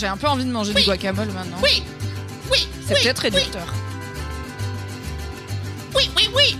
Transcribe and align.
J'ai 0.00 0.06
un 0.06 0.16
peu 0.16 0.28
envie 0.28 0.46
de 0.46 0.50
manger 0.50 0.72
Oui. 0.74 0.80
du 0.80 0.86
guacamole 0.88 1.28
maintenant. 1.28 1.58
oui, 1.62 1.82
oui, 2.50 2.66
C'est 2.86 2.94
oui, 2.94 3.00
peut-être 3.02 3.18
réducteur. 3.18 3.66
Oui, 5.94 6.10
oui, 6.16 6.30
oui. 6.34 6.56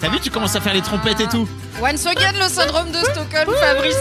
T'as 0.00 0.08
vu, 0.08 0.20
tu 0.20 0.30
commences 0.30 0.54
à 0.54 0.60
faire 0.60 0.72
les 0.74 0.80
trompettes 0.82 1.18
et 1.18 1.26
tout. 1.26 1.48
Once 1.82 2.06
again, 2.06 2.30
le 2.40 2.48
syndrome 2.48 2.92
de 2.92 2.98
Stockholm, 2.98 3.50
Fabrice. 3.58 3.96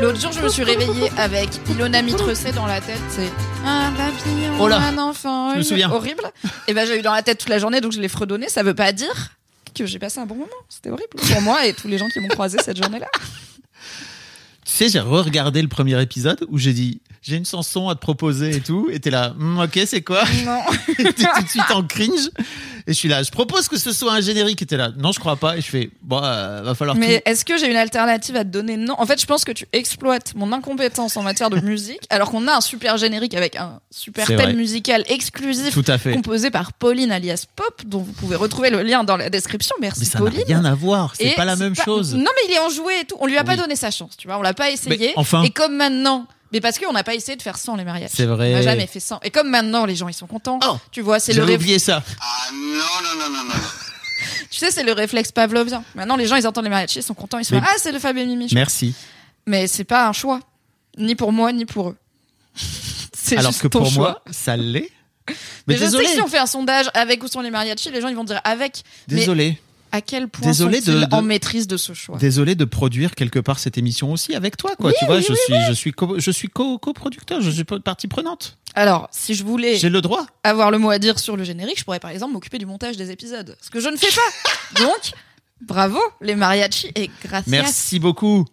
L'autre 0.00 0.20
jour, 0.20 0.30
je 0.30 0.40
me 0.42 0.48
suis 0.48 0.62
réveillée 0.62 1.10
avec 1.18 1.48
Ilona 1.68 2.02
Mitrecet 2.02 2.52
dans 2.52 2.66
la 2.66 2.80
tête. 2.80 3.00
C'est 3.10 3.32
un 3.66 3.90
papillon, 3.92 4.54
Oh 4.60 4.68
là, 4.68 4.78
un 4.78 4.98
enfant. 4.98 5.50
je 5.50 5.54
me 5.56 5.58
une- 5.62 5.64
souviens. 5.64 5.90
Horrible. 5.90 6.22
Et 6.68 6.74
ben, 6.74 6.86
j'ai 6.86 7.00
eu 7.00 7.02
dans 7.02 7.12
la 7.14 7.22
tête 7.22 7.38
toute 7.38 7.48
la 7.48 7.58
journée, 7.58 7.80
donc 7.80 7.90
je 7.90 8.00
l'ai 8.00 8.08
fredonné. 8.08 8.48
Ça 8.48 8.62
veut 8.62 8.74
pas 8.74 8.92
dire 8.92 9.32
que 9.76 9.86
j'ai 9.86 9.98
passé 9.98 10.20
un 10.20 10.26
bon 10.26 10.36
moment. 10.36 10.50
C'était 10.68 10.90
horrible 10.90 11.08
pour 11.16 11.42
moi 11.42 11.66
et 11.66 11.72
tous 11.72 11.88
les 11.88 11.98
gens 11.98 12.06
qui 12.08 12.20
m'ont 12.20 12.28
croisé 12.28 12.58
cette 12.64 12.76
journée-là. 12.80 13.08
Tu 14.64 14.72
sais, 14.72 14.88
j'ai 14.88 15.00
re-regardé 15.00 15.60
le 15.62 15.68
premier 15.68 16.00
épisode 16.00 16.44
où 16.48 16.58
j'ai 16.58 16.72
dit 16.72 17.00
j'ai 17.22 17.36
une 17.36 17.46
chanson 17.46 17.88
à 17.88 17.94
te 17.94 18.00
proposer 18.00 18.56
et 18.56 18.60
tout. 18.60 18.88
Et 18.90 19.00
t'es 19.00 19.10
là, 19.10 19.34
Hmm, 19.38 19.58
ok, 19.60 19.78
c'est 19.86 20.02
quoi? 20.02 20.24
Non. 20.44 20.60
Et 20.98 21.04
T'es 21.04 21.24
tout 21.24 21.42
de 21.42 21.48
suite 21.48 21.70
en 21.70 21.82
cringe. 21.82 22.30
Et 22.86 22.92
je 22.92 22.98
suis 22.98 23.08
là, 23.08 23.22
je 23.22 23.30
propose 23.30 23.66
que 23.68 23.78
ce 23.78 23.92
soit 23.92 24.12
un 24.12 24.20
générique. 24.20 24.60
Et 24.60 24.66
t'es 24.66 24.76
là, 24.76 24.90
non, 24.98 25.10
je 25.12 25.18
crois 25.18 25.36
pas. 25.36 25.56
Et 25.56 25.62
je 25.62 25.66
fais, 25.66 25.90
bon, 26.02 26.20
euh, 26.22 26.60
va 26.62 26.74
falloir 26.74 26.96
Mais 26.98 27.16
tout. 27.16 27.22
est-ce 27.30 27.44
que 27.46 27.56
j'ai 27.56 27.70
une 27.70 27.76
alternative 27.76 28.36
à 28.36 28.44
te 28.44 28.50
donner? 28.50 28.76
Non. 28.76 28.94
En 28.98 29.06
fait, 29.06 29.18
je 29.18 29.24
pense 29.24 29.42
que 29.44 29.52
tu 29.52 29.66
exploites 29.72 30.34
mon 30.34 30.52
incompétence 30.52 31.16
en 31.16 31.22
matière 31.22 31.48
de 31.48 31.60
musique, 31.60 32.02
alors 32.10 32.30
qu'on 32.30 32.46
a 32.46 32.56
un 32.56 32.60
super 32.60 32.98
générique 32.98 33.32
avec 33.34 33.56
un 33.56 33.80
super 33.90 34.26
C'est 34.26 34.36
thème 34.36 34.46
vrai. 34.50 34.54
musical 34.54 35.02
exclusif 35.08 35.72
Tout 35.72 35.84
à 35.86 35.96
fait. 35.96 36.12
composé 36.12 36.50
par 36.50 36.74
Pauline 36.74 37.10
alias 37.10 37.46
Pop, 37.56 37.82
dont 37.86 38.00
vous 38.00 38.12
pouvez 38.12 38.36
retrouver 38.36 38.68
le 38.68 38.82
lien 38.82 39.02
dans 39.02 39.16
la 39.16 39.30
description. 39.30 39.74
Merci 39.80 40.00
Mais 40.00 40.06
ça 40.06 40.20
n'a 40.20 40.30
rien 40.46 40.64
à 40.66 40.74
voir. 40.74 41.14
C'est 41.16 41.28
Et 41.28 41.34
pas 41.34 41.46
la 41.46 41.56
même 41.56 41.74
chose. 41.74 42.14
Non, 42.14 42.20
mais 42.36 42.50
il 42.50 42.54
est 42.54 42.58
enjoué 42.58 43.00
et 43.00 43.04
tout. 43.06 43.16
On 43.18 43.26
lui 43.26 43.38
a 43.38 43.44
pas 43.44 43.56
donné 43.56 43.76
sa 43.76 43.90
chance, 43.90 44.14
tu 44.18 44.28
vois. 44.28 44.36
On 44.38 44.42
l'a 44.42 44.52
pas 44.54 44.70
essayé. 44.70 44.96
Mais 44.98 45.12
enfin. 45.16 45.42
Et 45.42 45.50
comme 45.50 45.76
maintenant. 45.76 46.26
Mais 46.52 46.60
parce 46.60 46.78
qu'on 46.78 46.92
n'a 46.92 47.02
pas 47.02 47.14
essayé 47.14 47.36
de 47.36 47.42
faire 47.42 47.56
sans 47.58 47.74
les 47.74 47.82
mariages. 47.84 48.10
C'est 48.14 48.26
vrai. 48.26 48.52
On 48.52 48.56
n'a 48.58 48.62
jamais 48.62 48.86
fait 48.86 49.00
sans. 49.00 49.18
Et 49.24 49.30
comme 49.30 49.48
maintenant, 49.50 49.86
les 49.86 49.96
gens, 49.96 50.06
ils 50.08 50.14
sont 50.14 50.28
contents. 50.28 50.60
Oh. 50.64 50.78
tu 50.92 51.00
vois, 51.00 51.18
c'est 51.18 51.32
le 51.32 51.40
J'avais 51.40 51.54
réf- 51.54 51.56
oublié 51.56 51.78
ça. 51.80 52.02
Ah 52.20 52.50
non, 52.52 52.58
non, 53.02 53.18
non, 53.28 53.36
non, 53.38 53.44
non. 53.44 53.54
Tu 54.50 54.60
sais, 54.60 54.70
c'est 54.70 54.84
le 54.84 54.92
réflexe 54.92 55.32
pavlovien. 55.32 55.82
Maintenant, 55.96 56.14
les 56.16 56.26
gens, 56.26 56.36
ils 56.36 56.46
entendent 56.46 56.64
les 56.64 56.70
mariachis, 56.70 57.00
ils 57.00 57.02
sont 57.02 57.14
contents. 57.14 57.38
Ils 57.40 57.44
sont 57.44 57.56
Mais- 57.56 57.60
là, 57.60 57.66
ah, 57.70 57.76
c'est 57.78 57.90
le 57.90 57.98
Fab 57.98 58.16
et 58.16 58.24
Mimi. 58.24 58.48
Merci. 58.52 58.94
Mais 59.46 59.66
c'est 59.66 59.82
pas 59.84 60.06
un 60.06 60.12
choix. 60.12 60.38
Ni 60.96 61.16
pour 61.16 61.32
moi, 61.32 61.50
ni 61.52 61.64
pour 61.64 61.88
eux. 61.90 61.96
c'est 63.12 63.36
Alors 63.36 63.50
juste 63.50 63.62
que 63.62 63.68
ton 63.68 63.80
pour 63.80 63.90
choix. 63.90 64.02
moi, 64.10 64.22
ça 64.30 64.56
l'est. 64.56 64.90
Mais, 65.28 65.34
Mais 65.66 65.76
je 65.76 65.80
désolé. 65.84 66.04
sais 66.04 66.10
que 66.10 66.16
si 66.18 66.22
on 66.22 66.28
fait 66.28 66.38
un 66.38 66.46
sondage 66.46 66.86
avec 66.94 67.22
ou 67.24 67.26
sans 67.28 67.40
les 67.40 67.50
mariachis, 67.50 67.90
les 67.90 68.00
gens 68.00 68.08
ils 68.08 68.14
vont 68.16 68.24
dire 68.24 68.40
avec. 68.44 68.82
Désolé. 69.08 69.58
À 69.94 70.00
quel 70.00 70.26
point 70.26 70.48
Désolé 70.48 70.80
de- 70.80 71.04
de- 71.04 71.14
en 71.14 71.22
maîtrise 71.22 71.68
de 71.68 71.76
ce 71.76 71.92
choix 71.92 72.18
Désolé 72.18 72.56
de 72.56 72.64
produire 72.64 73.14
quelque 73.14 73.38
part 73.38 73.60
cette 73.60 73.78
émission 73.78 74.10
aussi 74.10 74.34
avec 74.34 74.56
toi, 74.56 74.74
quoi. 74.74 74.90
Oui, 74.90 74.96
tu 74.98 75.06
vois, 75.06 75.18
oui, 75.18 75.22
je, 75.26 75.32
oui, 75.32 75.38
suis, 75.46 75.54
je 75.68 75.72
suis 75.72 75.92
co- 75.92 76.18
je 76.18 76.30
suis 76.32 76.48
co- 76.48 76.78
coproducteur, 76.78 77.40
je 77.40 77.50
suis 77.50 77.62
pas- 77.62 77.78
partie 77.78 78.08
prenante. 78.08 78.58
Alors, 78.74 79.08
si 79.12 79.34
je 79.34 79.44
voulais 79.44 79.76
J'ai 79.76 79.90
le 79.90 80.00
droit. 80.00 80.26
avoir 80.42 80.72
le 80.72 80.78
mot 80.78 80.90
à 80.90 80.98
dire 80.98 81.20
sur 81.20 81.36
le 81.36 81.44
générique, 81.44 81.78
je 81.78 81.84
pourrais 81.84 82.00
par 82.00 82.10
exemple 82.10 82.32
m'occuper 82.32 82.58
du 82.58 82.66
montage 82.66 82.96
des 82.96 83.12
épisodes. 83.12 83.56
Ce 83.60 83.70
que 83.70 83.78
je 83.78 83.88
ne 83.88 83.96
fais 83.96 84.08
pas. 84.12 84.80
Donc, 84.82 85.12
bravo 85.60 86.00
les 86.20 86.34
mariachis 86.34 86.90
et 86.96 87.08
gracias. 87.22 87.44
Merci 87.48 88.00
beaucoup. 88.00 88.44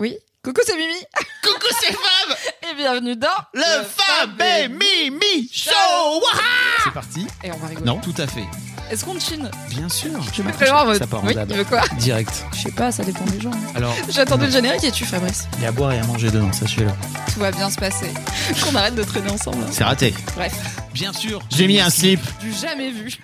Oui. 0.00 0.14
Coucou, 0.48 0.62
c'est 0.64 0.76
Mimi. 0.76 0.94
Coucou, 1.42 1.66
c'est 1.78 1.92
Fab 1.92 2.36
Et 2.70 2.74
bienvenue 2.74 3.16
dans 3.16 3.28
Le 3.52 3.84
Fab 3.84 4.40
et 4.40 4.68
Mimi 4.68 5.46
Show 5.52 5.70
C'est 6.84 6.90
parti 6.94 7.26
Et 7.44 7.52
on 7.52 7.56
va 7.58 7.66
rigoler. 7.66 7.84
Non, 7.84 7.98
tout 7.98 8.14
à 8.16 8.26
fait. 8.26 8.44
Est-ce 8.90 9.04
qu'on 9.04 9.20
chine 9.20 9.50
Bien 9.68 9.90
sûr. 9.90 10.10
Je 10.32 10.40
me 10.42 10.50
préviens 10.50 10.76
en 10.76 10.86
mode. 10.86 10.96
Ça 10.98 11.06
part 11.06 11.22
en 11.22 11.26
Oui, 11.26 11.34
dab. 11.34 11.50
il 11.50 11.56
veut 11.58 11.64
quoi 11.64 11.82
Direct. 11.98 12.46
Je 12.54 12.62
sais 12.62 12.70
pas, 12.70 12.90
ça 12.90 13.04
dépend 13.04 13.26
des 13.26 13.38
gens. 13.42 13.50
Alors, 13.74 13.94
J'ai 14.08 14.20
attendu 14.22 14.46
le 14.46 14.50
générique 14.50 14.84
et 14.84 14.90
tu, 14.90 15.04
Fabrice. 15.04 15.46
il 15.58 15.64
y 15.64 15.66
a 15.66 15.68
à 15.68 15.72
boire 15.72 15.92
et 15.92 15.98
à 15.98 16.04
manger 16.04 16.30
dedans, 16.30 16.50
sachez-le. 16.54 16.90
Tout 17.34 17.40
va 17.40 17.50
bien 17.50 17.68
se 17.68 17.76
passer. 17.76 18.10
Qu'on 18.64 18.74
arrête 18.74 18.94
de 18.94 19.02
traîner 19.04 19.30
ensemble. 19.30 19.58
hein. 19.62 19.70
C'est 19.70 19.84
raté. 19.84 20.14
Bref. 20.34 20.54
Bien 20.94 21.12
sûr. 21.12 21.42
J'ai 21.50 21.66
mis 21.66 21.78
un 21.78 21.90
slip. 21.90 22.20
Du 22.40 22.54
jamais 22.54 22.90
vu. 22.90 23.18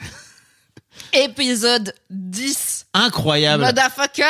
Épisode 1.14 1.94
10. 2.10 2.86
Incroyable. 2.94 3.64
Motherfucker. 3.64 4.24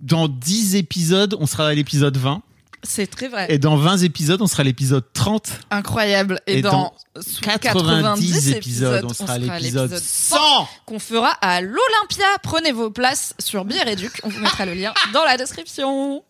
Dans 0.00 0.28
10 0.28 0.76
épisodes, 0.76 1.36
on 1.38 1.46
sera 1.46 1.68
à 1.68 1.74
l'épisode 1.74 2.16
20. 2.16 2.42
C'est 2.82 3.06
très 3.08 3.28
vrai. 3.28 3.46
Et 3.50 3.58
dans 3.58 3.76
20 3.76 3.98
épisodes, 3.98 4.40
on 4.40 4.46
sera 4.46 4.62
à 4.62 4.64
l'épisode 4.64 5.04
30. 5.12 5.50
Incroyable. 5.70 6.40
Et, 6.46 6.58
Et 6.58 6.62
dans, 6.62 6.94
dans 7.14 7.58
90, 7.58 8.48
épisodes, 8.52 9.04
on 9.04 9.12
sera 9.12 9.34
à 9.34 9.38
l'épisode 9.38 9.94
100. 9.98 10.38
qu'on 10.86 10.98
fera 10.98 11.28
à 11.42 11.60
l'Olympia. 11.60 12.24
Prenez 12.42 12.72
vos 12.72 12.90
places 12.90 13.34
sur 13.38 13.64
Bière. 13.66 13.84
On 14.22 14.28
vous 14.30 14.40
mettra 14.40 14.64
le 14.64 14.72
lien 14.74 14.94
dans 15.12 15.24
la 15.24 15.36
description. 15.36 16.22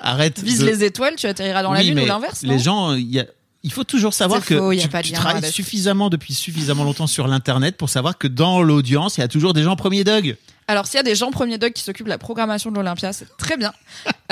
Arrête. 0.00 0.40
Vise 0.40 0.60
de- 0.60 0.66
les 0.66 0.82
étoiles, 0.84 1.14
tu 1.16 1.26
atterriras 1.26 1.62
dans 1.62 1.72
la 1.72 1.82
lune 1.82 2.00
ou 2.00 2.06
l'inverse. 2.06 2.42
Les 2.42 2.58
gens, 2.58 2.94
il 2.94 3.10
y 3.12 3.20
a- 3.20 3.26
il 3.64 3.72
faut 3.72 3.82
toujours 3.84 4.14
savoir 4.14 4.44
que 4.44 4.56
faux, 4.56 4.72
il 4.72 4.76
y 4.78 4.84
a 4.84 4.88
tu, 5.02 5.08
tu 5.08 5.12
travailles 5.12 5.50
suffisamment 5.50 6.10
depuis 6.10 6.34
suffisamment 6.34 6.84
longtemps 6.84 7.06
sur 7.08 7.26
l'internet 7.26 7.76
pour 7.76 7.88
savoir 7.88 8.18
que 8.18 8.28
dans 8.28 8.62
l'audience, 8.62 9.16
il 9.16 9.20
y 9.22 9.24
a 9.24 9.28
toujours 9.28 9.52
des 9.54 9.62
gens 9.62 9.74
premier 9.74 10.04
dog. 10.04 10.36
Alors, 10.66 10.86
s'il 10.86 10.96
y 10.96 11.00
a 11.00 11.02
des 11.02 11.14
gens 11.14 11.30
premier 11.30 11.58
dog 11.58 11.72
qui 11.74 11.82
s'occupent 11.82 12.06
de 12.06 12.10
la 12.10 12.16
programmation 12.16 12.70
de 12.70 12.76
l'Olympia, 12.76 13.12
c'est 13.12 13.26
très 13.36 13.58
bien. 13.58 13.72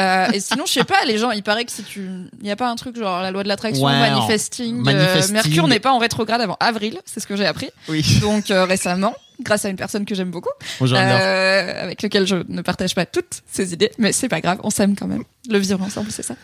Euh, 0.00 0.31
et 0.32 0.41
sinon, 0.41 0.65
je 0.66 0.72
sais 0.72 0.84
pas, 0.84 1.04
les 1.06 1.19
gens, 1.19 1.31
il 1.31 1.43
paraît 1.43 1.66
que 1.66 1.72
si 1.72 1.82
tu. 1.82 2.00
Il 2.41 2.44
n'y 2.44 2.50
a 2.50 2.56
pas 2.56 2.70
un 2.70 2.76
truc 2.76 2.97
genre 2.97 3.20
la 3.20 3.31
loi 3.31 3.43
de 3.43 3.48
l'attraction, 3.48 3.84
Ouais, 3.84 3.93
manifesting. 3.98 4.78
euh, 4.78 4.82
manifesting. 4.82 5.32
Mercure 5.34 5.69
n'est 5.69 5.78
pas 5.81 5.93
en 5.93 5.99
rétrograde 5.99 6.41
avant 6.41 6.56
avril, 6.59 6.99
c'est 7.04 7.20
ce 7.20 7.26
que 7.26 7.37
j'ai 7.37 7.44
appris. 7.44 7.69
Oui. 7.88 8.03
Donc, 8.22 8.50
euh, 8.50 8.64
récemment, 8.64 9.14
grâce 9.43 9.66
à 9.66 9.69
une 9.69 9.76
personne 9.76 10.06
que 10.06 10.14
j'aime 10.14 10.31
beaucoup, 10.31 10.49
Bonjour. 10.81 10.97
euh, 10.97 11.82
avec 11.84 12.03
lequel 12.03 12.26
je 12.26 12.37
ne 12.49 12.62
partage 12.62 12.94
pas 12.94 13.04
toutes 13.04 13.43
ses 13.50 13.75
idées, 13.75 13.93
mais 13.99 14.12
c'est 14.12 14.28
pas 14.31 14.41
grave, 14.41 14.59
on 14.62 14.70
s'aime 14.70 14.97
quand 14.97 15.06
même. 15.06 15.25
Le 15.50 15.59
vivre 15.59 15.82
ensemble, 15.82 16.10
c'est 16.10 16.22
ça. 16.22 16.34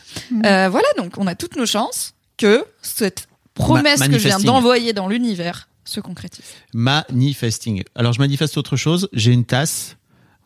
Euh, 0.44 0.68
voilà, 0.68 0.88
donc 0.98 1.12
on 1.16 1.26
a 1.26 1.34
toutes 1.34 1.56
nos 1.56 1.66
chances 1.66 2.12
que 2.38 2.64
cette 2.80 3.28
promesse 3.54 3.98
Ma- 4.00 4.08
que 4.08 4.18
je 4.18 4.26
viens 4.28 4.38
d'envoyer 4.38 4.92
dans 4.94 5.08
l'univers 5.08 5.68
se 5.84 6.00
concrétise. 6.00 6.44
Manifesting. 6.72 7.82
Alors 7.94 8.12
je 8.12 8.18
manifeste 8.18 8.56
autre 8.56 8.76
chose. 8.76 9.08
J'ai 9.12 9.32
une 9.32 9.44
tasse 9.44 9.96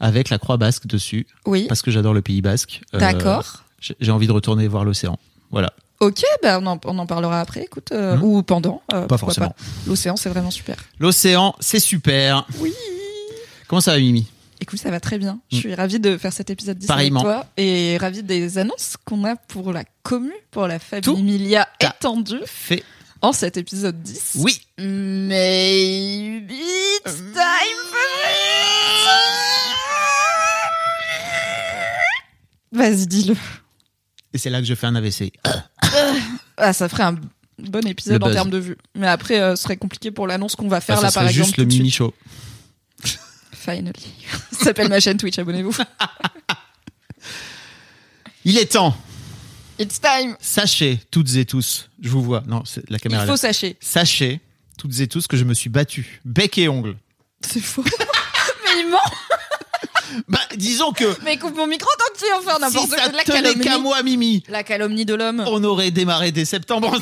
avec 0.01 0.31
la 0.31 0.39
croix 0.39 0.57
basque 0.57 0.87
dessus 0.87 1.27
Oui, 1.47 1.67
parce 1.69 1.83
que 1.83 1.91
j'adore 1.91 2.15
le 2.15 2.23
Pays 2.23 2.41
basque. 2.43 2.81
Euh, 2.95 2.99
d'accord. 2.99 3.63
j'ai 3.81 3.95
j'ai 4.01 4.11
envie 4.11 4.27
de 4.27 4.33
retourner 4.33 4.67
voir 4.69 4.85
l'océan. 4.85 5.19
Voilà. 5.51 5.73
Ok, 6.01 6.23
bah 6.43 6.59
on, 6.61 6.67
en, 6.67 6.81
on 6.85 6.99
en 6.99 7.07
parlera 7.07 7.41
après, 7.41 7.63
écoute, 7.63 7.93
euh, 7.93 8.17
Mhm. 8.17 8.23
ou 8.25 8.43
pendant. 8.43 8.83
euh, 8.93 9.07
Pas 9.07 9.19
forcément. 9.19 9.55
L'océan, 9.87 10.17
c'est 10.17 10.29
vraiment 10.31 10.51
super. 10.51 10.75
L'océan, 10.99 11.55
c'est 11.61 11.79
super. 11.79 12.45
Oui. 12.59 12.73
Comment 13.69 13.81
ça 13.81 13.93
va, 13.93 13.99
Mimi? 14.01 14.27
Écoute, 14.63 14.79
ça 14.79 14.91
va 14.93 15.01
très 15.01 15.19
bien. 15.19 15.41
Je 15.51 15.57
Mm. 15.57 15.61
suis 15.61 15.75
ravie 15.75 15.99
de 15.99 16.17
faire 16.17 16.33
cet 16.33 16.49
épisode 16.49 16.79
10 16.79 16.87
Pareillement. 16.87 17.21
avec 17.27 17.33
toi 17.43 17.47
et 17.57 17.99
ravie 17.99 18.23
des 18.23 18.59
annonces 18.59 18.95
qu'on 19.05 19.25
a 19.25 19.35
pour 19.35 19.73
la 19.73 19.83
commu, 20.05 20.31
pour 20.53 20.69
la 20.69 20.79
famille 20.79 21.57
à 21.57 21.69
étendue 21.81 22.39
Fait. 22.47 22.85
en 23.23 23.33
cet 23.33 23.57
épisode 23.57 24.01
10. 24.01 24.35
Oui. 24.37 24.61
Maybe 24.79 26.53
it's 26.53 27.17
time 27.17 27.79
for 27.91 27.99
Vas-y, 32.71 33.07
dis-le. 33.09 33.35
Et 34.33 34.39
c'est 34.39 34.49
là 34.49 34.61
que 34.61 34.67
je 34.67 34.75
fais 34.75 34.87
un 34.87 34.95
AVC. 34.95 35.33
Ah, 36.57 36.73
ça 36.73 36.89
ferait 36.89 37.03
un 37.03 37.17
bon 37.59 37.87
épisode 37.87 38.23
en 38.23 38.31
termes 38.33 38.49
de 38.51 38.59
vues. 38.59 38.79
Mais 38.95 39.09
après, 39.09 39.41
euh, 39.41 39.57
ce 39.57 39.65
serait 39.65 39.77
compliqué 39.77 40.11
pour 40.11 40.27
l'annonce 40.27 40.55
qu'on 40.57 40.69
va 40.69 40.81
faire 40.81 40.97
Enfin, 40.99 41.07
là, 41.09 41.13
par 41.13 41.25
exemple. 41.25 41.45
juste 41.47 41.57
le 41.59 41.65
tout 41.65 41.69
de 41.69 41.75
Mimi 41.75 41.91
suite. 41.91 41.97
Show. 41.99 42.15
Finally. 43.65 43.93
Ça 44.53 44.65
s'appelle 44.65 44.89
ma 44.89 44.99
chaîne 45.01 45.17
Twitch, 45.19 45.39
abonnez-vous. 45.39 45.77
Il 48.45 48.59
est 48.59 48.73
temps. 48.73 48.97
It's 49.79 50.01
time. 50.01 50.37
Sachez 50.41 50.99
toutes 51.11 51.35
et 51.37 51.45
tous, 51.47 51.89
je 52.01 52.09
vous 52.09 52.23
vois. 52.23 52.43
Non, 52.47 52.65
c'est 52.65 52.89
la 52.91 52.97
Il 52.97 53.01
caméra. 53.01 53.23
est 53.23 53.27
faut 53.27 53.33
là. 53.33 53.37
sachez. 53.39 53.77
Sachez 53.81 54.41
toutes 54.79 54.99
et 55.01 55.07
tous 55.07 55.27
que 55.27 55.37
je 55.37 55.45
me 55.45 55.55
suis 55.55 55.71
battu, 55.71 56.21
bec 56.25 56.59
et 56.59 56.69
ongle. 56.69 56.97
C'est 57.41 57.61
faux. 57.61 57.85
Mais 58.65 58.81
il 58.81 58.91
ment. 58.91 58.99
Bah, 60.29 60.39
disons 60.57 60.93
que 60.93 61.17
Mais 61.25 61.37
coupe 61.39 61.57
mon 61.57 61.67
micro 61.67 61.89
tant 61.99 62.13
que 62.15 62.19
tu 62.27 62.33
en 62.33 62.41
faire 62.43 62.59
n'importe 62.61 62.91
si 62.91 62.95
quoi. 62.97 63.09
de 63.09 63.17
La 63.17 63.25
tenait 63.25 63.55
qu'à 63.55 63.61
calomnie. 63.65 63.83
moi, 63.83 64.03
Mimi, 64.03 64.43
La 64.49 64.63
calomnie 64.63 65.05
de 65.05 65.15
l'homme. 65.15 65.45
on 65.47 65.63
aurait 65.65 65.91
démarré 65.91 66.33
dès 66.33 66.45
septembre. 66.45 66.99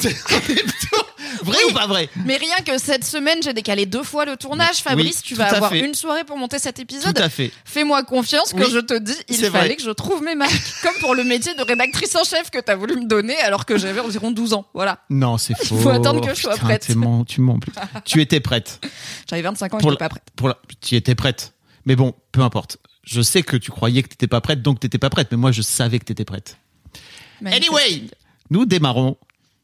Vrai 1.42 1.56
ou 1.68 1.72
pas 1.72 1.86
vrai? 1.86 2.08
Mais 2.26 2.36
rien 2.36 2.56
que 2.66 2.76
cette 2.76 3.04
semaine, 3.04 3.38
j'ai 3.42 3.52
décalé 3.54 3.86
deux 3.86 4.02
fois 4.02 4.24
le 4.24 4.36
tournage. 4.36 4.78
Fabrice, 4.82 5.16
oui, 5.16 5.22
tu 5.24 5.34
tout 5.34 5.38
vas 5.38 5.46
avoir 5.54 5.70
fait. 5.70 5.80
une 5.80 5.94
soirée 5.94 6.24
pour 6.24 6.36
monter 6.36 6.58
cet 6.58 6.76
Tout 6.76 6.82
épisode. 6.82 7.18
à 7.18 7.28
fait. 7.30 7.50
Fais-moi 7.64 8.02
confiance 8.02 8.52
que 8.52 8.58
Oui, 8.58 8.70
je 8.70 8.78
te 8.80 8.98
dis, 8.98 9.14
il 9.28 9.36
fallait 9.36 9.48
vrai. 9.68 9.76
que 9.76 9.82
je 9.82 9.90
trouve 9.90 10.22
mes 10.22 10.34
marques. 10.34 10.52
Comme 10.82 10.94
pour 11.00 11.14
le 11.14 11.24
métier 11.24 11.54
de 11.54 11.62
rédactrice 11.62 12.14
en 12.16 12.24
chef 12.24 12.50
que 12.50 12.58
t'as 12.58 12.74
voulu 12.74 12.96
me 12.96 13.06
donner 13.06 13.36
alors 13.38 13.64
que 13.64 13.78
j'avais 13.78 14.00
environ 14.00 14.30
12 14.32 14.52
ans. 14.52 14.66
Voilà. 14.74 14.98
Non, 15.08 15.38
c'est 15.38 15.56
faux. 15.64 15.78
faut 15.78 15.88
attendre 15.90 16.20
que 16.26 16.34
je 16.34 16.40
sois 16.42 16.54
Putain, 16.54 16.66
prête. 16.66 16.88
mens- 16.96 17.24
tu 17.24 17.40
mens 17.40 17.58
tu 18.04 18.20
étais 18.20 18.40
prête. 18.40 18.80
J'avais 19.28 19.42
25 19.42 19.74
ans 19.74 19.78
j'étais 19.78 19.90
la- 19.92 19.96
pas 19.96 20.08
prête. 20.10 20.24
Pour 20.36 20.48
la... 20.48 20.58
Tu 20.80 20.96
étais 20.96 21.14
prête. 21.14 21.54
Mais 21.86 21.96
bon, 21.96 22.14
peu 22.32 22.42
importe. 22.42 22.76
Je 23.02 23.22
sais 23.22 23.42
que 23.42 23.56
tu 23.56 23.70
croyais 23.70 24.02
que 24.02 24.08
t'étais 24.08 24.26
pas 24.26 24.40
prête, 24.40 24.62
donc 24.62 24.80
t'étais 24.80 24.98
pas 24.98 25.10
prête. 25.10 25.28
Mais 25.30 25.36
moi, 25.36 25.52
je 25.52 25.62
savais 25.62 25.98
que 25.98 26.04
t'étais 26.04 26.24
prête. 26.24 26.58
Anyway, 27.44 28.04
nous 28.50 28.66
démarrons 28.66 29.16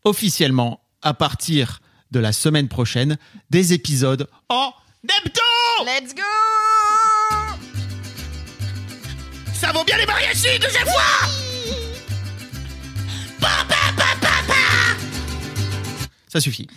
officiellement 0.05 0.81
à 1.03 1.15
partir 1.15 1.81
de 2.11 2.21
la 2.21 2.33
semaine 2.33 2.69
prochaine 2.69 3.19
des 3.51 3.73
épisodes 3.73 4.29
en 4.49 4.73
hebdo. 5.05 5.41
Let's 5.85 6.15
go 6.15 6.23
Ça 9.53 9.73
vaut 9.73 9.85
bien 9.85 9.99
les 9.99 10.07
mariachis 10.07 10.59
deuxième 10.59 10.87
fois 10.87 11.47
Ça 16.29 16.41
suffit. 16.41 16.69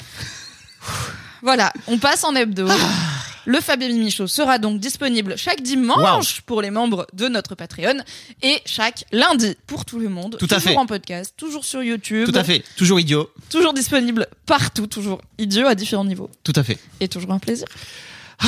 Voilà, 1.41 1.73
on 1.87 1.97
passe 1.97 2.23
en 2.23 2.35
hebdo. 2.35 2.67
Ah. 2.69 3.18
Le 3.49 3.59
Fab 3.61 3.81
et 3.81 3.87
Mimi 3.87 4.11
Show 4.11 4.27
sera 4.27 4.59
donc 4.59 4.79
disponible 4.79 5.35
chaque 5.35 5.61
dimanche 5.63 6.41
pour 6.41 6.61
les 6.61 6.69
membres 6.69 7.07
de 7.13 7.27
notre 7.27 7.55
Patreon 7.55 7.95
et 8.43 8.61
chaque 8.67 9.05
lundi 9.11 9.55
pour 9.65 9.85
tout 9.85 9.97
le 9.97 10.07
monde. 10.07 10.37
Tout 10.39 10.45
à 10.51 10.57
toujours 10.57 10.71
fait. 10.73 10.77
en 10.77 10.85
podcast, 10.85 11.33
toujours 11.35 11.65
sur 11.65 11.81
YouTube. 11.81 12.29
Tout 12.31 12.37
à 12.37 12.43
fait. 12.43 12.63
Toujours 12.77 12.99
idiot. 12.99 13.27
Toujours 13.49 13.73
disponible 13.73 14.27
partout, 14.45 14.85
toujours 14.85 15.19
idiot 15.39 15.65
à 15.65 15.73
différents 15.73 16.05
niveaux. 16.05 16.29
Tout 16.43 16.53
à 16.55 16.61
fait. 16.63 16.77
Et 16.99 17.07
toujours 17.07 17.31
un 17.31 17.39
plaisir. 17.39 17.65
On 18.43 18.47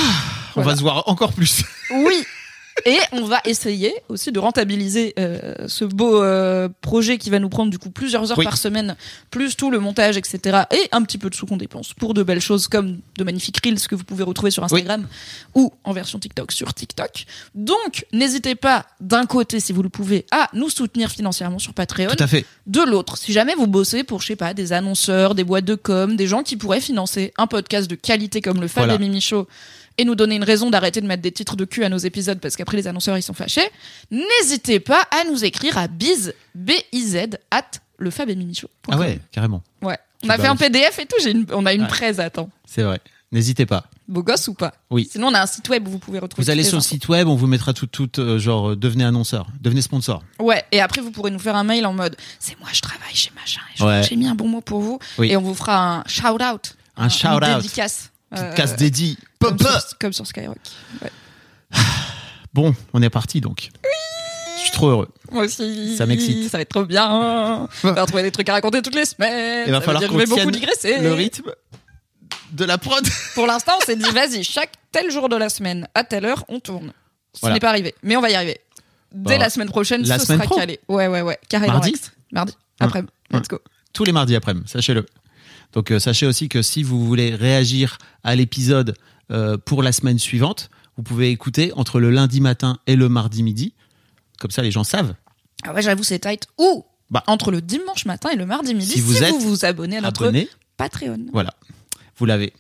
Voilà. 0.54 0.70
va 0.70 0.76
se 0.76 0.82
voir 0.82 1.04
encore 1.08 1.34
plus. 1.34 1.64
Oui. 1.92 2.24
Et 2.86 2.98
on 3.12 3.24
va 3.24 3.40
essayer 3.46 3.94
aussi 4.10 4.32
de 4.32 4.40
rentabiliser 4.40 5.14
euh, 5.20 5.68
ce 5.68 5.86
beau 5.86 6.22
euh, 6.24 6.70
projet 6.82 7.18
qui 7.18 7.30
va 7.30 7.40
nous 7.40 7.50
prendre 7.50 7.72
du 7.72 7.78
coup 7.80 7.90
plusieurs 7.90 8.32
heures 8.32 8.38
Oui. 8.38 8.46
par 8.46 8.58
semaine, 8.58 8.96
plus 9.30 9.56
tout 9.56 9.72
le 9.72 9.80
montage, 9.80 10.18
etc. 10.18 10.64
Et 10.72 10.90
un 10.92 11.02
petit 11.04 11.18
peu 11.18 11.30
de 11.30 11.36
sous 11.36 11.46
qu'on 11.46 11.58
dépense 11.58 11.94
pour 11.94 12.14
de 12.14 12.24
belles 12.24 12.42
choses 12.42 12.68
comme 12.68 13.00
de 13.18 13.24
magnifiques 13.24 13.60
reels 13.64 13.80
que 13.88 13.96
vous 13.96 14.04
pouvez 14.04 14.24
retrouver 14.24 14.52
sur 14.52 14.64
Instagram 14.64 15.08
ou 15.56 15.72
en 15.84 15.94
version 15.94 16.20
TikTok 16.20 16.52
sur 16.52 16.74
TikTok. 16.74 17.26
Donc 17.56 18.06
n'hésitez 18.14 18.56
pas 18.56 18.86
d'un 19.00 19.26
côté, 19.26 19.60
si 19.60 19.74
vous 19.74 19.84
le 19.84 19.90
pouvez, 19.90 20.26
à 20.32 20.50
nous 20.54 20.70
soutenir 20.70 21.10
financièrement 21.12 21.60
sur 21.60 21.74
Patreon. 21.74 22.10
Tout 22.16 22.24
à 22.24 22.28
fait. 22.28 22.46
De 22.68 22.82
l'autre, 22.82 23.18
si 23.18 23.34
jamais 23.34 23.56
vous 23.56 23.68
bossez 23.68 24.04
pour, 24.04 24.22
je 24.22 24.28
sais 24.28 24.36
pas, 24.36 24.54
des 24.54 24.74
annonceurs, 24.74 25.36
des 25.36 25.44
boîtes 25.44 25.66
de 25.66 25.76
com, 25.76 26.16
des 26.16 26.28
gens 26.28 26.44
qui 26.44 26.56
pourraient 26.58 26.82
financer 26.82 27.34
un 27.38 27.48
podcast 27.48 27.90
de 27.90 27.96
qualité 27.96 28.42
comme 28.42 28.62
le 28.62 28.68
Fab 28.68 28.84
Voilà. 28.86 28.96
et 28.96 29.00
Mimi 29.00 29.22
Show 29.22 29.48
et 29.98 30.06
nous 30.06 30.16
donner 30.16 30.36
une 30.36 30.44
raison 30.44 30.70
d'arrêter 30.70 31.02
de 31.02 31.08
mettre 31.08 31.22
des 31.22 31.32
titres 31.32 31.56
de 31.56 31.66
cul 31.66 31.84
à 31.84 31.90
nos 31.90 31.98
épisodes 31.98 32.40
parce 32.40 32.56
qu'après 32.56 32.78
les 32.78 32.88
annonceurs 32.88 33.18
ils 33.18 33.24
sont 33.24 33.34
fâchés, 33.34 33.70
n'hésitez 34.12 34.80
pas 34.80 35.02
à 35.12 35.24
nous 35.30 35.44
écrire 35.44 35.78
à 35.78 35.88
biz, 35.88 36.34
B-I-Z, 36.56 37.18
at 37.52 37.64
le 37.98 38.10
Fab 38.10 38.30
et 38.30 38.36
Mimi 38.36 38.56
Show. 38.56 38.70
Ah 38.92 38.98
ouais, 38.98 39.20
carrément. 39.32 39.62
Ouais. 39.82 39.98
On 40.24 40.30
a 40.30 40.38
fait 40.38 40.48
un. 40.48 40.56
PDF 40.56 41.00
et 41.00 41.06
tout, 41.06 41.28
une- 41.28 41.46
on 41.54 41.66
a 41.66 41.74
une 41.74 41.84
Ouais. 41.84 41.88
presse, 41.88 42.20
attends. 42.20 42.50
C'est 42.66 42.84
vrai. 42.84 43.00
N'hésitez 43.32 43.66
pas. 43.66 43.86
Beau 44.10 44.24
gosse 44.24 44.48
ou 44.50 44.54
pas? 44.54 44.74
Oui. 44.90 45.08
Sinon 45.10 45.28
on 45.28 45.34
a 45.34 45.42
un 45.42 45.46
site 45.46 45.70
web 45.70 45.88
où 45.88 45.92
vous 45.92 46.00
pouvez 46.00 46.20
retrouver 46.20 46.44
Vous 46.44 46.50
allez 46.50 46.66
sur 46.66 46.76
le 46.78 46.82
site 46.84 47.08
web, 47.08 47.28
on 47.30 47.36
vous 47.36 47.48
mettra 47.48 47.74
tout, 47.74 47.88
tout 47.88 48.10
euh, 48.20 48.38
genre, 48.38 48.72
euh, 48.72 48.76
devenez 48.76 49.06
annonceur, 49.06 49.48
devenez 49.62 49.82
sponsor. 49.82 50.22
Ouais, 50.40 50.66
et 50.74 50.82
après 50.82 51.00
vous 51.02 51.12
pourrez 51.12 51.32
nous 51.32 51.40
faire 51.40 51.56
un 51.56 51.64
mail 51.64 51.86
en 51.86 51.94
mode 51.94 52.18
c'est 52.40 52.60
moi 52.60 52.68
je 52.74 52.82
travaille 52.82 53.16
chez 53.16 53.32
machin 53.40 53.62
et 53.74 53.78
je- 53.80 53.84
Ouais. 53.86 54.04
j'ai 54.04 54.18
mis 54.18 54.28
un 54.28 54.36
bon 54.36 54.50
mot 54.50 54.60
pour 54.60 54.82
vous 54.82 55.00
Oui. 55.18 55.32
et 55.32 55.38
on 55.38 55.42
vous 55.42 55.56
fera 55.56 56.00
un 56.00 56.04
shout 56.08 56.28
out, 56.44 56.76
Un 56.98 57.08
shout-out. 57.08 57.42
une 57.44 57.56
dédicace. 57.58 58.11
Petite 58.32 58.46
Euh, 58.46 58.54
casse 58.54 58.76
dédiée. 58.76 59.18
comme, 59.40 59.58
comme 60.00 60.14
sur 60.14 60.26
Skyrock. 60.26 60.58
Ouais. 61.02 61.12
Bon, 62.54 62.76
on 62.94 63.02
est 63.02 63.10
parti 63.10 63.40
donc. 63.40 63.70
Je 64.58 64.62
suis 64.64 64.72
trop 64.72 64.90
heureux. 64.90 65.08
Moi 65.32 65.46
aussi. 65.46 65.96
Ça 65.96 66.06
m'excite. 66.06 66.50
Ça 66.50 66.58
va 66.58 66.62
être 66.64 66.70
trop 66.70 66.84
bien. 66.86 67.10
On 67.84 67.92
va 67.94 68.02
retrouver 68.02 68.24
des 68.24 68.32
trucs 68.32 68.50
à 68.50 68.54
raconter 68.54 68.82
toutes 68.82 68.96
les 68.96 69.06
semaines. 69.06 69.64
Il 69.68 69.72
va 69.72 69.80
Ça 69.80 69.86
falloir 69.86 70.06
qu'on 70.12 70.18
beaucoup 70.18 70.52
digresser. 70.52 71.00
le 71.00 71.14
rythme 71.14 71.52
de 72.52 72.66
la 72.66 72.78
prod. 72.78 73.08
Pour 73.36 73.48
l'instant, 73.48 73.72
on 73.82 73.86
s'est 73.86 73.96
dit, 73.96 74.10
vas-y, 74.12 74.44
chaque 74.44 74.74
tel 74.92 75.10
jour 75.10 75.30
de 75.30 75.38
la 75.38 75.48
semaine, 75.48 75.88
à 75.96 76.04
telle 76.04 76.26
heure, 76.26 76.44
on 76.50 76.60
tourne. 76.60 76.92
Ce 77.34 77.40
Voilà. 77.40 77.54
n'est 77.54 77.60
pas 77.62 77.70
arrivé, 77.70 77.96
mais 78.04 78.18
on 78.18 78.22
va 78.22 78.30
y 78.30 78.36
arriver. 78.36 78.60
Dès 79.14 79.36
Bon. 79.36 79.40
la 79.40 79.50
semaine 79.50 79.70
prochaine, 79.70 80.04
La 80.04 80.20
ce 80.20 80.26
semaine 80.26 80.40
sera 80.40 80.48
pro 80.50 80.58
calé. 80.58 80.80
Ouais, 80.90 81.08
ouais, 81.08 81.22
ouais. 81.22 81.40
Carré 81.48 81.68
Mardi. 81.68 81.94
Mardi. 82.34 82.54
Après, 82.82 83.02
let's 83.32 83.48
go. 83.48 83.60
Tous 83.94 84.04
les 84.04 84.12
mardis 84.12 84.36
après-midi, 84.36 84.68
sachez-le. 84.70 85.06
Donc 85.74 85.92
euh, 85.92 86.00
sachez 86.00 86.26
aussi 86.26 86.50
que 86.50 86.62
si 86.62 86.84
vous 86.84 87.06
voulez 87.06 87.34
réagir 87.36 87.98
à 88.24 88.36
l'épisode 88.36 88.96
euh, 89.32 89.58
pour 89.58 89.84
la 89.84 89.92
semaine 89.92 90.20
suivante, 90.20 90.70
vous 90.98 91.04
pouvez 91.04 91.30
écouter 91.32 91.72
entre 91.76 92.00
le 92.00 92.10
lundi 92.10 92.42
matin 92.42 92.80
et 92.88 92.96
le 92.96 93.08
mardi 93.10 93.44
midi. 93.44 93.74
Comme 94.40 94.52
ça, 94.52 94.62
les 94.62 94.72
gens 94.72 94.84
savent. 94.84 95.14
Ah 95.64 95.74
ouais, 95.74 95.82
j'avoue, 95.82 96.04
c'est 96.04 96.20
tight. 96.20 96.48
Ou 96.58 96.86
Bah. 97.10 97.24
entre 97.28 97.52
le 97.52 97.62
dimanche 97.62 98.06
matin 98.06 98.30
et 98.32 98.36
le 98.36 98.46
mardi 98.46 98.74
midi, 98.74 98.88
Si 98.88 98.94
si 98.96 99.02
vous 99.02 99.14
vous 99.14 99.24
êtes 99.24 99.36
vous, 99.36 99.66
abonnez 99.66 99.98
à 99.98 100.02
notre. 100.02 100.32
Patreon. 100.78 101.28
Voilà. 101.32 101.54
Vous 102.18 102.26
l'avez. 102.26 102.54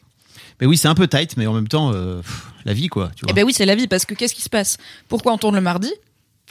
Mais 0.59 0.67
oui, 0.67 0.77
c'est 0.77 0.87
un 0.87 0.93
peu 0.95 1.07
tight, 1.07 1.37
mais 1.37 1.47
en 1.47 1.53
même 1.53 1.67
temps, 1.67 1.91
euh, 1.91 2.21
pff, 2.21 2.45
la 2.65 2.73
vie, 2.73 2.87
quoi. 2.87 3.09
Tu 3.15 3.23
vois. 3.25 3.31
Eh 3.31 3.33
ben 3.33 3.43
oui, 3.43 3.51
c'est 3.53 3.65
la 3.65 3.75
vie, 3.75 3.87
parce 3.87 4.05
que 4.05 4.13
qu'est-ce 4.13 4.35
qui 4.35 4.43
se 4.43 4.49
passe? 4.49 4.77
Pourquoi 5.07 5.33
on 5.33 5.37
tourne 5.39 5.55
le 5.55 5.61
mardi? 5.61 5.91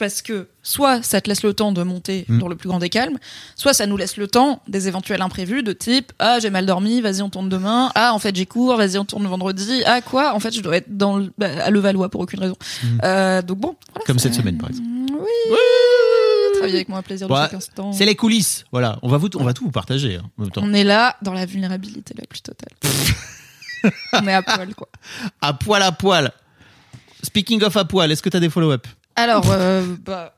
Parce 0.01 0.23
que 0.23 0.47
soit 0.63 1.03
ça 1.03 1.21
te 1.21 1.29
laisse 1.29 1.43
le 1.43 1.53
temps 1.53 1.71
de 1.71 1.83
monter 1.83 2.25
Mm. 2.27 2.39
dans 2.39 2.47
le 2.47 2.55
plus 2.55 2.67
grand 2.69 2.79
des 2.79 2.89
calmes, 2.89 3.19
soit 3.55 3.73
ça 3.75 3.85
nous 3.85 3.97
laisse 3.97 4.17
le 4.17 4.27
temps 4.27 4.63
des 4.67 4.87
éventuels 4.87 5.21
imprévus 5.21 5.61
de 5.61 5.73
type 5.73 6.11
ah 6.17 6.39
j'ai 6.41 6.49
mal 6.49 6.65
dormi, 6.65 7.01
vas-y 7.01 7.21
on 7.21 7.29
tourne 7.29 7.49
demain, 7.49 7.91
ah 7.93 8.11
en 8.13 8.17
fait 8.17 8.35
j'ai 8.35 8.47
cours, 8.47 8.75
vas-y 8.77 8.97
on 8.97 9.05
tourne 9.05 9.27
vendredi, 9.27 9.83
ah 9.85 10.01
quoi? 10.01 10.33
En 10.33 10.39
fait 10.39 10.51
je 10.55 10.61
dois 10.61 10.77
être 10.77 10.97
dans 10.97 11.17
le, 11.17 11.31
bah, 11.37 11.49
à 11.63 11.69
Levallois 11.69 12.09
pour 12.09 12.21
aucune 12.21 12.39
raison. 12.39 12.55
Euh, 13.03 13.43
donc 13.43 13.59
bon, 13.59 13.75
voilà, 13.93 14.03
Mm. 14.03 14.07
Comme 14.07 14.17
cette 14.19 14.33
semaine, 14.33 14.57
par 14.57 14.69
exemple. 14.69 14.87
Oui. 15.19 15.57
Travailler 16.53 16.75
avec 16.77 16.89
moi, 16.89 17.01
plaisir 17.03 17.27
de 17.27 17.33
Ouais, 17.33 17.39
chaque 17.41 17.53
instant. 17.53 17.93
C'est 17.93 18.05
les 18.05 18.15
coulisses. 18.15 18.65
Voilà. 18.71 18.97
On 19.03 19.07
va, 19.07 19.17
vous, 19.17 19.29
on 19.35 19.43
va 19.43 19.53
tout 19.53 19.63
vous 19.65 19.71
partager 19.71 20.15
hein, 20.15 20.23
en 20.37 20.41
même 20.41 20.51
temps. 20.51 20.61
On 20.63 20.73
est 20.73 20.83
là 20.83 21.15
dans 21.21 21.33
la 21.33 21.45
vulnérabilité 21.45 22.15
la 22.17 22.25
plus 22.25 22.41
totale. 22.41 22.69
on 24.13 24.27
est 24.27 24.33
à 24.33 24.41
poil 24.41 24.73
quoi. 24.73 24.89
À 25.41 25.53
poil 25.53 25.81
à 25.83 25.91
poil. 25.91 26.31
Speaking 27.23 27.61
of 27.63 27.77
à 27.77 27.85
poil, 27.85 28.11
est-ce 28.11 28.23
que 28.23 28.29
tu 28.29 28.37
as 28.37 28.39
des 28.39 28.49
follow-up? 28.49 28.87
Alors, 29.15 29.51
euh, 29.51 29.83
bah, 30.03 30.33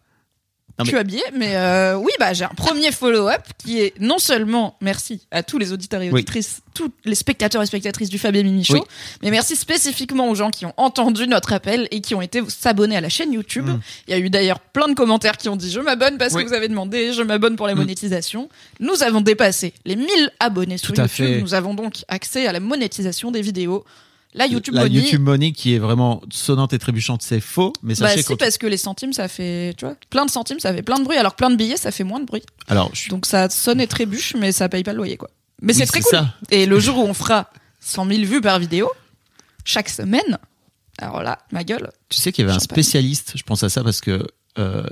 Non, 0.80 0.86
je 0.86 0.86
mais- 0.86 0.90
suis 0.90 0.98
habillée, 0.98 1.24
mais 1.38 1.56
euh, 1.56 1.96
oui, 1.98 2.12
bah, 2.20 2.34
j'ai 2.34 2.46
un 2.46 2.50
premier 2.50 2.92
follow-up 2.92 3.42
qui 3.60 3.80
est 3.80 3.94
non 4.00 4.18
seulement 4.18 4.75
merci 4.81 5.28
à 5.30 5.44
tous 5.44 5.60
les 5.60 5.72
auditeurs 5.72 6.02
et 6.02 6.08
Oui. 6.08 6.14
auditrices, 6.22 6.62
tous 6.74 6.92
les 7.06 7.14
spectateurs 7.14 7.62
et 7.62 7.66
spectatrices 7.68 8.10
du 8.10 8.18
Fab 8.18 8.36
et 8.36 8.42
Mimi 8.44 8.64
Show, 8.64 8.74
Oui. 8.74 8.81
mais 9.22 9.30
merci 9.30 9.56
spécifiquement 9.56 10.27
aux 10.30 10.34
gens 10.36 10.50
qui 10.50 10.65
ont 10.65 10.74
entendu 10.77 11.27
notre 11.27 11.53
appel 11.53 11.88
et 11.92 12.01
qui 12.01 12.15
ont 12.15 12.22
été 12.24 12.42
s'abonner 12.50 12.98
à 12.98 13.01
la 13.01 13.10
chaîne 13.10 13.32
YouTube. 13.34 13.68
Mm. 13.68 13.80
Il 14.08 14.12
y 14.12 14.13
a 14.15 14.20
eu 14.20 14.32
d'ailleurs 14.32 14.60
plein 14.60 14.88
de 14.88 14.96
commentaires 14.96 15.38
qui 15.38 15.48
ont 15.48 15.56
dit 15.56 15.70
je 15.70 15.80
m'abonne 15.80 16.18
parce 16.18 16.34
Oui. 16.34 16.44
que 16.44 16.48
vous 16.50 16.56
avez 16.56 16.68
demandé, 16.68 17.13
je 17.13 17.22
m'abonne 17.22 17.56
pour 17.56 17.68
la 17.68 17.75
Mm. 17.75 17.80
monétisation. 17.80 18.50
Nous 18.80 19.03
avons 19.03 19.22
dépassé 19.22 19.74
les 19.86 19.96
1000 19.96 20.08
abonnés 20.39 20.80
sur 20.80 20.88
Tout 20.94 21.01
YouTube. 21.01 21.27
fait. 21.27 21.42
Nous 21.42 21.53
avons 21.53 21.75
donc 21.75 22.03
accès 22.08 22.48
à 22.48 22.51
la 22.51 22.60
monétisation 22.60 23.30
des 23.30 23.44
vidéos. 23.44 23.86
La 24.34 24.48
YouTube 24.48 24.74
La 24.74 24.84
Money. 24.84 24.96
YouTube 25.02 25.22
Money 25.22 25.52
qui 25.52 25.74
est 25.75 25.80
vraiment 25.80 26.22
sonnante 26.32 26.74
et 26.74 26.80
trébuchante, 26.80 27.22
c'est 27.22 27.40
faux. 27.40 27.72
Mais 27.84 27.94
Bah 27.96 28.08
sachez 28.10 28.22
si, 28.24 28.28
qu'en- 28.30 28.36
parce 28.38 28.58
que 28.58 28.66
les 28.68 28.78
centimes, 28.78 29.13
ça 29.13 29.28
fait, 29.28 29.74
tu 29.78 29.86
vois, 29.86 29.96
plein 30.10 30.25
de 30.25 30.32
centimes, 30.32 30.60
ça 30.60 30.74
fait 30.74 30.82
plein 30.82 30.98
de 31.00 31.04
bruit, 31.04 31.18
alors 31.18 31.36
plein 31.36 31.50
de 31.52 31.56
billets, 31.56 31.78
ça 31.78 31.92
fait 31.92 32.04
moins 32.04 32.20
de 32.20 32.25
bruit. 32.25 32.42
Alors, 32.68 32.90
je 32.94 33.10
Donc 33.10 33.25
ça 33.25 33.50
sonne 33.50 33.80
et 33.80 33.88
trébuche, 33.88 34.36
mais 34.40 34.52
ça 34.52 34.70
paye 34.70 34.84
pas 34.84 34.92
le 34.94 34.98
loyer, 34.98 35.18
quoi. 35.18 35.30
Mais 35.62 35.74
Oui, 35.74 35.80
c'est 35.80 35.86
très 35.86 36.02
cool. 36.02 36.12
ça. 36.12 36.34
Et 36.52 36.66
le 36.66 36.80
jour 36.80 36.98
où 36.98 37.02
on 37.04 37.13
fera 37.13 37.50
100 37.80 38.08
000 38.08 38.24
vues 38.24 38.42
par 38.42 38.60
vidéo, 38.60 38.90
chaque 39.66 39.90
semaine, 39.90 40.38
alors 40.98 41.22
là, 41.24 41.40
ma 41.52 41.63
gueule. 41.63 41.90
Tu 42.10 42.18
sais 42.20 42.32
qu'il 42.32 42.44
y 42.44 42.48
avait 42.48 42.56
un 42.56 42.60
spécialiste, 42.60 43.34
je 43.36 43.44
pense 43.44 43.63
à 43.63 43.70
ça 43.70 43.84
parce 43.84 44.02
que 44.02 44.25
euh, 44.58 44.84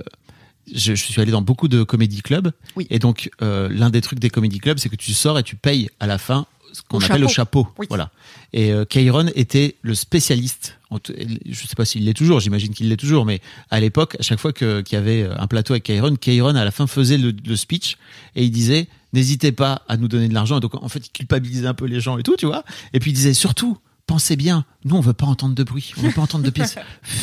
je, 0.72 0.94
je 0.94 1.02
suis 1.04 1.20
allé 1.20 1.32
dans 1.32 1.42
beaucoup 1.42 1.68
de 1.68 1.82
comédie 1.82 2.22
clubs. 2.22 2.52
Oui. 2.76 2.86
Et 2.90 2.98
donc, 2.98 3.30
euh, 3.42 3.68
l'un 3.70 3.90
des 3.90 4.00
trucs 4.00 4.18
des 4.20 4.30
comédie 4.30 4.60
clubs, 4.60 4.78
c'est 4.78 4.88
que 4.88 4.96
tu 4.96 5.12
sors 5.14 5.38
et 5.38 5.42
tu 5.42 5.56
payes 5.56 5.90
à 6.00 6.06
la 6.06 6.18
fin 6.18 6.46
ce 6.72 6.82
qu'on 6.88 7.00
appelle 7.00 7.20
le 7.20 7.28
chapeau. 7.28 7.68
Oui. 7.78 7.86
Voilà. 7.88 8.10
Et 8.52 8.72
euh, 8.72 8.84
Kairon 8.84 9.26
était 9.34 9.76
le 9.82 9.94
spécialiste. 9.94 10.78
Je 11.08 11.66
sais 11.66 11.74
pas 11.74 11.84
s'il 11.84 12.04
l'est 12.04 12.14
toujours, 12.14 12.40
j'imagine 12.40 12.74
qu'il 12.74 12.88
l'est 12.88 12.96
toujours, 12.96 13.24
mais 13.24 13.40
à 13.70 13.80
l'époque, 13.80 14.16
à 14.18 14.22
chaque 14.22 14.38
fois 14.38 14.52
qu'il 14.52 14.84
y 14.92 14.96
avait 14.96 15.26
un 15.26 15.46
plateau 15.46 15.72
avec 15.72 15.84
Kairon, 15.84 16.16
Kairon 16.16 16.54
à 16.54 16.64
la 16.64 16.70
fin 16.70 16.86
faisait 16.86 17.16
le, 17.16 17.32
le 17.46 17.56
speech 17.56 17.96
et 18.36 18.44
il 18.44 18.50
disait 18.50 18.88
n'hésitez 19.12 19.52
pas 19.52 19.82
à 19.88 19.96
nous 19.96 20.08
donner 20.08 20.28
de 20.28 20.34
l'argent. 20.34 20.60
Donc, 20.60 20.74
en 20.74 20.88
fait, 20.88 21.06
il 21.06 21.10
culpabilisait 21.10 21.66
un 21.66 21.74
peu 21.74 21.86
les 21.86 22.00
gens 22.00 22.18
et 22.18 22.22
tout, 22.22 22.36
tu 22.36 22.46
vois. 22.46 22.64
Et 22.92 22.98
puis 22.98 23.10
il 23.10 23.14
disait 23.14 23.34
surtout, 23.34 23.78
pensez 24.06 24.36
bien, 24.36 24.64
nous, 24.84 24.96
on 24.96 25.00
veut 25.00 25.12
pas 25.12 25.26
entendre 25.26 25.54
de 25.54 25.64
bruit, 25.64 25.92
on 25.98 26.02
veut 26.02 26.12
pas 26.12 26.22
entendre 26.22 26.44
de 26.44 26.50
pièces. 26.50 26.76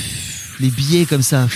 les 0.60 0.70
billets 0.70 1.06
comme 1.06 1.22
ça. 1.22 1.48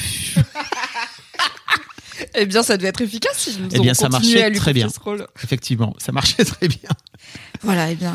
Eh 2.35 2.45
bien, 2.45 2.63
ça 2.63 2.77
devait 2.77 2.89
être 2.89 3.01
efficace 3.01 3.37
si 3.37 3.59
nous 3.59 3.67
Eh 3.71 3.79
bien, 3.79 3.93
ça 3.93 4.09
marchait 4.09 4.51
très 4.51 4.73
bien. 4.73 4.87
Effectivement, 5.43 5.95
ça 5.97 6.11
marchait 6.11 6.43
très 6.45 6.67
bien. 6.67 6.89
Voilà, 7.61 7.91
eh 7.91 7.95
bien, 7.95 8.13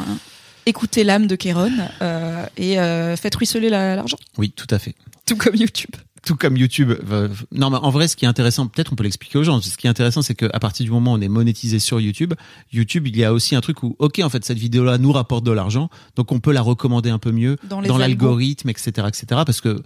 écoutez 0.66 1.04
l'âme 1.04 1.26
de 1.26 1.36
Kéron 1.36 1.70
euh, 2.02 2.44
et 2.56 2.78
euh, 2.78 3.16
faites 3.16 3.34
ruisseler 3.34 3.68
la- 3.70 3.96
l'argent, 3.96 4.18
Oui, 4.36 4.50
tout 4.50 4.66
à 4.70 4.78
fait. 4.78 4.94
tout 5.26 5.36
comme 5.36 5.54
YouTube. 5.56 5.90
tout 6.26 6.36
comme 6.36 6.56
YouTube. 6.58 6.92
va- 7.02 7.28
Non, 7.52 7.70
mais 7.70 7.78
en 7.78 7.90
vrai, 7.90 8.06
ce 8.08 8.16
qui 8.16 8.26
est 8.26 8.28
intéressant, 8.28 8.66
peut-être 8.66 8.92
on 8.92 8.96
peut 8.96 9.04
l'expliquer 9.04 9.38
aux 9.38 9.44
gens. 9.44 9.60
Ce 9.62 9.76
qui 9.78 9.86
est 9.86 9.90
intéressant, 9.90 10.20
c'est 10.20 10.34
qu'à 10.34 10.58
partir 10.58 10.84
du 10.84 10.90
moment 10.90 11.12
où 11.12 11.16
on 11.16 11.20
est 11.22 11.28
monétisé 11.28 11.78
sur 11.78 12.00
YouTube, 12.00 12.34
YouTube, 12.72 13.06
il 13.06 13.16
y 13.16 13.24
a 13.24 13.32
aussi 13.32 13.56
un 13.56 13.60
truc 13.62 13.82
où, 13.82 13.96
ok, 13.98 14.20
en 14.22 14.28
fait, 14.28 14.44
cette 14.44 14.58
vidéo-là 14.58 14.98
nous 14.98 15.12
rapporte 15.12 15.44
de 15.44 15.52
l'argent, 15.52 15.88
donc 16.16 16.30
on 16.32 16.40
peut 16.40 16.52
la 16.52 16.60
recommander 16.60 17.08
un 17.08 17.18
peu 17.18 17.32
mieux 17.32 17.56
Dans 17.64 17.80
l'algorithme, 17.96 18.68
etc., 18.68 18.90
etc. 19.08 19.24
Parce 19.46 19.62
que 19.62 19.80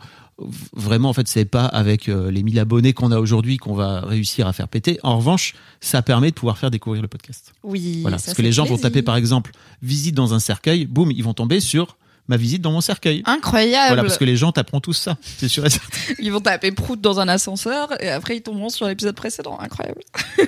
vraiment, 0.73 1.11
en 1.11 1.13
fait, 1.13 1.29
c'est 1.29 1.45
pas 1.45 1.67
avec 1.67 2.09
euh, 2.09 2.31
les 2.31 2.43
1000 2.43 2.59
abonnés 2.59 2.93
qu'on 2.93 3.13
a 3.13 3.19
aujourd'hui 3.19 3.57
qu'on 3.57 3.75
va 3.75 4.01
réussir 4.01 4.47
à 4.47 4.53
faire 4.53 4.69
péter. 4.69 4.99
En 5.03 5.19
revanche, 5.19 5.55
ça 5.81 6.03
permet 6.03 6.31
de 6.31 6.35
pouvoir 6.35 6.59
faire 6.59 6.71
découvrir 6.71 7.03
le 7.03 7.09
podcast. 7.09 7.53
Oui. 7.63 8.01
Voilà, 8.03 8.19
ça 8.19 8.27
parce 8.27 8.37
que 8.37 8.43
les 8.43 8.53
gens 8.53 8.65
vont 8.65 8.79
taper 8.79 9.03
par 9.03 9.17
exemple 9.17 9.53
visite 9.83 10.15
dans 10.15 10.35
un 10.35 10.41
cercueil, 10.41 10.87
boum, 10.87 11.11
ils 11.11 11.25
vont 11.25 11.35
tomber 11.35 11.61
sur 11.61 11.97
ma 12.29 12.37
visite 12.37 12.63
dans 12.63 12.73
mon 12.73 12.81
cercueil. 12.81 13.23
Incroyable. 13.27 13.89
Voilà, 13.89 14.03
parce 14.03 14.19
que 14.19 14.25
les 14.25 14.37
gens 14.37 14.53
taperont 14.53 14.81
tous 14.81 14.95
ça, 14.95 15.17
c'est 15.23 15.49
sûr 15.49 15.67
et 15.67 15.71
certain. 15.71 15.99
Ils 16.19 16.33
vont 16.33 16.41
taper 16.41 16.73
prout 16.73 17.01
dans 17.01 17.21
un 17.21 17.29
ascenseur 17.29 18.01
et 18.03 18.09
après 18.09 18.37
ils 18.37 18.43
tomberont 18.43 18.69
sur 18.69 18.87
l'épisode 18.87 19.17
précédent. 19.17 19.59
Incroyable. 19.61 20.03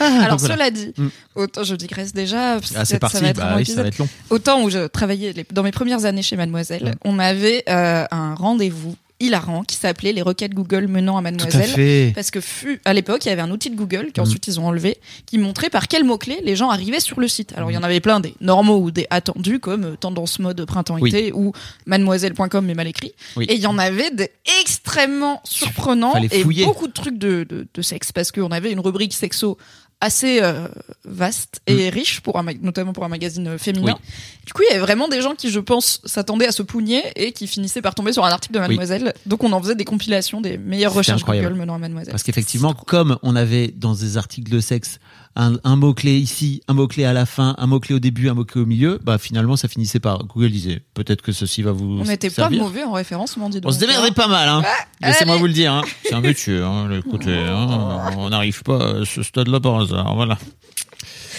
Alors 0.00 0.30
donc 0.30 0.40
voilà. 0.40 0.54
cela 0.54 0.70
dit, 0.70 0.92
Mm. 0.96 1.08
autant 1.36 1.64
je 1.64 1.74
digresse 1.74 2.12
déjà, 2.12 2.58
Ah, 2.74 2.84
c'est 2.84 2.98
parti, 2.98 3.16
ça 3.16 3.22
va 3.22 3.28
être 3.30 3.36
bah 3.36 3.54
oui, 3.56 3.66
ça 3.66 3.82
va 3.82 3.88
être 3.88 3.98
long. 3.98 4.08
Autant 4.30 4.62
où 4.62 4.70
je 4.70 4.86
travaillais 4.86 5.32
les- 5.32 5.46
dans 5.52 5.62
mes 5.62 5.72
premières 5.72 6.04
années 6.04 6.22
chez 6.22 6.36
Mademoiselle, 6.36 6.84
Mm. 6.84 7.08
on 7.08 7.18
avait 7.18 7.64
euh, 7.68 8.04
un 8.10 8.34
rendez-vous 8.34 8.96
hilarant 9.20 9.62
qui 9.62 9.76
s'appelait 9.76 10.12
les 10.12 10.20
requêtes 10.22 10.52
Google 10.52 10.88
menant 10.88 11.16
à 11.16 11.20
Tout 11.22 11.28
à 11.28 11.30
Mademoiselle. 11.30 11.68
fait. 11.70 12.12
Parce 12.12 12.32
que 12.32 12.40
fut, 12.40 12.80
à 12.84 12.92
l'époque, 12.92 13.24
il 13.24 13.28
y 13.28 13.30
avait 13.30 13.40
un 13.42 13.52
outil 13.52 13.70
de 13.70 13.76
Google 13.76 14.06
Mm. 14.08 14.12
qu'ensuite 14.16 14.48
ils 14.48 14.58
ont 14.58 14.66
enlevé, 14.66 14.96
qui 15.26 15.38
montrait 15.38 15.70
par 15.70 15.86
quels 15.86 16.02
mots-clés 16.02 16.40
les 16.42 16.56
gens 16.56 16.70
arrivaient 16.70 16.98
sur 16.98 17.20
le 17.20 17.28
site. 17.28 17.52
Alors 17.56 17.70
il 17.70 17.74
y 17.74 17.76
en 17.76 17.84
avait 17.84 18.00
plein 18.00 18.18
des 18.18 18.34
normaux 18.40 18.78
ou 18.80 18.90
des 18.90 19.06
attendus, 19.10 19.60
comme 19.60 19.84
euh, 19.84 19.94
tendance 19.96 20.40
mode 20.40 20.64
printemps-été 20.64 21.32
ou 21.32 21.52
mademoiselle.com 21.86 22.66
mais 22.66 22.74
mal 22.74 22.88
écrit. 22.88 23.12
Oui. 23.36 23.44
Et 23.48 23.54
il 23.54 23.60
y 23.60 23.66
en 23.68 23.78
avait 23.78 24.10
des 24.10 24.30
extrêmement 24.60 25.40
surprenants 25.44 26.14
et 26.16 26.44
beaucoup 26.64 26.88
de 26.88 26.92
trucs 26.92 27.18
de, 27.18 27.44
de, 27.48 27.66
de 27.72 27.82
sexe, 27.82 28.10
parce 28.10 28.32
qu'on 28.32 28.50
avait 28.50 28.72
une 28.72 28.80
rubrique 28.80 29.12
sexo 29.14 29.56
assez 30.02 30.42
euh, 30.42 30.66
vaste 31.04 31.62
et 31.68 31.88
riche 31.88 32.20
pour 32.20 32.36
un 32.36 32.44
notamment 32.60 32.92
pour 32.92 33.04
un 33.04 33.08
magazine 33.08 33.46
euh, 33.46 33.58
féminin. 33.58 33.92
Mm. 33.92 33.94
Oui. 33.94 34.10
Du 34.44 34.52
coup, 34.52 34.62
il 34.68 34.72
y 34.72 34.74
avait 34.74 34.84
vraiment 34.84 35.06
des 35.06 35.22
gens 35.22 35.36
qui, 35.36 35.50
je 35.50 35.60
pense, 35.60 36.00
s'attendaient 36.04 36.48
à 36.48 36.52
se 36.52 36.62
pougner 36.62 37.04
et 37.14 37.30
qui 37.30 37.46
finissaient 37.46 37.80
par 37.80 37.94
tomber 37.94 38.12
sur 38.12 38.24
un 38.24 38.30
article 38.30 38.54
de 38.54 38.58
Mademoiselle. 38.58 39.14
Donc, 39.26 39.44
on 39.44 39.52
en 39.52 39.62
faisait 39.62 39.76
des 39.76 39.84
compilations 39.84 40.40
des 40.40 40.58
meilleures 40.58 40.92
recherches 40.92 41.22
incroyable. 41.22 41.50
Google 41.50 41.60
menant 41.60 41.74
à 41.76 41.78
Mademoiselle. 41.78 42.10
Parce 42.10 42.24
qu'effectivement, 42.24 42.74
comme 42.74 43.16
on 43.22 43.36
avait 43.36 43.68
dans 43.68 43.94
des 43.94 44.16
articles 44.16 44.50
de 44.50 44.58
sexe 44.58 44.98
un, 45.36 45.54
un 45.64 45.76
mot-clé 45.76 46.18
ici, 46.18 46.62
un 46.68 46.74
mot-clé 46.74 47.04
à 47.04 47.12
la 47.12 47.26
fin, 47.26 47.54
un 47.58 47.66
mot-clé 47.66 47.94
au 47.94 47.98
début, 47.98 48.28
un 48.28 48.34
mot-clé 48.34 48.60
au 48.60 48.66
milieu, 48.66 49.00
bah 49.02 49.18
finalement 49.18 49.56
ça 49.56 49.68
finissait 49.68 50.00
par 50.00 50.24
Google 50.24 50.50
disait 50.50 50.82
peut-être 50.94 51.22
que 51.22 51.32
ceci 51.32 51.62
va 51.62 51.72
vous 51.72 52.00
on 52.00 52.04
n'était 52.04 52.30
pas 52.30 52.50
mauvais 52.50 52.84
en 52.84 52.92
référencement, 52.92 53.48
dis 53.48 53.60
donc. 53.60 53.70
On 53.70 53.74
se 53.74 53.80
démerderait 53.80 54.12
pas 54.12 54.28
mal, 54.28 54.48
hein. 54.48 54.62
Laissez-moi 55.00 55.36
vous 55.36 55.46
le 55.46 55.52
dire. 55.52 55.72
Hein. 55.72 55.82
C'est 56.04 56.14
un 56.14 56.20
métier, 56.20 56.58
hein. 56.58 56.90
Écoutez, 56.92 57.36
hein. 57.36 58.12
on 58.16 58.30
n'arrive 58.30 58.62
pas 58.62 59.00
à 59.00 59.04
ce 59.04 59.22
stade-là 59.22 59.60
par 59.60 59.80
hasard. 59.80 60.14
Voilà. 60.14 60.38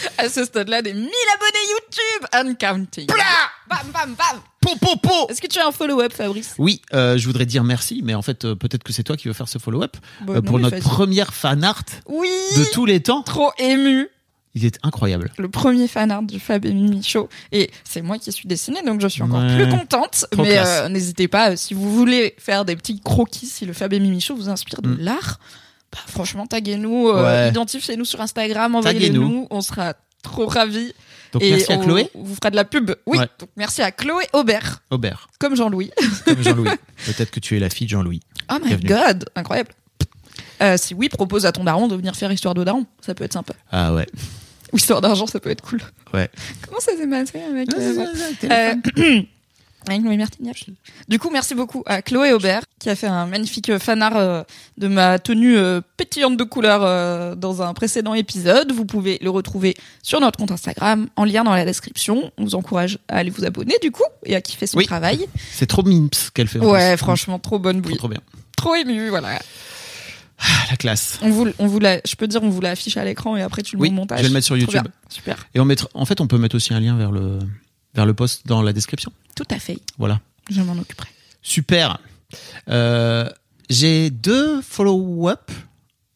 À 0.17 0.29
ce 0.29 0.45
stade-là, 0.45 0.81
des 0.81 0.93
1000 0.93 1.03
abonnés 1.03 1.69
YouTube 1.71 2.27
and 2.33 2.55
counting. 2.59 3.07
Bam, 3.07 3.77
bam, 3.93 4.15
bam. 4.15 4.41
Po, 4.61 4.75
po, 4.79 4.95
po 4.97 5.27
Est-ce 5.29 5.41
que 5.41 5.47
tu 5.47 5.59
as 5.59 5.67
un 5.67 5.71
follow-up, 5.71 6.13
Fabrice? 6.13 6.53
Oui, 6.57 6.81
euh, 6.93 7.17
je 7.17 7.25
voudrais 7.27 7.45
dire 7.45 7.63
merci, 7.63 8.01
mais 8.03 8.13
en 8.15 8.21
fait, 8.21 8.45
euh, 8.45 8.55
peut-être 8.55 8.83
que 8.83 8.93
c'est 8.93 9.03
toi 9.03 9.17
qui 9.17 9.27
veux 9.27 9.33
faire 9.33 9.47
ce 9.49 9.57
follow-up 9.59 9.97
Bon, 10.21 10.35
euh, 10.35 10.41
pour 10.41 10.59
notre 10.59 10.75
vas-y. 10.77 10.81
première 10.83 11.33
fan 11.33 11.63
art 11.63 11.83
Oui 12.07 12.29
de 12.57 12.63
tous 12.71 12.85
les 12.85 13.01
temps. 13.01 13.23
Trop 13.23 13.51
ému 13.57 14.07
Il 14.55 14.65
est 14.65 14.77
incroyable. 14.83 15.31
le 15.37 15.49
premier 15.49 15.87
fan 15.87 16.11
art 16.11 16.21
du 16.23 16.39
Fab 16.39 16.65
et 16.65 16.73
Mimi 16.73 17.01
Show. 17.03 17.27
Et 17.51 17.71
c'est 17.83 18.01
moi 18.01 18.17
qui 18.19 18.31
suis 18.31 18.47
dessinée, 18.47 18.81
donc 18.83 19.01
je 19.01 19.07
suis 19.07 19.23
encore 19.23 19.41
Ouais. 19.41 19.55
plus 19.55 19.69
contente. 19.69 20.25
Trop 20.31 20.43
mais 20.43 20.57
euh, 20.59 20.87
n'hésitez 20.89 21.27
pas, 21.27 21.55
si 21.57 21.73
vous 21.73 21.91
voulez 21.93 22.35
faire 22.37 22.63
des 22.63 22.75
petits 22.75 22.99
croquis, 23.01 23.47
si 23.47 23.65
le 23.65 23.73
Fab 23.73 23.91
et 23.93 23.99
Mimi 23.99 24.21
Show 24.21 24.35
vous 24.35 24.49
inspire 24.49 24.81
de 24.81 24.89
Mm. 24.89 24.97
l'art, 24.99 25.39
bah, 25.93 25.99
franchement, 26.07 26.45
taguez-nous, 26.47 27.07
euh, 27.09 27.23
Ouais. 27.45 27.49
identifiez-nous 27.49 28.05
sur 28.05 28.19
Instagram, 28.19 28.75
envoyez-nous, 28.75 29.47
on 29.49 29.61
sera 29.61 29.93
trop 30.21 30.47
ravis. 30.47 30.93
Donc 31.31 31.41
et 31.43 31.49
merci 31.51 31.71
à 31.73 31.77
on 31.77 31.83
Chloé 31.83 32.09
vous 32.13 32.35
fera 32.35 32.51
de 32.51 32.55
la 32.55 32.63
pub. 32.65 32.91
Oui, 33.07 33.17
Ouais. 33.17 33.27
donc 33.39 33.49
merci 33.57 33.81
à 33.81 33.91
Chloé 33.91 34.25
Aubert, 34.33 34.83
Aubert, 34.91 35.29
comme 35.39 35.55
Jean-Louis. 35.55 35.91
comme 36.25 36.41
Jean-Louis. 36.43 36.69
peut-être 37.05 37.31
que 37.31 37.39
tu 37.39 37.55
es 37.57 37.59
la 37.59 37.69
fille 37.69 37.87
de 37.87 37.91
Jean-Louis. 37.91 38.19
Oh 38.51 38.55
my 38.61 38.67
Bienvenue. 38.75 38.87
god, 38.89 39.25
incroyable. 39.35 39.71
Euh, 40.61 40.77
si 40.77 40.93
oui, 40.93 41.09
propose 41.09 41.45
à 41.45 41.51
ton 41.51 41.63
daron 41.63 41.87
de 41.87 41.95
venir 41.95 42.15
faire 42.15 42.31
Histoire 42.31 42.53
de 42.53 42.63
daron, 42.63 42.85
ça 43.01 43.13
peut 43.15 43.23
être 43.23 43.33
sympa. 43.33 43.53
Ah 43.71 43.93
ouais. 43.93 44.05
Ou 44.71 44.77
Histoire 44.77 45.01
d'argent, 45.01 45.25
ça 45.27 45.39
peut 45.39 45.49
être 45.49 45.61
cool. 45.61 45.81
Ouais. 46.13 46.29
Comment 46.67 46.79
ça 46.79 46.91
s'est 46.95 47.07
passé 47.07 47.41
avec 47.41 47.69
Euh, 48.43 49.21
avec 49.87 50.01
Noémie 50.01 50.17
Martignac. 50.17 50.65
Du 51.07 51.19
coup, 51.19 51.29
merci 51.31 51.55
beaucoup 51.55 51.83
à 51.85 52.01
Chloé 52.01 52.31
Aubert 52.33 52.61
qui 52.79 52.89
a 52.89 52.95
fait 52.95 53.07
un 53.07 53.25
magnifique 53.25 53.69
euh, 53.69 53.79
fan 53.79 54.01
art 54.01 54.17
euh, 54.17 54.43
de 54.77 54.87
ma 54.87 55.19
tenue 55.19 55.57
euh, 55.57 55.81
pétillante 55.97 56.37
de 56.37 56.43
couleurs 56.43 56.81
euh, 56.83 57.35
dans 57.35 57.61
un 57.61 57.73
précédent 57.73 58.13
épisode. 58.13 58.71
Vous 58.71 58.85
pouvez 58.85 59.19
le 59.21 59.29
retrouver 59.29 59.75
sur 60.01 60.19
notre 60.19 60.37
compte 60.37 60.51
Instagram 60.51 61.07
en 61.15 61.25
lien 61.25 61.43
dans 61.43 61.53
la 61.53 61.65
description. 61.65 62.31
On 62.37 62.43
vous 62.43 62.55
encourage 62.55 62.97
à 63.07 63.17
aller 63.17 63.29
vous 63.29 63.45
abonner 63.45 63.75
du 63.81 63.91
coup 63.91 64.03
et 64.25 64.35
à 64.35 64.41
kiffer 64.41 64.67
son 64.67 64.77
Oui. 64.77 64.85
travail. 64.85 65.25
C'est 65.51 65.67
trop 65.67 65.83
mims 65.83 66.09
qu'elle 66.33 66.47
fait. 66.47 66.59
Ouais, 66.59 66.91
plus. 66.93 66.97
franchement, 66.97 67.39
trop 67.39 67.59
bonne 67.59 67.81
bouille. 67.81 67.97
trop 67.97 68.07
bien. 68.09 68.19
Trop 68.57 68.75
ému, 68.75 69.09
voilà. 69.09 69.39
Ah, 70.39 70.45
la 70.71 70.75
classe. 70.77 71.19
On 71.21 71.29
vous, 71.29 71.47
on 71.59 71.67
vous 71.67 71.79
la, 71.79 71.99
je 72.05 72.15
peux 72.15 72.27
dire, 72.27 72.43
on 72.43 72.49
vous 72.49 72.59
l'affiche 72.59 72.97
à 72.97 73.05
l'écran 73.05 73.37
et 73.37 73.41
après 73.41 73.61
tu 73.61 73.75
le 73.77 73.81
Oui, 73.81 73.89
mets 73.89 73.93
au 73.95 73.99
montage. 73.99 74.17
je 74.17 74.23
vais 74.23 74.29
le 74.29 74.33
mettre 74.33 74.45
sur 74.45 74.57
YouTube. 74.57 74.81
Super. 75.09 75.37
Et 75.53 75.59
on 75.59 75.65
mettra, 75.65 75.87
en 75.93 76.05
fait, 76.05 76.19
on 76.19 76.27
peut 76.27 76.37
mettre 76.37 76.55
aussi 76.55 76.73
un 76.73 76.79
lien 76.81 76.97
vers 76.97 77.11
le, 77.11 77.39
vers 77.93 78.05
le 78.05 78.13
post 78.13 78.47
dans 78.47 78.61
la 78.61 78.73
description. 78.73 79.11
Tout 79.35 79.47
à 79.49 79.59
fait. 79.59 79.79
Voilà. 79.97 80.19
Je 80.49 80.61
m'en 80.61 80.73
occuperai. 80.73 81.09
Super. 81.41 81.99
Euh, 82.69 83.29
j'ai 83.69 84.09
deux 84.09 84.61
follow-up 84.61 85.51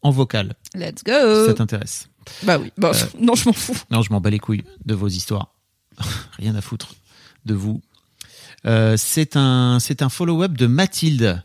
en 0.01 0.11
vocal. 0.11 0.55
Let's 0.73 0.99
Si 0.99 1.03
go. 1.05 1.45
ça 1.47 1.53
t'intéresse. 1.53 2.09
Bah 2.43 2.57
oui. 2.59 2.71
Bah, 2.77 2.91
non, 3.19 3.35
je 3.35 3.45
m'en 3.45 3.53
fous. 3.53 3.77
Non, 3.89 4.01
je 4.01 4.11
m'en 4.11 4.19
bats 4.21 4.29
les 4.29 4.39
couilles 4.39 4.63
de 4.85 4.93
vos 4.93 5.07
histoires. 5.07 5.53
Rien 6.37 6.55
à 6.55 6.61
foutre 6.61 6.95
de 7.45 7.53
vous. 7.53 7.81
Euh, 8.65 8.95
c'est 8.97 9.35
un, 9.37 9.79
c'est 9.79 10.01
un 10.01 10.09
follow-up 10.09 10.53
de 10.53 10.67
Mathilde 10.67 11.41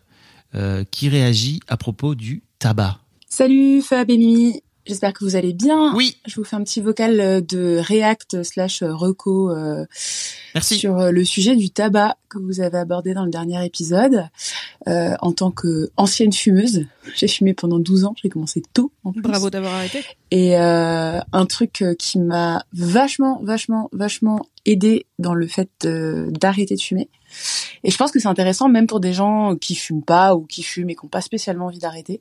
euh, 0.55 0.85
qui 0.91 1.09
réagit 1.09 1.61
à 1.69 1.77
propos 1.77 2.15
du 2.15 2.43
tabac. 2.59 2.99
Salut 3.29 3.81
Fab 3.83 4.11
et 4.11 4.19
Mimi, 4.19 4.61
j'espère 4.87 5.13
que 5.13 5.25
vous 5.25 5.37
allez 5.37 5.53
bien. 5.53 5.95
Oui, 5.95 6.17
Je 6.27 6.37
vous 6.37 6.45
fais 6.45 6.57
un 6.57 6.63
petit 6.63 6.81
vocal 6.81 7.21
euh, 7.21 7.41
de 7.41 7.79
React 7.79 8.43
slash 8.43 8.83
Reco 8.83 9.51
euh, 9.51 9.85
merci. 10.55 10.77
sur 10.77 10.99
euh, 10.99 11.11
le 11.11 11.25
sujet 11.25 11.57
du 11.57 11.71
tabac 11.71 12.17
que 12.29 12.39
vous 12.39 12.61
avez 12.61 12.79
abordé 12.79 13.15
dans 13.15 13.25
le 13.25 13.31
dernier 13.31 13.65
épisode. 13.65 14.29
Euh, 14.89 15.15
en 15.21 15.33
tant 15.33 15.51
que 15.51 15.91
ancienne 15.97 16.33
fumeuse, 16.33 16.87
j'ai 17.15 17.29
fumé 17.29 17.55
pendant 17.55 17.79
12 17.79 18.05
ans, 18.05 18.15
j'ai 18.21 18.29
commencé 18.29 18.63
tôt 18.73 18.93
en 19.05 19.13
plus. 19.13 19.23
Bravo 19.23 19.51
d'avoir 19.51 19.75
arrêté. 19.75 20.03
Et 20.31 20.57
euh, 20.59 21.21
un 21.33 21.47
truc 21.47 21.83
euh, 21.83 21.95
qui 21.95 22.19
m'a 22.19 22.65
vachement, 22.73 23.41
vachement, 23.43 23.89
vachement 23.93 24.47
aidé 24.65 25.07
dans 25.19 25.35
le 25.35 25.47
fait 25.47 25.71
euh, 25.85 26.31
d'arrêter 26.31 26.75
de 26.75 26.81
fumer. 26.81 27.09
Et 27.85 27.91
je 27.91 27.97
pense 27.97 28.11
que 28.11 28.21
c'est 28.21 28.29
intéressant 28.29 28.69
même 28.69 28.87
pour 28.87 29.01
des 29.01 29.13
gens 29.13 29.57
qui 29.57 29.75
fument 29.75 30.03
pas 30.05 30.35
ou 30.35 30.43
qui 30.43 30.63
fument 30.63 30.91
et 30.91 30.95
qui 30.95 31.05
n'ont 31.05 31.11
pas 31.11 31.21
spécialement 31.21 31.67
envie 31.67 31.79
d'arrêter. 31.79 32.21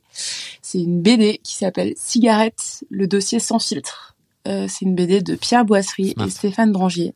C'est 0.60 0.78
une 0.78 1.02
BD 1.02 1.38
qui 1.42 1.54
s'appelle 1.54 1.94
Cigarette, 1.96 2.84
le 2.90 3.06
dossier 3.06 3.38
sans 3.38 3.58
filtre. 3.58 4.16
Euh, 4.48 4.66
c'est 4.68 4.84
une 4.84 4.96
BD 4.96 5.22
de 5.22 5.36
Pierre 5.36 5.64
Boisserie 5.64 6.14
et 6.24 6.30
Stéphane 6.30 6.72
Drangier. 6.72 7.14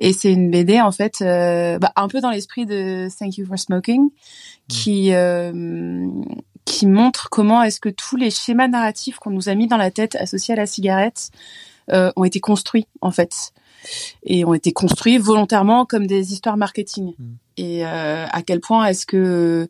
Et 0.00 0.12
c'est 0.12 0.32
une 0.32 0.50
BD 0.50 0.80
en 0.80 0.92
fait 0.92 1.22
euh, 1.22 1.78
bah, 1.78 1.92
un 1.96 2.08
peu 2.08 2.20
dans 2.20 2.30
l'esprit 2.30 2.66
de 2.66 3.08
Thank 3.18 3.38
You 3.38 3.46
for 3.46 3.58
Smoking, 3.58 4.10
qui 4.68 5.12
euh, 5.12 6.06
qui 6.64 6.86
montre 6.86 7.28
comment 7.30 7.62
est-ce 7.62 7.80
que 7.80 7.88
tous 7.88 8.16
les 8.16 8.30
schémas 8.30 8.68
narratifs 8.68 9.18
qu'on 9.18 9.30
nous 9.30 9.48
a 9.48 9.54
mis 9.54 9.66
dans 9.66 9.76
la 9.76 9.90
tête 9.90 10.16
associés 10.16 10.54
à 10.54 10.56
la 10.56 10.66
cigarette 10.66 11.30
euh, 11.90 12.12
ont 12.16 12.24
été 12.24 12.40
construits 12.40 12.86
en 13.00 13.10
fait 13.10 13.52
et 14.24 14.44
ont 14.44 14.54
été 14.54 14.72
construits 14.72 15.18
volontairement 15.18 15.86
comme 15.86 16.06
des 16.06 16.32
histoires 16.32 16.56
marketing. 16.56 17.14
Mm. 17.18 17.24
Et 17.58 17.86
euh, 17.86 18.26
à 18.30 18.42
quel 18.42 18.60
point 18.60 18.84
est-ce 18.86 19.06
que 19.06 19.66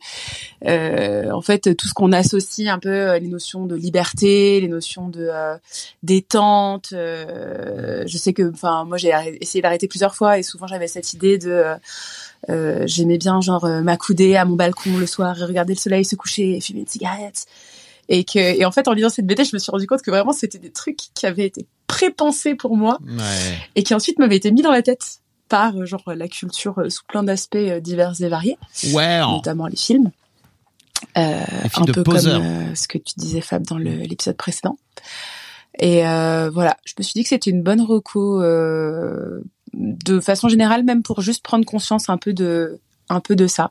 euh, 0.66 1.30
en 1.30 1.40
fait 1.40 1.76
tout 1.76 1.86
ce 1.86 1.94
qu'on 1.94 2.10
associe 2.10 2.68
un 2.68 2.80
peu 2.80 2.88
euh, 2.88 3.18
les 3.20 3.28
notions 3.28 3.66
de 3.66 3.76
liberté, 3.76 4.60
les 4.60 4.66
notions 4.66 5.08
de 5.08 5.28
euh, 5.30 5.56
détente, 6.02 6.88
je 6.90 8.18
sais 8.18 8.32
que 8.32 8.50
enfin 8.52 8.84
moi 8.84 8.96
j'ai 8.96 9.12
essayé 9.40 9.62
d'arrêter 9.62 9.86
plusieurs 9.86 10.16
fois 10.16 10.38
et 10.38 10.42
souvent 10.42 10.66
j'avais 10.66 10.88
cette 10.88 11.12
idée 11.12 11.38
de 11.38 11.76
euh, 12.48 12.84
j'aimais 12.86 13.18
bien 13.18 13.40
genre 13.40 13.64
euh, 13.64 13.82
m'accouder 13.82 14.36
à 14.36 14.44
mon 14.44 14.56
balcon 14.56 14.96
le 14.98 15.06
soir 15.06 15.40
et 15.40 15.44
regarder 15.44 15.74
le 15.74 15.78
soleil 15.78 16.04
se 16.04 16.14
coucher 16.16 16.56
et 16.56 16.60
fumer 16.60 16.80
une 16.80 16.86
cigarette 16.86 17.46
et 18.08 18.24
que 18.24 18.38
et 18.38 18.64
en 18.64 18.70
fait 18.70 18.86
en 18.88 18.92
lisant 18.92 19.08
cette 19.08 19.26
BD 19.26 19.44
je 19.44 19.54
me 19.54 19.58
suis 19.58 19.70
rendu 19.70 19.86
compte 19.86 20.02
que 20.02 20.10
vraiment 20.10 20.32
c'était 20.32 20.58
des 20.58 20.70
trucs 20.70 21.00
qui 21.14 21.26
avaient 21.26 21.46
été 21.46 21.66
pré-pensés 21.86 22.54
pour 22.54 22.76
moi 22.76 22.98
Ouais. 23.06 23.58
et 23.74 23.82
qui 23.82 23.94
ensuite 23.94 24.18
m'avaient 24.18 24.36
été 24.36 24.50
mis 24.50 24.62
dans 24.62 24.72
la 24.72 24.82
tête 24.82 25.20
par 25.48 25.76
euh, 25.76 25.86
genre 25.86 26.02
la 26.06 26.28
culture 26.28 26.78
euh, 26.78 26.90
sous 26.90 27.04
plein 27.06 27.22
d'aspects 27.22 27.56
euh, 27.56 27.80
divers 27.80 28.20
et 28.20 28.28
variés 28.28 28.58
Ouais. 28.92 29.20
notamment 29.20 29.66
les 29.66 29.76
films 29.76 30.10
euh, 31.16 31.40
Les 31.62 31.68
films 31.68 31.86
un 31.88 31.92
peu 31.92 32.02
comme 32.02 32.16
euh, 32.16 32.74
ce 32.74 32.88
que 32.88 32.98
tu 32.98 33.14
disais 33.16 33.40
Fab 33.40 33.64
dans 33.64 33.78
l'épisode 33.78 34.36
précédent 34.36 34.76
et 35.78 36.06
euh, 36.06 36.50
voilà 36.52 36.76
je 36.84 36.94
me 36.98 37.02
suis 37.04 37.12
dit 37.14 37.22
que 37.22 37.28
c'était 37.28 37.50
une 37.50 37.62
bonne 37.62 37.82
reco 37.82 38.40
de 39.74 40.20
façon 40.20 40.48
générale 40.48 40.84
même 40.84 41.02
pour 41.02 41.20
juste 41.20 41.42
prendre 41.44 41.64
conscience 41.66 42.08
un 42.08 42.16
peu 42.16 42.32
de 42.32 42.80
un 43.08 43.20
peu 43.20 43.36
de 43.36 43.46
ça 43.46 43.70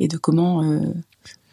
et 0.00 0.08
de 0.08 0.16
comment 0.18 0.62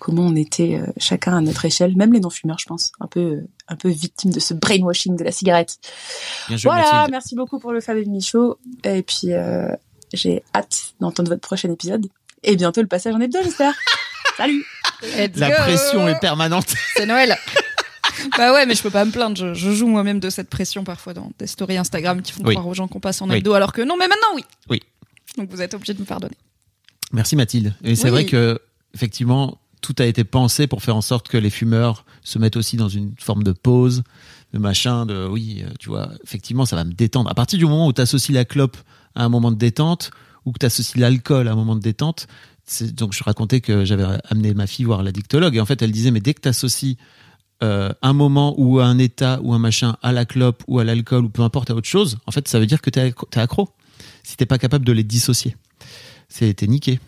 comment 0.02 0.24
on 0.24 0.36
était 0.36 0.80
euh, 0.82 0.92
chacun 0.98 1.38
à 1.38 1.42
notre 1.42 1.64
échelle, 1.64 1.96
même 1.96 2.12
les 2.12 2.20
non-fumeurs, 2.20 2.58
je 2.58 2.66
pense, 2.66 2.92
un 3.00 3.06
peu 3.06 3.44
un 3.68 3.76
peu 3.76 3.88
victimes 3.90 4.32
de 4.32 4.40
ce 4.40 4.56
brainwashing 4.56 5.16
de 5.16 5.24
la 5.24 5.32
cigarette. 5.32 5.78
Bien 6.48 6.58
joué, 6.58 6.72
Voilà, 6.72 7.08
merci 7.12 7.36
beaucoup 7.36 7.60
pour 7.60 7.72
le 7.72 7.82
Fab 7.82 7.96
Michaud. 8.08 8.58
Et 8.84 9.04
puis, 9.04 9.32
euh, 9.32 9.72
j'ai 10.12 10.44
hâte 10.56 10.94
d'entendre 11.00 11.30
votre 11.30 11.42
prochain 11.42 11.72
épisode. 11.72 12.08
Et 12.44 12.56
bientôt 12.56 12.82
le 12.82 12.88
passage 12.88 13.14
en 13.14 13.22
hebdo, 13.22 13.38
j'espère. 13.44 13.76
Salut 14.38 14.66
Let's 15.16 15.38
La 15.38 15.50
go. 15.52 15.56
pression 15.60 16.08
est 16.10 16.20
permanente. 16.20 16.74
C'est 16.96 17.06
Noël. 17.06 17.38
bah 18.38 18.54
ouais, 18.54 18.66
mais 18.66 18.74
je 18.74 18.82
peux 18.82 18.90
pas 18.90 19.06
me 19.06 19.12
plaindre. 19.12 19.38
Je, 19.38 19.54
je 19.54 19.72
joue 19.72 19.88
moi-même 19.88 20.20
de 20.20 20.32
cette 20.32 20.50
pression 20.50 20.84
parfois 20.84 21.14
dans 21.14 21.32
des 21.38 21.46
stories 21.48 21.78
Instagram 21.78 22.24
qui 22.24 22.32
font 22.32 22.42
Oui. 22.44 22.56
croire 22.56 22.68
aux 22.68 22.74
gens 22.74 22.88
qu'on 22.88 23.00
passe 23.00 23.22
en 23.22 23.30
Oui. 23.30 23.38
hebdo, 23.38 23.54
alors 23.54 23.72
que 23.72 23.84
non, 23.84 23.96
mais 23.98 24.08
maintenant 24.08 24.30
oui. 24.34 24.44
Oui. 24.70 24.82
Donc 25.38 25.50
vous 25.52 25.62
êtes 25.62 25.76
obligé 25.76 25.94
de 25.94 26.00
me 26.00 26.06
pardonner. 26.06 26.36
Merci 27.14 27.36
Mathilde. 27.36 27.76
Et 27.84 27.96
c'est 27.96 28.06
Oui. 28.06 28.10
vrai 28.10 28.26
que 28.26 28.60
effectivement, 28.96 29.58
tout 29.82 29.96
a 30.00 30.06
été 30.06 30.24
pensé 30.24 30.68
pour 30.68 30.84
faire 30.84 30.96
en 30.96 31.02
sorte 31.02 31.28
que 31.28 31.38
les 31.38 31.50
fumeurs 31.50 32.06
se 32.24 32.40
mettent 32.40 32.56
aussi 32.58 32.78
dans 32.78 32.90
une 32.90 33.14
forme 33.20 33.44
de 33.44 33.52
pause, 33.52 34.04
de 34.54 34.60
machin, 34.60 35.06
de 35.06 35.28
oui, 35.28 35.64
euh, 35.66 35.72
tu 35.80 35.90
vois, 35.90 36.10
effectivement, 36.24 36.66
ça 36.66 36.76
va 36.76 36.84
me 36.84 36.94
détendre. 36.94 37.30
À 37.30 37.34
partir 37.34 37.58
du 37.58 37.66
moment 37.66 37.88
où 37.88 37.94
tu 37.94 38.02
associes 38.02 38.34
la 38.34 38.46
clope 38.46 38.78
à 39.16 39.24
un 39.24 39.30
moment 39.30 39.52
de 39.52 39.58
détente 39.58 40.12
ou 40.46 40.52
que 40.52 40.60
tu 40.60 40.66
associes 40.66 41.00
l'alcool 41.00 41.48
à 41.48 41.52
un 41.52 41.56
moment 41.56 41.76
de 41.76 41.82
détente, 41.82 42.28
donc 42.94 43.14
je 43.14 43.24
racontais 43.24 43.60
que 43.60 43.84
j'avais 43.86 44.06
amené 44.30 44.54
ma 44.54 44.68
fille 44.68 44.86
voir 44.86 45.04
la 45.04 45.12
dictologue 45.12 45.56
et 45.56 45.60
en 45.60 45.66
fait 45.66 45.82
elle 45.82 45.92
disait 45.92 46.12
mais 46.12 46.22
dès 46.22 46.34
que 46.34 46.42
tu 46.42 46.48
associes 46.48 46.96
euh, 47.64 47.92
un 48.02 48.14
moment 48.14 48.56
ou 48.58 48.80
un 48.80 48.98
état 48.98 49.40
ou 49.44 49.54
un 49.54 49.60
machin 49.60 49.98
à 50.02 50.12
la 50.12 50.26
clope 50.26 50.64
ou 50.68 50.80
à 50.80 50.84
l'alcool 50.84 51.26
ou 51.26 51.30
peu 51.30 51.42
importe 51.42 51.70
à 51.70 51.76
autre 51.76 51.88
chose, 51.88 52.18
en 52.28 52.32
fait 52.32 52.48
ça 52.48 52.60
veut 52.60 52.66
dire 52.68 52.82
que 52.82 52.90
accro- 52.92 53.28
t'es 53.30 53.40
accro. 53.40 53.70
Si 54.24 54.38
t'es 54.38 54.46
pas 54.46 54.58
capable 54.58 54.86
de 54.86 54.92
les 54.92 55.04
dissocier, 55.04 55.56
c'est 56.30 56.54
t'es 56.54 56.68
niqué. 56.68 57.00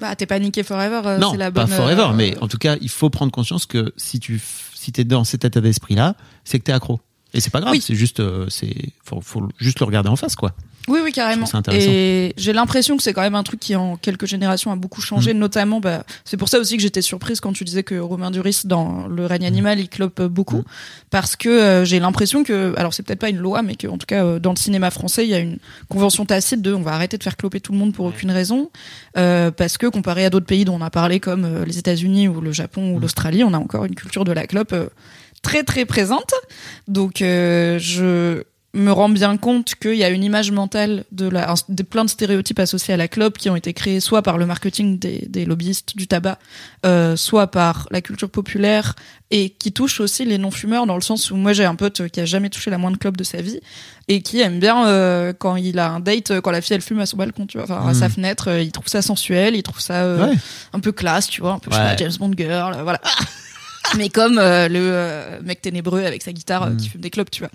Bah 0.00 0.16
t'es 0.16 0.26
pas 0.26 0.38
niqué 0.38 0.62
forever. 0.62 1.00
euh, 1.04 1.18
Non, 1.18 1.32
c'est 1.32 1.36
la 1.36 1.50
pas 1.50 1.66
bonne, 1.66 1.74
forever, 1.76 2.06
euh, 2.10 2.12
mais 2.14 2.36
en 2.40 2.48
tout 2.48 2.58
cas, 2.58 2.76
il 2.80 2.88
faut 2.88 3.10
prendre 3.10 3.30
conscience 3.32 3.66
que 3.66 3.92
si 3.96 4.18
tu 4.20 4.40
si 4.74 4.92
t'es 4.92 5.04
dans 5.04 5.24
cet 5.24 5.44
état 5.44 5.60
d'esprit-là, 5.60 6.14
c'est 6.44 6.58
que 6.58 6.64
t'es 6.64 6.72
accro. 6.72 7.00
Et 7.34 7.40
c'est 7.40 7.50
pas 7.50 7.60
grave, 7.60 7.72
Oui. 7.72 7.80
c'est 7.80 7.94
juste, 7.94 8.18
euh, 8.20 8.46
c'est 8.48 8.74
faut, 9.04 9.20
faut 9.20 9.46
juste 9.58 9.78
le 9.80 9.86
regarder 9.86 10.08
en 10.08 10.16
face, 10.16 10.34
quoi. 10.36 10.52
Oui, 10.88 11.00
oui, 11.04 11.12
carrément. 11.12 11.46
Et 11.72 12.32
j'ai 12.36 12.52
l'impression 12.52 12.96
que 12.96 13.02
c'est 13.02 13.12
quand 13.12 13.20
même 13.20 13.34
un 13.34 13.42
truc 13.42 13.60
qui, 13.60 13.76
en 13.76 13.96
quelques 13.96 14.26
générations, 14.26 14.72
a 14.72 14.76
beaucoup 14.76 15.00
Mm. 15.00 15.04
changé. 15.04 15.34
Notamment, 15.34 15.78
bah, 15.80 16.04
c'est 16.24 16.36
pour 16.36 16.48
ça 16.48 16.58
aussi 16.58 16.76
que 16.76 16.82
j'étais 16.82 17.02
surprise 17.02 17.38
quand 17.40 17.52
tu 17.52 17.64
disais 17.64 17.82
que 17.82 17.94
Romain 17.98 18.30
Duris, 18.30 18.62
dans 18.64 19.06
Le 19.06 19.26
règne 19.26 19.46
animal, 19.46 19.78
il 19.78 19.88
clope 19.88 20.22
beaucoup. 20.22 20.58
Mm. 20.58 20.64
Parce 21.10 21.36
que 21.36 21.48
euh, 21.48 21.84
j'ai 21.84 22.00
l'impression 22.00 22.42
que, 22.44 22.74
alors 22.76 22.94
c'est 22.94 23.02
peut-être 23.02 23.18
pas 23.20 23.28
une 23.28 23.38
loi, 23.38 23.62
mais 23.62 23.76
qu'en 23.76 23.98
tout 23.98 24.06
cas, 24.06 24.24
euh, 24.24 24.38
dans 24.38 24.50
le 24.52 24.56
cinéma 24.58 24.90
français, 24.90 25.24
il 25.24 25.30
y 25.30 25.34
a 25.34 25.38
une 25.38 25.58
convention 25.88 26.24
tacite 26.24 26.62
de 26.62 26.72
on 26.72 26.82
va 26.82 26.92
arrêter 26.92 27.18
de 27.18 27.22
faire 27.22 27.36
cloper 27.36 27.60
tout 27.60 27.72
le 27.72 27.78
monde 27.78 27.92
pour 27.92 28.06
aucune 28.06 28.30
raison. 28.30 28.70
Euh, 29.16 29.50
parce 29.50 29.76
que 29.78 29.86
comparé 29.86 30.24
à 30.24 30.30
d'autres 30.30 30.46
pays 30.46 30.64
dont 30.64 30.76
on 30.76 30.82
a 30.82 30.90
parlé, 30.90 31.20
comme 31.20 31.44
euh, 31.44 31.64
les 31.64 31.78
États-Unis 31.78 32.28
ou 32.28 32.40
le 32.40 32.52
Japon 32.52 32.92
ou 32.94 32.98
Mm. 32.98 33.02
l'Australie, 33.02 33.44
on 33.44 33.52
a 33.54 33.58
encore 33.58 33.84
une 33.84 33.94
culture 33.94 34.24
de 34.24 34.32
la 34.32 34.46
clope 34.46 34.72
euh, 34.72 34.86
très 35.42 35.62
très 35.62 35.84
présente. 35.84 36.32
Donc 36.88 37.22
euh, 37.22 37.78
je 37.78 38.42
me 38.72 38.92
rends 38.92 39.08
bien 39.08 39.36
compte 39.36 39.74
qu'il 39.74 39.96
y 39.96 40.04
a 40.04 40.10
une 40.10 40.22
image 40.22 40.52
mentale 40.52 41.04
de 41.10 41.28
la, 41.28 41.54
des 41.68 41.82
plein 41.82 42.04
de 42.04 42.10
stéréotypes 42.10 42.60
associés 42.60 42.94
à 42.94 42.96
la 42.96 43.08
clope 43.08 43.36
qui 43.36 43.50
ont 43.50 43.56
été 43.56 43.72
créés 43.72 43.98
soit 43.98 44.22
par 44.22 44.38
le 44.38 44.46
marketing 44.46 44.96
des, 44.96 45.26
des 45.28 45.44
lobbyistes 45.44 45.96
du 45.96 46.06
tabac, 46.06 46.38
euh, 46.86 47.16
soit 47.16 47.48
par 47.48 47.88
la 47.90 48.00
culture 48.00 48.30
populaire 48.30 48.94
et 49.32 49.50
qui 49.50 49.72
touchent 49.72 49.98
aussi 50.00 50.24
les 50.24 50.38
non-fumeurs 50.38 50.86
dans 50.86 50.94
le 50.94 51.00
sens 51.00 51.32
où 51.32 51.36
moi 51.36 51.52
j'ai 51.52 51.64
un 51.64 51.74
pote 51.74 52.06
qui 52.10 52.20
a 52.20 52.24
jamais 52.24 52.48
touché 52.48 52.70
la 52.70 52.78
moindre 52.78 52.96
clope 52.98 53.16
de 53.16 53.24
sa 53.24 53.42
vie 53.42 53.58
et 54.06 54.22
qui 54.22 54.40
aime 54.40 54.60
bien 54.60 54.86
euh, 54.86 55.32
quand 55.36 55.56
il 55.56 55.78
a 55.80 55.90
un 55.90 55.98
date 55.98 56.30
euh, 56.30 56.40
quand 56.40 56.52
la 56.52 56.60
fille 56.60 56.74
elle 56.76 56.80
fume 56.82 57.00
à 57.00 57.06
son 57.06 57.16
balcon 57.16 57.46
tu 57.46 57.58
vois 57.58 57.64
enfin 57.64 57.88
à 57.88 57.94
sa 57.94 58.08
fenêtre 58.08 58.48
euh, 58.50 58.62
il 58.62 58.70
trouve 58.70 58.86
ça 58.86 59.02
sensuel 59.02 59.56
il 59.56 59.62
trouve 59.64 59.80
ça 59.80 60.14
Ouais. 60.14 60.34
un 60.72 60.78
peu 60.80 60.92
classe 60.92 61.26
tu 61.28 61.40
vois 61.40 61.54
un 61.54 61.58
peu 61.58 61.70
je 61.72 61.76
sais 61.76 61.82
Ouais. 61.82 61.90
pas, 61.90 61.96
James 61.96 62.12
Bond 62.20 62.32
girl 62.36 62.76
voilà 62.84 63.00
mais 63.96 64.08
comme 64.10 64.36
le 64.36 65.40
mec 65.42 65.60
ténébreux 65.60 66.04
avec 66.04 66.22
sa 66.22 66.32
guitare 66.32 66.70
qui 66.78 66.88
fume 66.88 67.00
des 67.00 67.10
clopes 67.10 67.30
tu 67.32 67.40
vois 67.42 67.50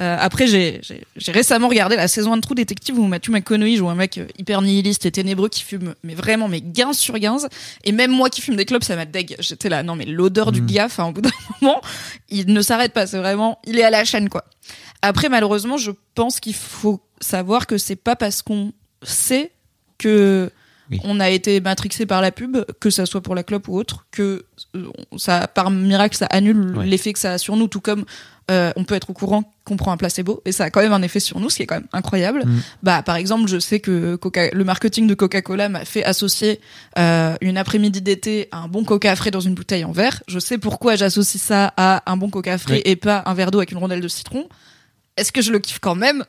euh, 0.00 0.16
après, 0.20 0.46
j'ai 0.46 0.80
récemment 1.28 1.68
regardé 1.68 1.96
la 1.96 2.06
saison 2.08 2.34
1 2.34 2.36
de 2.36 2.40
True 2.42 2.54
Detective 2.54 2.98
où 2.98 3.06
Matthew 3.06 3.30
McConaughey 3.30 3.76
joue 3.76 3.88
un 3.88 3.94
mec 3.94 4.18
euh, 4.18 4.26
hyper 4.38 4.60
nihiliste 4.62 5.06
et 5.06 5.10
ténébreux 5.10 5.48
qui 5.48 5.62
fume, 5.62 5.94
mais 6.02 6.14
vraiment, 6.14 6.48
mais 6.48 6.60
15 6.60 6.98
sur 6.98 7.18
15. 7.18 7.48
Et 7.84 7.92
même 7.92 8.10
moi 8.10 8.28
qui 8.28 8.40
fume 8.42 8.56
des 8.56 8.64
clopes, 8.66 8.84
ça 8.84 8.94
m'a 8.96 9.06
deg. 9.06 9.36
J'étais 9.38 9.68
là, 9.70 9.82
non, 9.82 9.96
mais 9.96 10.04
l'odeur 10.04 10.52
du 10.52 10.60
Mm. 10.62 10.66
gars, 10.66 10.84
enfin, 10.86 11.04
au 11.06 11.12
bout 11.12 11.22
d'un 11.22 11.30
moment, 11.62 11.80
il 12.28 12.52
ne 12.52 12.60
s'arrête 12.60 12.92
pas. 12.92 13.06
C'est 13.06 13.18
vraiment, 13.18 13.58
il 13.64 13.78
est 13.78 13.84
à 13.84 13.90
la 13.90 14.04
chaîne, 14.04 14.28
quoi. 14.28 14.44
Après, 15.02 15.28
malheureusement, 15.28 15.76
je 15.78 15.92
pense 16.14 16.40
qu'il 16.40 16.54
faut 16.54 17.00
savoir 17.20 17.66
que 17.66 17.78
c'est 17.78 17.96
pas 17.96 18.16
parce 18.16 18.42
qu'on 18.42 18.72
sait 19.02 19.52
que 19.98 20.50
Oui. 20.90 21.00
on 21.04 21.20
a 21.20 21.30
été 21.30 21.60
matrixé 21.60 22.06
par 22.06 22.20
la 22.20 22.32
pub, 22.32 22.58
que 22.80 22.90
ça 22.90 23.06
soit 23.06 23.20
pour 23.22 23.34
la 23.34 23.42
clope 23.42 23.68
ou 23.68 23.76
autre, 23.78 24.06
que 24.10 24.44
euh, 24.74 24.86
ça, 25.16 25.46
par 25.48 25.70
miracle, 25.70 26.16
ça 26.16 26.26
annule 26.26 26.76
Ouais. 26.76 26.86
l'effet 26.86 27.12
que 27.12 27.18
ça 27.18 27.32
a 27.32 27.38
sur 27.38 27.56
nous, 27.56 27.66
tout 27.68 27.80
comme 27.80 28.04
euh, 28.50 28.72
on 28.76 28.84
peut 28.84 28.94
être 28.94 29.10
au 29.10 29.12
courant 29.12 29.52
qu'on 29.64 29.76
prend 29.76 29.90
un 29.90 29.96
placebo 29.96 30.40
et 30.44 30.52
ça 30.52 30.64
a 30.64 30.70
quand 30.70 30.80
même 30.80 30.92
un 30.92 31.02
effet 31.02 31.18
sur 31.18 31.40
nous, 31.40 31.50
ce 31.50 31.56
qui 31.56 31.62
est 31.62 31.66
quand 31.66 31.74
même 31.76 31.88
incroyable. 31.92 32.44
Mm. 32.46 32.60
Bah, 32.84 33.02
par 33.02 33.16
exemple, 33.16 33.48
je 33.48 33.58
sais 33.58 33.80
que 33.80 34.14
Coca, 34.16 34.50
le 34.52 34.62
marketing 34.64 35.08
de 35.08 35.14
Coca-Cola 35.14 35.68
m'a 35.68 35.84
fait 35.84 36.04
associer 36.04 36.60
euh, 36.98 37.34
une 37.40 37.58
après-midi 37.58 38.02
d'été 38.02 38.48
à 38.52 38.58
un 38.58 38.68
bon 38.68 38.84
Coca 38.84 39.16
frais 39.16 39.32
dans 39.32 39.40
une 39.40 39.54
bouteille 39.54 39.84
en 39.84 39.90
verre. 39.92 40.22
Je 40.28 40.38
sais 40.38 40.58
pourquoi 40.58 40.94
j'associe 40.94 41.42
ça 41.42 41.74
à 41.76 42.02
un 42.10 42.16
bon 42.16 42.30
Coca 42.30 42.56
frais 42.58 42.74
Oui. 42.74 42.82
et 42.84 42.94
pas 42.96 43.22
un 43.26 43.34
verre 43.34 43.50
d'eau 43.50 43.58
avec 43.58 43.72
une 43.72 43.78
rondelle 43.78 44.00
de 44.00 44.08
citron. 44.08 44.48
Est-ce 45.16 45.32
que 45.32 45.42
je 45.42 45.50
le 45.50 45.58
kiffe 45.58 45.80
quand 45.80 45.94
même? 45.96 46.24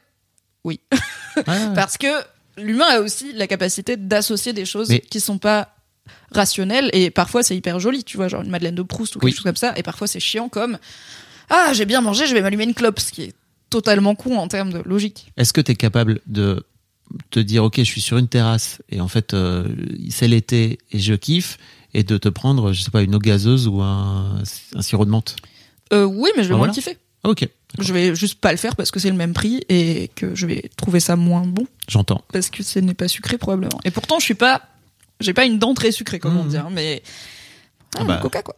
Ouais. 0.64 0.80
Parce 1.76 1.98
que 2.00 2.08
l'humain 2.58 2.88
a 2.90 3.00
aussi 3.02 3.32
la 3.34 3.46
capacité 3.46 3.96
d'associer 3.96 4.54
des 4.54 4.66
choses 4.66 4.90
Mais- 4.90 5.00
qui 5.02 5.20
sont 5.20 5.38
pas 5.38 5.76
rationnelles 6.32 6.90
et 6.94 7.10
parfois 7.12 7.44
c'est 7.44 7.56
hyper 7.56 7.80
joli, 7.80 8.04
tu 8.04 8.18
vois, 8.18 8.28
genre 8.28 8.42
une 8.42 8.50
Madeleine 8.50 8.76
de 8.76 8.82
Proust 8.82 9.16
ou 9.16 9.20
quelque 9.20 9.26
Oui. 9.30 9.34
chose 9.36 9.44
comme 9.44 9.56
ça, 9.56 9.74
et 9.76 9.84
parfois 9.84 10.08
c'est 10.08 10.20
chiant 10.20 10.50
comme 10.50 10.78
ah 11.50 11.72
j'ai 11.74 11.86
bien 11.86 12.02
mangé, 12.02 12.28
je 12.28 12.34
vais 12.34 12.42
m'allumer 12.42 12.64
une 12.66 12.74
clope, 12.74 13.00
ce 13.00 13.12
qui 13.12 13.24
est 13.24 13.34
totalement 13.70 14.16
con 14.16 14.38
en 14.38 14.48
termes 14.48 14.72
de 14.72 14.82
logique. 14.86 15.28
Est-ce 15.38 15.54
que 15.54 15.62
tu 15.62 15.72
es 15.72 15.76
capable 15.76 16.22
de 16.28 16.66
te 17.32 17.40
dire, 17.40 17.64
ok, 17.64 17.76
je 17.78 17.84
suis 17.84 18.02
sur 18.02 18.18
une 18.18 18.28
terrasse 18.28 18.82
et 18.90 19.00
en 19.02 19.08
fait, 19.08 19.34
euh, 19.34 19.66
c'est 20.10 20.28
l'été 20.28 20.80
et 20.92 21.00
je 21.00 21.14
kiffe, 21.14 21.58
et 21.94 22.04
de 22.04 22.18
te 22.18 22.28
prendre, 22.30 22.74
je 22.74 22.82
sais 22.82 22.92
pas, 22.92 23.02
une 23.02 23.16
eau 23.16 23.20
gazeuse 23.20 23.68
ou 23.68 23.82
un, 23.82 24.42
un 24.76 24.82
sirop 24.82 25.06
de 25.06 25.10
menthe? 25.10 25.36
Euh, 25.94 26.04
oui, 26.04 26.30
mais 26.36 26.44
je 26.44 26.50
vais 26.50 26.54
Ah, 26.54 26.58
moins 26.58 26.68
voilà. 26.68 26.74
kiffer. 26.74 26.98
Ok, 27.24 27.48
Je 27.80 27.94
vais 27.94 28.14
juste 28.16 28.40
pas 28.40 28.52
le 28.52 28.58
faire 28.58 28.76
parce 28.76 28.92
que 28.92 29.00
c'est 29.00 29.10
le 29.10 29.16
même 29.16 29.34
prix 29.34 29.62
et 29.70 30.10
que 30.16 30.36
je 30.36 30.46
vais 30.46 30.70
trouver 30.78 31.00
ça 31.00 31.16
moins 31.16 31.46
bon 31.46 31.66
j'entends. 31.90 32.22
parce 32.32 32.50
que 32.50 32.62
ce 32.64 32.80
n'est 32.80 32.94
pas 32.94 33.08
sucré 33.08 33.38
probablement. 33.38 33.80
Et 33.86 33.92
pourtant, 33.92 34.20
je 34.20 34.24
suis 34.26 34.34
pas, 34.36 34.62
j'ai 35.20 35.34
pas 35.34 35.46
une 35.46 35.60
dent 35.60 35.74
très 35.74 35.92
sucrée 35.92 36.20
comme 36.20 36.38
on 36.38 36.44
Mhm. 36.44 36.50
dit, 36.50 36.58
hein, 36.58 36.70
mais 36.72 37.02
ah, 37.96 38.00
Ah 38.02 38.04
bah. 38.06 38.16
le 38.18 38.22
Coca 38.22 38.42
quoi. 38.44 38.56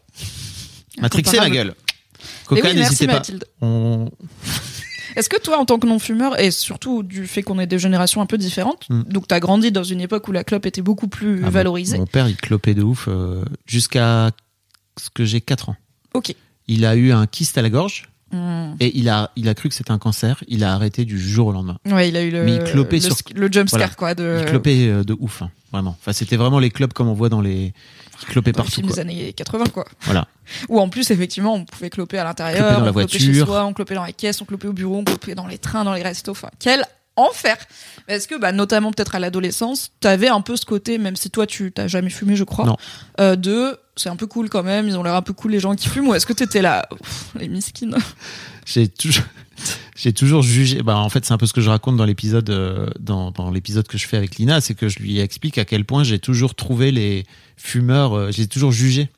Matrixé 0.99 1.38
la 1.38 1.43
Incomparable. 1.43 1.56
gueule. 1.69 1.75
Coca, 2.45 2.62
oui, 2.62 2.67
merci 2.75 2.79
n'hésitez 2.79 3.08
pas. 3.08 3.13
Mathilde. 3.13 3.45
On... 3.62 4.10
Est-ce 5.15 5.27
que 5.29 5.39
toi, 5.41 5.58
en 5.58 5.65
tant 5.65 5.79
que 5.79 5.88
non-fumeur, 5.88 6.39
et 6.39 6.51
surtout 6.51 7.01
du 7.03 7.25
fait 7.27 7.41
qu'on 7.41 7.58
est 7.60 7.67
des 7.67 7.79
générations 7.79 8.21
un 8.21 8.25
peu 8.27 8.38
différentes, 8.38 8.86
Mm. 8.89 9.03
donc 9.03 9.27
t'as 9.27 9.39
grandi 9.39 9.71
dans 9.71 9.84
une 9.84 10.01
époque 10.01 10.27
où 10.27 10.32
la 10.32 10.43
clope 10.43 10.65
était 10.65 10.82
beaucoup 10.84 11.08
plus 11.08 11.41
Ah, 11.43 11.49
valorisée. 11.49 11.97
Mon 11.97 12.05
père, 12.05 12.27
il 12.29 12.36
clopait 12.38 12.73
de 12.75 12.84
ouf 12.84 13.05
euh, 13.08 13.43
jusqu'à 13.65 14.32
ce 14.99 15.10
que 15.10 15.25
j'ai 15.25 15.41
4 15.41 15.69
ans. 15.69 15.75
Ok. 16.13 16.34
Il 16.67 16.86
a 16.86 16.95
eu 16.95 17.12
un 17.12 17.25
kyste 17.25 17.58
à 17.58 17.62
la 17.62 17.69
gorge 17.69 18.10
Mm. 18.32 18.75
et 18.79 18.95
il 18.95 19.10
a, 19.10 19.32
il 19.36 19.49
a 19.49 19.55
cru 19.55 19.69
que 19.69 19.75
c'était 19.75 19.89
un 19.91 19.97
cancer. 19.97 20.43
Il 20.47 20.63
a 20.63 20.71
arrêté 20.75 21.03
du 21.03 21.19
jour 21.19 21.47
au 21.47 21.51
lendemain. 21.51 21.79
Ouais, 21.88 22.10
il 22.10 22.15
a 22.15 22.21
eu 22.21 22.29
le, 22.29 22.43
Mais 22.43 22.58
il 22.58 22.63
clopait 22.63 22.97
le, 22.97 23.01
sur- 23.01 23.15
le 23.34 23.51
jump 23.51 23.67
scare 23.69 23.79
Voilà. 23.79 23.95
quoi 23.95 24.13
de. 24.13 24.38
Il 24.41 24.45
clopait 24.45 24.88
euh, 24.88 25.03
de 25.03 25.17
ouf, 25.19 25.41
hein, 25.41 25.49
vraiment. 25.71 25.97
Enfin, 25.99 26.13
c'était 26.13 26.36
vraiment 26.38 26.60
les 26.60 26.69
clubs 26.69 26.93
comme 26.93 27.08
on 27.08 27.15
voit 27.15 27.29
dans 27.29 27.41
les. 27.41 27.73
Il 28.23 28.27
clopait 28.27 28.51
dans 28.51 28.60
les 28.60 28.63
partout. 28.63 28.71
films 28.71 28.88
Quoi. 28.88 28.95
des 28.95 29.01
années 29.01 29.34
80 29.34 29.65
quoi. 29.73 29.86
Voilà. 30.01 30.27
Ou 30.67 30.79
en 30.79 30.89
plus 30.89 31.12
effectivement 31.12 31.55
on 31.55 31.65
pouvait 31.65 31.89
cloper 31.89 32.17
à 32.17 32.23
l'intérieur, 32.23 32.79
dans 32.79 32.86
la 32.86 32.91
on 32.91 32.93
clopait 32.93 33.19
chez 33.19 33.34
soi, 33.34 33.65
on 33.65 33.73
clopait 33.73 33.95
dans 33.95 34.05
les 34.05 34.13
caisses, 34.13 34.41
on 34.41 34.45
clopait 34.45 34.67
au 34.67 34.73
bureau, 34.73 34.97
on 34.97 35.03
clopait 35.03 35.36
dans 35.36 35.47
les 35.47 35.58
trains, 35.58 35.84
dans 35.84 35.93
les 35.93 36.03
restos. 36.03 36.32
Enfin 36.32 36.49
quel 36.60 36.86
enfer. 37.15 37.58
Est-ce 38.08 38.27
que 38.27 38.39
bah 38.39 38.51
notamment 38.51 38.91
peut-être 38.91 39.15
à 39.15 39.19
l'adolescence, 39.19 39.91
t'avais 39.99 40.29
un 40.29 40.41
peu 40.41 40.55
ce 40.55 40.65
côté, 40.65 40.97
même 40.97 41.15
si 41.15 41.29
toi 41.29 41.45
tu 41.45 41.71
t'as 41.71 41.88
jamais 41.88 42.10
fumé 42.10 42.36
je 42.36 42.45
crois, 42.45 42.77
euh, 43.19 43.36
de 43.36 43.77
c'est 43.95 44.10
un 44.10 44.15
peu 44.15 44.27
cool 44.27 44.49
quand 44.49 44.63
même, 44.63 44.88
ils 44.88 44.97
ont 44.97 45.03
l'air 45.03 45.15
un 45.15 45.21
peu 45.21 45.34
cool 45.34 45.51
les 45.51 45.60
gens 45.60 45.75
qui 45.75 45.89
fument. 45.89 46.08
Ou 46.08 46.13
est-ce 46.13 46.25
que 46.25 46.34
t'étais 46.34 46.62
là, 46.62 46.88
les 47.38 47.49
miskines. 47.49 47.97
J'ai 48.65 48.88
toujours, 48.88 49.23
j'ai 49.95 50.13
toujours 50.13 50.41
jugé. 50.43 50.82
Bah, 50.84 50.97
en 50.97 51.10
fait, 51.10 51.25
c'est 51.25 51.34
un 51.34 51.38
peu 51.38 51.47
ce 51.47 51.53
que 51.53 51.62
je 51.62 51.69
raconte 51.69 51.97
dans 51.97 52.05
l'épisode, 52.05 52.49
euh, 52.49 52.88
dans, 52.99 53.32
dans 53.32 53.49
l'épisode 53.51 53.88
que 53.88 53.97
je 53.97 54.08
fais 54.08 54.15
avec 54.15 54.36
Lina, 54.38 54.62
c'est 54.62 54.75
que 54.75 54.88
je 54.88 54.99
lui 54.99 55.19
explique 55.19 55.58
à 55.58 55.65
quel 55.65 55.86
point 55.86 56.03
j'ai 56.03 56.19
toujours 56.19 56.55
trouvé 56.55 56.91
les 56.91 57.25
fumeurs, 57.59 58.13
euh, 58.13 58.31
j'ai 58.31 58.47
toujours 58.47 58.71
jugé. 58.71 59.09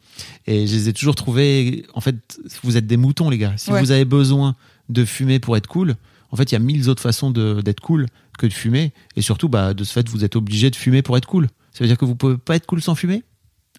Et 0.47 0.67
je 0.67 0.73
les 0.75 0.89
ai 0.89 0.93
toujours 0.93 1.15
trouvés. 1.15 1.85
En 1.93 2.01
fait, 2.01 2.15
vous 2.63 2.75
êtes 2.77 2.85
des 2.87 2.97
moutons, 2.97 3.29
les 3.29 3.37
gars. 3.37 3.53
Si 3.57 3.71
Ouais. 3.71 3.79
vous 3.81 3.91
avez 3.91 4.05
besoin 4.05 4.55
de 4.89 5.05
fumer 5.05 5.39
pour 5.39 5.55
être 5.57 5.67
cool, 5.67 5.95
en 6.31 6.35
fait, 6.35 6.51
il 6.51 6.53
y 6.53 6.55
a 6.55 6.59
mille 6.59 6.89
autres 6.89 7.01
façons 7.01 7.31
d'être 7.31 7.79
cool 7.79 8.07
que 8.37 8.45
de 8.47 8.53
fumer. 8.53 8.91
Et 9.15 9.21
surtout, 9.21 9.49
bah, 9.49 9.73
de 9.73 9.83
ce 9.83 9.93
fait, 9.93 10.07
vous 10.09 10.23
êtes 10.23 10.35
obligé 10.35 10.69
de 10.69 10.75
fumer 10.75 11.01
pour 11.01 11.17
être 11.17 11.25
cool. 11.27 11.47
Ça 11.71 11.83
veut 11.83 11.87
dire 11.87 11.97
que 11.97 12.05
vous 12.05 12.15
pouvez 12.15 12.37
pas 12.37 12.55
être 12.55 12.65
cool 12.65 12.81
sans 12.81 12.95
fumer? 12.95 13.23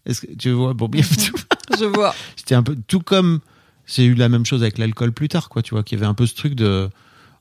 Est-ce 0.06 0.22
que 0.22 0.34
tu 0.34 0.50
vois 0.50 0.72
Bon, 0.74 0.88
bien. 0.88 1.02
je 1.78 1.84
vois. 1.84 2.14
J'étais 2.36 2.54
un 2.54 2.62
peu 2.62 2.76
tout 2.86 3.00
comme 3.00 3.40
j'ai 3.86 4.04
eu 4.04 4.14
la 4.14 4.28
même 4.28 4.44
chose 4.46 4.62
avec 4.62 4.78
l'alcool 4.78 5.12
plus 5.12 5.28
tard, 5.28 5.48
quoi. 5.48 5.62
Tu 5.62 5.74
vois, 5.74 5.82
qu'il 5.82 5.98
y 5.98 6.00
avait 6.00 6.08
un 6.08 6.14
peu 6.14 6.26
ce 6.26 6.34
truc 6.34 6.54
de. 6.54 6.88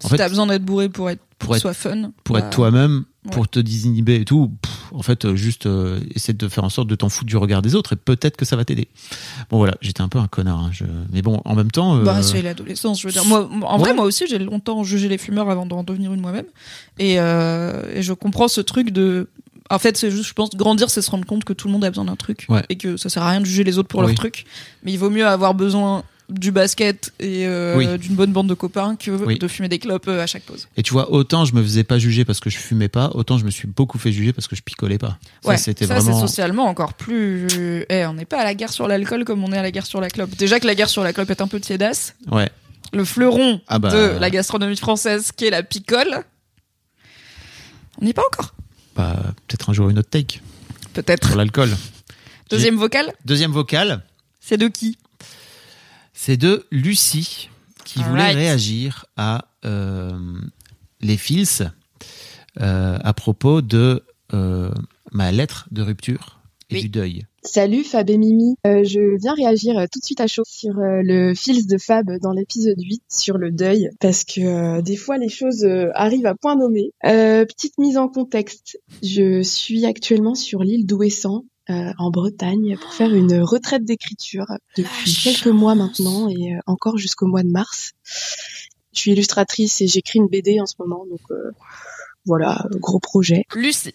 En 0.04 0.08
si 0.08 0.10
fait, 0.12 0.18
t'as 0.18 0.30
besoin 0.30 0.48
d'être 0.48 0.64
bourré 0.66 0.90
pour 0.90 1.10
être 1.10 1.22
pour, 1.40 1.48
pour 1.48 1.56
être- 1.56 1.62
soit 1.62 1.74
fun. 1.74 2.12
pour 2.24 2.34
bah, 2.36 2.40
être 2.42 2.50
toi-même, 2.50 3.06
ouais. 3.26 3.32
pour 3.32 3.48
te 3.48 3.60
désinhiber 3.60 4.16
et 4.16 4.26
tout. 4.26 4.52
pff, 4.62 4.72
En 4.94 5.02
fait, 5.02 5.26
euh, 5.26 5.36
juste 5.36 5.66
euh, 5.66 6.00
essaie 6.16 6.34
de 6.34 6.48
faire 6.48 6.64
en 6.64 6.70
sorte 6.70 6.88
de 6.88 6.96
t'en 6.96 7.10
foutre 7.10 7.28
du 7.28 7.38
regard 7.38 7.62
des 7.62 7.76
autres 7.76 7.94
et 7.94 7.96
peut-être 7.96 8.38
que 8.38 8.46
ça 8.46 8.56
va 8.56 8.66
t'aider. 8.66 8.88
Bon 9.50 9.58
voilà, 9.58 9.76
j'étais 9.82 10.02
un 10.02 10.10
peu 10.10 10.20
un 10.20 10.28
connard. 10.28 10.60
hein, 10.60 10.70
je... 10.72 10.86
Mais 11.12 11.22
bon, 11.22 11.42
en 11.46 11.56
même 11.56 11.72
temps, 11.72 11.98
euh, 11.98 12.04
Bah, 12.04 12.22
c'est 12.24 12.42
l'adolescence, 12.42 13.00
je 13.02 13.08
veux 13.08 13.14
dire. 13.14 13.26
Moi, 13.26 13.50
en 13.64 13.78
vrai, 13.78 13.94
moi 13.94 14.06
aussi, 14.06 14.26
j'ai 14.28 14.40
longtemps 14.40 14.84
jugé 14.84 15.08
les 15.08 15.18
fumeurs 15.18 15.50
avant 15.50 15.66
d'en 15.66 15.84
devenir 15.84 16.14
une 16.14 16.22
moi-même. 16.22 16.46
Et, 17.00 17.20
euh, 17.20 17.84
et 17.96 18.02
je 18.02 18.14
comprends 18.14 18.48
ce 18.48 18.62
truc 18.62 18.92
de. 18.92 19.30
En 19.70 19.80
fait, 19.80 19.96
c'est 19.96 20.12
juste, 20.12 20.26
je 20.26 20.34
pense, 20.34 20.50
grandir, 20.50 20.90
c'est 20.90 21.02
se 21.02 21.10
rendre 21.10 21.26
compte 21.26 21.46
que 21.46 21.54
tout 21.54 21.68
le 21.68 21.72
monde 21.74 21.86
a 21.86 21.90
besoin 21.90 22.04
d'un 22.04 22.18
truc. 22.18 22.46
Ouais. 22.50 22.62
Et 22.68 22.76
que 22.76 22.98
ça 22.98 23.08
sert 23.08 23.24
à 23.24 23.30
rien 23.30 23.40
de 23.40 23.46
juger 23.46 23.64
les 23.64 23.78
autres 23.78 23.88
pour 23.88 24.02
Oui. 24.02 24.08
leur 24.08 24.16
truc. 24.16 24.44
Mais 24.84 24.92
il 24.92 24.98
vaut 24.98 25.10
mieux 25.10 25.26
avoir 25.26 25.54
besoin 25.54 26.04
du 26.32 26.52
basket 26.52 27.14
et 27.20 27.46
euh, 27.46 27.76
Oui. 27.78 27.98
d'une 28.00 28.16
bonne 28.16 28.32
bande 28.32 28.48
de 28.48 28.54
copains 28.54 28.96
que 28.96 29.12
Oui. 29.12 29.38
de 29.38 29.48
fumer 29.48 29.68
des 29.70 29.80
clopes 29.80 30.08
euh, 30.08 30.24
à 30.24 30.28
chaque 30.28 30.44
pause. 30.44 30.68
et 30.78 30.84
tu 30.84 30.92
vois, 30.94 31.12
autant 31.12 31.46
je 31.46 31.54
me 31.54 31.62
faisais 31.62 31.84
pas 31.84 32.00
juger 32.00 32.26
parce 32.26 32.40
que 32.40 32.50
je 32.50 32.58
fumais 32.58 32.88
pas, 32.88 33.10
autant 33.14 33.38
je 33.38 33.46
me 33.46 33.52
suis 33.52 33.68
beaucoup 33.68 33.98
fait 34.00 34.12
juger 34.12 34.34
parce 34.34 34.48
que 34.48 34.56
je 34.56 34.62
picolais 34.62 34.98
pas. 34.98 35.18
Ça, 35.44 35.50
Ouais, 35.50 35.58
c'était 35.58 35.86
ça 35.86 35.96
vraiment. 36.00 36.16
c'est 36.20 36.28
socialement 36.28 36.66
encore 36.68 36.94
plus. 36.94 37.48
Eh, 37.90 38.06
on 38.06 38.14
n'est 38.14 38.26
pas 38.26 38.40
à 38.40 38.44
la 38.44 38.56
guerre 38.56 38.72
sur 38.72 38.88
l'alcool 38.88 39.26
comme 39.26 39.44
on 39.44 39.52
est 39.52 39.58
à 39.58 39.62
la 39.62 39.72
guerre 39.72 39.86
sur 39.86 40.00
la 40.02 40.10
clope. 40.10 40.36
Déjà 40.38 40.60
que 40.60 40.68
la 40.68 40.76
guerre 40.76 40.90
sur 40.90 41.04
la 41.04 41.14
clope 41.14 41.30
est 41.30 41.42
un 41.42 41.48
peu 41.48 41.60
tiédasse. 41.60 42.16
Ouais. 42.32 42.50
Le 42.94 43.06
fleuron 43.06 43.62
Ah 43.68 43.80
bah. 43.80 43.90
de 43.92 44.18
la 44.20 44.30
gastronomie 44.30 44.76
française 44.78 45.32
qui 45.36 45.46
est 45.46 45.50
la 45.52 45.64
picole. 45.64 46.24
On 48.00 48.06
n'y 48.06 48.12
est 48.12 48.14
pas 48.14 48.24
encore. 48.26 48.54
Bah, 48.96 49.16
peut-être 49.48 49.70
un 49.70 49.74
jour 49.74 49.90
une 49.90 50.00
autre 50.00 50.10
take 50.10 50.42
Peut-être. 50.94 51.28
sur 51.28 51.38
l'alcool. 51.38 51.70
Deuxième 52.50 52.76
vocal, 52.76 53.14
Deuxième 53.26 53.52
vocale, 53.52 54.02
c'est 54.42 54.58
de 54.58 54.68
qui? 54.68 54.98
C'est 56.24 56.38
de 56.38 56.66
Lucie 56.70 57.50
qui 57.84 58.04
voulait 58.04 58.30
réagir 58.30 59.08
à 59.18 59.46
euh, 59.66 60.12
les 61.02 61.18
fils 61.18 61.64
euh, 62.60 63.00
à 63.02 63.14
propos 63.14 63.64
de 63.64 64.04
euh, 64.32 64.70
ma 65.12 65.32
lettre 65.32 65.68
de 65.72 65.82
rupture 65.82 66.40
et 66.70 66.76
Oui. 66.76 66.82
du 66.84 66.90
deuil. 66.90 67.26
Salut 67.44 67.84
Fab 67.84 68.08
et 68.12 68.20
Mimi, 68.20 68.54
Euh, 68.68 68.84
je 68.84 69.18
viens 69.20 69.34
réagir 69.34 69.76
euh, 69.80 69.88
tout 69.92 70.00
de 70.00 70.06
suite 70.06 70.22
à 70.22 70.28
chaud 70.28 70.44
sur 70.46 70.78
euh, 70.78 71.02
le 71.04 71.34
fils 71.34 71.66
de 71.66 71.80
Fab 71.80 72.06
dans 72.22 72.34
l'épisode 72.34 72.80
8 72.80 73.02
sur 73.10 73.40
le 73.40 73.50
deuil 73.52 73.90
parce 74.00 74.24
que 74.24 74.42
euh, 74.78 74.82
des 74.84 74.96
fois 74.96 75.18
les 75.18 75.28
choses 75.28 75.64
euh, 75.66 75.88
arrivent 75.96 76.28
à 76.28 76.36
point 76.36 76.56
nommé. 76.56 76.92
Euh, 77.04 77.46
petite 77.46 77.80
mise 77.80 77.98
en 77.98 78.08
contexte, 78.10 78.78
je 79.02 79.42
suis 79.42 79.88
actuellement 79.88 80.36
sur 80.36 80.62
l'île 80.64 80.86
d'Ouessant 80.86 81.46
euh, 81.72 81.94
en 81.98 82.12
Bretagne 82.12 82.78
pour 82.78 82.94
faire 82.94 83.14
une 83.14 83.42
retraite 83.42 83.86
d'écriture 83.86 84.46
depuis 84.78 85.14
quelques 85.14 85.48
mois 85.48 85.76
maintenant 85.76 86.30
et 86.30 86.56
euh, 86.56 86.60
encore 86.68 86.98
jusqu'au 86.98 87.28
mois 87.28 87.44
de 87.44 87.50
mars. 87.50 87.94
Je 88.94 89.00
suis 89.00 89.12
illustratrice 89.12 89.82
et 89.82 89.88
j'écris 89.88 90.20
une 90.20 90.28
BD 90.28 90.60
en 90.60 90.66
ce 90.66 90.76
moment 90.80 91.06
donc 91.06 91.22
euh, 91.32 91.52
voilà, 92.26 92.66
gros 92.80 93.00
projet. 93.00 93.46
Lucie. 93.56 93.94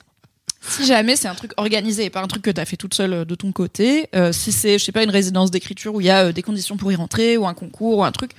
Si 0.68 0.84
jamais 0.84 1.16
c'est 1.16 1.28
un 1.28 1.34
truc 1.34 1.52
organisé 1.56 2.04
et 2.04 2.10
pas 2.10 2.22
un 2.22 2.26
truc 2.26 2.42
que 2.42 2.50
t'as 2.50 2.64
fait 2.64 2.76
toute 2.76 2.94
seule 2.94 3.24
de 3.24 3.34
ton 3.34 3.52
côté, 3.52 4.08
euh, 4.14 4.32
si 4.32 4.52
c'est, 4.52 4.78
je 4.78 4.84
sais 4.84 4.92
pas, 4.92 5.04
une 5.04 5.10
résidence 5.10 5.50
d'écriture 5.50 5.94
où 5.94 6.00
il 6.00 6.06
y 6.06 6.10
a 6.10 6.26
euh, 6.26 6.32
des 6.32 6.42
conditions 6.42 6.76
pour 6.76 6.90
y 6.90 6.96
rentrer, 6.96 7.36
ou 7.36 7.46
un 7.46 7.54
concours, 7.54 7.98
ou 7.98 8.04
un 8.04 8.12
truc, 8.12 8.32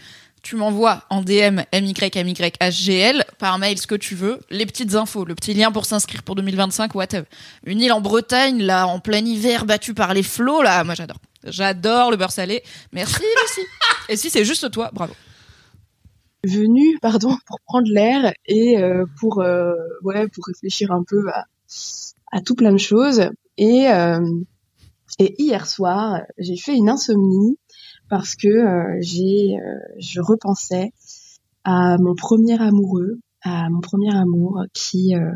tu 0.48 0.56
m'envoies 0.56 1.04
en 1.10 1.24
DM 1.24 1.60
MYMYHGL 1.74 3.26
par 3.38 3.60
mail 3.60 3.78
ce 3.78 3.86
que 3.86 3.96
tu 3.96 4.16
veux, 4.16 4.40
les 4.50 4.66
petites 4.66 4.96
infos, 4.96 5.26
le 5.26 5.36
petit 5.36 5.54
lien 5.54 5.74
pour 5.74 5.86
s'inscrire 5.86 6.24
pour 6.24 6.36
2025, 6.36 6.96
whatever. 6.96 7.26
Une 7.66 7.82
île 7.82 7.92
en 7.92 8.00
Bretagne, 8.00 8.64
là, 8.64 8.88
en 8.88 9.02
plein 9.02 9.26
hiver, 9.26 9.66
battue 9.66 9.94
par 9.94 10.14
les 10.14 10.24
flots, 10.24 10.62
là, 10.62 10.86
moi 10.86 10.96
j'adore. 10.96 11.18
J'adore 11.44 12.12
le 12.12 12.16
beurre 12.16 12.32
salé. 12.32 12.64
Merci 12.94 13.24
Lucie. 13.44 13.68
et 14.10 14.16
si 14.16 14.30
c'est 14.30 14.46
juste 14.46 14.72
toi, 14.72 14.90
bravo. 14.94 15.14
venu 16.46 16.98
pardon 17.02 17.36
pour 17.46 17.60
prendre 17.66 17.90
l'air 17.92 18.32
et 18.46 18.78
euh, 18.78 19.04
pour 19.20 19.42
euh, 19.42 19.74
ouais 20.04 20.30
pour 20.30 20.46
réfléchir 20.46 20.94
un 20.94 21.04
peu 21.06 21.28
à, 21.28 21.44
à 22.32 22.40
tout 22.40 22.56
plein 22.56 22.72
de 22.72 22.78
choses 22.78 23.30
et 23.58 23.90
euh, 23.90 24.22
et 25.20 25.36
hier 25.44 25.68
soir 25.68 26.22
j'ai 26.38 26.56
fait 26.56 26.74
une 26.74 26.88
insomnie 26.88 27.58
parce 28.10 28.36
que 28.36 28.48
euh, 28.48 28.98
j'ai 29.02 29.58
euh, 29.58 29.80
je 30.00 30.22
repensais 30.22 30.92
à 31.64 31.98
mon 32.00 32.16
premier 32.16 32.60
amoureux 32.62 33.20
à 33.44 33.70
mon 33.70 33.82
premier 33.82 34.16
amour 34.16 34.64
qui 34.74 35.16
euh, 35.16 35.32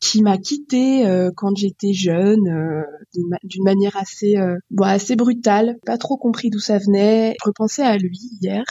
qui 0.00 0.22
m'a 0.22 0.38
quitté 0.38 1.06
euh, 1.06 1.30
quand 1.34 1.56
j'étais 1.56 1.92
jeune 1.92 2.46
euh, 2.48 2.82
d'une 3.14 3.28
ma- 3.28 3.38
d'une 3.44 3.64
manière 3.64 3.96
assez 3.96 4.36
euh, 4.36 4.56
bon, 4.70 4.84
assez 4.84 5.16
brutale. 5.16 5.76
Pas 5.86 5.98
trop 5.98 6.16
compris 6.16 6.50
d'où 6.50 6.58
ça 6.58 6.78
venait. 6.78 7.34
Je 7.42 7.48
repensais 7.48 7.82
à 7.82 7.96
lui 7.96 8.18
hier. 8.40 8.64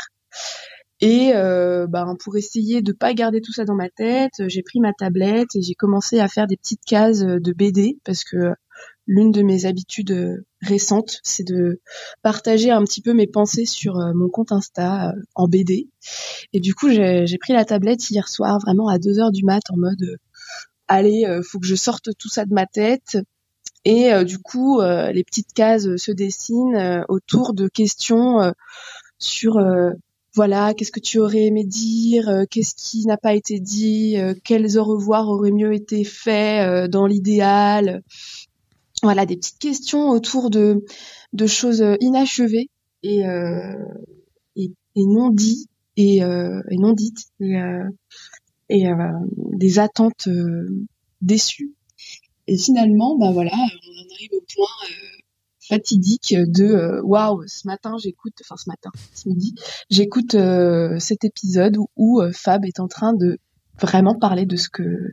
Et 1.02 1.34
ben, 1.34 2.16
pour 2.24 2.38
essayer 2.38 2.82
de 2.82 2.94
pas 2.94 3.14
garder 3.14 3.42
tout 3.42 3.52
ça 3.52 3.66
dans 3.66 3.76
ma 3.76 3.90
tête, 3.90 4.32
j'ai 4.48 4.64
pris 4.64 4.80
ma 4.80 4.94
tablette 4.94 5.54
et 5.56 5.62
j'ai 5.62 5.74
commencé 5.76 6.20
à 6.20 6.28
faire 6.30 6.48
des 6.48 6.56
petites 6.58 6.86
cases 6.86 7.20
de 7.20 7.54
BD 7.54 8.00
parce 8.06 8.24
que 8.24 8.54
l'une 9.08 9.32
de 9.32 9.42
mes 9.42 9.66
habitudes 9.66 10.12
euh, 10.12 10.46
récentes, 10.62 11.20
c'est 11.24 11.44
de 11.44 11.80
partager 12.22 12.72
un 12.72 12.84
petit 12.84 13.02
peu 13.02 13.14
mes 13.14 13.28
pensées 13.28 13.66
sur 13.66 14.00
euh, 14.00 14.14
mon 14.14 14.30
compte 14.30 14.52
Insta 14.52 15.10
euh, 15.10 15.22
en 15.36 15.48
BD. 15.48 15.90
Et 16.54 16.60
du 16.60 16.74
coup, 16.74 16.90
j'ai 16.90 17.38
pris 17.40 17.54
la 17.54 17.66
tablette 17.66 18.10
hier 18.10 18.28
soir, 18.28 18.60
vraiment 18.60 18.88
à 18.88 18.98
2 18.98 19.20
heures 19.20 19.32
du 19.32 19.44
mat, 19.44 19.64
en 19.70 19.78
mode 19.78 20.18
allez, 20.88 21.26
faut 21.44 21.60
que 21.60 21.66
je 21.66 21.74
sorte 21.74 22.10
tout 22.20 22.30
ça 22.30 22.46
de 22.46 22.54
ma 22.54 22.68
tête. 22.68 23.18
Et 23.86 24.12
du 24.24 24.38
coup, 24.38 24.82
les 24.82 25.24
petites 25.24 25.52
cases 25.54 25.96
se 25.96 26.12
dessinent 26.12 27.04
autour 27.10 27.56
de 27.56 27.68
questions 27.68 28.54
sur 29.18 29.60
voilà, 30.36 30.76
qu'est-ce 30.76 30.92
que 30.92 31.00
tu 31.00 31.18
aurais 31.18 31.46
aimé 31.46 31.64
dire, 31.66 32.30
qu'est-ce 32.52 32.76
qui 32.76 33.08
n'a 33.08 33.18
pas 33.18 33.34
été 33.34 33.60
dit, 33.60 34.16
quels 34.44 34.78
au 34.78 34.84
revoir 34.84 35.28
auraient 35.28 35.52
mieux 35.52 35.74
été 35.74 36.04
faits 36.04 36.90
dans 36.90 37.08
l'idéal. 37.08 38.04
Voilà, 39.06 39.28
des 39.28 39.38
petites 39.38 39.60
questions 39.60 40.10
autour 40.10 40.50
de, 40.50 40.84
de 41.34 41.46
choses 41.46 41.84
euh, 41.84 41.96
inachevées 42.00 42.70
et, 43.04 43.28
euh, 43.28 43.76
et, 44.56 44.72
et 44.96 45.06
non 45.06 45.30
dites 45.30 45.70
et, 45.96 46.24
euh, 46.24 46.60
et 46.72 46.78
non 46.78 46.94
dites 46.94 47.28
et, 47.40 47.56
euh, 47.56 47.88
et 48.70 48.88
euh, 48.88 49.12
des 49.54 49.78
attentes 49.78 50.28
euh, 50.28 50.68
déçues. 51.22 51.74
Et 52.48 52.58
finalement, 52.58 53.16
ben 53.16 53.32
voilà, 53.32 53.54
on 53.54 53.58
en 53.58 54.14
arrive 54.16 54.32
au 54.34 54.44
point 54.56 54.90
euh, 54.90 55.22
fatidique 55.68 56.36
de 56.36 56.66
euh, 56.66 57.02
waouh, 57.04 57.44
ce 57.48 57.68
matin 57.68 57.96
j'écoute, 58.00 58.34
enfin 58.42 58.56
ce 58.58 58.68
matin, 58.68 58.90
ce 59.14 59.30
midi, 59.30 59.54
j'écoute 59.92 60.34
euh, 60.34 60.98
cet 60.98 61.26
épisode 61.26 61.78
où, 61.78 61.90
où, 61.96 62.22
euh, 62.22 62.32
Fab 62.34 62.66
est 62.66 62.80
en 62.80 62.88
train 62.88 63.14
de 63.14 63.38
vraiment 63.80 64.18
parler 64.18 64.48
de 64.48 64.56
ce 64.56 64.70
que 64.70 65.12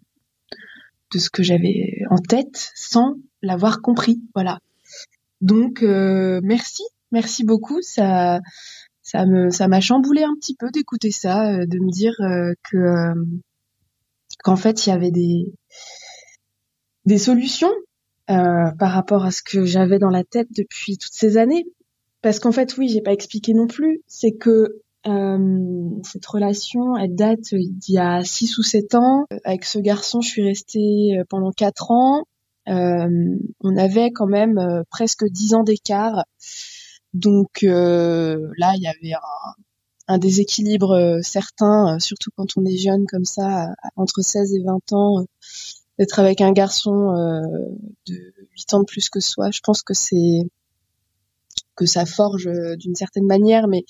de 1.13 1.19
ce 1.19 1.29
que 1.29 1.43
j'avais 1.43 2.05
en 2.11 2.17
tête 2.17 2.73
sans 2.75 3.17
l'avoir 3.43 3.83
compris. 3.83 4.23
Voilà. 4.35 4.59
Donc 5.41 5.83
euh, 5.83 6.41
merci, 6.43 6.83
merci 7.11 7.45
beaucoup. 7.45 7.83
Ça 7.83 8.41
ça 9.03 9.27
me 9.27 9.51
ça 9.51 9.69
m'a 9.69 9.81
chamboulé 9.81 10.23
un 10.23 10.35
petit 10.35 10.55
peu 10.55 10.71
d'écouter 10.71 11.11
ça, 11.11 11.53
euh, 11.53 11.67
de 11.67 11.79
me 11.79 11.91
dire 11.91 12.15
euh, 12.21 12.55
que 12.71 12.77
euh, 12.77 13.15
qu'en 14.45 14.57
fait 14.57 14.87
il 14.87 14.91
y 14.91 14.93
avait 14.93 15.11
des 15.11 15.53
des 17.05 17.19
solutions 17.19 17.73
euh, 18.31 18.71
par 18.79 18.93
rapport 18.93 19.25
à 19.25 19.33
ce 19.33 19.43
que 19.43 19.65
j'avais 19.65 19.99
dans 19.99 20.11
la 20.11 20.25
tête 20.25 20.49
depuis 20.57 20.97
toutes 20.97 21.13
ces 21.13 21.37
années. 21.37 21.67
Parce 22.23 22.39
qu'en 22.39 22.53
fait, 22.53 22.77
oui, 22.79 22.89
j'ai 22.89 23.01
pas 23.01 23.13
expliqué 23.13 23.53
non 23.53 23.67
plus. 23.67 24.01
C'est 24.07 24.31
que 24.31 24.81
euh, 25.09 25.89
cette 26.05 26.25
relation, 26.27 26.97
elle 26.97 27.17
date 27.17 27.53
d'il 27.53 27.95
y 27.95 27.99
a 27.99 28.23
six 28.23 28.57
ou 28.59 28.63
sept 28.63 28.95
ans. 28.95 29.27
Avec 29.43 29.65
ce 29.65 29.81
garçon, 29.81 30.21
je 30.21 30.29
suis 30.29 30.45
restée 30.45 31.21
pendant 31.29 31.51
quatre 31.51 31.91
ans. 31.91 32.23
Euh, 32.69 33.37
on 33.61 33.77
avait 33.77 34.13
quand 34.13 34.27
même 34.27 34.59
euh, 34.59 34.83
presque 34.91 35.25
dix 35.27 35.55
ans 35.55 35.65
d'écart. 35.65 36.25
Donc 37.15 37.65
euh, 37.65 38.49
là, 38.57 38.73
il 38.77 38.83
y 38.83 38.87
avait 38.87 39.15
un, 40.09 40.19
déséquilibre 40.19 41.21
certain, 41.23 41.97
euh, 41.97 41.99
surtout 41.99 42.31
quand 42.37 42.57
on 42.57 42.65
est 42.65 42.77
jeune 42.77 43.07
comme 43.07 43.25
ça, 43.25 43.69
entre 43.97 44.23
16 44.23 44.55
et 44.55 44.63
20 44.63 44.93
ans, 44.93 45.25
d'être 45.99 46.19
avec 46.19 46.41
un 46.41 46.53
garçon 46.53 47.13
de 48.07 48.35
8 48.53 48.75
ans 48.75 48.81
de 48.81 48.85
plus 48.85 49.09
que 49.11 49.21
soi. 49.21 49.51
Je 49.51 49.61
pense 49.63 49.83
que 49.83 49.95
c'est 49.95 50.43
que 51.77 51.87
ça 51.87 52.07
forge 52.07 52.49
d'une 52.77 52.95
certaine 52.95 53.27
manière, 53.27 53.69
mais 53.69 53.85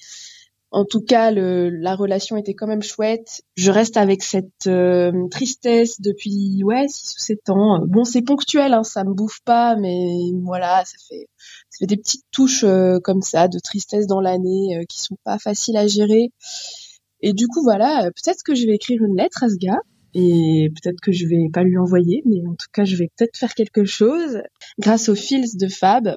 en 0.73 0.87
tout 0.87 1.03
cas, 1.03 1.31
le, 1.31 1.69
la 1.69 1.95
relation 1.95 2.39
était 2.39 2.55
quand 2.55 2.67
même 2.67 2.83
chouette. 2.83 3.43
Je 3.57 3.71
reste 3.71 3.99
avec 3.99 4.23
cette 4.23 4.67
euh, 4.67 5.29
tristesse 5.31 6.01
depuis 6.01 6.63
ouais 6.65 6.87
six 6.89 7.15
ou 7.15 7.21
sept 7.21 7.51
ans. 7.51 7.81
Bon, 7.87 8.05
c'est 8.05 8.23
ponctuel, 8.23 8.73
hein, 8.73 8.83
ça 8.83 9.05
me 9.05 9.13
bouffe 9.13 9.41
pas, 9.45 9.77
mais 9.77 10.07
voilà, 10.43 10.83
ça 10.87 10.97
fait 11.09 11.27
ça 11.69 11.79
fait 11.81 11.87
des 11.87 11.99
petites 11.99 12.25
touches 12.33 12.65
euh, 12.65 12.99
comme 13.01 13.21
ça 13.21 13.49
de 13.49 13.59
tristesse 13.59 14.07
dans 14.07 14.21
l'année 14.21 14.79
euh, 14.79 14.85
qui 14.89 14.99
sont 14.99 15.19
pas 15.25 15.39
faciles 15.39 15.77
à 15.77 15.87
gérer. 15.87 16.31
Et 17.21 17.35
du 17.35 17.49
coup, 17.49 17.63
voilà, 17.63 18.11
peut-être 18.17 18.43
que 18.43 18.55
je 18.55 18.67
vais 18.67 18.75
écrire 18.75 19.03
une 19.03 19.17
lettre 19.17 19.45
à 19.45 19.51
ce 19.51 19.57
gars. 19.57 19.81
Et 20.15 20.71
peut-être 20.75 21.01
que 21.01 21.13
je 21.13 21.27
vais 21.27 21.49
pas 21.53 21.63
lui 21.63 21.79
envoyer, 21.79 22.23
mais 22.27 22.47
en 22.47 22.55
tout 22.55 22.67
cas, 22.73 22.85
je 22.85 22.97
vais 22.97 23.09
peut-être 23.17 23.37
faire 23.37 23.55
quelque 23.55 23.85
chose. 23.85 24.43
Grâce 24.79 25.09
aux 25.09 25.15
fils 25.15 25.57
de 25.57 25.69
Fab, 25.69 26.17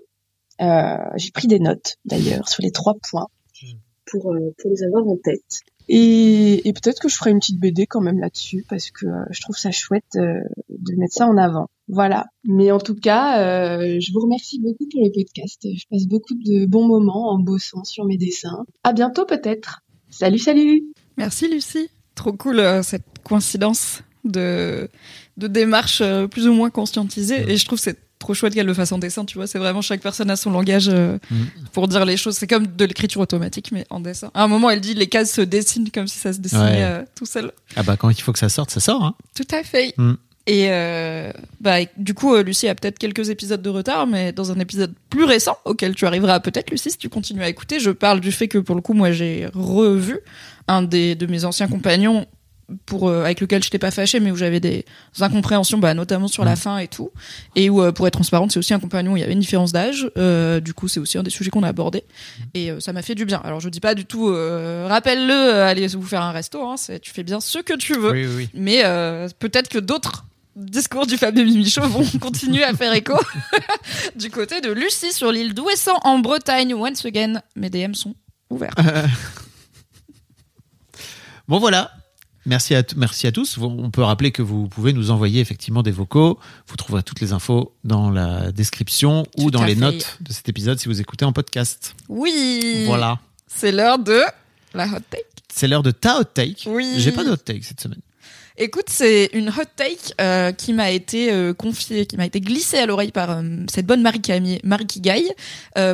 euh, 0.62 0.98
j'ai 1.16 1.32
pris 1.32 1.48
des 1.48 1.60
notes 1.60 1.96
d'ailleurs 2.04 2.50
sur 2.50 2.62
les 2.62 2.72
trois 2.72 2.96
points 3.10 3.28
pour, 4.06 4.34
euh, 4.34 4.54
pour 4.58 4.72
les 4.72 4.84
avoir 4.84 5.08
en 5.08 5.18
tête. 5.18 5.62
Et, 5.88 6.68
et 6.68 6.74
peut-être 6.74 7.00
que 7.00 7.10
je 7.10 7.16
ferai 7.16 7.32
une 7.32 7.40
petite 7.40 7.60
BD 7.60 7.86
quand 7.86 8.02
même 8.02 8.20
là-dessus 8.20 8.66
parce 8.68 8.90
que 8.90 9.06
euh, 9.06 9.24
je 9.30 9.42
trouve 9.42 9.56
ça 9.56 9.72
chouette 9.72 10.04
euh, 10.16 10.40
de 10.70 10.96
mettre 10.96 11.14
ça 11.14 11.28
en 11.28 11.38
avant. 11.38 11.68
Voilà. 11.88 12.26
Mais 12.44 12.72
en 12.72 12.80
tout 12.80 12.96
cas, 12.96 13.40
euh, 13.40 14.00
je 14.00 14.12
vous 14.12 14.20
remercie 14.22 14.60
beaucoup 14.60 14.88
pour 14.90 15.04
le 15.04 15.12
podcast. 15.12 15.62
Je 15.64 15.84
passe 15.90 16.08
beaucoup 16.08 16.34
de 16.34 16.66
bons 16.66 16.88
moments 16.88 17.32
en 17.32 17.40
bossant 17.40 17.84
sur 17.84 18.06
mes 18.06 18.18
dessins. 18.18 18.66
À 18.84 18.94
bientôt 18.94 19.26
peut-être. 19.26 19.82
Salut, 20.10 20.40
salut. 20.40 20.84
Merci 21.18 21.48
Lucie. 21.48 21.90
Trop 22.16 22.34
cool 22.34 22.60
euh, 22.60 22.82
cette 22.82 23.04
coïncidence 23.24 24.02
de, 24.24 24.90
de 25.38 25.48
démarche 25.48 26.02
euh, 26.02 26.28
plus 26.28 26.48
ou 26.48 26.54
moins 26.54 26.70
conscientisée. 26.70 27.52
Et 27.52 27.58
je 27.58 27.66
trouve 27.66 27.78
que 27.78 27.84
c'est 27.84 28.00
trop 28.26 28.34
chouette 28.34 28.54
qu'elle 28.54 28.66
le 28.66 28.74
fasse 28.74 28.92
en 28.92 28.98
dessin, 28.98 29.24
tu 29.26 29.38
vois. 29.38 29.48
C'est 29.48 29.60
vraiment 29.60 29.82
chaque 29.82 30.02
personne 30.02 30.30
a 30.30 30.36
son 30.36 30.52
langage 30.52 30.90
euh, 30.90 31.18
Mhm. 31.32 31.48
pour 31.72 31.88
dire 31.88 32.04
les 32.06 32.18
choses. 32.18 32.36
C'est 32.36 32.48
comme 32.48 32.68
de 32.68 32.86
l'écriture 32.86 33.22
automatique, 33.22 33.70
mais 33.72 33.86
en 33.90 34.00
dessin. 34.00 34.32
À 34.34 34.44
un 34.44 34.48
moment, 34.48 34.70
elle 34.70 34.82
dit 34.82 34.94
les 34.96 35.08
cases 35.08 35.32
se 35.32 35.42
dessinent 35.42 35.90
comme 35.92 36.08
si 36.08 36.18
ça 36.18 36.34
se 36.34 36.40
dessinait 36.40 36.62
Ouais. 36.64 36.84
euh, 36.84 37.04
tout 37.16 37.26
seul. 37.26 37.52
Ah 37.76 37.84
bah 37.84 37.96
quand 37.98 38.10
il 38.10 38.22
faut 38.22 38.34
que 38.34 38.40
ça 38.40 38.50
sorte, 38.50 38.72
ça 38.72 38.80
sort. 38.80 39.04
Hein. 39.04 39.16
Tout 39.36 39.48
à 39.56 39.64
fait. 39.64 39.94
Mm. 39.98 40.14
Et 40.48 40.68
euh, 40.70 41.32
bah, 41.60 41.78
du 41.98 42.14
coup, 42.14 42.36
Lucie 42.38 42.68
a 42.68 42.76
peut-être 42.76 43.00
quelques 43.00 43.30
épisodes 43.32 43.62
de 43.64 43.70
retard, 43.70 44.06
mais 44.06 44.32
dans 44.32 44.52
un 44.52 44.60
épisode 44.60 44.94
plus 45.10 45.24
récent, 45.24 45.58
auquel 45.66 45.96
tu 45.96 46.06
arriveras 46.06 46.40
peut-être, 46.40 46.70
Lucie, 46.70 46.92
si 46.92 46.98
tu 47.00 47.10
continues 47.10 47.42
à 47.44 47.50
écouter, 47.50 47.80
je 47.80 47.90
parle 47.90 48.20
du 48.20 48.32
fait 48.32 48.48
que 48.48 48.60
pour 48.60 48.76
le 48.76 48.82
coup, 48.82 48.94
moi, 48.94 49.12
j'ai 49.12 49.48
revu 49.56 50.20
un 50.68 50.84
des 50.84 51.16
de 51.16 51.26
mes 51.26 51.46
anciens 51.46 51.68
compagnons 51.68 52.28
pour 52.86 53.08
euh, 53.08 53.24
avec 53.24 53.42
lequel 53.42 53.62
je 53.62 53.68
n'étais 53.68 53.80
pas 53.80 53.92
fâchée, 53.92 54.20
mais 54.20 54.32
où 54.32 54.36
j'avais 54.36 54.60
des 54.60 54.86
incompréhensions, 55.20 55.78
bah, 55.78 55.94
notamment 55.94 56.28
sur 56.28 56.44
la 56.46 56.56
fin 56.56 56.78
et 56.78 56.88
tout, 56.88 57.12
et 57.56 57.70
où, 57.70 57.82
euh, 57.82 57.92
pour 57.92 58.08
être 58.08 58.14
transparente, 58.14 58.52
c'est 58.52 58.60
aussi 58.60 58.74
un 58.74 58.80
compagnon 58.80 59.14
où 59.14 59.18
il 59.18 59.22
y 59.22 59.24
avait 59.24 59.34
une 59.34 59.40
différence 59.40 59.72
d'âge. 59.72 60.10
Euh, 60.18 60.60
du 60.60 60.74
coup, 60.74 60.88
c'est 60.88 61.00
aussi 61.00 61.18
un 61.18 61.24
des 61.24 61.30
sujets 61.30 61.50
qu'on 61.50 61.64
a 61.64 61.68
abordé, 61.68 62.04
et 62.54 62.72
euh, 62.72 62.80
ça 62.80 62.94
m'a 62.94 63.02
fait 63.02 63.16
du 63.16 63.26
bien. 63.26 63.42
Alors, 63.44 63.60
je 63.60 63.70
dis 63.70 63.80
pas 63.80 63.96
du 63.96 64.06
tout, 64.06 64.26
rappelle-le, 64.26 65.62
allez 65.62 65.88
vous 65.88 66.04
faire 66.04 66.22
un 66.22 66.32
resto, 66.32 66.64
hein, 66.64 66.76
tu 67.02 67.12
fais 67.12 67.24
bien 67.24 67.40
ce 67.40 67.60
que 67.60 67.74
tu 67.74 67.94
veux. 67.94 68.12
Oui, 68.12 68.26
oui, 68.26 68.34
oui. 68.36 68.50
Mais 68.54 68.84
peut-être 69.40 69.70
que 69.70 69.80
d'autres 69.80 70.26
discours 70.56 71.06
du 71.06 71.18
de 71.18 71.44
Mimichaud 71.44 71.88
vont 71.88 72.06
continuer 72.20 72.64
à 72.64 72.74
faire 72.74 72.94
écho 72.94 73.20
du 74.16 74.30
côté 74.30 74.62
de 74.62 74.72
Lucie 74.72 75.12
sur 75.12 75.32
l'île 75.32 75.54
d'Ouessant 75.54 76.00
en 76.04 76.20
Bretagne. 76.20 76.74
Once 76.74 77.06
again, 77.06 77.42
mes 77.56 77.70
DM 77.70 77.94
sont 77.94 78.16
ouverts. 78.50 78.74
Bon 81.48 81.60
voilà. 81.60 81.92
Merci 82.46 82.76
à, 82.76 82.84
merci 82.96 83.26
à 83.26 83.32
tous. 83.32 83.58
On 83.58 83.90
peut 83.90 84.04
rappeler 84.04 84.32
que 84.32 84.42
vous 84.42 84.68
pouvez 84.68 84.94
nous 84.94 85.10
envoyer 85.10 85.42
effectivement 85.42 85.82
des 85.82 85.92
vocaux. 85.92 86.40
Vous 86.68 86.76
trouverez 86.76 87.02
toutes 87.02 87.20
les 87.20 87.34
infos 87.34 87.74
dans 87.84 88.12
la 88.12 88.52
description 88.52 89.26
ou 89.38 89.50
dans 89.50 89.64
les 89.64 89.74
fait. 89.74 89.82
notes 89.82 90.18
de 90.22 90.32
cet 90.32 90.48
épisode 90.48 90.80
si 90.80 90.88
vous 90.88 91.02
écoutez 91.02 91.26
en 91.26 91.34
podcast. 91.34 91.96
Oui. 92.08 92.84
Voilà. 92.86 93.20
C'est 93.48 93.72
l'heure 93.72 93.98
de 93.98 94.22
la 94.74 94.86
hot 94.88 95.00
take. 95.10 95.26
C'est 95.52 95.68
l'heure 95.68 95.84
de 95.84 95.92
ta 95.92 96.20
hot 96.20 96.26
take. 96.26 96.68
Oui. 96.68 96.96
J'ai 96.98 97.12
pas 97.12 97.24
de 97.24 97.32
hot 97.32 97.38
take 97.38 97.64
cette 97.64 97.82
semaine. 97.82 98.02
Écoute, 98.58 98.86
c'est 98.88 99.30
une 99.34 99.50
hot 99.50 99.66
take 99.76 100.14
euh, 100.22 100.54
qui 100.54 100.72
m'a 100.72 100.90
été 100.90 101.30
euh, 101.30 101.54
confiée, 101.54 102.06
qui 102.06 102.16
m'a 102.16 102.26
été 102.26 102.40
glissée 102.40 102.78
à 102.78 102.86
l'oreille 102.86 103.12
par 103.12 103.32
euh, 103.32 103.44
cette 103.70 103.86
bonne 103.86 104.02
Marie 104.02 104.22
Camille, 104.22 104.62
Marie 104.64 104.88
Kigaille, 104.88 105.30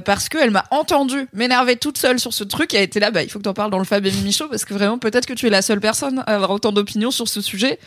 parce 0.06 0.30
qu'elle 0.30 0.52
m'a 0.52 0.66
entendu 0.70 1.28
m'énerver 1.34 1.76
toute 1.76 1.98
seule 1.98 2.20
sur 2.20 2.34
ce 2.34 2.44
truc 2.44 2.76
et 2.76 2.78
a 2.78 2.82
été 2.82 3.00
là, 3.00 3.10
bah, 3.10 3.24
il 3.24 3.32
faut 3.32 3.40
que 3.40 3.46
t'en 3.46 3.56
parles 3.56 3.72
dans 3.72 3.80
le 3.80 3.84
Fab 3.84 4.06
et 4.06 4.32
Show, 4.32 4.48
parce 4.48 4.66
que 4.66 4.76
vraiment, 4.76 5.00
peut-être 5.00 5.26
que 5.26 5.34
tu 5.34 5.48
es 5.48 5.50
la 5.50 5.64
seule 5.64 5.80
personne 5.80 6.20
à 6.20 6.36
avoir 6.36 6.52
autant 6.52 6.72
d'opinions 6.72 7.10
sur 7.10 7.28
ce 7.28 7.42
sujet. 7.42 7.80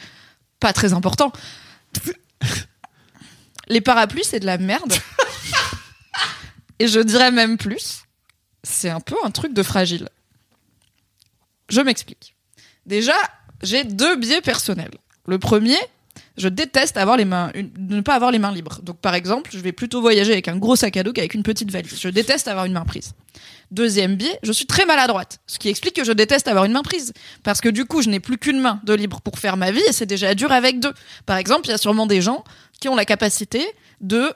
Pas 0.58 0.72
très 0.72 0.92
important. 0.92 1.32
Les 3.68 3.80
parapluies, 3.80 4.24
c'est 4.24 4.40
de 4.40 4.46
la 4.46 4.58
merde. 4.58 4.92
et 6.80 6.88
je 6.88 6.98
dirais 6.98 7.30
même 7.30 7.58
plus, 7.58 8.02
c'est 8.64 8.90
un 8.90 9.00
peu 9.00 9.14
un 9.24 9.30
truc 9.30 9.54
de 9.54 9.62
fragile. 9.62 10.08
Je 11.68 11.80
m'explique. 11.80 12.34
Déjà, 12.86 13.14
j'ai 13.64 13.84
deux 13.84 14.16
biais 14.16 14.40
personnels. 14.40 14.92
Le 15.26 15.38
premier, 15.38 15.78
je 16.36 16.48
déteste 16.48 16.96
avoir 16.96 17.16
les 17.16 17.24
mains, 17.24 17.50
ne 17.78 18.00
pas 18.00 18.14
avoir 18.14 18.30
les 18.30 18.38
mains 18.38 18.52
libres. 18.52 18.80
Donc, 18.82 18.98
par 18.98 19.14
exemple, 19.14 19.50
je 19.52 19.58
vais 19.58 19.72
plutôt 19.72 20.00
voyager 20.00 20.32
avec 20.32 20.48
un 20.48 20.56
gros 20.56 20.76
sac 20.76 20.96
à 20.96 21.02
dos 21.02 21.12
qu'avec 21.12 21.34
une 21.34 21.42
petite 21.42 21.70
valise. 21.70 21.98
Je 22.00 22.08
déteste 22.08 22.48
avoir 22.48 22.64
une 22.66 22.72
main 22.72 22.84
prise. 22.84 23.12
Deuxième 23.70 24.16
biais, 24.16 24.38
je 24.42 24.52
suis 24.52 24.66
très 24.66 24.84
maladroite. 24.84 25.38
Ce 25.46 25.58
qui 25.58 25.68
explique 25.68 25.96
que 25.96 26.04
je 26.04 26.12
déteste 26.12 26.48
avoir 26.48 26.64
une 26.64 26.72
main 26.72 26.82
prise. 26.82 27.12
Parce 27.42 27.60
que 27.60 27.68
du 27.68 27.84
coup, 27.86 28.02
je 28.02 28.08
n'ai 28.08 28.20
plus 28.20 28.38
qu'une 28.38 28.60
main 28.60 28.80
de 28.84 28.94
libre 28.94 29.20
pour 29.20 29.38
faire 29.38 29.56
ma 29.56 29.70
vie 29.70 29.82
et 29.88 29.92
c'est 29.92 30.06
déjà 30.06 30.34
dur 30.34 30.52
avec 30.52 30.80
deux. 30.80 30.92
Par 31.26 31.36
exemple, 31.36 31.66
il 31.66 31.70
y 31.70 31.74
a 31.74 31.78
sûrement 31.78 32.06
des 32.06 32.20
gens 32.20 32.44
qui 32.80 32.88
ont 32.88 32.94
la 32.94 33.04
capacité 33.04 33.64
de 34.00 34.32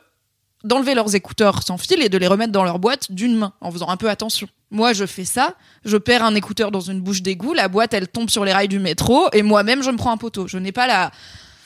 d'enlever 0.65 0.95
leurs 0.95 1.15
écouteurs 1.15 1.63
sans 1.63 1.79
fil 1.79 2.03
et 2.03 2.09
de 2.09 2.19
les 2.19 2.27
remettre 2.27 2.53
dans 2.53 2.65
leur 2.65 2.79
boîte 2.79 3.13
d'une 3.13 3.37
main 3.37 3.53
en 3.61 3.71
faisant 3.71 3.89
un 3.89 3.97
peu 3.97 4.11
attention. 4.11 4.49
Moi, 4.71 4.93
je 4.93 5.07
fais 5.07 5.25
ça, 5.25 5.55
je 5.85 5.97
perds 5.97 6.25
un 6.25 6.35
écouteur 6.35 6.71
dans 6.71 6.81
une 6.81 7.01
bouche 7.01 7.23
d'égout, 7.23 7.55
la 7.55 7.69
boîte 7.69 7.95
elle 7.95 8.09
tombe 8.09 8.29
sur 8.29 8.45
les 8.45 8.53
rails 8.53 8.69
du 8.69 8.79
métro 8.79 9.29
et 9.33 9.43
moi-même 9.43 9.83
je 9.83 9.91
me 9.91 9.97
prends 9.97 10.13
un 10.13 10.17
poteau. 10.17 10.47
Je 10.49 10.59
n'ai 10.59 10.73
pas 10.73 10.87
la 10.87 11.11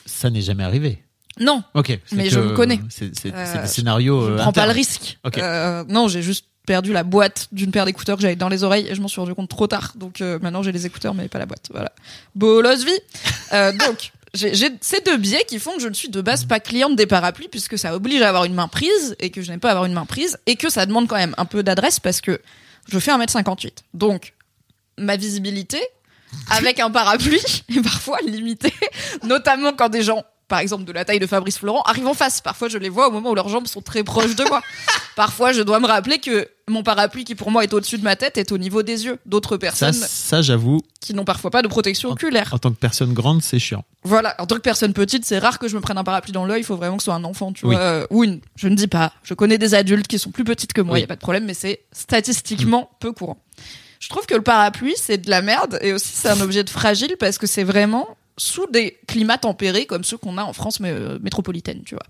Ça 0.05 0.29
n'est 0.29 0.41
jamais 0.41 0.63
arrivé. 0.63 1.03
non, 1.39 1.63
Ok. 1.73 1.97
Mais 2.11 2.29
je 2.29 2.39
me 2.39 2.53
connais. 2.55 2.79
C'est 2.89 3.11
Euh, 3.33 3.61
des 3.61 3.67
scénarios. 3.67 4.21
je 4.25 4.29
ne 4.31 4.33
euh, 4.35 4.37
prends 4.37 4.53
pas 4.53 4.67
le 4.67 4.71
risque. 4.73 5.17
Ok. 5.25 5.37
Euh, 5.39 5.83
non, 5.89 6.07
j'ai 6.07 6.21
juste 6.21 6.45
perdu 6.65 6.93
la 6.93 7.03
boîte 7.03 7.49
d'une 7.51 7.71
paire 7.71 7.85
d'écouteurs 7.85 8.15
que 8.15 8.21
j'avais 8.21 8.37
dans 8.37 8.47
les 8.47 8.63
oreilles 8.63 8.87
et 8.87 8.95
je 8.95 9.01
m'en 9.01 9.09
suis 9.09 9.19
rendu 9.19 9.33
compte 9.33 9.49
trop 9.49 9.67
tard. 9.67 9.93
Donc 9.97 10.21
euh, 10.21 10.39
maintenant 10.41 10.63
j'ai 10.63 10.71
les 10.71 10.85
écouteurs 10.85 11.13
mais 11.13 11.27
pas 11.27 11.39
la 11.39 11.45
boîte. 11.45 11.67
Voilà. 11.71 11.91
Bolos 12.35 12.85
vie. 12.85 13.77
Donc 13.79 14.11
j'ai 14.33 14.71
ces 14.81 14.99
deux 15.01 15.17
biais 15.17 15.45
qui 15.47 15.59
font 15.59 15.75
que 15.75 15.81
je 15.81 15.87
ne 15.87 15.93
suis 15.93 16.09
de 16.09 16.21
base 16.21 16.45
pas 16.45 16.59
cliente 16.59 16.95
des 16.95 17.05
parapluies 17.05 17.49
puisque 17.49 17.77
ça 17.77 17.95
oblige 17.95 18.21
à 18.21 18.29
avoir 18.29 18.45
une 18.45 18.55
main 18.55 18.67
prise 18.67 19.15
et 19.19 19.29
que 19.29 19.41
je 19.41 19.51
n'aime 19.51 19.59
pas 19.59 19.69
avoir 19.69 19.85
une 19.85 19.93
main 19.93 20.05
prise 20.05 20.37
et 20.47 20.55
que 20.55 20.69
ça 20.69 20.85
demande 20.85 21.07
quand 21.07 21.17
même 21.17 21.35
un 21.37 21.45
peu 21.45 21.61
d'adresse 21.61 21.99
parce 21.99 22.19
que 22.19 22.41
je 22.89 22.99
fais 22.99 23.11
1m58. 23.11 23.71
Donc 23.93 24.33
ma 24.97 25.17
visibilité 25.17 25.81
avec 26.49 26.79
un 26.79 26.89
parapluie 26.89 27.43
est 27.69 27.81
parfois 27.81 28.19
limitée, 28.21 28.73
notamment 29.23 29.73
quand 29.73 29.89
des 29.89 30.01
gens 30.01 30.23
par 30.47 30.59
exemple 30.59 30.83
de 30.83 30.91
la 30.91 31.05
taille 31.05 31.19
de 31.19 31.27
Fabrice 31.27 31.57
Florent, 31.57 31.81
arrivent 31.83 32.07
en 32.07 32.13
face. 32.13 32.41
Parfois, 32.41 32.67
je 32.69 32.77
les 32.77 32.89
vois 32.89 33.07
au 33.07 33.11
moment 33.11 33.31
où 33.31 33.35
leurs 33.35 33.49
jambes 33.49 33.67
sont 33.67 33.81
très 33.81 34.03
proches 34.03 34.35
de 34.35 34.43
moi. 34.45 34.61
Parfois, 35.15 35.51
je 35.51 35.61
dois 35.61 35.79
me 35.79 35.87
rappeler 35.87 36.17
que 36.19 36.47
mon 36.67 36.81
parapluie, 36.83 37.23
qui 37.23 37.35
pour 37.35 37.51
moi 37.51 37.63
est 37.63 37.73
au-dessus 37.73 37.97
de 37.97 38.03
ma 38.03 38.15
tête, 38.15 38.37
est 38.37 38.51
au 38.51 38.57
niveau 38.57 38.83
des 38.83 39.05
yeux 39.05 39.19
d'autres 39.25 39.57
personnes 39.57 39.93
ça 39.93 40.41
j'avoue, 40.41 40.81
qui 41.01 41.13
n'ont 41.13 41.25
parfois 41.25 41.51
pas 41.51 41.61
de 41.61 41.67
protection 41.67 42.09
oculaire. 42.11 42.49
en 42.53 42.57
tant 42.57 42.71
que 42.71 42.77
personne 42.77 43.13
grande, 43.13 43.41
c'est 43.43 43.59
chiant. 43.59 43.83
Voilà. 44.03 44.35
En 44.39 44.45
tant 44.47 44.55
que 44.55 44.61
personne 44.61 44.93
petite, 44.93 45.25
c'est 45.25 45.39
rare 45.39 45.59
que 45.59 45.67
je 45.67 45.75
me 45.75 45.81
prenne 45.81 45.97
un 45.97 46.03
parapluie 46.03 46.31
dans 46.31 46.45
l'œil. 46.45 46.61
Il 46.61 46.65
faut 46.65 46.75
vraiment 46.77 46.97
que 46.97 47.03
ce 47.03 47.05
soit 47.05 47.13
un 47.15 47.23
enfant, 47.25 47.51
tu 47.53 47.65
Oui. 47.65 47.75
vois. 47.75 47.83
euh, 47.83 48.07
Ou 48.09 48.23
une. 48.23 48.39
Je 48.55 48.67
ne 48.67 48.75
dis 48.75 48.87
pas. 48.87 49.13
Je 49.23 49.33
connais 49.33 49.57
des 49.57 49.75
adultes 49.75 50.07
qui 50.07 50.17
sont 50.19 50.31
plus 50.31 50.43
petites 50.43 50.73
que 50.73 50.81
moi. 50.81 50.97
Il 50.97 50.99
Oui. 50.99 51.01
y 51.01 51.05
a 51.05 51.07
pas 51.07 51.15
de 51.15 51.21
problème, 51.21 51.45
mais 51.45 51.53
c'est 51.53 51.81
statistiquement 51.91 52.89
peu 52.99 53.11
courant. 53.11 53.37
Je 53.99 54.09
trouve 54.09 54.25
que 54.25 54.35
le 54.35 54.41
parapluie, 54.41 54.95
c'est 54.97 55.17
de 55.17 55.29
la 55.29 55.41
merde 55.41 55.79
et 55.81 55.93
aussi 55.93 56.09
c'est 56.13 56.27
un 56.29 56.41
objet 56.41 56.63
de 56.63 56.69
fragile 56.69 57.15
parce 57.19 57.37
que 57.37 57.47
c'est 57.47 57.63
vraiment 57.63 58.07
sous 58.37 58.67
des 58.67 58.99
climats 59.07 59.37
tempérés 59.37 59.85
comme 59.85 60.03
ceux 60.03 60.17
qu'on 60.17 60.37
a 60.37 60.43
en 60.43 60.53
France 60.53 60.79
euh, 60.81 61.19
métropolitaine, 61.21 61.83
tu 61.85 61.95
vois. 61.95 62.05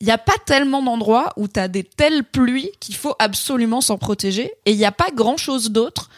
Il 0.00 0.06
n'y 0.06 0.12
a 0.12 0.18
pas 0.18 0.36
tellement 0.44 0.82
d'endroits 0.82 1.32
où 1.36 1.48
tu 1.48 1.60
as 1.60 1.68
des 1.68 1.84
telles 1.84 2.24
pluies 2.24 2.70
qu'il 2.80 2.96
faut 2.96 3.14
absolument 3.18 3.80
s'en 3.80 3.96
protéger 3.96 4.52
et 4.66 4.72
il 4.72 4.76
n'y 4.76 4.84
a 4.84 4.92
pas 4.92 5.10
grand-chose 5.14 5.70
d'autre 5.70 6.10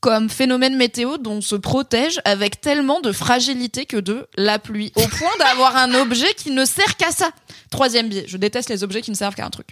comme 0.00 0.30
phénomène 0.30 0.76
météo 0.76 1.18
dont 1.18 1.36
on 1.36 1.40
se 1.40 1.56
protège 1.56 2.20
avec 2.24 2.60
tellement 2.60 3.00
de 3.00 3.12
fragilité 3.12 3.84
que 3.84 3.96
de 3.96 4.28
la 4.36 4.58
pluie, 4.58 4.92
au 4.94 5.06
point 5.08 5.36
d'avoir 5.38 5.76
un 5.76 5.92
objet 5.94 6.32
qui 6.34 6.52
ne 6.52 6.64
sert 6.64 6.96
qu'à 6.96 7.10
ça. 7.10 7.30
Troisième 7.70 8.08
biais, 8.08 8.24
je 8.26 8.36
déteste 8.36 8.70
les 8.70 8.84
objets 8.84 9.02
qui 9.02 9.10
ne 9.10 9.16
servent 9.16 9.34
qu'à 9.34 9.44
un 9.44 9.50
truc. 9.50 9.68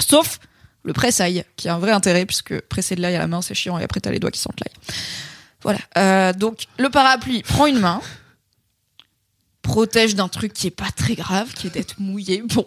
Sauf 0.00 0.38
le 0.84 0.92
presse-ail, 0.92 1.44
qui 1.56 1.68
a 1.68 1.74
un 1.74 1.78
vrai 1.78 1.92
intérêt, 1.92 2.26
puisque 2.26 2.60
presser 2.62 2.96
de 2.96 3.02
l'ail 3.02 3.14
à 3.16 3.18
la 3.18 3.26
main, 3.26 3.42
c'est 3.42 3.54
chiant, 3.54 3.78
et 3.78 3.84
après 3.84 4.00
t'as 4.00 4.10
les 4.10 4.18
doigts 4.18 4.30
qui 4.30 4.40
sentent 4.40 4.60
l'ail. 4.60 4.74
Voilà. 5.62 5.78
Euh, 5.96 6.32
donc, 6.32 6.64
le 6.78 6.90
parapluie 6.90 7.42
prend 7.42 7.66
une 7.66 7.78
main, 7.78 8.00
protège 9.62 10.14
d'un 10.14 10.28
truc 10.28 10.52
qui 10.52 10.66
est 10.66 10.70
pas 10.70 10.90
très 10.94 11.14
grave, 11.14 11.52
qui 11.54 11.68
est 11.68 11.70
d'être 11.70 11.94
mouillé, 11.98 12.42
bon. 12.42 12.66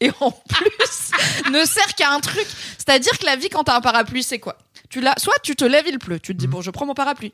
Et 0.00 0.10
en 0.20 0.32
plus, 0.32 1.50
ne 1.52 1.64
sert 1.64 1.94
qu'à 1.94 2.10
un 2.10 2.18
truc. 2.18 2.46
C'est-à-dire 2.76 3.16
que 3.18 3.24
la 3.24 3.36
vie, 3.36 3.48
quand 3.48 3.64
t'as 3.64 3.76
un 3.76 3.80
parapluie, 3.80 4.24
c'est 4.24 4.40
quoi? 4.40 4.58
Tu 4.90 5.00
l'as, 5.00 5.14
soit 5.16 5.36
tu 5.42 5.54
te 5.54 5.64
lèves, 5.64 5.86
il 5.88 5.98
pleut, 5.98 6.18
tu 6.18 6.34
te 6.34 6.38
dis 6.38 6.48
bon, 6.48 6.60
je 6.60 6.70
prends 6.70 6.86
mon 6.86 6.94
parapluie. 6.94 7.32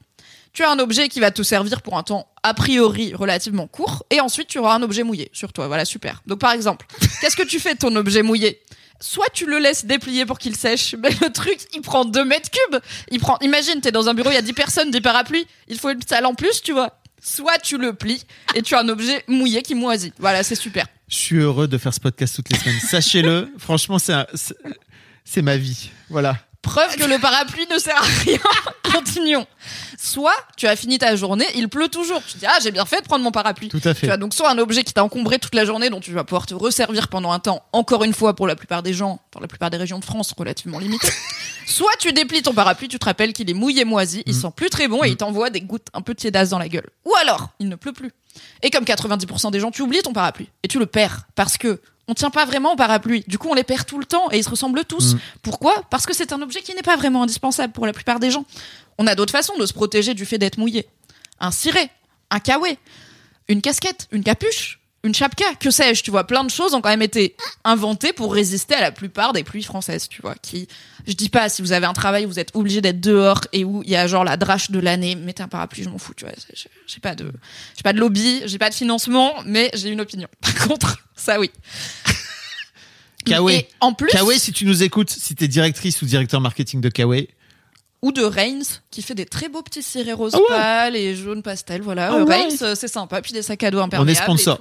Tu 0.52 0.62
as 0.62 0.70
un 0.70 0.78
objet 0.78 1.08
qui 1.08 1.18
va 1.18 1.30
te 1.30 1.42
servir 1.42 1.82
pour 1.82 1.96
un 1.96 2.02
temps 2.02 2.28
a 2.42 2.54
priori 2.54 3.14
relativement 3.14 3.66
court, 3.66 4.04
et 4.10 4.20
ensuite 4.20 4.48
tu 4.48 4.58
auras 4.58 4.74
un 4.74 4.82
objet 4.82 5.02
mouillé 5.02 5.30
sur 5.32 5.52
toi. 5.52 5.66
Voilà, 5.66 5.84
super. 5.84 6.22
Donc 6.26 6.40
par 6.40 6.52
exemple, 6.52 6.86
qu'est-ce 7.20 7.36
que 7.36 7.42
tu 7.42 7.58
fais 7.58 7.74
de 7.74 7.78
ton 7.78 7.96
objet 7.96 8.22
mouillé? 8.22 8.60
Soit 9.00 9.30
tu 9.32 9.46
le 9.46 9.58
laisses 9.58 9.86
déplier 9.86 10.26
pour 10.26 10.38
qu'il 10.38 10.56
sèche, 10.56 10.94
mais 10.98 11.10
le 11.22 11.32
truc, 11.32 11.58
il 11.72 11.80
prend 11.80 12.04
2 12.04 12.24
mètres 12.24 12.50
cubes. 12.50 12.80
Il 13.10 13.20
prend, 13.20 13.38
imagine, 13.40 13.80
t'es 13.80 13.92
dans 13.92 14.08
un 14.08 14.14
bureau, 14.14 14.30
il 14.30 14.34
y 14.34 14.38
a 14.38 14.42
10 14.42 14.52
personnes, 14.52 14.90
10 14.90 15.00
parapluies, 15.00 15.46
il 15.68 15.78
faut 15.78 15.90
une 15.90 16.02
salle 16.02 16.26
en 16.26 16.34
plus, 16.34 16.62
tu 16.62 16.72
vois. 16.72 16.97
Soit 17.20 17.58
tu 17.58 17.78
le 17.78 17.92
plies 17.92 18.24
et 18.54 18.62
tu 18.62 18.74
as 18.74 18.80
un 18.80 18.88
objet 18.88 19.24
mouillé 19.28 19.62
qui 19.62 19.74
moisit. 19.74 20.12
Voilà, 20.18 20.42
c'est 20.42 20.54
super. 20.54 20.86
Je 21.08 21.16
suis 21.16 21.36
heureux 21.36 21.68
de 21.68 21.78
faire 21.78 21.94
ce 21.94 22.00
podcast 22.00 22.36
toutes 22.36 22.50
les 22.50 22.58
semaines. 22.58 22.80
Sachez-le, 22.80 23.52
franchement, 23.58 23.98
c'est 23.98 24.14
c'est 25.24 25.42
ma 25.42 25.56
vie. 25.56 25.90
Voilà. 26.08 26.38
Preuve 26.68 26.96
que 26.96 27.04
le 27.04 27.18
parapluie 27.18 27.66
ne 27.70 27.78
sert 27.78 27.96
à 27.96 28.04
rien 28.24 28.38
continuons. 28.92 29.46
Soit 29.98 30.34
tu 30.56 30.66
as 30.66 30.76
fini 30.76 30.98
ta 30.98 31.16
journée, 31.16 31.46
il 31.54 31.68
pleut 31.68 31.88
toujours. 31.88 32.22
Tu 32.26 32.34
te 32.34 32.38
dis 32.38 32.46
ah 32.46 32.58
j'ai 32.62 32.70
bien 32.70 32.84
fait 32.84 33.00
de 33.00 33.06
prendre 33.06 33.24
mon 33.24 33.30
parapluie. 33.32 33.68
Tout 33.68 33.80
à 33.84 33.94
Tu 33.94 34.00
fait. 34.02 34.10
as 34.10 34.16
donc 34.16 34.34
soit 34.34 34.50
un 34.50 34.58
objet 34.58 34.84
qui 34.84 34.92
t'a 34.92 35.02
encombré 35.02 35.38
toute 35.38 35.54
la 35.54 35.64
journée 35.64 35.88
dont 35.90 36.00
tu 36.00 36.12
vas 36.12 36.24
pouvoir 36.24 36.46
te 36.46 36.54
resservir 36.54 37.08
pendant 37.08 37.32
un 37.32 37.38
temps, 37.38 37.62
encore 37.72 38.04
une 38.04 38.12
fois 38.14 38.34
pour 38.36 38.46
la 38.46 38.54
plupart 38.54 38.82
des 38.82 38.92
gens, 38.92 39.18
dans 39.32 39.40
la 39.40 39.48
plupart 39.48 39.70
des 39.70 39.76
régions 39.78 39.98
de 39.98 40.04
France 40.04 40.32
relativement 40.36 40.78
limitées. 40.78 41.08
soit 41.66 41.90
tu 41.98 42.12
déplies 42.12 42.42
ton 42.42 42.52
parapluie, 42.52 42.88
tu 42.88 42.98
te 42.98 43.04
rappelles 43.06 43.32
qu'il 43.32 43.48
est 43.50 43.54
mouillé 43.54 43.84
moisi, 43.84 44.22
il 44.26 44.34
sent 44.34 44.52
plus 44.54 44.70
très 44.70 44.88
bon 44.88 45.02
et 45.04 45.08
il 45.08 45.16
t'envoie 45.16 45.50
des 45.50 45.62
gouttes 45.62 45.88
un 45.94 46.02
peu 46.02 46.14
tiédasses 46.14 46.50
dans 46.50 46.58
la 46.58 46.68
gueule. 46.68 46.88
Ou 47.06 47.14
alors, 47.22 47.48
il 47.60 47.68
ne 47.68 47.76
pleut 47.76 47.92
plus. 47.92 48.12
Et 48.62 48.70
comme 48.70 48.84
90% 48.84 49.50
des 49.50 49.60
gens, 49.60 49.70
tu 49.70 49.82
oublies 49.82 50.02
ton 50.02 50.12
parapluie 50.12 50.48
et 50.62 50.68
tu 50.68 50.78
le 50.78 50.86
perds 50.86 51.26
parce 51.34 51.58
que 51.58 51.80
on 52.08 52.14
tient 52.14 52.30
pas 52.30 52.46
vraiment 52.46 52.72
au 52.72 52.76
parapluie. 52.76 53.22
Du 53.28 53.36
coup, 53.36 53.48
on 53.50 53.54
les 53.54 53.64
perd 53.64 53.84
tout 53.84 53.98
le 53.98 54.06
temps 54.06 54.30
et 54.30 54.38
ils 54.38 54.44
se 54.44 54.48
ressemblent 54.48 54.84
tous. 54.84 55.14
Mm. 55.14 55.18
Pourquoi? 55.42 55.82
Parce 55.90 56.06
que 56.06 56.14
c'est 56.14 56.32
un 56.32 56.40
objet 56.40 56.62
qui 56.62 56.74
n'est 56.74 56.82
pas 56.82 56.96
vraiment 56.96 57.22
indispensable 57.22 57.72
pour 57.72 57.86
la 57.86 57.92
plupart 57.92 58.18
des 58.18 58.30
gens. 58.30 58.46
On 58.96 59.06
a 59.06 59.14
d'autres 59.14 59.32
façons 59.32 59.56
de 59.58 59.66
se 59.66 59.74
protéger 59.74 60.14
du 60.14 60.24
fait 60.24 60.38
d'être 60.38 60.56
mouillé. 60.56 60.88
Un 61.38 61.50
ciré, 61.50 61.90
un 62.30 62.40
kawé, 62.40 62.78
une 63.48 63.60
casquette, 63.60 64.08
une 64.10 64.24
capuche, 64.24 64.80
une 65.08 65.14
chapka, 65.14 65.44
que 65.58 65.70
sais-je, 65.70 66.02
tu 66.02 66.10
vois, 66.10 66.24
plein 66.24 66.44
de 66.44 66.50
choses 66.50 66.74
ont 66.74 66.80
quand 66.80 66.90
même 66.90 67.02
été 67.02 67.34
inventées 67.64 68.12
pour 68.12 68.32
résister 68.32 68.74
à 68.74 68.80
la 68.80 68.92
plupart 68.92 69.32
des 69.32 69.42
pluies 69.42 69.62
françaises, 69.62 70.08
tu 70.08 70.22
vois, 70.22 70.34
qui, 70.34 70.68
je 71.06 71.14
dis 71.14 71.30
pas, 71.30 71.48
si 71.48 71.62
vous 71.62 71.72
avez 71.72 71.86
un 71.86 71.92
travail 71.94 72.26
où 72.26 72.28
vous 72.28 72.38
êtes 72.38 72.54
obligé 72.54 72.80
d'être 72.80 73.00
dehors 73.00 73.40
et 73.52 73.64
où 73.64 73.82
il 73.84 73.90
y 73.90 73.96
a 73.96 74.06
genre 74.06 74.24
la 74.24 74.36
drache 74.36 74.70
de 74.70 74.78
l'année, 74.78 75.14
mettez 75.14 75.42
un 75.42 75.48
parapluie, 75.48 75.82
je 75.82 75.88
m'en 75.88 75.98
fous, 75.98 76.12
tu 76.14 76.24
vois, 76.24 76.34
j'ai 76.86 77.00
pas 77.00 77.14
de, 77.14 77.32
j'ai 77.76 77.82
pas 77.82 77.92
de 77.92 77.98
lobby, 77.98 78.42
j'ai 78.44 78.58
pas 78.58 78.70
de 78.70 78.74
financement, 78.74 79.34
mais 79.46 79.70
j'ai 79.74 79.88
une 79.88 80.00
opinion. 80.00 80.28
Par 80.40 80.54
contre, 80.68 80.98
ça 81.16 81.40
oui. 81.40 81.50
Kawe. 83.24 83.50
En 83.80 83.92
plus, 83.94 84.10
Kawe, 84.10 84.32
si 84.38 84.52
tu 84.52 84.64
nous 84.64 84.82
écoutes, 84.82 85.10
si 85.10 85.34
t'es 85.34 85.48
directrice 85.48 86.00
ou 86.02 86.06
directeur 86.06 86.40
marketing 86.40 86.80
de 86.80 86.88
Kawe, 86.88 87.26
ou 88.00 88.12
de 88.12 88.22
Reigns, 88.22 88.80
qui 88.92 89.02
fait 89.02 89.14
des 89.14 89.26
très 89.26 89.48
beaux 89.48 89.62
petits 89.62 89.82
cirés 89.82 90.12
rose 90.12 90.32
Ah 90.34 90.38
ouais. 90.38 90.46
pâle 90.48 90.96
et 90.96 91.16
jaune 91.16 91.42
pastel, 91.42 91.82
voilà. 91.82 92.10
Ah 92.12 92.16
ouais. 92.22 92.32
Reigns, 92.32 92.62
euh, 92.62 92.74
c'est 92.76 92.86
sympa, 92.88 93.20
puis 93.20 93.32
des 93.32 93.42
sacs 93.42 93.62
à 93.64 93.70
dos 93.72 93.78
on 93.78 93.82
imperméables. 93.82 94.10
est 94.18 94.22
sponsor, 94.22 94.60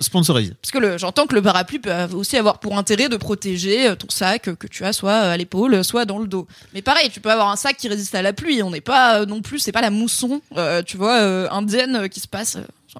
sponsorisé. 0.00 0.54
Parce 0.62 0.72
que 0.72 0.96
j'entends 0.98 1.26
que 1.26 1.34
le 1.34 1.42
parapluie 1.42 1.78
peut 1.78 1.92
aussi 2.14 2.36
avoir 2.36 2.60
pour 2.60 2.78
intérêt 2.78 3.08
de 3.08 3.16
protéger 3.16 3.88
euh, 3.88 3.94
ton 3.94 4.08
sac 4.08 4.48
euh, 4.48 4.54
que 4.54 4.66
tu 4.66 4.84
as 4.84 4.92
soit 4.92 5.12
à 5.14 5.36
l'épaule, 5.36 5.84
soit 5.84 6.04
dans 6.06 6.18
le 6.18 6.26
dos. 6.26 6.46
Mais 6.72 6.80
pareil, 6.82 7.10
tu 7.10 7.20
peux 7.20 7.30
avoir 7.30 7.50
un 7.50 7.56
sac 7.56 7.76
qui 7.76 7.88
résiste 7.88 8.14
à 8.14 8.22
la 8.22 8.32
pluie. 8.32 8.62
On 8.62 8.70
n'est 8.70 8.80
pas 8.80 9.26
non 9.26 9.42
plus, 9.42 9.58
c'est 9.58 9.72
pas 9.72 9.82
la 9.82 9.90
mousson, 9.90 10.40
euh, 10.56 10.82
tu 10.82 10.96
vois, 10.96 11.18
euh, 11.18 11.48
indienne 11.50 12.08
qui 12.08 12.20
se 12.20 12.28
passe 12.28 12.56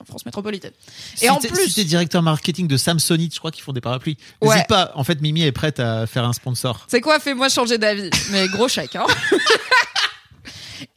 France 0.07 0.25
métropolitaine. 0.27 0.73
Et 1.17 1.19
si 1.27 1.31
en 1.31 1.37
plus- 1.37 1.69
si 1.69 1.75
t'es 1.75 1.85
directeur 1.85 2.23
marketing 2.23 2.69
de 2.69 2.77
Samsonite, 2.77 3.35
je 3.35 3.39
crois 3.39 3.51
qu'ils 3.51 3.63
font 3.65 3.73
des 3.73 3.81
parapluies. 3.81 4.17
Ouais. 4.41 4.49
N'hésite 4.51 4.69
pas. 4.69 4.93
En 4.95 5.05
fait, 5.05 5.21
Mimi 5.21 5.43
est 5.43 5.53
prête 5.53 5.81
à 5.81 6.07
faire 6.07 6.25
un 6.25 6.33
sponsor. 6.33 6.85
C'est 6.89 7.01
quoi, 7.01 7.19
fais-moi 7.19 7.49
changer 7.49 7.79
d'avis. 7.79 8.11
Mais 8.31 8.49
gros 8.49 8.69
chèque, 8.69 8.97
hein. 8.97 9.07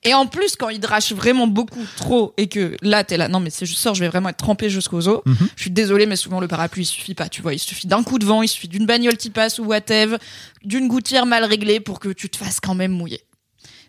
Et 0.04 0.14
en 0.14 0.26
plus, 0.28 0.56
quand 0.56 0.70
il 0.70 0.80
drache 0.80 1.12
vraiment 1.12 1.48
beaucoup 1.48 1.84
trop 1.96 2.34
et 2.38 2.48
que 2.48 2.76
là, 2.82 3.04
t'es 3.04 3.18
là, 3.18 3.28
non, 3.28 3.40
mais 3.40 3.50
c'est 3.50 3.66
juste 3.66 3.80
sors, 3.80 3.94
je 3.96 4.00
vais 4.00 4.08
vraiment 4.10 4.30
être 4.30 4.38
trempé 4.38 4.70
jusqu'aux 4.70 5.08
os. 5.08 5.22
Mhm. 5.26 5.38
Je 5.56 5.62
suis 5.62 5.72
désolée, 5.72 6.06
mais 6.06 6.16
souvent 6.16 6.40
le 6.40 6.48
parapluie, 6.48 6.84
il 6.84 6.88
suffit 6.88 7.14
pas, 7.16 7.30
tu 7.30 7.42
vois. 7.42 7.54
Il 7.54 7.60
suffit 7.60 7.88
d'un 7.88 8.04
coup 8.04 8.18
de 8.20 8.26
vent, 8.26 8.42
il 8.42 8.48
suffit 8.48 8.68
d'une 8.68 8.86
bagnole 8.86 9.18
qui 9.18 9.30
passe 9.30 9.60
ou 9.60 9.66
whatever, 9.66 10.18
d'une 10.64 10.88
gouttière 10.88 11.26
mal 11.26 11.44
réglée 11.46 11.80
pour 11.80 12.00
que 12.00 12.10
tu 12.10 12.30
te 12.30 12.38
fasses 12.38 12.60
quand 12.60 12.76
même 12.76 12.92
mouiller. 12.92 13.22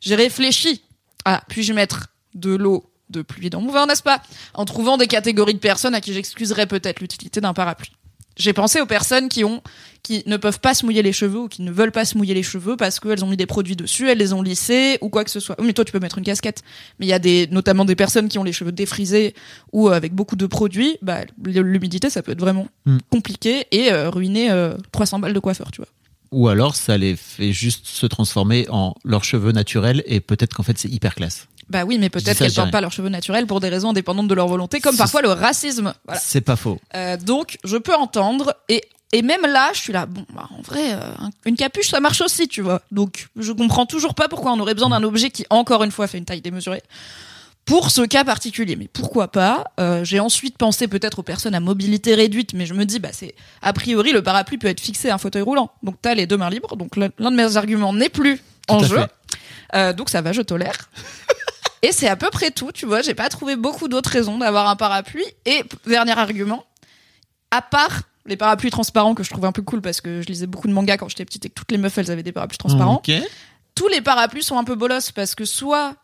J'ai 0.00 0.14
réfléchi 0.14 0.82
à 1.24 1.42
puis-je 1.48 1.72
mettre 1.72 2.08
de 2.34 2.54
l'eau 2.54 2.91
de 3.12 3.22
pluie 3.22 3.50
dans 3.50 3.60
mon 3.60 3.70
verre, 3.72 3.86
n'est-ce 3.86 4.02
pas? 4.02 4.20
En 4.54 4.64
trouvant 4.64 4.96
des 4.96 5.06
catégories 5.06 5.54
de 5.54 5.58
personnes 5.60 5.94
à 5.94 6.00
qui 6.00 6.12
j'excuserais 6.12 6.66
peut-être 6.66 7.00
l'utilité 7.00 7.40
d'un 7.40 7.54
parapluie. 7.54 7.92
J'ai 8.38 8.54
pensé 8.54 8.80
aux 8.80 8.86
personnes 8.86 9.28
qui 9.28 9.44
ont, 9.44 9.62
qui 10.02 10.22
ne 10.24 10.38
peuvent 10.38 10.58
pas 10.58 10.72
se 10.72 10.86
mouiller 10.86 11.02
les 11.02 11.12
cheveux 11.12 11.40
ou 11.40 11.48
qui 11.48 11.60
ne 11.60 11.70
veulent 11.70 11.92
pas 11.92 12.06
se 12.06 12.16
mouiller 12.16 12.32
les 12.32 12.42
cheveux 12.42 12.78
parce 12.78 12.98
qu'elles 12.98 13.22
ont 13.22 13.26
mis 13.28 13.36
des 13.36 13.44
produits 13.44 13.76
dessus, 13.76 14.08
elles 14.08 14.16
les 14.16 14.32
ont 14.32 14.40
lissés 14.40 14.96
ou 15.02 15.10
quoi 15.10 15.22
que 15.22 15.30
ce 15.30 15.38
soit. 15.38 15.54
Oui, 15.58 15.66
Mais 15.66 15.72
toi, 15.74 15.84
tu 15.84 15.92
peux 15.92 15.98
mettre 16.00 16.16
une 16.16 16.24
casquette. 16.24 16.62
Mais 16.98 17.04
il 17.04 17.10
y 17.10 17.12
a 17.12 17.18
des, 17.18 17.46
notamment 17.50 17.84
des 17.84 17.94
personnes 17.94 18.30
qui 18.30 18.38
ont 18.38 18.42
les 18.44 18.54
cheveux 18.54 18.72
défrisés 18.72 19.34
ou 19.72 19.90
euh, 19.90 19.92
avec 19.92 20.14
beaucoup 20.14 20.34
de 20.36 20.46
produits. 20.46 20.96
Bah, 21.02 21.18
l'humidité, 21.44 22.08
ça 22.08 22.22
peut 22.22 22.32
être 22.32 22.40
vraiment 22.40 22.66
Hmm. 22.86 22.98
compliqué 23.10 23.66
et 23.70 23.92
euh, 23.92 24.08
ruiner 24.08 24.50
euh, 24.50 24.74
300 24.92 25.18
balles 25.18 25.34
de 25.34 25.38
coiffeur, 25.38 25.70
tu 25.70 25.82
vois. 25.82 25.88
Ou 26.32 26.48
alors, 26.48 26.74
ça 26.76 26.98
les 26.98 27.14
fait 27.16 27.52
juste 27.52 27.86
se 27.86 28.06
transformer 28.06 28.66
en 28.70 28.94
leurs 29.04 29.22
cheveux 29.24 29.52
naturels 29.52 30.02
et 30.06 30.20
peut-être 30.20 30.54
qu'en 30.54 30.62
fait, 30.64 30.78
c'est 30.78 30.88
hyper 30.88 31.14
classe. 31.14 31.46
Bah 31.68 31.84
oui, 31.84 31.96
mais 31.98 32.10
peut-être 32.10 32.36
qu'elles 32.38 32.52
portent 32.52 32.70
pas 32.72 32.80
leurs 32.80 32.92
cheveux 32.92 33.08
naturels 33.08 33.46
pour 33.46 33.60
des 33.60 33.68
raisons 33.68 33.90
indépendantes 33.90 34.28
de 34.28 34.34
leur 34.34 34.48
volonté, 34.48 34.80
comme 34.80 34.96
parfois 34.96 35.22
le 35.22 35.28
racisme. 35.30 35.94
Voilà. 36.06 36.20
C'est 36.20 36.40
pas 36.40 36.56
faux. 36.56 36.80
Euh, 36.94 37.16
donc, 37.16 37.58
je 37.64 37.76
peux 37.76 37.94
entendre. 37.94 38.54
Et, 38.68 38.82
et 39.12 39.22
même 39.22 39.42
là, 39.42 39.70
je 39.74 39.78
suis 39.80 39.92
là, 39.92 40.06
bon, 40.06 40.24
bah, 40.34 40.48
en 40.58 40.62
vrai, 40.62 40.92
euh, 40.94 40.98
un- 41.20 41.30
une 41.46 41.56
capuche, 41.56 41.88
ça 41.88 42.00
marche 42.00 42.20
aussi, 42.20 42.48
tu 42.48 42.60
vois. 42.62 42.82
Donc, 42.90 43.28
je 43.38 43.52
comprends 43.52 43.86
toujours 43.86 44.14
pas 44.14 44.28
pourquoi 44.28 44.52
on 44.52 44.60
aurait 44.60 44.74
besoin 44.74 44.90
d'un 44.90 45.02
objet 45.02 45.30
qui, 45.30 45.46
encore 45.50 45.84
une 45.84 45.92
fois, 45.92 46.06
fait 46.08 46.18
une 46.18 46.24
taille 46.24 46.40
démesurée. 46.42 46.82
Pour 47.64 47.90
ce 47.90 48.02
cas 48.02 48.24
particulier, 48.24 48.76
mais 48.76 48.88
pourquoi 48.88 49.28
pas 49.28 49.64
Euh, 49.78 50.02
J'ai 50.04 50.18
ensuite 50.20 50.58
pensé 50.58 50.88
peut-être 50.88 51.20
aux 51.20 51.22
personnes 51.22 51.54
à 51.54 51.60
mobilité 51.60 52.14
réduite, 52.14 52.54
mais 52.54 52.66
je 52.66 52.74
me 52.74 52.84
dis, 52.84 52.98
bah 52.98 53.10
c'est 53.12 53.34
a 53.62 53.72
priori 53.72 54.12
le 54.12 54.22
parapluie 54.22 54.58
peut 54.58 54.66
être 54.68 54.80
fixé 54.80 55.10
à 55.10 55.14
un 55.14 55.18
fauteuil 55.18 55.42
roulant, 55.42 55.70
donc 55.82 55.96
t'as 56.02 56.14
les 56.14 56.26
deux 56.26 56.36
mains 56.36 56.50
libres, 56.50 56.76
donc 56.76 56.96
l'un 56.96 57.08
de 57.30 57.36
mes 57.36 57.56
arguments 57.56 57.92
n'est 57.92 58.08
plus 58.08 58.40
en 58.68 58.78
Tout 58.78 58.86
jeu. 58.86 59.00
Euh, 59.74 59.92
donc 59.92 60.10
ça 60.10 60.20
va, 60.22 60.32
je 60.32 60.42
tolère. 60.42 60.90
Et 61.82 61.90
c'est 61.92 62.08
à 62.08 62.16
peu 62.16 62.30
près 62.30 62.50
tout, 62.52 62.70
tu 62.72 62.86
vois. 62.86 63.02
J'ai 63.02 63.14
pas 63.14 63.28
trouvé 63.28 63.56
beaucoup 63.56 63.88
d'autres 63.88 64.10
raisons 64.10 64.38
d'avoir 64.38 64.68
un 64.68 64.76
parapluie. 64.76 65.24
Et 65.46 65.64
dernier 65.86 66.16
argument, 66.16 66.64
à 67.50 67.60
part 67.60 68.02
les 68.24 68.36
parapluies 68.36 68.70
transparents 68.70 69.14
que 69.14 69.24
je 69.24 69.30
trouve 69.30 69.44
un 69.46 69.52
peu 69.52 69.62
cool 69.62 69.80
parce 69.82 70.00
que 70.00 70.22
je 70.22 70.26
lisais 70.28 70.46
beaucoup 70.46 70.68
de 70.68 70.72
mangas 70.72 70.96
quand 70.96 71.08
j'étais 71.08 71.24
petite 71.24 71.44
et 71.46 71.48
que 71.48 71.54
toutes 71.54 71.72
les 71.72 71.78
meufs 71.78 71.96
elles 71.98 72.10
avaient 72.12 72.22
des 72.22 72.30
parapluies 72.30 72.58
transparents. 72.58 73.02
Tous 73.74 73.88
les 73.88 74.00
parapluies 74.00 74.44
sont 74.44 74.58
un 74.58 74.64
peu 74.64 74.76
bolos 74.76 75.10
parce 75.12 75.34
que 75.34 75.44
soit 75.44 75.96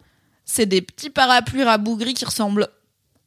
c'est 0.48 0.66
des 0.66 0.80
petits 0.80 1.10
parapluies 1.10 1.62
rabougris 1.62 2.14
qui 2.14 2.24
ressemblent 2.24 2.68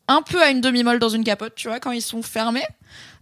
un 0.08 0.24
peu 0.24 0.42
à 0.42 0.50
une 0.50 0.60
demi-molle 0.60 1.00
dans 1.00 1.10
une 1.10 1.24
capote, 1.24 1.54
tu 1.56 1.68
vois, 1.68 1.80
quand 1.80 1.92
ils 1.92 2.02
sont 2.02 2.24
fermés. 2.24 2.66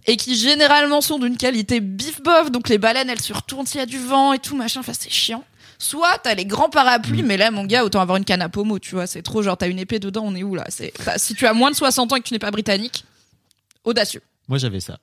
Et 0.08 0.16
qui 0.16 0.36
généralement 0.36 1.02
sont 1.02 1.20
d'une 1.20 1.36
qualité 1.36 1.82
bif 1.82 2.22
bof, 2.22 2.50
donc 2.50 2.70
les 2.70 2.78
baleines 2.78 3.10
elles 3.10 3.22
se 3.22 3.34
retournent 3.34 3.68
s'il 3.68 3.80
y 3.80 3.84
a 3.84 3.86
du 3.86 4.00
vent 4.00 4.32
et 4.32 4.40
tout 4.40 4.56
machin, 4.56 4.80
enfin 4.80 4.94
c'est 4.98 5.12
chiant. 5.12 5.44
Soit 5.78 6.18
t'as 6.24 6.34
les 6.34 6.46
grands 6.46 6.70
parapluies, 6.70 7.22
mais 7.22 7.36
là 7.36 7.52
mon 7.52 7.66
gars 7.66 7.84
autant 7.84 8.00
avoir 8.00 8.18
une 8.18 8.24
canne 8.24 8.42
à 8.42 8.48
pommeau, 8.48 8.80
tu 8.80 8.96
vois, 8.96 9.06
c'est 9.06 9.22
trop 9.22 9.44
genre 9.44 9.58
t'as 9.58 9.68
une 9.68 9.78
épée 9.78 10.00
dedans, 10.00 10.24
on 10.26 10.34
est 10.36 10.44
où 10.44 10.56
là? 10.56 10.66
C'est 10.70 10.94
si 11.18 11.36
tu 11.36 11.46
as 11.46 11.54
moins 11.54 11.70
de 11.70 11.76
60 11.76 12.14
ans 12.14 12.16
et 12.16 12.22
que 12.22 12.28
tu 12.28 12.34
n'es 12.34 12.40
pas 12.40 12.52
britannique, 12.52 13.04
audacieux. 13.84 14.22
Moi, 14.48 14.58
j'avais 14.58 14.80
ça. 14.80 14.98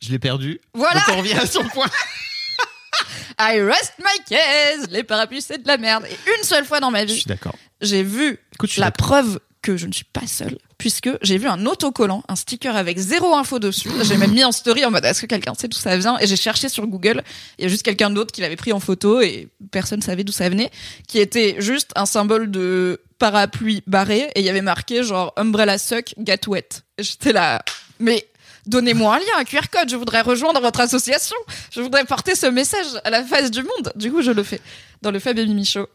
Je 0.00 0.10
l'ai 0.10 0.18
perdu. 0.18 0.60
Voilà. 0.72 1.00
Donc, 1.00 1.16
on 1.16 1.18
revient 1.18 1.34
à 1.34 1.46
son 1.46 1.62
point. 1.64 1.86
I 3.38 3.60
rest 3.60 3.94
my 3.98 4.24
case. 4.26 4.88
Les 4.90 5.04
parapluies 5.04 5.42
c'est 5.42 5.62
de 5.62 5.68
la 5.68 5.76
merde. 5.76 6.06
Et 6.06 6.30
une 6.38 6.44
seule 6.44 6.64
fois 6.64 6.80
dans 6.80 6.90
ma 6.90 7.02
Je 7.02 7.12
vie, 7.12 7.20
suis 7.20 7.28
d'accord. 7.28 7.56
J'ai 7.80 8.02
vu 8.02 8.38
Écoute, 8.54 8.76
la 8.76 8.90
preuve 8.90 9.40
que 9.64 9.76
je 9.78 9.86
ne 9.86 9.92
suis 9.92 10.04
pas 10.04 10.26
seule, 10.26 10.58
puisque 10.76 11.08
j'ai 11.22 11.38
vu 11.38 11.48
un 11.48 11.64
autocollant, 11.64 12.22
un 12.28 12.36
sticker 12.36 12.76
avec 12.76 12.98
zéro 12.98 13.34
info 13.34 13.58
dessus. 13.58 13.88
J'ai 14.02 14.18
même 14.18 14.32
mis 14.32 14.44
en 14.44 14.52
story 14.52 14.84
en 14.84 14.90
mode 14.90 15.06
est-ce 15.06 15.22
que 15.22 15.26
quelqu'un 15.26 15.54
sait 15.54 15.68
d'où 15.68 15.78
ça 15.78 15.96
vient? 15.96 16.18
Et 16.18 16.26
j'ai 16.26 16.36
cherché 16.36 16.68
sur 16.68 16.86
Google. 16.86 17.22
Il 17.58 17.62
y 17.62 17.64
a 17.64 17.68
juste 17.68 17.82
quelqu'un 17.82 18.10
d'autre 18.10 18.30
qui 18.30 18.42
l'avait 18.42 18.56
pris 18.56 18.74
en 18.74 18.80
photo 18.80 19.22
et 19.22 19.48
personne 19.70 20.02
savait 20.02 20.22
d'où 20.22 20.32
ça 20.32 20.50
venait, 20.50 20.70
qui 21.08 21.18
était 21.18 21.56
juste 21.60 21.92
un 21.96 22.04
symbole 22.04 22.50
de 22.50 23.00
parapluie 23.18 23.82
barré 23.86 24.30
et 24.34 24.40
il 24.40 24.44
y 24.44 24.50
avait 24.50 24.60
marqué 24.60 25.02
genre 25.02 25.32
umbrella 25.36 25.78
suck 25.78 26.14
get 26.18 26.40
wet. 26.46 26.68
Et 26.98 27.02
J'étais 27.02 27.32
là, 27.32 27.64
mais 27.98 28.28
Donnez-moi 28.66 29.16
un 29.16 29.18
lien, 29.18 29.38
un 29.38 29.44
QR 29.44 29.68
code, 29.70 29.90
je 29.90 29.96
voudrais 29.96 30.22
rejoindre 30.22 30.58
votre 30.60 30.80
association. 30.80 31.36
Je 31.70 31.82
voudrais 31.82 32.04
porter 32.04 32.34
ce 32.34 32.46
message 32.46 32.86
à 33.04 33.10
la 33.10 33.22
face 33.22 33.50
du 33.50 33.62
monde. 33.62 33.92
Du 33.94 34.10
coup, 34.10 34.22
je 34.22 34.30
le 34.30 34.42
fais. 34.42 34.60
Dans 35.02 35.10
le 35.10 35.18
Fab 35.18 35.36
Mimi 35.36 35.66
Show. 35.66 35.86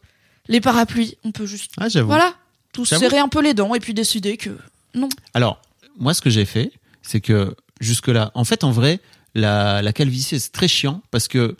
Les 0.48 0.60
parapluies, 0.60 1.16
on 1.24 1.32
peut 1.32 1.46
juste 1.46 1.72
Ah, 1.78 1.88
j'avoue. 1.88 2.08
voilà, 2.08 2.34
tout 2.72 2.84
serrer 2.84 3.18
un 3.18 3.28
peu 3.28 3.42
les 3.42 3.54
dents 3.54 3.74
et 3.74 3.80
puis 3.80 3.94
décider 3.94 4.36
que 4.36 4.50
non. 4.94 5.08
Alors, 5.34 5.60
moi, 5.98 6.14
ce 6.14 6.20
que 6.22 6.30
j'ai 6.30 6.44
fait, 6.44 6.72
c'est 7.02 7.20
que 7.20 7.54
jusque-là, 7.80 8.30
en 8.34 8.44
fait, 8.44 8.64
en 8.64 8.70
vrai, 8.72 9.00
la, 9.34 9.82
la 9.82 9.92
calvitie, 9.92 10.40
c'est 10.40 10.50
très 10.52 10.66
chiant 10.68 11.02
parce 11.10 11.28
que 11.28 11.56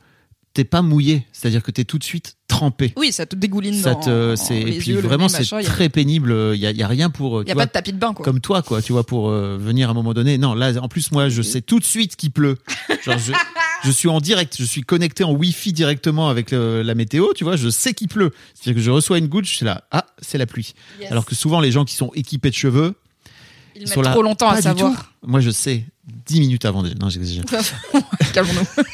t'es 0.55 0.65
pas 0.65 0.83
mouillé. 0.83 1.25
C'est-à-dire 1.33 1.63
que 1.63 1.71
t'es 1.71 1.85
tout 1.85 1.99
de 1.99 2.03
suite 2.05 2.37
trempé. 2.49 2.93
Oui, 2.97 3.13
ça 3.13 3.25
te 3.27 3.37
dégouline 3.37 3.75
Ça 3.75 3.95
te, 3.95 4.35
c'est, 4.37 4.61
et 4.61 4.79
puis 4.79 4.91
yeux, 4.91 5.01
vraiment, 5.01 5.29
c'est 5.29 5.53
a- 5.55 5.63
très 5.63 5.89
pénible. 5.89 6.35
Il 6.55 6.59
y 6.61 6.67
a, 6.67 6.73
y 6.73 6.83
a 6.83 6.89
rien 6.89 7.09
pour, 7.11 7.39
euh, 7.39 7.43
Il 7.43 7.45
tu 7.45 7.49
y 7.51 7.53
a 7.53 7.55
vois, 7.55 7.63
pas 7.63 7.67
de 7.67 7.73
tapis 7.73 7.93
de 7.93 7.99
bain 7.99 8.13
quoi. 8.13 8.25
comme 8.25 8.41
toi, 8.41 8.61
quoi, 8.63 8.83
tu 8.83 8.93
vois, 8.93 9.05
pour 9.07 9.31
euh, 9.31 9.57
venir 9.61 9.87
à 9.89 9.93
un 9.93 9.95
moment 9.95 10.13
donné. 10.13 10.39
Non, 10.39 10.55
là, 10.55 10.73
en 10.83 10.89
plus, 10.89 11.13
moi, 11.13 11.29
je 11.29 11.43
sais 11.43 11.61
tout 11.61 11.79
de 11.79 11.85
suite 11.85 12.17
qu'il 12.17 12.33
pleut. 12.33 12.59
Genre, 13.05 13.19
je, 13.19 13.33
je 13.85 13.91
suis 13.91 14.09
en 14.09 14.21
direct, 14.21 14.57
je 14.59 14.65
suis 14.65 14.83
connecté 14.83 15.25
en 15.25 15.33
Wi-Fi 15.33 15.73
directement 15.73 16.29
avec 16.29 16.51
le- 16.51 16.83
la 16.83 16.95
météo, 16.95 17.29
tu 17.35 17.45
vois, 17.45 17.57
je 17.57 17.69
sais 17.69 17.95
qu'il 17.95 18.09
pleut. 18.09 18.33
C'est-à-dire 18.55 18.75
que 18.81 18.85
je 18.85 18.91
reçois 18.91 19.19
une 19.19 19.29
goutte, 19.29 19.47
je 19.47 19.55
suis 19.57 19.65
là, 19.67 19.85
ah, 19.91 20.07
c'est 20.21 20.39
la 20.39 20.47
pluie. 20.47 20.75
Yes. 21.01 21.11
Alors 21.13 21.25
que 21.25 21.35
souvent, 21.35 21.61
les 21.61 21.73
gens 21.73 21.85
qui 21.85 21.95
sont 21.95 22.11
équipés 22.15 22.51
de 22.51 22.55
cheveux, 22.55 22.95
ils 23.75 23.83
ils 23.83 23.85
mettent 23.85 23.95
sont 23.95 24.03
là 24.03 24.11
trop 24.13 24.23
longtemps 24.23 24.49
pas 24.49 24.55
à 24.55 24.57
du 24.57 24.63
savoir. 24.63 24.93
tout. 25.23 25.29
Moi, 25.29 25.41
je 25.41 25.51
sais 25.51 25.85
10 26.27 26.41
minutes 26.41 26.65
avant. 26.65 26.83
Non, 26.83 27.09
j'exagère. 27.09 27.45
Calmons-nous. 28.35 28.85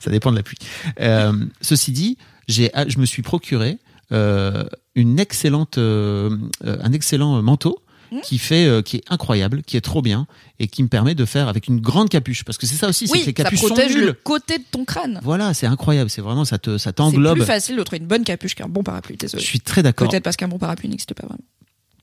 Ça 0.00 0.10
dépend 0.10 0.30
de 0.32 0.36
la 0.36 0.42
pluie. 0.42 0.56
Euh, 1.00 1.32
ceci 1.60 1.92
dit, 1.92 2.16
j'ai, 2.48 2.70
ah, 2.74 2.88
je 2.88 2.98
me 2.98 3.06
suis 3.06 3.22
procuré 3.22 3.78
euh, 4.10 4.64
une 4.94 5.20
excellente, 5.20 5.78
euh, 5.78 6.36
un 6.64 6.92
excellent 6.92 7.40
manteau 7.42 7.78
qui 8.22 8.38
fait, 8.38 8.66
euh, 8.66 8.82
qui 8.82 8.96
est 8.96 9.02
incroyable, 9.08 9.62
qui 9.62 9.76
est 9.76 9.80
trop 9.80 10.02
bien 10.02 10.26
et 10.58 10.68
qui 10.68 10.82
me 10.82 10.88
permet 10.88 11.14
de 11.14 11.24
faire 11.24 11.48
avec 11.48 11.66
une 11.68 11.80
grande 11.80 12.08
capuche. 12.08 12.44
Parce 12.44 12.58
que 12.58 12.66
c'est 12.66 12.74
ça 12.76 12.88
aussi, 12.88 13.06
c'est 13.06 13.12
Oui, 13.12 13.20
que 13.20 13.26
les 13.26 13.32
ça 13.36 13.44
capuches 13.44 13.60
sont 13.60 13.66
protège 13.68 13.94
le 13.96 14.00
nulles. 14.06 14.14
côté 14.24 14.58
de 14.58 14.64
ton 14.70 14.84
crâne. 14.84 15.20
Voilà, 15.22 15.54
c'est 15.54 15.66
incroyable. 15.66 16.10
C'est 16.10 16.20
vraiment 16.20 16.44
ça 16.44 16.58
te, 16.58 16.78
ça 16.78 16.90
C'est 16.90 16.92
t'englobe. 16.94 17.36
plus 17.38 17.46
facile 17.46 17.76
de 17.76 17.82
trouver 17.82 17.98
une 18.00 18.06
bonne 18.06 18.24
capuche 18.24 18.54
qu'un 18.54 18.68
bon 18.68 18.82
parapluie. 18.82 19.14
Je 19.14 19.26
Désolé. 19.26 19.42
suis 19.42 19.60
très 19.60 19.82
d'accord. 19.82 20.08
Peut-être 20.08 20.22
parce 20.24 20.36
qu'un 20.36 20.48
bon 20.48 20.58
parapluie 20.58 20.88
n'existe 20.88 21.14
pas 21.14 21.26
vraiment. 21.26 21.42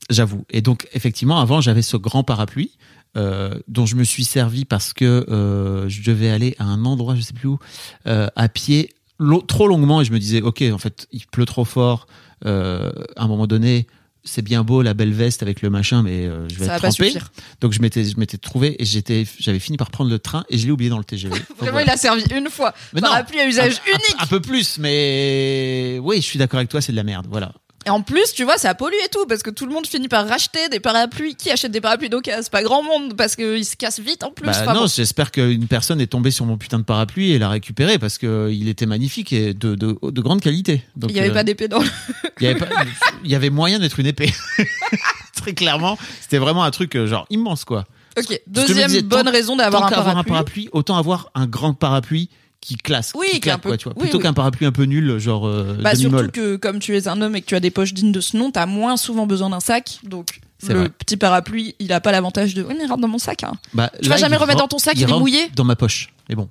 J'avoue. 0.08 0.44
Et 0.50 0.60
donc, 0.62 0.88
effectivement, 0.92 1.38
avant, 1.40 1.60
j'avais 1.60 1.82
ce 1.82 1.96
grand 1.96 2.24
parapluie 2.24 2.72
euh, 3.16 3.54
dont 3.68 3.86
je 3.86 3.94
me 3.96 4.04
suis 4.04 4.24
servi 4.24 4.64
parce 4.64 4.92
que 4.92 5.24
euh, 5.30 5.88
je 5.88 6.02
devais 6.02 6.30
aller 6.30 6.56
à 6.58 6.64
un 6.64 6.84
endroit, 6.84 7.14
je 7.14 7.20
sais 7.20 7.32
plus 7.32 7.48
où, 7.48 7.58
à 8.06 8.48
pied 8.48 8.90
trop 9.46 9.68
longuement 9.68 10.00
et 10.00 10.04
je 10.04 10.12
me 10.12 10.18
disais, 10.18 10.40
ok, 10.40 10.64
en 10.72 10.78
fait, 10.78 11.06
il 11.12 11.26
pleut 11.26 11.44
trop 11.44 11.64
fort. 11.64 12.06
Euh, 12.46 12.90
à 13.16 13.24
un 13.24 13.28
moment 13.28 13.46
donné, 13.46 13.86
c'est 14.24 14.42
bien 14.42 14.64
beau 14.64 14.82
la 14.82 14.94
belle 14.94 15.12
veste 15.12 15.42
avec 15.42 15.62
le 15.62 15.70
machin, 15.70 16.02
mais 16.02 16.26
euh, 16.26 16.48
je 16.48 16.56
vais 16.56 16.66
Ça 16.66 16.76
être 16.76 16.82
trempé. 16.88 17.14
Donc 17.60 17.72
je 17.72 17.80
m'étais, 17.80 18.04
je 18.04 18.18
m'étais 18.18 18.38
trouvé 18.38 18.76
et 18.80 18.84
j'étais, 18.84 19.26
j'avais 19.38 19.58
fini 19.58 19.76
par 19.76 19.90
prendre 19.90 20.10
le 20.10 20.18
train 20.18 20.44
et 20.50 20.58
je 20.58 20.66
l'ai 20.66 20.72
oublié 20.72 20.90
dans 20.90 20.98
le 20.98 21.04
TGV. 21.04 21.34
Vraiment, 21.58 21.72
voilà. 21.72 21.82
il 21.86 21.90
a 21.90 21.96
servi 21.96 22.22
une 22.34 22.50
fois. 22.50 22.74
Mais 22.92 23.00
non, 23.00 23.08
à 23.10 23.24
usage 23.46 23.80
un- 23.86 23.90
un- 23.90 23.94
unique. 23.94 24.16
Un, 24.18 24.26
peu 24.26 24.40
plus, 24.40 24.78
mais 24.78 25.98
oui, 26.02 26.16
je 26.16 26.22
suis 26.26 26.38
d'accord 26.38 26.58
avec 26.58 26.68
toi, 26.68 26.80
c'est 26.80 26.92
de 26.92 26.96
la 26.96 27.04
merde. 27.04 27.26
Voilà. 27.30 27.52
Et 27.86 27.90
en 27.90 28.02
plus, 28.02 28.34
tu 28.34 28.44
vois, 28.44 28.58
ça 28.58 28.74
pollue 28.74 28.92
et 29.04 29.08
tout, 29.08 29.24
parce 29.26 29.42
que 29.42 29.48
tout 29.48 29.64
le 29.64 29.72
monde 29.72 29.86
finit 29.86 30.08
par 30.08 30.28
racheter 30.28 30.68
des 30.68 30.80
parapluies. 30.80 31.34
Qui 31.34 31.50
achète 31.50 31.72
des 31.72 31.80
parapluies 31.80 32.10
C'est 32.24 32.50
pas 32.50 32.62
grand 32.62 32.82
monde, 32.82 33.16
parce 33.16 33.36
qu'ils 33.36 33.64
se 33.64 33.74
cassent 33.76 34.00
vite 34.00 34.22
en 34.22 34.30
plus. 34.32 34.44
Bah 34.46 34.52
Enfin, 34.60 34.74
non, 34.74 34.80
bon. 34.82 34.86
j'espère 34.86 35.30
qu'une 35.30 35.66
personne 35.66 35.98
est 36.00 36.06
tombée 36.06 36.30
sur 36.30 36.44
mon 36.44 36.58
putain 36.58 36.78
de 36.78 36.84
parapluie 36.84 37.30
et 37.32 37.38
l'a 37.38 37.48
récupéré 37.48 37.98
parce 37.98 38.18
que 38.18 38.50
il 38.52 38.68
était 38.68 38.84
magnifique 38.84 39.32
et 39.32 39.54
de, 39.54 39.74
de, 39.76 39.96
de 40.02 40.20
grande 40.20 40.42
qualité. 40.42 40.82
Donc, 40.94 41.10
il 41.10 41.16
y 41.16 41.20
avait 41.20 41.30
euh, 41.30 41.34
pas 41.34 41.42
d'épée 41.44 41.68
dans 41.68 41.78
le... 41.78 41.88
il 42.40 42.44
y 42.44 42.46
avait 42.48 42.58
pas- 42.58 42.68
il 43.24 43.30
y 43.30 43.34
avait 43.34 43.50
moyen 43.50 43.78
d'être 43.78 43.98
une 43.98 44.06
épée. 44.06 44.30
Très 45.36 45.54
clairement, 45.54 45.96
c'était 46.20 46.38
vraiment 46.38 46.64
un 46.64 46.70
truc 46.70 46.94
euh, 46.96 47.06
genre 47.06 47.26
immense 47.30 47.64
quoi. 47.64 47.86
Ok, 48.18 48.40
deuxième 48.46 48.88
disais, 48.88 49.02
bonne 49.02 49.24
tant- 49.24 49.30
raison 49.30 49.56
d'avoir 49.56 49.84
un 49.84 50.16
un 50.18 50.24
parapluie, 50.24 50.68
autant 50.72 50.96
avoir 50.98 51.30
un 51.34 51.46
grand 51.46 51.72
parapluie 51.74 52.28
qui 52.60 52.76
classe, 52.76 53.12
Oui, 53.14 53.26
qui 53.28 53.32
est 53.32 53.36
un 53.36 53.40
claque, 53.40 53.60
peu- 53.62 53.68
quoi, 53.70 53.76
tu 53.78 53.84
vois. 53.84 53.94
oui, 53.96 54.02
Plutôt 54.02 54.18
oui. 54.18 54.22
qu'un 54.24 54.32
parapluie 54.34 54.66
un 54.66 54.72
peu 54.72 54.84
nul, 54.84 55.18
genre 55.18 55.46
euh, 55.46 55.76
Bah 55.80 55.94
surtout 55.94 56.30
que 56.30 56.56
comme 56.56 56.78
tu 56.78 56.96
es 56.96 57.08
un 57.08 57.20
homme 57.22 57.34
et 57.36 57.40
que 57.40 57.46
tu 57.46 57.54
as 57.54 57.60
des 57.60 57.70
poches 57.70 57.94
dignes 57.94 58.12
de 58.12 58.20
ce 58.20 58.36
nom, 58.36 58.50
t'as 58.50 58.66
moins 58.66 58.96
souvent 58.96 59.26
besoin 59.26 59.48
d'un 59.50 59.60
sac. 59.60 59.98
Donc 60.04 60.40
le 60.68 60.74
vrai. 60.80 60.88
petit 60.90 61.16
parapluie, 61.16 61.74
il 61.78 61.90
a 61.92 62.00
pas 62.00 62.12
l'avantage 62.12 62.52
de 62.54 62.62
oui 62.62 62.74
mais 62.78 62.84
rentre 62.86 63.00
dans 63.00 63.08
mon 63.08 63.18
sac. 63.18 63.44
Hein. 63.44 63.52
Bah, 63.72 63.90
Tu 64.02 64.08
là, 64.08 64.14
vas 64.16 64.20
jamais 64.20 64.36
remettre 64.36 64.58
dans 64.58 64.68
ton 64.68 64.78
sac, 64.78 64.94
il 64.96 65.02
est 65.04 65.06
mouillé. 65.06 65.48
Dans 65.56 65.64
ma 65.64 65.74
poche. 65.76 66.12
Mais 66.28 66.34
bon, 66.34 66.48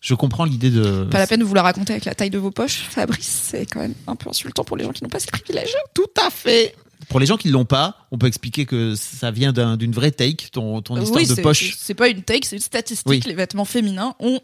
je 0.00 0.14
comprends 0.14 0.44
l'idée 0.44 0.70
de. 0.70 1.04
Pas 1.10 1.18
la 1.18 1.26
peine 1.26 1.40
de 1.40 1.44
vous 1.44 1.54
la 1.54 1.62
raconter 1.62 1.94
avec 1.94 2.04
la 2.04 2.14
taille 2.14 2.28
de 2.30 2.38
vos 2.38 2.50
poches, 2.50 2.82
Fabrice. 2.90 3.46
C'est 3.50 3.64
quand 3.66 3.80
même 3.80 3.94
un 4.06 4.16
peu 4.16 4.28
insultant 4.28 4.62
pour 4.64 4.76
les 4.76 4.84
gens 4.84 4.92
qui 4.92 5.02
n'ont 5.02 5.08
pas 5.10 5.20
ces 5.20 5.26
privilèges. 5.30 5.74
Tout 5.94 6.04
à 6.22 6.28
fait. 6.30 6.74
Pour 7.08 7.18
les 7.18 7.24
gens 7.24 7.38
qui 7.38 7.48
l'ont 7.48 7.64
pas, 7.64 7.96
on 8.12 8.18
peut 8.18 8.26
expliquer 8.26 8.66
que 8.66 8.94
ça 8.94 9.30
vient 9.30 9.52
d'un- 9.54 9.78
d'une 9.78 9.92
vraie 9.92 10.10
take, 10.12 10.48
ton, 10.52 10.82
ton 10.82 11.00
histoire 11.00 11.22
oui, 11.22 11.26
de 11.26 11.34
poche. 11.40 11.70
c'est- 11.70 11.76
C'est 11.86 11.94
pas 11.94 12.08
une 12.08 12.22
take, 12.22 12.46
c'est 12.46 12.56
une 12.56 12.62
statistique. 12.62 13.08
Oui. 13.08 13.22
Les 13.26 13.32
vêtements 13.34 13.64
féminins 13.64 14.14
ont 14.20 14.38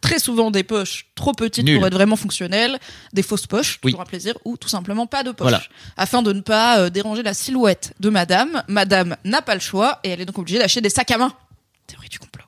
très 0.00 0.18
souvent 0.18 0.50
des 0.50 0.62
poches 0.62 1.06
trop 1.14 1.32
petites 1.32 1.64
Nul. 1.64 1.78
pour 1.78 1.86
être 1.86 1.94
vraiment 1.94 2.16
fonctionnelles, 2.16 2.78
des 3.12 3.22
fausses 3.22 3.46
poches, 3.46 3.78
Oui. 3.84 3.92
toujours 3.92 4.02
un 4.02 4.06
plaisir, 4.06 4.34
ou 4.44 4.56
tout 4.56 4.68
simplement 4.68 5.06
pas 5.06 5.22
de 5.22 5.30
poche. 5.32 5.48
Voilà. 5.48 5.62
Afin 5.96 6.22
de 6.22 6.32
ne 6.32 6.40
pas 6.40 6.78
euh, 6.80 6.90
déranger 6.90 7.22
la 7.22 7.34
silhouette 7.34 7.92
de 8.00 8.08
madame, 8.10 8.62
madame 8.68 9.16
n'a 9.24 9.42
pas 9.42 9.54
le 9.54 9.60
choix 9.60 10.00
et 10.04 10.10
elle 10.10 10.20
est 10.20 10.26
donc 10.26 10.38
obligée 10.38 10.58
d'acheter 10.58 10.80
des 10.80 10.90
sacs 10.90 11.10
à 11.10 11.18
main. 11.18 11.32
Théorie 11.86 12.08
du 12.08 12.18
complot. 12.18 12.44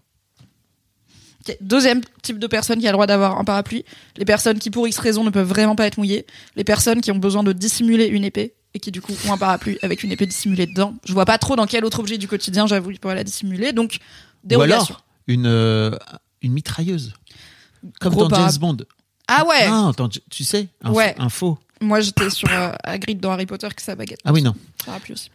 Deuxième 1.62 2.02
type 2.22 2.38
de 2.38 2.46
personne 2.46 2.78
qui 2.78 2.86
a 2.86 2.90
le 2.90 2.94
droit 2.94 3.06
d'avoir 3.06 3.38
un 3.38 3.44
parapluie, 3.44 3.82
les 4.18 4.26
personnes 4.26 4.58
qui 4.58 4.68
pour 4.70 4.86
X 4.86 4.98
raison 4.98 5.24
ne 5.24 5.30
peuvent 5.30 5.48
vraiment 5.48 5.76
pas 5.76 5.86
être 5.86 5.96
mouillées, 5.96 6.26
les 6.56 6.64
personnes 6.64 7.00
qui 7.00 7.10
ont 7.10 7.16
besoin 7.16 7.42
de 7.42 7.52
dissimuler 7.54 8.04
une 8.06 8.22
épée 8.24 8.52
et 8.74 8.80
qui 8.80 8.90
du 8.92 9.00
coup 9.00 9.14
ont 9.26 9.32
un 9.32 9.38
parapluie 9.38 9.78
avec 9.80 10.02
une 10.02 10.12
épée 10.12 10.26
dissimulée 10.26 10.66
dedans. 10.66 10.92
Je 11.06 11.14
vois 11.14 11.24
pas 11.24 11.38
trop 11.38 11.56
dans 11.56 11.64
quel 11.66 11.86
autre 11.86 12.00
objet 12.00 12.18
du 12.18 12.28
quotidien 12.28 12.66
j'avoue 12.66 12.90
ils 12.90 13.00
pourraient 13.00 13.14
la 13.14 13.24
dissimuler, 13.24 13.72
donc 13.72 13.94
Ou 14.44 14.48
dérogation. 14.48 14.94
alors 14.96 15.04
une, 15.26 15.46
euh, 15.46 15.92
une 16.42 16.52
mitrailleuse. 16.52 17.12
Comme 18.00 18.12
Gros 18.14 18.26
dans 18.28 18.36
James 18.36 18.58
Bond. 18.60 18.76
Ah 19.28 19.46
ouais, 19.46 19.68
Non, 19.68 19.88
attends, 19.88 20.08
tu- 20.08 20.44
sais, 20.44 20.68
un, 20.82 20.92
Ouais. 20.92 21.14
un 21.18 21.28
faux. 21.28 21.58
moi 21.80 22.00
j'étais 22.00 22.30
sur 22.30 22.48
euh, 22.50 22.72
Hagrid 22.82 23.20
dans 23.20 23.30
Harry 23.30 23.46
Potter 23.46 23.68
qui 23.76 23.84
sa 23.84 23.94
baguette. 23.94 24.20
Ah 24.24 24.32
oui, 24.32 24.42
non. 24.42 24.54
Parapluie 24.86 25.12
aussi. 25.14 25.30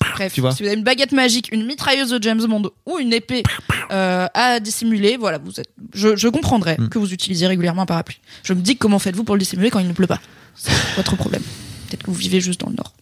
Bref, 0.00 0.32
Tu 0.32 0.40
vois. 0.40 0.52
si 0.52 0.62
vous 0.62 0.68
avez 0.68 0.78
une 0.78 0.84
baguette 0.84 1.12
magique, 1.12 1.50
une 1.52 1.66
mitrailleuse 1.66 2.10
de 2.10 2.22
James 2.22 2.44
Bond 2.46 2.70
ou 2.86 2.98
une 3.00 3.12
épée 3.12 3.42
euh, 3.90 4.26
à 4.32 4.60
dissimuler, 4.60 5.16
voilà, 5.16 5.38
vous 5.38 5.58
êtes. 5.60 5.68
Je, 5.92 6.14
je 6.16 6.28
comprendrais 6.28 6.76
Mm. 6.78 6.88
que 6.88 6.98
vous 6.98 7.12
utilisiez 7.12 7.46
régulièrement 7.48 7.82
un 7.82 7.86
parapluie. 7.86 8.20
Je 8.44 8.52
me 8.54 8.60
dis 8.60 8.76
comment 8.76 8.98
faites-vous 9.00 9.24
pour 9.24 9.34
le 9.34 9.40
dissimuler 9.40 9.70
quand 9.70 9.80
il 9.80 9.88
ne 9.88 9.92
pleut 9.92 10.06
pas? 10.06 10.20
C'est 10.54 10.70
votre 10.96 11.16
problème. 11.16 11.42
Peut-être 11.88 12.02
que 12.04 12.10
vous 12.10 12.16
vivez 12.16 12.40
juste 12.40 12.60
dans 12.60 12.70
le 12.70 12.76
nord. 12.76 12.92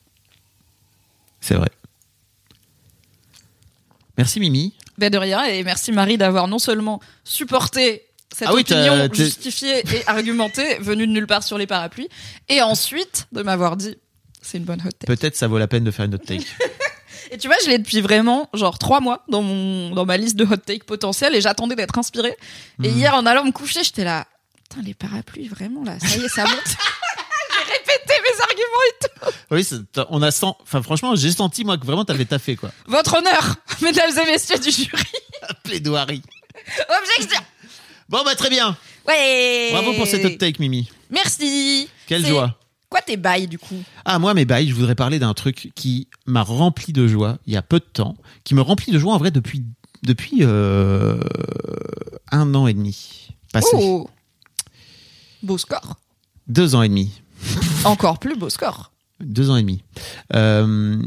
C'est 1.40 1.54
vrai. 1.54 1.68
Merci 4.18 4.40
Mimi. 4.40 4.74
Ben 5.02 5.10
de 5.10 5.18
rien 5.18 5.42
et 5.44 5.64
merci 5.64 5.90
Marie 5.90 6.16
d'avoir 6.16 6.46
non 6.46 6.60
seulement 6.60 7.00
supporté 7.24 8.04
cette 8.32 8.46
Ah 8.48 8.54
oui, 8.54 8.60
opinion 8.60 9.08
justifiée 9.12 9.80
et 9.80 10.02
argumentée 10.06 10.76
venue 10.78 11.08
de 11.08 11.12
nulle 11.12 11.26
part 11.26 11.42
sur 11.42 11.58
les 11.58 11.66
parapluies 11.66 12.08
et 12.48 12.62
ensuite 12.62 13.26
de 13.32 13.42
m'avoir 13.42 13.76
dit 13.76 13.96
c'est 14.40 14.58
une 14.58 14.64
bonne 14.64 14.80
hot 14.80 14.90
take. 14.92 15.06
Peut-être 15.06 15.34
ça 15.36 15.48
vaut 15.48 15.58
la 15.58 15.66
peine 15.66 15.82
de 15.82 15.90
faire 15.90 16.04
une 16.04 16.14
autre 16.14 16.24
take. 16.24 16.46
Et 17.32 17.38
tu 17.38 17.46
vois, 17.48 17.56
je 17.64 17.70
l'ai 17.70 17.78
depuis 17.78 18.00
vraiment 18.00 18.48
genre 18.54 18.78
trois 18.78 19.00
mois 19.00 19.24
dans 19.28 19.42
mon 19.42 19.90
dans 19.90 20.04
ma 20.04 20.16
liste 20.18 20.36
de 20.36 20.44
hot 20.44 20.56
take 20.58 20.84
potentiels 20.84 21.34
et 21.34 21.40
j'attendais 21.40 21.74
d'être 21.76 21.98
inspirée. 21.98 22.36
Et 22.82 22.90
Mhm. 22.90 22.98
hier 22.98 23.14
en 23.14 23.24
allant 23.26 23.44
me 23.44 23.52
coucher, 23.52 23.82
j'étais 23.82 24.04
là, 24.04 24.26
putain 24.68 24.82
les 24.82 24.94
parapluies 24.94 25.48
vraiment 25.48 25.82
là, 25.82 25.98
ça 25.98 26.16
y 26.16 26.24
est, 26.24 26.28
ça 26.28 26.44
monte. 26.44 26.52
Répété 27.92 28.14
mes 28.22 28.40
arguments 28.42 28.86
et 28.88 29.06
tout. 29.06 29.38
oui, 29.50 30.06
on 30.10 30.22
a 30.22 30.30
sent. 30.30 30.46
Enfin, 30.62 30.82
franchement, 30.82 31.14
j'ai 31.16 31.30
senti 31.30 31.64
moi 31.64 31.76
que 31.78 31.86
vraiment 31.86 32.04
t'avais 32.04 32.24
taffé 32.24 32.56
quoi. 32.56 32.70
Votre 32.86 33.18
honneur, 33.18 33.56
mesdames 33.82 34.10
et 34.10 34.30
messieurs 34.32 34.58
du 34.58 34.70
jury. 34.70 35.02
Plaidoirie. 35.64 36.22
Objection. 37.00 37.40
Bon 38.08 38.22
bah 38.24 38.34
très 38.34 38.50
bien. 38.50 38.76
Ouais. 39.06 39.68
Bravo 39.72 39.94
pour 39.94 40.06
cette 40.06 40.38
take 40.38 40.60
Mimi. 40.60 40.88
Merci. 41.10 41.88
Quelle 42.06 42.24
joie. 42.26 42.56
Quoi 42.88 43.00
tes 43.00 43.16
bails 43.16 43.48
du 43.48 43.58
coup? 43.58 43.82
Ah, 44.04 44.18
moi, 44.18 44.34
mes 44.34 44.44
bails, 44.44 44.68
je 44.68 44.74
voudrais 44.74 44.94
parler 44.94 45.18
d'un 45.18 45.32
truc 45.32 45.72
qui 45.74 46.08
m'a 46.26 46.42
rempli 46.42 46.92
de 46.92 47.06
joie 47.08 47.38
il 47.46 47.54
y 47.54 47.56
a 47.56 47.62
peu 47.62 47.78
de 47.78 47.84
temps, 47.84 48.18
qui 48.44 48.54
me 48.54 48.60
remplit 48.60 48.92
de 48.92 48.98
joie 48.98 49.14
en 49.14 49.18
vrai 49.18 49.30
depuis, 49.30 49.64
depuis 50.02 50.40
euh, 50.42 51.18
un 52.30 52.54
an 52.54 52.66
et 52.66 52.74
demi. 52.74 53.28
Passé. 53.50 53.68
Oh. 53.72 54.10
Beau 55.42 55.56
score. 55.56 55.96
Deux 56.48 56.74
ans 56.74 56.82
et 56.82 56.90
demi. 56.90 57.21
Encore 57.84 58.18
plus 58.18 58.36
beau 58.36 58.48
score. 58.48 58.92
Deux 59.20 59.50
ans 59.50 59.56
et 59.56 59.62
demi. 59.62 59.82
Euh, 60.34 61.02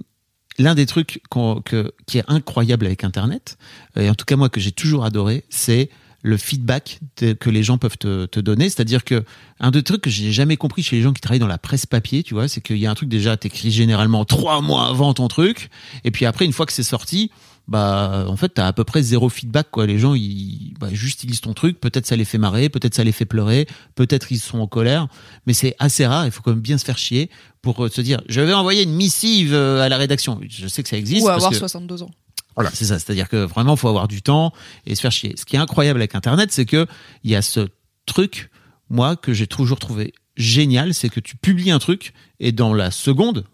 L'un 0.57 0.73
des 0.73 0.85
trucs 0.85 1.21
que, 1.29 1.93
qui 2.05 2.17
est 2.17 2.23
incroyable 2.27 2.85
avec 2.85 3.03
Internet, 3.03 3.57
et 3.97 4.09
en 4.09 4.15
tout 4.15 4.23
cas 4.23 4.37
moi 4.37 4.47
que 4.47 4.61
j'ai 4.61 4.71
toujours 4.71 5.03
adoré, 5.03 5.43
c'est 5.49 5.89
le 6.21 6.37
feedback 6.37 7.01
que 7.17 7.49
les 7.49 7.61
gens 7.61 7.77
peuvent 7.77 7.97
te, 7.97 8.25
te 8.25 8.39
donner. 8.39 8.69
C'est-à-dire 8.69 9.03
que 9.03 9.25
un 9.59 9.69
des 9.69 9.83
trucs 9.83 10.01
que 10.01 10.09
j'ai 10.09 10.31
jamais 10.31 10.55
compris 10.55 10.81
chez 10.81 10.95
les 10.95 11.01
gens 11.01 11.11
qui 11.11 11.19
travaillent 11.19 11.39
dans 11.39 11.45
la 11.45 11.57
presse 11.57 11.85
papier, 11.85 12.23
tu 12.23 12.33
vois, 12.33 12.47
c'est 12.47 12.61
qu'il 12.61 12.77
y 12.77 12.87
a 12.87 12.91
un 12.91 12.95
truc 12.95 13.09
déjà, 13.09 13.35
t'écris 13.35 13.69
généralement 13.69 14.23
trois 14.23 14.61
mois 14.61 14.87
avant 14.87 15.13
ton 15.13 15.27
truc, 15.27 15.69
et 16.05 16.11
puis 16.11 16.25
après 16.25 16.45
une 16.45 16.53
fois 16.53 16.65
que 16.65 16.73
c'est 16.73 16.83
sorti, 16.83 17.31
bah 17.67 18.25
en 18.27 18.35
fait 18.37 18.49
t'as 18.49 18.67
à 18.67 18.73
peu 18.73 18.83
près 18.83 19.01
zéro 19.01 19.29
feedback 19.29 19.69
quoi. 19.71 19.85
Les 19.87 19.97
gens 19.97 20.13
ils 20.13 20.73
bah, 20.79 20.89
juste 20.91 21.23
ils 21.23 21.27
lisent 21.29 21.41
ton 21.41 21.53
truc, 21.53 21.79
peut-être 21.79 22.05
ça 22.05 22.15
les 22.15 22.25
fait 22.25 22.37
marrer, 22.37 22.69
peut-être 22.69 22.93
ça 22.93 23.03
les 23.03 23.11
fait 23.11 23.25
pleurer, 23.25 23.67
peut-être 23.95 24.31
ils 24.31 24.39
sont 24.39 24.59
en 24.59 24.67
colère, 24.67 25.07
mais 25.47 25.53
c'est 25.53 25.75
assez 25.79 26.05
rare. 26.05 26.25
Il 26.25 26.31
faut 26.31 26.41
quand 26.41 26.51
même 26.51 26.59
bien 26.61 26.77
se 26.77 26.85
faire 26.85 26.97
chier 26.97 27.29
pour 27.61 27.83
euh, 27.85 27.89
se 27.89 28.01
dire 28.01 28.21
je 28.27 28.41
vais 28.41 28.53
envoyer 28.53 28.83
une 28.83 28.93
missive 28.93 29.53
euh, 29.53 29.81
à 29.81 29.89
la 29.89 29.97
rédaction. 29.97 30.39
Je 30.47 30.67
sais 30.67 30.83
que 30.83 30.89
ça 30.89 30.97
existe. 30.97 31.23
Ou 31.23 31.25
parce 31.27 31.37
avoir 31.37 31.51
que- 31.51 31.57
62 31.57 32.03
ans. 32.03 32.11
voilà, 32.55 32.69
c'est 32.73 32.85
ça. 32.85 32.99
C'est-à-dire 32.99 33.29
que 33.29 33.37
vraiment, 33.37 33.75
faut 33.75 33.87
avoir 33.89 34.07
du 34.07 34.21
temps 34.21 34.53
et 34.85 34.93
se 34.95 35.01
faire 35.01 35.11
chier. 35.11 35.33
Ce 35.37 35.45
qui 35.45 35.55
est 35.55 35.59
incroyable 35.59 35.99
avec 35.99 36.13
Internet, 36.15 36.51
c'est 36.51 36.65
que 36.65 36.85
il 37.23 37.31
y 37.31 37.35
a 37.35 37.41
ce 37.41 37.67
truc, 38.05 38.51
moi, 38.89 39.15
que 39.15 39.33
j'ai 39.33 39.47
toujours 39.47 39.79
trouvé 39.79 40.13
génial, 40.37 40.93
c'est 40.93 41.09
que 41.09 41.19
tu 41.19 41.35
publies 41.37 41.71
un 41.71 41.79
truc 41.79 42.13
et 42.39 42.51
dans 42.51 42.73
la 42.73 42.91
seconde, 42.91 43.45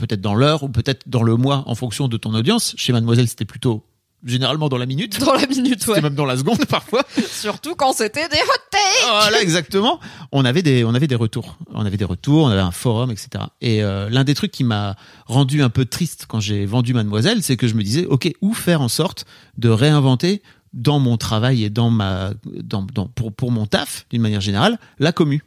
peut-être 0.00 0.20
dans 0.20 0.34
l'heure, 0.34 0.62
ou 0.62 0.68
peut-être 0.68 1.08
dans 1.08 1.22
le 1.22 1.36
mois, 1.36 1.62
en 1.66 1.74
fonction 1.74 2.08
de 2.08 2.16
ton 2.16 2.34
audience. 2.34 2.74
Chez 2.76 2.92
Mademoiselle, 2.92 3.28
c'était 3.28 3.44
plutôt 3.44 3.84
généralement 4.24 4.68
dans 4.68 4.76
la 4.76 4.86
minute. 4.86 5.18
Dans 5.20 5.32
la 5.32 5.46
minute, 5.46 5.86
ouais. 5.86 6.00
même 6.00 6.14
dans 6.14 6.26
la 6.26 6.36
seconde 6.36 6.64
parfois. 6.68 7.04
Surtout 7.26 7.74
quand 7.74 7.92
c'était 7.92 8.28
des 8.28 8.36
hot 8.36 8.62
takes. 8.70 9.10
Voilà, 9.10 9.40
exactement. 9.42 10.00
On 10.32 10.44
avait 10.44 10.62
des, 10.62 10.84
on 10.84 10.94
avait 10.94 11.06
des 11.06 11.14
retours. 11.14 11.56
On 11.72 11.86
avait 11.86 11.96
des 11.96 12.04
retours, 12.04 12.44
on 12.44 12.48
avait 12.48 12.60
un 12.60 12.70
forum, 12.70 13.10
etc. 13.10 13.44
Et 13.60 13.82
euh, 13.82 14.08
l'un 14.10 14.24
des 14.24 14.34
trucs 14.34 14.52
qui 14.52 14.64
m'a 14.64 14.96
rendu 15.26 15.62
un 15.62 15.70
peu 15.70 15.84
triste 15.84 16.26
quand 16.28 16.40
j'ai 16.40 16.66
vendu 16.66 16.94
Mademoiselle, 16.94 17.42
c'est 17.42 17.56
que 17.56 17.68
je 17.68 17.74
me 17.74 17.82
disais, 17.82 18.06
ok, 18.06 18.30
où 18.40 18.52
faire 18.52 18.80
en 18.80 18.88
sorte 18.88 19.24
de 19.58 19.68
réinventer 19.68 20.42
dans 20.72 20.98
mon 21.00 21.16
travail 21.16 21.64
et 21.64 21.70
dans 21.70 21.90
ma, 21.90 22.30
dans, 22.44 22.82
dans 22.82 23.06
pour 23.06 23.32
pour 23.32 23.50
mon 23.50 23.66
taf 23.66 24.06
d'une 24.10 24.22
manière 24.22 24.40
générale, 24.40 24.78
la 24.98 25.12
commu. 25.12 25.42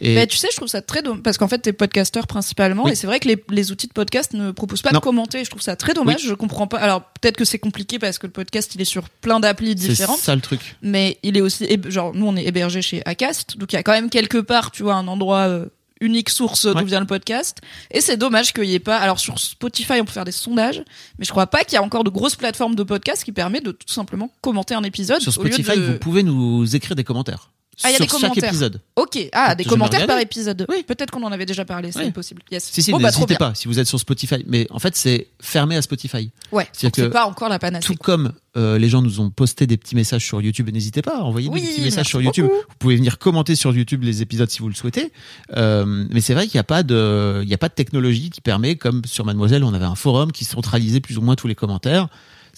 Et 0.00 0.14
Mais 0.14 0.26
tu 0.26 0.36
sais, 0.36 0.48
je 0.52 0.56
trouve 0.56 0.68
ça 0.68 0.82
très 0.82 1.02
dommage 1.02 1.22
parce 1.22 1.36
qu'en 1.38 1.48
fait, 1.48 1.58
t'es 1.58 1.72
podcasteur 1.72 2.26
principalement 2.28 2.84
Oui. 2.84 2.92
et 2.92 2.94
c'est 2.94 3.06
vrai 3.08 3.18
que 3.18 3.26
les, 3.26 3.42
les 3.50 3.72
outils 3.72 3.88
de 3.88 3.92
podcast 3.92 4.32
ne 4.34 4.50
proposent 4.52 4.82
pas 4.82 4.92
Non. 4.92 5.00
de 5.00 5.04
commenter. 5.04 5.42
Je 5.44 5.50
trouve 5.50 5.62
ça 5.62 5.74
très 5.74 5.94
dommage. 5.94 6.22
Je 6.22 6.34
comprends 6.34 6.66
pas. 6.68 6.78
Alors 6.78 7.02
peut-être 7.20 7.36
que 7.36 7.44
c'est 7.44 7.58
compliqué 7.58 7.98
parce 7.98 8.18
que 8.18 8.26
le 8.26 8.32
podcast 8.32 8.74
il 8.74 8.80
est 8.80 8.84
sur 8.84 9.08
plein 9.08 9.40
d'applis 9.40 9.70
c'est 9.70 9.88
différentes, 9.88 10.18
ça 10.18 10.34
le 10.34 10.40
truc. 10.42 10.76
mais 10.82 11.18
il 11.22 11.36
est 11.36 11.40
aussi 11.40 11.66
genre 11.88 12.14
nous 12.14 12.26
on 12.26 12.36
est 12.36 12.44
hébergé 12.46 12.82
chez 12.82 13.02
Acast, 13.06 13.56
donc 13.56 13.72
il 13.72 13.76
y 13.76 13.78
a 13.78 13.82
quand 13.82 13.92
même 13.92 14.10
quelque 14.10 14.38
part, 14.38 14.70
tu 14.70 14.82
vois, 14.84 14.94
un 14.94 15.08
endroit 15.08 15.48
euh, 15.48 15.66
unique 16.00 16.30
source 16.30 16.66
d'où 16.66 16.74
Ouais. 16.78 16.84
vient 16.84 17.00
le 17.00 17.06
podcast. 17.06 17.58
Et 17.90 18.00
c'est 18.00 18.16
dommage 18.16 18.52
qu'il 18.52 18.64
y 18.64 18.74
ait 18.74 18.78
pas. 18.78 18.98
Alors 18.98 19.18
sur 19.18 19.38
Spotify, 19.38 19.94
on 20.00 20.04
peut 20.04 20.12
faire 20.12 20.24
des 20.24 20.32
sondages, 20.32 20.82
mais 21.18 21.24
je 21.24 21.30
crois 21.30 21.46
pas 21.46 21.64
qu'il 21.64 21.74
y 21.74 21.76
a 21.76 21.82
encore 21.82 22.04
de 22.04 22.10
grosses 22.10 22.36
plateformes 22.36 22.74
de 22.74 22.82
podcast 22.82 23.24
qui 23.24 23.32
permettent 23.32 23.64
de 23.64 23.72
tout 23.72 23.88
simplement 23.92 24.30
commenter 24.40 24.74
un 24.74 24.82
épisode. 24.82 25.20
Sur 25.20 25.38
au 25.38 25.44
lieu 25.44 25.52
Spotify, 25.52 25.78
de- 25.78 25.84
vous 25.84 25.98
pouvez 25.98 26.22
nous 26.22 26.76
écrire 26.76 26.94
des 26.96 27.04
commentaires. 27.04 27.50
Ah, 27.84 27.90
y 27.90 27.94
a 27.94 27.96
sur 27.96 28.04
des 28.06 28.10
chaque 28.10 28.20
commentaires. 28.20 28.48
épisode. 28.50 28.80
Ok, 28.96 29.18
ah, 29.32 29.54
des 29.54 29.64
commentaires 29.64 30.06
par 30.06 30.18
épisode. 30.18 30.66
Oui. 30.68 30.82
Peut-être 30.86 31.10
qu'on 31.10 31.22
en 31.22 31.30
avait 31.32 31.46
déjà 31.46 31.64
parlé, 31.64 31.92
c'est 31.92 32.04
Oui. 32.04 32.10
possible. 32.10 32.42
Yes. 32.50 32.64
Si, 32.64 32.82
si, 32.82 32.90
Bon, 32.90 32.98
bah, 32.98 33.10
trop 33.12 33.20
n'hésitez 33.20 33.36
bien. 33.38 33.48
pas 33.50 33.54
si 33.54 33.68
vous 33.68 33.78
êtes 33.78 33.86
sur 33.86 34.00
Spotify. 34.00 34.44
Mais 34.46 34.66
en 34.70 34.78
fait, 34.78 34.96
c'est 34.96 35.28
fermé 35.40 35.76
à 35.76 35.82
Spotify. 35.82 36.30
Ouais, 36.52 36.68
C'est-à-dire 36.72 36.90
donc 36.90 36.94
c'est 36.96 37.02
que 37.02 37.06
pas 37.12 37.26
encore 37.26 37.48
la 37.48 37.58
panacée. 37.58 37.86
Tout 37.86 37.94
comme 37.94 38.32
euh, 38.56 38.78
les 38.78 38.88
gens 38.88 39.00
nous 39.02 39.20
ont 39.20 39.30
posté 39.30 39.66
des 39.68 39.76
petits 39.76 39.94
messages 39.94 40.24
sur 40.26 40.40
YouTube, 40.42 40.68
et 40.68 40.72
n'hésitez 40.72 41.02
pas 41.02 41.18
à 41.18 41.20
envoyer 41.20 41.48
Oui, 41.48 41.60
des 41.60 41.66
petits 41.68 41.80
messages 41.82 41.96
merci 41.98 42.10
sur 42.10 42.20
YouTube. 42.22 42.46
beaucoup. 42.46 42.56
Vous 42.68 42.74
pouvez 42.80 42.96
venir 42.96 43.18
commenter 43.18 43.54
sur 43.54 43.72
YouTube 43.72 44.02
les 44.02 44.22
épisodes 44.22 44.50
si 44.50 44.58
vous 44.58 44.68
le 44.68 44.74
souhaitez. 44.74 45.12
Euh, 45.56 46.04
mais 46.10 46.20
c'est 46.20 46.34
vrai 46.34 46.46
qu'il 46.48 46.56
n'y 46.56 46.60
a 46.60 46.64
pas 46.64 46.82
de, 46.82 47.40
il 47.44 47.48
y 47.48 47.54
a 47.54 47.58
pas 47.58 47.68
de 47.68 47.74
technologie 47.74 48.30
qui 48.30 48.40
permet, 48.40 48.74
comme 48.76 49.02
sur 49.04 49.24
Mademoiselle, 49.24 49.62
on 49.62 49.72
avait 49.74 49.84
un 49.84 49.94
forum 49.94 50.32
qui 50.32 50.44
centralisait 50.44 51.00
plus 51.00 51.16
ou 51.18 51.20
moins 51.20 51.36
tous 51.36 51.46
les 51.46 51.54
commentaires. 51.54 52.08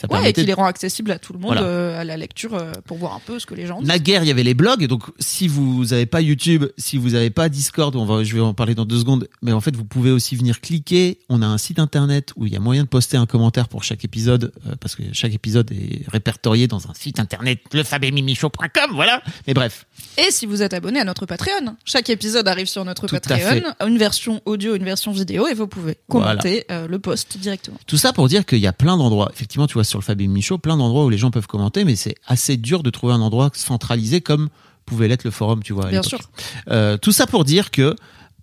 Ça 0.01 0.07
Ouais, 0.11 0.31
et 0.31 0.33
qui 0.33 0.45
les 0.45 0.55
rend 0.55 0.65
accessibles 0.65 1.11
à 1.11 1.19
tout 1.19 1.33
le 1.35 1.39
monde 1.39 1.53
Voilà. 1.53 1.67
euh, 1.67 2.01
à 2.01 2.05
la 2.05 2.17
lecture 2.17 2.55
euh, 2.55 2.73
pour 2.87 2.97
voir 2.97 3.15
un 3.15 3.21
peu 3.21 3.39
ce 3.39 3.45
que 3.47 3.55
les 3.55 3.67
gens 3.67 3.81
disent. 3.81 3.89
Naguère, 3.89 4.23
il 4.25 4.29
y 4.29 4.31
avait 4.31 4.43
les 4.43 4.55
blogs. 4.55 4.87
Donc, 4.87 5.03
si 5.19 5.47
vous 5.47 5.85
n'avez 5.87 6.07
pas 6.07 6.21
YouTube, 6.23 6.65
si 6.79 6.97
vous 6.97 7.11
n'avez 7.11 7.31
pas 7.31 7.49
Discord, 7.49 7.95
on 7.97 8.05
va, 8.07 8.25
je 8.25 8.35
vais 8.35 8.41
en 8.41 8.55
parler 8.55 8.75
dans 8.75 8.87
deux 8.87 8.99
secondes. 9.01 9.29
Mais 9.43 9.53
en 9.53 9.61
fait, 9.61 9.77
vous 9.77 9.85
pouvez 9.85 10.11
aussi 10.11 10.37
venir 10.37 10.61
cliquer. 10.61 11.19
On 11.29 11.43
a 11.43 11.47
un 11.47 11.59
site 11.59 11.79
internet 11.79 12.33
où 12.37 12.47
il 12.47 12.53
y 12.53 12.57
a 12.57 12.61
moyen 12.61 12.85
de 12.85 12.89
poster 12.89 13.17
un 13.19 13.27
commentaire 13.27 13.69
pour 13.69 13.85
chaque 13.85 14.05
épisode, 14.05 14.53
euh, 14.67 14.75
parce 14.81 14.97
que 14.97 15.03
chaque 15.13 15.35
épisode 15.35 15.71
est 15.73 16.09
répertorié 16.11 16.67
dans 16.67 16.89
un 16.89 16.95
site 16.95 17.21
internet, 17.21 17.59
lefabemimichaud.com, 17.73 18.91
voilà. 18.95 19.23
Mais 19.47 19.55
bref, 19.55 19.87
Et 20.19 20.31
si 20.31 20.47
vous 20.47 20.63
êtes 20.63 20.75
abonné 20.75 21.01
à 21.01 21.05
notre 21.05 21.27
Patreon, 21.27 21.77
chaque 21.85 22.11
épisode 22.11 22.49
arrive 22.49 22.67
sur 22.67 22.85
notre 22.85 23.07
Tout 23.07 23.15
Patreon, 23.15 23.63
une 23.87 23.99
version 23.99 24.41
audio, 24.45 24.75
une 24.75 24.85
version 24.85 25.13
vidéo, 25.13 25.47
et 25.47 25.55
vous 25.55 25.67
pouvez 25.67 25.97
commenter 26.09 26.65
le 26.71 26.99
post 26.99 27.39
directement. 27.39 27.77
tout 27.87 27.97
ça 27.97 28.13
pour 28.13 28.29
dire 28.29 28.45
qu'il 28.47 28.59
y 28.59 28.67
a 28.67 28.73
plein 28.73 28.97
d'endroits. 28.97 29.31
Effectivement, 29.35 29.67
tu 29.67 29.75
vois 29.75 29.85
sur 29.91 29.99
le 29.99 30.05
Fab 30.05 30.21
et 30.21 30.27
Mimi 30.27 30.41
Show, 30.41 30.59
plein 30.59 30.77
d'endroits 30.77 31.05
où 31.05 31.11
les 31.11 31.19
gens 31.19 31.31
peuvent 31.31 31.47
commenter, 31.47 31.85
mais 31.85 31.97
c'est 31.97 32.15
assez 32.27 32.57
dur 32.57 32.83
de 32.83 32.91
trouver 32.91 33.13
un 33.13 33.21
endroit 33.21 33.51
centralisé 33.53 34.21
comme 34.21 34.49
pouvait 34.87 35.09
l'être 35.09 35.25
le 35.25 35.31
forum, 35.31 35.63
tu 35.63 35.73
vois. 35.73 35.87
à 35.87 35.91
Bien 35.91 36.03
sûr. 36.03 36.19
Euh, 36.69 36.97
tout 36.97 37.13
ça 37.13 37.27
pour 37.27 37.45
dire 37.45 37.71
que 37.71 37.95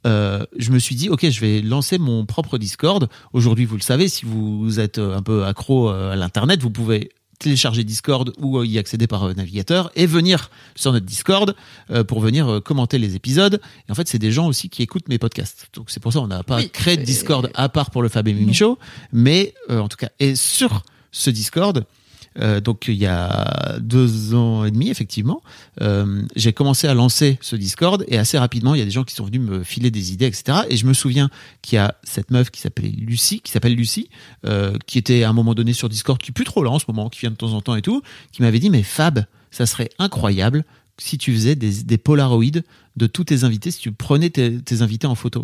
euh, 0.05 0.45
je 0.57 0.71
me 0.71 0.79
suis 0.79 0.95
dit, 0.95 1.09
ok, 1.09 1.29
je 1.29 1.41
vais 1.41 1.61
lancer 1.61 1.97
mon 1.97 2.25
propre 2.25 2.57
Discord. 2.57 3.09
Aujourd'hui, 3.33 3.65
vous 3.65 3.75
le 3.75 3.81
savez, 3.81 4.07
si 4.07 4.25
vous 4.25 4.79
êtes 4.79 4.97
euh, 4.97 5.17
un 5.17 5.21
peu 5.21 5.45
accro 5.45 5.89
à 5.89 6.15
l'internet, 6.15 6.61
vous 6.61 6.69
pouvez 6.69 7.09
télécharger 7.39 7.83
Discord 7.83 8.33
ou 8.39 8.63
y 8.63 8.79
accéder 8.79 9.05
par 9.05 9.35
navigateur 9.35 9.91
et 9.95 10.07
venir 10.07 10.49
sur 10.75 10.91
notre 10.91 11.05
Discord 11.05 11.55
pour 12.07 12.19
venir 12.19 12.61
commenter 12.65 12.97
les 12.97 13.15
épisodes. 13.15 13.61
Et 13.87 13.91
en 13.91 13.95
fait, 13.95 14.07
c'est 14.07 14.17
des 14.17 14.31
gens 14.31 14.47
aussi 14.47 14.69
qui 14.69 14.81
écoutent 14.81 15.07
mes 15.07 15.19
podcasts. 15.19 15.67
Donc 15.75 15.91
c'est 15.91 15.99
pour 15.99 16.11
ça 16.11 16.19
on 16.19 16.27
n'a 16.27 16.41
pas 16.41 16.57
Oui, 16.57 16.69
créé 16.71 16.97
de 16.97 17.03
Discord 17.03 17.51
à 17.53 17.69
part 17.69 17.91
pour 17.91 18.01
le 18.01 18.09
Fab 18.09 18.27
et 18.27 18.33
Mimi 18.33 18.47
Non. 18.47 18.53
Show, 18.53 18.79
mais 19.13 19.53
euh, 19.69 19.79
en 19.79 19.87
tout 19.87 19.97
cas, 19.97 20.09
et 20.19 20.33
sur 20.33 20.81
ce 21.17 21.29
Discord. 21.29 21.85
euh, 22.39 22.61
donc 22.61 22.87
il 22.87 22.95
y 22.95 23.07
a 23.07 23.77
deux 23.79 24.35
ans 24.35 24.63
et 24.63 24.71
demi 24.71 24.89
effectivement, 24.89 25.41
euh, 25.81 26.21
j'ai 26.35 26.53
commencé 26.53 26.87
à 26.87 26.93
lancer 26.93 27.39
ce 27.41 27.55
Discord 27.55 28.05
et 28.07 28.17
assez 28.17 28.37
rapidement 28.37 28.75
il 28.75 28.79
y 28.79 28.81
a 28.81 28.85
des 28.85 28.91
gens 28.91 29.03
qui 29.03 29.15
sont 29.15 29.25
venus 29.25 29.41
me 29.41 29.63
filer 29.63 29.89
des 29.89 30.13
idées 30.13 30.27
etc. 30.27 30.59
Et 30.69 30.77
je 30.77 30.85
me 30.85 30.93
souviens 30.93 31.29
qu'il 31.63 31.77
y 31.77 31.79
a 31.79 31.95
cette 32.03 32.29
meuf 32.29 32.51
qui 32.51 32.61
s'appelait 32.61 32.89
Lucie, 32.89 33.41
qui 33.41 33.51
s'appelle 33.51 33.73
Lucie, 33.73 34.09
euh, 34.45 34.77
qui 34.85 34.99
était 34.99 35.23
à 35.23 35.29
un 35.29 35.33
moment 35.33 35.55
donné 35.55 35.73
sur 35.73 35.89
Discord, 35.89 36.19
qui 36.21 36.29
est 36.29 36.33
plus 36.33 36.45
trop 36.45 36.63
là 36.63 36.69
en 36.69 36.79
ce 36.79 36.85
moment, 36.87 37.09
qui 37.09 37.21
vient 37.21 37.31
de 37.31 37.35
temps 37.35 37.53
en 37.53 37.61
temps 37.61 37.75
et 37.75 37.81
tout, 37.81 38.03
qui 38.31 38.43
m'avait 38.43 38.59
dit 38.59 38.69
mais 38.69 38.83
Fab, 38.83 39.25
ça 39.49 39.65
serait 39.65 39.89
incroyable 39.97 40.63
si 40.99 41.17
tu 41.17 41.33
faisais 41.33 41.55
des, 41.55 41.83
des 41.83 41.97
de 41.97 43.07
tous 43.07 43.23
tes 43.23 43.43
invités, 43.43 43.71
si 43.71 43.79
tu 43.79 43.91
prenais 43.91 44.29
tes 44.29 44.81
invités 44.81 45.07
en 45.07 45.15
photo. 45.15 45.43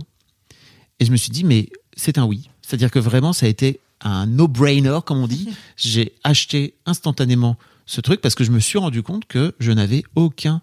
Et 1.00 1.06
je 1.06 1.12
me 1.12 1.18
suis 1.18 1.32
dit 1.32 1.44
mais 1.44 1.70
c'est 1.96 2.20
un 2.20 2.26
oui, 2.26 2.50
c'est-à-dire 2.62 2.92
que 2.92 3.00
vraiment 3.00 3.34
ça 3.34 3.48
a 3.48 3.50
été 3.50 3.80
un 4.04 4.26
no-brainer 4.26 5.00
comme 5.06 5.18
on 5.20 5.28
dit. 5.28 5.50
J'ai 5.78 6.14
acheté 6.24 6.76
instantanément 6.86 7.58
ce 7.86 8.02
truc 8.02 8.22
parce 8.22 8.36
que 8.36 8.44
je 8.44 8.52
me 8.52 8.60
suis 8.60 8.78
rendu 8.80 9.04
compte 9.04 9.26
que 9.26 9.54
je 9.60 9.72
n'avais 9.72 10.04
aucun 10.16 10.62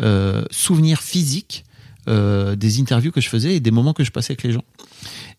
euh, 0.00 0.44
souvenir 0.50 1.00
physique 1.00 1.64
euh, 2.08 2.56
des 2.56 2.80
interviews 2.80 3.12
que 3.12 3.20
je 3.20 3.28
faisais 3.28 3.56
et 3.56 3.60
des 3.60 3.70
moments 3.70 3.92
que 3.92 4.04
je 4.04 4.10
passais 4.10 4.32
avec 4.32 4.42
les 4.42 4.52
gens. 4.52 4.64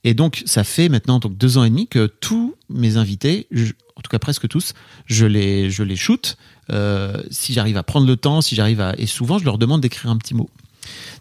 Et 0.03 0.13
donc, 0.13 0.43
ça 0.45 0.63
fait 0.63 0.89
maintenant 0.89 1.19
donc 1.19 1.37
deux 1.37 1.57
ans 1.57 1.63
et 1.63 1.69
demi 1.69 1.87
que 1.87 2.05
tous 2.07 2.55
mes 2.69 2.97
invités, 2.97 3.47
je- 3.51 3.71
en 3.95 4.01
tout 4.01 4.09
cas 4.09 4.19
presque 4.19 4.47
tous, 4.47 4.73
je 5.05 5.25
les, 5.25 5.69
je 5.71 5.83
les 5.83 5.95
shoot. 5.95 6.37
Euh, 6.71 7.21
si 7.31 7.51
j'arrive 7.53 7.77
à 7.77 7.83
prendre 7.83 8.05
le 8.07 8.15
temps, 8.15 8.41
si 8.41 8.55
j'arrive 8.55 8.79
à, 8.81 8.93
et 8.97 9.05
souvent 9.07 9.37
je 9.39 9.45
leur 9.45 9.57
demande 9.57 9.81
d'écrire 9.81 10.11
un 10.11 10.17
petit 10.17 10.33
mot. 10.33 10.49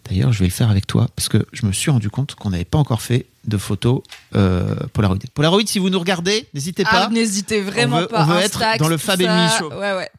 D'ailleurs, 0.09 0.31
je 0.33 0.39
vais 0.39 0.45
le 0.45 0.51
faire 0.51 0.69
avec 0.69 0.85
toi 0.87 1.07
parce 1.15 1.29
que 1.29 1.45
je 1.53 1.65
me 1.65 1.71
suis 1.71 1.89
rendu 1.91 2.09
compte 2.09 2.35
qu'on 2.35 2.49
n'avait 2.49 2.65
pas 2.65 2.77
encore 2.77 3.01
fait 3.01 3.25
de 3.45 3.57
photos 3.57 4.01
euh, 4.35 4.75
Polaroid. 4.93 5.17
Polaroid, 5.33 5.61
si 5.65 5.79
vous 5.79 5.89
nous 5.89 5.99
regardez, 5.99 6.47
n'hésitez 6.53 6.83
pas. 6.83 7.05
Ah, 7.05 7.09
n'hésitez 7.09 7.61
vraiment 7.61 7.97
On 7.97 8.01
veut- 8.01 8.07
pas. 8.07 8.23
on 8.23 8.25
veut 8.27 8.37
Instax, 8.37 8.75
être 8.75 8.79
dans 8.81 8.87
le 8.89 8.97
Fab 8.97 9.19
et. 9.21 9.27
Mimi 9.27 9.49
Show. 9.57 9.69
Ouais, 9.71 9.93
ouais. 9.93 10.09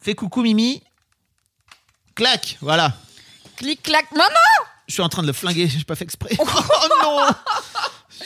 Fais 0.00 0.14
coucou 0.14 0.42
Mimi. 0.42 0.82
Clac, 2.14 2.56
voilà. 2.60 2.94
Clic, 3.56 3.82
clac, 3.82 4.10
maman 4.12 4.24
Je 4.88 4.94
suis 4.94 5.02
en 5.02 5.08
train 5.08 5.22
de 5.22 5.26
le 5.26 5.32
flinguer, 5.32 5.68
j'ai 5.76 5.84
pas 5.84 5.94
fait 5.96 6.04
exprès. 6.04 6.30
Oh 6.38 6.44
non 7.02 7.26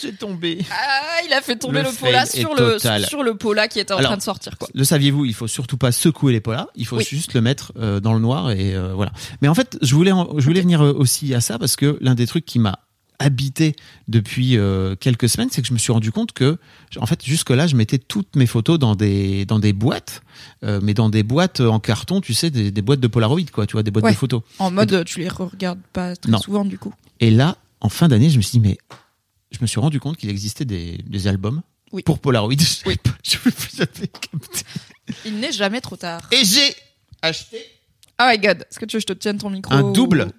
J'ai 0.01 0.13
tombé. 0.13 0.59
Ah, 0.71 1.21
il 1.27 1.33
a 1.33 1.41
fait 1.43 1.57
tomber 1.57 1.83
Le 1.83 1.89
le, 1.91 1.95
pola 1.95 2.27
sur 2.27 2.51
le, 2.55 2.73
total. 2.75 3.05
sur 3.07 3.23
le 3.23 3.35
pola 3.35 3.69
qui 3.69 3.81
était 3.81 3.93
en 3.93 3.99
Alors, 3.99 4.11
train 4.13 4.17
de 4.19 4.23
sortir, 4.23 4.57
quoi. 4.59 4.69
Le 4.75 4.85
saviez-vous, 4.85 5.25
il 5.25 5.35
faut 5.35 5.47
surtout 5.49 5.77
pas 5.77 5.93
secouer 5.93 6.33
les 6.33 6.41
polas, 6.41 6.69
il 6.77 6.87
faut 6.87 6.97
Oui. 6.99 7.07
juste 7.09 7.35
le 7.35 7.41
mettre 7.41 7.73
euh, 7.77 8.01
dans 8.01 8.15
le 8.15 8.21
noir 8.21 8.51
et 8.51 8.75
euh, 8.75 8.93
voilà. 8.95 9.13
Mais 9.43 9.49
en 9.49 9.55
fait, 9.55 9.79
je 9.83 9.95
voulais 9.95 10.13
en- 10.13 10.39
je 10.39 10.45
voulais 10.45 10.61
venir 10.63 10.83
euh, 10.83 10.93
aussi 10.93 11.35
à 11.35 11.41
ça 11.41 11.59
parce 11.59 11.77
que 11.77 11.99
l'un 12.01 12.15
des 12.15 12.27
trucs 12.27 12.45
qui 12.47 12.59
m'a 12.59 12.79
habité 13.23 13.77
depuis 14.09 14.57
euh, 14.57 14.97
quelques 14.97 15.29
semaines, 15.29 15.49
c'est 15.53 15.61
que 15.61 15.69
je 15.69 15.75
me 15.75 15.79
suis 15.79 15.93
rendu 15.93 16.11
compte 16.11 16.33
que 16.33 16.57
en 16.99 17.05
fait 17.05 17.23
jusque-là, 17.23 17.67
je 17.67 17.77
mettais 17.77 17.99
toutes 17.99 18.35
mes 18.35 18.47
photos 18.47 18.79
dans 18.79 18.95
des 18.95 19.45
dans 19.45 19.59
des 19.59 19.75
boîtes 19.75 20.23
euh, 20.65 20.81
mais 20.83 20.95
dans 20.95 21.11
des 21.11 21.23
boîtes 21.23 21.61
en 21.61 21.81
carton, 21.81 22.23
tu 22.23 22.33
sais 22.33 22.49
des, 22.51 22.71
des 22.71 22.81
boîtes 22.83 23.01
de 23.01 23.09
Polaroid 23.09 23.43
quoi, 23.53 23.67
tu 23.67 23.73
vois 23.75 23.83
des 23.83 23.91
boîtes 23.91 24.05
Ouais. 24.05 24.13
de 24.13 24.17
photos. 24.17 24.41
En 24.59 24.71
mode, 24.71 24.93
euh, 24.95 25.05
tu 25.05 25.21
les 25.21 25.29
regardes 25.29 25.81
pas 25.93 26.17
très 26.17 26.31
Non. 26.33 26.39
souvent, 26.39 26.65
du 26.65 26.79
coup. 26.79 26.95
Et 27.21 27.31
là, 27.31 27.59
en 27.83 27.91
fin 27.91 28.09
d'année, 28.09 28.31
je 28.31 28.39
me 28.39 28.43
suis 28.43 28.59
dit, 28.59 28.67
mais 28.67 28.79
je 29.51 29.59
me 29.61 29.67
suis 29.67 29.81
rendu 29.81 30.01
compte 30.01 30.17
qu'il 30.17 30.31
existait 30.31 30.65
des, 30.65 30.99
des 31.07 31.27
albums 31.27 31.63
Oui. 31.93 32.03
pour 32.03 32.19
Polaroid. 32.19 32.55
Oui. 32.87 32.97
Je 33.23 33.37
j'avais 33.77 34.07
capté. 34.09 34.63
Il 35.25 35.39
n'est 35.41 35.53
jamais 35.53 35.81
trop 35.81 35.97
tard. 35.97 36.21
Et 36.33 36.45
j'ai 36.45 36.75
acheté 37.23 37.59
Oh 38.21 38.25
my 38.29 38.39
god, 38.39 38.67
est-ce 38.71 38.79
que 38.79 38.85
tu 38.85 38.97
veux 38.97 39.01
que 39.01 39.09
je 39.09 39.15
te 39.15 39.19
tienne 39.19 39.39
ton 39.39 39.49
micro 39.51 39.73
un 39.73 39.93
double. 39.93 40.31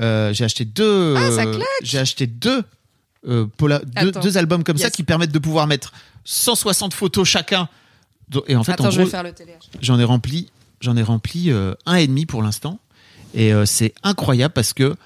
Euh, 0.00 0.32
j'ai 0.32 0.44
acheté 0.44 0.64
deux. 0.64 1.14
Ah, 1.16 1.30
ça 1.32 1.42
euh, 1.44 1.54
claque 1.56 1.66
J'ai 1.82 1.98
acheté 1.98 2.26
deux, 2.26 2.62
euh, 3.26 3.46
Pola- 3.58 3.80
deux, 4.22 4.38
albums 4.38 4.62
comme 4.64 4.78
ça 4.78 4.90
qui 4.90 5.02
permettent 5.02 5.32
de 5.32 5.38
pouvoir 5.38 5.66
mettre 5.66 5.92
160 6.24 6.94
photos 6.94 7.28
chacun. 7.28 7.68
Et 8.46 8.56
en 8.56 8.64
fait, 8.64 8.72
Attends, 8.72 8.86
en 8.86 8.90
je 8.90 8.96
gros, 8.98 9.04
vais 9.06 9.10
faire 9.10 9.22
le 9.24 9.32
télé. 9.32 9.52
j'en 9.80 9.98
ai 9.98 10.04
rempli, 10.04 10.50
j'en 10.80 10.96
ai 10.96 11.02
rempli 11.02 11.50
euh, 11.50 11.74
un 11.84 11.96
et 11.96 12.06
demi 12.06 12.24
pour 12.24 12.42
l'instant, 12.42 12.78
et 13.34 13.52
c'est 13.66 13.92
incroyable 14.02 14.54
parce 14.54 14.72
que 14.72 14.96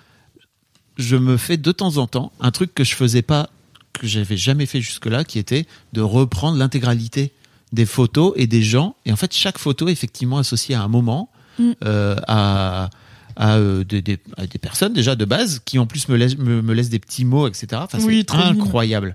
je 0.96 1.16
me 1.16 1.36
fais 1.36 1.56
de 1.56 1.72
temps 1.72 1.96
en 1.98 2.06
temps 2.06 2.32
un 2.40 2.50
truc 2.50 2.74
que 2.74 2.84
je 2.84 2.94
faisais 2.94 3.22
pas, 3.22 3.50
que 3.92 4.06
j'avais 4.06 4.36
jamais 4.36 4.66
fait 4.66 4.80
jusque-là, 4.80 5.24
qui 5.24 5.38
était 5.38 5.66
de 5.92 6.00
reprendre 6.00 6.56
l'intégralité 6.58 7.32
des 7.72 7.86
photos 7.86 8.32
et 8.36 8.46
des 8.46 8.62
gens, 8.62 8.94
et 9.06 9.12
en 9.12 9.16
fait 9.16 9.34
chaque 9.34 9.58
photo 9.58 9.88
est 9.88 9.92
effectivement 9.92 10.38
associée 10.38 10.74
à 10.74 10.82
un 10.82 10.88
moment, 10.88 11.30
Mm. 11.58 11.72
euh, 11.84 12.16
à 12.28 12.90
à, 13.38 13.56
euh, 13.56 13.84
des, 13.84 14.00
des- 14.00 14.18
à 14.38 14.46
des 14.46 14.58
personnes 14.58 14.94
déjà 14.94 15.14
de 15.14 15.24
base 15.26 15.60
qui 15.66 15.78
en 15.78 15.86
plus 15.86 16.08
me 16.08 16.16
laissent, 16.16 16.38
me, 16.38 16.62
me 16.62 16.72
laissent 16.72 16.88
des 16.88 16.98
petits 16.98 17.26
mots, 17.26 17.46
etc. 17.46 17.66
Enfin, 17.84 17.98
Oui, 18.02 18.24
c'est 18.26 18.34
incroyable. 18.34 19.14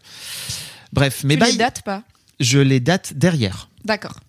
Bref, 0.94 1.24
mais 1.24 1.36
tu 1.36 1.40
bah, 1.40 1.48
les 1.50 1.58
dates 1.58 1.82
pas? 1.84 2.04
Je 2.40 2.60
les 2.60 2.80
date 2.80 3.14
derrière. 3.16 3.68
D'accord. 3.84 4.20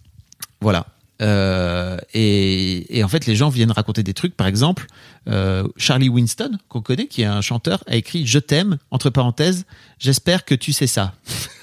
Voilà. 0.63 0.87
Euh, 1.23 1.97
et, 2.15 2.99
et 2.99 3.05
en 3.05 3.09
fait, 3.09 3.27
les 3.27 3.37
gens 3.37 3.49
viennent 3.49 3.71
raconter 3.71 4.03
des 4.03 4.15
trucs. 4.15 4.37
Par 4.37 4.47
exemple, 4.47 4.87
euh, 5.29 5.67
Charlie 5.77 6.09
Winston, 6.09 6.59
qu'on 6.69 6.83
connaît, 6.83 7.07
qui 7.07 7.23
est 7.23 7.27
un 7.27 7.41
chanteur, 7.41 7.85
a 7.87 7.97
écrit 7.97 8.27
Je 8.27 8.39
t'aime, 8.39 8.79
entre 8.91 9.09
parenthèses, 9.09 9.65
j'espère 9.99 10.45
que 10.45 10.55
tu 10.55 10.73
sais 10.73 10.87
ça. 10.87 11.15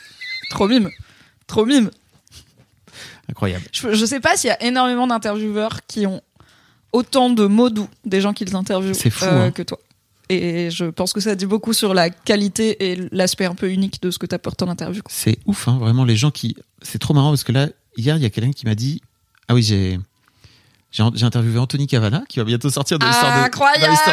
Trop 0.50 0.68
mime. 0.68 0.90
Trop 1.46 1.66
mime. 1.66 1.92
Incroyable. 3.30 3.66
Je, 3.72 3.94
je 3.94 4.06
sais 4.06 4.20
pas 4.20 4.38
s'il 4.38 4.48
y 4.48 4.52
a 4.52 4.64
énormément 4.64 5.06
d'intervieweurs 5.06 5.86
qui 5.86 6.08
ont 6.08 6.22
autant 6.92 7.30
de 7.30 7.46
mots 7.46 7.70
doux 7.70 7.90
des 8.06 8.22
gens 8.22 8.34
qu'ils 8.34 8.56
interviewent 8.56 8.96
fou, 8.96 9.26
euh, 9.26 9.48
hein. 9.48 9.52
que 9.52 9.62
toi. 9.62 9.80
Et 10.30 10.70
je 10.70 10.86
pense 10.86 11.12
que 11.12 11.20
ça 11.20 11.36
dit 11.36 11.48
beaucoup 11.48 11.74
sur 11.74 11.94
la 11.94 12.12
qualité 12.12 12.92
et 12.92 13.10
l'aspect 13.12 13.46
un 13.46 13.56
peu 13.56 13.72
unique 13.72 14.02
de 14.02 14.12
ce 14.12 14.20
que 14.20 14.28
tu 14.28 14.36
apportes 14.36 14.62
en 14.62 14.70
interview. 14.70 15.02
C'est 15.10 15.40
ouf, 15.46 15.68
hein, 15.68 15.78
vraiment, 15.80 16.06
les 16.06 16.16
gens 16.16 16.30
qui. 16.30 16.56
C'est 16.84 17.00
trop 17.00 17.16
marrant 17.16 17.30
parce 17.30 17.44
que 17.44 17.52
là, 17.52 17.70
hier, 17.98 18.16
il 18.16 18.22
y 18.22 18.26
a 18.26 18.30
quelqu'un 18.30 18.52
qui 18.52 18.66
m'a 18.66 18.76
dit 18.76 19.02
Ah 19.50 19.56
oui, 19.56 19.64
j'ai. 19.64 20.00
J'ai 20.92 21.24
interviewé 21.24 21.60
Anthony 21.60 21.86
Cavana, 21.86 22.24
qui 22.28 22.40
va 22.40 22.46
bientôt 22.46 22.72
sortir 22.72 22.98
de 22.98 23.06
l'histoire 23.06 23.48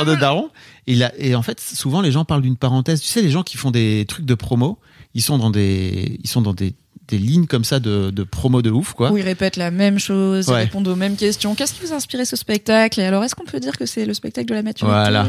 de, 0.04 0.10
de 0.10 0.14
Daron. 0.16 0.50
Et, 0.86 0.98
et 1.16 1.34
en 1.34 1.40
fait, 1.40 1.58
souvent, 1.58 2.02
les 2.02 2.12
gens 2.12 2.26
parlent 2.26 2.42
d'une 2.42 2.58
parenthèse. 2.58 3.00
Tu 3.00 3.08
sais, 3.08 3.22
les 3.22 3.30
gens 3.30 3.42
qui 3.42 3.56
font 3.56 3.70
des 3.70 4.04
trucs 4.06 4.26
de 4.26 4.34
promo, 4.34 4.78
ils 5.14 5.22
sont 5.22 5.38
dans 5.38 5.48
des, 5.48 6.20
ils 6.22 6.28
sont 6.28 6.42
dans 6.42 6.52
des, 6.52 6.74
des 7.08 7.18
lignes 7.18 7.46
comme 7.46 7.64
ça 7.64 7.78
de, 7.80 8.10
de 8.10 8.22
promo 8.24 8.62
de 8.62 8.70
ouf, 8.70 8.92
quoi. 8.94 9.10
Où 9.12 9.16
ils 9.16 9.22
répètent 9.22 9.56
la 9.56 9.70
même 9.70 9.98
chose, 9.98 10.46
ils 10.48 10.52
Ouais. 10.52 10.60
répondent 10.64 10.88
aux 10.88 10.96
mêmes 10.96 11.16
questions. 11.16 11.54
Qu'est-ce 11.54 11.74
qui 11.74 11.86
vous 11.86 11.92
a 11.92 11.96
inspiré 11.96 12.24
ce 12.24 12.36
spectacle? 12.36 13.00
Et 13.00 13.04
alors, 13.04 13.22
est-ce 13.24 13.34
qu'on 13.34 13.44
peut 13.44 13.60
dire 13.60 13.76
que 13.76 13.86
c'est 13.86 14.04
le 14.06 14.14
spectacle 14.14 14.48
de 14.48 14.54
la 14.54 14.62
maturité? 14.62 14.92
Voilà. 14.96 15.28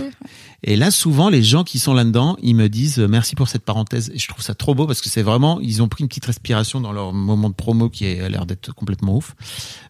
Et 0.64 0.76
là, 0.76 0.90
souvent, 0.92 1.30
les 1.30 1.44
gens 1.44 1.64
qui 1.64 1.78
sont 1.80 1.94
là-dedans, 1.94 2.36
ils 2.42 2.56
me 2.56 2.68
disent 2.70 3.00
euh, 3.00 3.08
merci 3.08 3.36
pour 3.36 3.48
cette 3.48 3.64
parenthèse. 3.64 4.12
Et 4.14 4.18
je 4.20 4.28
trouve 4.28 4.44
ça 4.44 4.56
trop 4.56 4.74
beau 4.74 4.88
parce 4.88 5.02
que 5.02 5.10
c'est 5.10 5.22
vraiment, 5.22 5.60
ils 5.62 5.82
ont 5.84 5.88
pris 5.88 6.02
une 6.04 6.08
petite 6.08 6.26
respiration 6.26 6.82
dans 6.82 6.92
leur 6.92 7.14
moment 7.14 7.50
de 7.50 7.54
promo 7.56 7.90
qui 7.90 8.06
a 8.20 8.28
l'air 8.30 8.46
d'être 8.46 8.74
complètement 8.74 9.16
ouf. 9.18 9.36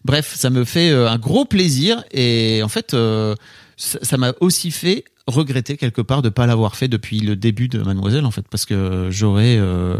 Bref, 0.04 0.34
ça 0.36 0.50
me 0.50 0.64
fait 0.64 0.90
euh, 0.90 1.08
un 1.08 1.18
gros 1.18 1.44
plaisir 1.46 2.04
et 2.12 2.60
en 2.62 2.68
fait, 2.68 2.92
euh, 2.94 3.34
ça 3.76 4.16
m'a 4.16 4.32
aussi 4.40 4.70
fait 4.70 5.04
regretter 5.28 5.76
quelque 5.76 6.00
part 6.00 6.22
de 6.22 6.30
pas 6.30 6.46
l'avoir 6.46 6.74
fait 6.74 6.88
depuis 6.88 7.20
le 7.20 7.36
début 7.36 7.68
de 7.68 7.80
Mademoiselle 7.82 8.24
en 8.24 8.30
fait 8.30 8.46
parce 8.48 8.64
que 8.64 9.08
j'aurais 9.10 9.56
euh, 9.58 9.94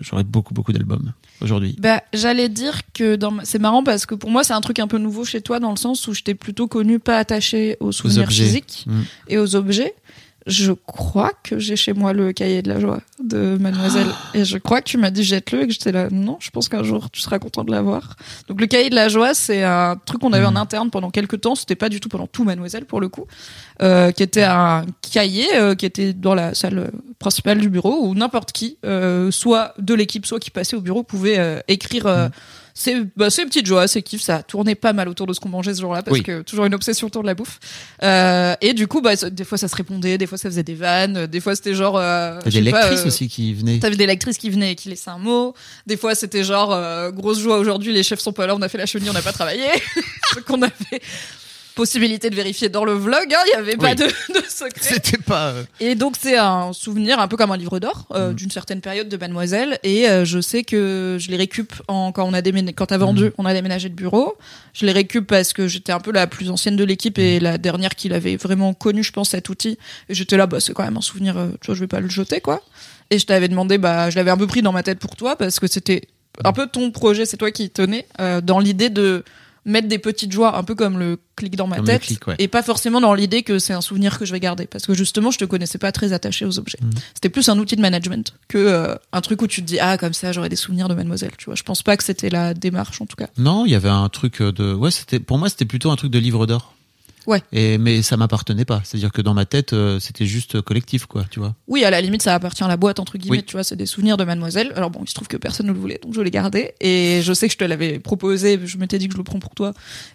j'aurais 0.00 0.22
beaucoup 0.24 0.52
beaucoup 0.54 0.72
d'albums 0.72 1.12
aujourd'hui. 1.40 1.74
Bah, 1.80 2.02
j'allais 2.12 2.48
dire 2.50 2.82
que 2.92 3.16
dans 3.16 3.32
c'est 3.42 3.58
marrant 3.58 3.82
parce 3.82 4.04
que 4.06 4.14
pour 4.14 4.30
moi 4.30 4.44
c'est 4.44 4.52
un 4.52 4.60
truc 4.60 4.78
un 4.78 4.86
peu 4.86 4.98
nouveau 4.98 5.24
chez 5.24 5.40
toi 5.40 5.60
dans 5.60 5.70
le 5.70 5.76
sens 5.76 6.06
où 6.08 6.14
je 6.14 6.22
t'ai 6.22 6.34
plutôt 6.34 6.68
connu 6.68 6.98
pas 6.98 7.18
attaché 7.18 7.76
aux 7.80 7.90
souvenirs 7.92 8.28
physiques 8.28 8.84
Mm. 8.86 9.00
et 9.28 9.38
aux 9.38 9.56
objets. 9.56 9.94
Je 10.48 10.72
crois 10.72 11.32
que 11.44 11.58
j'ai 11.58 11.76
chez 11.76 11.92
moi 11.92 12.12
le 12.12 12.32
cahier 12.32 12.62
de 12.62 12.68
la 12.68 12.80
joie 12.80 13.00
de 13.22 13.56
Mademoiselle. 13.60 14.08
Et 14.34 14.44
je 14.44 14.58
crois 14.58 14.80
que 14.80 14.88
tu 14.88 14.96
m'as 14.96 15.10
dit 15.10 15.22
jette-le 15.22 15.62
et 15.62 15.66
que 15.66 15.72
j'étais 15.72 15.92
là 15.92 16.08
non, 16.10 16.38
je 16.40 16.50
pense 16.50 16.68
qu'un 16.68 16.82
jour 16.82 17.10
tu 17.10 17.20
seras 17.20 17.38
content 17.38 17.64
de 17.64 17.70
l'avoir. 17.70 18.16
Donc 18.48 18.60
le 18.60 18.66
cahier 18.66 18.90
de 18.90 18.94
la 18.94 19.08
joie 19.08 19.34
c'est 19.34 19.62
un 19.62 19.96
truc 20.04 20.20
qu'on 20.20 20.32
avait 20.32 20.46
en 20.46 20.56
interne 20.56 20.90
pendant 20.90 21.10
quelques 21.10 21.40
temps, 21.42 21.54
c'était 21.54 21.76
pas 21.76 21.88
du 21.88 22.00
tout 22.00 22.08
pendant 22.08 22.26
tout 22.26 22.44
Mademoiselle 22.44 22.86
pour 22.86 23.00
le 23.00 23.08
coup, 23.08 23.26
euh, 23.82 24.10
qui 24.10 24.22
était 24.22 24.42
un 24.42 24.84
cahier 25.12 25.46
euh, 25.54 25.74
qui 25.74 25.86
était 25.86 26.12
dans 26.14 26.34
la 26.34 26.54
salle 26.54 26.90
principale 27.18 27.58
du 27.58 27.68
bureau 27.68 28.06
où 28.06 28.14
n'importe 28.14 28.52
qui, 28.52 28.78
euh, 28.84 29.30
soit 29.30 29.74
de 29.78 29.94
l'équipe, 29.94 30.24
soit 30.24 30.38
qui 30.38 30.50
passait 30.50 30.76
au 30.76 30.80
bureau, 30.80 31.02
pouvait 31.02 31.38
euh, 31.38 31.60
écrire 31.68 32.06
euh, 32.06 32.28
ses, 32.78 33.02
bah, 33.16 33.28
ses 33.28 33.44
petites 33.44 33.66
joies, 33.66 33.88
ses 33.88 34.02
kiffs. 34.02 34.22
Ça 34.22 34.42
tournait 34.44 34.76
pas 34.76 34.92
mal 34.92 35.08
autour 35.08 35.26
de 35.26 35.32
ce 35.32 35.40
qu'on 35.40 35.48
mangeait 35.48 35.74
ce 35.74 35.80
jour-là 35.80 36.02
parce 36.04 36.16
Oui. 36.16 36.22
que 36.22 36.42
toujours 36.42 36.64
une 36.64 36.74
obsession 36.74 37.08
autour 37.08 37.22
de 37.22 37.26
la 37.26 37.34
bouffe. 37.34 37.58
Euh, 38.04 38.54
et 38.60 38.72
du 38.72 38.86
coup, 38.86 39.00
bah, 39.00 39.16
des 39.16 39.44
fois 39.44 39.58
ça 39.58 39.66
se 39.66 39.74
répondait, 39.74 40.16
des 40.16 40.26
fois 40.28 40.38
ça 40.38 40.48
faisait 40.48 40.62
des 40.62 40.76
vannes, 40.76 41.16
euh, 41.16 41.26
des 41.26 41.40
fois 41.40 41.56
c'était 41.56 41.74
genre. 41.74 41.96
Euh, 41.98 42.38
a 42.38 42.48
des 42.50 42.60
lectrices 42.60 43.00
euh, 43.00 43.06
aussi 43.08 43.28
qui 43.28 43.52
venaient. 43.52 43.80
T'avais 43.80 43.96
des 43.96 44.06
lectrices 44.06 44.38
qui 44.38 44.48
venaient 44.48 44.72
et 44.72 44.74
qui 44.76 44.88
laissaient 44.88 45.10
un 45.10 45.18
mot. 45.18 45.54
Des 45.86 45.96
fois, 45.96 46.14
c'était 46.14 46.44
genre 46.44 46.68
grosse 47.12 47.40
joie 47.40 47.58
aujourd'hui, 47.58 47.92
les 47.92 48.02
chefs 48.04 48.20
sont 48.20 48.32
pas 48.32 48.46
là, 48.46 48.54
on 48.54 48.62
a 48.62 48.68
fait 48.68 48.78
la 48.78 48.86
chenille, 48.86 49.10
on 49.10 49.14
n'a 49.14 49.22
pas 49.22 49.32
travaillé. 49.32 49.64
Ce 50.34 50.40
qu'on 50.40 50.62
avait 50.62 51.00
possibilité 51.78 52.28
de 52.28 52.34
vérifier 52.34 52.68
dans 52.68 52.84
le 52.84 52.92
vlog, 52.92 53.32
hein, 53.32 53.38
il 53.46 53.50
y 53.52 53.54
avait 53.54 53.76
pas 53.76 53.90
Oui. 53.90 53.94
de, 53.94 54.04
de 54.34 54.44
secret. 54.48 54.80
C'était 54.80 55.16
pas. 55.16 55.50
euh, 55.50 55.62
Et 55.78 55.94
donc 55.94 56.16
c'est 56.20 56.36
un 56.36 56.72
souvenir 56.72 57.20
un 57.20 57.28
peu 57.28 57.36
comme 57.36 57.52
un 57.52 57.56
livre 57.56 57.78
d'or 57.78 58.06
euh, 58.12 58.32
Mm. 58.32 58.34
d'une 58.34 58.50
certaine 58.50 58.80
période 58.80 59.08
de 59.08 59.16
Mademoiselle. 59.16 59.78
Et 59.84 60.08
euh, 60.08 60.24
je 60.24 60.40
sais 60.40 60.64
que 60.64 61.16
je 61.20 61.30
les 61.30 61.36
récup 61.36 61.72
en, 61.86 62.10
quand 62.12 62.24
on 62.28 62.34
a 62.34 62.42
déménagé, 62.42 62.74
quand 62.74 62.86
t'as 62.86 62.98
vendu, 62.98 63.26
Mm. 63.26 63.32
on 63.38 63.46
a 63.46 63.54
déménagé 63.54 63.88
de 63.88 63.94
bureau. 63.94 64.36
Je 64.74 64.86
les 64.86 64.92
récup 64.92 65.26
parce 65.26 65.52
que 65.52 65.68
j'étais 65.68 65.92
un 65.92 66.00
peu 66.00 66.10
la 66.12 66.26
plus 66.26 66.50
ancienne 66.50 66.74
de 66.76 66.84
l'équipe 66.84 67.16
Mm. 67.16 67.20
et 67.22 67.40
la 67.40 67.58
dernière 67.58 67.94
qui 67.94 68.08
l'avait 68.08 68.36
vraiment 68.36 68.74
connu, 68.74 69.04
je 69.04 69.12
pense, 69.12 69.30
cet 69.30 69.48
outil. 69.48 69.78
Et 70.08 70.14
j'étais 70.14 70.36
là, 70.36 70.46
bah 70.48 70.58
c'est 70.60 70.72
quand 70.74 70.84
même 70.84 70.96
un 70.96 71.00
souvenir. 71.00 71.34
tu 71.60 71.66
vois, 71.66 71.74
je 71.76 71.80
vais 71.80 71.86
pas 71.86 72.00
le 72.00 72.08
jeter 72.10 72.40
quoi. 72.40 72.60
Et 73.10 73.18
je 73.20 73.24
t'avais 73.26 73.48
demandé, 73.48 73.78
bah 73.78 74.10
je 74.10 74.16
l'avais 74.16 74.30
un 74.32 74.36
peu 74.36 74.46
pris 74.48 74.62
dans 74.62 74.72
ma 74.72 74.82
tête 74.82 74.98
pour 74.98 75.14
toi 75.16 75.36
parce 75.36 75.60
que 75.60 75.66
c'était 75.68 76.02
un 76.44 76.52
peu 76.52 76.66
ton 76.66 76.90
projet, 76.90 77.24
c'est 77.24 77.36
toi 77.36 77.50
qui 77.50 77.64
y 77.64 77.70
tenais 77.70 78.06
euh, 78.20 78.40
dans 78.40 78.58
l'idée 78.58 78.90
de 78.90 79.24
mettre 79.68 79.86
des 79.88 79.98
petites 79.98 80.32
joies 80.32 80.56
un 80.56 80.62
peu 80.64 80.74
comme 80.74 80.98
le 80.98 81.18
clic 81.36 81.54
dans 81.54 81.66
ma 81.68 81.76
Comme 81.76 81.86
tête 81.86 82.02
clic, 82.02 82.26
ouais. 82.26 82.34
et 82.40 82.48
pas 82.48 82.62
forcément 82.62 83.00
dans 83.00 83.14
l'idée 83.14 83.42
que 83.44 83.58
c'est 83.60 83.72
un 83.72 83.80
souvenir 83.80 84.18
que 84.18 84.24
je 84.24 84.32
vais 84.32 84.40
garder 84.40 84.66
parce 84.66 84.86
que 84.86 84.94
justement 84.94 85.30
je 85.30 85.38
te 85.38 85.44
connaissais 85.44 85.78
pas 85.78 85.92
très 85.92 86.12
attaché 86.12 86.44
aux 86.44 86.58
objets 86.58 86.78
Mm. 86.82 86.90
c'était 87.14 87.28
plus 87.28 87.48
un 87.48 87.58
outil 87.58 87.76
de 87.76 87.80
management 87.80 88.34
que 88.48 88.58
euh, 88.58 88.94
un 89.12 89.20
truc 89.20 89.40
où 89.42 89.46
tu 89.46 89.60
te 89.62 89.66
dis 89.66 89.78
ah 89.80 89.96
comme 89.98 90.12
ça 90.14 90.32
j'aurais 90.32 90.48
des 90.48 90.56
souvenirs 90.56 90.88
de 90.88 90.94
mademoiselle 90.94 91.32
tu 91.38 91.44
vois 91.46 91.54
je 91.54 91.62
pense 91.62 91.82
pas 91.82 91.96
que 91.96 92.02
c'était 92.04 92.30
la 92.30 92.54
démarche 92.54 93.00
en 93.00 93.06
tout 93.06 93.16
cas 93.16 93.28
Non, 93.38 93.66
il 93.66 93.72
y 93.72 93.74
avait 93.74 93.88
un 93.88 94.08
truc 94.08 94.42
de. 94.42 94.72
Ouais, 94.74 94.90
c'était 94.90 95.20
pour 95.20 95.38
moi 95.38 95.48
c'était 95.48 95.64
plutôt 95.64 95.90
un 95.90 95.96
truc 95.96 96.10
de 96.10 96.18
livre 96.18 96.46
d'or. 96.46 96.74
Ouais. 97.28 97.42
Et 97.52 97.76
mais 97.78 98.00
ça 98.02 98.16
m'appartenait 98.16 98.64
pas. 98.64 98.80
C'est-à-dire 98.84 99.12
que 99.12 99.20
dans 99.22 99.34
ma 99.34 99.44
tête, 99.44 99.74
euh, 99.74 100.00
c'était 100.00 100.24
juste 100.26 100.60
collectif, 100.62 101.04
quoi. 101.06 101.24
Tu 101.30 101.38
vois. 101.40 101.54
oui 101.68 101.84
à 101.84 101.90
la 101.90 102.00
limite 102.00 102.22
ça 102.22 102.34
appartient 102.34 102.64
à 102.64 102.68
la 102.68 102.76
boîte 102.78 102.98
entre 103.00 103.18
guillemets 103.18 103.36
Oui. 103.38 103.44
tu 103.44 103.52
vois 103.52 103.62
c'est 103.64 103.76
des 103.76 103.86
souvenirs 103.86 104.16
de 104.16 104.24
mademoiselle 104.24 104.72
alors 104.74 104.90
bon 104.90 105.00
il 105.04 105.08
se 105.08 105.14
trouve 105.14 105.28
que 105.28 105.36
personne 105.36 105.66
ne 105.66 105.72
le 105.72 105.78
voulait 105.78 106.00
donc 106.02 106.14
je 106.14 106.20
l'ai 106.22 106.30
gardé 106.30 106.72
et 106.80 107.20
je 107.22 107.32
sais 107.34 107.46
que 107.48 107.52
je 107.52 107.58
te 107.58 107.64
l'avais 107.64 107.98
proposé 107.98 108.58
je 108.64 108.78
m'étais 108.78 108.98
dit 108.98 109.06
que 109.08 109.12
je 109.12 109.18
le 109.18 109.24
prends 109.24 109.38
pour 109.40 109.54
toi 109.54 109.74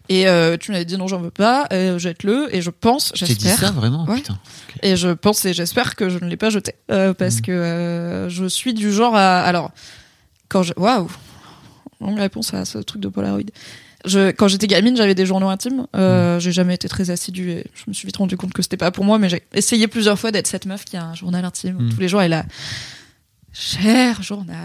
et 0.09 0.27
euh, 0.27 0.57
tu 0.57 0.71
m'avais 0.71 0.85
dit 0.85 0.97
non 0.97 1.07
j'en 1.07 1.19
veux 1.21 1.29
pas 1.31 1.67
euh, 1.71 1.99
jette-le 1.99 2.53
et 2.55 2.61
je 2.63 2.71
pense 2.71 3.11
J'ai 3.15 3.27
dit 3.27 3.33
j'espère 3.39 3.59
ça 3.59 3.71
vraiment. 3.71 4.05
Ouais. 4.05 4.15
Putain. 4.17 4.39
Et 4.81 4.95
je 4.95 5.09
pense 5.09 5.45
et 5.45 5.53
j'espère 5.53 5.95
que 5.95 6.09
je 6.09 6.17
ne 6.17 6.27
l'ai 6.27 6.37
pas 6.37 6.49
jeté 6.49 6.73
euh, 6.91 7.13
parce 7.13 7.37
Mm. 7.37 7.41
que 7.41 8.27
je 8.29 8.45
suis 8.45 8.73
du 8.73 8.91
genre 8.91 9.15
à 9.15 9.41
alors 9.41 9.71
quand 10.49 10.63
je 10.63 10.73
waouh 10.77 11.07
longue 12.01 12.17
réponse 12.19 12.53
à 12.53 12.65
ce 12.65 12.79
truc 12.79 13.01
de 13.01 13.07
Polaroid. 13.07 13.43
Je, 14.05 14.31
quand 14.31 14.47
j'étais 14.47 14.67
gamine, 14.67 14.97
j'avais 14.97 15.15
des 15.15 15.25
journaux 15.25 15.49
intimes. 15.49 15.87
Euh, 15.95 16.39
J'ai 16.39 16.51
jamais 16.51 16.75
été 16.75 16.87
très 16.89 17.09
assidue 17.09 17.51
et 17.51 17.65
je 17.73 17.83
me 17.87 17.93
suis 17.93 18.05
vite 18.05 18.17
rendu 18.17 18.35
compte 18.37 18.53
que 18.53 18.61
c'était 18.61 18.77
pas 18.77 18.91
pour 18.91 19.05
moi. 19.05 19.19
Mais 19.19 19.29
j'ai 19.29 19.43
essayé 19.53 19.87
plusieurs 19.87 20.19
fois 20.19 20.31
d'être 20.31 20.47
cette 20.47 20.65
meuf 20.65 20.85
qui 20.85 20.97
a 20.97 21.05
un 21.05 21.15
journal 21.15 21.43
intime. 21.45 21.77
Mm. 21.77 21.89
Tous 21.93 21.99
les 21.99 22.07
jours, 22.07 22.21
elle 22.21 22.33
a 22.33 22.45
cher 23.53 24.21
journal. 24.23 24.57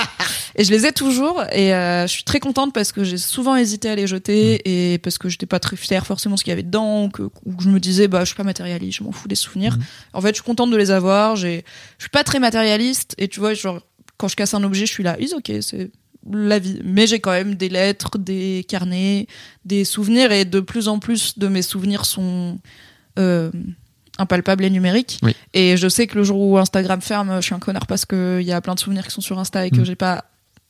et 0.56 0.64
je 0.64 0.70
les 0.70 0.86
ai 0.86 0.92
toujours 0.92 1.42
et 1.52 1.74
euh, 1.74 2.06
je 2.06 2.12
suis 2.12 2.24
très 2.24 2.40
contente 2.40 2.72
parce 2.72 2.90
que 2.90 3.04
j'ai 3.04 3.18
souvent 3.18 3.56
hésité 3.56 3.90
à 3.90 3.94
les 3.94 4.06
jeter 4.06 4.92
et 4.92 4.98
parce 4.98 5.18
que 5.18 5.28
j'étais 5.28 5.46
pas 5.46 5.60
très 5.60 5.76
fière 5.76 6.06
forcément 6.06 6.34
de 6.34 6.38
ce 6.38 6.44
qu'il 6.44 6.50
y 6.50 6.54
avait 6.54 6.62
dedans 6.62 7.04
ou 7.04 7.08
que, 7.10 7.22
ou 7.44 7.54
que 7.54 7.62
je 7.62 7.68
me 7.68 7.78
disais 7.78 8.08
bah 8.08 8.20
je 8.20 8.26
suis 8.26 8.34
pas 8.34 8.42
matérialiste, 8.42 8.98
je 8.98 9.04
m'en 9.04 9.12
fous 9.12 9.28
des 9.28 9.34
souvenirs. 9.34 9.76
Mhm. 9.76 9.84
En 10.14 10.20
fait, 10.22 10.28
je 10.28 10.34
suis 10.34 10.44
contente 10.44 10.70
de 10.70 10.76
les 10.76 10.90
avoir. 10.90 11.36
J'ai, 11.36 11.64
je 11.98 12.04
suis 12.04 12.10
pas 12.10 12.24
très 12.24 12.38
matérialiste 12.38 13.14
et 13.18 13.28
tu 13.28 13.38
vois 13.38 13.52
genre 13.54 13.80
quand 14.16 14.28
je 14.28 14.36
casse 14.36 14.54
un 14.54 14.62
objet, 14.62 14.86
je 14.86 14.92
suis 14.92 15.02
là, 15.02 15.16
is 15.20 15.34
ok, 15.34 15.52
c'est 15.60 15.90
la 16.30 16.58
vie. 16.58 16.80
Mais 16.84 17.06
j'ai 17.06 17.20
quand 17.20 17.32
même 17.32 17.54
des 17.56 17.68
lettres, 17.68 18.18
des 18.18 18.64
carnets, 18.68 19.26
des 19.64 19.84
souvenirs 19.84 20.30
et 20.32 20.44
de 20.44 20.60
plus 20.60 20.88
en 20.88 20.98
plus 20.98 21.38
de 21.38 21.48
mes 21.48 21.62
souvenirs 21.62 22.04
sont 22.04 22.58
euh, 23.18 23.50
impalpables 24.18 24.64
et 24.64 24.70
numériques. 24.70 25.18
Oui. 25.22 25.34
Et 25.54 25.76
je 25.76 25.88
sais 25.88 26.06
que 26.06 26.16
le 26.16 26.24
jour 26.24 26.38
où 26.40 26.58
Instagram 26.58 27.00
ferme, 27.00 27.36
je 27.36 27.40
suis 27.46 27.54
un 27.54 27.58
connard 27.58 27.86
parce 27.86 28.04
qu'il 28.06 28.42
y 28.42 28.52
a 28.52 28.60
plein 28.60 28.74
de 28.74 28.80
souvenirs 28.80 29.04
qui 29.06 29.10
sont 29.12 29.20
sur 29.20 29.38
Insta 29.38 29.66
et 29.66 29.70
que 29.70 29.80
Mm. 29.80 29.84
j'ai 29.84 29.96
pas 29.96 30.24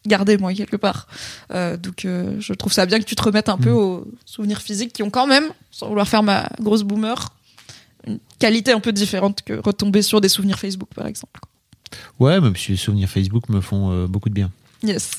gardé 0.06 0.36
moi 0.38 0.52
quelque 0.54 0.76
part. 0.76 1.06
Euh, 1.52 1.76
donc 1.76 2.04
euh, 2.04 2.34
je 2.40 2.52
trouve 2.54 2.72
ça 2.72 2.86
bien 2.86 2.98
que 2.98 3.04
tu 3.04 3.14
te 3.14 3.22
remettes 3.22 3.48
un 3.48 3.58
peu 3.58 3.70
Mm. 3.70 3.76
aux 3.76 4.08
souvenirs 4.24 4.60
physiques 4.62 4.92
qui 4.92 5.02
ont 5.02 5.10
quand 5.10 5.26
même, 5.26 5.44
sans 5.70 5.88
vouloir 5.88 6.08
faire 6.08 6.22
ma 6.22 6.48
grosse 6.60 6.82
boomer, 6.82 7.32
une 8.06 8.18
qualité 8.40 8.72
un 8.72 8.80
peu 8.80 8.92
différente 8.92 9.42
que 9.42 9.52
retomber 9.54 10.02
sur 10.02 10.20
des 10.20 10.28
souvenirs 10.28 10.58
Facebook 10.58 10.88
par 10.94 11.06
exemple. 11.06 11.40
Ouais, 12.18 12.40
même 12.40 12.56
si 12.56 12.72
les 12.72 12.76
souvenirs 12.78 13.08
Facebook 13.08 13.48
me 13.48 13.60
font 13.60 13.92
euh, 13.92 14.06
beaucoup 14.06 14.28
de 14.28 14.34
bien. 14.34 14.50
Yes. 14.82 15.12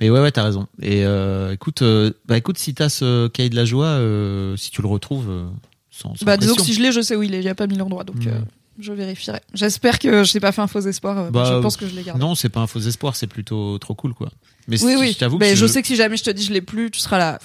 Mais 0.00 0.10
ouais, 0.10 0.20
ouais, 0.20 0.32
t'as 0.32 0.42
raison. 0.42 0.66
Et 0.82 1.04
euh, 1.04 1.52
écoute, 1.52 1.82
euh, 1.82 2.10
bah 2.26 2.36
écoute, 2.36 2.58
si 2.58 2.74
t'as 2.74 2.88
ce 2.88 3.28
cahier 3.28 3.50
de 3.50 3.56
la 3.56 3.64
joie, 3.64 3.86
euh, 3.86 4.56
si 4.56 4.70
tu 4.70 4.82
le 4.82 4.88
retrouves, 4.88 5.28
euh, 5.30 5.46
sans, 5.90 6.14
sans 6.16 6.24
Bah 6.26 6.36
disons 6.36 6.54
que 6.56 6.62
si 6.62 6.74
je 6.74 6.80
l'ai, 6.82 6.90
je 6.92 7.00
sais 7.00 7.14
où 7.16 7.22
il 7.22 7.34
est. 7.34 7.38
Il 7.38 7.44
y 7.44 7.48
a 7.48 7.54
pas 7.54 7.66
mis 7.66 7.76
l'endroit, 7.76 8.04
donc 8.04 8.16
Mm. 8.16 8.82
je 8.82 8.92
vérifierai. 8.92 9.40
J'espère 9.54 10.00
que 10.00 10.24
je 10.24 10.32
t'ai 10.32 10.40
pas 10.40 10.50
fait 10.50 10.60
un 10.62 10.66
faux 10.66 10.80
espoir. 10.80 11.30
Bah, 11.30 11.44
je 11.46 11.60
pense 11.60 11.76
que 11.76 11.86
je 11.86 11.94
l'ai 11.94 12.02
gardé. 12.02 12.20
Non, 12.20 12.34
c'est 12.34 12.48
pas 12.48 12.60
un 12.60 12.66
faux 12.66 12.80
espoir, 12.80 13.14
c'est 13.14 13.28
plutôt 13.28 13.78
trop 13.78 13.94
cool, 13.94 14.14
quoi. 14.14 14.30
Mais 14.66 14.82
oui, 14.82 14.96
oui. 14.98 15.12
je 15.12 15.18
t'avoue 15.18 15.38
que 15.38 15.44
mais 15.44 15.54
je... 15.56 15.66
sais 15.66 15.80
que 15.82 15.86
si 15.86 15.94
jamais 15.94 16.16
je 16.16 16.24
te 16.24 16.30
dis 16.30 16.42
je 16.42 16.52
l'ai 16.52 16.62
plus, 16.62 16.90
tu 16.90 16.98
seras 16.98 17.18
là. 17.18 17.38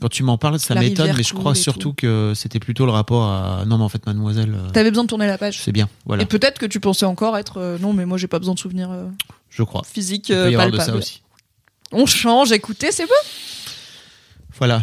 quand 0.00 0.08
tu 0.08 0.22
m'en 0.22 0.38
parles, 0.38 0.58
ça 0.58 0.74
m'étonne, 0.74 1.12
mais 1.16 1.22
je 1.22 1.34
crois 1.34 1.54
surtout 1.54 1.90
tout. 1.90 1.94
que 1.94 2.32
c'était 2.34 2.58
plutôt 2.58 2.86
le 2.86 2.92
rapport 2.92 3.24
à 3.30 3.64
non, 3.66 3.76
mais 3.78 3.84
en 3.84 3.88
fait, 3.90 4.04
mademoiselle, 4.06 4.56
T'avais 4.72 4.90
besoin 4.90 5.04
de 5.04 5.08
tourner 5.08 5.26
la 5.26 5.36
page. 5.38 5.60
c'est 5.60 5.70
bien. 5.70 5.88
Voilà, 6.06 6.22
Et 6.24 6.26
peut-être 6.26 6.58
que 6.58 6.66
tu 6.66 6.80
pensais 6.80 7.04
encore 7.06 7.36
être 7.36 7.58
euh, 7.58 7.78
non, 7.78 7.92
mais 7.92 8.06
moi 8.06 8.16
j'ai 8.18 8.26
pas 8.26 8.38
besoin 8.40 8.54
de 8.54 8.58
souvenirs 8.58 8.90
euh, 8.90 9.06
je 9.52 9.62
crois. 9.62 9.82
physiques 9.84 10.30
Il 10.30 10.34
peut 10.34 10.40
euh, 10.40 10.46
avoir 10.48 10.70
de 10.70 10.78
ça 10.78 10.94
aussi. 10.96 11.22
On 11.92 12.06
change, 12.06 12.50
écoutez, 12.52 12.90
c'est 12.90 13.04
beau. 13.06 13.12
Voilà, 14.58 14.82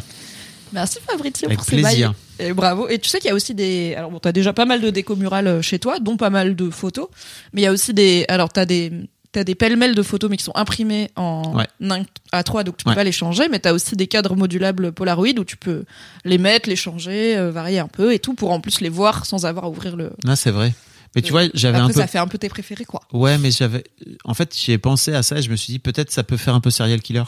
Merci 0.72 1.00
Fabrizio 1.06 1.48
avec 1.48 1.58
pour 1.58 1.66
ces 1.68 1.78
plaisir. 1.82 2.14
bails. 2.38 2.48
Et 2.50 2.54
bravo. 2.54 2.88
Et 2.90 3.00
tu 3.00 3.10
sais 3.10 3.20
qu'il 3.20 3.28
y 3.30 3.32
a 3.32 3.36
aussi 3.36 3.56
des. 3.56 3.96
Alors 3.96 4.12
bon, 4.12 4.20
t'as 4.20 4.32
déjà 4.32 4.54
pas 4.54 4.66
mal 4.66 4.82
de 4.82 4.90
déco 4.92 5.16
murales 5.16 5.48
euh, 5.48 5.62
chez 5.64 5.80
toi, 5.80 6.00
dont 6.00 6.16
pas 6.16 6.30
mal 6.30 6.56
de 6.56 6.70
photos. 6.70 7.08
Mais 7.54 7.62
il 7.62 7.64
y 7.64 7.68
a 7.68 7.72
aussi 7.72 7.94
des. 7.94 8.26
Alors 8.30 8.50
t'as 8.54 8.66
des. 8.66 8.92
T'as 9.32 9.44
des 9.44 9.54
pêle-mêles 9.54 9.94
de 9.94 10.02
photos, 10.02 10.28
mais 10.30 10.38
qui 10.38 10.44
sont 10.44 10.56
imprimées 10.56 11.12
en 11.16 11.56
Ouais. 11.56 11.68
un- 11.88 12.04
A3, 12.34 12.64
donc 12.64 12.78
tu 12.78 12.84
peux 12.84 12.90
Ouais. 12.92 12.96
pas 12.96 13.04
les 13.04 13.12
changer. 13.12 13.48
Mais 13.50 13.60
t'as 13.60 13.74
aussi 13.74 13.96
des 13.96 14.08
cadres 14.08 14.36
modulables 14.36 14.92
Polaroid 14.92 15.38
où 15.40 15.44
tu 15.44 15.56
peux 15.58 15.86
les 16.26 16.40
mettre, 16.40 16.68
les 16.68 16.76
changer, 16.76 17.38
euh, 17.38 17.52
varier 17.52 17.78
un 17.80 17.88
peu 17.88 18.12
et 18.14 18.18
tout 18.20 18.34
pour 18.34 18.50
en 18.52 18.60
plus 18.60 18.82
les 18.82 18.90
voir 18.90 19.28
sans 19.28 19.46
avoir 19.46 19.66
à 19.66 19.70
ouvrir 19.70 19.96
le. 19.96 20.12
Ah, 20.28 20.36
c'est 20.36 20.50
vrai. 20.52 20.74
Mais 21.16 21.22
tu 21.22 21.32
vois, 21.32 21.44
j'avais 21.54 21.78
un 21.80 21.88
peu. 21.88 21.94
ça 21.94 22.08
fait 22.08 22.20
un 22.20 22.28
peu 22.28 22.38
tes 22.38 22.50
préférés, 22.50 22.86
quoi. 22.86 23.02
Ouais, 23.12 23.38
mais 23.38 23.52
j'avais. 23.52 23.84
En 24.26 24.34
fait, 24.34 24.56
j'ai 24.58 24.78
pensé 24.78 25.14
à 25.14 25.24
ça 25.24 25.38
et 25.38 25.42
je 25.42 25.50
me 25.50 25.56
suis 25.56 25.74
dit 25.74 25.80
peut-être 25.80 26.12
ça 26.12 26.24
peut 26.24 26.38
faire 26.38 26.54
un 26.54 26.62
peu 26.62 26.70
serial 26.72 27.02
killer. 27.02 27.24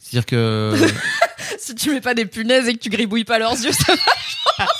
C'est-à-dire 0.00 0.26
que. 0.26 0.74
si 1.58 1.74
tu 1.74 1.90
mets 1.90 2.00
pas 2.02 2.14
des 2.14 2.26
punaises 2.26 2.68
et 2.68 2.74
que 2.74 2.78
tu 2.78 2.90
gribouilles 2.90 3.24
pas 3.24 3.38
leurs 3.38 3.52
yeux, 3.52 3.72
ça 3.72 3.94
va. 4.58 4.66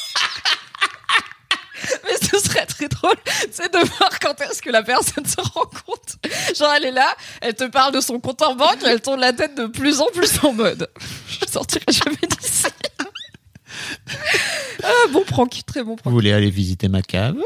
Mais 2.04 2.16
ce 2.28 2.38
serait 2.38 2.66
très 2.66 2.88
drôle, 2.88 3.16
c'est 3.50 3.72
de 3.72 3.78
voir 3.78 4.18
quand 4.20 4.38
est-ce 4.40 4.62
que 4.62 4.70
la 4.70 4.82
personne 4.82 5.24
se 5.26 5.36
rend 5.40 5.64
compte. 5.86 6.16
Genre, 6.56 6.72
elle 6.76 6.86
est 6.86 6.90
là, 6.92 7.14
elle 7.40 7.54
te 7.54 7.64
parle 7.64 7.92
de 7.94 8.00
son 8.00 8.20
compte 8.20 8.40
en 8.42 8.54
banque, 8.54 8.82
et 8.84 8.88
elle 8.88 9.00
tourne 9.02 9.20
la 9.20 9.32
tête 9.32 9.54
de 9.54 9.66
plus 9.66 10.00
en 10.00 10.06
plus 10.14 10.42
en 10.44 10.52
mode. 10.52 10.88
Je 11.28 11.46
sortirai 11.50 11.84
jamais 11.90 12.16
d'ici. 12.40 12.64
ah, 14.82 14.88
bon 15.12 15.24
prank, 15.24 15.60
très 15.66 15.82
bon 15.82 15.90
Vous 15.90 15.96
prank. 15.96 16.12
voulez 16.12 16.32
aller 16.32 16.50
visiter 16.50 16.88
ma 16.88 17.02
cave? 17.02 17.36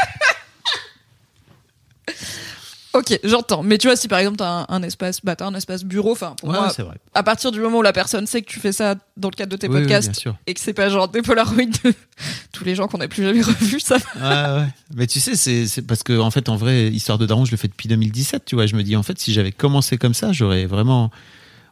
Ok, 2.93 3.19
j'entends. 3.23 3.61
Mais 3.61 3.77
tu 3.77 3.85
vois, 3.87 3.95
si 3.95 4.07
par 4.07 4.17
exemple 4.17 4.37
t'as 4.37 4.61
un, 4.61 4.65
un 4.67 4.81
espace, 4.81 5.19
bah 5.23 5.35
t'as 5.35 5.45
un 5.45 5.53
espace 5.53 5.83
bureau, 5.83 6.11
enfin 6.11 6.33
pour 6.39 6.49
Ouais, 6.49 6.55
moi, 6.57 6.73
vrai. 6.79 6.97
à 7.13 7.21
partir 7.21 7.51
du 7.51 7.59
moment 7.59 7.77
où 7.77 7.81
la 7.83 7.93
personne 7.93 8.25
sait 8.25 8.41
que 8.41 8.49
tu 8.49 8.59
fais 8.59 8.71
ça 8.71 8.95
dans 9.15 9.29
le 9.29 9.35
cadre 9.35 9.51
de 9.51 9.57
tes 9.57 9.67
Oui, 9.67 9.81
podcasts 9.81 10.27
et 10.47 10.55
que 10.55 10.59
c'est 10.59 10.73
pas 10.73 10.89
genre 10.89 11.07
des 11.07 11.21
polaroids 11.21 11.65
de 11.65 11.93
tous 12.51 12.63
les 12.65 12.73
gens 12.73 12.87
qu'on 12.87 12.97
n'a 12.97 13.07
plus 13.07 13.23
jamais 13.23 13.41
revus, 13.43 13.79
ça. 13.79 13.97
Ouais, 14.15 14.59
ouais. 14.61 14.67
Mais 14.95 15.05
tu 15.05 15.19
sais, 15.19 15.35
c'est 15.35 15.83
parce 15.83 16.01
que 16.01 16.17
en 16.19 16.31
fait, 16.31 16.49
en 16.49 16.55
vrai, 16.55 16.87
histoire 16.87 17.19
de 17.19 17.27
daron, 17.27 17.45
je 17.45 17.51
le 17.51 17.57
fais 17.57 17.67
depuis 17.67 17.87
2017. 17.89 18.43
Tu 18.45 18.55
vois, 18.55 18.65
je 18.65 18.75
me 18.75 18.81
dis 18.81 18.95
en 18.95 19.03
fait, 19.03 19.19
si 19.19 19.33
j'avais 19.33 19.51
commencé 19.51 19.99
comme 19.99 20.15
ça, 20.15 20.31
j'aurais 20.31 20.65
vraiment. 20.65 21.11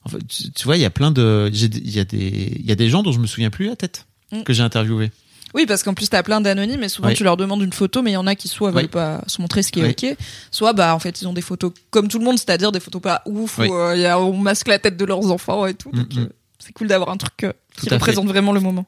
En 0.03 0.09
fait, 0.09 0.19
tu, 0.27 0.51
tu 0.51 0.63
vois, 0.65 0.77
il 0.77 0.81
y 0.81 0.85
a 0.85 0.91
plein 0.91 1.09
de, 1.09 1.49
il 1.51 1.89
y 1.95 1.99
a 1.99 2.05
des, 2.05 2.53
il 2.59 2.65
y 2.65 2.71
a 2.71 2.75
des 2.75 2.89
gens 2.89 3.01
dont 3.01 3.11
je 3.11 3.19
me 3.19 3.25
souviens 3.27 3.49
plus 3.49 3.65
la 3.67 3.75
tête 3.75 4.05
Mm. 4.31 4.43
que 4.43 4.53
j'ai 4.53 4.61
interviewé. 4.61 5.09
Oui, 5.53 5.65
parce 5.65 5.83
qu'en 5.83 5.93
plus 5.93 6.09
t'as 6.09 6.23
plein 6.23 6.41
d'anonymes 6.41 6.83
et 6.83 6.89
souvent 6.89 7.07
Oui. 7.09 7.13
tu 7.15 7.23
leur 7.23 7.37
demandes 7.37 7.61
une 7.61 7.73
photo, 7.73 8.01
mais 8.01 8.11
il 8.11 8.15
y 8.15 8.17
en 8.17 8.27
a 8.27 8.35
qui 8.35 8.47
soit 8.47 8.71
veulent 8.71 8.83
Oui. 8.83 8.87
pas 8.89 9.21
se 9.27 9.41
montrer 9.41 9.63
ce 9.63 9.71
qui 9.71 9.79
est 9.79 9.83
Oui. 9.83 10.11
ok, 10.11 10.17
soit 10.51 10.73
bah 10.73 10.93
en 10.93 10.99
fait 10.99 11.21
ils 11.21 11.27
ont 11.27 11.33
des 11.33 11.41
photos 11.41 11.71
comme 11.89 12.07
tout 12.07 12.19
le 12.19 12.25
monde, 12.25 12.37
c'est-à-dire 12.37 12.71
des 12.71 12.79
photos 12.79 13.01
pas 13.01 13.21
ouf 13.25 13.57
où 13.59 13.61
euh, 13.63 13.95
il 13.95 14.01
y 14.01 14.05
a, 14.05 14.19
on 14.19 14.33
masque 14.37 14.67
la 14.67 14.79
tête 14.79 14.97
de 14.97 15.05
leurs 15.05 15.31
enfants 15.31 15.65
et 15.65 15.73
tout. 15.73 15.91
Euh, 15.95 16.27
c'est 16.59 16.73
cool 16.73 16.87
d'avoir 16.87 17.09
un 17.09 17.17
truc 17.17 17.43
euh, 17.43 17.53
qui 17.77 17.87
fait. 17.87 17.95
représente 17.95 18.27
vraiment 18.27 18.51
le 18.51 18.59
moment. 18.59 18.85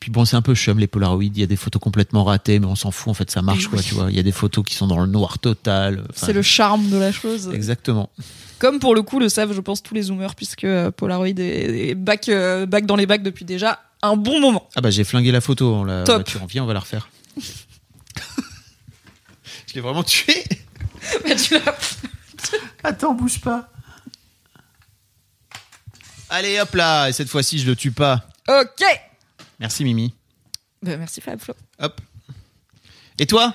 Puis 0.00 0.10
bon, 0.10 0.24
c'est 0.24 0.34
un 0.34 0.42
peu 0.42 0.56
chum 0.56 0.80
les 0.80 0.88
Polaroids. 0.88 1.22
Il 1.24 1.38
y 1.38 1.44
a 1.44 1.46
des 1.46 1.54
photos 1.56 1.80
complètement 1.80 2.24
ratées, 2.24 2.58
mais 2.58 2.66
on 2.66 2.74
s'en 2.74 2.90
fout. 2.90 3.08
En 3.08 3.14
fait, 3.14 3.30
ça 3.30 3.40
marche 3.40 3.68
quoi. 3.68 3.78
Tu 3.80 3.94
vois, 3.94 4.10
il 4.10 4.16
y 4.16 4.18
a 4.18 4.24
des 4.24 4.32
photos 4.32 4.64
qui 4.64 4.74
sont 4.74 4.88
dans 4.88 4.98
le 4.98 5.06
noir 5.06 5.38
total. 5.38 6.00
Enfin, 6.10 6.26
c'est 6.26 6.32
le 6.32 6.42
charme 6.42 6.88
de 6.90 6.96
la 6.96 7.12
chose. 7.12 7.50
Exactement. 7.54 8.10
Comme 8.58 8.80
pour 8.80 8.96
le 8.96 9.02
coup 9.02 9.20
le 9.20 9.28
savent, 9.28 9.52
je 9.52 9.60
pense 9.60 9.80
tous 9.82 9.94
les 9.94 10.02
zoomers 10.02 10.34
puisque 10.34 10.64
euh, 10.64 10.90
Polaroid 10.90 11.28
est, 11.28 11.38
est 11.90 11.94
back, 11.94 12.28
euh, 12.28 12.66
back 12.66 12.84
dans 12.86 12.96
les 12.96 13.06
bacs 13.06 13.22
depuis 13.22 13.44
déjà 13.44 13.78
un 14.02 14.16
bon 14.16 14.40
moment. 14.40 14.68
Ah 14.74 14.80
bah 14.80 14.90
j'ai 14.90 15.04
flingué 15.04 15.30
la 15.32 15.40
photo 15.40 15.74
en 15.74 15.84
la 15.84 16.04
Top. 16.04 16.16
voiture. 16.16 16.46
Viens, 16.46 16.64
on 16.64 16.66
va 16.66 16.74
la 16.74 16.80
refaire. 16.80 17.08
je 19.66 19.74
l'ai 19.74 19.80
vraiment 19.80 20.02
tué. 20.04 20.44
Mais 21.24 21.36
tu 21.36 21.54
l'as- 21.54 21.96
Attends, 22.84 23.14
bouge 23.14 23.40
pas. 23.40 23.68
Allez, 26.30 26.58
hop 26.60 26.74
là. 26.74 27.08
Et 27.08 27.12
cette 27.12 27.28
fois-ci, 27.28 27.58
je 27.58 27.66
le 27.66 27.76
tue 27.76 27.92
pas. 27.92 28.26
ok. 28.48 28.84
Merci 29.60 29.84
Mimi. 29.84 30.14
Bah, 30.82 30.96
merci 30.96 31.20
Fab 31.20 31.38
Flo. 31.40 31.54
Hop. 31.78 32.00
Et 33.18 33.26
toi? 33.26 33.54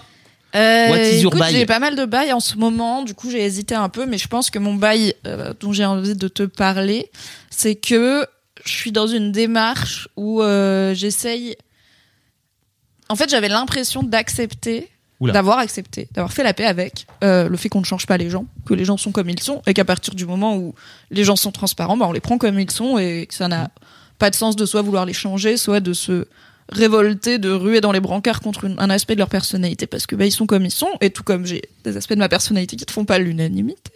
Euh, 0.55 0.89
What 0.89 0.99
is 0.99 1.19
your 1.21 1.31
écoute, 1.33 1.39
bail 1.41 1.53
j'ai 1.53 1.65
pas 1.65 1.79
mal 1.79 1.95
de 1.97 2.05
bails 2.05 2.31
en 2.31 2.39
ce 2.39 2.55
moment, 2.55 3.03
du 3.03 3.13
coup 3.13 3.29
j'ai 3.29 3.43
hésité 3.43 3.75
un 3.75 3.89
peu, 3.89 4.05
mais 4.05 4.17
je 4.17 4.29
pense 4.29 4.49
que 4.49 4.57
mon 4.57 4.75
bail 4.75 5.13
euh, 5.25 5.53
dont 5.59 5.73
j'ai 5.73 5.83
envie 5.83 6.15
de 6.15 6.27
te 6.29 6.43
parler, 6.43 7.11
c'est 7.49 7.75
que 7.75 8.25
je 8.68 8.74
suis 8.74 8.91
dans 8.91 9.07
une 9.07 9.32
démarche 9.32 10.07
où 10.15 10.41
euh, 10.41 10.93
j'essaye. 10.93 11.55
En 13.09 13.15
fait, 13.15 13.30
j'avais 13.30 13.49
l'impression 13.49 14.03
d'accepter, 14.03 14.89
d'avoir 15.22 15.59
accepté, 15.59 16.07
d'avoir 16.13 16.34
fait 16.34 16.43
la 16.43 16.53
paix 16.53 16.65
avec 16.65 17.07
euh, 17.24 17.47
le 17.47 17.57
fait 17.57 17.70
qu'on 17.70 17.80
ne 17.80 17.86
change 17.86 18.05
pas 18.05 18.18
les 18.18 18.30
gens, 18.30 18.45
que 18.65 18.74
les 18.74 18.86
gens 18.86 18.97
sont 18.97 19.11
comme 19.11 19.30
ils 19.30 19.41
sont, 19.41 19.61
et 19.65 19.74
qu'à 19.74 19.86
partir 19.86 20.13
du 20.13 20.26
moment 20.26 20.57
où 20.57 20.76
les 21.09 21.24
gens 21.24 21.36
sont 21.36 21.51
transparents, 21.51 21.97
bah, 21.97 22.05
on 22.07 22.11
les 22.11 22.20
prend 22.20 22.38
comme 22.38 22.59
ils 22.59 22.70
sont, 22.72 22.97
et 22.97 23.26
que 23.28 23.34
ça 23.34 23.47
n'a 23.47 23.70
pas 24.20 24.30
de 24.30 24.36
sens 24.36 24.55
de 24.55 24.65
soit 24.65 24.82
vouloir 24.82 25.05
les 25.05 25.13
changer, 25.13 25.57
soit 25.57 25.80
de 25.80 25.93
se 25.93 26.28
révolter, 26.70 27.38
de 27.38 27.49
ruer 27.49 27.80
dans 27.82 27.91
les 27.91 27.99
brancards 27.99 28.41
contre 28.41 28.65
une- 28.65 28.76
un 28.80 28.89
aspect 28.89 29.13
de 29.15 29.20
leur 29.20 29.30
personnalité 29.30 29.88
parce 29.88 30.05
que 30.05 30.15
bah, 30.15 30.26
ils 30.26 30.32
sont 30.32 30.45
comme 30.45 30.65
ils 30.65 30.72
sont 30.72 30.89
et 31.01 31.09
tout 31.11 31.24
comme 31.24 31.45
j'ai 31.45 31.61
des 31.84 31.95
aspects 31.97 32.13
de 32.13 32.20
ma 32.20 32.30
personnalité 32.30 32.76
qui 32.76 32.86
ne 32.86 32.91
font 32.91 33.05
pas 33.05 33.20
l'unanimité 33.20 33.91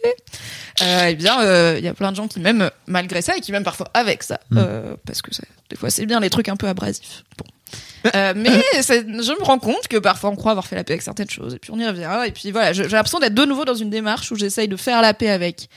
euh, 0.82 1.06
eh 1.10 1.14
bien 1.14 1.40
euh, 1.42 1.76
il 1.78 1.84
y 1.84 1.88
a 1.88 1.94
plein 1.94 2.10
de 2.10 2.16
gens 2.16 2.28
qui 2.28 2.40
m'aiment 2.40 2.70
malgré 2.86 3.20
ça 3.20 3.36
et 3.36 3.40
qui 3.40 3.52
m'aiment 3.52 3.64
parfois 3.64 3.90
avec 3.94 4.22
ça 4.22 4.40
Mm. 4.50 4.58
euh, 4.58 4.94
parce 5.06 5.20
que 5.22 5.34
ça, 5.34 5.42
des 5.70 5.76
fois 5.76 5.90
c'est 5.90 6.06
bien 6.06 6.18
les 6.20 6.30
trucs 6.30 6.48
un 6.48 6.56
peu 6.56 6.66
abrasifs 6.68 7.24
bon 7.38 7.44
Euh, 8.16 8.32
mais 8.36 8.50
je 8.74 9.38
me 9.38 9.44
rends 9.44 9.58
compte 9.58 9.86
que 9.88 9.96
parfois 9.98 10.30
on 10.30 10.36
croit 10.36 10.50
avoir 10.52 10.66
fait 10.66 10.76
la 10.76 10.84
paix 10.84 10.94
avec 10.94 11.02
certaines 11.02 11.30
choses 11.30 11.54
et 11.54 11.58
puis 11.58 11.70
on 11.72 11.78
y 11.78 11.86
revient 11.86 12.10
et 12.26 12.32
puis 12.32 12.50
voilà 12.52 12.72
j'ai 12.72 12.82
l'impression 12.88 13.18
d'être 13.18 13.34
de 13.34 13.44
nouveau 13.44 13.64
dans 13.64 13.74
une 13.74 13.90
démarche 13.90 14.30
où 14.32 14.36
j'essaye 14.36 14.66
de 14.68 14.76
faire 14.76 15.00
la 15.02 15.14
paix 15.14 15.28
avec 15.30 15.68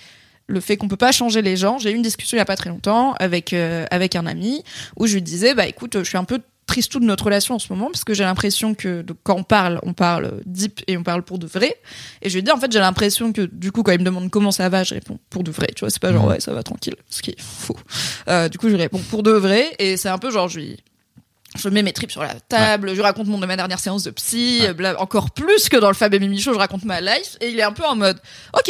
le 0.47 0.59
fait 0.59 0.77
qu'on 0.77 0.87
peut 0.87 0.95
pas 0.97 1.11
changer 1.11 1.41
les 1.41 1.57
gens. 1.57 1.79
J'ai 1.79 1.89
eu 1.91 1.95
une 1.95 2.03
discussion 2.03 2.37
il 2.37 2.39
y 2.39 2.41
a 2.41 2.45
pas 2.45 2.55
très 2.55 2.69
longtemps 2.69 3.13
avec 3.19 3.51
euh, 3.53 3.85
avec 3.91 4.15
un 4.15 4.25
ami 4.27 4.63
où 4.95 5.07
je 5.07 5.15
lui 5.15 5.21
disais 5.23 5.55
bah 5.55 5.65
écoute, 5.65 5.97
je 5.99 6.03
suis 6.03 6.17
un 6.17 6.23
peu 6.23 6.39
tristou 6.67 6.99
de 6.99 7.05
notre 7.05 7.25
relation 7.25 7.55
en 7.55 7.59
ce 7.59 7.71
moment 7.71 7.87
parce 7.91 8.03
que 8.03 8.13
j'ai 8.13 8.23
l'impression 8.23 8.73
que 8.73 9.01
donc, 9.03 9.17
quand 9.23 9.35
on 9.35 9.43
parle, 9.43 9.79
on 9.83 9.93
parle 9.93 10.41
deep 10.45 10.81
et 10.87 10.97
on 10.97 11.03
parle 11.03 11.21
pour 11.23 11.37
de 11.39 11.45
vrai. 11.47 11.75
Et 12.21 12.29
je 12.29 12.33
lui 12.33 12.39
ai 12.39 12.41
dit 12.41 12.51
en 12.51 12.57
fait 12.57 12.71
j'ai 12.71 12.79
l'impression 12.79 13.31
que 13.33 13.41
du 13.43 13.71
coup 13.71 13.83
quand 13.83 13.91
il 13.91 13.99
me 13.99 14.05
demande 14.05 14.29
comment 14.31 14.51
ça 14.51 14.67
va, 14.69 14.83
je 14.83 14.93
réponds 14.95 15.19
pour 15.29 15.43
de 15.43 15.51
vrai. 15.51 15.67
Tu 15.75 15.81
vois, 15.81 15.89
c'est 15.89 16.01
pas 16.01 16.11
genre 16.11 16.23
Mhm. 16.25 16.31
ouais 16.31 16.39
ça 16.39 16.53
va 16.53 16.63
tranquille, 16.63 16.95
ce 17.09 17.21
qui 17.21 17.31
est 17.31 17.39
faux. 17.41 17.77
Euh, 18.27 18.49
du 18.49 18.57
coup 18.57 18.67
je 18.67 18.73
lui 18.73 18.81
réponds 18.81 19.01
pour 19.09 19.21
de 19.23 19.31
vrai 19.31 19.75
et 19.79 19.95
c'est 19.97 20.09
un 20.09 20.17
peu 20.17 20.31
genre 20.31 20.47
je 20.47 20.59
lui 20.59 20.77
je 21.57 21.69
mets 21.69 21.83
mes 21.83 21.93
tripes 21.93 22.11
sur 22.11 22.21
la 22.23 22.33
table, 22.33 22.93
je 22.95 23.01
raconte 23.01 23.27
mon 23.27 23.37
de 23.37 23.45
ma 23.45 23.55
dernière 23.55 23.79
séance 23.79 24.03
de 24.03 24.11
psy, 24.11 24.59
Ouais. 24.61 24.73
bla- 24.73 24.99
encore 24.99 25.31
plus 25.31 25.69
que 25.69 25.77
dans 25.77 25.87
le 25.87 25.93
Fab 25.93 26.13
et 26.13 26.19
Mimi 26.19 26.41
Show, 26.41 26.53
je 26.53 26.57
raconte 26.59 26.83
ma 26.83 26.99
life 26.99 27.37
et 27.39 27.49
il 27.49 27.59
est 27.59 27.63
un 27.63 27.71
peu 27.71 27.85
en 27.85 27.95
mode 27.95 28.19
OK. 28.57 28.69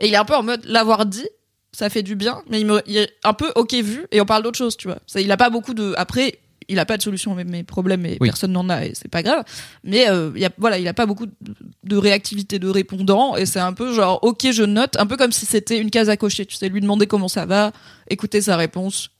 Et 0.00 0.08
il 0.08 0.12
est 0.12 0.16
un 0.16 0.24
peu 0.24 0.34
en 0.34 0.42
mode 0.42 0.64
l'avoir 0.64 1.06
dit, 1.06 1.28
ça 1.72 1.88
fait 1.90 2.02
du 2.02 2.16
bien, 2.16 2.42
mais 2.48 2.58
il, 2.60 2.66
me, 2.66 2.82
il 2.86 2.96
est 2.96 3.12
un 3.22 3.34
peu 3.34 3.52
OK 3.54 3.72
vu 3.74 4.06
et 4.10 4.20
on 4.20 4.24
parle 4.26 4.42
d'autre 4.42 4.58
chose, 4.58 4.76
tu 4.76 4.88
vois. 4.88 4.98
Ça, 5.06 5.20
il 5.20 5.30
a 5.30 5.36
pas 5.36 5.50
beaucoup 5.50 5.74
de 5.74 5.94
après 5.96 6.40
il 6.68 6.78
a 6.78 6.84
pas 6.84 6.96
de 6.96 7.02
solution 7.02 7.36
à 7.36 7.44
mes 7.44 7.62
problèmes 7.64 8.04
et 8.06 8.18
Oui. 8.20 8.28
personne 8.28 8.52
n'en 8.52 8.68
a 8.68 8.84
et 8.84 8.92
c'est 8.94 9.08
pas 9.08 9.22
grave. 9.22 9.42
Mais 9.84 10.08
euh, 10.10 10.30
il 10.34 10.42
y 10.42 10.44
a, 10.44 10.50
voilà, 10.58 10.78
il 10.78 10.86
a 10.86 10.94
pas 10.94 11.06
beaucoup 11.06 11.26
de, 11.26 11.96
réactivité 11.96 12.58
de 12.58 12.68
répondant 12.68 13.36
et 13.36 13.46
c'est 13.46 13.60
un 13.60 13.72
peu 13.72 13.94
genre 13.94 14.18
ok 14.22 14.48
je 14.52 14.62
note, 14.62 14.96
un 14.98 15.06
peu 15.06 15.16
comme 15.16 15.32
si 15.32 15.46
c'était 15.46 15.78
une 15.78 15.90
case 15.90 16.10
à 16.10 16.16
cocher. 16.16 16.44
Tu 16.46 16.56
sais 16.56 16.68
lui 16.68 16.80
demander 16.80 17.06
comment 17.06 17.28
ça 17.28 17.46
va, 17.46 17.72
écouter 18.10 18.40
sa 18.42 18.56
réponse 18.56 19.10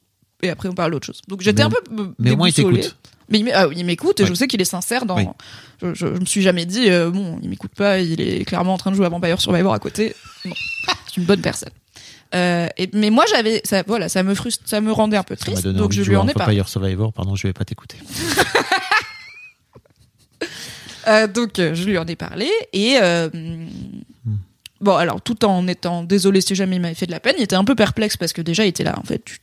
et 0.43 0.51
après 0.51 0.69
on 0.69 0.75
parle 0.75 0.93
d'autre 0.93 1.07
chose. 1.07 1.21
Donc 1.29 1.41
j'étais 1.41 1.63
un 1.63 1.71
peu 1.71 1.81
Mais 2.19 2.33
au 2.33 2.37
moins, 2.37 2.49
il 2.49 2.55
t'écoute. 2.55 2.97
Mais 3.31 3.41
il 3.41 3.51
ah 3.53 3.67
il 3.75 3.85
m'écoute 3.85 4.21
et 4.21 4.23
Ouais. 4.23 4.29
je 4.29 4.35
sais 4.35 4.47
qu'il 4.49 4.61
est 4.61 4.65
sincère 4.65 5.05
dans. 5.05 5.17
Oui. 5.17 5.27
Je, 5.83 5.95
je, 5.95 6.07
je 6.15 6.21
me 6.21 6.25
suis 6.25 6.43
jamais 6.43 6.65
dit 6.67 6.91
euh, 6.91 7.11
bon, 7.11 7.39
il 7.43 7.49
m'écoute 7.51 7.73
pas, 7.77 7.99
il 8.01 8.21
est 8.21 8.45
clairement 8.45 8.75
en 8.75 8.79
train 8.79 8.91
de 8.91 8.97
jouer 8.97 9.07
à 9.07 9.11
Vampire 9.11 9.41
Survivor 9.41 9.73
à 9.75 9.79
côté. 9.79 10.15
Non, 10.47 10.53
c'est 11.07 11.17
une 11.19 11.25
bonne 11.25 11.41
personne. 11.43 11.71
Euh, 12.35 12.69
et, 12.77 12.91
mais 12.93 13.09
moi 13.11 13.25
j'avais 13.31 13.63
ça 13.65 13.83
voilà 13.87 14.11
ça 14.11 14.23
me 14.23 14.35
frustre 14.35 14.63
ça 14.67 14.83
me 14.83 14.93
rendait 14.93 15.17
un 15.17 15.23
peu 15.23 15.35
triste 15.35 15.67
donc 15.67 15.93
je 15.93 16.03
lui 16.03 16.15
en 16.17 16.29
ai 16.29 16.35
parlé 16.35 16.57
Vampire 16.59 16.69
Survivor. 16.69 17.13
Pardon, 17.13 17.35
je 17.35 17.47
vais 17.47 17.53
pas 17.55 17.65
t'écouter. 17.65 17.97
Euh, 21.07 21.27
donc 21.27 21.59
euh, 21.59 21.75
je 21.75 21.85
lui 21.85 21.97
en 21.97 22.07
ai 22.07 22.17
parlé 22.17 22.51
et 22.75 22.99
euh, 23.01 23.31
bon 24.81 24.95
alors 24.95 25.23
tout 25.23 25.43
en 25.47 25.67
étant 25.67 26.03
désolé 26.03 26.43
si 26.43 26.55
jamais 26.55 26.77
il 26.77 26.83
m'avait 26.83 26.95
fait 26.95 27.07
de 27.07 27.13
la 27.13 27.21
peine 27.21 27.35
il 27.39 27.45
était 27.45 27.57
un 27.57 27.65
peu 27.65 27.75
perplexe 27.75 28.19
parce 28.19 28.35
que 28.35 28.43
déjà 28.43 28.65
il 28.65 28.69
était 28.69 28.85
là 28.85 28.95
en 28.99 29.03
fait 29.05 29.25
tu- 29.25 29.39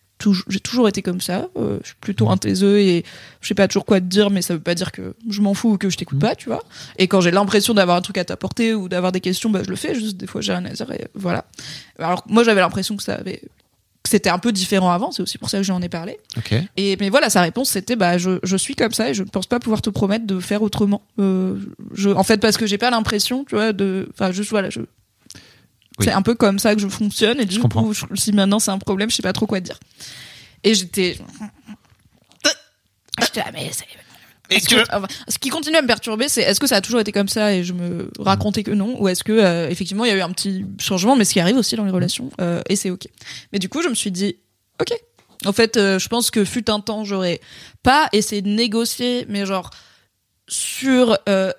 j'ai 0.47 0.59
toujours 0.59 0.87
été 0.87 1.01
comme 1.01 1.21
ça 1.21 1.49
euh, 1.57 1.79
je 1.83 1.87
suis 1.87 1.97
plutôt 1.99 2.29
un 2.29 2.37
taiseux 2.37 2.79
et 2.79 3.03
je 3.41 3.47
sais 3.47 3.53
pas 3.53 3.67
toujours 3.67 3.85
quoi 3.85 3.99
te 3.99 4.05
dire 4.05 4.29
mais 4.29 4.41
ça 4.41 4.53
veut 4.53 4.59
pas 4.59 4.75
dire 4.75 4.91
que 4.91 5.13
je 5.29 5.41
m'en 5.41 5.53
fous 5.53 5.73
ou 5.73 5.77
que 5.77 5.89
je 5.89 5.97
t'écoute 5.97 6.19
pas 6.19 6.35
tu 6.35 6.49
vois 6.49 6.63
et 6.97 7.07
quand 7.07 7.21
j'ai 7.21 7.31
l'impression 7.31 7.73
d'avoir 7.73 7.97
un 7.97 8.01
truc 8.01 8.17
à 8.17 8.25
t'apporter 8.25 8.73
ou 8.73 8.87
d'avoir 8.89 9.11
des 9.11 9.21
questions 9.21 9.49
bah 9.49 9.61
je 9.63 9.69
le 9.69 9.75
fais 9.75 9.93
juste 9.93 10.17
des 10.17 10.27
fois 10.27 10.41
j'ai 10.41 10.53
rien 10.53 10.65
à 10.65 10.69
dire 10.69 10.91
et 10.91 11.05
voilà 11.13 11.45
alors 11.99 12.23
moi 12.27 12.43
j'avais 12.43 12.61
l'impression 12.61 12.95
que 12.95 13.03
ça 13.03 13.15
avait 13.15 13.41
c'était 14.05 14.29
un 14.29 14.39
peu 14.39 14.51
différent 14.51 14.91
avant 14.91 15.11
c'est 15.11 15.21
aussi 15.21 15.37
pour 15.37 15.49
ça 15.49 15.57
que 15.57 15.63
j'en 15.63 15.81
ai 15.81 15.89
parlé 15.89 16.17
et 16.77 16.95
mais 16.99 17.09
voilà, 17.09 17.29
sa 17.29 17.41
réponse 17.41 17.69
c'était 17.69 17.95
bah 17.95 18.17
je, 18.17 18.39
je 18.43 18.57
suis 18.57 18.75
comme 18.75 18.93
ça 18.93 19.09
et 19.09 19.13
je 19.13 19.23
ne 19.23 19.29
pense 19.29 19.47
pas 19.47 19.59
pouvoir 19.59 19.81
te 19.81 19.89
promettre 19.89 20.25
de 20.25 20.39
faire 20.39 20.61
autrement. 20.61 21.01
Euh, 21.19 21.57
je, 21.93 22.09
en 22.09 22.23
fait, 22.23 22.37
parce 22.37 22.57
que 22.57 22.65
j'ai 22.65 22.77
pas 22.77 22.89
l'impression, 22.89 23.43
tu 23.45 23.55
vois, 23.55 23.73
de, 23.73 24.07
enfin 24.13 24.31
juste 24.31 24.51
voilà, 24.51 24.69
je. 24.69 24.81
Oui. 25.99 26.05
C'est 26.05 26.11
un 26.11 26.21
peu 26.21 26.35
comme 26.35 26.59
ça 26.59 26.75
que 26.75 26.81
je 26.81 26.87
fonctionne 26.87 27.39
et 27.39 27.45
du 27.45 27.59
coup, 27.59 27.93
je- 27.93 28.05
si 28.15 28.31
maintenant 28.33 28.59
c'est 28.59 28.71
un 28.71 28.77
problème, 28.79 29.09
je 29.09 29.15
sais 29.15 29.21
pas 29.23 29.33
trop 29.33 29.45
quoi 29.47 29.59
dire. 29.61 29.79
Et 30.63 30.73
j'étais. 30.73 31.17
J'étais 33.21 33.39
là, 33.39 33.51
mais 33.53 33.69
c'est. 33.71 33.85
Est-ce 34.49 34.67
que- 34.69 34.81
enfin, 34.95 35.07
ce 35.27 35.39
qui 35.39 35.49
continue 35.49 35.75
à 35.77 35.81
me 35.81 35.87
perturber, 35.87 36.27
c'est 36.29 36.41
est-ce 36.43 36.59
que 36.59 36.67
ça 36.67 36.75
a 36.75 36.81
toujours 36.81 36.99
été 36.99 37.11
comme 37.11 37.27
ça 37.27 37.53
et 37.55 37.63
je 37.63 37.73
me 37.73 38.11
racontais 38.19 38.61
que 38.61 38.69
non, 38.71 39.01
ou 39.01 39.07
est-ce 39.07 39.23
que 39.23 39.31
euh, 39.31 39.69
effectivement 39.69 40.05
il 40.05 40.09
y 40.09 40.11
a 40.11 40.17
eu 40.17 40.21
un 40.21 40.31
petit 40.31 40.65
changement, 40.79 41.15
mais 41.15 41.25
ce 41.25 41.33
qui 41.33 41.39
arrive 41.39 41.55
aussi 41.57 41.75
dans 41.75 41.83
les 41.85 41.89
relations 41.91 42.29
euh, 42.39 42.61
et 42.69 42.75
c'est 42.75 42.91
ok. 42.91 43.07
Mais 43.53 43.57
du 43.59 43.69
coup, 43.69 43.81
je 43.81 43.87
me 43.87 43.95
suis 43.95 44.11
dit, 44.11 44.35
ok. 44.79 44.93
En 45.45 45.51
fait, 45.53 45.77
euh, 45.77 45.97
je 45.97 46.07
pense 46.09 46.29
que 46.29 46.45
fut 46.45 46.69
un 46.69 46.79
temps, 46.79 47.03
j'aurais 47.03 47.39
pas 47.83 48.07
essayé 48.13 48.41
de 48.43 48.49
négocier, 48.49 49.25
mais 49.29 49.45
genre 49.47 49.71
sur 50.47 51.17
euh, 51.27 51.51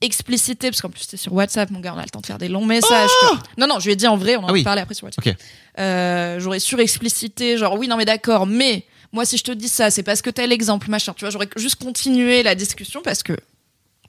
explicité, 0.00 0.70
parce 0.70 0.80
qu'en 0.80 0.90
plus 0.90 1.00
c'était 1.02 1.16
sur 1.16 1.32
WhatsApp, 1.32 1.70
mon 1.70 1.80
gars, 1.80 1.92
on 1.94 1.98
a 1.98 2.02
le 2.04 2.08
temps 2.10 2.20
de 2.20 2.26
faire 2.26 2.38
des 2.38 2.48
longs 2.48 2.64
messages. 2.66 3.10
vois. 3.22 3.42
non, 3.58 3.66
non, 3.66 3.78
je 3.80 3.86
lui 3.86 3.92
ai 3.92 3.96
dit 3.96 4.06
en 4.06 4.16
vrai, 4.16 4.36
on 4.36 4.44
en 4.44 4.48
Ah 4.48 4.52
oui. 4.52 4.60
a 4.60 4.64
parlé 4.64 4.82
après 4.82 4.94
sur 4.94 5.04
WhatsApp. 5.04 5.36
Euh, 5.78 6.38
j'aurais 6.40 6.58
surexplicité, 6.60 7.56
genre 7.58 7.74
oui, 7.78 7.88
non 7.88 7.96
mais 7.96 8.04
d'accord, 8.04 8.46
mais 8.46 8.84
moi 9.12 9.24
si 9.24 9.36
je 9.38 9.44
te 9.44 9.52
dis 9.52 9.68
ça, 9.68 9.90
c'est 9.90 10.02
parce 10.02 10.22
que 10.22 10.30
tel 10.30 10.52
exemple, 10.52 10.88
machin. 10.90 11.12
Tu 11.14 11.20
vois, 11.24 11.30
j'aurais 11.30 11.48
juste 11.56 11.76
continué 11.82 12.42
la 12.42 12.54
discussion 12.54 13.00
parce 13.02 13.22
que 13.22 13.36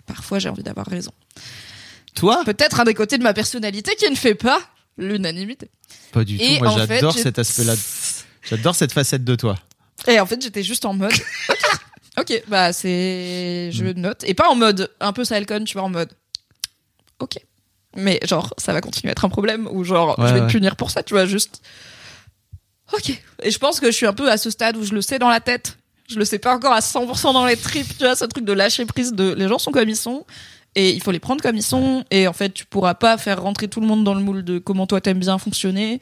parfois 0.06 0.40
j'ai 0.40 0.50
envie 0.50 0.64
d'avoir 0.64 0.86
raison. 0.88 1.12
Toi 2.16 2.42
Peut-être 2.46 2.80
un 2.80 2.84
des 2.86 2.94
côtés 2.96 3.18
de 3.18 3.24
ma 3.24 3.34
personnalité 3.34 3.96
qui 3.96 4.10
ne 4.10 4.16
fait 4.16 4.36
pas 4.36 4.60
l'unanimité. 4.98 5.70
Pas 6.12 6.24
du 6.24 6.38
tout. 6.38 6.64
Moi, 6.64 6.76
j'adore 6.76 7.14
cet 7.14 7.40
aspect-là. 7.40 7.76
J'adore 8.50 8.74
cette 8.76 8.92
facette 8.94 9.24
de 9.24 9.36
toi. 9.36 9.56
Et 10.08 10.20
en 10.20 10.26
fait, 10.26 10.42
j'étais 10.42 10.64
juste 10.64 10.86
en 10.86 10.94
mode. 10.94 11.12
ok, 12.22 12.44
bah 12.48 12.74
c'est. 12.74 13.70
Je 13.72 13.84
Mm. 13.84 13.92
note. 14.02 14.24
Et 14.26 14.34
pas 14.34 14.50
en 14.50 14.56
mode 14.56 14.90
un 15.00 15.14
peu 15.14 15.24
Salcon, 15.24 15.64
tu 15.64 15.74
vois, 15.74 15.84
en 15.84 15.90
mode. 15.90 16.10
Ok. 17.20 17.38
Mais 17.96 18.20
genre, 18.24 18.54
ça 18.58 18.72
va 18.74 18.82
continuer 18.82 19.10
à 19.10 19.14
être 19.14 19.26
un 19.26 19.30
problème 19.30 19.68
ou 19.72 19.84
genre, 19.84 20.18
Ouais, 20.20 20.28
je 20.28 20.34
vais 20.36 20.40
ouais. 20.42 20.48
te 20.48 20.52
punir 20.52 20.76
pour 20.76 20.92
ça, 20.92 21.02
tu 21.04 21.14
vois, 21.16 21.26
juste. 21.26 21.62
Ok. 22.94 23.22
Et 23.44 23.52
je 23.52 23.58
pense 23.60 23.80
que 23.80 23.88
je 23.88 23.92
suis 23.96 24.06
un 24.06 24.14
peu 24.14 24.30
à 24.32 24.38
ce 24.38 24.50
stade 24.50 24.78
où 24.78 24.84
je 24.84 24.94
le 24.94 25.02
sais 25.02 25.20
dans 25.20 25.30
la 25.30 25.40
tête. 25.40 25.78
Je 26.08 26.18
le 26.18 26.26
sais 26.26 26.40
pas 26.40 26.56
encore 26.56 26.74
à 26.74 26.80
100% 26.82 27.34
dans 27.34 27.46
les 27.46 27.56
tripes, 27.58 27.88
tu 27.98 28.04
vois, 28.04 28.16
ce 28.16 28.26
truc 28.26 28.44
de 28.46 28.54
lâcher 28.54 28.86
prise 28.86 29.14
de 29.14 29.34
les 29.34 29.48
gens 29.48 29.60
sont 29.60 29.72
comme 29.72 29.88
ils 29.90 29.96
sont 29.96 30.26
et 30.76 30.90
il 30.92 31.02
faut 31.04 31.12
les 31.12 31.20
prendre 31.20 31.42
comme 31.42 31.56
ils 31.56 31.64
sont 31.64 32.04
et 32.12 32.28
en 32.28 32.34
fait 32.34 32.52
tu 32.54 32.66
pourras 32.66 32.94
pas 32.96 33.18
faire 33.20 33.42
rentrer 33.42 33.68
tout 33.68 33.80
le 33.82 33.86
monde 33.88 34.04
dans 34.04 34.14
le 34.16 34.22
moule 34.22 34.44
de 34.44 34.58
comment 34.60 34.86
toi 34.88 35.02
t'aimes 35.02 35.20
bien 35.20 35.38
fonctionner 35.40 36.00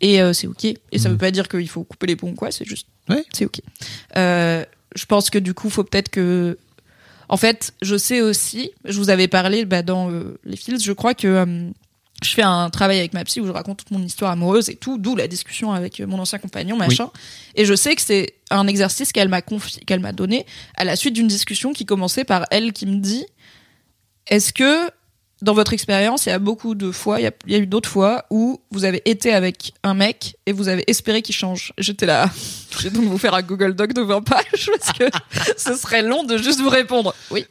et 0.00 0.20
euh, 0.20 0.32
c'est 0.32 0.48
ok 0.48 0.64
et 0.64 0.76
ça 0.98 1.08
Mhm. 1.08 1.14
veut 1.14 1.18
pas 1.18 1.30
dire 1.30 1.46
qu'il 1.48 1.68
faut 1.68 1.84
couper 1.84 2.08
les 2.08 2.16
ponts 2.16 2.34
quoi 2.34 2.50
c'est 2.50 2.64
juste 2.64 2.86
Ouais. 3.08 3.24
c'est 3.32 3.44
ok 3.46 3.60
Euh, 4.16 4.64
je 4.98 5.06
pense 5.06 5.30
que 5.30 5.38
du 5.38 5.54
coup 5.54 5.70
faut 5.70 5.84
peut-être 5.84 6.08
que 6.08 6.58
en 7.28 7.36
fait 7.36 7.72
je 7.82 7.96
sais 7.96 8.20
aussi 8.20 8.72
je 8.84 8.98
vous 8.98 9.10
avais 9.10 9.28
parlé 9.28 9.64
bah, 9.64 9.82
dans 9.82 10.10
euh, 10.10 10.38
les 10.44 10.56
fils 10.56 10.82
je 10.82 10.92
crois 10.92 11.14
que 11.14 11.28
euh, 11.28 11.70
je 12.22 12.30
fais 12.30 12.42
un 12.42 12.68
travail 12.68 12.98
avec 12.98 13.14
ma 13.14 13.24
psy 13.24 13.40
où 13.40 13.46
je 13.46 13.52
raconte 13.52 13.78
toute 13.78 13.90
mon 13.92 14.02
histoire 14.02 14.32
amoureuse 14.32 14.68
et 14.70 14.74
tout, 14.74 14.98
d'où 14.98 15.14
la 15.14 15.28
discussion 15.28 15.72
avec 15.72 16.00
mon 16.00 16.18
ancien 16.18 16.40
compagnon, 16.40 16.76
machin. 16.76 17.10
Et 17.54 17.64
je 17.64 17.74
sais 17.74 17.94
que 17.94 18.02
c'est 18.02 18.34
un 18.50 18.66
exercice 18.66 19.12
qu'elle 19.12 19.28
m'a 19.28 19.40
confié, 19.40 19.80
qu'elle 19.84 20.00
m'a 20.00 20.10
donné 20.10 20.44
à 20.74 20.82
la 20.82 20.96
suite 20.96 21.14
d'une 21.14 21.28
discussion 21.28 21.72
qui 21.72 21.86
commençait 21.86 22.24
par 22.24 22.44
elle 22.50 22.72
qui 22.72 22.86
me 22.86 22.96
dit 22.96 23.24
Est-ce 24.26 24.52
que 24.52 24.90
dans 25.40 25.54
votre 25.54 25.72
expérience, 25.72 26.26
il 26.26 26.30
y 26.30 26.32
a 26.32 26.38
beaucoup 26.38 26.74
de 26.74 26.90
fois, 26.90 27.20
il 27.20 27.24
y 27.24 27.26
a, 27.26 27.32
il 27.46 27.52
y 27.52 27.54
a 27.54 27.58
eu 27.58 27.66
d'autres 27.66 27.88
fois 27.88 28.24
où 28.30 28.60
vous 28.70 28.84
avez 28.84 29.02
été 29.04 29.32
avec 29.32 29.72
un 29.84 29.94
mec 29.94 30.36
et 30.46 30.52
vous 30.52 30.68
avez 30.68 30.84
espéré 30.90 31.22
qu'il 31.22 31.34
change. 31.34 31.72
J'étais 31.78 32.06
là, 32.06 32.28
je 32.78 32.84
vais 32.84 32.90
donc 32.90 33.04
vous 33.04 33.18
faire 33.18 33.34
un 33.34 33.42
Google 33.42 33.74
Doc 33.74 33.92
de 33.92 34.02
20 34.02 34.22
pages 34.22 34.70
parce 34.78 34.92
que 34.92 35.04
ce 35.56 35.74
serait 35.76 36.02
long 36.02 36.24
de 36.24 36.36
juste 36.36 36.60
vous 36.60 36.68
répondre. 36.68 37.14
Oui. 37.30 37.46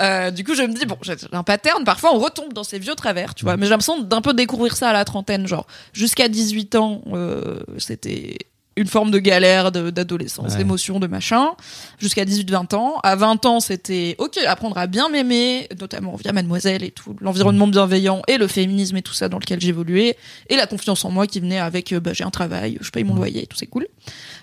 Euh, 0.00 0.30
du 0.30 0.44
coup, 0.44 0.54
je 0.54 0.62
me 0.62 0.74
dis 0.74 0.84
bon, 0.84 0.98
j'ai 1.02 1.14
un 1.32 1.42
pattern. 1.42 1.84
Parfois, 1.84 2.14
on 2.14 2.18
retombe 2.18 2.52
dans 2.52 2.64
ces 2.64 2.78
vieux 2.78 2.94
travers, 2.94 3.34
tu 3.34 3.44
vois. 3.44 3.56
Mais 3.56 3.64
j'ai 3.64 3.70
l'impression 3.70 4.00
d'un 4.02 4.20
peu 4.20 4.34
découvrir 4.34 4.76
ça 4.76 4.90
à 4.90 4.92
la 4.92 5.04
trentaine, 5.04 5.46
genre 5.46 5.66
jusqu'à 5.92 6.28
18 6.28 6.74
ans, 6.74 7.02
euh, 7.12 7.60
c'était 7.78 8.36
une 8.76 8.86
forme 8.86 9.10
de 9.10 9.18
galère 9.18 9.70
de- 9.72 9.90
d'adolescence, 9.90 10.52
Ouais. 10.52 10.58
d'émotion, 10.58 10.98
de 10.98 11.06
machin, 11.06 11.50
jusqu'à 11.98 12.24
18-20 12.24 12.72
ans. 12.74 13.00
À 13.02 13.16
20 13.16 13.44
ans, 13.44 13.60
c'était 13.60 14.14
ok, 14.18 14.38
apprendre 14.46 14.78
à 14.78 14.86
bien 14.86 15.08
m'aimer, 15.10 15.68
notamment 15.78 16.16
via 16.16 16.32
Mademoiselle 16.32 16.82
et 16.82 16.90
tout, 16.90 17.14
l'environnement 17.20 17.66
bienveillant 17.66 18.22
et 18.28 18.38
le 18.38 18.46
féminisme 18.46 18.96
et 18.96 19.02
tout 19.02 19.12
ça 19.12 19.28
dans 19.28 19.38
lequel 19.38 19.60
j'évoluais, 19.60 20.16
et 20.48 20.56
la 20.56 20.66
confiance 20.66 21.04
en 21.04 21.10
moi 21.10 21.26
qui 21.26 21.40
venait 21.40 21.58
avec 21.58 21.92
euh, 21.92 22.00
bah, 22.00 22.12
j'ai 22.14 22.24
un 22.24 22.30
travail, 22.30 22.78
je 22.80 22.90
paye 22.90 23.04
mon 23.04 23.14
loyer, 23.14 23.46
tout 23.46 23.56
c'est 23.58 23.66
cool. 23.66 23.86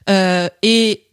Euh, 0.09 0.47
et 0.61 1.03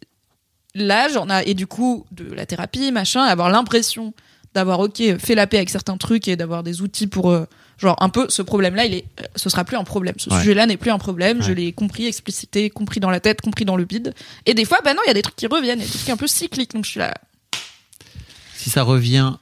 là, 0.75 1.09
j'en 1.09 1.29
ai 1.31 1.49
et 1.49 1.55
du 1.55 1.67
coup 1.67 2.05
de 2.13 2.31
la 2.35 2.45
thérapie, 2.47 2.93
machin, 2.93 3.23
avoir 3.23 3.49
l'impression 3.51 4.13
d'avoir 4.55 4.81
ok 4.81 5.03
fait 5.19 5.35
la 5.35 5.47
paix 5.47 5.57
avec 5.59 5.71
certains 5.71 5.97
trucs 5.97 6.29
et 6.29 6.37
d'avoir 6.37 6.63
des 6.63 6.81
outils 6.83 7.07
pour 7.07 7.31
euh, 7.31 7.45
genre 7.79 7.97
un 8.03 8.09
peu 8.09 8.27
ce 8.31 8.43
problème 8.43 8.75
là 8.75 8.85
il 8.87 8.95
est 8.95 9.05
euh, 9.21 9.25
ce 9.37 9.49
sera 9.51 9.65
plus 9.65 9.77
un 9.77 9.85
problème. 9.85 10.15
Ce 10.19 10.31
Ouais. 10.31 10.39
sujet 10.39 10.55
là 10.55 10.67
n'est 10.67 10.77
plus 10.77 10.91
un 10.91 10.99
problème. 10.99 11.43
Je 11.43 11.53
l'ai 11.53 11.73
compris 11.73 12.07
explicité 12.07 12.71
compris 12.71 13.01
dans 13.01 13.11
la 13.11 13.21
tête 13.21 13.41
compris 13.41 13.65
dans 13.65 13.77
le 13.77 13.85
bide. 13.85 14.15
Et 14.47 14.55
des 14.55 14.65
fois 14.65 14.79
bah 14.85 14.95
non 14.95 15.01
il 15.05 15.09
y 15.09 15.11
a 15.11 15.15
des 15.15 15.23
trucs 15.23 15.37
qui 15.37 15.47
reviennent 15.47 15.79
des 15.81 15.85
trucs 15.87 16.09
un 16.09 16.17
peu 16.17 16.27
cycliques. 16.27 16.73
Donc 16.75 16.85
je 16.85 16.91
suis 16.91 17.01
là. 17.01 17.15
Si 18.55 18.71
ça 18.71 18.83
revient 18.83 19.35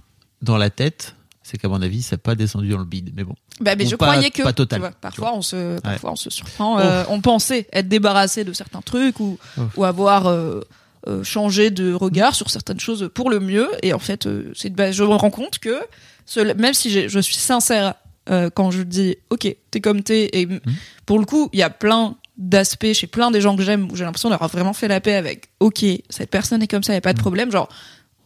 dans 0.43 0.57
la 0.57 0.71
tête, 0.71 1.15
c'est 1.43 1.57
qu'à 1.59 1.69
mon 1.69 1.81
avis, 1.81 2.03
ça 2.03 2.17
n'a 2.17 2.19
pas 2.19 2.35
descendu 2.35 2.69
dans 2.71 2.79
le 2.79 2.85
bide. 2.85 3.13
Mais 3.15 3.25
bon. 3.25 3.35
bah 3.61 3.77
mais 3.77 3.87
je 3.87 3.97
pas- 3.97 4.07
croyais 4.09 4.31
que 4.31 4.43
pas 4.43 4.53
total, 4.53 4.81
vois, 4.81 4.91
parfois 4.91 5.35
on 5.35 5.43
se 5.43 5.79
parfois 5.81 6.13
on 6.13 6.17
se 6.17 6.31
surprend 6.31 6.77
Oh. 6.77 6.81
euh, 6.81 7.05
on 7.09 7.21
pensait 7.21 7.69
être 7.73 7.89
débarrassé 7.89 8.45
de 8.45 8.53
certains 8.53 8.81
trucs 8.83 9.21
ou 9.21 9.39
ou 9.77 9.85
avoir 9.85 10.27
euh, 10.27 10.61
euh, 11.07 11.23
changé 11.23 11.71
de 11.71 11.93
regard 11.93 12.35
sur 12.35 12.51
certaines 12.51 12.81
choses 12.81 13.11
pour 13.15 13.31
le 13.31 13.41
mieux. 13.41 13.69
Et 13.83 13.93
en 13.93 13.99
fait 13.99 14.27
euh, 14.27 14.51
c'est 14.55 14.71
bah, 14.71 14.91
je 14.91 15.05
me 15.05 15.15
rends 15.15 15.31
compte 15.31 15.59
que 15.61 15.79
ce- 16.27 16.41
même 16.55 16.75
si 16.75 16.91
je 17.09 17.19
suis 17.21 17.35
sincère 17.37 17.95
euh, 18.31 18.51
quand 18.51 18.71
je 18.71 18.83
dis 18.83 19.17
ok 19.31 19.55
t'es 19.71 19.81
comme 19.81 20.03
t'es 20.03 20.31
et 20.33 20.47
Mhm. 20.47 20.61
pour 21.07 21.19
le 21.19 21.25
coup 21.27 21.49
il 21.53 21.59
y 21.59 21.63
a 21.63 21.71
plein 21.71 22.17
d'aspects 22.39 22.93
chez 22.93 23.07
plein 23.07 23.31
des 23.31 23.41
gens 23.41 23.57
que 23.57 23.63
j'aime 23.63 23.91
où 23.91 23.97
j'ai 23.97 24.05
l'impression 24.05 24.31
d'avoir 24.31 24.51
vraiment 24.51 24.73
fait 24.73 24.89
la 24.89 25.01
paix 25.01 25.15
avec 25.15 25.51
ok 25.61 25.85
cette 26.11 26.31
personne 26.31 26.63
est 26.63 26.67
comme 26.67 26.83
ça 26.83 26.95
y 26.95 26.97
a 26.97 27.01
pas 27.01 27.13
de 27.13 27.21
problème 27.21 27.53
genre 27.53 27.69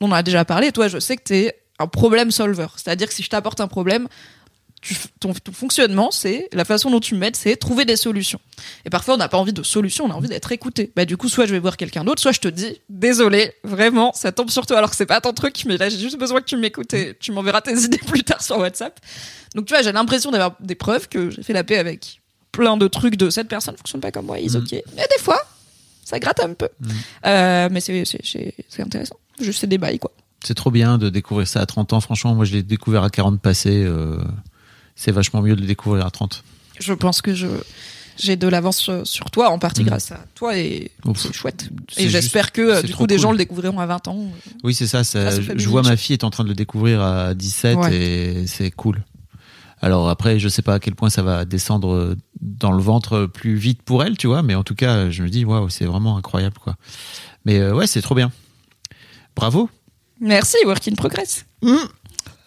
on 0.01 0.07
en 0.11 0.13
a 0.13 0.23
déjà 0.23 0.45
parlé 0.45 0.73
toi 0.73 0.89
je 0.89 0.99
sais 0.99 1.17
que 1.17 1.23
t'es 1.25 1.55
un 1.79 1.87
problème 1.89 2.31
solver 2.31 2.67
c'est 2.77 2.91
à 2.91 2.97
dire 2.97 3.09
que 3.09 3.15
si 3.15 3.23
je 3.23 3.29
t'apporte 3.29 3.61
un 3.61 3.69
problème 3.69 4.09
tu, 4.81 4.95
ton, 5.21 5.33
ton 5.35 5.53
fonctionnement, 5.53 6.11
c'est 6.11 6.49
la 6.53 6.65
façon 6.65 6.91
dont 6.91 7.01
tu 7.01 7.15
m'aides, 7.15 7.37
c'est 7.37 7.57
trouver 7.57 7.85
des 7.85 7.97
solutions. 7.97 8.41
Et 8.85 8.91
parfois, 8.91 9.15
on 9.15 9.17
n'a 9.17 9.29
pas 9.29 9.39
envie 9.39 9.53
de 9.53 9.63
solutions, 9.63 10.05
on 10.07 10.11
a 10.11 10.15
envie 10.15 10.29
d'être 10.29 10.53
écouté. 10.53 10.93
Bah, 10.95 11.05
du 11.05 11.17
coup, 11.17 11.29
soit 11.29 11.47
je 11.47 11.53
vais 11.53 11.59
voir 11.59 11.77
quelqu'un 11.77 12.05
d'autre, 12.05 12.21
soit 12.23 12.33
je 12.33 12.41
te 12.41 12.49
dis, 12.49 12.81
désolé, 12.89 13.53
vraiment, 13.65 14.13
ça 14.15 14.33
tombe 14.33 14.51
sur 14.51 14.67
toi 14.67 14.79
alors 14.79 14.91
que 14.91 14.97
c'est 14.97 15.07
pas 15.07 15.21
ton 15.21 15.33
truc, 15.33 15.63
mais 15.67 15.77
là, 15.77 15.89
j'ai 15.89 15.99
juste 15.99 16.19
besoin 16.19 16.41
que 16.41 16.47
tu 16.47 16.57
m'écoutes 16.57 16.95
et 16.95 17.17
tu 17.19 17.33
m'enverras 17.33 17.61
tes 17.61 17.73
idées 17.85 17.99
plus 17.99 18.23
tard 18.23 18.43
sur 18.43 18.59
WhatsApp. 18.59 18.99
Donc, 19.55 19.67
tu 19.67 19.75
vois, 19.75 19.83
j'ai 19.83 19.93
l'impression 19.93 20.31
d'avoir 20.31 20.55
des 20.61 20.75
preuves 20.75 21.09
que 21.09 21.31
j'ai 21.31 21.43
fait 21.43 21.53
la 21.53 21.65
paix 21.65 21.79
avec 21.79 22.21
plein 22.53 22.77
de 22.77 22.87
trucs 22.89 23.17
de 23.17 23.31
cette 23.31 23.49
personne 23.49 23.77
fonctionne 23.77 24.01
pas 24.01 24.11
comme 24.11 24.27
moi, 24.27 24.39
ils 24.39 24.53
Mhm. 24.57 24.63
ok. 24.63 24.73
Mais 24.97 25.07
des 25.17 25.23
fois, 25.23 25.41
ça 26.05 26.19
gratte 26.19 26.41
un 26.41 26.55
peu. 26.55 26.69
Mhm. 26.81 26.91
Euh, 27.27 27.69
mais 27.71 27.81
c'est, 27.81 28.05
c'est, 28.05 28.21
c'est, 28.25 28.55
c'est 28.69 28.83
intéressant. 28.83 29.17
Juste, 29.41 29.61
c'est 29.61 29.67
des 29.67 29.79
bails, 29.79 29.99
quoi. 29.99 30.11
C'est 30.45 30.55
trop 30.55 30.71
bien 30.71 30.99
de 30.99 31.09
découvrir 31.09 31.49
ça 31.49 31.61
à 31.61 31.67
30 31.67 31.93
ans. 31.95 32.01
Franchement, 32.01 32.35
moi, 32.35 32.45
je 32.45 32.53
l'ai 32.53 32.63
découvert 32.63 33.03
à 33.03 33.11
40 33.11 33.41
passés. 33.41 33.83
euh, 33.85 34.19
c'est 34.99 35.13
vachement 35.13 35.41
mieux 35.41 35.55
de 35.55 35.61
le 35.61 35.67
découvrir 35.67 36.05
à 36.05 36.11
30. 36.11 36.43
Je 36.81 36.93
pense 36.93 37.23
que 37.23 37.35
je, 37.35 37.47
j'ai 38.17 38.35
de 38.37 38.49
l'avance 38.49 38.91
sur- 39.05 39.31
toi, 39.31 39.51
en 39.51 39.59
partie 39.59 39.83
Mhm. 39.83 39.87
grâce 39.89 40.11
à 40.13 40.25
toi 40.35 40.57
et 40.59 40.91
c'est 41.15 41.33
chouette. 41.33 41.71
Et 41.97 42.09
j'espère 42.09 42.51
que 42.53 42.61
euh, 42.63 42.83
du 42.83 42.95
coup 42.95 43.07
des 43.07 43.15
cool. 43.15 43.23
gens 43.23 43.33
le 43.33 43.39
découvriront 43.39 43.79
à 43.79 43.87
20 43.87 44.09
ans. 44.09 44.27
Oui, 44.65 44.75
c'est 44.75 44.87
ça. 44.89 45.03
je 45.05 45.69
vois 45.69 45.83
ma 45.83 45.97
fille 45.97 46.15
est 46.15 46.25
en 46.25 46.31
train 46.31 46.43
de 46.45 46.49
le 46.49 46.55
découvrir 46.57 47.01
à 47.01 47.35
17 47.35 47.77
Ouais. 47.79 47.97
et 47.97 48.47
c'est 48.49 48.71
cool. 48.73 49.03
Alors 49.81 50.09
après, 50.09 50.41
je 50.41 50.49
sais 50.49 50.63
pas 50.63 50.75
à 50.75 50.81
quel 50.81 50.97
point 50.97 51.09
ça 51.11 51.23
va 51.23 51.45
descendre 51.45 52.17
dans 52.41 52.73
le 52.73 52.83
ventre 52.83 53.27
plus 53.27 53.55
vite 53.55 53.83
pour 53.83 54.03
elle, 54.03 54.17
tu 54.19 54.27
vois, 54.27 54.43
mais 54.43 54.57
en 54.57 54.65
tout 54.65 54.75
cas, 54.75 55.09
je 55.09 55.23
me 55.23 55.29
dis, 55.29 55.45
waouh, 55.45 55.69
c'est 55.69 55.85
vraiment 55.85 56.17
incroyable, 56.17 56.57
quoi. 56.59 56.75
Mais 57.45 57.61
euh, 57.61 57.73
ouais, 57.75 57.87
c'est 57.87 58.03
trop 58.03 58.17
bien. 58.17 58.33
Bravo. 59.37 59.71
Merci, 60.21 60.57
work 60.67 60.89
in 60.89 60.95
progress. 60.97 61.47
Mm. 61.63 61.77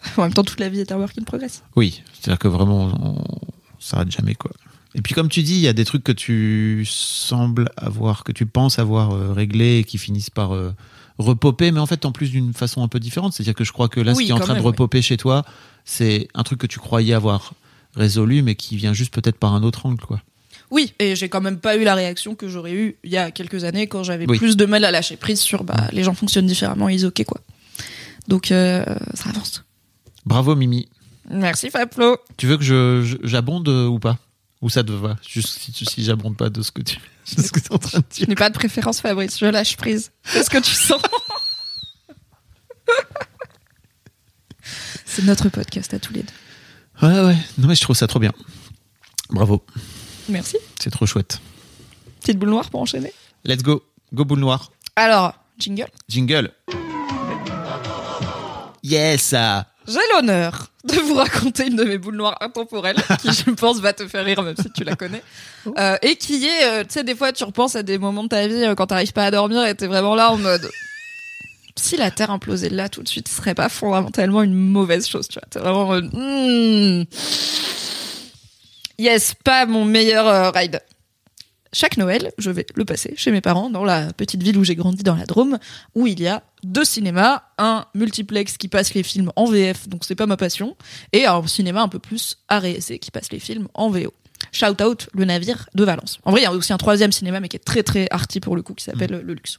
En 0.16 0.22
même 0.22 0.32
temps, 0.34 0.44
toute 0.44 0.60
la 0.60 0.68
vie 0.68 0.80
est 0.80 0.92
un 0.92 0.96
work 0.96 1.16
in 1.18 1.22
progress. 1.24 1.62
Oui, 1.76 2.02
c'est-à-dire 2.12 2.38
que 2.38 2.48
vraiment, 2.48 2.92
on 3.00 3.24
s'arrête 3.78 4.10
jamais, 4.10 4.34
quoi. 4.34 4.50
Et 4.94 5.00
puis, 5.00 5.14
comme 5.14 5.28
tu 5.28 5.42
dis, 5.42 5.54
il 5.54 5.60
y 5.60 5.68
a 5.68 5.72
des 5.72 5.84
trucs 5.84 6.04
que 6.04 6.12
tu 6.12 6.84
sembles 6.86 7.70
avoir, 7.76 8.24
que 8.24 8.32
tu 8.32 8.44
penses 8.44 8.78
avoir 8.78 9.12
euh, 9.12 9.32
réglés 9.32 9.78
et 9.78 9.84
qui 9.84 9.96
finissent 9.96 10.28
par 10.30 10.54
euh, 10.54 10.74
repopper, 11.18 11.72
mais 11.72 11.80
en 11.80 11.86
fait, 11.86 12.04
en 12.04 12.12
plus 12.12 12.30
d'une 12.30 12.52
façon 12.52 12.82
un 12.82 12.88
peu 12.88 13.00
différente. 13.00 13.32
C'est-à-dire 13.32 13.54
que 13.54 13.64
je 13.64 13.72
crois 13.72 13.88
que 13.88 14.00
là, 14.00 14.12
Oui, 14.12 14.24
ce 14.24 14.26
qui 14.26 14.30
est 14.30 14.34
en 14.34 14.38
train 14.40 14.52
même, 14.54 14.62
de 14.62 14.66
repopper 14.66 15.00
chez 15.00 15.16
toi, 15.16 15.44
c'est 15.84 16.28
un 16.34 16.42
truc 16.42 16.58
que 16.58 16.66
tu 16.66 16.78
croyais 16.78 17.14
avoir 17.14 17.54
résolu, 17.96 18.42
mais 18.42 18.54
qui 18.54 18.76
vient 18.76 18.92
juste 18.92 19.14
peut-être 19.14 19.38
par 19.38 19.54
un 19.54 19.62
autre 19.62 19.86
angle, 19.86 20.04
quoi. 20.04 20.20
Oui, 20.70 20.94
et 20.98 21.16
j'ai 21.16 21.28
quand 21.28 21.42
même 21.42 21.58
pas 21.58 21.76
eu 21.76 21.84
la 21.84 21.94
réaction 21.94 22.34
que 22.34 22.48
j'aurais 22.48 22.72
eu 22.72 22.96
il 23.04 23.10
y 23.10 23.18
a 23.18 23.30
quelques 23.30 23.64
années 23.64 23.86
quand 23.86 24.02
j'avais 24.02 24.26
Oui. 24.26 24.38
plus 24.38 24.56
de 24.56 24.64
mal 24.64 24.84
à 24.86 24.90
lâcher 24.90 25.16
prise 25.16 25.40
sur 25.40 25.64
bah, 25.64 25.88
les 25.92 26.02
gens 26.02 26.14
fonctionnent 26.14 26.46
différemment, 26.46 26.88
ils 26.88 27.04
ok 27.04 27.24
quoi. 27.24 27.40
Donc 28.28 28.50
euh, 28.52 28.82
ça 29.12 29.28
avance. 29.28 29.64
Bravo, 30.24 30.54
Mimi. 30.56 30.88
Merci 31.30 31.70
Fablo. 31.70 32.16
Tu 32.36 32.46
veux 32.46 32.56
que 32.56 32.64
je, 32.64 33.02
je- 33.04 33.16
j'abonde 33.22 33.68
euh, 33.68 33.86
ou 33.86 33.98
pas? 33.98 34.18
Ou 34.60 34.68
ça 34.70 34.84
te 34.84 34.92
va? 34.92 35.16
Juste 35.28 35.58
si, 35.58 35.72
si 35.72 36.04
j'abonde 36.04 36.36
pas 36.36 36.48
de 36.50 36.62
ce 36.62 36.70
que 36.72 36.82
tu 36.82 36.96
de 37.36 37.42
ce 37.42 37.50
que 37.52 37.58
es 37.60 37.72
en 37.72 37.78
train 37.78 37.98
de 37.98 38.04
Je 38.10 38.16
dire. 38.18 38.28
n'ai 38.28 38.34
pas 38.34 38.48
de 38.50 38.54
préférence 38.54 39.00
Fabrice, 39.00 39.38
je 39.38 39.46
lâche 39.46 39.76
prise. 39.76 40.12
Qu'est-ce 40.32 40.50
que 40.50 40.58
tu 40.58 40.72
sens 40.74 41.00
C'est 45.04 45.24
notre 45.24 45.48
podcast 45.48 45.92
à 45.94 45.98
tous 45.98 46.12
les 46.12 46.22
deux. 46.22 47.06
Ouais, 47.06 47.20
ouais. 47.26 47.36
Non, 47.58 47.68
mais 47.68 47.74
je 47.74 47.80
trouve 47.80 47.96
ça 47.96 48.06
trop 48.06 48.18
bien. 48.18 48.32
Bravo. 49.30 49.64
Merci. 50.28 50.56
C'est 50.80 50.90
trop 50.90 51.06
chouette. 51.06 51.40
Petite 52.20 52.38
boule 52.38 52.50
noire 52.50 52.70
pour 52.70 52.80
enchaîner. 52.80 53.12
Let's 53.44 53.62
go. 53.62 53.82
Go 54.14 54.24
boule 54.24 54.38
noire. 54.38 54.70
Alors, 54.96 55.34
jingle. 55.58 55.88
Jingle. 56.08 56.52
Yes 58.82 59.34
ah. 59.34 59.66
J'ai 59.86 60.00
l'honneur 60.14 60.68
de 60.84 60.94
vous 60.94 61.14
raconter 61.14 61.66
une 61.66 61.76
de 61.76 61.84
mes 61.84 61.98
boules 61.98 62.16
noires 62.16 62.38
intemporelles 62.40 62.96
qui, 63.20 63.32
je 63.32 63.50
pense, 63.56 63.80
va 63.80 63.92
te 63.92 64.06
faire 64.06 64.24
rire 64.24 64.42
même 64.42 64.56
si 64.56 64.70
tu 64.70 64.84
la 64.84 64.96
connais. 64.96 65.22
Euh, 65.78 65.96
et 66.02 66.16
qui 66.16 66.46
est, 66.46 66.64
euh, 66.64 66.82
tu 66.82 66.90
sais, 66.90 67.04
des 67.04 67.14
fois, 67.14 67.32
tu 67.32 67.44
repenses 67.44 67.76
à 67.76 67.82
des 67.82 67.98
moments 67.98 68.24
de 68.24 68.28
ta 68.28 68.46
vie 68.46 68.64
euh, 68.64 68.74
quand 68.74 68.86
t'arrives 68.86 69.12
pas 69.12 69.26
à 69.26 69.30
dormir 69.30 69.64
et 69.66 69.74
t'es 69.74 69.86
vraiment 69.86 70.14
là 70.14 70.30
en 70.32 70.38
mode. 70.38 70.68
Si 71.74 71.96
la 71.96 72.10
Terre 72.10 72.30
implosait 72.30 72.68
là 72.68 72.90
tout 72.90 73.02
de 73.02 73.08
suite, 73.08 73.28
ce 73.28 73.36
serait 73.36 73.54
pas 73.54 73.70
fondamentalement 73.70 74.42
une 74.42 74.52
mauvaise 74.52 75.08
chose, 75.08 75.26
tu 75.26 75.38
vois. 75.38 75.48
T'es 75.48 75.58
vraiment 75.58 75.84
en 75.84 75.86
mode. 75.86 76.10
hmm. 76.12 77.04
Yes, 78.98 79.34
pas 79.42 79.64
mon 79.64 79.86
meilleur 79.86 80.28
euh, 80.28 80.50
ride. 80.50 80.80
Chaque 81.74 81.96
Noël, 81.96 82.32
je 82.36 82.50
vais 82.50 82.66
le 82.74 82.84
passer 82.84 83.14
chez 83.16 83.30
mes 83.30 83.40
parents 83.40 83.70
dans 83.70 83.84
la 83.84 84.12
petite 84.12 84.42
ville 84.42 84.58
où 84.58 84.64
j'ai 84.64 84.76
grandi 84.76 85.02
dans 85.02 85.16
la 85.16 85.24
Drôme, 85.24 85.58
où 85.94 86.06
il 86.06 86.20
y 86.20 86.28
a 86.28 86.42
deux 86.64 86.84
cinémas, 86.84 87.42
un 87.56 87.86
multiplex 87.94 88.58
qui 88.58 88.68
passe 88.68 88.92
les 88.92 89.02
films 89.02 89.32
en 89.36 89.46
VF, 89.46 89.88
donc 89.88 90.04
c'est 90.04 90.14
pas 90.14 90.26
ma 90.26 90.36
passion, 90.36 90.76
et 91.14 91.24
un 91.24 91.46
cinéma 91.46 91.80
un 91.80 91.88
peu 91.88 91.98
plus 91.98 92.36
arrêté 92.48 92.98
qui 92.98 93.10
passe 93.10 93.32
les 93.32 93.38
films 93.38 93.68
en 93.72 93.88
VO. 93.88 94.12
Shout 94.50 94.82
out 94.82 95.08
le 95.14 95.24
navire 95.24 95.68
de 95.74 95.84
Valence. 95.84 96.18
En 96.24 96.32
vrai, 96.32 96.40
il 96.40 96.44
y 96.44 96.46
a 96.46 96.52
aussi 96.52 96.72
un 96.72 96.78
troisième 96.78 97.12
cinéma, 97.12 97.40
mais 97.40 97.48
qui 97.48 97.56
est 97.56 97.64
très 97.64 97.82
très 97.82 98.06
arty 98.10 98.40
pour 98.40 98.56
le 98.56 98.62
coup, 98.62 98.74
qui 98.74 98.84
s'appelle 98.84 99.10
le 99.10 99.22
Luxe. 99.22 99.58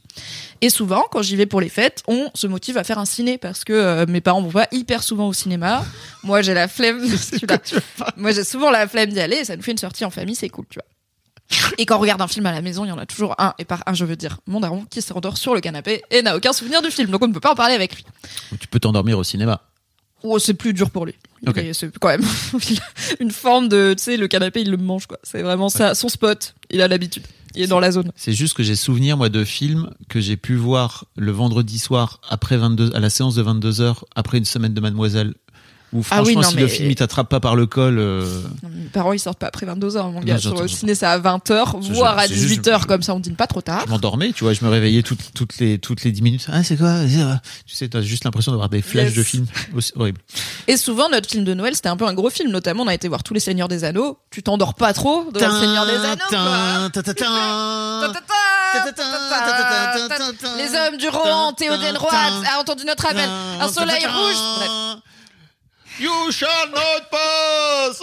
Et 0.60 0.68
souvent, 0.68 1.04
quand 1.10 1.22
j'y 1.22 1.36
vais 1.36 1.46
pour 1.46 1.60
les 1.60 1.68
fêtes, 1.68 2.02
on 2.06 2.30
se 2.34 2.46
motive 2.46 2.76
à 2.76 2.84
faire 2.84 2.98
un 2.98 3.06
ciné 3.06 3.38
parce 3.38 3.64
que 3.64 3.72
euh, 3.72 4.06
mes 4.06 4.20
parents 4.20 4.42
vont 4.42 4.50
pas 4.50 4.68
hyper 4.70 5.02
souvent 5.02 5.26
au 5.26 5.32
cinéma. 5.32 5.84
Moi, 6.22 6.42
j'ai 6.42 6.54
la 6.54 6.68
flemme. 6.68 7.04
Moi, 8.16 8.32
j'ai 8.32 8.44
souvent 8.44 8.70
la 8.70 8.86
flemme 8.86 9.10
d'y 9.10 9.20
aller. 9.20 9.36
Et 9.36 9.44
ça 9.44 9.56
nous 9.56 9.62
fait 9.62 9.72
une 9.72 9.78
sortie 9.78 10.04
en 10.04 10.10
famille, 10.10 10.36
c'est 10.36 10.50
cool, 10.50 10.66
tu 10.68 10.78
vois. 10.78 10.93
Et 11.78 11.86
quand 11.86 11.96
on 11.96 12.00
regarde 12.00 12.20
un 12.22 12.28
film 12.28 12.46
à 12.46 12.52
la 12.52 12.62
maison, 12.62 12.84
il 12.84 12.88
y 12.88 12.92
en 12.92 12.98
a 12.98 13.06
toujours 13.06 13.34
un, 13.38 13.54
et 13.58 13.64
par 13.64 13.82
un, 13.86 13.94
je 13.94 14.04
veux 14.04 14.16
dire 14.16 14.38
mon 14.46 14.60
daron, 14.60 14.84
qui 14.90 15.02
se 15.02 15.12
rendort 15.12 15.36
sur 15.36 15.54
le 15.54 15.60
canapé 15.60 16.02
et 16.10 16.22
n'a 16.22 16.36
aucun 16.36 16.52
souvenir 16.52 16.82
du 16.82 16.90
film. 16.90 17.10
Donc 17.10 17.22
on 17.22 17.28
ne 17.28 17.32
peut 17.32 17.40
pas 17.40 17.52
en 17.52 17.56
parler 17.56 17.74
avec 17.74 17.94
lui. 17.96 18.04
Tu 18.58 18.66
peux 18.66 18.80
t'endormir 18.80 19.18
au 19.18 19.24
cinéma. 19.24 19.60
Oh, 20.22 20.38
c'est 20.38 20.54
plus 20.54 20.72
dur 20.72 20.90
pour 20.90 21.04
lui. 21.04 21.14
Il 21.42 21.50
Ok. 21.50 21.58
est- 21.58 21.74
C'est 21.74 21.96
quand 21.98 22.08
même 22.08 22.24
une 23.20 23.30
forme 23.30 23.68
de, 23.68 23.94
tu 23.96 24.02
sais, 24.04 24.16
le 24.16 24.26
canapé, 24.26 24.62
il 24.62 24.70
le 24.70 24.78
mange, 24.78 25.06
quoi. 25.06 25.18
C'est 25.22 25.42
vraiment 25.42 25.68
ça, 25.68 25.94
son 25.94 26.08
spot. 26.08 26.54
Il 26.70 26.80
a 26.80 26.88
l'habitude. 26.88 27.24
Il 27.54 27.62
est 27.62 27.66
dans 27.66 27.78
la 27.78 27.92
zone. 27.92 28.10
C'est 28.16 28.32
juste 28.32 28.54
que 28.56 28.62
j'ai 28.62 28.74
souvenir, 28.74 29.16
moi, 29.16 29.28
de 29.28 29.44
films 29.44 29.90
que 30.08 30.20
j'ai 30.20 30.36
pu 30.36 30.54
voir 30.56 31.04
le 31.16 31.30
vendredi 31.30 31.78
soir 31.78 32.20
après 32.28 32.56
22, 32.56 32.90
à 32.94 33.00
la 33.00 33.10
séance 33.10 33.34
de 33.34 33.42
22 33.42 33.80
heures, 33.82 34.04
après 34.16 34.38
une 34.38 34.44
semaine 34.46 34.72
de 34.74 34.80
Mademoiselle. 34.80 35.34
Où 35.94 36.02
Ah 36.10 36.22
oui, 36.22 36.32
franchement, 36.32 36.42
non, 36.42 36.48
si 36.50 36.54
mais- 36.56 36.62
le 36.62 36.68
film 36.68 36.90
il 36.90 36.94
t'attrape 36.96 37.28
pas 37.28 37.38
par 37.40 37.54
le 37.56 37.66
col, 37.66 37.98
euh, 37.98 38.22
Non, 38.62 38.68
Mes 38.70 38.84
parents, 38.88 39.12
ils 39.12 39.18
sortent 39.20 39.38
pas 39.38 39.46
après 39.46 39.64
22h, 39.64 40.04
mon 40.06 40.12
Non, 40.14 40.20
gars. 40.20 40.38
Sur 40.38 40.50
j'entends, 40.50 40.62
le 40.62 40.68
ciné, 40.68 40.94
c'est 40.96 41.06
à 41.06 41.18
20h, 41.18 41.76
C'est 41.82 41.92
voire 41.92 42.18
à 42.18 42.22
juste- 42.26 42.34
c'est 42.34 42.48
juste- 42.48 42.60
18h, 42.62 42.86
comme 42.86 43.02
ça, 43.02 43.14
on 43.14 43.20
dîne 43.20 43.36
pas 43.36 43.46
trop 43.46 43.60
tard. 43.62 43.82
je 43.86 43.90
m'endormais, 43.90 44.32
tu 44.32 44.42
vois, 44.44 44.52
je 44.52 44.64
me 44.64 44.68
réveillais 44.70 45.02
toutes, 45.02 45.32
toutes 45.34 45.58
les, 45.58 45.78
toutes 45.78 46.02
les 46.04 46.10
10 46.12 46.22
minutes. 46.22 46.46
Ah, 46.52 46.62
c'est 46.64 46.76
quoi? 46.76 47.00
Tu 47.66 47.74
sais, 47.76 47.88
t'as 47.88 48.00
juste 48.02 48.24
l'impression 48.24 48.50
d'avoir 48.52 48.68
des 48.68 48.82
flashs 48.82 49.06
Yes. 49.10 49.14
de 49.14 49.22
films. 49.22 49.46
Aussi 49.76 49.92
horrible. 49.96 50.20
Et 50.66 50.76
souvent, 50.76 51.08
notre 51.08 51.30
film 51.30 51.44
de 51.44 51.54
Noël, 51.54 51.74
c'était 51.76 51.88
un 51.88 51.96
peu 51.96 52.06
un 52.06 52.14
gros 52.14 52.30
film. 52.30 52.50
Notamment, 52.50 52.82
on 52.82 52.88
a 52.88 52.94
été 52.94 53.06
voir 53.08 53.22
tous 53.22 53.32
les 53.34 53.40
Seigneurs 53.40 53.68
des 53.68 53.84
Anneaux. 53.84 54.18
Tu 54.30 54.42
t'endors 54.42 54.74
pas 54.74 54.92
trop 54.92 55.30
devant 55.32 55.46
le 55.54 55.60
Seigneur 55.60 55.86
des 55.86 55.92
Anneaux. 55.94 56.90
Les 60.56 60.74
hommes 60.76 60.96
du 60.98 61.08
Rohan, 61.08 61.52
Théoden 61.52 61.96
Roy 61.96 62.10
a 62.12 62.60
entendu 62.60 62.84
notre 62.84 63.06
appel. 63.06 63.28
Un 63.60 63.68
soleil 63.68 64.04
rouge. 64.06 64.98
You 66.00 66.10
shall 66.32 66.70
not 66.70 67.04
pass. 67.10 68.02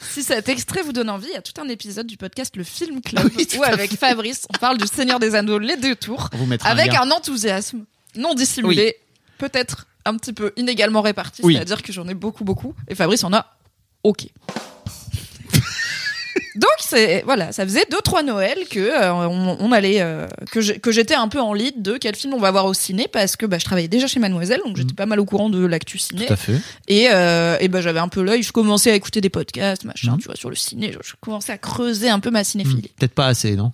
Si 0.00 0.22
cet 0.22 0.48
extrait 0.48 0.82
vous 0.82 0.92
donne 0.92 1.10
envie, 1.10 1.26
il 1.28 1.32
y 1.32 1.36
a 1.36 1.42
tout 1.42 1.60
un 1.60 1.68
épisode 1.68 2.06
du 2.06 2.16
podcast 2.16 2.54
Le 2.56 2.62
Film 2.62 3.00
Club 3.02 3.30
Oui, 3.36 3.48
où 3.58 3.62
avec 3.64 3.92
Fabrice, 3.98 4.46
on 4.54 4.58
parle 4.58 4.78
du 4.78 4.86
Seigneur 4.86 5.18
des 5.18 5.34
Anneaux 5.34 5.58
les 5.58 5.76
deux 5.76 5.96
tours 5.96 6.30
avec 6.64 6.94
un 6.94 7.10
enthousiasme 7.10 7.84
non 8.16 8.34
dissimulé, 8.34 8.96
peut-être 9.38 9.86
un 10.04 10.16
petit 10.16 10.32
peu 10.32 10.52
inégalement 10.56 11.00
réparti, 11.02 11.42
Oui. 11.44 11.54
c'est-à-dire 11.54 11.82
que 11.82 11.92
j'en 11.92 12.06
ai 12.06 12.14
beaucoup 12.14 12.44
beaucoup 12.44 12.74
et 12.86 12.94
Fabrice 12.94 13.24
en 13.24 13.32
a 13.32 13.56
OK. 14.04 14.26
Donc 16.54 16.70
c'est 16.78 17.22
voilà, 17.24 17.50
ça 17.52 17.64
faisait 17.64 17.84
deux 17.90 18.00
trois 18.02 18.22
Noël 18.22 18.58
que 18.70 18.78
euh, 18.78 19.12
on, 19.12 19.56
on 19.58 19.72
allait 19.72 20.00
euh, 20.00 20.26
que 20.52 20.90
j'étais 20.92 21.14
un 21.14 21.28
peu 21.28 21.40
en 21.40 21.52
lead 21.52 21.82
de 21.82 21.96
quel 21.96 22.14
film 22.14 22.32
on 22.34 22.38
va 22.38 22.50
voir 22.50 22.66
au 22.66 22.74
ciné 22.74 23.08
parce 23.08 23.34
que 23.36 23.44
bah, 23.46 23.58
je 23.58 23.64
travaillais 23.64 23.88
déjà 23.88 24.06
chez 24.06 24.20
Mademoiselle 24.20 24.60
donc 24.64 24.76
j'étais 24.76 24.94
pas 24.94 25.06
mal 25.06 25.18
au 25.20 25.24
courant 25.24 25.50
de 25.50 25.64
l'actu 25.66 25.98
ciné 25.98 26.26
Tout 26.26 26.32
à 26.32 26.36
fait. 26.36 26.60
et, 26.88 27.08
euh, 27.12 27.56
et 27.60 27.68
ben 27.68 27.80
j'avais 27.80 27.98
un 28.00 28.08
peu 28.08 28.22
l'œil, 28.22 28.42
je 28.42 28.52
commençais 28.52 28.90
à 28.90 28.94
écouter 28.94 29.20
des 29.20 29.30
podcasts, 29.30 29.84
machin, 29.84 30.12
Mhm. 30.12 30.18
tu 30.18 30.24
vois, 30.26 30.36
sur 30.36 30.48
le 30.50 30.56
ciné, 30.56 30.92
je, 30.92 30.98
je 31.02 31.14
commençais 31.20 31.52
à 31.52 31.58
creuser 31.58 32.08
un 32.08 32.20
peu 32.20 32.30
ma 32.30 32.42
Hmm, 32.42 32.44
cinéphilie. 32.44 32.92
Peut-être 32.98 33.14
pas 33.14 33.26
assez, 33.26 33.56
non? 33.56 33.72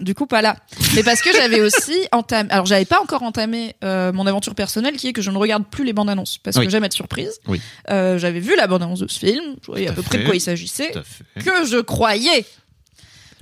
Du 0.00 0.14
coup, 0.14 0.26
pas 0.26 0.42
là. 0.42 0.56
Mais 0.94 1.02
parce 1.02 1.22
que 1.22 1.32
j'avais 1.32 1.60
aussi 1.62 2.06
entamé, 2.12 2.50
alors 2.50 2.66
j'avais 2.66 2.84
pas 2.84 3.00
encore 3.00 3.22
entamé 3.22 3.74
euh, 3.82 4.12
mon 4.12 4.26
aventure 4.26 4.54
personnelle 4.54 4.96
qui 4.96 5.08
est 5.08 5.12
que 5.12 5.22
je 5.22 5.30
ne 5.30 5.38
regarde 5.38 5.64
plus 5.70 5.84
les 5.84 5.92
bandes 5.94 6.10
annonces 6.10 6.38
parce 6.38 6.56
Oui. 6.56 6.66
que 6.66 6.70
j'aime 6.70 6.84
être 6.84 6.92
surprise. 6.92 7.40
Oui. 7.46 7.60
Euh, 7.90 8.18
j'avais 8.18 8.40
vu 8.40 8.54
la 8.56 8.66
bande 8.66 8.82
annonce 8.82 9.00
de 9.00 9.08
ce 9.08 9.18
film, 9.18 9.56
je 9.62 9.66
voyais 9.66 9.88
à 9.88 9.92
à 9.92 9.94
peu 9.94 10.02
près 10.02 10.18
de 10.18 10.24
quoi 10.24 10.34
il 10.34 10.40
s'agissait, 10.40 10.92
que 10.92 11.64
je 11.66 11.80
croyais. 11.80 12.44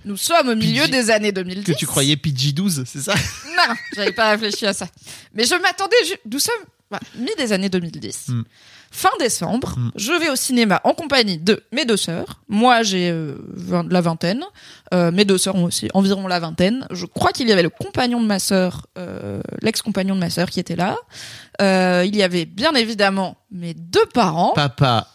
Nous 0.04 0.16
sommes 0.18 0.48
au 0.50 0.54
milieu 0.54 0.82
PG 0.82 0.92
des 0.92 1.10
années 1.10 1.32
2010. 1.32 1.64
Que 1.64 1.78
tu 1.78 1.86
croyais 1.86 2.16
PG-12, 2.16 2.84
c'est 2.84 3.00
ça? 3.00 3.14
Non, 3.56 3.74
j'avais 3.96 4.12
pas 4.12 4.30
réfléchi 4.32 4.66
à 4.66 4.74
ça. 4.74 4.86
Mais 5.32 5.44
je 5.44 5.54
m'attendais. 5.54 5.96
Nous 6.30 6.38
sommes 6.38 6.52
voilà, 6.90 7.02
mi 7.16 7.30
des 7.38 7.52
années 7.52 7.70
2010. 7.70 8.28
Mm. 8.28 8.42
Fin 8.96 9.10
décembre, 9.18 9.74
Mm. 9.76 9.90
je 9.96 10.12
vais 10.12 10.30
au 10.30 10.36
cinéma 10.36 10.80
en 10.84 10.94
compagnie 10.94 11.36
de 11.38 11.64
mes 11.72 11.84
deux 11.84 11.96
sœurs. 11.96 12.40
Moi, 12.48 12.84
j'ai 12.84 13.10
euh, 13.10 13.34
la 13.90 14.00
vingtaine. 14.00 14.44
Euh, 14.94 15.10
mes 15.10 15.24
deux 15.24 15.36
sœurs 15.36 15.56
ont 15.56 15.64
aussi 15.64 15.88
environ 15.94 16.28
la 16.28 16.38
vingtaine. 16.38 16.86
Je 16.92 17.04
crois 17.04 17.32
qu'il 17.32 17.48
y 17.48 17.52
avait 17.52 17.64
le 17.64 17.70
compagnon 17.70 18.20
de 18.20 18.26
ma 18.26 18.38
sœur, 18.38 18.86
euh, 18.96 19.40
l'ex-compagnon 19.62 20.14
de 20.14 20.20
ma 20.20 20.30
sœur 20.30 20.48
qui 20.48 20.60
était 20.60 20.76
là. 20.76 20.96
Il 22.04 22.14
y 22.14 22.22
avait 22.22 22.44
bien 22.44 22.72
évidemment 22.74 23.36
mes 23.50 23.74
deux 23.74 24.06
parents. 24.14 24.52
Papa 24.54 25.08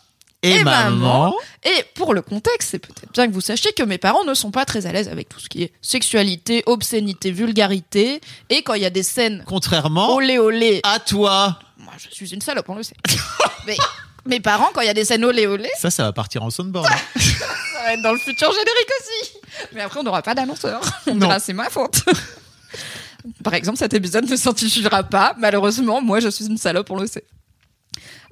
et, 0.43 0.51
Et 0.57 0.63
maman. 0.65 0.89
maman. 0.97 1.36
Et 1.63 1.84
pour 1.95 2.13
le 2.13 2.21
contexte, 2.21 2.69
c'est 2.71 2.80
peut-être 2.80 3.11
bien 3.13 3.27
que 3.27 3.34
vous 3.34 3.41
sachiez 3.41 3.71
que 3.73 3.84
mes 3.84 3.97
parents 3.97 4.23
ne 4.25 4.34
sont 4.34 4.51
pas 4.51 4.65
très 4.65 4.86
à 4.88 4.91
l'aise 4.91 5.07
avec 5.09 5.30
tout 5.30 5.39
ce 5.39 5.47
qui 5.49 5.63
est 5.63 5.73
sexualité, 5.82 6.63
obscénité, 6.65 7.32
vulgarité. 7.32 8.19
Et 8.49 8.61
quand 8.61 8.73
il 8.73 8.82
y 8.82 8.86
a 8.86 8.89
des 8.89 9.03
scènes 9.03 9.43
Contrairement 9.47 10.15
olé 10.15 10.38
olé, 10.38 10.80
à 10.84 10.99
toi. 10.99 11.59
moi 11.77 11.93
je 11.97 12.07
suis 12.13 12.30
une 12.34 12.41
salope, 12.41 12.67
on 12.69 12.75
le 12.75 12.84
sait. 12.84 12.95
Mais 13.70 13.78
mes 14.26 14.39
parents, 14.39 14.70
quand 14.74 14.82
il 14.82 14.88
y 14.88 14.89
a 14.89 14.93
des 14.93 15.05
scènes 15.05 15.24
olé 15.26 15.47
olé, 15.47 15.70
Ça, 15.80 15.89
ça 15.89 16.03
va 16.03 16.13
partir 16.13 16.43
en 16.43 16.49
soundboard. 16.49 16.88
hein. 16.88 16.97
ça 17.20 17.84
va 17.84 17.93
être 17.93 18.01
dans 18.01 18.11
le 18.13 18.20
futur 18.20 18.49
générique 18.51 18.89
aussi. 18.99 19.32
Mais 19.74 19.82
après, 19.82 19.99
on 19.99 20.03
n'aura 20.03 20.22
pas 20.22 20.36
d'annonceur. 20.36 20.82
On 21.07 21.13
Non. 21.15 21.28
dira 21.28 21.39
c'est 21.39 21.53
ma 21.53 21.70
faute. 21.70 22.03
Par 23.43 23.53
exemple, 23.53 23.78
cet 23.78 23.93
épisode 23.93 24.30
ne 24.30 24.36
s'intitulera 24.36 25.03
pas. 25.03 25.36
Malheureusement, 25.38 26.01
moi, 26.01 26.20
je 26.20 26.30
suis 26.30 26.45
une 26.47 26.57
salope, 26.57 26.89
on 26.91 26.97
le 26.99 27.07
sait. 27.07 27.26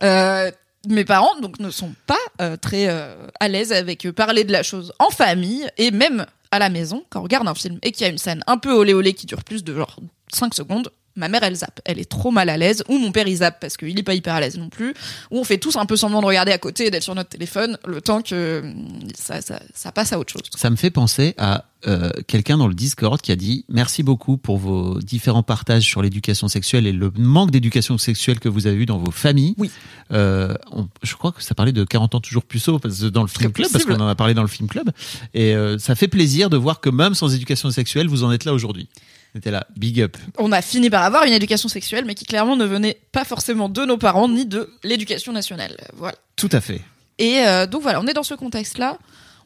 Euh, 0.04 0.52
mes 0.88 1.04
parents 1.06 1.38
donc 1.42 1.60
ne 1.60 1.70
sont 1.72 1.94
pas 2.06 2.16
euh, 2.40 2.56
très 2.56 2.88
euh, 2.88 3.16
à 3.40 3.48
l'aise 3.48 3.74
avec 3.74 4.10
parler 4.12 4.44
de 4.44 4.52
la 4.52 4.64
chose 4.64 4.94
en 5.00 5.10
famille 5.10 5.68
et 5.78 5.92
même 5.92 6.26
à 6.52 6.60
la 6.60 6.70
maison 6.70 7.04
quand 7.10 7.20
on 7.20 7.24
regarde 7.24 7.48
un 7.48 7.56
film 7.56 7.80
et 7.82 7.92
qu'il 7.92 8.04
y 8.04 8.10
a 8.10 8.12
une 8.12 8.18
scène 8.20 8.44
un 8.48 8.58
peu 8.58 8.72
olé 8.72 8.94
olé 8.94 9.14
qui 9.14 9.26
dure 9.26 9.44
plus 9.44 9.64
de 9.64 9.76
genre 9.76 9.98
5 10.32 10.54
secondes 10.54 10.92
ma 11.18 11.28
mère 11.28 11.44
elle 11.44 11.56
zappe 11.56 11.82
elle 11.86 12.00
est 12.00 12.10
trop 12.10 12.32
mal 12.32 12.48
à 12.50 12.56
l'aise 12.58 12.84
ou 12.88 12.98
mon 12.98 13.12
père 13.12 13.28
il 13.28 13.36
zappe 13.38 13.60
parce 13.60 13.76
qu'il 13.76 13.98
est 14.00 14.04
pas 14.04 14.14
hyper 14.14 14.34
à 14.36 14.40
l'aise 14.40 14.58
non 14.58 14.70
plus 14.70 14.94
ou 15.32 15.40
on 15.40 15.44
fait 15.44 15.58
tous 15.58 15.76
un 15.76 15.86
peu 15.86 15.96
semblant 15.98 16.22
de 16.22 16.26
regarder 16.28 16.52
à 16.52 16.58
côté 16.58 16.86
et 16.88 16.92
d'être 16.92 17.04
sur 17.04 17.16
notre 17.16 17.30
téléphone 17.30 17.78
le 17.86 18.00
temps 18.02 18.22
que 18.22 18.62
hum, 18.64 19.00
ça, 19.16 19.42
ça, 19.42 19.60
ça 19.74 19.92
passe 19.92 20.14
à 20.14 20.20
autre 20.20 20.32
chose 20.32 20.44
Ça 20.56 20.70
me 20.70 20.76
fait 20.76 20.92
penser 20.92 21.34
à 21.38 21.66
euh, 21.88 22.10
quelqu'un 22.26 22.58
dans 22.58 22.68
le 22.68 22.74
Discord 22.74 23.22
qui 23.22 23.32
a 23.32 23.36
dit 23.36 23.64
merci 23.70 24.02
beaucoup 24.02 24.38
pour 24.38 24.58
vos 24.58 25.00
différents 25.00 25.44
partages 25.44 25.84
sur 25.84 26.02
l'éducation 26.02 26.48
sexuelle 26.48 26.88
et 26.88 26.92
le 26.92 27.12
manque 27.18 27.52
d'éducation 27.52 27.98
sexuelle 28.00 28.40
que 28.40 28.50
vous 28.50 28.66
avez 28.66 28.78
eu 28.78 28.86
dans 28.88 28.98
vos 28.98 29.12
familles. 29.12 29.54
Oui. 29.58 29.70
Euh, 30.12 30.56
on- 30.72 30.88
je 31.04 31.14
crois 31.16 31.32
que 31.32 31.44
ça 31.44 31.54
parlait 31.54 31.72
de 31.74 31.84
40 31.84 32.16
ans 32.16 32.20
toujours 32.20 32.44
plus 32.46 32.68
haut 32.68 32.80
dans 33.12 33.22
le 33.22 33.28
film 33.28 33.52
club 33.52 33.68
parce 33.72 33.86
qu'on 33.86 34.00
en 34.00 34.08
a 34.08 34.16
parlé 34.16 34.34
dans 34.34 34.42
le 34.42 34.48
film 34.48 34.68
club 34.68 34.90
et 35.36 35.54
euh, 35.56 35.78
ça 35.78 35.94
fait 35.96 36.08
plaisir 36.08 36.50
de 36.50 36.58
voir 36.58 36.80
que 36.80 36.90
même 36.90 37.14
sans 37.14 37.34
éducation 37.36 37.70
sexuelle 37.70 38.08
vous 38.08 38.24
en 38.24 38.32
êtes 38.32 38.46
là 38.46 38.54
aujourd'hui. 38.54 38.90
C'était 39.34 39.52
là, 39.52 39.68
big 39.76 40.02
up. 40.02 40.18
on 40.38 40.52
a 40.52 40.62
fini 40.62 40.90
par 40.90 41.04
avoir 41.04 41.24
une 41.26 41.34
éducation 41.34 41.70
sexuelle 41.70 42.06
mais 42.06 42.16
qui 42.16 42.26
clairement 42.26 42.56
ne 42.56 42.66
venait 42.66 43.00
pas 43.12 43.24
forcément 43.24 43.70
de 43.70 43.86
nos 43.86 43.98
parents 43.98 44.28
ni 44.28 44.46
de 44.46 44.70
l'éducation 44.84 45.32
nationale 45.32 45.78
voilà 45.94 46.16
Tout 46.36 46.50
à 46.52 46.62
fait. 46.62 46.82
Et 47.20 47.40
euh, 47.40 47.66
donc 47.66 47.82
voilà, 47.82 48.00
on 48.00 48.08
est 48.08 48.14
dans 48.14 48.24
ce 48.24 48.36
contexte-là. 48.36 48.98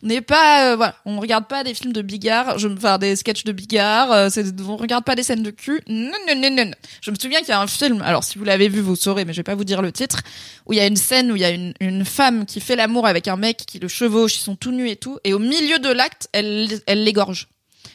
On 0.04 0.08
n'est 0.08 0.22
pas, 0.22 0.72
euh, 0.72 0.76
voilà, 0.76 0.96
on 1.06 1.20
regarde 1.20 1.48
pas 1.48 1.64
des 1.64 1.76
films 1.76 1.94
de 1.94 2.02
Bigard, 2.02 2.58
je 2.58 2.68
me 2.68 2.76
faire 2.76 2.98
des 2.98 3.16
sketchs 3.16 3.44
de 3.44 3.52
Bigard, 3.52 4.12
euh, 4.12 4.30
on 4.68 4.76
regarde 4.76 5.04
pas 5.04 5.16
des 5.16 5.22
scènes 5.22 5.44
de 5.44 5.52
cul. 5.52 5.80
Non, 5.88 6.12
non, 6.28 6.36
non, 6.36 6.50
non. 6.50 6.66
non. 6.66 6.72
Je 7.02 7.12
me 7.12 7.16
souviens 7.22 7.40
qu'il 7.42 7.50
y 7.50 7.52
a 7.52 7.62
un 7.62 7.68
film, 7.68 8.02
alors 8.02 8.24
si 8.24 8.40
vous 8.40 8.44
l'avez 8.44 8.68
vu, 8.68 8.82
vous 8.82 8.96
saurez, 8.96 9.26
mais 9.26 9.34
je 9.34 9.38
vais 9.38 9.44
pas 9.44 9.54
vous 9.54 9.64
dire 9.64 9.84
le 9.84 9.92
titre, 9.92 10.22
où 10.66 10.74
il 10.74 10.78
y 10.78 10.80
a 10.80 10.88
une 10.88 10.96
scène 10.96 11.32
où 11.32 11.36
il 11.36 11.42
y 11.44 11.46
a 11.46 11.52
une, 11.52 11.76
une 11.80 12.04
femme 12.04 12.48
qui 12.48 12.62
fait 12.62 12.76
l'amour 12.76 13.06
avec 13.06 13.28
un 13.28 13.36
mec 13.36 13.58
qui 13.58 13.78
le 13.78 13.88
chevauche, 13.88 14.38
ils 14.38 14.44
sont 14.44 14.56
tout 14.56 14.72
nus 14.72 14.90
et 14.90 14.96
tout, 14.96 15.20
et 15.24 15.34
au 15.34 15.40
milieu 15.40 15.78
de 15.78 15.90
l'acte, 15.90 16.30
elle, 16.34 16.68
elle 16.88 17.04
l'égorge. 17.04 17.48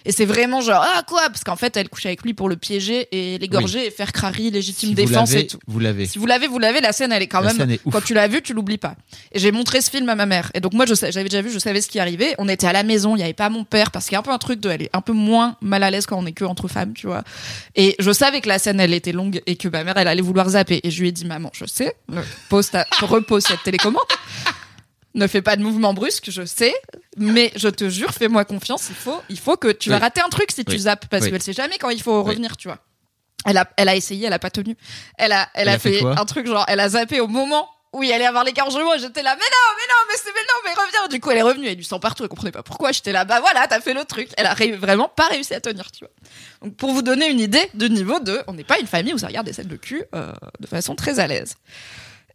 Et 0.06 0.12
c'est 0.12 0.24
vraiment 0.24 0.60
genre, 0.60 0.82
ah 0.86 1.02
quoi? 1.06 1.22
Parce 1.26 1.42
qu'en 1.44 1.56
fait, 1.56 1.76
elle 1.76 1.88
couche 1.88 2.06
avec 2.06 2.22
lui 2.22 2.32
pour 2.32 2.48
le 2.48 2.56
piéger 2.56 3.08
et 3.10 3.38
l'égorger 3.38 3.86
et 3.86 3.90
faire 3.90 4.12
crari 4.12 4.50
légitime 4.50 4.90
Si 4.90 4.94
défense 4.94 5.32
et 5.34 5.48
tout. 5.48 5.58
Vous 5.66 5.80
l'avez. 5.80 6.06
Si 6.06 6.18
vous 6.18 6.26
l'avez, 6.26 6.46
vous 6.46 6.60
l'avez. 6.60 6.80
La 6.80 6.92
scène, 6.92 7.10
elle 7.12 7.22
est 7.22 7.26
quand 7.26 7.40
La 7.40 7.52
même. 7.52 7.70
est. 7.70 7.80
Quand 7.90 8.00
tu 8.00 8.14
l'as 8.14 8.28
vue, 8.28 8.40
tu 8.40 8.54
l'oublies 8.54 8.78
pas. 8.78 8.94
Et 9.32 9.40
j'ai 9.40 9.50
montré 9.50 9.80
ce 9.80 9.90
film 9.90 10.08
à 10.08 10.14
ma 10.14 10.24
mère. 10.24 10.50
Et 10.54 10.60
donc 10.60 10.74
moi, 10.74 10.86
j'avais 10.86 11.24
déjà 11.24 11.42
vu, 11.42 11.50
je 11.50 11.58
savais 11.58 11.80
ce 11.80 11.88
qui 11.88 11.98
arrivait. 11.98 12.34
On 12.38 12.48
était 12.48 12.68
à 12.68 12.72
la 12.72 12.84
maison, 12.84 13.16
il 13.16 13.20
y 13.20 13.22
avait 13.24 13.32
pas 13.32 13.48
mon 13.48 13.64
père 13.64 13.90
parce 13.90 14.04
qu'il 14.06 14.12
y 14.12 14.16
a 14.16 14.20
un 14.20 14.22
peu 14.22 14.30
un 14.30 14.38
truc 14.38 14.60
de, 14.60 14.70
elle 14.70 14.82
est 14.82 14.90
un 14.92 15.00
peu 15.00 15.12
moins 15.12 15.56
mal 15.60 15.82
à 15.82 15.90
l'aise 15.90 16.06
quand 16.06 16.18
on 16.18 16.26
est 16.26 16.32
que 16.32 16.44
entre 16.44 16.68
femmes, 16.68 16.92
tu 16.94 17.08
vois. 17.08 17.24
Et 17.74 17.96
je 17.98 18.12
savais 18.12 18.40
que 18.40 18.48
la 18.48 18.60
scène, 18.60 18.78
elle 18.78 18.94
était 18.94 19.12
longue 19.12 19.42
et 19.46 19.56
que 19.56 19.68
ma 19.68 19.82
mère, 19.82 19.96
elle 19.96 20.08
allait 20.08 20.22
vouloir 20.22 20.48
zapper. 20.50 20.80
Et 20.84 20.90
je 20.92 21.00
lui 21.00 21.08
ai 21.08 21.12
dit, 21.12 21.24
maman, 21.24 21.50
je 21.52 21.64
sais, 21.64 21.96
pose 22.48 22.70
ta, 22.70 22.86
repose 23.02 23.42
cette 23.42 23.62
télécommande. 23.64 24.02
Ne 25.16 25.26
fais 25.26 25.42
pas 25.42 25.56
de 25.56 25.62
mouvement 25.62 25.94
brusque, 25.94 26.30
je 26.30 26.44
sais, 26.44 26.74
mais 27.16 27.50
je 27.56 27.68
te 27.68 27.88
jure, 27.88 28.10
fais-moi 28.12 28.44
confiance. 28.44 28.86
Il 28.90 28.94
faut, 28.94 29.20
il 29.30 29.38
faut 29.38 29.56
que 29.56 29.68
tu 29.72 29.88
vas 29.90 29.98
rater 29.98 30.20
un 30.20 30.28
truc 30.28 30.52
si 30.52 30.64
tu 30.64 30.78
zappes 30.78 31.06
parce 31.08 31.24
Oui. 31.24 31.30
qu'elle 31.32 31.42
sait 31.42 31.52
jamais 31.54 31.78
quand 31.78 31.90
il 31.90 32.02
faut 32.02 32.22
revenir, 32.22 32.56
tu 32.56 32.68
vois. 32.68 32.78
Elle 33.46 33.56
a, 33.56 33.66
elle 33.76 33.88
a 33.88 33.96
essayé, 33.96 34.26
elle 34.26 34.32
a 34.32 34.38
pas 34.38 34.50
tenu. 34.50 34.76
Elle 35.18 35.32
a, 35.32 35.48
elle, 35.54 35.68
Elle 35.68 35.74
a, 35.74 35.78
fait 35.78 36.04
un 36.04 36.24
truc 36.26 36.46
genre, 36.46 36.64
elle 36.68 36.80
a 36.80 36.90
zappé 36.90 37.20
au 37.20 37.28
moment 37.28 37.68
où 37.92 38.02
il 38.02 38.12
allait 38.12 38.26
avoir 38.26 38.44
l'égorgement. 38.44 38.92
et 38.92 38.98
J'étais 38.98 39.22
là, 39.22 39.34
mais 39.36 39.40
non, 39.44 39.74
mais 39.76 39.86
non, 39.88 39.94
mais 40.10 40.14
c'est, 40.22 40.30
mais 40.34 40.40
non, 40.40 40.60
mais 40.64 40.70
reviens. 40.84 41.08
Du 41.08 41.18
coup, 41.20 41.30
elle 41.30 41.38
est 41.38 41.42
revenue, 41.42 41.64
elle 41.66 41.72
a 41.72 41.76
du 41.76 41.84
sang 41.84 41.98
partout, 41.98 42.24
elle 42.24 42.28
comprenait 42.28 42.52
pas 42.52 42.62
pourquoi. 42.62 42.92
J'étais 42.92 43.12
là, 43.12 43.24
bah 43.24 43.40
voilà, 43.40 43.66
t'as 43.68 43.80
fait 43.80 43.94
le 43.94 44.04
truc. 44.04 44.28
Elle 44.36 44.44
a 44.46 44.52
ré- 44.52 44.72
vraiment 44.72 45.08
pas 45.08 45.28
réussi 45.28 45.54
à 45.54 45.60
tenir, 45.60 45.90
tu 45.92 46.00
vois. 46.00 46.10
Donc, 46.60 46.76
pour 46.76 46.92
vous 46.92 47.00
donner 47.02 47.30
une 47.30 47.40
idée 47.40 47.70
du 47.72 47.88
niveau 47.88 48.20
de, 48.20 48.42
on 48.48 48.52
n'est 48.52 48.64
pas 48.64 48.78
une 48.80 48.86
famille 48.88 49.14
où 49.14 49.18
ça 49.18 49.28
regarde 49.28 49.46
des 49.46 49.54
scènes 49.54 49.68
de 49.68 49.76
cul, 49.76 50.02
euh, 50.14 50.32
de 50.60 50.66
façon 50.66 50.94
très 50.94 51.20
à 51.20 51.26
l'aise. 51.26 51.54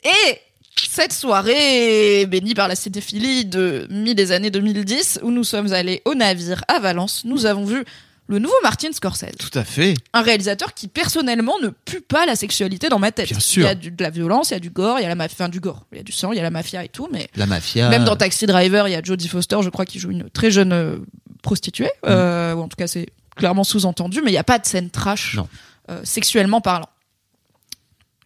Et, 0.04 0.42
cette 0.78 1.14
soirée 1.14 2.26
bénie 2.26 2.54
par 2.54 2.68
la 2.68 2.76
cinéphilie 2.76 3.46
de 3.46 3.88
mi 3.90 4.16
des 4.16 4.32
années 4.32 4.52
2010 4.52 5.20
où 5.24 5.32
nous 5.32 5.44
sommes 5.44 5.74
allés 5.74 6.02
au 6.06 6.16
navire 6.16 6.64
à 6.68 6.80
Valence, 6.80 7.24
nous 7.26 7.46
avons 7.46 7.66
vu 7.66 7.84
le 8.28 8.40
nouveau 8.40 8.54
Martin 8.64 8.92
Scorsese, 8.94 9.36
Tout 9.38 9.58
à 9.58 9.64
fait. 9.66 9.94
un 10.14 10.22
réalisateur 10.22 10.74
qui 10.74 10.88
personnellement 10.88 11.56
ne 11.62 11.68
pue 11.70 12.00
pas 12.00 12.26
la 12.26 12.36
sexualité 12.36 12.88
dans 12.88 13.00
ma 13.00 13.12
tête. 13.12 13.28
Bien 13.30 13.40
sûr. 13.42 13.64
Il 13.64 13.66
y 13.66 13.70
a 13.70 13.76
du- 13.76 13.92
de 13.92 14.02
la 14.04 14.10
violence, 14.10 14.52
il 14.52 14.54
y 14.54 14.56
a 14.58 14.60
du 14.60 14.70
gore, 14.70 15.00
il 15.00 15.04
y 15.04 15.06
a 15.06 15.10
la 15.10 15.16
mafia, 15.16 15.36
enfin, 15.36 15.50
du 15.50 15.60
gore, 15.60 15.86
il 15.92 15.98
y 15.98 16.02
a 16.02 16.04
du 16.04 16.14
sang, 16.14 16.32
il 16.32 16.38
y 16.38 16.40
a 16.40 16.44
la 16.44 16.50
mafia 16.52 16.84
et 16.84 16.88
tout, 16.90 17.10
mais 17.12 17.28
La 17.36 17.46
mafia. 17.46 17.90
même 17.90 18.06
dans 18.06 18.16
Taxi 18.16 18.46
Driver, 18.46 18.88
il 18.88 18.92
y 18.92 18.96
a 18.96 19.02
Jodie 19.04 19.28
Foster, 19.28 19.58
je 19.62 19.70
crois, 19.70 19.86
qui 19.86 20.00
joue 20.00 20.12
une 20.12 20.30
très 20.30 20.50
jeune 20.50 20.72
euh, 20.72 20.98
prostituée, 21.44 21.88
Mm. 22.04 22.08
euh, 22.08 22.54
ou 22.56 22.62
en 22.62 22.68
tout 22.70 22.78
cas 22.78 22.88
c'est 22.88 23.08
clairement 23.36 23.66
sous-entendu, 23.66 24.22
mais 24.24 24.30
il 24.30 24.34
n'y 24.34 24.38
a 24.40 24.44
pas 24.46 24.60
de 24.60 24.66
scène 24.66 24.90
trash 24.90 25.36
Non. 25.36 25.48
euh, 25.90 26.00
sexuellement 26.06 26.62
parlant. 26.62 26.88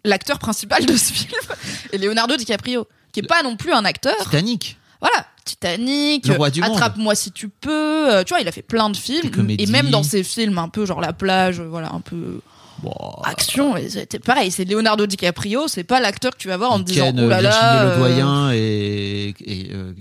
L'acteur 0.05 0.39
principal 0.39 0.85
de 0.85 0.95
ce 0.95 1.11
film 1.13 1.41
est 1.91 1.97
Leonardo 1.97 2.35
DiCaprio, 2.37 2.87
qui 3.11 3.19
est 3.19 3.23
pas 3.27 3.43
non 3.43 3.55
plus 3.57 3.73
un 3.73 3.83
acteur. 3.85 4.15
Titanic. 4.23 4.77
Voilà, 5.01 5.25
Titanic, 5.43 6.25
Le. 6.27 6.37
Attrape-moi 6.71 7.13
si 7.15 7.31
tu 7.31 7.49
peux. 7.49 8.13
euh, 8.13 8.23
tu 8.23 8.29
vois, 8.29 8.39
il 8.41 8.47
a 8.47 8.51
fait 8.51 8.61
plein 8.61 8.89
de 8.89 8.97
films 8.97 9.47
et 9.49 9.65
même 9.67 9.89
dans 9.91 10.03
ses 10.03 10.23
films 10.23 10.57
un 10.57 10.69
peu 10.69 10.85
genre 10.85 11.01
la 11.01 11.13
plage, 11.13 11.59
euh, 11.59 11.67
voilà, 11.67 11.91
un 11.93 11.99
peu 12.01 12.39
action. 13.23 13.75
C'était 13.89 14.19
pareil, 14.19 14.51
c'est 14.51 14.65
Leonardo 14.65 15.05
DiCaprio, 15.05 15.67
c'est 15.67 15.83
pas 15.83 15.99
l'acteur 15.99 16.31
que 16.31 16.37
tu 16.37 16.47
vas 16.47 16.57
voir 16.57 16.71
en 16.71 16.79
te 16.79 16.83
disant 16.85 17.11
Ken, 17.13 17.19
oh 17.25 17.27
là 17.29 17.41
là. 17.41 17.83
euh, 17.83 17.95
Ledoyen 17.95 18.51
et, 18.53 19.33
et 19.45 19.69
euh, 19.73 19.91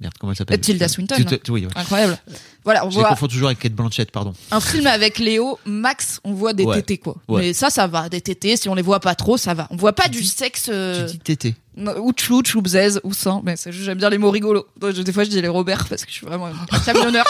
merde, 0.00 0.14
comment 0.18 0.32
elle 0.32 0.36
s'appelle 0.38 0.60
Tilda 0.60 0.88
Swinton. 0.88 1.14
Tilda- 1.16 1.38
oui, 1.50 1.66
ouais. 1.66 1.72
Incroyable. 1.76 2.18
Voilà, 2.64 2.84
on 2.86 2.90
Je 2.90 2.96
les 2.96 3.00
voit 3.02 3.10
confonds 3.10 3.28
toujours 3.28 3.48
avec 3.48 3.58
Kate 3.58 3.72
Blanchett, 3.72 4.10
pardon. 4.10 4.32
un 4.50 4.60
film 4.60 4.86
avec 4.86 5.18
Léo, 5.18 5.58
max, 5.66 6.20
on 6.24 6.32
voit 6.32 6.52
des 6.52 6.64
Ouais. 6.64 6.76
tétés 6.76 6.98
quoi. 6.98 7.16
Ouais. 7.28 7.40
Mais 7.42 7.52
ça, 7.52 7.70
ça 7.70 7.86
va, 7.86 8.08
des 8.08 8.20
tétés. 8.20 8.56
Si 8.56 8.68
on 8.68 8.74
les 8.74 8.82
voit 8.82 9.00
pas 9.00 9.14
trop, 9.14 9.36
ça 9.36 9.54
va. 9.54 9.66
On 9.70 9.76
voit 9.76 9.92
pas 9.92 10.08
du 10.08 10.22
sexe. 10.24 10.66
euh, 10.72 11.06
Tu 11.06 11.12
dis 11.12 11.18
tété. 11.18 11.54
Non, 11.76 11.94
ou 11.98 12.12
tchlouch 12.12 12.54
ou 12.54 12.62
bzèze 12.62 13.00
ou 13.02 13.12
sang 13.12 13.42
mais 13.44 13.56
c'est 13.56 13.72
juste, 13.72 13.84
j'aime 13.84 13.98
bien 13.98 14.08
les 14.08 14.18
mots 14.18 14.30
rigolos 14.30 14.66
Donc, 14.76 14.94
je- 14.94 15.02
des 15.02 15.12
fois 15.12 15.24
je 15.24 15.30
dis 15.30 15.42
les 15.42 15.48
Robert 15.48 15.86
parce 15.88 16.04
que 16.04 16.10
je 16.10 16.16
suis 16.18 16.26
vraiment 16.26 16.46
un 16.46 16.78
camionneur 16.78 17.24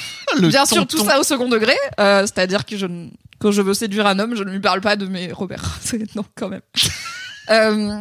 bien 0.40 0.64
sûr 0.64 0.86
tout 0.86 1.04
ça 1.04 1.20
au 1.20 1.22
second 1.22 1.48
degré 1.50 1.74
euh, 2.00 2.24
c'est 2.26 2.38
à 2.38 2.46
dire 2.46 2.64
que 2.64 2.78
je 2.78 2.86
ne- 2.86 3.08
quand 3.40 3.50
je 3.52 3.60
veux 3.60 3.74
séduire 3.74 4.06
un 4.06 4.18
homme 4.18 4.34
je 4.36 4.42
ne 4.42 4.50
lui 4.52 4.60
parle 4.60 4.80
pas 4.80 4.96
de 4.96 5.04
mes 5.04 5.32
Robert 5.32 5.76
C'est- 5.82 6.14
non 6.16 6.24
quand 6.34 6.48
même 6.48 6.62
Euh, 7.50 7.98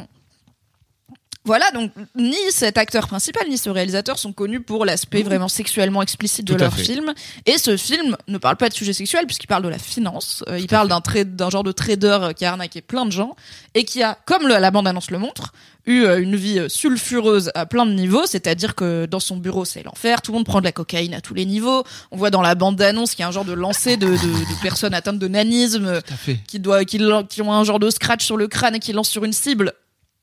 voilà 1.50 1.70
donc 1.72 1.92
ni 2.16 2.36
cet 2.52 2.78
acteur 2.78 3.08
principal 3.08 3.48
ni 3.50 3.58
ce 3.58 3.70
réalisateur 3.72 4.18
sont 4.20 4.34
connus 4.34 4.62
pour 4.62 4.86
l'aspect 4.86 5.24
vraiment 5.24 5.48
sexuellement 5.48 6.02
explicite 6.04 6.46
de 6.46 6.54
Tout 6.54 6.60
à 6.60 6.64
leur 6.66 6.74
fait. 6.76 6.84
film. 6.84 7.14
Et 7.46 7.58
ce 7.58 7.76
film 7.76 8.16
ne 8.28 8.38
parle 8.38 8.56
pas 8.58 8.70
de 8.70 8.74
sujet 8.76 8.94
sexuel 8.94 9.26
puisqu'il 9.26 9.48
parle 9.48 9.64
de 9.64 9.68
la 9.70 9.80
finance. 9.80 10.44
Euh, 10.48 10.60
il 10.60 10.68
parle 10.68 10.88
d'un 10.90 11.50
genre 11.50 11.64
de 11.64 11.72
trader 11.72 12.18
euh, 12.22 12.34
qui 12.34 12.46
a 12.46 12.52
arnaqué 12.52 12.82
plein 12.82 13.06
de 13.06 13.12
gens 13.12 13.36
et 13.74 13.84
qui 13.84 14.04
a 14.04 14.18
comme 14.26 14.48
le- 14.48 14.60
la 14.60 14.70
bande 14.72 14.88
annonce 14.88 15.10
le 15.12 15.18
montre 15.18 15.54
eu 15.88 16.04
euh, 16.04 16.22
une 16.22 16.36
vie 16.36 16.60
sulfureuse 16.70 17.50
à 17.56 17.66
plein 17.66 17.86
de 17.86 17.94
niveaux, 17.94 18.26
c'est-à-dire 18.28 18.76
que 18.76 19.08
dans 19.08 19.20
son 19.20 19.38
bureau 19.38 19.66
c'est 19.66 19.82
l'enfer, 19.84 20.22
tout 20.22 20.32
le 20.32 20.38
monde 20.38 20.46
prend 20.46 20.60
de 20.60 20.66
la 20.66 20.72
cocaïne 20.72 21.14
à 21.16 21.22
tous 21.22 21.34
les 21.34 21.46
niveaux. 21.46 21.84
On 22.12 22.18
voit 22.18 22.30
dans 22.30 22.42
la 22.44 22.54
bande 22.56 22.76
d'annonce 22.76 23.12
qu'il 23.16 23.22
y 23.22 23.26
a 23.26 23.28
un 23.28 23.32
genre 23.32 23.46
de 23.46 23.54
lancer 23.54 23.98
de, 23.98 24.08
de, 24.08 24.14
de 24.14 24.62
personnes 24.62 24.94
atteintes 24.94 25.20
de 25.20 25.28
nanisme 25.28 26.02
qui 26.48 26.60
doit 26.60 26.86
qui, 26.86 27.00
qui 27.30 27.42
ont 27.42 27.52
un 27.54 27.64
genre 27.64 27.80
de 27.80 27.90
scratch 27.90 28.24
sur 28.26 28.38
le 28.38 28.48
crâne 28.48 28.76
et 28.76 28.80
qui 28.80 28.94
lancent 28.94 29.10
sur 29.10 29.24
une 29.26 29.34
cible 29.34 29.74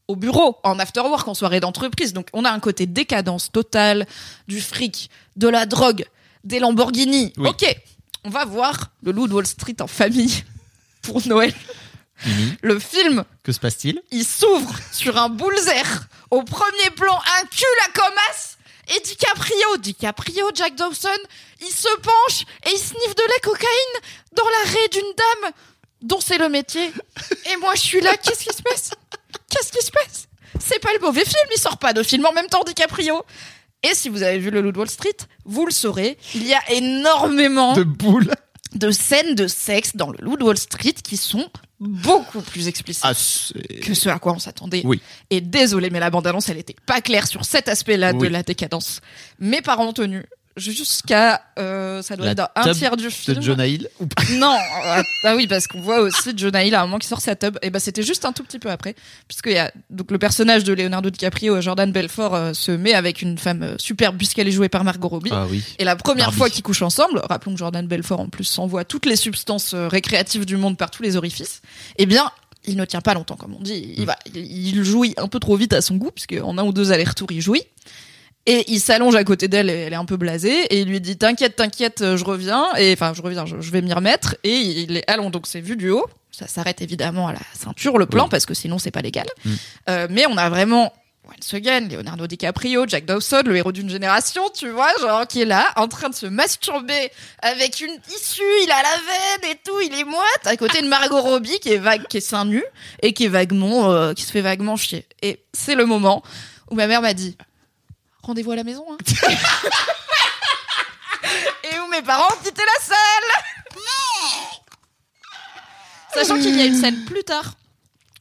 au 0.08 0.16
bureau, 0.16 0.58
en 0.62 0.78
after 0.78 1.00
work, 1.00 1.26
en 1.28 1.34
soirée 1.34 1.60
d'entreprise. 1.60 2.12
Donc 2.12 2.28
on 2.32 2.44
a 2.44 2.50
un 2.50 2.60
côté 2.60 2.86
décadence 2.86 3.50
totale 3.50 4.06
du 4.48 4.60
fric, 4.60 5.10
de 5.36 5.48
la 5.48 5.66
drogue, 5.66 6.04
des 6.44 6.58
Lamborghini. 6.58 7.32
Oui. 7.36 7.48
Ok, 7.48 7.76
on 8.24 8.30
va 8.30 8.44
voir 8.44 8.90
le 9.02 9.12
loup 9.12 9.28
de 9.28 9.34
Wall 9.34 9.46
Street 9.46 9.76
en 9.80 9.86
famille 9.86 10.44
pour 11.02 11.26
Noël. 11.26 11.52
Mimi, 12.24 12.54
Le 12.62 12.78
film 12.78 13.24
que 13.42 13.52
se 13.52 13.60
passe-t-il? 13.60 14.00
Il 14.10 14.24
s'ouvre 14.24 14.74
sur 14.92 15.18
un 15.18 15.28
bullseye. 15.28 15.82
Au 16.30 16.42
premier 16.42 16.90
plan, 16.96 17.14
un 17.14 17.46
cul 17.46 17.64
à 17.86 17.90
Comas 17.92 18.56
et 18.96 19.00
DiCaprio. 19.00 19.76
DiCaprio, 19.78 20.50
Jack 20.54 20.76
Dawson, 20.76 21.08
il 21.60 21.66
se 21.72 21.94
penche 21.98 22.42
et 22.64 22.70
il 22.72 22.78
sniffe 22.78 23.14
de 23.14 23.22
la 23.22 23.38
cocaïne 23.42 24.00
dans 24.32 24.48
l'arrêt 24.48 24.88
d'une 24.92 25.12
dame 25.42 25.52
dont 26.02 26.20
c'est 26.20 26.38
le 26.38 26.48
métier. 26.48 26.90
Et 27.52 27.56
moi, 27.58 27.74
je 27.74 27.80
suis 27.80 28.00
là, 28.00 28.16
qu'est-ce 28.16 28.44
qui 28.44 28.56
se 28.56 28.62
passe? 28.62 28.90
Qu'est-ce 29.50 29.72
qui 29.72 29.84
se 29.84 29.90
passe? 29.90 30.28
C'est 30.60 30.78
pas 30.80 30.90
le 30.94 31.00
mauvais 31.00 31.24
film, 31.24 31.48
il 31.54 31.60
sort 31.60 31.78
pas 31.78 31.92
de 31.92 32.02
film 32.02 32.24
en 32.26 32.32
même 32.32 32.46
temps, 32.46 32.62
DiCaprio. 32.64 33.22
Et 33.82 33.94
si 33.94 34.08
vous 34.08 34.22
avez 34.22 34.38
vu 34.38 34.50
le 34.50 34.60
Loup 34.62 34.72
de 34.72 34.78
Wall 34.78 34.88
Street, 34.90 35.16
vous 35.44 35.66
le 35.66 35.72
saurez, 35.72 36.16
il 36.34 36.46
y 36.46 36.54
a 36.54 36.60
énormément 36.72 37.74
De 37.74 37.84
boule. 37.84 38.32
de 38.74 38.90
scènes 38.90 39.34
de 39.34 39.46
sexe 39.46 39.94
dans 39.94 40.10
le 40.10 40.18
Loup 40.20 40.36
de 40.36 40.44
Wall 40.44 40.58
Street 40.58 40.94
qui 40.94 41.16
sont 41.16 41.48
beaucoup 41.78 42.40
plus 42.40 42.68
explicites 42.68 43.04
Ah, 43.06 43.12
c'est- 43.14 43.80
que 43.80 43.92
ce 43.94 44.08
à 44.08 44.18
quoi 44.18 44.32
on 44.32 44.38
s'attendait. 44.38 44.80
Oui. 44.84 45.00
Et 45.30 45.40
désolé, 45.42 45.90
mais 45.90 46.00
la 46.00 46.08
bande-annonce, 46.10 46.48
elle 46.48 46.56
était 46.58 46.74
pas 46.86 47.00
claire 47.02 47.26
sur 47.26 47.44
cet 47.44 47.68
aspect-là 47.68 48.12
de 48.14 48.26
la 48.26 48.42
décadence. 48.42 49.00
Mes 49.38 49.60
parents 49.60 49.88
ont 49.88 49.92
tenu 49.92 50.24
jusqu'à, 50.56 51.42
euh, 51.58 52.02
ça 52.02 52.16
doit 52.16 52.26
La 52.26 52.32
être 52.32 52.38
dans 52.38 52.70
un 52.70 52.72
tiers 52.72 52.96
du 52.96 53.04
de 53.04 53.10
film. 53.10 53.42
Jonah 53.42 53.66
Hill 53.66 53.88
ou 54.00 54.06
pas 54.06 54.22
Non, 54.32 54.56
ah 54.84 55.02
ah 55.24 55.36
oui, 55.36 55.46
parce 55.46 55.66
qu'on 55.66 55.80
voit 55.80 56.00
aussi 56.00 56.32
Jonah 56.36 56.64
Hill 56.64 56.74
à 56.74 56.82
un 56.82 56.86
moment 56.86 56.98
qui 56.98 57.06
sort 57.06 57.20
sa 57.20 57.36
tub. 57.36 57.58
Et 57.62 57.70
ben 57.70 57.78
c'était 57.78 58.02
juste 58.02 58.24
un 58.24 58.32
tout 58.32 58.42
petit 58.42 58.58
peu 58.58 58.70
après, 58.70 58.94
puisque 59.28 59.46
y 59.48 59.58
a 59.58 59.70
donc 59.90 60.10
le 60.10 60.18
personnage 60.18 60.64
de 60.64 60.72
Leonardo 60.72 61.10
DiCaprio, 61.10 61.60
Jordan 61.60 61.92
Belfort, 61.92 62.34
euh, 62.34 62.52
se 62.54 62.72
met 62.72 62.94
avec 62.94 63.22
une 63.22 63.36
femme 63.38 63.62
euh, 63.62 63.74
superbe 63.78 64.16
puisqu'elle 64.16 64.48
est 64.48 64.52
jouée 64.52 64.68
par 64.68 64.84
Margot 64.84 65.08
Robbie. 65.08 65.30
Ah 65.32 65.46
oui. 65.48 65.62
Et 65.78 65.84
la 65.84 65.96
première 65.96 66.26
Barbie. 66.26 66.38
fois 66.38 66.50
qu'ils 66.50 66.62
couchent 66.62 66.82
ensemble, 66.82 67.20
rappelons 67.24 67.52
que 67.52 67.58
Jordan 67.58 67.86
Belfort 67.86 68.20
en 68.20 68.28
plus 68.28 68.44
s'envoie 68.44 68.84
toutes 68.84 69.06
les 69.06 69.16
substances 69.16 69.74
euh, 69.74 69.88
récréatives 69.88 70.46
du 70.46 70.56
monde 70.56 70.78
par 70.78 70.90
tous 70.90 71.02
les 71.02 71.16
orifices, 71.16 71.60
eh 71.98 72.06
bien, 72.06 72.30
il 72.66 72.76
ne 72.76 72.84
tient 72.84 73.00
pas 73.00 73.14
longtemps, 73.14 73.36
comme 73.36 73.54
on 73.54 73.62
dit. 73.62 73.94
Il, 73.96 74.06
va, 74.06 74.16
il, 74.26 74.36
il 74.36 74.84
jouit 74.84 75.14
un 75.18 75.28
peu 75.28 75.38
trop 75.38 75.56
vite 75.56 75.72
à 75.72 75.80
son 75.82 75.96
goût, 75.96 76.10
puisque 76.10 76.36
en 76.42 76.58
un 76.58 76.64
ou 76.64 76.72
deux 76.72 76.92
allers-retours, 76.92 77.30
il 77.30 77.40
jouit. 77.40 77.62
Et 78.46 78.64
il 78.72 78.80
s'allonge 78.80 79.16
à 79.16 79.24
côté 79.24 79.48
d'elle, 79.48 79.68
et 79.70 79.72
elle 79.74 79.92
est 79.92 79.96
un 79.96 80.04
peu 80.04 80.16
blasée, 80.16 80.62
et 80.70 80.80
il 80.80 80.88
lui 80.88 81.00
dit 81.00 81.16
T'inquiète, 81.16 81.56
t'inquiète, 81.56 82.02
euh, 82.02 82.16
je 82.16 82.24
reviens, 82.24 82.66
et 82.78 82.92
enfin, 82.92 83.12
je 83.14 83.22
reviens, 83.22 83.44
je, 83.44 83.60
je 83.60 83.70
vais 83.72 83.82
m'y 83.82 83.92
remettre. 83.92 84.36
Et 84.44 84.54
il 84.56 84.96
est 84.98 85.10
allons, 85.10 85.30
donc 85.30 85.46
c'est 85.46 85.60
vu 85.60 85.76
du 85.76 85.90
haut. 85.90 86.06
Ça 86.30 86.46
s'arrête 86.46 86.80
évidemment 86.82 87.28
à 87.28 87.32
la 87.32 87.40
ceinture, 87.54 87.98
le 87.98 88.06
plan, 88.06 88.24
Oui. 88.24 88.30
parce 88.30 88.46
que 88.46 88.54
sinon, 88.54 88.78
c'est 88.78 88.90
pas 88.90 89.02
légal. 89.02 89.26
Mm. 89.44 89.50
Euh, 89.88 90.06
mais 90.10 90.26
on 90.28 90.36
a 90.36 90.48
vraiment 90.50 90.92
once 91.28 91.54
again, 91.54 91.88
Leonardo 91.88 92.28
DiCaprio, 92.28 92.86
Jack 92.86 93.04
Dawson, 93.04 93.42
le 93.46 93.56
héros 93.56 93.72
d'une 93.72 93.90
génération, 93.90 94.42
tu 94.54 94.68
vois, 94.70 94.92
genre 95.00 95.26
qui 95.26 95.42
est 95.42 95.46
là, 95.46 95.66
en 95.74 95.88
train 95.88 96.08
de 96.08 96.14
se 96.14 96.26
masturber 96.26 97.10
avec 97.42 97.80
une 97.80 97.98
issue, 98.14 98.42
il 98.62 98.70
a 98.70 98.80
la 98.80 99.42
veine 99.42 99.50
et 99.52 99.58
tout, 99.64 99.80
il 99.80 99.98
est 99.98 100.04
moite, 100.04 100.44
à 100.44 100.56
côté 100.56 100.82
de 100.82 100.86
Margot 100.86 101.20
Robbie 101.20 101.58
qui 101.58 101.72
est 101.72 101.78
vague, 101.78 102.06
qui 102.06 102.18
est 102.18 102.20
seins 102.20 102.44
nu 102.44 102.62
et 103.02 103.12
qui 103.12 103.24
est 103.24 103.28
vaguement, 103.28 103.90
euh, 103.90 104.12
qui 104.12 104.22
se 104.22 104.30
fait 104.30 104.40
vaguement 104.40 104.76
chier. 104.76 105.04
Et 105.20 105.40
c'est 105.52 105.74
le 105.74 105.84
moment 105.84 106.22
où 106.70 106.76
ma 106.76 106.86
mère 106.86 107.02
m'a 107.02 107.12
dit 107.14 107.36
rendez-vous 108.26 108.52
à 108.52 108.56
la 108.56 108.64
maison. 108.64 108.84
Hein. 108.90 108.96
et 111.72 111.78
où 111.78 111.88
mes 111.90 112.02
parents 112.02 112.28
ont 112.34 112.42
quitté 112.44 112.62
la 112.62 112.84
salle. 112.84 113.44
Sachant 116.14 116.38
qu'il 116.40 116.56
y 116.56 116.60
a 116.62 116.64
une 116.64 116.80
scène 116.80 117.04
plus 117.04 117.24
tard. 117.24 117.54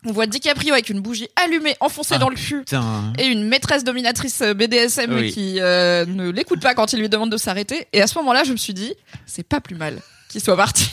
On 0.08 0.12
voit 0.12 0.28
DiCaprio 0.28 0.74
avec 0.74 0.90
une 0.90 1.00
bougie 1.00 1.28
allumée, 1.36 1.76
enfoncée 1.80 2.16
Ah, 2.16 2.20
dans 2.20 2.30
le 2.30 2.36
cul 2.36 2.60
Putain. 2.60 3.12
et 3.18 3.26
une 3.26 3.44
maîtresse 3.48 3.84
dominatrice 3.84 4.40
euh, 4.42 4.54
BDSM 4.54 5.12
Oui. 5.16 5.32
qui 5.34 5.60
euh, 5.60 6.06
ne 6.06 6.30
l'écoute 6.30 6.62
pas 6.62 6.76
quand 6.76 6.94
il 6.94 7.00
lui 7.00 7.10
demande 7.10 7.32
de 7.32 7.38
s'arrêter. 7.38 7.88
Et 7.92 8.02
à 8.04 8.08
ce 8.08 8.16
moment-là, 8.20 8.44
je 8.44 8.52
me 8.52 8.58
suis 8.58 8.76
dit, 8.76 8.94
c'est 9.26 9.42
pas 9.48 9.62
plus 9.62 9.76
mal 9.76 10.00
qu'il 10.30 10.42
soit 10.42 10.56
parti. 10.58 10.92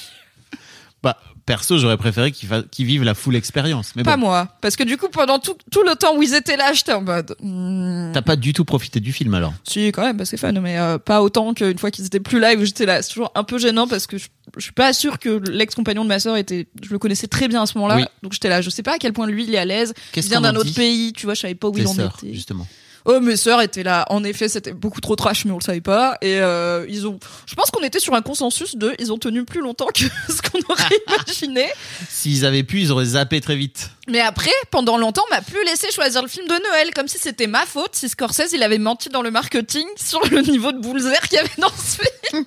Bah, 1.03 1.19
perso, 1.45 1.79
j'aurais 1.79 1.97
préféré 1.97 2.33
qu'ils 2.33 2.87
vivent 2.87 3.03
la 3.05 3.15
full 3.15 3.37
expérience. 3.37 3.93
Mais 3.97 4.03
Pas 4.03 4.17
bon, 4.17 4.27
moi. 4.27 4.49
Parce 4.61 4.77
que 4.77 4.85
du 4.85 4.97
coup, 4.97 5.09
pendant 5.09 5.39
tout, 5.39 5.57
tout 5.71 5.83
le 5.83 5.95
temps 5.97 6.17
où 6.17 6.23
ils 6.23 6.35
étaient 6.35 6.57
là, 6.57 6.73
j'étais 6.73 6.93
en 6.93 7.03
mode. 7.03 7.35
hmm, 7.41 8.13
t'as 8.13 8.23
pas 8.23 8.37
du 8.37 8.53
tout 8.53 8.65
profité 8.65 9.01
du 9.01 9.13
film 9.13 9.35
alors? 9.35 9.53
Si, 9.65 9.89
quand 9.89 10.03
même, 10.03 10.17
bah, 10.17 10.25
c'est 10.25 10.37
fun, 10.37 10.53
mais 10.53 10.79
euh, 10.79 10.99
pas 10.99 11.23
autant 11.23 11.55
qu'une 11.55 11.79
fois 11.79 11.91
qu'ils 11.91 12.07
étaient 12.07 12.21
plus 12.21 12.39
là 12.39 12.53
et 12.53 12.57
où 12.57 12.65
j'étais 12.65 12.87
là. 12.87 13.03
C'est 13.03 13.11
toujours 13.13 13.33
un 13.35 13.45
peu 13.45 13.59
gênant 13.59 13.87
parce 13.87 14.07
que 14.07 14.19
je, 14.19 14.29
je 14.57 14.63
suis 14.63 14.73
pas 14.73 14.93
sûre 14.93 15.19
que 15.19 15.41
l'ex-compagnon 15.51 16.05
de 16.05 16.09
ma 16.09 16.19
sœur 16.21 16.37
était. 16.37 16.67
Je 16.83 16.91
le 16.91 16.99
connaissais 16.99 17.27
très 17.27 17.49
bien 17.49 17.63
à 17.63 17.67
ce 17.67 17.77
moment-là. 17.79 17.97
Oui. 17.97 18.05
Donc 18.23 18.33
j'étais 18.33 18.49
là. 18.49 18.61
Je 18.63 18.71
sais 18.71 18.83
pas 18.83 18.95
à 18.95 18.99
quel 18.99 19.13
point 19.13 19.27
lui, 19.27 19.45
il 19.45 19.55
est 19.55 19.59
à 19.59 19.65
l'aise. 19.65 19.95
Il 20.17 20.23
vient 20.23 20.41
d'un 20.41 20.55
autre 20.57 20.73
pays, 20.75 21.13
tu 21.13 21.27
vois, 21.27 21.35
je 21.35 21.41
savais 21.41 21.55
pas 21.55 21.69
où 21.69 21.77
il 21.77 21.87
en 21.87 21.93
était. 21.93 22.33
justement. 22.33 22.67
Oh, 23.05 23.21
mes 23.21 23.37
sœurs 23.37 23.61
étaient 23.63 23.83
là. 23.83 24.07
En 24.11 24.23
effet, 24.25 24.49
c'était 24.49 24.73
beaucoup 24.73 25.01
trop 25.01 25.17
trash, 25.17 25.45
mais 25.45 25.51
on 25.51 25.59
le 25.59 25.63
savait 25.63 25.81
pas. 25.81 26.17
Et 26.23 26.41
euh, 26.41 26.87
ils 26.89 27.07
ont. 27.07 27.19
Je 27.47 27.55
pense 27.55 27.71
qu'on 27.71 27.83
était 27.83 27.99
sur 28.01 28.15
un 28.15 28.23
consensus 28.23 28.77
de. 28.77 28.95
Ils 28.99 29.13
ont 29.13 29.19
tenu 29.19 29.45
plus 29.45 29.61
longtemps 29.61 29.89
que 29.95 30.05
ce 30.33 30.43
qu'on 30.43 30.61
aurait 30.73 30.85
imaginé. 31.09 31.67
S'ils 32.09 32.45
avaient 32.47 32.63
pu, 32.63 32.81
ils 32.81 32.93
auraient 32.93 33.05
zappé 33.05 33.41
très 33.41 33.57
vite. 33.57 33.91
Mais 34.09 34.21
après, 34.21 34.51
pendant 34.71 34.99
longtemps, 34.99 35.23
on 35.31 35.35
m'a 35.35 35.43
plus 35.43 35.65
laissé 35.65 35.91
choisir 35.93 36.23
le 36.23 36.29
film 36.29 36.47
de 36.47 36.55
Noël, 36.71 36.91
comme 36.95 37.09
si 37.09 37.19
c'était 37.19 37.47
ma 37.47 37.65
faute 37.67 37.95
si 37.95 38.09
Scorsese 38.09 38.53
il 38.53 38.63
avait 38.63 38.79
menti 38.79 39.09
dans 39.09 39.23
le 39.23 39.31
marketing 39.31 39.87
sur 39.97 40.21
le 40.31 40.41
niveau 40.43 40.73
de 40.73 40.79
bullseye 40.81 41.13
qu'il 41.29 41.35
y 41.35 41.39
avait 41.39 41.49
dans 41.59 41.69
ce 41.71 42.03
film. 42.03 42.45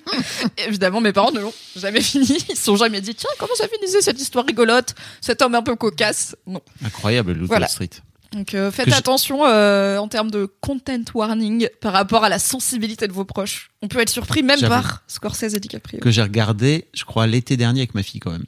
Évidemment, 0.66 1.00
mes 1.00 1.12
parents 1.12 1.32
ne 1.32 1.40
l'ont 1.40 1.54
jamais 1.76 2.00
fini. 2.02 2.38
Ils 2.48 2.56
se 2.56 2.64
sont 2.64 2.76
jamais 2.76 3.00
dit 3.00 3.14
tiens 3.14 3.30
comment 3.38 3.54
ça 3.56 3.68
finissait 3.68 4.02
cette 4.02 4.20
histoire 4.20 4.44
rigolote, 4.46 4.94
cet 5.20 5.42
homme 5.42 5.54
un 5.54 5.62
peu 5.62 5.76
cocasse? 5.76 6.36
Non. 6.46 6.60
Incroyable, 6.84 7.32
le 7.32 7.46
Voilà. 7.46 7.68
Street. 7.68 7.90
Donc 8.36 8.52
euh, 8.52 8.70
faites 8.70 8.92
attention 8.92 9.46
euh, 9.46 9.96
en 9.96 10.08
termes 10.08 10.30
de 10.30 10.44
content 10.60 11.02
warning 11.14 11.70
par 11.80 11.94
rapport 11.94 12.22
à 12.22 12.28
la 12.28 12.38
sensibilité 12.38 13.08
de 13.08 13.12
vos 13.14 13.24
proches. 13.24 13.70
On 13.80 13.88
peut 13.88 13.98
être 13.98 14.10
surpris 14.10 14.42
même 14.42 14.60
par 14.60 15.02
Scorsese 15.06 15.54
et 15.54 15.60
DiCaprio. 15.60 16.00
Que 16.00 16.10
j'ai 16.10 16.20
regardé, 16.20 16.86
je 16.92 17.04
crois, 17.04 17.26
l'été 17.26 17.56
dernier 17.56 17.80
avec 17.80 17.94
ma 17.94 18.02
fille 18.02 18.20
quand 18.20 18.32
même. 18.32 18.44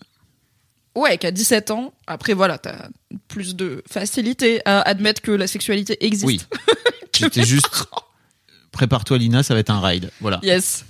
Ouais, 0.94 1.16
qu'à 1.16 1.30
17 1.30 1.70
ans, 1.70 1.94
après 2.06 2.34
voilà, 2.34 2.58
t'as 2.58 2.88
plus 3.28 3.56
de 3.56 3.82
facilité 3.90 4.60
à 4.66 4.82
admettre 4.82 5.22
que 5.22 5.30
la 5.30 5.46
sexualité 5.46 6.04
existe. 6.04 6.26
Oui. 6.26 6.42
J'étais 7.18 7.44
juste-. 7.44 7.86
Prépare-toi, 8.72 9.16
Lina, 9.16 9.42
ça 9.42 9.54
va 9.54 9.60
être 9.60 9.70
un 9.70 9.80
ride. 9.80 10.10
Voilà. 10.20 10.38
Yes. 10.42 10.84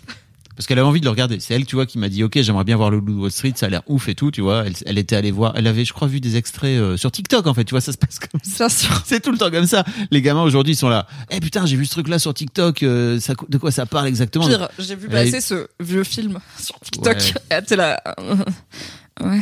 Parce 0.58 0.66
qu'elle 0.66 0.80
avait 0.80 0.88
envie 0.88 0.98
de 0.98 1.04
le 1.04 1.10
regarder. 1.10 1.38
C'est 1.38 1.54
elle, 1.54 1.66
tu 1.66 1.76
vois, 1.76 1.86
qui 1.86 1.98
m'a 1.98 2.08
dit, 2.08 2.24
ok, 2.24 2.42
j'aimerais 2.42 2.64
bien 2.64 2.76
voir 2.76 2.90
le 2.90 2.98
Loup 2.98 3.14
de 3.14 3.20
Wall 3.20 3.30
Street, 3.30 3.52
ça 3.54 3.66
a 3.66 3.68
l'air 3.68 3.82
ouf 3.86 4.08
et 4.08 4.16
tout, 4.16 4.32
tu 4.32 4.40
vois. 4.40 4.66
Elle, 4.66 4.72
elle 4.86 4.98
était 4.98 5.14
allée 5.14 5.30
voir, 5.30 5.52
elle 5.54 5.68
avait, 5.68 5.84
je 5.84 5.92
crois, 5.92 6.08
vu 6.08 6.18
des 6.18 6.34
extraits 6.34 6.80
euh, 6.80 6.96
sur 6.96 7.12
TikTok, 7.12 7.46
en 7.46 7.54
fait, 7.54 7.64
tu 7.64 7.74
vois, 7.74 7.80
ça 7.80 7.92
se 7.92 7.96
passe 7.96 8.18
comme 8.18 8.40
ça. 8.42 8.66
C'est 9.04 9.20
tout 9.20 9.30
le 9.30 9.38
temps 9.38 9.52
comme 9.52 9.68
ça. 9.68 9.84
Les 10.10 10.20
gamins 10.20 10.42
aujourd'hui 10.42 10.74
sont 10.74 10.88
là. 10.88 11.06
Eh 11.30 11.38
putain, 11.38 11.64
j'ai 11.64 11.76
vu 11.76 11.86
ce 11.86 11.92
truc-là 11.92 12.18
sur 12.18 12.34
TikTok. 12.34 12.82
euh, 12.82 13.20
ça, 13.20 13.34
de 13.48 13.56
quoi 13.56 13.70
ça 13.70 13.86
parle 13.86 14.08
exactement? 14.08 14.48
Pire, 14.48 14.68
j'ai 14.80 14.96
vu 14.96 15.06
passer 15.06 15.40
ce 15.40 15.68
vieux 15.78 16.02
film 16.02 16.40
sur 16.58 16.80
TikTok. 16.80 17.14
Ouais. 17.14 17.58
Et 17.58 17.62
t'es 17.62 17.76
là. 17.76 18.02
Ouais. 19.20 19.40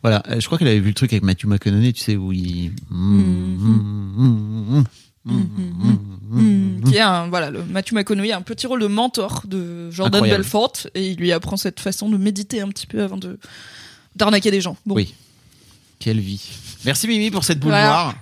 Voilà, 0.00 0.22
euh, 0.30 0.40
je 0.40 0.46
crois 0.46 0.56
qu'elle 0.56 0.68
avait 0.68 0.80
vu 0.80 0.88
le 0.88 0.94
truc 0.94 1.12
avec 1.12 1.22
Matthew 1.22 1.44
McConaughey, 1.48 1.92
tu 1.92 2.00
sais, 2.00 2.16
où 2.16 2.32
il. 2.32 2.72
Hmm, 2.88 4.84
qui 5.26 6.96
est 6.96 7.00
un 7.00 7.28
voilà 7.28 7.50
le 7.50 7.64
Matthew 7.64 7.92
McConaughey 7.92 8.32
a 8.32 8.36
un 8.36 8.42
petit 8.42 8.66
rôle 8.66 8.80
de 8.80 8.86
mentor 8.86 9.42
de 9.46 9.90
Jordan 9.90 10.16
Incroyable. 10.16 10.42
Belfort 10.42 10.72
et 10.94 11.10
il 11.10 11.16
lui 11.16 11.32
apprend 11.32 11.56
cette 11.56 11.80
façon 11.80 12.08
de 12.08 12.16
méditer 12.16 12.60
un 12.60 12.68
petit 12.68 12.86
peu 12.86 13.02
avant 13.02 13.16
de 13.16 13.38
d'arnaquer 14.16 14.50
des 14.50 14.60
gens. 14.60 14.76
Bon. 14.84 14.94
Oui. 14.94 15.14
Quelle 15.98 16.20
vie. 16.20 16.42
Merci 16.84 17.08
Mimi 17.08 17.30
pour 17.30 17.44
cette 17.44 17.58
boule 17.60 17.70
Voilà. 17.70 17.86
noire. 17.86 18.14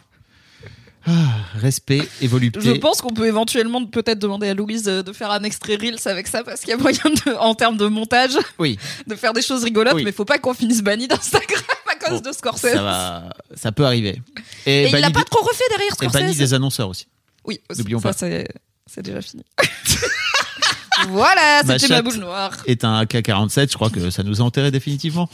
Ah, 1.05 1.11
respect 1.57 2.09
et 2.21 2.29
volupté. 2.29 2.61
Je 2.61 2.71
pense 2.73 3.01
qu'on 3.01 3.13
peut 3.13 3.27
éventuellement 3.27 3.85
peut-être 3.85 4.21
demander 4.21 4.49
à 4.49 4.55
Louise 4.55 4.85
de, 4.85 5.13
faire 5.13 5.33
un 5.33 5.43
extrait 5.43 5.75
Reels 5.75 5.99
avec 6.05 6.29
ça 6.29 6.45
parce 6.45 6.61
qu'il 6.61 6.71
y 6.71 6.73
a 6.75 6.77
moyen 6.77 7.03
de, 7.27 7.35
en 7.41 7.57
termes 7.57 7.77
de 7.77 7.87
montage 7.87 8.39
Oui, 8.61 8.79
de 9.09 9.17
faire 9.17 9.33
des 9.33 9.43
choses 9.43 9.65
rigolotes 9.65 9.95
Oui. 9.95 10.05
mais 10.05 10.13
faut 10.13 10.25
pas 10.25 10.39
qu'on 10.39 10.55
finisse 10.55 10.81
banni 10.81 11.09
d'Instagram 11.09 11.61
cause 12.09 12.23
Bon, 12.23 12.29
de 12.31 12.35
Scorsese. 12.35 12.73
ça 12.73 12.83
va, 12.83 13.31
ça 13.55 13.73
peut 13.73 13.85
arriver. 13.87 14.21
Et, 14.67 14.89
il 14.89 14.93
l'a 15.01 15.11
pas 15.11 15.25
trop 15.25 15.45
refait 15.45 15.65
derrière 15.71 15.93
et 16.03 16.07
banni 16.09 16.33
Scorsese. 16.35 16.39
des 16.39 16.55
annonceurs 16.55 16.89
aussi. 16.89 17.07
Oui, 17.45 17.61
aussi. 17.71 17.83
Ça 17.83 17.99
pas. 18.01 18.13
c'est 18.87 19.03
déjà 19.03 19.21
fini. 19.23 19.45
voilà, 21.09 21.63
c'était 21.67 21.89
ma 21.89 22.03
boule 22.03 22.17
noire. 22.17 22.53
Est 22.67 22.85
un 22.85 23.01
AK-47, 23.01 23.71
je 23.71 23.75
crois 23.75 23.91
que 23.91 24.11
ça 24.11 24.23
nous 24.23 24.41
a 24.41 24.45
enterré 24.45 24.71
définitivement. 24.71 25.29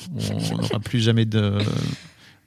On 0.52 0.56
n'aura 0.56 0.80
plus 0.80 1.00
jamais 1.00 1.24
de. 1.24 1.58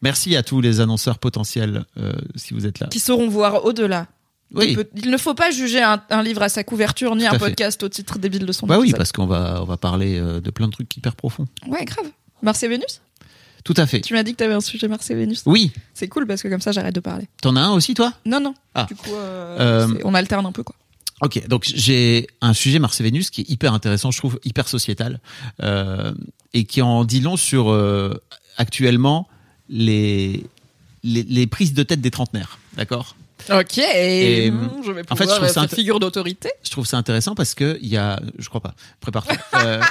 Merci 0.02 0.36
à 0.36 0.42
tous 0.44 0.62
les 0.62 0.80
annonceurs 0.80 1.20
potentiels 1.20 1.86
euh, 2.00 2.14
si 2.36 2.54
vous 2.56 2.66
êtes 2.66 2.80
là. 2.80 2.88
Qui 2.88 3.00
sauront 3.00 3.30
voir 3.30 3.66
au-delà. 3.66 4.08
Oui. 4.54 4.70
Il, 4.70 4.76
peut- 4.76 4.90
il 4.96 5.12
ne 5.12 5.18
faut 5.18 5.36
pas 5.36 5.52
juger 5.52 5.82
un, 5.82 6.02
un 6.10 6.24
livre 6.24 6.42
à 6.42 6.50
sa 6.50 6.64
couverture 6.64 7.16
ni 7.16 7.26
un 7.28 7.32
fait. 7.34 7.38
podcast 7.38 7.84
au 7.84 7.90
titre 7.90 8.18
débile 8.18 8.46
de 8.46 8.52
son 8.52 8.66
Bah 8.66 8.80
oui, 8.80 8.94
parce 8.98 9.12
qu'on 9.12 9.28
va, 9.28 9.60
on 9.62 9.66
va 9.66 9.78
parler 9.78 10.18
euh, 10.20 10.42
de 10.42 10.50
plein 10.50 10.66
de 10.68 10.72
trucs 10.72 10.94
hyper 10.98 11.16
profonds. 11.16 11.46
Ouais, 11.68 11.86
grave. 11.86 12.08
Mars 12.42 12.62
et 12.64 12.68
Vénus? 12.68 13.02
Tout 13.64 13.74
à 13.78 13.86
fait. 13.88 14.02
Tu 14.02 14.14
m'as 14.14 14.24
dit 14.24 14.32
que 14.32 14.38
t'avais 14.38 14.54
un 14.54 14.62
sujet 14.62 14.88
Mars 14.88 15.10
et 15.12 15.16
Vénus. 15.16 15.44
Oui, 15.46 15.72
C'est 15.94 16.08
cool 16.08 16.26
parce 16.28 16.42
que 16.42 16.48
comme 16.48 16.62
ça 16.62 16.72
j'arrête 16.72 16.96
de 16.96 17.00
parler. 17.00 17.28
t'en 17.42 17.56
as 17.56 17.62
un 17.62 17.72
aussi 17.74 17.94
toi? 17.94 18.14
Non, 18.26 18.40
non. 18.40 18.54
Ah. 18.76 18.86
Du 18.88 18.96
coup, 18.96 19.12
euh, 19.14 19.58
Euh, 19.60 19.88
c'est- 19.96 20.02
on 20.06 20.14
alterne 20.14 20.46
un 20.46 20.52
peu 20.52 20.64
quoi. 20.64 20.76
Ok, 21.22 21.48
donc 21.48 21.66
j'ai 21.76 22.26
un 22.42 22.54
sujet 22.54 22.80
Mars 22.80 23.00
et 23.00 23.04
Vénus 23.04 23.30
qui 23.30 23.42
est 23.42 23.50
hyper 23.50 23.74
intéressant, 23.74 24.10
je 24.10 24.18
trouve 24.18 24.40
hyper 24.44 24.68
sociétal, 24.68 25.20
euh, 25.62 26.12
et 26.54 26.64
qui 26.66 26.82
en 26.82 27.04
dit 27.06 27.20
long 27.22 27.38
sur 27.38 27.70
euh, 27.72 28.20
actuellement 28.58 29.28
les, 29.70 30.44
les 31.04 31.22
les 31.24 31.46
prises 31.48 31.74
de 31.76 31.84
tête 31.84 32.02
des 32.02 32.10
trentenaires, 32.12 32.58
d'accord? 32.76 33.16
Ok, 33.52 33.78
Et, 33.80 34.52
mmh, 34.52 34.70
je 34.86 34.92
vais 34.92 35.02
en 35.10 35.16
fait, 35.16 35.24
pouvoir 35.26 35.30
je 35.30 35.36
trouve 35.42 35.48
ça 35.48 35.54
faire 35.62 35.64
int- 35.64 35.76
figure 35.76 36.00
d'autorité. 36.00 36.50
Je 36.64 36.70
trouve 36.72 36.86
ça 36.86 36.98
intéressant 36.98 37.34
parce 37.36 37.54
que 37.56 37.78
il 37.82 37.90
y 37.90 37.98
a, 37.98 38.20
je 38.40 38.50
crois 38.50 38.62
pas, 38.62 38.74
prépare-toi. 39.00 39.36
Euh, 39.64 39.82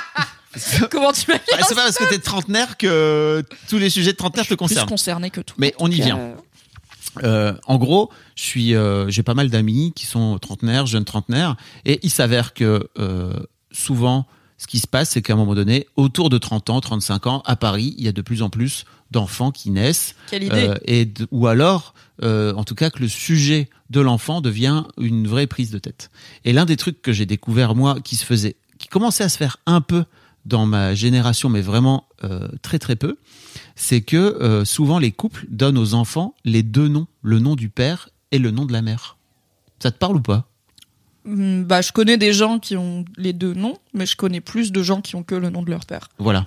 Comment 0.91 1.13
tu 1.13 1.31
m'as 1.31 1.37
bah, 1.37 1.65
c'est 1.69 1.75
pas 1.75 1.85
parce 1.85 1.97
que 1.99 2.09
t'es 2.09 2.19
trentenaire 2.19 2.77
que 2.77 3.43
tous 3.69 3.79
les 3.79 3.91
sujets 3.91 4.13
de 4.13 4.17
trentenaire 4.17 4.45
te 4.45 4.49
plus 4.49 4.57
concernent. 4.57 4.89
concerné 4.89 5.31
que 5.31 5.41
tout. 5.41 5.55
Mais 5.59 5.75
on 5.79 5.91
y 5.91 5.95
vient. 6.01 6.19
euh, 6.19 6.35
Euh, 7.25 7.53
en 7.67 7.77
gros, 7.79 8.11
je 8.37 8.43
suis, 8.45 8.75
euh, 8.75 9.09
j'ai 9.11 9.23
pas 9.25 9.35
mal 9.35 9.51
d'amis 9.51 9.93
qui 9.97 10.07
sont 10.07 10.39
trentenaires, 10.39 10.87
jeunes 10.87 11.05
trentenaires, 11.05 11.57
et 11.85 11.99
il 12.03 12.11
s'avère 12.11 12.55
que 12.55 12.89
euh, 12.99 13.33
souvent, 13.73 14.27
ce 14.59 14.67
qui 14.69 14.79
se 14.79 14.87
passe, 14.87 15.11
c'est 15.11 15.23
qu'à 15.23 15.33
un 15.33 15.37
moment 15.37 15.55
donné, 15.57 15.87
autour 15.97 16.31
de 16.31 16.39
30 16.39 16.71
ans, 16.71 16.81
35 16.81 17.27
ans, 17.27 17.43
à 17.47 17.57
Paris, 17.57 17.95
il 17.99 18.05
y 18.05 18.09
a 18.09 18.13
de 18.13 18.23
plus 18.23 18.43
en 18.43 18.51
plus 18.51 18.85
d'enfants 19.11 19.51
qui 19.51 19.71
naissent, 19.71 20.15
Quelle 20.31 20.45
idée. 20.45 20.69
euh, 20.69 20.75
et 20.85 21.05
de- 21.05 21.27
ou 21.33 21.49
alors, 21.49 21.95
euh, 22.23 22.55
en 22.55 22.63
tout 22.65 22.75
cas, 22.77 22.91
que 22.91 23.01
le 23.01 23.09
sujet 23.09 23.69
de 23.89 24.01
l'enfant 24.01 24.41
devient 24.41 24.85
une 25.01 25.27
vraie 25.27 25.49
prise 25.49 25.71
de 25.71 25.79
tête. 25.79 26.11
Et 26.45 26.53
l'un 26.53 26.65
des 26.65 26.77
trucs 26.77 27.03
que 27.03 27.13
j'ai 27.13 27.27
découvert 27.27 27.75
moi, 27.75 27.99
qui 28.05 28.15
se 28.15 28.25
faisait, 28.25 28.55
qui 28.79 28.87
commençait 28.87 29.25
à 29.25 29.29
se 29.29 29.37
faire 29.37 29.57
un 29.67 29.81
peu 29.81 30.05
dans 30.47 30.67
ma 30.67 30.95
génération, 30.95 31.49
mais 31.49 31.61
vraiment 31.61 32.07
euh, 32.25 32.49
très 32.63 32.79
très 32.79 32.97
peu, 32.97 33.17
c'est 33.77 34.01
que 34.01 34.17
euh, 34.17 34.65
souvent 34.65 34.99
les 34.99 35.13
couples 35.13 35.47
donnent 35.51 35.79
aux 35.79 35.95
enfants 35.95 36.35
les 36.45 36.63
deux 36.63 36.89
noms, 36.89 37.07
le 37.23 37.39
nom 37.39 37.57
du 37.57 37.69
père 37.69 38.09
et 38.31 38.39
le 38.39 38.51
nom 38.51 38.65
de 38.65 38.73
la 38.73 38.83
mère. 38.83 39.17
Ça 39.83 39.91
te 39.91 39.99
parle 39.99 40.17
ou 40.17 40.21
pas? 40.21 40.47
Hmm, 41.25 41.63
bah, 41.63 41.83
je 41.83 41.93
connais 41.93 42.17
des 42.17 42.33
gens 42.33 42.59
qui 42.59 42.77
ont 42.77 43.05
les 43.17 43.33
deux 43.33 43.55
noms, 43.55 43.77
mais 43.95 44.07
je 44.07 44.17
connais 44.17 44.41
plus 44.41 44.73
de 44.73 44.83
gens 44.83 45.01
qui 45.01 45.17
ont 45.17 45.23
que 45.23 45.35
le 45.35 45.51
nom 45.51 45.63
de 45.63 45.71
leur 45.71 45.85
père. 45.85 46.09
Voilà. 46.19 46.47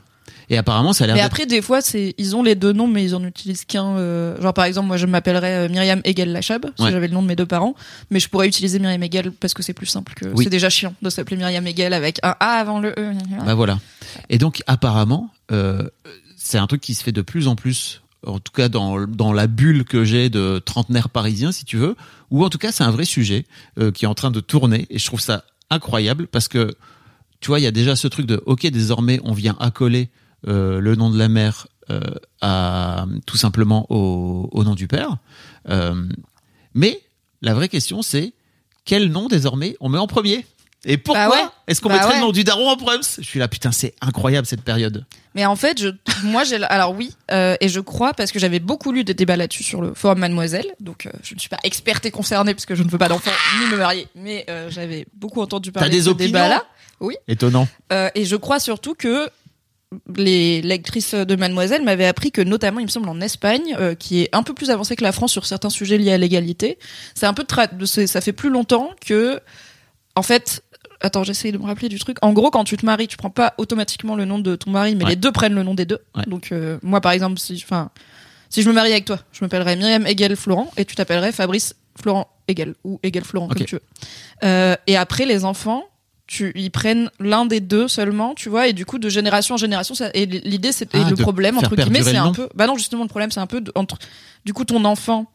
Et 0.50 0.58
apparemment, 0.58 0.94
ça 0.94 1.04
a 1.06 1.08
l'air 1.08 1.16
Mais 1.16 1.22
après, 1.22 1.46
des 1.46 1.62
fois, 1.62 1.82
c'est 1.82 2.14
ils 2.18 2.36
ont 2.36 2.44
les 2.44 2.56
deux 2.56 2.74
noms, 2.74 2.88
mais 2.88 3.04
ils 3.04 3.16
en 3.16 3.24
utilisent 3.24 3.66
qu'un. 3.66 3.98
euh, 3.98 4.40
Genre, 4.42 4.54
par 4.54 4.66
exemple, 4.66 4.88
moi, 4.88 4.98
je 4.98 5.06
m'appellerais 5.06 5.66
euh, 5.66 5.70
Myriam 5.70 6.02
Egel 6.04 6.32
Lachab, 6.32 6.66
si 6.78 6.84
Ouais. 6.84 6.92
j'avais 6.92 7.08
le 7.08 7.14
nom 7.14 7.22
de 7.22 7.28
mes 7.28 7.36
deux 7.36 7.46
parents, 7.46 7.76
mais 8.12 8.20
je 8.20 8.30
pourrais 8.30 8.48
utiliser 8.48 8.80
Myriam 8.80 9.02
Egel 9.04 9.32
parce 9.32 9.54
que 9.54 9.64
c'est 9.64 9.74
plus 9.74 9.86
simple 9.86 10.14
que. 10.16 10.26
Oui. 10.28 10.44
C'est 10.44 10.50
déjà 10.50 10.70
chiant 10.70 10.94
de 11.02 11.10
s'appeler 11.10 11.38
Myriam 11.38 11.66
Egel 11.68 11.94
avec 11.94 12.20
un 12.24 12.36
A 12.40 12.54
avant 12.60 12.80
le 12.80 12.90
E. 12.98 13.12
Bah 13.46 13.54
voilà. 13.56 13.80
Et 14.30 14.38
donc 14.38 14.62
apparemment, 14.68 15.30
euh, 15.52 15.88
c'est 16.38 16.58
un 16.58 16.68
truc 16.68 16.82
qui 16.82 16.94
se 16.94 17.04
fait 17.04 17.12
de 17.14 17.22
plus 17.22 17.48
en 17.48 17.56
plus, 17.56 18.02
en 18.28 18.40
tout 18.40 18.52
cas 18.54 18.70
dans, 18.70 19.06
dans 19.08 19.34
la 19.34 19.48
bulle 19.48 19.86
que 19.86 20.04
j'ai 20.04 20.30
de 20.30 20.60
trentenaire 20.64 21.10
parisien, 21.10 21.52
si 21.52 21.64
tu 21.66 21.78
veux, 21.78 21.96
ou 22.32 22.44
en 22.44 22.50
tout 22.50 22.58
cas 22.58 22.72
c'est 22.72 22.84
un 22.84 22.92
vrai 22.92 23.06
sujet 23.06 23.46
euh, 23.80 23.92
qui 23.92 24.06
est 24.06 24.08
en 24.08 24.14
train 24.14 24.32
de 24.32 24.40
tourner, 24.42 24.88
et 24.90 25.00
je 25.00 25.06
trouve 25.06 25.22
ça 25.22 25.46
incroyable 25.70 26.28
parce 26.28 26.48
que, 26.48 26.76
tu 27.44 27.50
vois, 27.50 27.60
il 27.60 27.64
y 27.64 27.68
a 27.68 27.72
déjà 27.72 27.96
ce 27.96 28.08
truc 28.08 28.26
de, 28.26 28.42
ok, 28.46 28.66
désormais 28.68 29.20
on 29.24 29.34
vient 29.34 29.56
accoler 29.60 30.10
euh, 30.48 30.80
le 30.80 30.96
nom 30.96 31.10
de 31.12 31.18
la 31.20 31.28
mère 31.28 31.68
euh, 31.92 32.00
à 32.42 33.06
tout 33.28 33.38
simplement 33.38 33.86
au, 33.90 34.50
au 34.52 34.64
nom 34.64 34.74
du 34.76 34.88
père, 34.88 35.18
Euh, 35.70 36.08
mais 36.74 37.00
la 37.42 37.54
vraie 37.54 37.70
question 37.70 38.02
c'est 38.02 38.34
quel 38.86 39.10
nom 39.12 39.28
désormais 39.28 39.76
on 39.82 39.90
met 39.90 39.98
en 40.00 40.08
premier? 40.08 40.46
Et 40.86 40.98
pourquoi 40.98 41.30
Bah 41.30 41.36
ouais. 41.36 41.44
est-ce 41.68 41.80
qu'on 41.80 41.88
Bah 41.88 41.96
mettrait 41.96 42.16
ouais. 42.16 42.20
le 42.20 42.26
nom 42.26 42.34
du 42.34 42.44
daron 42.44 42.68
en 42.70 42.76
premier? 42.76 43.00
Je 43.18 43.24
suis 43.24 43.40
là, 43.40 43.48
putain, 43.48 43.72
c'est 43.72 43.94
incroyable 44.02 44.46
cette 44.46 44.64
période. 44.64 45.06
Mais 45.34 45.46
en 45.46 45.56
fait, 45.56 45.80
je, 45.82 45.88
moi, 46.26 46.44
j'ai, 46.44 46.62
alors 46.62 46.92
oui, 46.94 47.16
euh, 47.32 47.56
et 47.62 47.70
je 47.70 47.80
crois 47.80 48.14
parce 48.14 48.34
que 48.34 48.40
j'avais 48.40 48.60
beaucoup 48.60 48.92
lu 48.92 49.06
des 49.06 49.14
débats 49.14 49.38
là-dessus 49.38 49.64
sur 49.64 49.82
le 49.82 49.94
forum 49.94 50.20
Mademoiselle, 50.20 50.68
donc 50.82 51.06
euh, 51.06 51.12
je 51.24 51.36
ne 51.36 51.40
suis 51.40 51.48
pas 51.48 51.60
experte 51.64 52.06
et 52.06 52.12
concernée 52.12 52.54
parce 52.54 52.66
que 52.66 52.76
je 52.76 52.84
ne 52.84 52.90
veux 52.90 52.98
pas 52.98 53.08
d'enfant 53.08 53.32
ni 53.62 53.72
me 53.72 53.78
marier, 53.78 54.10
mais 54.16 54.44
euh, 54.50 54.70
j'avais 54.70 55.06
beaucoup 55.16 55.42
entendu 55.42 55.72
parler 55.72 55.90
des 55.90 56.00
de 56.00 56.04
ce 56.04 56.10
opinions? 56.10 56.34
Débat-là. 57.00 57.18
Étonnant. 57.28 57.68
Euh, 57.92 58.10
et 58.16 58.26
je 58.26 58.36
crois 58.36 58.60
surtout 58.60 58.94
que 58.96 59.30
les 60.16 60.62
lectrices 60.62 61.14
de 61.14 61.36
Mademoiselle 61.36 61.84
m'avaient 61.84 62.08
appris 62.08 62.32
que 62.32 62.42
notamment, 62.42 62.80
il 62.80 62.86
me 62.86 62.90
semble, 62.90 63.10
en 63.10 63.22
Espagne, 63.22 63.76
euh, 63.80 63.94
qui 63.94 64.22
est 64.24 64.30
un 64.36 64.42
peu 64.44 64.54
plus 64.54 64.72
avancée 64.72 64.96
que 64.96 65.04
la 65.04 65.12
France 65.12 65.32
sur 65.32 65.46
certains 65.46 65.70
sujets 65.70 65.98
liés 66.00 66.14
à 66.14 66.18
l'égalité, 66.18 66.80
c'est 67.14 67.28
un 67.28 67.34
peu 67.34 67.46
de- 67.74 67.86
ça 67.86 68.22
fait 68.22 68.34
plus 68.34 68.50
longtemps 68.50 68.90
que, 69.06 69.40
en 70.16 70.24
fait, 70.24 70.64
attends, 71.00 71.24
j'essaye 71.24 71.52
de 71.52 71.60
me 71.60 71.66
rappeler 71.66 71.90
du 71.90 72.00
truc. 72.00 72.18
En 72.24 72.34
gros, 72.34 72.50
quand 72.50 72.64
tu 72.64 72.76
te 72.76 72.86
maries, 72.86 73.08
tu 73.08 73.18
prends 73.18 73.30
pas 73.30 73.54
automatiquement 73.60 74.16
le 74.16 74.26
nom 74.26 74.40
de 74.40 74.56
ton 74.56 74.72
mari, 74.72 74.96
mais 74.96 75.04
Ouais. 75.04 75.12
les 75.12 75.16
deux 75.16 75.32
prennent 75.32 75.54
le 75.54 75.64
nom 75.64 75.76
des 75.76 75.86
deux. 75.86 76.00
Ouais. 76.16 76.24
Donc 76.26 76.52
euh, 76.52 76.80
moi, 76.82 77.00
par 77.00 77.12
exemple, 77.12 77.38
si, 77.40 77.62
enfin, 77.64 77.92
si 78.50 78.64
je 78.64 78.70
me 78.70 78.74
marie 78.74 78.92
avec 78.92 79.06
toi, 79.06 79.20
je 79.32 79.44
m'appellerais 79.44 79.76
Myriam 79.76 80.08
Egel 80.08 80.36
Florent 80.36 80.72
et 80.78 80.86
tu 80.86 80.96
t'appellerais 80.96 81.32
Fabrice 81.32 81.76
Florent 82.02 82.28
Egel 82.48 82.74
ou 82.84 83.00
Egel 83.04 83.24
Florent 83.24 83.48
comme 83.48 83.64
tu 83.66 83.76
veux. 83.76 83.82
Euh, 84.44 84.76
et 84.88 84.98
après, 84.98 85.26
les 85.26 85.46
enfants, 85.46 85.84
tu, 86.28 86.52
ils 86.56 86.72
prennent 86.72 87.10
l'un 87.20 87.46
des 87.46 87.60
deux 87.60 87.88
seulement, 87.88 88.34
tu 88.34 88.50
vois, 88.50 88.68
et 88.68 88.74
du 88.74 88.86
coup, 88.86 88.98
de 88.98 89.10
génération 89.10 89.56
en 89.56 89.58
génération, 89.58 89.94
ça, 89.94 90.10
et 90.14 90.26
l'idée, 90.26 90.72
c'est, 90.72 90.94
et 90.96 91.00
Ah, 91.06 91.10
le 91.10 91.16
problème, 91.18 91.58
entre 91.58 91.76
guillemets, 91.76 92.02
c'est 92.04 92.16
un 92.18 92.32
peu, 92.32 92.48
bah 92.56 92.66
non, 92.68 92.78
justement, 92.78 93.04
le 93.04 93.10
problème, 93.10 93.30
c'est 93.32 93.40
un 93.42 93.48
peu, 93.48 93.60
de- 93.62 93.72
entre, 93.76 93.98
du 94.46 94.54
coup, 94.54 94.64
ton 94.66 94.84
enfant, 94.86 95.26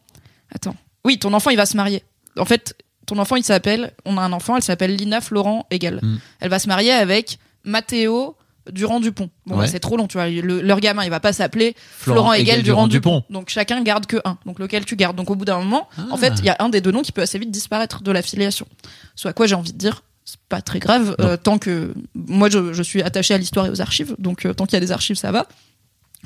attends, 0.53 0.75
oui, 1.05 1.19
ton 1.19 1.33
enfant, 1.33 1.51
il 1.51 1.57
va 1.57 1.65
se 1.67 1.77
marier. 1.77 2.03
En 2.37 2.45
fait, 2.45 2.75
ton 3.05 3.17
enfant, 3.19 3.35
il 3.35 3.43
s'appelle, 3.43 3.93
on 4.05 4.17
a 4.17 4.21
un 4.21 4.33
enfant, 4.33 4.55
elle 4.57 4.63
s'appelle 4.63 4.95
Lina 4.95 5.21
Florent 5.21 5.65
Egel. 5.71 5.99
Mm. 6.01 6.17
Elle 6.41 6.49
va 6.49 6.59
se 6.59 6.67
marier 6.67 6.91
avec 6.91 7.37
Mathéo 7.63 8.35
Durand 8.71 8.99
Dupont. 8.99 9.29
Bon, 9.47 9.55
Ouais. 9.55 9.61
bah, 9.61 9.67
c'est 9.67 9.79
trop 9.79 9.97
long, 9.97 10.07
tu 10.07 10.17
vois. 10.17 10.27
Le- 10.29 10.61
leur 10.61 10.79
gamin, 10.79 11.03
il 11.03 11.09
va 11.09 11.19
pas 11.19 11.33
s'appeler 11.33 11.75
Florent 11.77 12.17
Florent, 12.19 12.33
Egel 12.33 12.47
Egel 12.49 12.63
Durand 12.63 12.87
Dupont. 12.87 13.17
Dupont. 13.19 13.33
Donc 13.33 13.49
chacun 13.49 13.81
garde 13.81 14.05
que 14.05 14.17
un. 14.25 14.37
Donc 14.45 14.59
lequel 14.59 14.85
tu 14.85 14.95
gardes. 14.95 15.15
Donc 15.15 15.29
au 15.31 15.35
bout 15.35 15.45
d'un 15.45 15.57
moment, 15.59 15.87
Ah. 15.97 16.01
en 16.11 16.17
fait, 16.17 16.33
il 16.39 16.45
y 16.45 16.49
a 16.49 16.55
un 16.59 16.69
des 16.69 16.81
deux 16.81 16.91
noms 16.91 17.01
qui 17.01 17.11
peut 17.11 17.21
assez 17.23 17.39
vite 17.39 17.49
disparaître 17.51 18.03
de 18.03 18.11
la 18.11 18.21
filiation. 18.21 18.67
Soit 19.15 19.33
quoi, 19.33 19.47
j'ai 19.47 19.55
envie 19.55 19.73
de 19.73 19.77
dire, 19.77 20.03
c'est 20.29 20.39
pas 20.47 20.61
très 20.61 20.77
grave 20.77 21.15
euh, 21.19 21.37
tant 21.37 21.57
que 21.57 21.93
moi 22.13 22.49
je, 22.49 22.71
je 22.71 22.83
suis 22.83 23.01
attaché 23.01 23.33
à 23.33 23.37
l'histoire 23.39 23.65
et 23.65 23.69
aux 23.71 23.81
archives. 23.81 24.15
Donc 24.19 24.45
euh, 24.45 24.53
tant 24.53 24.65
qu'il 24.65 24.73
y 24.73 24.77
a 24.77 24.79
des 24.79 24.91
archives, 24.91 25.15
ça 25.15 25.31
va. 25.31 25.47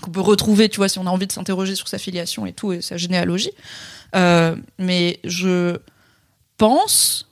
Qu'on 0.02 0.12
peut 0.12 0.20
retrouver, 0.20 0.68
tu 0.68 0.78
vois, 0.78 0.90
si 0.90 1.00
on 1.00 1.08
a 1.08 1.10
envie 1.10 1.28
de 1.28 1.32
s'interroger 1.32 1.76
sur 1.76 1.88
sa 1.88 1.98
filiation 1.98 2.46
et 2.46 2.52
tout 2.52 2.74
et 2.74 2.82
sa 2.82 2.98
généalogie. 2.98 3.52
Euh, 4.16 4.58
mais 4.78 5.22
je 5.24 5.78
pense 6.58 7.30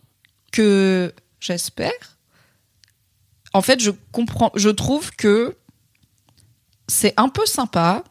que 0.53 1.13
j'espère. 1.41 1.91
En 3.53 3.61
fait, 3.61 3.81
je 3.81 3.91
comprends, 4.13 4.51
je 4.55 4.69
trouve 4.69 5.11
que 5.11 5.57
c'est 6.87 7.13
un 7.17 7.27
peu 7.27 7.45
sympa 7.45 8.05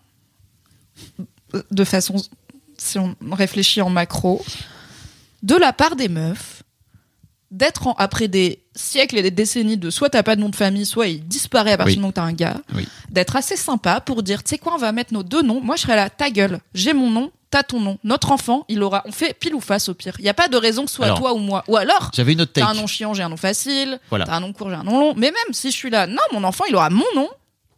de 1.71 1.85
façon, 1.85 2.17
si 2.77 2.99
on 2.99 3.17
réfléchit 3.33 3.81
en 3.81 3.89
macro, 3.89 4.45
de 5.43 5.55
la 5.55 5.73
part 5.73 5.97
des 5.97 6.09
meufs, 6.09 6.63
d'être 7.51 7.87
en- 7.89 7.95
après 7.99 8.29
des 8.29 8.63
siècles 8.77 9.19
et 9.19 9.23
des 9.23 9.31
décennies 9.31 9.77
de 9.77 9.91
soit 9.91 10.09
t'as 10.11 10.23
pas 10.23 10.37
de 10.37 10.41
nom 10.41 10.49
de 10.49 10.57
famille, 10.57 10.87
soit 10.87 11.09
il 11.09 11.27
disparaît 11.27 11.73
à 11.73 11.77
partir 11.77 11.91
Oui. 11.91 11.95
du 11.95 12.01
moment 12.01 12.11
où 12.11 12.13
t'as 12.13 12.23
un 12.23 12.33
gars, 12.33 12.59
Oui. 12.75 12.87
d'être 13.11 13.37
assez 13.37 13.57
sympa 13.57 14.01
pour 14.01 14.23
dire, 14.23 14.43
tu 14.45 14.51
sais 14.51 14.59
quoi, 14.59 14.75
on 14.75 14.79
va 14.79 14.93
mettre 14.93 15.13
nos 15.13 15.23
deux 15.23 15.43
noms. 15.43 15.61
Moi, 15.61 15.77
je 15.77 15.83
serais 15.83 15.97
là, 15.97 16.09
ta 16.11 16.31
gueule, 16.31 16.61
j'ai 16.75 16.93
mon 16.93 17.11
nom, 17.11 17.33
t'as 17.51 17.65
ton 17.65 17.81
nom. 17.81 17.99
Notre 18.05 18.31
enfant, 18.31 18.65
il 18.69 18.83
aura, 18.83 19.03
on 19.07 19.11
fait 19.13 19.35
pile 19.35 19.55
ou 19.57 19.61
face 19.61 19.89
au 19.89 19.95
pire. 19.95 20.15
Il 20.21 20.25
y 20.25 20.29
a 20.29 20.35
pas 20.35 20.47
de 20.49 20.57
raison 20.57 20.85
que 20.85 20.91
ce 20.91 20.97
soit 20.97 21.07
Alors, 21.07 21.19
toi 21.19 21.33
ou 21.35 21.39
moi. 21.39 21.65
Ou 21.67 21.77
alors, 21.77 22.11
J'avais 22.15 22.33
une 22.35 22.41
autre 22.43 22.53
t'as 22.55 22.69
un 22.69 22.75
nom 22.75 22.87
chiant, 22.87 23.15
j'ai 23.15 23.25
un 23.25 23.29
nom 23.29 23.37
facile. 23.37 23.99
Voilà. 24.11 24.27
T'as 24.27 24.35
un 24.37 24.41
nom 24.41 24.53
court, 24.53 24.69
j'ai 24.71 24.77
un 24.77 24.85
nom 24.85 25.01
long. 25.01 25.15
Mais 25.17 25.33
même 25.33 25.53
si 25.53 25.73
je 25.73 25.77
suis 25.77 25.91
là, 25.91 26.07
non, 26.07 26.23
mon 26.33 26.45
enfant, 26.45 26.65
il 26.69 26.77
aura 26.77 26.91
mon 26.91 27.05
nom 27.17 27.29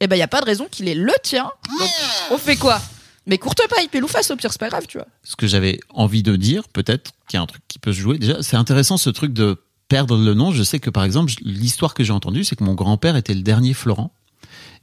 eh 0.05 0.09
ben, 0.09 0.17
il 0.17 0.19
y 0.19 0.23
a 0.23 0.29
pas 0.29 0.41
de 0.41 0.47
raison 0.47 0.67
qu'il 0.69 0.89
ait 0.89 0.97
le 0.97 1.13
tien. 1.23 1.49
Donc, 1.79 1.89
on 2.33 2.37
fait 2.37 2.57
quoi? 2.57 2.81
Mais 3.27 3.39
courte 3.39 3.61
paille, 3.69 3.89
pile 3.89 4.05
ou 4.05 4.09
face, 4.09 4.31
au 4.31 4.37
pire, 4.37 4.51
c'est 4.53 4.61
pas 4.61 4.69
grave, 4.69 4.87
tu 4.89 4.99
vois. 4.99 5.07
Ce 5.23 5.37
que 5.37 5.47
j'avais 5.47 5.79
envie 5.91 6.23
de 6.23 6.37
dire, 6.37 6.69
peut-être, 6.69 7.13
qu'il 7.29 7.37
y 7.37 7.41
a 7.41 7.43
un 7.43 7.47
truc 7.47 7.63
qui 7.69 7.79
peut 7.79 7.93
se 7.93 8.01
jouer. 8.01 8.19
Déjà, 8.19 8.43
c'est 8.43 8.57
intéressant 8.57 8.97
ce 8.97 9.11
truc 9.11 9.33
de 9.33 9.59
perdre 9.89 10.17
le 10.17 10.35
nom. 10.35 10.51
Je 10.51 10.63
sais 10.63 10.81
que, 10.81 10.91
par 10.91 11.05
exemple, 11.05 11.33
l'histoire 11.43 11.95
que 11.95 12.03
j'ai 12.03 12.13
entendue, 12.13 12.45
c'est 12.45 12.57
que 12.57 12.65
mon 12.65 12.75
grand-père 12.75 13.17
était 13.17 13.35
le 13.35 13.43
dernier 13.43 13.75
Florent. 13.75 14.13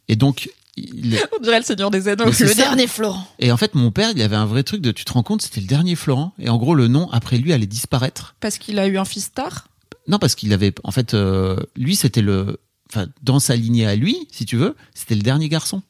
Et 0.07 0.15
donc, 0.15 0.49
il 0.77 1.19
On 1.39 1.41
dirait 1.41 1.59
le 1.59 1.65
Seigneur 1.65 1.91
des 1.91 2.07
Anneaux. 2.07 2.25
Le 2.25 2.55
dernier 2.55 2.87
Florent. 2.87 3.27
Et 3.39 3.51
en 3.51 3.57
fait, 3.57 3.75
mon 3.75 3.91
père, 3.91 4.11
il 4.15 4.21
avait 4.21 4.35
un 4.35 4.45
vrai 4.45 4.63
truc 4.63 4.81
de, 4.81 4.91
tu 4.91 5.05
te 5.05 5.11
rends 5.11 5.23
compte, 5.23 5.41
c'était 5.41 5.61
le 5.61 5.67
dernier 5.67 5.95
Florent. 5.95 6.33
Et 6.39 6.49
en 6.49 6.57
gros, 6.57 6.75
le 6.75 6.87
nom, 6.87 7.09
après 7.11 7.37
lui, 7.37 7.53
allait 7.53 7.67
disparaître. 7.67 8.35
Parce 8.39 8.57
qu'il 8.57 8.79
a 8.79 8.87
eu 8.87 8.97
un 8.97 9.05
fils 9.05 9.33
tard? 9.33 9.67
Non, 10.07 10.17
parce 10.17 10.35
qu'il 10.35 10.53
avait, 10.53 10.73
en 10.83 10.91
fait, 10.91 11.13
euh, 11.13 11.57
lui, 11.75 11.95
c'était 11.95 12.21
le, 12.21 12.59
enfin, 12.91 13.07
dans 13.21 13.39
sa 13.39 13.55
lignée 13.55 13.85
à 13.85 13.95
lui, 13.95 14.27
si 14.31 14.45
tu 14.45 14.57
veux, 14.57 14.75
c'était 14.93 15.15
le 15.15 15.21
dernier 15.21 15.49
garçon. 15.49 15.83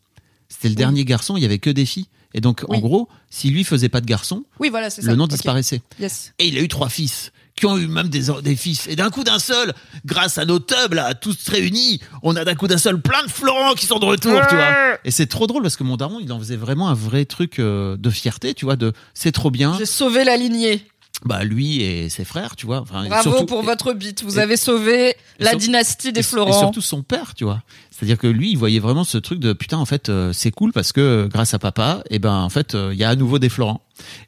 C'était 0.50 0.70
le 0.70 0.76
dernier 0.76 1.06
garçon, 1.06 1.38
il 1.38 1.44
y 1.44 1.46
avait 1.46 1.60
que 1.60 1.70
des 1.70 1.86
filles. 1.86 2.08
Et 2.34 2.42
donc, 2.42 2.64
en 2.70 2.80
gros, 2.80 3.10
si 3.30 3.50
lui 3.50 3.64
faisait 3.64 3.90
pas 3.90 4.02
de 4.02 4.06
garçon, 4.06 4.44
Oui, 4.60 4.70
voilà, 4.70 4.90
c'est 4.90 5.02
ça. 5.02 5.10
le 5.10 5.16
nom 5.16 5.26
disparaissait. 5.28 5.82
Yes. 6.00 6.34
Et 6.40 6.48
il 6.48 6.58
a 6.58 6.62
eu 6.62 6.68
trois 6.68 6.90
fils 6.90 7.32
qui 7.56 7.66
ont 7.66 7.78
eu 7.78 7.88
même 7.88 8.08
des, 8.08 8.28
des 8.44 8.56
fils. 8.56 8.88
Et 8.88 8.96
d'un 8.96 9.10
coup 9.10 9.24
d'un 9.26 9.40
seul, 9.40 9.74
grâce 10.06 10.38
à 10.38 10.46
nos 10.46 10.60
tubs 10.60 10.94
là, 10.94 11.14
tous 11.16 11.36
réunis, 11.50 12.00
on 12.24 12.36
a 12.36 12.46
d'un 12.46 12.56
coup 12.56 12.68
d'un 12.68 12.78
seul 12.78 13.02
plein 13.02 13.22
de 13.24 13.30
Florent 13.30 13.74
qui 13.74 13.86
sont 13.86 14.00
de 14.00 14.06
retour, 14.06 14.40
tu 14.48 14.56
vois. 14.56 14.98
Et 15.04 15.12
c'est 15.12 15.26
trop 15.26 15.46
drôle 15.48 15.62
parce 15.64 15.76
que 15.76 15.84
mon 15.84 15.98
daron, 15.98 16.20
il 16.22 16.32
en 16.32 16.40
faisait 16.40 16.56
vraiment 16.56 16.88
un 16.88 16.94
vrai 16.94 17.26
truc 17.26 17.60
euh, 17.60 17.98
de 17.98 18.10
fierté, 18.10 18.54
tu 18.54 18.64
vois, 18.66 18.76
de 18.78 18.94
c'est 19.14 19.32
trop 19.34 19.52
bien. 19.52 19.76
J'ai 19.78 19.86
sauvé 19.86 20.24
la 20.24 20.38
lignée. 20.38 20.86
Bah 21.26 21.44
lui 21.44 21.82
et 21.82 22.08
ses 22.08 22.24
frères, 22.24 22.56
tu 22.56 22.66
vois. 22.66 22.80
Enfin, 22.80 23.06
Bravo 23.08 23.32
surtout- 23.32 23.46
pour 23.46 23.62
votre 23.62 23.92
bite. 23.94 24.24
Vous 24.24 24.40
et- 24.40 24.42
avez 24.42 24.56
sauvé 24.56 25.16
la 25.40 25.50
sur- 25.52 25.60
dynastie 25.60 26.14
des 26.14 26.24
Florent. 26.24 26.50
Et 26.50 26.54
surtout 26.58 26.80
son 26.82 27.04
père, 27.04 27.34
tu 27.36 27.44
vois. 27.44 27.62
C'est-à-dire 27.92 28.18
que 28.18 28.28
lui, 28.28 28.52
il 28.52 28.58
voyait 28.58 28.80
vraiment 28.80 29.04
ce 29.04 29.18
truc 29.18 29.40
de 29.40 29.52
putain, 29.52 29.78
en 29.78 29.86
fait, 29.86 30.08
euh, 30.08 30.32
c'est 30.32 30.52
cool 30.52 30.72
parce 30.72 30.94
que 30.94 31.02
euh, 31.02 31.28
grâce 31.28 31.54
à 31.54 31.60
papa, 31.60 32.02
et 32.10 32.20
ben 32.20 32.34
en 32.34 32.48
fait, 32.50 32.74
euh, 32.74 32.92
il 32.94 33.00
y 33.00 33.04
a 33.04 33.10
à 33.10 33.16
nouveau 33.18 33.38
des 33.38 33.50
Florent. 33.50 33.82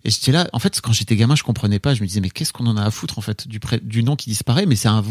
Et 0.03 0.09
j'étais 0.09 0.33
là, 0.33 0.49
en 0.51 0.59
fait, 0.59 0.81
quand 0.81 0.91
j'étais 0.91 1.15
gamin, 1.15 1.35
je 1.35 1.43
comprenais 1.43 1.79
pas. 1.79 1.93
Je 1.93 2.01
me 2.01 2.07
disais, 2.07 2.19
mais 2.19 2.29
qu'est-ce 2.29 2.51
qu'on 2.51 2.67
en 2.67 2.75
a 2.75 2.83
à 2.83 2.91
foutre 2.91 3.17
en 3.17 3.21
fait 3.21 3.47
du 3.47 3.61
pré- 3.61 3.79
du 3.81 4.03
nom 4.03 4.17
qui 4.17 4.29
disparaît? 4.29 4.65
Mais 4.65 4.75
c'est 4.75 4.89
un, 4.89 5.01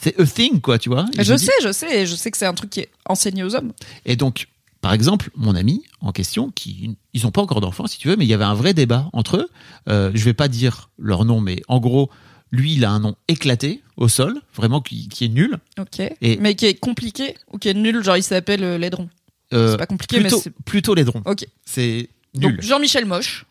c'est 0.00 0.18
a 0.20 0.24
thing 0.26 0.60
quoi, 0.60 0.80
tu 0.80 0.88
vois. 0.88 1.06
Et 1.16 1.22
je 1.22 1.34
dis- 1.34 1.44
sais, 1.46 1.52
je 1.62 1.70
sais, 1.70 2.02
et 2.02 2.06
je 2.06 2.16
sais 2.16 2.32
que 2.32 2.36
c'est 2.38 2.46
un 2.46 2.54
truc 2.54 2.70
qui 2.70 2.80
est 2.80 2.90
enseigné 3.06 3.44
aux 3.44 3.54
hommes. 3.54 3.70
Et 4.04 4.16
donc, 4.16 4.48
par 4.80 4.92
exemple, 4.92 5.30
mon 5.36 5.54
ami 5.54 5.82
en 6.00 6.12
question, 6.12 6.50
qui 6.50 6.96
ils 7.12 7.26
ont 7.26 7.30
pas 7.30 7.42
encore 7.42 7.60
d'enfants, 7.60 7.86
si 7.86 7.98
tu 7.98 8.08
veux, 8.08 8.16
mais 8.16 8.24
il 8.24 8.28
y 8.28 8.34
avait 8.34 8.44
un 8.44 8.54
vrai 8.54 8.72
débat 8.74 9.08
entre 9.12 9.36
eux. 9.36 9.48
Euh, 9.88 10.10
je 10.14 10.24
vais 10.24 10.32
pas 10.34 10.48
dire 10.48 10.90
leur 10.98 11.24
nom, 11.24 11.40
mais 11.40 11.62
en 11.68 11.80
gros, 11.80 12.10
lui, 12.50 12.74
il 12.74 12.84
a 12.84 12.90
un 12.90 13.00
nom 13.00 13.14
éclaté 13.28 13.82
au 13.96 14.08
sol, 14.08 14.40
vraiment 14.54 14.80
qui, 14.80 15.08
qui 15.08 15.26
est 15.26 15.28
nul. 15.28 15.58
Ok. 15.78 16.00
Et- 16.20 16.36
Mais 16.38 16.54
qui 16.54 16.66
est 16.66 16.74
compliqué 16.74 17.36
ou 17.52 17.58
qui 17.58 17.68
est 17.68 17.74
nul, 17.74 18.02
genre 18.02 18.16
il 18.16 18.22
s'appelle 18.22 18.64
euh, 18.64 18.78
Laidron. 18.78 19.08
Euh, 19.52 19.72
C'est 19.72 19.76
pas 19.78 19.86
compliqué, 19.86 20.20
plutôt, 20.20 20.36
mais 20.36 20.42
c'est. 20.42 20.54
plutôt 20.64 20.94
laidron. 20.94 21.22
Ok. 21.26 21.46
C'est 21.64 22.08
nul. 22.34 22.56
Donc 22.56 22.60
Jean-Michel 22.62 23.04
Moche, 23.04 23.44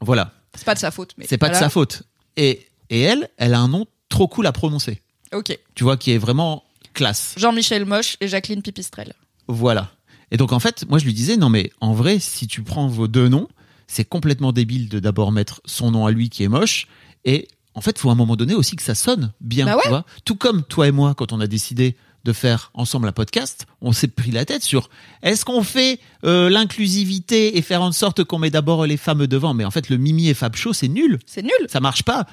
voilà. 0.00 0.32
c'est 0.54 0.64
pas 0.64 0.74
de 0.74 0.78
sa 0.80 0.90
faute. 0.90 1.12
mais 1.18 1.26
C'est 1.28 1.38
pas 1.38 1.48
de 1.50 1.54
sa 1.54 1.68
faute. 1.70 2.02
Et, 2.36 2.66
et 2.90 3.00
elle, 3.02 3.28
elle 3.36 3.54
a 3.54 3.60
un 3.60 3.68
nom 3.68 3.86
trop 4.08 4.26
cool 4.28 4.46
à 4.46 4.52
prononcer. 4.52 5.00
Ok. 5.32 5.56
Tu 5.74 5.84
vois, 5.84 5.96
qui 5.96 6.10
est 6.12 6.18
vraiment 6.18 6.64
classe. 6.94 7.34
Jean-Michel 7.36 7.84
Moche 7.84 8.16
et 8.20 8.28
Jacqueline 8.28 8.60
Pipistrel. 8.62 9.12
Voilà. 9.46 9.90
Et 10.32 10.36
donc, 10.36 10.52
en 10.52 10.58
fait, 10.58 10.84
moi, 10.88 10.98
je 10.98 11.04
lui 11.04 11.12
disais, 11.14 11.36
non, 11.36 11.48
mais 11.50 11.70
en 11.80 11.92
vrai, 11.92 12.18
si 12.18 12.48
tu 12.48 12.62
prends 12.62 12.88
vos 12.88 13.06
deux 13.06 13.28
noms, 13.28 13.46
c'est 13.86 14.04
complètement 14.04 14.50
débile 14.52 14.88
de 14.88 14.98
d'abord 14.98 15.30
mettre 15.30 15.60
son 15.66 15.90
nom 15.92 16.06
à 16.06 16.10
lui 16.10 16.30
qui 16.30 16.42
est 16.42 16.48
moche. 16.48 16.88
Et 17.24 17.46
en 17.74 17.80
fait, 17.82 17.98
faut 17.98 18.08
à 18.08 18.12
un 18.12 18.16
moment 18.16 18.34
donné 18.36 18.54
aussi 18.54 18.74
que 18.74 18.82
ça 18.82 18.94
sonne 18.94 19.32
bien, 19.40 19.66
Bah 19.66 19.76
ouais. 19.76 19.82
tu 19.84 19.88
vois. 19.90 20.04
Tout 20.24 20.34
comme 20.36 20.62
toi 20.64 20.88
et 20.88 20.90
moi, 20.90 21.14
quand 21.14 21.32
on 21.32 21.40
a 21.40 21.46
décidé 21.46 21.94
de 22.24 22.32
faire 22.32 22.70
ensemble 22.74 23.08
un 23.08 23.12
podcast, 23.12 23.66
on 23.82 23.92
s'est 23.92 24.08
pris 24.08 24.30
la 24.30 24.44
tête 24.44 24.62
sur 24.62 24.88
est-ce 25.22 25.44
qu'on 25.44 25.62
fait 25.62 25.98
euh, 26.24 26.48
l'inclusivité 26.48 27.58
et 27.58 27.62
faire 27.62 27.82
en 27.82 27.92
sorte 27.92 28.24
qu'on 28.24 28.38
met 28.38 28.50
d'abord 28.50 28.86
les 28.86 28.96
femmes 28.96 29.26
devant? 29.26 29.54
Mais 29.54 29.64
en 29.64 29.70
fait, 29.70 29.88
le 29.90 29.96
Mimi 29.98 30.28
et 30.28 30.34
Fab 30.34 30.54
Show, 30.56 30.72
c'est 30.72 30.88
nul. 30.88 31.18
C'est 31.26 31.42
nul. 31.42 31.52
Ça 31.68 31.80
marche 31.80 32.04
pas. 32.04 32.26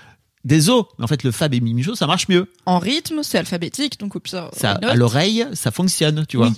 Désolé, 0.46 0.84
mais 0.98 1.04
en 1.04 1.08
fait, 1.08 1.24
le 1.24 1.32
Fab 1.32 1.54
et 1.54 1.60
Mimi 1.60 1.84
Show, 1.84 1.96
ça 1.96 2.08
marche 2.08 2.30
mieux. 2.30 2.50
En 2.66 2.80
rythme, 2.80 3.24
c'est 3.24 3.38
alphabétique, 3.38 4.00
donc 4.00 4.16
au 4.16 4.20
pire. 4.22 4.50
ça, 4.54 4.72
à 4.82 4.96
l'oreille, 4.96 5.46
ça 5.54 5.72
fonctionne, 5.72 6.26
tu 6.30 6.38
vois. 6.38 6.48
Oui. 6.48 6.54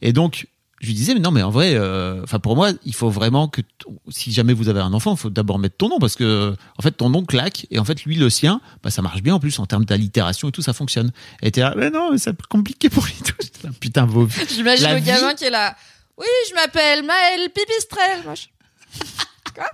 Et 0.00 0.12
donc, 0.14 0.46
je 0.80 0.86
lui 0.88 0.94
disais, 0.94 1.14
mais 1.14 1.20
non, 1.20 1.30
mais 1.30 1.42
en 1.42 1.50
vrai, 1.50 1.74
euh, 1.74 2.22
enfin 2.22 2.38
pour 2.38 2.54
moi, 2.54 2.70
il 2.84 2.94
faut 2.94 3.08
vraiment 3.08 3.48
que, 3.48 3.62
si 4.10 4.30
jamais 4.32 4.52
vous 4.52 4.68
avez 4.68 4.80
un 4.80 4.92
enfant, 4.92 5.12
il 5.14 5.18
faut 5.18 5.30
d'abord 5.30 5.58
mettre 5.58 5.76
ton 5.78 5.88
nom 5.88 5.98
parce 5.98 6.16
que, 6.16 6.54
en 6.78 6.82
fait, 6.82 6.90
ton 6.92 7.08
nom 7.08 7.24
claque 7.24 7.66
et 7.70 7.78
en 7.78 7.84
fait, 7.84 8.04
lui, 8.04 8.16
le 8.16 8.28
sien, 8.28 8.60
bah 8.82 8.90
ça 8.90 9.00
marche 9.00 9.22
bien 9.22 9.34
en 9.34 9.40
plus 9.40 9.58
en 9.58 9.64
termes 9.66 9.84
d'allitération 9.86 10.48
et 10.48 10.52
tout, 10.52 10.60
ça 10.62 10.74
fonctionne. 10.74 11.12
Et 11.42 11.50
t'es 11.50 11.62
là, 11.62 11.72
mais 11.76 11.88
non, 11.90 12.10
mais 12.12 12.18
c'est 12.18 12.36
compliqué 12.48 12.90
pour 12.90 13.04
lui 13.06 13.14
tout. 13.24 13.70
Putain, 13.80 14.04
vos 14.04 14.28
J'imagine 14.54 14.90
le 14.90 14.96
vie- 14.96 15.02
gamin 15.06 15.34
qui 15.34 15.44
est 15.44 15.50
là. 15.50 15.76
Oui, 16.18 16.26
je 16.50 16.54
m'appelle 16.54 17.04
Maël 17.04 17.48
Pipistrel. 17.54 18.22
Moche. 18.26 18.48
Quoi? 19.54 19.64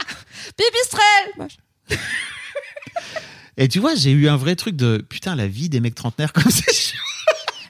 Pipistrel. 0.56 1.32
Moche. 1.38 1.56
Et 3.56 3.68
tu 3.68 3.80
vois, 3.80 3.94
j'ai 3.94 4.10
eu 4.12 4.28
un 4.28 4.36
vrai 4.36 4.56
truc 4.56 4.76
de 4.76 5.04
putain, 5.08 5.34
la 5.34 5.46
vie 5.46 5.68
des 5.68 5.80
mecs 5.80 5.94
trentenaires 5.94 6.32
comme 6.34 6.50
c'est 6.50 6.72
chiant. 6.72 6.98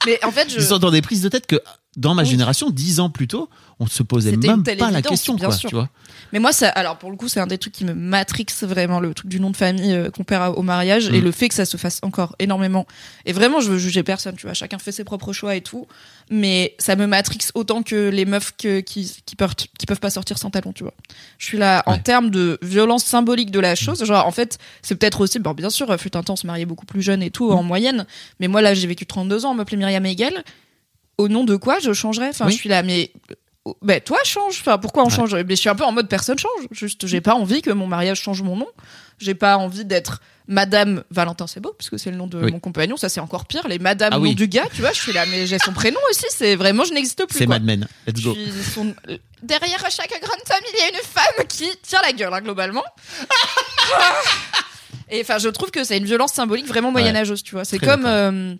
Mais 0.06 0.22
en 0.24 0.30
fait, 0.30 0.50
je. 0.50 0.56
Ils 0.56 0.64
sont 0.64 0.78
dans 0.78 0.90
des 0.90 1.02
prises 1.02 1.22
de 1.22 1.28
tête 1.28 1.46
que 1.46 1.60
dans 1.96 2.14
ma 2.14 2.22
Oui. 2.22 2.28
génération, 2.28 2.70
dix 2.70 3.00
ans 3.00 3.10
plus 3.10 3.28
tôt, 3.28 3.50
on 3.78 3.86
se 3.86 4.02
posait 4.02 4.36
même 4.36 4.62
pas 4.62 4.90
la 4.90 5.02
question, 5.02 5.34
bien 5.34 5.48
quoi, 5.48 5.56
sûr. 5.56 5.68
tu 5.68 5.74
vois. 5.74 5.88
Mais 6.32 6.38
moi, 6.38 6.52
ça, 6.52 6.68
alors 6.70 6.96
pour 6.96 7.10
le 7.10 7.16
coup, 7.16 7.28
c'est 7.28 7.40
un 7.40 7.46
des 7.46 7.58
trucs 7.58 7.74
qui 7.74 7.84
me 7.84 7.92
matrixe 7.92 8.62
vraiment 8.62 9.00
le 9.00 9.12
truc 9.12 9.28
du 9.28 9.40
nom 9.40 9.50
de 9.50 9.56
famille 9.56 9.92
euh, 9.92 10.08
qu'on 10.10 10.24
perd 10.24 10.54
au 10.56 10.62
mariage 10.62 11.08
et 11.08 11.20
Mm. 11.20 11.24
le 11.24 11.32
fait 11.32 11.48
que 11.48 11.54
ça 11.54 11.64
se 11.66 11.76
fasse 11.76 11.98
encore 12.02 12.34
énormément. 12.38 12.86
Et 13.26 13.32
vraiment, 13.32 13.60
je 13.60 13.70
veux 13.70 13.78
juger 13.78 14.02
personne, 14.02 14.36
tu 14.36 14.46
vois, 14.46 14.54
chacun 14.54 14.78
fait 14.78 14.92
ses 14.92 15.04
propres 15.04 15.32
choix 15.34 15.54
et 15.56 15.60
tout. 15.60 15.86
Mais 16.30 16.74
ça 16.78 16.96
me 16.96 17.06
matrixe 17.06 17.50
autant 17.54 17.82
que 17.82 18.08
les 18.08 18.24
meufs 18.24 18.54
que, 18.56 18.80
qui, 18.80 19.14
qui, 19.26 19.36
peuvent, 19.36 19.54
qui 19.54 19.84
peuvent 19.86 20.00
pas 20.00 20.08
sortir 20.10 20.38
sans 20.38 20.48
talons, 20.50 20.72
tu 20.72 20.84
vois. 20.84 20.94
Je 21.38 21.44
suis 21.46 21.58
là, 21.58 21.82
en 21.86 21.98
termes 21.98 22.30
de 22.30 22.58
violence 22.62 23.04
symbolique 23.04 23.50
de 23.50 23.60
la 23.60 23.74
chose, 23.74 24.02
genre, 24.04 24.26
en 24.26 24.30
fait, 24.30 24.58
c'est 24.80 24.94
peut-être 24.94 25.20
aussi, 25.20 25.38
bon, 25.40 25.52
bien 25.52 25.68
sûr, 25.70 25.94
fut 26.00 26.16
un 26.16 26.22
temps, 26.22 26.32
on 26.34 26.36
se 26.36 26.46
mariait 26.46 26.64
beaucoup 26.64 26.86
plus 26.86 27.02
jeune 27.02 27.22
et 27.22 27.30
tout, 27.30 27.50
en 27.50 27.62
moyenne. 27.62 28.06
Mais 28.40 28.48
moi, 28.48 28.62
là, 28.62 28.72
j'ai 28.72 28.86
vécu 28.86 29.04
32 29.04 29.44
ans, 29.44 29.50
on 29.50 29.54
m'appelait 29.54 29.76
Myriam 29.76 30.06
Hegel. 30.06 30.42
Au 31.22 31.28
nom 31.28 31.44
de 31.44 31.56
quoi 31.56 31.78
je 31.78 31.92
changerais? 31.92 32.28
Enfin, 32.30 32.46
Oui. 32.46 32.52
je 32.52 32.56
suis 32.58 32.68
là, 32.68 32.82
mais 32.82 33.12
ben 33.80 34.00
toi 34.00 34.18
change 34.24 34.58
enfin 34.60 34.76
pourquoi 34.76 35.04
on 35.04 35.06
Ouais. 35.06 35.14
change? 35.14 35.34
Mais 35.36 35.54
je 35.54 35.60
suis 35.60 35.68
un 35.68 35.76
peu 35.76 35.84
en 35.84 35.92
mode 35.92 36.08
personne 36.08 36.36
change 36.36 36.66
juste 36.72 37.06
j'ai 37.06 37.20
pas 37.20 37.34
envie 37.34 37.62
que 37.62 37.70
mon 37.70 37.86
mariage 37.86 38.20
change 38.20 38.42
mon 38.42 38.56
nom 38.56 38.66
j'ai 39.20 39.34
pas 39.36 39.56
envie 39.56 39.84
d'être 39.84 40.20
madame 40.48 41.04
Valentin 41.12 41.46
beau 41.60 41.72
parce 41.78 41.88
que 41.88 41.96
c'est 41.96 42.10
le 42.10 42.16
nom 42.16 42.26
de 42.26 42.38
Oui. 42.42 42.50
mon 42.50 42.58
compagnon 42.58 42.96
ça 42.96 43.08
c'est 43.08 43.20
encore 43.20 43.46
pire 43.46 43.68
les 43.68 43.78
madame 43.78 44.10
Ah 44.12 44.16
nom 44.16 44.22
oui. 44.24 44.34
du 44.34 44.48
gars 44.48 44.66
tu 44.74 44.80
vois 44.80 44.90
je 44.90 45.00
suis 45.00 45.12
là 45.12 45.26
mais 45.26 45.46
j'ai 45.46 45.60
son 45.60 45.72
prénom 45.72 46.00
aussi 46.10 46.24
c'est 46.30 46.56
vraiment 46.56 46.82
je 46.82 46.92
n'existe 46.92 47.24
plus 47.24 47.38
C'est. 47.38 47.46
Mad 47.46 47.62
Men. 47.62 47.86
Let's 48.08 48.20
go. 48.20 48.34
son- 48.74 48.96
derrière 49.44 49.78
chaque 49.90 50.10
grande 50.10 50.42
famille 50.44 50.72
il 50.74 50.80
y 50.80 50.82
a 50.82 50.88
une 50.88 51.04
femme 51.04 51.46
qui 51.46 51.68
tient 51.84 52.02
la 52.02 52.10
gueule 52.12 52.34
hein, 52.34 52.40
globalement 52.40 52.82
et 55.08 55.20
enfin 55.20 55.38
je 55.38 55.48
trouve 55.48 55.70
que 55.70 55.84
c'est 55.84 55.98
une 55.98 56.04
violence 56.04 56.32
symbolique 56.32 56.66
vraiment 56.66 56.90
moyenâgeuse 56.90 57.44
tu 57.44 57.52
vois 57.54 57.64
c'est 57.64 57.78
comme 57.78 58.06
euh, 58.06 58.54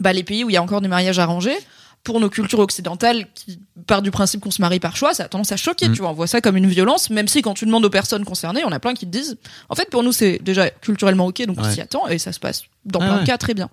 bah, 0.00 0.12
les 0.12 0.24
pays 0.24 0.44
où 0.44 0.50
il 0.50 0.52
y 0.52 0.56
a 0.58 0.62
encore 0.62 0.82
des 0.82 0.88
mariages 0.88 1.18
arrangés 1.18 1.56
pour 2.04 2.18
nos 2.18 2.28
cultures 2.28 2.58
occidentales 2.58 3.26
qui 3.32 3.60
part 3.86 4.02
du 4.02 4.10
principe 4.10 4.40
qu'on 4.40 4.50
se 4.50 4.60
marie 4.60 4.80
par 4.80 4.96
choix, 4.96 5.14
ça 5.14 5.24
a 5.24 5.28
tendance 5.28 5.52
à 5.52 5.56
choquer, 5.56 5.88
Mm. 5.88 5.92
tu 5.92 6.00
vois. 6.00 6.10
On 6.10 6.14
voit 6.14 6.26
ça 6.26 6.40
comme 6.40 6.56
une 6.56 6.66
violence, 6.66 7.10
même 7.10 7.28
si 7.28 7.42
quand 7.42 7.54
tu 7.54 7.64
demandes 7.64 7.84
aux 7.84 7.90
personnes 7.90 8.24
concernées, 8.24 8.64
on 8.64 8.72
a 8.72 8.80
plein 8.80 8.94
qui 8.94 9.06
te 9.06 9.10
disent, 9.12 9.36
en 9.68 9.74
fait, 9.76 9.88
pour 9.88 10.02
nous, 10.02 10.10
c'est 10.12 10.38
déjà 10.42 10.68
culturellement 10.70 11.26
ok, 11.26 11.46
donc 11.46 11.58
on 11.60 11.64
s'y 11.70 11.80
attend 11.80 12.08
et 12.08 12.18
ça 12.18 12.32
se 12.32 12.40
passe 12.40 12.64
dans 12.84 12.98
Ah 13.00 13.04
plein 13.04 13.14
ouais. 13.16 13.20
de 13.22 13.26
cas 13.26 13.38
très 13.38 13.54
bien. 13.54 13.70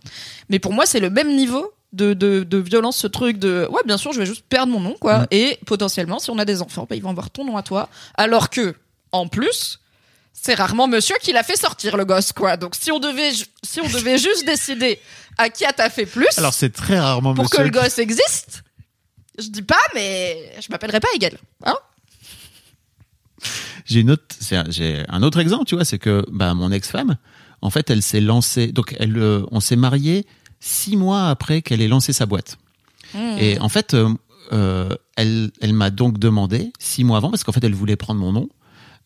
Mais 0.49 0.59
pour 0.59 0.73
moi, 0.73 0.85
c'est 0.85 0.99
le 0.99 1.09
même 1.09 1.35
niveau 1.35 1.71
de, 1.91 2.13
de, 2.13 2.43
de 2.43 2.57
violence, 2.59 2.97
ce 2.97 3.07
truc 3.07 3.39
de, 3.39 3.67
ouais, 3.71 3.81
bien 3.85 3.97
sûr, 3.97 4.13
je 4.13 4.19
vais 4.19 4.27
juste 4.27 4.45
perdre 4.47 4.71
mon 4.71 4.79
nom, 4.79 4.95
quoi. 4.99 5.21
Mm. 5.21 5.27
Et 5.31 5.59
potentiellement, 5.65 6.19
si 6.19 6.29
on 6.29 6.37
a 6.37 6.45
des 6.45 6.61
enfants, 6.61 6.85
bah, 6.87 6.95
ils 6.95 7.01
vont 7.01 7.09
avoir 7.09 7.31
ton 7.31 7.43
nom 7.45 7.57
à 7.57 7.63
toi. 7.63 7.89
Alors 8.15 8.51
que, 8.51 8.75
en 9.11 9.27
plus, 9.27 9.79
c'est 10.41 10.53
rarement 10.53 10.87
monsieur 10.87 11.15
qui 11.21 11.31
l'a 11.33 11.43
fait 11.43 11.57
sortir 11.57 11.97
le 11.97 12.05
gosse, 12.05 12.31
quoi. 12.33 12.57
Donc 12.57 12.75
si 12.75 12.91
on 12.91 12.99
devait, 12.99 13.31
si 13.63 13.81
on 13.81 13.87
devait 13.87 14.17
juste 14.27 14.45
décider 14.45 14.99
à 15.37 15.49
qui 15.49 15.65
a 15.65 15.73
t'as 15.73 15.89
fait 15.89 16.05
plus 16.05 16.27
Alors 16.37 16.53
c'est 16.53 16.69
très 16.71 16.99
rarement 16.99 17.33
pour 17.33 17.43
monsieur 17.45 17.57
que 17.57 17.63
le 17.63 17.69
qui- 17.69 17.79
gosse 17.79 17.97
existe, 17.99 18.63
je 19.37 19.47
dis 19.47 19.61
pas, 19.61 19.75
mais 19.95 20.53
je 20.61 20.67
m'appellerai 20.69 20.99
pas 20.99 21.07
Hegel. 21.15 21.37
Hein 21.65 21.77
J'ai 23.85 24.01
une 24.01 24.11
autre, 24.11 24.23
j'ai 24.69 25.03
un 25.07 25.23
autre 25.23 25.39
exemple, 25.39 25.65
tu 25.65 25.75
vois, 25.75 25.85
c'est 25.85 25.97
que 25.99 26.23
bah, 26.31 26.53
mon 26.53 26.71
ex-femme, 26.71 27.17
en 27.61 27.69
fait, 27.69 27.89
elle 27.89 28.01
s'est 28.03 28.21
lancée, 28.21 28.67
donc 28.71 28.95
elle, 28.99 29.17
euh, 29.17 29.45
on 29.51 29.59
s'est 29.59 29.75
marié 29.75 30.25
six 30.59 30.95
mois 30.97 31.29
après 31.29 31.61
qu'elle 31.61 31.81
ait 31.81 31.87
lancé 31.87 32.13
sa 32.13 32.25
boîte. 32.25 32.57
Hmm. 33.13 33.37
Et 33.39 33.59
en 33.59 33.69
fait, 33.69 33.93
euh, 33.93 34.13
euh, 34.53 34.89
elle, 35.15 35.51
elle 35.61 35.73
m'a 35.73 35.89
donc 35.89 36.19
demandé 36.19 36.71
six 36.79 37.03
mois 37.03 37.17
avant, 37.17 37.29
parce 37.29 37.43
qu'en 37.43 37.51
fait, 37.51 37.63
elle 37.63 37.73
voulait 37.75 37.95
prendre 37.95 38.19
mon 38.19 38.31
nom, 38.31 38.49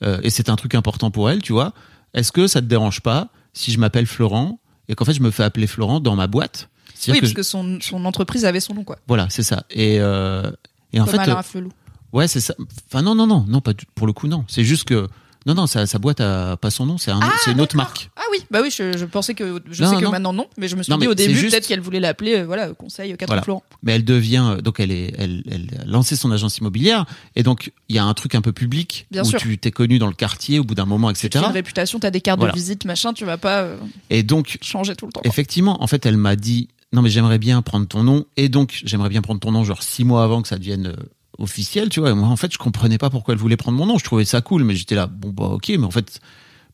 euh, 0.04 0.20
et 0.24 0.30
c'est 0.30 0.50
un 0.50 0.56
truc 0.56 0.76
important 0.76 1.12
pour 1.12 1.30
elle, 1.30 1.42
tu 1.42 1.54
vois. 1.54 1.74
Est-ce 2.14 2.32
que 2.32 2.48
ça 2.48 2.62
te 2.62 2.66
dérange 2.68 3.02
pas 3.02 3.30
si 3.54 3.72
je 3.72 3.80
m'appelle 3.80 4.06
Florent 4.08 4.60
et 4.90 4.96
qu'en 4.96 5.06
fait 5.06 5.14
je 5.14 5.22
me 5.22 5.32
fais 5.32 5.44
appeler 5.44 5.68
Florent 5.68 6.00
dans 6.00 6.16
ma 6.16 6.28
boîte? 6.28 6.70
Oui, 7.08 7.16
que 7.16 7.20
parce 7.20 7.30
je- 7.32 7.36
que 7.36 7.44
son, 7.44 7.80
son 7.82 8.06
entreprise 8.06 8.46
avait 8.46 8.60
son 8.62 8.74
nom, 8.76 8.84
quoi. 8.84 8.98
voilà, 9.08 9.28
c'est 9.30 9.44
ça. 9.44 9.64
Et 9.70 10.00
euh, 10.00 10.50
et 10.94 11.00
en 11.02 11.06
fait, 11.06 11.18
Alain 11.18 11.34
euh, 11.34 11.38
Afflelou. 11.38 11.70
Ouais, 12.14 12.28
c'est 12.28 12.40
ça. 12.40 12.54
Enfin 12.88 13.02
non 13.02 13.16
non 13.16 13.26
non 13.28 13.44
non 13.48 13.60
pas 13.62 13.74
du- 13.74 13.86
pour 13.96 14.06
le 14.08 14.14
coup 14.14 14.28
non. 14.28 14.46
C'est 14.48 14.64
juste 14.64 14.86
que 14.86 15.08
Non, 15.45 15.53
non, 15.56 15.68
sa, 15.68 15.86
sa 15.88 15.99
boîte 15.99 16.22
a 16.22 16.56
pas 16.57 16.70
son 16.72 16.86
nom, 16.86 16.98
c'est 16.98 17.11
un, 17.11 17.20
Ah, 17.22 17.32
c'est 17.44 17.52
une 17.52 17.60
autre 17.61 17.76
marque. 17.76 18.10
Ah 18.15 18.22
oui, 18.32 18.40
bah 18.49 18.60
oui, 18.61 18.70
je, 18.72 18.98
je 18.98 19.06
pensais 19.06 19.34
que 19.34 19.61
je 19.70 19.84
Non, 19.84 19.90
sais 19.90 20.02
que 20.03 20.10
maintenant 20.10 20.32
non, 20.34 20.48
mais 20.57 20.68
je 20.68 20.76
me 20.76 20.84
suis 20.84 20.91
Non, 20.91 20.98
dit 20.98 21.07
au 21.07 21.14
début 21.14 21.34
juste- 21.36 21.52
peut-être 21.52 21.68
qu'elle 21.68 21.82
voulait 21.82 21.99
l'appeler 21.99 22.36
euh, 22.38 22.45
voilà 22.45 22.70
Conseil 22.70 23.10
Catherine 23.11 23.28
Voilà. 23.28 23.41
Florent. 23.41 23.64
Mais 23.84 23.94
elle 23.94 24.06
devient, 24.06 24.45
euh, 24.57 24.61
donc 24.61 24.80
elle 24.80 24.91
est, 24.91 25.14
elle, 25.18 25.44
elle 25.52 25.68
a 25.82 25.86
lancé 25.86 26.15
son 26.15 26.32
agence 26.32 26.57
immobilière, 26.60 27.06
et 27.36 27.44
donc 27.44 27.72
il 27.90 27.95
y 27.95 27.99
a 27.99 28.06
un 28.06 28.14
truc 28.14 28.36
un 28.36 28.41
peu 28.41 28.52
public 28.53 29.06
Bien 29.11 29.24
où 29.24 29.26
sûr. 29.26 29.40
tu 29.40 29.57
t'es 29.57 29.72
connu 29.72 29.99
dans 29.99 30.07
le 30.07 30.14
quartier 30.14 30.60
au 30.60 30.64
bout 30.64 30.76
d'un 30.76 30.86
moment, 30.86 31.11
Tu 31.14 31.26
as 31.26 31.28
etc. 31.28 31.45
une 31.48 31.52
réputation, 31.53 31.99
t'as 31.99 32.10
des 32.11 32.22
cartes 32.22 32.40
Voilà. 32.40 32.53
de 32.53 32.57
visite, 32.57 32.86
machin, 32.86 33.11
tu 33.14 33.26
vas 33.26 33.38
pas 33.38 33.61
euh, 33.61 33.78
Et 34.10 34.24
donc 34.24 34.57
changer 34.61 34.95
tout 34.95 35.06
le 35.07 35.11
temps. 35.11 35.22
quoi. 35.22 35.30
Effectivement, 35.30 35.84
en 35.84 35.88
fait, 35.88 36.06
elle 36.06 36.18
m'a 36.18 36.36
dit 36.36 36.70
non 36.94 37.02
mais 37.02 37.10
j'aimerais 37.10 37.40
bien 37.40 37.61
prendre 37.64 37.88
ton 37.88 38.03
nom 38.03 38.26
et 38.38 38.49
donc 38.49 38.80
j'aimerais 38.86 39.10
bien 39.10 39.22
prendre 39.24 39.40
ton 39.40 39.52
nom 39.52 39.64
genre 39.64 39.82
six 39.84 40.03
mois 40.06 40.24
avant 40.24 40.41
que 40.44 40.48
ça 40.48 40.57
devienne 40.57 40.95
euh, 41.40 41.44
officiel, 41.44 41.90
tu 41.90 42.00
vois. 42.00 42.12
Et 42.12 42.14
moi, 42.14 42.28
en 42.28 42.36
fait, 42.38 42.52
je 42.54 42.58
comprenais 42.58 42.98
pas 42.98 43.10
pourquoi 43.10 43.34
elle 43.34 43.40
voulait 43.40 43.58
prendre 43.58 43.78
mon 43.78 43.86
nom. 43.86 43.98
Je 43.98 44.04
trouvais 44.04 44.26
ça 44.26 44.42
cool, 44.42 44.64
mais 44.64 44.76
j'étais 44.76 44.96
là, 44.96 45.08
bon 45.08 45.30
bah 45.30 45.46
ok, 45.54 45.70
mais 45.70 45.84
en 45.86 45.92
fait, 45.92 46.20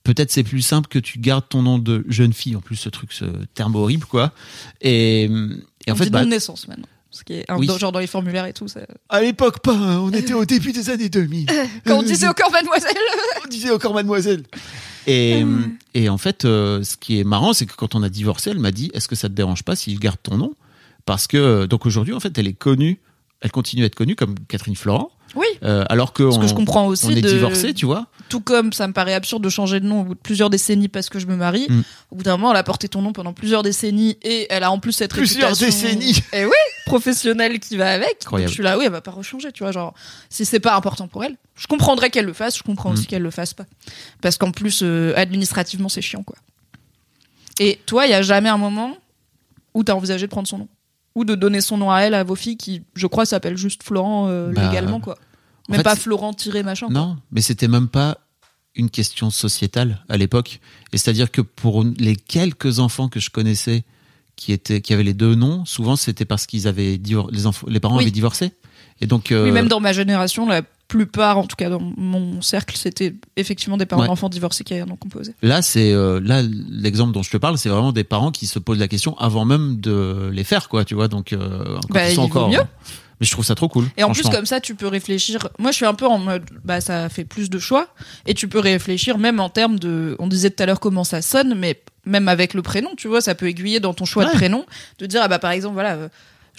peut-être 0.03 0.31
c'est 0.31 0.43
plus 0.43 0.61
simple 0.61 0.87
que 0.87 0.99
tu 0.99 1.19
gardes 1.19 1.47
ton 1.49 1.61
nom 1.61 1.77
de 1.79 2.05
jeune 2.07 2.33
fille. 2.33 2.55
En 2.55 2.61
plus, 2.61 2.75
ce 2.75 2.89
truc, 2.89 3.11
ce 3.13 3.25
terme 3.53 3.75
horrible, 3.75 4.05
quoi. 4.05 4.31
Et, 4.81 5.23
et 5.23 5.29
en 5.91 5.93
On 5.93 5.95
fait, 5.95 6.05
dit 6.05 6.09
bah, 6.11 6.19
nom 6.19 6.25
de 6.25 6.31
naissance 6.31 6.67
maintenant. 6.67 6.87
Ce 7.11 7.23
qui 7.23 7.33
est 7.33 7.45
un- 7.49 7.57
Oui. 7.57 7.67
genre 7.79 7.91
dans 7.91 7.97
les 7.99 8.05
formulaires 8.05 8.45
et 8.45 8.53
tout. 8.53 8.67
ça- 8.67 8.85
à 9.09 9.21
l'époque 9.21 9.61
pas. 9.63 9.73
hein, 9.75 9.97
on 9.99 10.11
était 10.11 10.33
au 10.33 10.45
début 10.45 10.71
des 10.73 10.91
années 10.91 11.09
2000. 11.09 11.47
Quand 11.85 11.97
on 11.97 12.01
Euh, 12.03 12.05
disait 12.05 12.27
encore 12.27 12.51
mademoiselle. 12.51 12.93
on 13.43 13.47
disait 13.47 13.71
encore 13.71 13.95
mademoiselle. 13.95 14.43
Et, 15.07 15.43
et 15.95 16.07
en 16.07 16.19
fait, 16.19 16.45
euh, 16.45 16.83
ce 16.83 16.97
qui 16.97 17.19
est 17.19 17.23
marrant, 17.23 17.53
c'est 17.53 17.65
que 17.65 17.73
quand 17.75 17.95
on 17.95 18.03
a 18.03 18.09
divorcé, 18.09 18.51
elle 18.51 18.59
m'a 18.59 18.71
dit 18.71 18.91
Est-ce 18.93 19.07
que 19.07 19.15
ça 19.15 19.27
te 19.27 19.33
dérange 19.33 19.63
pas 19.63 19.75
si 19.75 19.95
je 19.95 19.99
garde 19.99 20.17
ton 20.21 20.37
nom? 20.37 20.53
Parce 21.05 21.25
que, 21.25 21.37
euh, 21.37 21.65
donc 21.67 21.87
aujourd'hui, 21.87 22.13
en 22.13 22.19
fait, 22.19 22.37
elle 22.37 22.47
est 22.47 22.53
connue, 22.53 22.99
elle 23.41 23.51
continue 23.51 23.83
à 23.83 23.85
être 23.85 23.95
connue 23.95 24.15
comme 24.15 24.35
Catherine 24.49 24.75
Florent, 24.75 25.11
Oui, 25.35 25.47
euh, 25.63 25.85
alors 25.87 26.11
que 26.13 26.29
ce 26.29 26.37
on, 26.37 26.41
que 26.41 26.47
je 26.47 26.53
comprends 26.53 26.87
aussi. 26.87 27.05
on 27.05 27.11
est 27.11 27.21
de... 27.21 27.29
divorcé, 27.29 27.73
tu 27.73 27.85
vois. 27.85 28.07
Tout 28.27 28.41
comme 28.41 28.73
ça 28.73 28.85
me 28.87 28.93
paraît 28.93 29.13
absurde 29.13 29.41
de 29.43 29.49
changer 29.49 29.79
de 29.79 29.85
nom 29.85 30.01
au 30.01 30.03
bout 30.03 30.13
de 30.15 30.19
plusieurs 30.19 30.49
décennies 30.49 30.89
parce 30.89 31.09
que 31.09 31.19
je 31.19 31.25
me 31.25 31.35
marie. 31.37 31.65
Mm. 31.69 31.83
Au 32.11 32.15
bout 32.17 32.23
d'un 32.23 32.35
moment, 32.37 32.51
elle 32.51 32.57
a 32.57 32.63
porté 32.63 32.89
ton 32.89 33.01
nom 33.01 33.13
pendant 33.13 33.31
plusieurs 33.33 33.63
décennies 33.63 34.17
et 34.23 34.45
elle 34.49 34.63
a 34.63 34.71
en 34.71 34.79
plus 34.79 34.91
cette 34.91 35.11
Plusieurs 35.11 35.51
réputation. 35.57 35.87
décennies. 35.87 36.21
Et 36.33 36.45
oui, 36.45 36.51
professionnelle 36.85 37.59
qui 37.59 37.77
va 37.77 37.91
avec. 37.93 38.17
Incroyable. 38.23 38.47
Donc 38.47 38.49
je 38.49 38.53
suis 38.55 38.63
là, 38.63 38.77
oui, 38.77 38.83
elle 38.85 38.91
va 38.91 39.01
pas 39.01 39.11
rechanger, 39.11 39.51
tu 39.53 39.63
vois. 39.63 39.71
Genre, 39.71 39.93
si 40.29 40.43
c'est 40.45 40.59
pas 40.59 40.75
important 40.75 41.07
pour 41.07 41.23
elle, 41.23 41.37
je 41.55 41.65
comprendrais 41.67 42.09
qu'elle 42.09 42.25
le 42.25 42.33
fasse. 42.33 42.57
Je 42.57 42.63
comprends 42.63 42.89
Mm. 42.89 42.93
aussi 42.93 43.07
qu'elle 43.07 43.21
le 43.23 43.31
fasse 43.31 43.53
pas, 43.53 43.65
parce 44.21 44.37
qu'en 44.37 44.51
plus, 44.51 44.81
euh, 44.83 45.13
administrativement, 45.15 45.87
c'est 45.89 46.01
chiant, 46.01 46.23
quoi. 46.23 46.35
Et 47.59 47.79
toi, 47.85 48.05
il 48.05 48.11
y 48.11 48.13
a 48.13 48.21
jamais 48.21 48.49
un 48.49 48.57
moment 48.57 48.97
où 49.73 49.83
t'as 49.83 49.93
envisagé 49.93 50.25
de 50.27 50.31
prendre 50.31 50.47
son 50.47 50.57
nom? 50.59 50.67
Ou 51.15 51.25
de 51.25 51.35
donner 51.35 51.61
son 51.61 51.77
nom 51.77 51.91
à 51.91 51.99
elle, 52.01 52.13
à 52.13 52.23
vos 52.23 52.35
filles 52.35 52.57
qui, 52.57 52.83
je 52.95 53.07
crois, 53.07 53.25
s'appellent 53.25 53.57
juste 53.57 53.83
Florent 53.83 54.27
euh, 54.27 54.51
Bah, 54.51 54.67
légalement, 54.67 54.99
quoi. 54.99 55.17
Même 55.67 55.77
fait, 55.77 55.83
pas 55.83 55.95
Florent 55.95 56.33
tiré 56.33 56.63
machin. 56.63 56.87
quoi. 56.87 56.93
Non, 56.95 57.17
mais 57.31 57.41
c'était 57.41 57.67
même 57.67 57.87
pas 57.87 58.17
une 58.75 58.89
question 58.89 59.29
sociétale 59.29 60.03
à 60.09 60.17
l'époque. 60.17 60.59
Et 60.93 60.97
c'est-à-dire 60.97 61.31
que 61.31 61.41
pour 61.41 61.83
les 61.97 62.15
quelques 62.15 62.79
enfants 62.79 63.09
que 63.09 63.19
je 63.19 63.29
connaissais 63.29 63.83
qui 64.35 64.51
étaient, 64.53 64.81
qui 64.81 64.93
avaient 64.93 65.03
les 65.03 65.13
deux 65.13 65.35
noms, 65.35 65.65
souvent 65.65 65.95
c'était 65.95 66.25
parce 66.25 66.45
qu'ils 66.45 66.67
avaient 66.67 66.97
divor- 66.97 67.29
les 67.31 67.45
enfants, 67.45 67.67
les 67.69 67.79
parents 67.79 67.97
Oui. 67.97 68.03
avaient 68.03 68.11
divorcé. 68.11 68.51
Et 69.01 69.07
donc, 69.07 69.31
euh, 69.31 69.43
Oui, 69.45 69.51
même 69.51 69.67
dans 69.67 69.79
ma 69.79 69.91
génération, 69.93 70.47
la 70.47 70.61
plupart, 70.89 71.37
en 71.37 71.45
tout 71.45 71.55
cas 71.55 71.69
dans 71.69 71.79
mon 71.79 72.41
cercle, 72.41 72.75
c'était 72.75 73.15
effectivement 73.37 73.77
des 73.77 73.85
parents 73.85 74.01
Ouais. 74.01 74.07
d'enfants 74.07 74.27
divorcés 74.27 74.65
qui 74.65 74.73
avaient 74.73 74.81
un 74.81 74.87
nom 74.87 74.97
composé. 74.97 75.33
Là, 75.41 75.61
c'est 75.61 75.93
euh, 75.93 76.19
là 76.21 76.41
l'exemple 76.69 77.13
dont 77.13 77.23
je 77.23 77.29
te 77.29 77.37
parle, 77.37 77.57
c'est 77.57 77.69
vraiment 77.69 77.93
des 77.93 78.03
parents 78.03 78.31
qui 78.31 78.47
se 78.47 78.59
posent 78.59 78.79
la 78.79 78.87
question 78.89 79.17
avant 79.17 79.45
même 79.45 79.79
de 79.79 80.29
les 80.33 80.43
faire, 80.43 80.67
quoi. 80.67 80.83
Tu 80.83 80.95
vois, 80.95 81.07
donc 81.07 81.31
euh, 81.31 81.77
quand 81.87 81.93
Bah, 81.93 82.09
ils 82.09 82.15
sont 82.15 82.23
il 82.23 82.25
encore. 82.25 82.49
mieux. 82.49 82.59
Mais 83.21 83.25
je 83.25 83.31
trouve 83.31 83.43
ça 83.45 83.53
trop 83.55 83.67
cool. 83.67 83.85
Et 83.97 84.03
en 84.03 84.11
plus, 84.13 84.23
comme 84.29 84.45
ça, 84.45 84.59
tu 84.61 84.75
peux 84.75 84.87
réfléchir. 84.87 85.49
Moi, 85.59 85.71
je 85.71 85.75
suis 85.75 85.85
un 85.85 85.93
peu 85.93 86.05
en 86.07 86.17
mode, 86.17 86.43
bah, 86.63 86.79
ça 86.81 87.09
fait 87.09 87.25
plus 87.25 87.49
de 87.49 87.59
choix. 87.59 87.87
Et 88.25 88.33
tu 88.33 88.47
peux 88.47 88.59
réfléchir 88.59 89.17
même 89.17 89.39
en 89.39 89.49
termes 89.49 89.77
de. 89.77 90.15
On 90.19 90.27
disait 90.27 90.49
tout 90.49 90.63
à 90.63 90.65
l'heure 90.65 90.79
comment 90.79 91.03
ça 91.03 91.21
sonne, 91.21 91.53
mais 91.55 91.81
même 92.05 92.27
avec 92.29 92.53
le 92.53 92.61
prénom, 92.61 92.89
tu 92.97 93.07
vois, 93.09 93.19
ça 93.21 93.35
peut 93.35 93.47
aiguiller 93.47 93.79
dans 93.79 93.93
ton 93.93 94.05
choix 94.05 94.25
de 94.25 94.31
prénom. 94.31 94.65
De 94.99 95.05
dire, 95.05 95.21
ah 95.23 95.27
bah, 95.27 95.37
par 95.37 95.51
exemple, 95.51 95.73
voilà. 95.73 96.09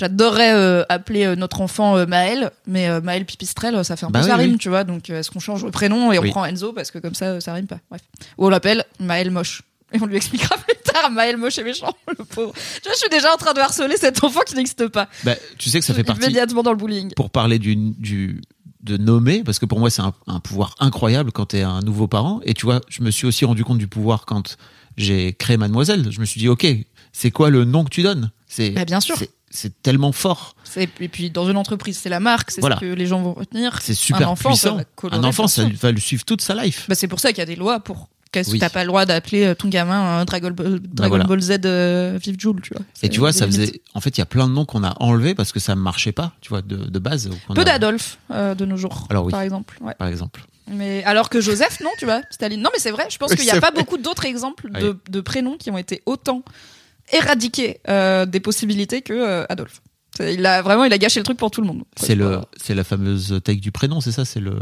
J'adorerais 0.01 0.55
euh, 0.55 0.83
appeler 0.89 1.27
euh, 1.27 1.37
notre 1.37 1.61
enfant 1.61 1.99
euh, 1.99 2.07
Maël, 2.07 2.51
mais 2.67 3.01
Maël 3.03 3.27
Pipistrel, 3.27 3.85
ça 3.85 3.97
fait 3.97 4.07
un 4.07 4.11
Bah 4.11 4.21
peu 4.21 4.25
oui, 4.25 4.31
ça 4.31 4.37
rime, 4.37 4.53
oui. 4.53 4.59
tu 4.59 4.71
vois. 4.71 4.85
Donc, 4.85 5.11
est-ce 5.11 5.31
qu'on 5.31 5.41
change 5.41 5.63
le 5.63 5.71
prénom 5.71 6.11
et 6.11 6.19
on 6.19 6.23
Oui. 6.23 6.31
prend 6.31 6.47
Enzo 6.47 6.73
parce 6.73 6.91
que 6.91 6.99
comme 6.99 7.15
ça, 7.15 7.39
ça 7.43 7.53
rime 7.53 7.67
pas. 7.67 7.81
Bref. 7.91 8.01
Ou 8.39 8.47
on 8.47 8.49
l'appelle 8.49 8.85
Maël 8.99 9.31
Moche. 9.31 9.61
Et 9.93 9.99
on 10.01 10.07
lui 10.07 10.17
expliquera 10.17 10.57
plus 10.67 10.77
tard, 10.85 11.11
Maël 11.11 11.37
Moche 11.37 11.59
et 11.59 11.65
méchant, 11.65 11.93
le 12.19 12.25
pauvre. 12.25 12.55
Tu 12.55 12.83
vois, 12.85 12.93
je 12.95 12.99
suis 12.99 13.11
déjà 13.11 13.31
en 13.35 13.37
train 13.37 13.53
de 13.53 13.61
harceler 13.61 13.99
cet 13.99 14.25
enfant 14.25 14.41
qui 14.47 14.55
n'existe 14.55 14.89
pas. 14.89 15.09
Bah, 15.25 15.35
tu 15.59 15.69
sais 15.69 15.81
que 15.81 15.85
ça 15.85 15.93
fait 15.93 16.03
partie. 16.05 16.23
Immédiatement 16.23 16.63
dans 16.63 16.71
le 16.73 16.79
bullying. 16.79 17.13
Pour 17.15 17.29
parler 17.29 17.59
du, 17.59 17.77
du 17.77 18.41
de 18.83 18.97
nommer, 18.97 19.43
parce 19.45 19.59
que 19.59 19.67
pour 19.67 19.79
moi 19.81 19.91
c'est 19.91 20.01
un, 20.01 20.15
un 20.27 20.41
pouvoir 20.41 20.75
incroyable 20.81 21.33
quand 21.33 21.45
t'es 21.47 21.61
un 21.61 21.81
nouveau 21.81 22.07
parent. 22.09 22.41
Et 22.45 22.55
tu 22.55 22.65
vois, 22.65 22.81
je 22.89 23.03
me 23.03 23.11
suis 23.11 23.27
aussi 23.27 23.45
rendu 23.45 23.65
compte 23.65 23.77
du 23.77 23.87
pouvoir 23.89 24.25
quand 24.25 24.57
j'ai 24.97 25.35
créé 25.35 25.59
Mademoiselle. 25.59 26.11
Je 26.11 26.21
me 26.21 26.25
suis 26.25 26.41
dit, 26.41 26.49
ok, 26.49 26.67
c'est 27.13 27.31
quoi 27.31 27.51
le 27.51 27.65
nom 27.65 27.85
que 27.85 27.91
tu 27.91 28.03
donnes? 28.03 28.31
C'est 28.47 28.71
Bah, 28.71 28.85
bien 28.87 29.01
sûr. 29.01 29.17
C'est- 29.51 29.83
tellement 29.83 30.13
fort. 30.13 30.55
Et 30.77 30.87
puis 30.87 31.31
dans 31.31 31.49
une 31.51 31.57
entreprise, 31.57 31.99
c'est 31.99 32.09
la 32.09 32.21
marque, 32.21 32.51
c'est 32.51 32.61
Voilà. 32.61 32.77
ce 32.77 32.81
que 32.81 32.87
les 32.87 33.07
gens 33.07 33.21
vont 33.23 33.35
retenir. 33.35 33.79
C'est 33.83 33.95
super 33.95 34.29
un 34.29 34.33
enfant, 34.33 34.55
ça 34.55 34.75
puissant. 34.97 35.15
Un 35.15 35.25
enfant, 35.25 35.47
ça 35.49 35.65
va 35.81 35.93
le 35.93 36.01
suivre 36.01 36.25
toute 36.25 36.41
sa 36.41 36.55
life. 36.55 36.87
Bah, 36.89 36.95
c'est 36.95 37.09
pour 37.09 37.21
ça 37.21 37.31
qu'il 37.31 37.39
y 37.39 37.43
a 37.43 37.47
des 37.47 37.57
lois 37.57 37.81
pour. 37.81 38.09
Qu'est-ce 38.33 38.51
que 38.51 38.53
Oui. 38.53 38.59
t'as 38.61 38.71
pas 38.71 38.83
le 38.85 38.87
droit 38.87 39.07
d'appeler 39.07 39.45
euh, 39.45 39.55
ton 39.57 39.67
gamin 39.67 40.21
un 40.21 40.25
Dragon 40.25 40.53
Ball, 40.53 40.79
Dragon 40.79 41.09
voilà. 41.09 41.25
Ball 41.25 41.41
Z 41.41 41.59
euh, 41.65 42.17
Vive 42.23 42.39
Joule, 42.39 42.61
tu 42.63 42.73
vois. 42.73 42.83
Et 43.03 43.09
tu 43.09 43.19
vois, 43.19 43.33
ça 43.33 43.45
limites. 43.47 43.61
faisait. 43.61 43.83
En 43.95 44.01
fait, 44.01 44.11
il 44.17 44.21
y 44.21 44.23
a 44.23 44.27
plein 44.27 44.47
de 44.47 44.53
noms 44.53 44.65
qu'on 44.65 44.85
a 44.85 44.95
enlevés 45.03 45.35
parce 45.35 45.51
que 45.51 45.59
ça 45.59 45.75
ne 45.75 45.81
marchait 45.81 46.13
pas, 46.13 46.33
tu 46.41 46.51
vois, 46.51 46.63
de, 46.63 46.77
de 46.77 46.99
base. 47.01 47.29
Peu 47.53 47.63
a- 47.63 47.65
d'Adolphe 47.65 48.19
euh, 48.31 48.55
de 48.55 48.65
nos 48.65 48.77
jours, 48.77 49.09
Alors 49.11 49.25
oui. 49.25 49.33
par 49.33 49.41
exemple. 49.41 49.79
Ouais. 49.81 49.95
Par 49.99 50.07
exemple. 50.07 50.45
Mais 50.71 51.03
alors 51.03 51.29
que 51.29 51.41
Joseph, 51.41 51.81
non, 51.81 51.91
tu 51.99 52.05
vois, 52.05 52.21
Staline. 52.31 52.63
Non, 52.63 52.71
mais 52.73 52.79
c'est 52.79 52.93
vrai. 52.93 53.09
Je 53.11 53.19
pense 53.19 53.31
Oui, 53.33 53.37
qu'il 53.37 53.47
n'y 53.47 53.51
a 53.51 53.61
pas 53.61 53.73
beaucoup 53.73 53.99
d'autres 53.99 54.27
exemples 54.27 54.71
de 55.11 55.21
prénoms 55.21 55.57
qui 55.57 55.73
ont 55.73 55.79
été 55.79 56.01
autant 56.07 56.45
éradiqués 57.13 57.81
euh, 57.89 58.27
des 58.27 58.41
possibilités 58.41 59.03
que 59.03 59.13
euh, 59.13 59.45
Adolphe. 59.49 59.81
Il 60.19 60.45
a 60.45 60.61
vraiment, 60.61 60.85
il 60.85 60.93
a 60.93 60.99
gâché 60.99 61.21
le 61.21 61.25
truc 61.25 61.39
pour 61.39 61.51
tout 61.51 61.61
le 61.61 61.67
monde. 61.67 61.85
C'est 61.97 62.15
le, 62.15 62.41
c'est 62.61 62.75
la 62.75 62.85
fameuse 62.85 63.41
take 63.45 63.61
du 63.61 63.73
prénom, 63.73 64.01
c'est 64.01 64.13
ça, 64.13 64.25
c'est 64.25 64.41
le. 64.41 64.55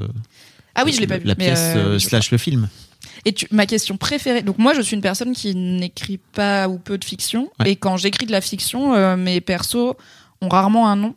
Ah 0.74 0.82
oui, 0.84 0.92
je 0.92 1.00
l'ai 1.00 1.06
pas 1.06 1.18
vu. 1.18 1.26
La 1.26 1.34
mais, 1.36 1.46
pièce 1.46 1.72
euh, 1.74 1.94
euh, 1.94 1.98
slash 1.98 2.30
le 2.30 2.38
film. 2.38 2.68
Et 3.24 3.32
tu, 3.32 3.46
ma 3.50 3.66
question 3.66 3.96
préférée. 3.96 4.42
Donc 4.42 4.58
moi, 4.58 4.74
je 4.74 4.80
suis 4.82 4.94
une 4.94 5.02
personne 5.02 5.32
qui 5.32 5.54
n'écrit 5.54 6.18
pas 6.18 6.68
ou 6.68 6.78
peu 6.78 6.98
de 6.98 7.04
fiction. 7.04 7.50
Ouais. 7.58 7.72
Et 7.72 7.76
quand 7.76 7.96
j'écris 7.96 8.26
de 8.26 8.32
la 8.32 8.40
fiction, 8.40 9.16
mes 9.16 9.40
persos 9.40 9.94
ont 10.40 10.48
rarement 10.48 10.88
un 10.88 10.96
nom. 10.96 11.14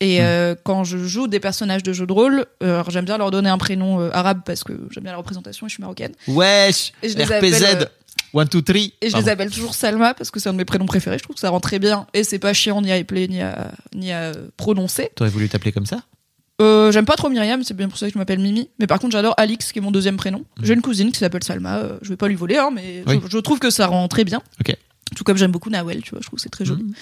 Et 0.00 0.20
euh, 0.20 0.54
quand 0.62 0.84
je 0.84 0.98
joue 0.98 1.26
des 1.26 1.40
personnages 1.40 1.82
de 1.82 1.92
jeux 1.94 2.06
de 2.06 2.12
rôle, 2.12 2.44
euh, 2.62 2.82
j'aime 2.88 3.06
bien 3.06 3.16
leur 3.16 3.30
donner 3.30 3.48
un 3.48 3.56
prénom 3.56 3.98
euh, 4.00 4.10
arabe 4.12 4.40
parce 4.44 4.62
que 4.62 4.74
j'aime 4.90 5.04
bien 5.04 5.12
la 5.12 5.18
représentation 5.18 5.66
et 5.66 5.70
je 5.70 5.74
suis 5.74 5.80
marocaine. 5.80 6.12
Wesh 6.28 6.92
Et 7.02 7.08
je 7.08 7.16
les 7.16 7.24
RPZ 7.24 7.64
appelle, 7.64 7.88
1, 8.38 8.44
2, 8.44 8.62
3 8.62 8.76
Et 9.02 9.10
je 9.10 9.16
les 9.16 9.28
appelle 9.28 9.50
toujours 9.50 9.74
Salma 9.74 10.14
parce 10.14 10.30
que 10.30 10.40
c'est 10.40 10.48
un 10.48 10.52
de 10.52 10.58
mes 10.58 10.64
prénoms 10.64 10.86
préférés. 10.86 11.18
Je 11.18 11.22
trouve 11.22 11.34
que 11.34 11.40
ça 11.40 11.50
rend 11.50 11.60
très 11.60 11.78
bien 11.78 12.06
et 12.14 12.24
c'est 12.24 12.38
pas 12.38 12.52
chiant 12.52 12.80
ni 12.82 12.90
à 12.92 12.96
épeler 12.96 13.28
ni 13.28 13.40
à, 13.42 13.72
ni 13.94 14.12
à 14.12 14.32
prononcer. 14.56 15.10
T'aurais 15.14 15.30
voulu 15.30 15.48
t'appeler 15.48 15.72
comme 15.72 15.86
ça? 15.86 16.00
Euh, 16.62 16.90
j'aime 16.90 17.04
pas 17.04 17.16
trop 17.16 17.28
Myriam, 17.28 17.62
c'est 17.64 17.74
bien 17.76 17.88
pour 17.88 17.98
ça 17.98 18.06
que 18.06 18.12
je 18.14 18.18
m'appelle 18.18 18.38
Mimi. 18.38 18.70
Mais 18.78 18.86
par 18.86 18.98
contre, 18.98 19.12
j'adore 19.12 19.34
Alix, 19.36 19.72
qui 19.72 19.78
est 19.78 19.82
mon 19.82 19.90
deuxième 19.90 20.16
prénom. 20.16 20.38
Mhm. 20.58 20.64
J'ai 20.64 20.74
une 20.74 20.80
cousine 20.82 21.12
qui 21.12 21.18
s'appelle 21.18 21.44
Salma. 21.44 21.76
euh, 21.78 21.98
je 22.00 22.08
vais 22.08 22.16
pas 22.16 22.28
lui 22.28 22.34
voler, 22.34 22.56
hein, 22.56 22.70
mais 22.72 23.02
Oui. 23.06 23.20
je, 23.24 23.28
je 23.30 23.38
trouve 23.38 23.58
que 23.58 23.68
ça 23.70 23.86
rend 23.86 24.08
très 24.08 24.24
bien. 24.24 24.40
Ok. 24.60 24.74
Tout 25.14 25.22
comme 25.22 25.36
j'aime 25.36 25.52
beaucoup 25.52 25.68
Nawel, 25.70 26.00
tu 26.02 26.10
vois, 26.10 26.20
je 26.22 26.26
trouve 26.26 26.38
que 26.38 26.42
c'est 26.42 26.48
très 26.48 26.64
joli. 26.64 26.82
Mhm. 26.82 26.94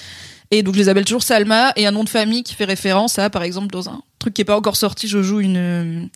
Et 0.50 0.62
donc 0.62 0.74
je 0.74 0.80
les 0.80 0.88
appelle 0.88 1.04
toujours 1.04 1.22
Salma 1.22 1.72
et 1.76 1.86
un 1.86 1.90
nom 1.92 2.04
de 2.04 2.08
famille 2.08 2.42
qui 2.42 2.54
fait 2.54 2.64
référence 2.64 3.18
à, 3.18 3.30
par 3.30 3.44
exemple, 3.44 3.68
dans 3.68 3.88
un 3.88 4.02
truc 4.18 4.34
qui 4.34 4.42
est 4.42 4.44
pas 4.44 4.56
encore 4.56 4.76
sorti, 4.76 5.06
je 5.08 5.22
joue 5.22 5.40
une 5.40 6.10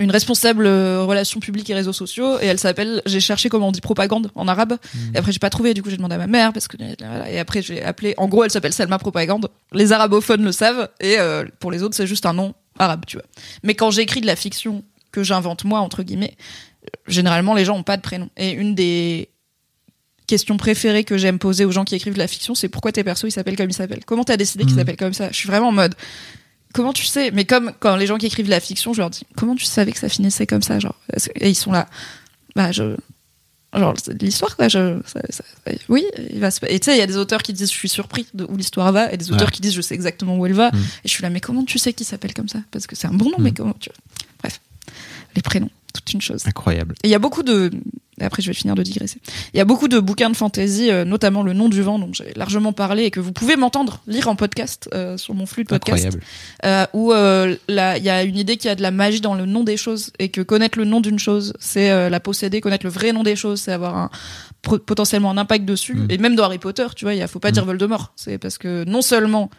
une 0.00 0.10
responsable 0.10 0.66
euh, 0.66 1.04
relations 1.04 1.38
publiques 1.38 1.70
et 1.70 1.74
réseaux 1.74 1.92
sociaux 1.92 2.40
et 2.40 2.46
elle 2.46 2.58
s'appelle, 2.58 3.02
j'ai 3.06 3.20
cherché 3.20 3.48
comment 3.48 3.68
on 3.68 3.72
dit 3.72 3.80
propagande 3.80 4.30
en 4.34 4.48
arabe. 4.48 4.72
Mhm. 4.94 5.12
Et 5.14 5.18
après 5.18 5.30
j'ai 5.30 5.38
pas 5.38 5.50
trouvé, 5.50 5.74
du 5.74 5.82
coup 5.82 5.90
j'ai 5.90 5.96
demandé 5.98 6.16
à 6.16 6.18
ma 6.18 6.26
mère 6.26 6.52
parce 6.52 6.66
que 6.66 6.76
et 7.28 7.38
après 7.38 7.62
j'ai 7.62 7.82
appelé. 7.84 8.14
En 8.16 8.26
gros, 8.26 8.42
elle 8.44 8.50
s'appelle 8.50 8.72
Salma 8.72 8.98
propagande. 8.98 9.48
Les 9.72 9.92
arabophones 9.92 10.42
le 10.42 10.52
savent 10.52 10.88
et 11.00 11.18
euh, 11.18 11.44
pour 11.60 11.70
les 11.70 11.82
autres 11.82 11.94
c'est 11.94 12.06
juste 12.06 12.26
un 12.26 12.32
nom 12.32 12.54
arabe, 12.78 13.04
tu 13.06 13.16
vois. 13.18 13.26
Mais 13.62 13.74
quand 13.74 13.90
j'écris 13.90 14.20
de 14.22 14.26
la 14.26 14.36
fiction 14.36 14.82
que 15.12 15.22
j'invente 15.22 15.64
moi 15.64 15.80
entre 15.80 16.02
guillemets, 16.02 16.36
généralement 17.06 17.54
les 17.54 17.64
gens 17.64 17.76
ont 17.76 17.82
pas 17.82 17.96
de 17.98 18.02
prénom. 18.02 18.30
Et 18.36 18.50
une 18.52 18.74
des 18.74 19.28
questions 20.26 20.56
préférées 20.56 21.02
que 21.04 21.18
j'aime 21.18 21.38
poser 21.40 21.64
aux 21.64 21.72
gens 21.72 21.84
qui 21.84 21.96
écrivent 21.96 22.14
de 22.14 22.18
la 22.18 22.28
fiction, 22.28 22.54
c'est 22.54 22.68
pourquoi 22.68 22.92
tes 22.92 23.02
persos 23.04 23.24
ils 23.24 23.32
s'appellent 23.32 23.56
comme 23.56 23.68
ils 23.68 23.74
s'appellent? 23.74 24.04
Comment 24.06 24.22
t'as 24.24 24.36
décidé 24.36 24.64
qu'ils 24.64 24.74
Mhm. 24.74 24.78
s'appellent 24.78 24.96
comme 24.96 25.12
ça? 25.12 25.28
Je 25.32 25.36
suis 25.36 25.48
vraiment 25.48 25.68
en 25.68 25.72
mode. 25.72 25.94
Comment 26.72 26.92
tu 26.92 27.04
sais? 27.04 27.30
Mais 27.32 27.44
comme 27.44 27.72
quand 27.80 27.96
les 27.96 28.06
gens 28.06 28.16
qui 28.18 28.26
écrivent 28.26 28.46
de 28.46 28.50
la 28.50 28.60
fiction, 28.60 28.92
je 28.92 28.98
leur 29.00 29.10
dis 29.10 29.22
comment 29.36 29.56
tu 29.56 29.64
savais 29.64 29.90
que 29.92 29.98
ça 29.98 30.08
finissait 30.08 30.46
comme 30.46 30.62
ça, 30.62 30.78
genre? 30.78 30.94
Et 31.36 31.48
ils 31.50 31.54
sont 31.56 31.72
là. 31.72 31.88
Bah 32.56 32.70
je. 32.72 32.96
Genre 33.72 33.94
c'est 34.02 34.16
de 34.16 34.24
l'histoire 34.24 34.56
quoi. 34.56 34.66
Je, 34.68 34.98
ça- 35.06 35.20
ça- 35.30 35.44
oui, 35.88 36.04
il 36.32 36.40
va 36.40 36.50
se. 36.50 36.58
Et 36.66 36.80
tu 36.80 36.86
sais, 36.86 36.96
il 36.96 36.98
y 36.98 37.02
a 37.02 37.06
des 37.06 37.16
auteurs 37.16 37.42
qui 37.42 37.52
disent 37.52 37.70
je 37.70 37.76
suis 37.76 37.88
surpris 37.88 38.26
de 38.34 38.44
où 38.48 38.56
l'histoire 38.56 38.90
va, 38.92 39.12
et 39.12 39.16
des 39.16 39.30
auteurs 39.30 39.46
Ouais. 39.48 39.52
qui 39.52 39.60
disent 39.60 39.74
je 39.74 39.80
sais 39.80 39.94
exactement 39.94 40.36
où 40.36 40.44
elle 40.46 40.52
va. 40.54 40.70
Mhm. 40.72 40.78
Et 41.04 41.08
je 41.08 41.10
suis 41.10 41.22
là 41.22 41.30
mais 41.30 41.40
comment 41.40 41.64
tu 41.64 41.78
sais 41.78 41.92
qu'il 41.92 42.06
s'appelle 42.06 42.34
comme 42.34 42.48
ça? 42.48 42.58
Parce 42.72 42.86
que 42.88 42.96
c'est 42.96 43.06
un 43.06 43.12
bon 43.14 43.26
nom, 43.30 43.36
mais 43.38 43.50
Mhm. 43.50 43.56
comment 43.56 43.76
tu. 43.78 43.90
Bref, 44.42 44.60
les 45.36 45.42
prénoms, 45.42 45.70
toute 45.92 46.12
une 46.12 46.20
chose. 46.20 46.42
Incroyable. 46.46 46.94
Et 47.02 47.08
il 47.08 47.10
y 47.10 47.14
a 47.14 47.18
beaucoup 47.18 47.42
de 47.42 47.70
après 48.20 48.42
je 48.42 48.48
vais 48.48 48.54
finir 48.54 48.74
de 48.74 48.82
digresser. 48.82 49.18
Il 49.54 49.58
y 49.58 49.60
a 49.60 49.64
beaucoup 49.64 49.88
de 49.88 49.98
bouquins 49.98 50.30
de 50.30 50.36
fantasy, 50.36 50.90
euh, 50.90 51.04
notamment 51.04 51.42
Le 51.42 51.52
Nom 51.52 51.68
du 51.68 51.82
Vent, 51.82 51.98
dont 51.98 52.12
j'ai 52.12 52.32
largement 52.36 52.72
parlé 52.72 53.04
et 53.04 53.10
que 53.10 53.20
vous 53.20 53.32
pouvez 53.32 53.56
m'entendre 53.56 54.00
lire 54.06 54.28
en 54.28 54.36
podcast 54.36 54.88
euh, 54.94 55.16
sur 55.16 55.34
mon 55.34 55.46
flux 55.46 55.64
de 55.64 55.68
podcast. 55.68 56.06
Incroyable. 56.06 56.24
euh, 56.64 56.86
où 56.92 57.12
euh, 57.12 57.56
il 57.68 58.04
y 58.04 58.10
a 58.10 58.22
une 58.22 58.36
idée 58.36 58.56
qu'il 58.56 58.68
y 58.68 58.72
a 58.72 58.74
de 58.74 58.82
la 58.82 58.90
magie 58.90 59.20
dans 59.20 59.34
le 59.34 59.46
nom 59.46 59.64
des 59.64 59.76
choses 59.76 60.12
et 60.18 60.28
que 60.28 60.40
connaître 60.40 60.78
le 60.78 60.84
nom 60.84 61.00
d'une 61.00 61.18
chose, 61.18 61.52
c'est 61.58 62.10
la 62.10 62.20
posséder, 62.20 62.60
connaître 62.60 62.84
le 62.84 62.90
vrai 62.90 63.12
nom 63.12 63.22
des 63.22 63.36
choses, 63.36 63.60
c'est 63.62 63.72
avoir 63.72 63.96
un 63.96 64.10
potentiellement 64.62 65.30
un 65.30 65.38
impact 65.38 65.64
dessus. 65.64 65.94
Mm. 65.94 66.06
Et 66.10 66.18
même 66.18 66.36
dans 66.36 66.44
Harry 66.44 66.58
Potter, 66.58 66.86
tu 66.94 67.04
vois, 67.04 67.14
il 67.14 67.26
faut 67.28 67.38
pas 67.38 67.50
dire 67.50 67.64
Voldemort. 67.64 68.12
C'est 68.16 68.38
parce 68.38 68.58
que 68.58 68.84
non 68.84 69.02
seulement 69.02 69.50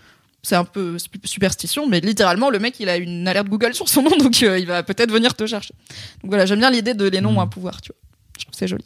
c'est 0.43 0.55
un 0.55 0.65
peu 0.65 0.97
superstition, 1.23 1.87
mais 1.87 1.99
littéralement 1.99 2.49
le 2.49 2.59
mec 2.59 2.79
il 2.79 2.89
a 2.89 2.97
une 2.97 3.27
alerte 3.27 3.47
Google 3.47 3.73
sur 3.73 3.87
son 3.89 4.01
nom, 4.01 4.15
donc 4.19 4.41
euh, 4.43 4.59
il 4.59 4.65
va 4.67 4.83
peut-être 4.83 5.11
venir 5.11 5.35
te 5.35 5.45
chercher. 5.45 5.73
Donc 6.21 6.31
voilà, 6.31 6.45
j'aime 6.45 6.59
bien 6.59 6.71
l'idée 6.71 6.93
de 6.93 7.05
les 7.05 7.21
noms 7.21 7.37
ont 7.37 7.41
un 7.41 7.47
pouvoir, 7.47 7.81
tu 7.81 7.91
vois. 7.91 7.99
Je 8.37 8.45
trouve 8.45 8.55
c'est 8.57 8.67
joli. 8.67 8.85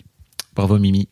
Bravo 0.55 0.77
Mimi, 0.77 1.07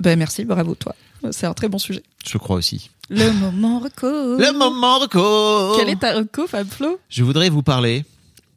Ben 0.00 0.18
merci, 0.18 0.44
bravo 0.44 0.74
toi. 0.74 0.94
C'est 1.30 1.46
un 1.46 1.54
très 1.54 1.68
bon 1.68 1.78
sujet. 1.78 2.02
je 2.26 2.38
crois 2.38 2.56
aussi. 2.56 2.90
Le 3.08 3.30
moment 3.32 3.78
reco. 3.80 4.06
Le 4.38 4.52
moment 4.52 4.98
reco 4.98 5.76
Quel 5.78 5.88
est 5.88 6.00
ta 6.00 6.14
reco, 6.14 6.46
Fab 6.46 6.68
Flo? 6.68 6.98
Je 7.08 7.24
voudrais 7.24 7.48
vous 7.48 7.62
parler 7.62 8.04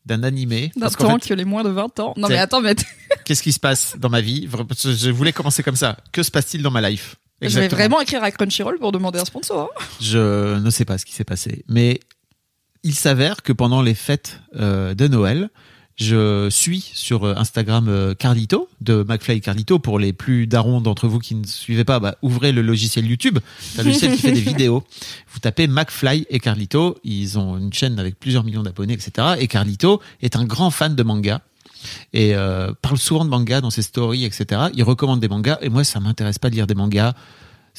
d'un 0.06 0.24
animé. 0.24 0.72
D'un 0.76 0.90
temps 0.90 1.20
fait, 1.20 1.30
que 1.30 1.34
les 1.34 1.46
moins 1.46 1.64
de 1.64 1.70
20 1.70 2.00
ans. 2.00 2.14
Non 2.18 2.28
mais 2.28 2.38
attends, 2.38 2.62
mais 2.62 2.76
qu'est-ce 3.26 3.44
qui 3.44 3.54
se 3.54 3.60
passe 3.60 3.96
dans 3.98 4.10
ma 4.10 4.22
vie? 4.22 4.50
Je 4.84 5.12
voulais 5.12 5.34
commencer 5.34 5.64
comme 5.64 5.76
ça. 5.76 5.98
Que 6.12 6.24
se 6.24 6.32
passe-t-il 6.32 6.64
dans 6.64 6.72
ma 6.72 6.88
life? 6.90 7.16
Je 7.42 7.60
vais 7.60 7.68
vraiment 7.68 8.02
écrire 8.02 8.24
à 8.24 8.32
Crunchyroll 8.32 8.80
pour 8.80 8.92
demander 8.92 9.20
un 9.20 9.26
sponsor. 9.26 9.70
hein. 9.80 9.84
Je 10.02 10.58
ne 10.60 10.70
sais 10.70 10.86
pas 10.86 10.98
ce 10.98 11.06
qui 11.06 11.14
s'est 11.14 11.24
passé. 11.24 11.64
Mais 11.68 12.00
il 12.84 12.96
s'avère 12.96 13.44
que 13.44 13.54
pendant 13.54 13.82
les 13.82 13.94
fêtes 13.96 14.40
euh, 14.56 14.94
de 14.94 15.08
Noël, 15.08 15.50
je 15.96 16.48
suis 16.50 16.80
sur 16.94 17.26
euh, 17.26 17.34
Instagram 17.36 17.88
euh, 17.90 18.14
Carlito, 18.16 18.70
de 18.80 19.04
McFly 19.08 19.42
Carlito. 19.42 19.80
Pour 19.80 20.00
les 20.00 20.14
plus 20.14 20.48
darons 20.48 20.80
d'entre 20.80 21.08
vous 21.10 21.20
qui 21.20 21.36
ne 21.36 21.46
suivez 21.46 21.84
pas, 21.84 22.00
bah, 22.00 22.16
ouvrez 22.22 22.54
le 22.54 22.62
logiciel 22.62 23.06
YouTube. 23.06 23.40
C'est 23.60 23.82
un 23.82 23.84
logiciel 23.84 24.14
qui 24.16 24.22
fait 24.22 24.32
des 24.32 24.40
vidéos. 24.54 24.84
Vous 25.34 25.40
tapez 25.40 25.68
McFly 25.68 26.26
et 26.30 26.40
Carlito. 26.40 26.98
Ils 27.04 27.38
ont 27.38 27.58
une 27.58 27.74
chaîne 27.74 28.00
avec 28.00 28.18
plusieurs 28.18 28.46
millions 28.46 28.64
d'abonnés, 28.64 28.94
etc. 28.94 29.36
Et 29.40 29.48
Carlito 29.48 30.02
est 30.22 30.38
un 30.38 30.46
grand 30.46 30.72
fan 30.72 30.96
de 30.96 31.04
manga 31.04 31.42
et 32.14 32.36
euh, 32.36 32.72
parle 32.82 32.98
souvent 32.98 33.24
de 33.26 33.30
manga 33.30 33.62
dans 33.62 33.70
ses 33.70 33.82
stories, 33.82 34.26
etc. 34.26 34.64
Il 34.74 34.84
recommande 34.84 35.20
des 35.20 35.28
mangas 35.28 35.58
et 35.62 35.70
moi, 35.70 35.84
ça 35.84 36.00
m'intéresse 36.00 36.40
pas 36.40 36.50
de 36.50 36.56
lire 36.56 36.68
des 36.68 36.76
mangas. 36.76 37.14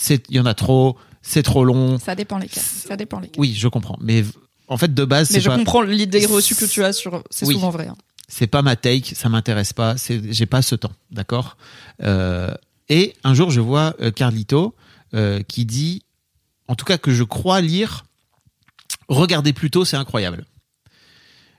Il 0.09 0.21
y 0.31 0.41
en 0.41 0.47
a 0.47 0.55
trop, 0.55 0.97
c'est 1.23 1.43
trop 1.43 1.65
long. 1.65 1.99
Ça 1.99 2.15
dépend 2.15 2.39
lesquels. 2.39 2.63
Ça 2.63 2.97
dépend 2.97 3.21
lesquels. 3.21 3.41
Oui, 3.41 3.55
je 3.55 3.69
comprends. 3.69 3.99
Mais 4.01 4.25
en 4.69 4.77
fait, 4.79 4.95
de 4.95 5.05
base, 5.05 5.31
mais 5.33 5.41
je 5.41 5.49
pas, 5.49 5.57
comprends 5.59 5.83
l'idée 5.83 6.25
reçue 6.27 6.55
que 6.55 6.65
tu 6.65 6.83
as 6.85 6.93
sur. 6.93 7.23
C'est 7.31 7.47
Oui. 7.47 7.55
souvent 7.55 7.71
vrai. 7.71 7.89
hein. 7.89 7.97
c'est 8.29 8.47
pas 8.47 8.63
ma 8.63 8.77
take, 8.77 9.15
ça 9.15 9.29
m'intéresse 9.29 9.73
pas. 9.73 9.97
J'ai 10.09 10.47
pas 10.47 10.63
ce 10.63 10.75
temps, 10.77 10.93
d'accord? 11.11 11.57
Euh, 12.03 12.55
et 12.89 13.15
un 13.25 13.35
jour, 13.35 13.51
je 13.51 13.61
vois 13.61 13.95
euh, 14.01 14.11
Carlito 14.11 14.75
euh, 15.15 15.43
qui 15.43 15.65
dit, 15.67 16.03
en 16.69 16.77
tout 16.77 16.85
cas 16.85 16.97
que 16.99 17.13
je 17.13 17.25
crois 17.25 17.61
lire, 17.61 18.05
regardez 19.09 19.53
Pluto, 19.53 19.85
c'est 19.85 19.97
incroyable. 19.97 20.47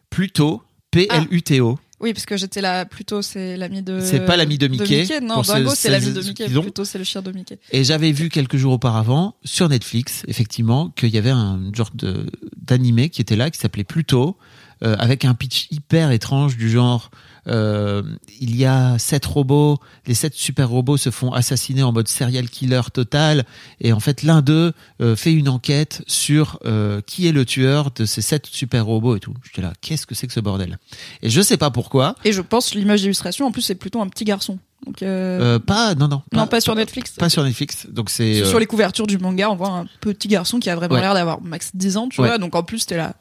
Pluto, 0.10 0.62
P-L-U-T-O. 0.92 1.80
Oui, 2.02 2.14
parce 2.14 2.26
que 2.26 2.36
j'étais 2.38 2.62
là. 2.62 2.86
Plutôt, 2.86 3.22
c'est 3.22 3.58
l'ami 3.58 3.82
de. 3.82 4.00
C'est 4.02 4.26
pas 4.26 4.36
l'ami 4.38 4.58
de 4.58 4.68
Mickey, 4.68 5.06
Non, 5.22 5.42
Dingo, 5.42 5.70
ceux- 5.70 5.76
c'est 5.76 5.90
l'ami 5.90 6.12
de 6.12 6.22
Mickey. 6.22 6.48
Plutôt, 6.50 6.84
c'est 6.86 6.98
le 6.98 7.04
chien 7.04 7.22
de 7.22 7.32
Mickey. 7.32 7.60
Et 7.72 7.84
j'avais 7.84 8.12
vu 8.12 8.30
quelques 8.30 8.58
jours 8.58 8.74
auparavant 8.74 9.36
sur 9.44 9.70
Netflix, 9.70 10.24
effectivement, 10.28 10.90
qu'il 10.90 11.10
y 11.10 11.18
avait 11.18 11.30
un 11.30 11.60
genre 11.74 11.92
de 11.94 12.26
d'animé 12.62 13.10
qui 13.10 13.22
était 13.22 13.36
là, 13.36 13.50
qui 13.52 13.60
s'appelait 13.60 13.84
Pluto, 13.84 14.38
euh, 14.84 14.96
avec 14.98 15.26
un 15.26 15.34
pitch 15.34 15.68
hyper 15.72 16.12
étrange 16.12 16.58
du 16.58 16.70
genre 16.70 17.12
euh, 17.48 18.04
il 18.40 18.56
y 18.56 18.66
a 18.66 18.98
sept 19.00 19.26
robots, 19.26 19.78
les 20.06 20.14
sept 20.14 20.34
super 20.36 20.70
robots 20.70 20.98
se 20.98 21.10
font 21.10 21.32
assassiner 21.34 21.84
en 21.84 21.92
mode 21.92 22.08
serial 22.08 22.50
killer 22.50 22.82
total, 22.94 23.46
et 23.80 23.94
en 23.94 24.00
fait 24.00 24.24
l'un 24.24 24.42
d'eux 24.42 24.74
euh, 25.02 25.16
fait 25.16 25.34
une 25.34 25.50
enquête 25.50 26.04
sur 26.08 26.60
euh, 26.66 27.02
qui 27.06 27.28
est 27.28 27.32
le 27.32 27.46
tueur 27.46 27.92
de 27.92 28.06
ces 28.06 28.22
sept 28.22 28.46
super 28.46 28.86
robots 28.86 29.16
et 29.16 29.20
tout. 29.20 29.34
J'étais 29.44 29.62
là, 29.62 29.74
qu'est-ce 29.82 30.06
que 30.06 30.16
c'est 30.16 30.28
que 30.28 30.34
ce 30.34 30.40
bordel? 30.40 30.78
Et 31.22 31.30
je 31.30 31.42
sais 31.42 31.58
pas 31.58 31.72
pourquoi. 31.72 32.16
Et 32.24 32.32
je 32.32 32.42
pense 32.42 32.76
l'image 32.76 33.02
d'illustration, 33.02 33.46
en 33.48 33.52
plus, 33.52 33.62
c'est 33.62 33.76
plutôt 33.76 34.02
un 34.02 34.08
petit 34.08 34.24
garçon. 34.26 34.60
Donc, 34.86 35.04
euh, 35.04 35.56
Euh, 35.58 35.60
pas, 35.60 35.94
non, 35.94 36.08
non, 36.08 36.24
non, 36.34 36.48
pas 36.48 36.60
sur 36.60 36.74
Netflix. 36.76 37.12
Pas 37.12 37.30
sur 37.30 37.44
Netflix. 37.44 37.86
Donc 37.88 38.10
c'est 38.10 38.44
Sur 38.46 38.60
les 38.60 38.66
couvertures 38.66 39.06
du 39.06 39.18
manga, 39.20 39.50
on 39.52 39.56
voit 39.56 39.70
un 39.70 39.86
petit 40.00 40.28
garçon 40.28 40.60
qui 40.60 40.70
a 40.72 40.76
vraiment 40.76 40.96
Ouais. 40.96 41.02
l'air 41.02 41.14
d'avoir 41.14 41.40
max 41.42 41.70
10 41.76 41.98
ans, 41.98 42.08
tu 42.10 42.20
Ouais. 42.20 42.28
vois. 42.30 42.38
Donc 42.40 42.56
en 42.56 42.64
plus, 42.64 42.86
t'es 42.88 42.98
là. 42.98 43.14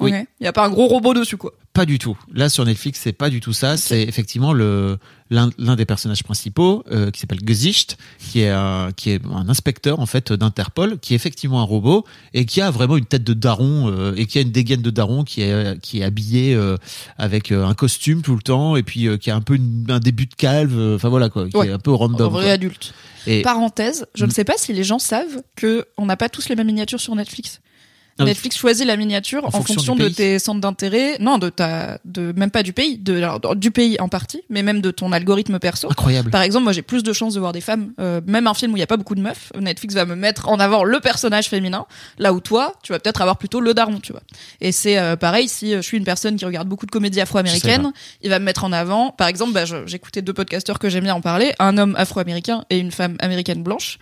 Oui. 0.00 0.12
Il 0.40 0.44
y 0.44 0.46
a 0.46 0.52
pas 0.52 0.64
un 0.66 0.70
gros 0.70 0.86
robot 0.86 1.14
dessus, 1.14 1.36
quoi. 1.36 1.52
Pas 1.72 1.84
du 1.86 1.98
tout. 1.98 2.16
Là 2.32 2.48
sur 2.48 2.64
Netflix, 2.64 3.00
c'est 3.02 3.12
pas 3.12 3.28
du 3.28 3.40
tout 3.40 3.52
ça. 3.52 3.76
C'est 3.76 4.02
effectivement 4.02 4.52
le 4.54 4.98
l'un 5.28 5.50
des 5.76 5.84
personnages 5.84 6.22
principaux 6.22 6.84
euh, 6.92 7.10
qui 7.10 7.18
s'appelle 7.20 7.40
Gesicht, 7.44 7.98
qui 8.20 8.40
est 8.42 8.48
un 8.50 8.92
qui 8.96 9.10
est 9.10 9.20
un 9.26 9.48
inspecteur 9.48 9.98
en 10.00 10.06
fait 10.06 10.32
d'Interpol, 10.32 10.98
qui 11.00 11.12
est 11.12 11.16
effectivement 11.16 11.60
un 11.60 11.64
robot 11.64 12.04
et 12.32 12.46
qui 12.46 12.60
a 12.62 12.70
vraiment 12.70 12.96
une 12.96 13.04
tête 13.04 13.24
de 13.24 13.34
daron 13.34 13.90
euh, 13.92 14.14
et 14.16 14.24
qui 14.26 14.38
a 14.38 14.40
une 14.40 14.52
dégaine 14.52 14.80
de 14.82 14.90
daron 14.90 15.24
qui 15.24 15.42
est 15.42 15.78
qui 15.82 16.00
est 16.00 16.04
habillé 16.04 16.54
euh, 16.54 16.76
avec 17.18 17.50
euh, 17.52 17.66
un 17.66 17.74
costume 17.74 18.22
tout 18.22 18.36
le 18.36 18.42
temps 18.42 18.76
et 18.76 18.82
puis 18.82 19.06
euh, 19.08 19.18
qui 19.18 19.30
a 19.30 19.36
un 19.36 19.40
peu 19.42 19.56
une- 19.56 19.84
un 19.90 19.98
début 20.00 20.26
de 20.26 20.34
calve. 20.34 20.78
euh, 20.78 20.94
Enfin 20.96 21.08
voilà 21.10 21.28
quoi, 21.28 21.48
qui 21.48 21.56
Ouais. 21.56 21.68
est 21.68 21.72
un 21.72 21.78
peu 21.78 21.92
random. 21.92 22.32
vrai 22.32 22.44
quoi. 22.44 22.52
adulte. 22.52 22.94
Et 23.26 23.42
Parenthèse, 23.42 24.06
je 24.14 24.24
Mm. 24.24 24.28
ne 24.28 24.32
sais 24.32 24.44
pas 24.44 24.54
si 24.56 24.72
les 24.72 24.84
gens 24.84 25.00
savent 25.00 25.42
que 25.56 25.84
on 25.98 26.06
n'a 26.06 26.16
pas 26.16 26.28
tous 26.30 26.48
les 26.48 26.54
mêmes 26.56 26.68
miniatures 26.68 27.00
sur 27.00 27.14
Netflix. 27.16 27.60
Ah. 28.18 28.24
Netflix 28.24 28.56
choisit 28.56 28.86
la 28.86 28.96
miniature 28.96 29.44
en, 29.44 29.50
fonction 29.50 29.94
de 29.94 30.08
tes 30.08 30.38
centres 30.38 30.60
d'intérêt, 30.60 31.16
non, 31.20 31.36
de 31.38 31.50
ta, 31.50 31.98
de 32.04 32.32
même 32.36 32.50
pas 32.50 32.62
du 32.62 32.72
pays, 32.72 32.96
de 32.96 33.16
alors, 33.16 33.56
du 33.56 33.70
pays 33.70 33.96
en 34.00 34.08
partie, 34.08 34.42
mais 34.48 34.62
même 34.62 34.80
de 34.80 34.90
ton 34.90 35.12
algorithme 35.12 35.58
perso. 35.58 35.90
incroyable. 35.90 36.30
Par 36.30 36.42
exemple, 36.42 36.64
moi 36.64 36.72
j'ai 36.72 36.82
plus 36.82 37.02
de 37.02 37.12
chances 37.12 37.34
de 37.34 37.40
voir 37.40 37.52
des 37.52 37.60
femmes, 37.60 37.92
euh, 38.00 38.20
même 38.26 38.46
un 38.46 38.54
film 38.54 38.72
où 38.72 38.76
il 38.76 38.80
y 38.80 38.82
a 38.82 38.86
pas 38.86 38.96
beaucoup 38.96 39.14
de 39.14 39.20
meufs, 39.20 39.52
Netflix 39.58 39.94
va 39.94 40.06
me 40.06 40.14
mettre 40.14 40.48
en 40.48 40.58
avant 40.58 40.84
le 40.84 41.00
personnage 41.00 41.48
féminin, 41.48 41.86
là 42.18 42.32
où 42.32 42.40
toi, 42.40 42.74
tu 42.82 42.92
vas 42.92 42.98
peut-être 42.98 43.20
avoir 43.20 43.36
plutôt 43.36 43.60
le 43.60 43.74
daron, 43.74 44.00
tu 44.00 44.12
vois. 44.12 44.22
Et 44.60 44.72
c'est 44.72 44.98
euh, 44.98 45.16
pareil 45.16 45.48
si 45.48 45.74
euh, 45.74 45.82
je 45.82 45.86
suis 45.86 45.98
une 45.98 46.04
personne 46.04 46.36
qui 46.36 46.44
regarde 46.44 46.68
beaucoup 46.68 46.86
de 46.86 46.90
comédies 46.90 47.20
afro-américaines, 47.20 47.92
il 48.22 48.30
va 48.30 48.38
me 48.38 48.44
mettre 48.44 48.64
en 48.64 48.72
avant, 48.72 49.10
par 49.10 49.28
exemple, 49.28 49.52
bah, 49.52 49.64
j'écoutais 49.86 50.22
deux 50.22 50.32
podcasteurs 50.32 50.78
que 50.78 50.88
j'aime 50.88 51.04
bien 51.04 51.14
en 51.14 51.20
parler, 51.20 51.52
un 51.58 51.76
homme 51.76 51.94
afro-américain 51.98 52.64
et 52.70 52.78
une 52.78 52.92
femme 52.92 53.16
américaine 53.20 53.62
blanche. 53.62 53.98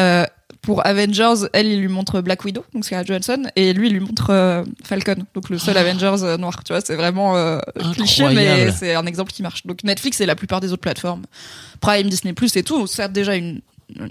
Euh, 0.00 0.24
pour 0.64 0.86
Avengers, 0.86 1.46
elle, 1.52 1.66
il 1.66 1.80
lui 1.80 1.88
montre 1.88 2.20
Black 2.20 2.44
Widow, 2.44 2.64
donc 2.72 2.84
Scarlett 2.84 3.06
Johansson, 3.06 3.42
et 3.56 3.72
lui, 3.72 3.88
il 3.88 3.92
lui 3.94 4.00
montre 4.00 4.30
euh, 4.30 4.64
Falcon, 4.82 5.16
donc 5.34 5.50
le 5.50 5.58
seul 5.58 5.76
Avengers 5.76 6.22
euh, 6.24 6.36
noir. 6.36 6.62
Tu 6.64 6.72
vois, 6.72 6.80
c'est 6.80 6.96
vraiment 6.96 7.36
euh, 7.36 7.58
cliché, 7.94 8.24
mais 8.34 8.72
c'est 8.72 8.94
un 8.94 9.06
exemple 9.06 9.32
qui 9.32 9.42
marche. 9.42 9.66
Donc 9.66 9.84
Netflix 9.84 10.20
et 10.20 10.26
la 10.26 10.34
plupart 10.34 10.60
des 10.60 10.72
autres 10.72 10.82
plateformes, 10.82 11.22
Prime, 11.80 12.08
Disney+, 12.08 12.34
et 12.56 12.62
tout, 12.62 12.86
certes 12.86 13.12
déjà 13.12 13.36
une, 13.36 13.60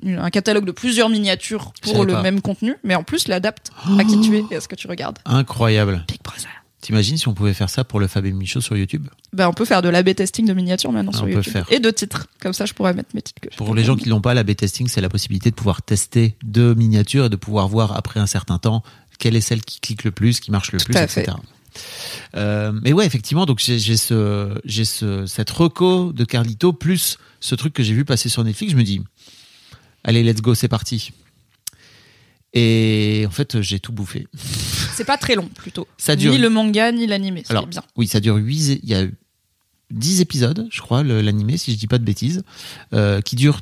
une- 0.04 0.20
un 0.20 0.30
catalogue 0.30 0.66
de 0.66 0.72
plusieurs 0.72 1.10
miniatures 1.10 1.74
pour 1.82 2.06
le 2.06 2.14
pas. 2.14 2.22
même 2.22 2.42
contenu, 2.42 2.76
mais 2.84 2.96
en 2.96 3.04
plus 3.04 3.28
l'adapte 3.28 3.72
à 4.00 4.04
qui 4.04 4.20
tu 4.22 4.38
es 4.38 4.44
et 4.52 4.56
à 4.58 4.62
ce 4.62 4.68
que 4.68 4.76
tu 4.76 4.88
regardes. 4.88 5.20
Incroyable. 5.26 6.06
Big 6.08 6.22
Brother. 6.24 6.50
T'imagines 6.84 7.16
si 7.18 7.30
on 7.30 7.34
pouvait 7.34 7.54
faire 7.54 7.70
ça 7.70 7.86
pour 7.86 8.02
le 8.02 8.08
Fab 8.08 8.26
et 8.26 8.34
Michaud 8.34 8.60
sur 8.60 8.76
YouTube? 8.76 9.08
Ben, 9.32 9.48
on 9.48 9.54
peut 9.54 9.64
faire 9.64 9.82
de 9.82 9.88
l'A-B 9.88 10.14
testing 10.16 10.46
de 10.46 10.54
miniatures 10.54 10.92
maintenant 10.92 11.12
Ah, 11.14 11.18
sur 11.18 11.24
on 11.26 11.30
peut 11.30 11.36
YouTube. 11.36 11.54
faire. 11.54 11.66
Et 11.72 11.80
de 11.80 11.90
titres. 11.90 12.28
Comme 12.42 12.52
ça, 12.52 12.66
je 12.66 12.74
pourrais 12.74 12.94
mettre 12.94 13.12
mes 13.16 13.22
titres 13.22 13.40
que 13.40 13.56
Pour 13.56 13.74
les 13.74 13.86
gens 13.86 13.96
qui 13.96 14.10
l'ont 14.10 14.20
pas, 14.20 14.34
la 14.34 14.44
B-testing, 14.44 14.90
c'est 14.90 15.00
la 15.00 15.08
possibilité 15.08 15.50
de 15.50 15.56
pouvoir 15.56 15.82
tester 15.82 16.36
deux 16.44 16.76
miniatures 16.76 17.26
et 17.26 17.30
de 17.30 17.38
pouvoir 17.38 17.70
voir 17.70 17.94
après 17.96 18.20
un 18.20 18.28
certain 18.28 18.58
temps 18.58 18.84
quelle 19.18 19.38
est 19.38 19.42
celle 19.42 19.62
qui 19.62 19.80
clique 19.80 20.04
le 20.04 20.12
plus, 20.12 20.42
qui 20.42 20.52
marche 20.52 20.74
le 20.74 20.80
Tout 20.80 20.88
plus, 20.88 20.98
à 20.98 21.04
etc. 21.06 21.28
Euh, 22.36 22.74
mais 22.84 22.92
ouais, 22.92 23.06
effectivement, 23.06 23.46
donc 23.46 23.60
j'ai 23.60 23.80
j'ai 23.80 23.96
ce, 23.96 24.60
j'ai 24.66 24.84
ce, 24.86 25.26
cette 25.26 25.50
reco 25.52 26.12
de 26.12 26.26
Carlito 26.26 26.74
plus 26.74 27.18
ce 27.40 27.56
truc 27.56 27.74
que 27.74 27.82
j'ai 27.82 27.94
vu 27.94 28.04
passer 28.06 28.28
sur 28.28 28.44
Netflix. 28.44 28.74
Je 28.74 28.78
me 28.78 28.84
dis, 28.84 29.02
allez, 30.04 30.22
let's 30.22 30.42
go, 30.42 30.54
c'est 30.54 30.68
parti. 30.68 31.14
Et 32.54 33.26
en 33.28 33.32
fait, 33.32 33.62
j'ai 33.62 33.80
tout 33.80 33.92
bouffé. 33.92 34.28
C'est 34.96 35.06
pas 35.06 35.18
très 35.18 35.36
long, 35.36 35.48
plutôt. 35.56 35.88
Ça 35.98 36.16
dure- 36.16 36.32
Ni 36.32 36.38
le 36.38 36.50
manga, 36.50 36.92
ni 36.92 37.08
l'animé. 37.08 37.42
C'est 37.46 37.52
Alors, 37.52 37.66
bien. 37.68 37.82
oui, 37.96 38.08
ça 38.08 38.20
dure 38.20 38.36
8, 38.36 38.80
il 38.84 38.90
y 38.90 38.94
a 38.94 39.06
10 39.92 40.22
épisodes, 40.22 40.68
je 40.72 40.82
crois, 40.82 41.04
l'animé, 41.04 41.58
si 41.58 41.72
je 41.72 41.78
dis 41.78 41.88
pas 41.88 41.98
de 41.98 42.04
bêtises, 42.04 42.44
euh, 42.94 43.22
qui 43.22 43.36
dure 43.36 43.62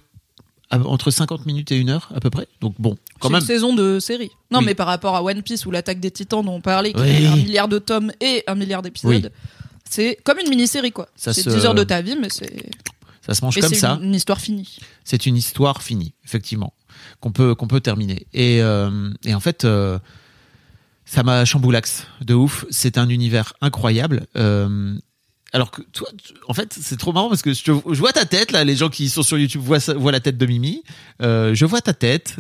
entre 0.72 1.12
50 1.12 1.46
minutes 1.46 1.72
et 1.74 1.78
une 1.78 1.90
heure 1.90 2.10
à 2.16 2.20
peu 2.22 2.30
près. 2.30 2.48
Donc 2.62 2.76
bon, 2.80 2.98
quand 3.20 3.28
C'est 3.28 3.34
même. 3.34 3.42
une 3.42 3.48
saison 3.48 3.74
de 3.76 4.00
série. 4.00 4.30
Non, 4.52 4.60
Oui. 4.60 4.66
mais 4.66 4.76
par 4.76 4.88
rapport 4.88 5.16
à 5.16 5.24
One 5.24 5.42
Piece 5.42 5.66
ou 5.66 5.72
l'attaque 5.72 6.00
des 6.00 6.12
titans 6.12 6.44
dont 6.46 6.54
on 6.54 6.62
parlait, 6.62 6.94
qui 6.94 7.02
Oui. 7.02 7.26
a 7.26 7.32
un 7.34 7.36
milliard 7.36 7.68
de 7.68 7.78
tomes 7.80 8.12
et 8.22 8.44
un 8.48 8.56
milliard 8.56 8.82
d'épisodes, 8.82 9.32
c'est 9.90 10.18
comme 10.24 10.38
une 10.40 10.50
mini-série, 10.50 10.92
quoi. 10.94 11.10
C'est 11.16 11.34
se- 11.34 11.50
10 11.50 11.66
heures 11.66 11.76
de 11.76 11.84
ta 11.84 12.02
vie, 12.02 12.16
mais 12.20 12.30
c'est 12.30 12.70
Ça 13.26 13.34
se 13.34 13.44
mange 13.44 13.58
et 13.58 13.62
comme 13.62 13.70
c'est 13.70 13.76
ça. 13.80 13.98
une, 14.02 14.08
une 14.08 14.16
histoire 14.16 14.40
finie. 14.40 14.78
C'est 15.04 15.26
une 15.26 15.36
histoire 15.36 15.82
finie, 15.84 16.14
effectivement, 16.24 16.74
qu'on 17.22 17.32
peut 17.32 17.56
qu'on 17.56 17.68
peut 17.68 17.80
terminer. 17.80 18.28
Et, 18.34 18.62
euh, 18.62 19.10
et 19.24 19.34
en 19.34 19.40
fait, 19.40 19.64
euh, 19.64 19.98
ça 21.06 21.24
m'a 21.24 21.46
chamboulax 21.46 22.06
de 22.22 22.34
ouf. 22.34 22.66
C'est 22.70 22.98
un 22.98 23.08
univers 23.10 23.54
incroyable. 23.62 24.26
Euh, 24.36 24.94
alors 25.54 25.72
que 25.72 25.82
toi, 25.94 26.08
tu- 26.22 26.34
en 26.48 26.54
fait, 26.54 26.74
c'est 26.80 26.98
trop 26.98 27.14
marrant 27.14 27.30
parce 27.30 27.42
que 27.42 27.54
je, 27.54 27.72
vois 27.72 28.12
ta 28.12 28.26
tête 28.26 28.52
là. 28.52 28.64
Les 28.64 28.76
gens 28.76 28.90
qui 28.90 29.08
sont 29.10 29.24
sur 29.24 29.38
YouTube 29.38 29.62
voient, 29.62 29.80
voient 29.96 30.12
la 30.12 30.20
tête 30.20 30.38
de 30.38 30.46
Mimi. 30.46 30.84
Euh, 31.22 31.54
je 31.56 31.66
vois 31.66 31.82
ta 31.82 31.94
tête. 31.94 32.36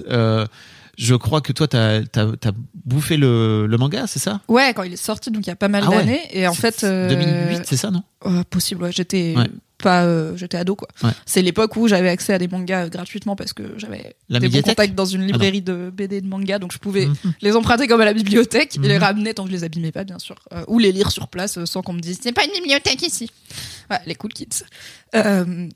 Je 0.97 1.15
crois 1.15 1.41
que 1.41 1.53
toi, 1.53 1.67
t'as 1.67 2.01
as, 2.15 2.51
bouffé 2.85 3.15
le, 3.17 3.65
le 3.65 3.77
manga, 3.77 4.07
c'est 4.07 4.19
ça? 4.19 4.41
Ouais, 4.49 4.73
quand 4.75 4.83
il 4.83 4.93
est 4.93 4.97
sorti, 4.97 5.31
donc 5.31 5.45
il 5.45 5.49
y 5.49 5.51
a 5.51 5.55
pas 5.55 5.69
mal 5.69 5.83
Ah 5.85 5.89
ouais. 5.89 5.97
d'années. 5.97 6.21
Et 6.31 6.47
en 6.47 6.53
fait. 6.53 6.83
euh, 6.83 7.09
2008, 7.09 7.61
c'est 7.65 7.77
ça, 7.77 7.91
non? 7.91 8.03
euh, 8.25 8.43
Possible, 8.49 8.83
ouais. 8.83 8.91
J'étais 8.91 9.33
Ouais. 9.35 9.49
Pas, 9.81 10.03
euh, 10.03 10.35
j'étais 10.37 10.57
ado 10.57 10.75
quoi. 10.75 10.87
Ouais. 11.03 11.11
C'est 11.25 11.41
l'époque 11.41 11.75
où 11.75 11.87
j'avais 11.87 12.09
accès 12.09 12.33
à 12.33 12.37
des 12.37 12.47
mangas 12.47 12.89
gratuitement 12.89 13.35
parce 13.35 13.53
que 13.53 13.63
j'avais 13.77 14.15
des 14.29 14.47
bons 14.49 14.61
contacts 14.61 14.95
dans 14.95 15.05
une 15.05 15.25
librairie 15.25 15.61
de 15.61 15.89
BD 15.93 16.21
de 16.21 16.27
manga, 16.27 16.59
donc 16.59 16.71
je 16.71 16.77
pouvais 16.77 17.05
Mhm. 17.07 17.15
les 17.41 17.55
emprunter 17.55 17.87
comme 17.87 18.01
à 18.01 18.05
la 18.05 18.13
bibliothèque 18.13 18.77
et 18.77 18.87
les 18.87 18.95
Mhm. 18.97 19.03
ramener 19.03 19.33
tant 19.33 19.43
que 19.43 19.49
je 19.49 19.55
les 19.55 19.63
abîmais 19.63 19.91
pas 19.91 20.03
bien 20.03 20.19
sûr, 20.19 20.35
Euh, 20.53 20.63
ou 20.67 20.79
les 20.79 20.91
lire 20.91 21.11
sur 21.11 21.27
place 21.27 21.57
euh, 21.57 21.65
sans 21.65 21.81
qu'on 21.81 21.93
me 21.93 21.99
dise 22.01 22.19
c'est 22.21 22.31
pas 22.31 22.45
une 22.45 22.51
bibliothèque 22.53 23.01
ici. 23.05 23.29
Ouais, 23.89 23.99
les 24.05 24.15
cool 24.15 24.31
kids. 24.33 24.63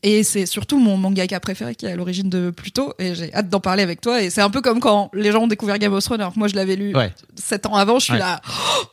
Et 0.04 0.24
c'est 0.24 0.46
surtout 0.46 0.80
mon 0.80 0.98
mangaka 0.98 1.40
préféré 1.40 1.76
qui 1.76 1.86
est 1.86 1.92
à 1.92 1.96
l'origine 1.96 2.30
de 2.30 2.50
Pluto 2.52 2.94
et 3.00 3.16
j'ai 3.16 3.34
hâte 3.34 3.50
d'en 3.50 3.60
parler 3.60 3.84
avec 3.84 4.00
toi 4.02 4.22
et 4.22 4.30
c'est 4.30 4.42
un 4.42 4.50
peu 4.50 4.62
comme 4.62 4.80
quand 4.80 5.10
les 5.14 5.32
gens 5.32 5.44
ont 5.44 5.48
découvert 5.48 5.78
Game 5.80 5.94
of 5.94 6.04
Thrones 6.04 6.22
alors 6.22 6.34
que 6.34 6.40
moi 6.40 6.48
je 6.48 6.56
l'avais 6.56 6.76
lu 6.76 6.96
Ouais. 6.96 7.12
sept 7.36 7.66
ans 7.66 7.76
avant, 7.76 8.00
je 8.00 8.06
suis 8.06 8.18
là. 8.18 8.42
Oh, 8.50 8.84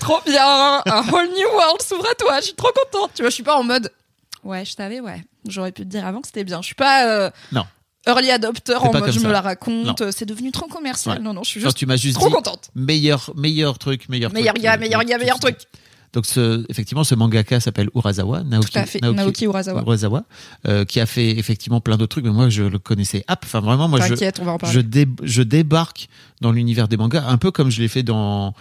trop 0.00 0.18
bien, 0.26 0.42
un 0.86 1.02
whole 1.12 1.28
new 1.28 1.48
world 1.54 1.80
s'ouvre 1.82 2.06
à 2.10 2.14
toi. 2.14 2.36
Je 2.40 2.46
suis 2.46 2.54
trop 2.54 2.70
contente. 2.72 3.10
Tu 3.14 3.22
vois, 3.22 3.30
je 3.30 3.34
suis 3.34 3.42
pas 3.44 3.56
en 3.56 3.62
mode. 3.64 3.90
Ouais, 4.44 4.64
je 4.64 4.72
savais, 4.74 5.00
ouais. 5.00 5.22
J'aurais 5.48 5.72
pu 5.72 5.82
te 5.82 5.88
dire 5.88 6.06
avant 6.06 6.20
que 6.20 6.26
c'était 6.28 6.44
bien. 6.44 6.60
Je 6.60 6.66
suis 6.66 6.74
pas. 6.74 7.06
euh, 7.08 7.30
Non. 7.52 7.64
Early 8.06 8.30
adopter 8.32 8.74
en 8.74 8.80
pas 8.90 8.98
mode 8.98 9.02
comme 9.04 9.12
je 9.12 9.20
me 9.26 9.30
la 9.32 9.40
raconte. 9.40 10.10
C'est 10.10 10.24
devenu 10.26 10.50
trop 10.50 10.66
commercial. 10.66 11.18
Ouais. 11.18 11.22
Non, 11.22 11.32
non, 11.32 11.44
je 11.44 11.50
suis 11.50 11.60
Genre, 11.60 11.68
juste 11.68 11.78
tu 11.78 11.86
m'as 11.86 11.96
juste 11.96 12.16
trop 12.16 12.26
dit 12.28 12.34
contente. 12.34 12.70
meilleur, 12.74 13.30
meilleur 13.36 13.78
truc, 13.78 14.08
meilleur 14.08 14.32
Meilleur 14.32 14.54
truc. 14.54 14.64
gars, 14.64 14.76
meilleur 14.76 15.04
gars, 15.04 15.18
meilleur 15.18 15.38
truc. 15.38 15.56
Donc, 16.12 16.26
ce, 16.26 16.66
effectivement, 16.68 17.04
ce 17.04 17.14
mangaka 17.14 17.58
s'appelle 17.60 17.88
Urasawa, 17.94 18.42
Naoki, 18.42 18.70
Tout 18.72 18.78
à 18.78 18.84
fait. 18.86 19.00
Naoki, 19.00 19.44
Urasawa. 19.44 19.80
Urasawa, 19.82 20.24
euh, 20.68 20.84
qui 20.84 20.98
a 21.00 21.06
fait 21.06 21.30
effectivement 21.30 21.80
plein 21.80 21.96
d'autres 21.96 22.10
trucs, 22.16 22.24
mais 22.24 22.30
moi, 22.32 22.50
je 22.50 22.64
le 22.64 22.78
connaissais. 22.78 23.24
App, 23.28 23.44
enfin, 23.46 23.60
vraiment, 23.60 23.88
moi, 23.88 23.98
je, 24.00 24.08
T'inquiète, 24.08 24.38
on 24.40 24.44
va 24.44 24.52
en 24.52 24.58
parler. 24.58 24.74
je, 24.74 24.80
dé- 24.80 25.06
je 25.22 25.42
débarque 25.42 26.08
dans 26.42 26.52
l'univers 26.52 26.88
des 26.88 26.98
mangas, 26.98 27.24
un 27.28 27.38
peu 27.38 27.50
comme 27.50 27.70
je 27.70 27.80
l'ai 27.80 27.88
fait 27.88 28.02
dans 28.02 28.52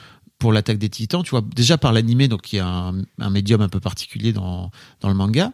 pour 0.42 0.52
l'attaque 0.52 0.80
des 0.80 0.90
titans, 0.90 1.22
tu 1.22 1.30
vois, 1.30 1.42
déjà 1.56 1.78
par 1.78 1.94
l'animé, 1.94 2.28
donc 2.28 2.42
qui 2.42 2.58
est 2.58 2.62
un, 2.62 2.96
un 3.20 3.30
médium 3.30 3.62
un 3.62 3.70
peu 3.70 3.80
particulier 3.80 4.34
dans 4.34 4.72
le 5.04 5.14
manga, 5.14 5.54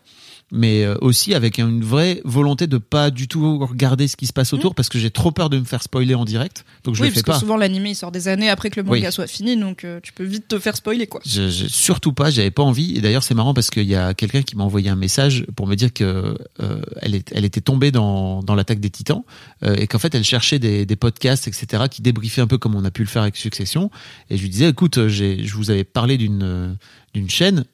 mais 0.52 0.84
euh, 0.86 0.96
aussi 1.02 1.34
avec 1.34 1.58
une 1.58 1.84
vraie 1.84 2.22
volonté 2.24 2.68
de 2.68 2.78
pas 2.78 3.12
du 3.12 3.28
tout 3.28 3.60
regarder 3.60 4.08
ce 4.08 4.16
qui 4.16 4.28
se 4.28 4.34
passe 4.34 4.54
autour, 4.54 4.76
parce 4.76 4.88
que 4.90 4.98
j'ai 5.00 5.12
trop 5.12 5.32
peur 5.32 5.50
de 5.50 5.60
me 5.60 5.66
faire 5.66 5.84
spoiler 5.84 6.16
en 6.16 6.24
direct, 6.26 6.64
donc 6.84 6.96
je 6.96 7.02
Mm. 7.02 7.04
oui, 7.04 7.10
le 7.10 7.16
fais 7.16 7.22
parce 7.24 7.24
que 7.24 7.32
pas. 7.32 7.40
souvent 7.40 7.58
l'animé 7.58 7.90
il 7.92 7.96
sort 7.96 8.12
des 8.12 8.28
années 8.30 8.50
après 8.50 8.70
que 8.70 8.80
le 8.80 8.84
manga 8.86 9.08
Oui. 9.08 9.12
soit 9.12 9.28
fini, 9.28 9.58
donc 9.58 9.84
euh, 9.84 10.00
tu 10.02 10.14
peux 10.14 10.24
vite 10.24 10.48
te 10.48 10.58
faire 10.60 10.76
spoiler 10.78 11.06
quoi. 11.08 11.20
Je, 11.26 11.50
je- 11.50 11.68
surtout 11.68 12.14
pas, 12.14 12.30
j'avais 12.30 12.52
pas 12.52 12.64
envie. 12.64 12.96
Et 12.98 13.02
d'ailleurs, 13.02 13.24
c'est 13.24 13.34
marrant 13.36 13.54
parce 13.54 13.70
qu'il 13.70 13.84
y 13.88 13.96
a 13.96 14.14
quelqu'un 14.14 14.42
qui 14.42 14.56
m'a 14.56 14.64
envoyé 14.64 14.90
un 14.90 14.96
message 14.96 15.46
pour 15.56 15.68
me 15.68 15.76
dire 15.76 15.92
que 15.94 16.38
euh, 16.62 16.82
elle, 17.02 17.16
est- 17.16 17.32
elle 17.36 17.44
était 17.46 17.62
tombée 17.62 17.92
dans, 17.92 18.42
dans 18.44 18.56
l'attaque 18.56 18.80
des 18.80 18.90
Titans 18.90 19.24
euh, 19.64 19.76
et 19.76 19.88
qu'en 19.88 20.00
fait, 20.00 20.16
elle 20.16 20.24
cherchait 20.24 20.60
des, 20.60 20.86
des 20.86 20.96
podcasts, 20.96 21.48
etc., 21.48 21.84
qui 21.92 22.02
débriefaient 22.02 22.42
un 22.42 22.48
peu 22.48 22.58
comme 22.58 22.76
on 22.76 22.86
a 22.86 22.92
pu 22.92 23.02
le 23.04 23.10
faire 23.10 23.22
avec 23.24 23.36
Succession. 23.36 23.92
Et 24.30 24.38
je 24.38 24.42
lui 24.44 24.50
disais, 24.50 24.70
écoute, 24.70 24.98
euh, 24.98 25.10
je 25.10 25.54
vous 25.56 25.72
avais 25.72 25.84
parlé 25.84 26.18
d'une 26.18 26.44
euh, 26.44 26.74
d'une 27.14 27.30
chaîne. 27.30 27.66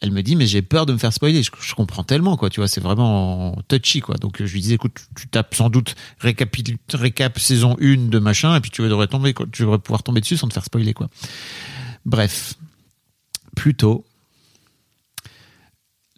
Elle 0.00 0.12
me 0.12 0.22
dit, 0.22 0.36
mais 0.36 0.46
j'ai 0.46 0.62
peur 0.62 0.86
de 0.86 0.92
me 0.92 0.98
faire 0.98 1.12
spoiler. 1.12 1.42
Je, 1.42 1.74
comprends 1.74 2.04
tellement, 2.04 2.36
quoi. 2.36 2.50
Tu 2.50 2.60
vois, 2.60 2.68
c'est 2.68 2.80
vraiment 2.80 3.56
touchy, 3.68 4.00
quoi. 4.00 4.16
Donc, 4.16 4.42
je 4.44 4.52
lui 4.52 4.60
disais, 4.60 4.74
écoute, 4.74 5.06
tu, 5.16 5.26
tapes 5.28 5.54
sans 5.54 5.70
doute 5.70 5.94
récapitul- 6.20 6.78
récap 6.92 7.38
saison 7.38 7.76
1 7.80 8.08
de 8.08 8.18
machin, 8.18 8.56
et 8.56 8.60
puis 8.60 8.70
tu 8.70 8.82
devrais 8.82 9.08
tomber. 9.08 9.34
Tu 9.52 9.62
devrais 9.62 9.78
pouvoir 9.78 10.02
tomber 10.02 10.20
dessus 10.20 10.36
sans 10.36 10.48
te 10.48 10.54
faire 10.54 10.64
spoiler, 10.64 10.94
quoi. 10.94 11.08
Bref. 12.04 12.54
Pluto. 13.56 14.04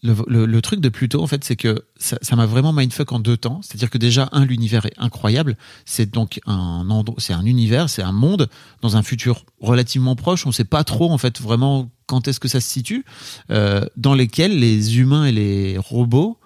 Le, 0.07 0.15
le- 0.27 0.47
le 0.47 0.63
truc 0.63 0.81
de 0.81 0.89
Pluto, 0.89 1.23
en 1.23 1.27
fait, 1.27 1.43
c'est 1.45 1.57
que 1.57 1.85
ça 1.99 2.37
m'a 2.37 2.47
vraiment 2.47 2.73
mindfuck 2.73 3.11
en 3.13 3.19
deux 3.19 3.37
temps. 3.37 3.61
C'est-à-dire 3.63 3.91
que 3.91 3.99
déjà, 3.99 4.29
un, 4.33 4.45
l'univers 4.45 4.85
est 4.87 4.95
incroyable. 4.99 5.57
C'est 5.85 6.11
donc 6.11 6.41
un 6.47 6.87
c'est 7.19 7.33
un 7.35 7.45
univers, 7.45 7.91
c'est 7.91 8.03
un 8.03 8.13
monde 8.13 8.49
dans 8.83 8.97
un 8.97 9.03
futur 9.03 9.45
relativement 9.61 10.15
proche. 10.17 10.47
On 10.47 10.51
ne 10.51 10.55
sait 10.55 10.65
pas 10.77 10.85
trop, 10.85 11.11
en 11.11 11.19
fait, 11.19 11.41
vraiment 11.41 11.91
quand 12.07 12.29
est-ce 12.29 12.39
que 12.41 12.49
ça 12.49 12.61
se 12.61 12.69
situe, 12.69 13.05
euh, 13.51 13.85
dans 13.97 14.15
lesquels 14.15 14.59
les 14.59 14.99
humains 15.01 15.25
et 15.27 15.33
les 15.33 15.77
robots 15.79 16.39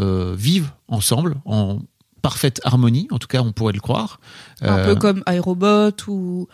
euh, 0.00 0.34
vivent 0.36 0.70
ensemble 0.86 1.36
en 1.44 1.80
parfaite 2.22 2.60
harmonie. 2.64 3.06
En 3.10 3.18
tout 3.18 3.28
cas, 3.28 3.42
on 3.42 3.52
pourrait 3.52 3.72
le 3.72 3.80
croire. 3.80 4.20
Un 4.60 4.78
Euh, 4.78 4.84
peu 4.86 4.94
comme 4.96 5.22
iRobot 5.28 5.92
ou 6.08 6.48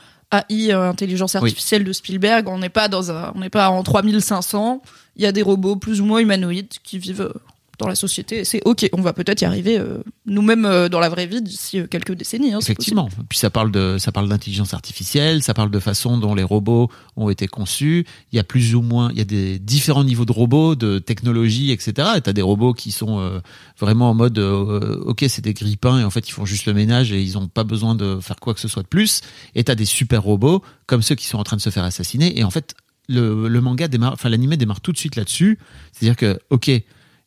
AI, 0.49 0.73
euh, 0.73 0.89
intelligence 0.91 1.35
Oui. 1.35 1.39
artificielle 1.49 1.85
de 1.85 1.93
Spielberg. 1.93 2.49
On 2.49 2.59
n'est 2.59 2.69
pas 2.69 2.89
dans 2.89 3.11
un, 3.11 3.33
on 3.35 3.41
n'est 3.41 3.51
pas 3.51 3.69
en 3.69 3.83
3500. 3.83 4.83
Il 5.17 5.23
y 5.23 5.27
a 5.27 5.33
des 5.33 5.43
robots 5.43 5.77
plus 5.77 6.01
ou 6.01 6.05
moins 6.05 6.19
humanoïdes 6.21 6.73
qui 6.83 6.99
vivent 6.99 7.21
euh, 7.23 7.33
dans 7.79 7.89
la 7.89 7.95
société. 7.95 8.45
C'est 8.45 8.61
ok. 8.65 8.89
On 8.93 9.03
va 9.03 9.13
peut-être 9.13 9.41
y 9.41 9.45
arriver 9.45 9.79
euh, 9.79 9.99
nous-mêmes 10.27 10.65
euh, 10.65 10.89
dans 10.89 11.01
la 11.01 11.09
vraie 11.09 11.27
vie 11.27 11.43
d'ici 11.43 11.81
euh, 11.81 11.87
quelques 11.87 12.13
décennies. 12.13 12.53
hein, 12.53 12.59
Effectivement. 12.61 13.09
Puis 13.29 13.39
ça 13.39 13.51
parle 13.51 13.71
de 13.71 13.97
ça 13.99 14.13
parle 14.13 14.29
d'intelligence 14.29 14.75
artificielle, 14.75 15.43
ça 15.43 15.55
parle 15.55 15.71
de 15.71 15.79
façon 15.81 16.19
dont 16.19 16.35
les 16.35 16.43
robots 16.43 16.91
ont 17.17 17.31
été 17.31 17.47
conçus. 17.47 18.07
Il 18.33 18.37
y 18.37 18.39
a 18.39 18.45
plus 18.45 18.75
ou 18.75 18.83
moins, 18.83 19.11
il 19.13 19.19
y 19.19 19.21
a 19.21 19.25
des 19.25 19.59
différents 19.59 20.05
niveaux 20.05 20.25
de 20.25 20.33
robots, 20.33 20.75
de 20.75 20.99
technologie, 20.99 21.71
etc. 21.71 22.09
Et 22.17 22.21
t'as 22.21 22.33
des 22.33 22.43
robots 22.43 22.75
qui 22.75 22.93
sont 22.93 23.41
vraiment 23.79 24.11
en 24.11 24.15
mode, 24.15 24.39
ok, 24.39 25.25
c'est 25.29 25.43
des 25.43 25.55
grippins 25.55 26.01
et 26.01 26.05
en 26.05 26.11
fait 26.11 26.29
ils 26.29 26.33
font 26.33 26.45
juste 26.45 26.67
le 26.67 26.75
ménage 26.75 27.13
et 27.13 27.21
ils 27.23 27.39
ont 27.39 27.49
pas 27.49 27.65
besoin 27.65 27.95
de 27.95 28.19
faire 28.21 28.37
quoi 28.37 28.55
que 28.55 28.61
ce 28.61 28.69
soit 28.69 28.83
de 28.83 28.89
plus. 28.89 29.21
Et 29.55 29.65
t'as 29.65 29.75
des 29.75 29.85
super 29.85 30.23
robots 30.23 30.63
comme 30.87 31.03
ceux 31.03 31.15
qui 31.15 31.27
sont 31.27 31.39
en 31.39 31.45
train 31.45 31.57
de 31.57 31.63
se 31.63 31.71
faire 31.71 31.85
assassiner. 31.85 32.39
Et 32.39 32.45
en 32.45 32.51
fait, 32.51 32.75
le, 33.09 33.49
le 33.49 33.61
manga 33.61 33.89
démarre, 33.89 34.13
enfin 34.15 34.29
l'animé 34.29 34.57
démarre 34.57 34.81
tout 34.81 34.93
de 34.93 34.99
suite 34.99 35.17
là-dessus. 35.17 35.59
C'est-à-dire 35.93 36.17
que, 36.17 36.39
ok. 36.51 36.71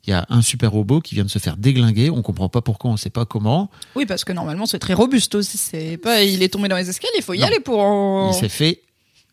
Il 0.07 0.11
y 0.11 0.13
a 0.13 0.25
un 0.29 0.41
super 0.41 0.71
robot 0.71 1.01
qui 1.01 1.15
vient 1.15 1.25
de 1.25 1.29
se 1.29 1.37
faire 1.37 1.57
déglinguer, 1.57 2.09
on 2.09 2.21
comprend 2.21 2.47
pas 2.47 2.61
pourquoi, 2.61 2.91
on 2.91 2.97
sait 2.97 3.09
pas 3.09 3.25
comment. 3.25 3.69
Oui, 3.95 4.05
parce 4.05 4.23
que 4.23 4.31
normalement 4.31 4.65
c'est 4.65 4.79
très 4.79 4.93
robuste 4.93 5.35
aussi. 5.35 5.57
C'est 5.57 5.97
pas, 5.97 6.23
il 6.23 6.41
est 6.41 6.47
tombé 6.49 6.69
dans 6.69 6.77
les 6.77 6.89
escaliers. 6.89 7.11
Il 7.17 7.23
faut 7.23 7.33
y 7.33 7.39
Non. 7.39 7.47
aller 7.47 7.59
pour. 7.59 8.29
Il 8.31 8.33
s'est 8.39 8.47
fait 8.49 8.81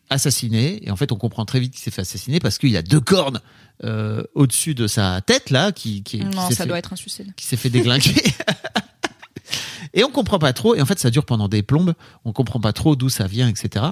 assassiner 0.09 0.85
et 0.85 0.91
en 0.91 0.95
fait 0.95 1.11
on 1.11 1.15
comprend 1.15 1.45
très 1.45 1.59
vite 1.59 1.71
qu'il 1.73 1.81
s'est 1.81 1.91
fait 1.91 2.01
assassiner 2.01 2.39
parce 2.39 2.57
qu'il 2.59 2.69
y 2.69 2.77
a 2.77 2.81
deux 2.83 2.99
cornes 2.99 3.39
euh, 3.83 4.21
au-dessus 4.35 4.75
de 4.75 4.85
sa 4.85 5.21
tête 5.21 5.49
là 5.49 5.71
qui, 5.71 6.03
qui, 6.03 6.19
Non, 6.19 6.49
ça 6.49 6.55
fait, 6.57 6.65
doit 6.67 6.77
être 6.77 6.93
un 6.93 6.95
suicide. 6.97 7.33
qui 7.35 7.45
s'est 7.45 7.57
fait 7.57 7.69
déglinguer. 7.69 8.13
et 9.93 10.03
on 10.03 10.11
comprend 10.11 10.39
pas 10.39 10.53
trop 10.53 10.75
et 10.75 10.81
en 10.81 10.85
fait 10.85 10.99
ça 10.99 11.09
dure 11.09 11.25
pendant 11.25 11.47
des 11.47 11.63
plombes. 11.63 11.93
On 12.25 12.33
comprend 12.33 12.59
pas 12.59 12.73
trop 12.73 12.95
d'où 12.95 13.09
ça 13.09 13.27
vient, 13.27 13.47
etc. 13.47 13.85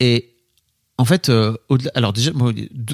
Et 0.00 0.31
en 1.02 1.04
fait, 1.04 1.30
euh, 1.30 1.56
alors 1.96 2.12
déjà, 2.12 2.30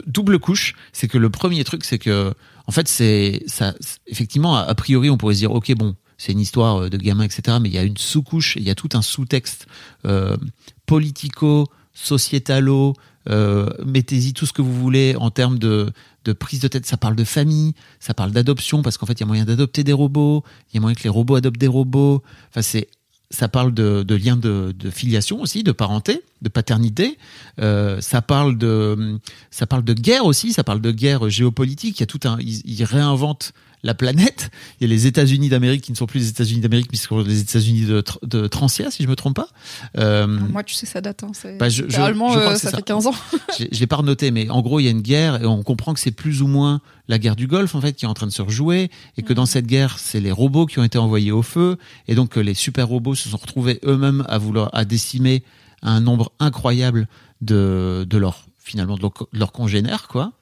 double 0.06 0.38
couche, 0.38 0.74
c'est 0.94 1.08
que 1.08 1.18
le 1.18 1.28
premier 1.28 1.62
truc, 1.62 1.84
c'est 1.84 1.98
que, 1.98 2.32
en 2.66 2.72
fait, 2.72 2.88
c'est 2.88 3.42
ça. 3.46 3.74
Effectivement, 4.06 4.56
a, 4.56 4.62
a 4.62 4.74
priori, 4.74 5.10
on 5.10 5.18
pourrait 5.18 5.34
se 5.34 5.40
dire, 5.40 5.52
ok, 5.52 5.74
bon, 5.74 5.94
c'est 6.16 6.32
une 6.32 6.40
histoire 6.40 6.84
euh, 6.84 6.88
de 6.88 6.96
gamin, 6.96 7.24
etc. 7.24 7.58
Mais 7.60 7.68
il 7.68 7.74
y 7.74 7.78
a 7.78 7.82
une 7.82 7.98
sous-couche, 7.98 8.56
il 8.56 8.62
y 8.62 8.70
a 8.70 8.74
tout 8.74 8.88
un 8.94 9.02
sous-texte 9.02 9.66
euh, 10.06 10.38
politico, 10.86 11.68
sociétalo. 11.92 12.94
Euh, 13.28 13.68
mettez-y 13.84 14.32
tout 14.32 14.46
ce 14.46 14.54
que 14.54 14.62
vous 14.62 14.72
voulez 14.72 15.14
en 15.16 15.30
termes 15.30 15.58
de, 15.58 15.92
de 16.24 16.32
prise 16.32 16.60
de 16.60 16.68
tête. 16.68 16.86
Ça 16.86 16.96
parle 16.96 17.14
de 17.14 17.24
famille, 17.24 17.74
ça 18.00 18.14
parle 18.14 18.30
d'adoption 18.30 18.80
parce 18.80 18.96
qu'en 18.96 19.04
fait, 19.04 19.12
il 19.12 19.20
y 19.20 19.24
a 19.24 19.26
moyen 19.26 19.44
d'adopter 19.44 19.84
des 19.84 19.92
robots. 19.92 20.44
Il 20.72 20.76
y 20.76 20.78
a 20.78 20.80
moyen 20.80 20.94
que 20.94 21.02
les 21.02 21.10
robots 21.10 21.34
adoptent 21.34 21.60
des 21.60 21.66
robots. 21.66 22.22
Enfin, 22.48 22.62
c'est 22.62 22.88
ça 23.30 23.48
parle 23.48 23.74
de, 23.74 24.02
de 24.02 24.14
liens 24.14 24.36
de, 24.36 24.74
de 24.76 24.90
filiation 24.90 25.40
aussi, 25.40 25.62
de 25.62 25.72
parenté, 25.72 26.22
de 26.40 26.48
paternité. 26.48 27.18
Euh, 27.60 28.00
ça 28.00 28.22
parle 28.22 28.56
de, 28.56 29.18
ça 29.50 29.66
parle 29.66 29.84
de 29.84 29.92
guerre 29.92 30.24
aussi. 30.24 30.52
Ça 30.52 30.64
parle 30.64 30.80
de 30.80 30.90
guerre 30.90 31.28
géopolitique. 31.28 31.98
Il 31.98 32.00
y 32.00 32.04
a 32.04 32.06
tout 32.06 32.20
un, 32.24 32.38
ils 32.40 32.84
réinventent 32.84 33.52
la 33.82 33.94
planète. 33.94 34.50
Il 34.80 34.88
y 34.88 34.90
a 34.90 34.94
les 34.94 35.06
États-Unis 35.06 35.48
d'Amérique 35.48 35.82
qui 35.82 35.92
ne 35.92 35.96
sont 35.96 36.06
plus 36.06 36.18
les 36.20 36.28
États-Unis 36.28 36.60
d'Amérique, 36.60 36.88
mais 36.90 36.98
sont 36.98 37.20
les 37.20 37.40
États-Unis 37.40 37.82
de, 37.86 38.02
de 38.24 38.46
Transia, 38.46 38.90
si 38.90 39.02
je 39.02 39.08
me 39.08 39.14
trompe 39.16 39.36
pas. 39.36 39.48
Euh, 39.96 40.26
Moi, 40.26 40.64
tu 40.64 40.74
sais, 40.74 40.86
ça 40.86 41.00
date. 41.00 41.22
Hein, 41.24 41.30
c'est- 41.32 41.56
Bah, 41.58 41.68
je- 41.68 41.84
je- 41.88 42.00
euh, 42.00 42.54
ça, 42.56 42.70
ça. 42.70 42.76
fait 42.76 42.82
15 42.82 43.06
ans. 43.06 43.14
je 43.58 43.78
l'ai 43.78 43.86
pas 43.86 43.96
renoté, 43.96 44.30
mais 44.30 44.48
en 44.50 44.62
gros, 44.62 44.80
il 44.80 44.84
y 44.84 44.88
a 44.88 44.90
une 44.90 45.02
guerre 45.02 45.42
et 45.42 45.46
on 45.46 45.62
comprend 45.62 45.94
que 45.94 46.00
c'est 46.00 46.10
plus 46.10 46.42
ou 46.42 46.46
moins 46.48 46.80
la 47.08 47.18
guerre 47.18 47.36
du 47.36 47.46
Golfe 47.46 47.74
en 47.74 47.80
fait 47.80 47.94
qui 47.94 48.04
est 48.04 48.08
en 48.08 48.14
train 48.14 48.26
de 48.26 48.32
se 48.32 48.42
rejouer 48.42 48.90
et 49.16 49.22
que 49.22 49.32
dans 49.32 49.46
cette 49.46 49.66
guerre, 49.66 49.98
c'est 49.98 50.20
les 50.20 50.32
robots 50.32 50.66
qui 50.66 50.78
ont 50.78 50.84
été 50.84 50.98
envoyés 50.98 51.32
au 51.32 51.42
feu 51.42 51.78
et 52.06 52.14
donc 52.14 52.30
que 52.30 52.40
les 52.40 52.52
super 52.54 52.86
robots 52.88 53.14
se 53.14 53.28
sont 53.30 53.38
retrouvés 53.38 53.80
eux-mêmes 53.86 54.24
à 54.28 54.36
vouloir 54.36 54.68
à 54.74 54.84
décimer 54.84 55.42
un 55.80 56.00
nombre 56.00 56.32
incroyable 56.38 57.08
de 57.40 58.04
de 58.08 58.18
leurs 58.18 58.44
finalement 58.58 58.96
de 58.96 59.00
leurs 59.02 59.14
leurs 59.32 59.52
congénères 59.52 60.06
quoi 60.08 60.32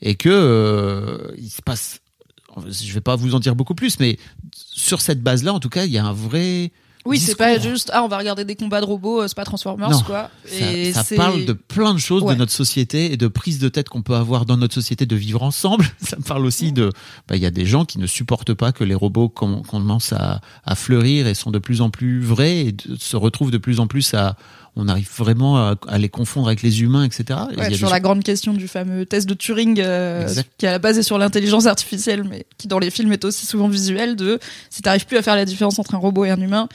et 0.00 0.14
que 0.14 0.30
euh, 0.30 1.18
il 1.36 1.50
se 1.50 1.60
passe 1.60 2.00
je 2.68 2.92
vais 2.92 3.00
pas 3.00 3.16
vous 3.16 3.34
en 3.34 3.40
dire 3.40 3.54
beaucoup 3.54 3.74
plus 3.74 3.98
mais 4.00 4.18
sur 4.54 5.00
cette 5.00 5.22
base-là 5.22 5.52
en 5.52 5.60
tout 5.60 5.68
cas, 5.68 5.84
il 5.84 5.92
y 5.92 5.98
a 5.98 6.04
un 6.04 6.12
vrai 6.12 6.72
Oui, 7.04 7.18
c'est 7.20 7.36
pas 7.36 7.58
juste 7.60 7.90
ah 7.94 8.02
on 8.02 8.08
va 8.08 8.18
regarder 8.18 8.44
des 8.44 8.56
combats 8.56 8.80
de 8.80 8.86
robots, 8.86 9.22
euh, 9.22 9.28
c'est 9.28 9.36
pas 9.36 9.44
Transformers 9.44 9.90
Non, 9.90 10.00
quoi. 10.00 10.30
Ça, 10.44 10.72
Et 10.72 10.92
ça 10.92 11.04
c'est- 11.04 11.14
parle 11.16 11.44
de 11.44 11.52
plein 11.52 11.94
de 11.94 11.98
choses 11.98 12.22
Ouais. 12.24 12.34
de 12.34 12.38
notre 12.40 12.50
société 12.52 13.12
et 13.12 13.16
de 13.16 13.28
prise 13.28 13.58
de 13.60 13.68
tête 13.68 13.88
qu'on 13.88 14.02
peut 14.02 14.16
avoir 14.16 14.44
dans 14.44 14.56
notre 14.56 14.74
société 14.74 15.06
de 15.06 15.14
vivre 15.16 15.42
ensemble. 15.44 15.86
Ça 16.00 16.16
me 16.16 16.22
parle 16.22 16.44
aussi 16.44 16.72
de, 16.72 16.90
bah, 17.28 17.36
il 17.36 17.42
y 17.42 17.46
a 17.46 17.50
des 17.52 17.64
gens 17.66 17.84
qui 17.84 17.98
ne 18.00 18.06
supportent 18.08 18.54
pas 18.54 18.72
que 18.72 18.82
les 18.84 18.94
robots 18.96 19.28
com- 19.28 19.62
commencent 19.68 20.12
à, 20.12 20.40
à 20.64 20.74
fleurir 20.74 21.28
et 21.28 21.34
sont 21.34 21.52
de 21.52 21.58
plus 21.60 21.80
en 21.80 21.90
plus 21.90 22.20
vrais 22.22 22.56
et 22.66 22.72
de- 22.72 22.96
se 22.98 23.16
retrouvent 23.16 23.52
de 23.52 23.58
plus 23.58 23.78
en 23.78 23.86
plus 23.86 24.12
à, 24.14 24.36
on 24.76 24.88
arrive 24.88 25.08
vraiment 25.16 25.56
à, 25.56 25.74
à 25.88 25.98
les 25.98 26.08
confondre 26.08 26.46
avec 26.48 26.62
les 26.62 26.82
humains, 26.82 27.04
etc. 27.04 27.40
Ouais, 27.56 27.74
sur 27.74 27.88
des- 27.88 27.92
la 27.92 28.00
grande 28.00 28.22
question 28.22 28.52
du 28.52 28.68
fameux 28.68 29.06
test 29.06 29.26
de 29.28 29.34
Turing, 29.34 29.80
euh, 29.80 30.28
qui 30.58 30.66
à 30.66 30.70
la 30.72 30.78
base 30.78 30.98
est 30.98 31.02
sur 31.02 31.16
l'intelligence 31.18 31.66
artificielle, 31.66 32.24
mais 32.24 32.46
qui 32.58 32.68
dans 32.68 32.78
les 32.78 32.90
films 32.90 33.12
est 33.12 33.24
aussi 33.24 33.46
souvent 33.46 33.68
visuel, 33.68 34.16
de 34.16 34.38
si 34.70 34.82
t'arrives 34.82 35.06
plus 35.06 35.16
à 35.16 35.22
faire 35.22 35.36
la 35.36 35.44
différence 35.46 35.78
entre 35.78 35.94
un 35.94 35.98
robot 35.98 36.24
et 36.26 36.30
un 36.30 36.40
humain, 36.40 36.68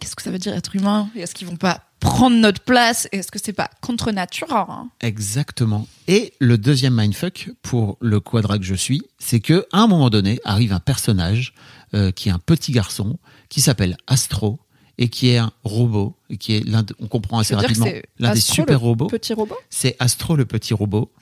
qu'est-ce 0.00 0.16
que 0.16 0.22
ça 0.22 0.30
veut 0.30 0.38
dire 0.38 0.54
être 0.54 0.74
humain? 0.76 1.08
Et 1.14 1.20
est-ce 1.20 1.34
qu'ils 1.34 1.46
vont 1.46 1.56
pas 1.56 1.82
prendre 2.00 2.36
notre 2.36 2.60
place? 2.60 3.08
Est-ce 3.12 3.30
que 3.30 3.38
c'est 3.42 3.52
pas 3.54 3.70
contre 3.80 4.10
nature 4.12 4.52
hein? 4.52 4.88
Exactement. 5.00 5.86
Et 6.08 6.34
le 6.40 6.58
deuxième 6.58 6.94
mindfuck 6.94 7.50
pour 7.62 7.96
le 8.00 8.20
quadra 8.20 8.58
que 8.58 8.64
je 8.64 8.74
suis, 8.74 9.02
c'est 9.18 9.40
que 9.40 9.66
à 9.72 9.80
un 9.80 9.86
moment 9.86 10.10
donné 10.10 10.38
arrive 10.44 10.72
un 10.72 10.80
personnage 10.80 11.54
euh, 11.94 12.10
qui 12.10 12.28
est 12.28 12.32
un 12.32 12.38
petit 12.38 12.72
garçon 12.72 13.18
qui 13.48 13.60
s'appelle 13.60 13.96
Astro 14.08 14.58
et 14.98 15.08
qui 15.08 15.30
est 15.30 15.38
un 15.38 15.52
robot 15.64 16.14
et 16.30 16.36
qui 16.38 16.56
est 16.56 16.60
l'un, 16.66 16.82
de- 16.82 16.94
on 17.00 17.06
comprend 17.08 17.38
assez 17.38 17.54
rapidement, 17.54 17.86
c'est 17.86 18.04
l'un 18.18 18.32
des 18.32 18.38
Astro, 18.38 18.54
super 18.54 18.80
robots. 18.80 19.06
Petit 19.08 19.34
robot? 19.34 19.56
C'est 19.70 19.96
Astro 19.98 20.36
le 20.36 20.46
petit 20.46 20.74
robot. 20.74 21.12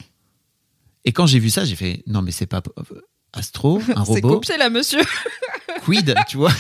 Et 1.05 1.13
quand 1.13 1.27
j'ai 1.27 1.39
vu 1.39 1.51
ça, 1.51 1.65
j'ai 1.65 1.77
fait 1.77 2.03
non 2.07 2.23
mais 2.23 2.31
c'est 2.31 2.47
pas 2.47 2.63
euh, 2.79 3.01
Astro, 3.33 3.81
un 3.97 4.05
C'est 4.05 4.13
robot, 4.21 4.35
copié 4.35 4.57
là, 4.57 4.71
monsieur. 4.71 5.01
quid, 5.85 6.15
tu 6.29 6.37
vois? 6.37 6.53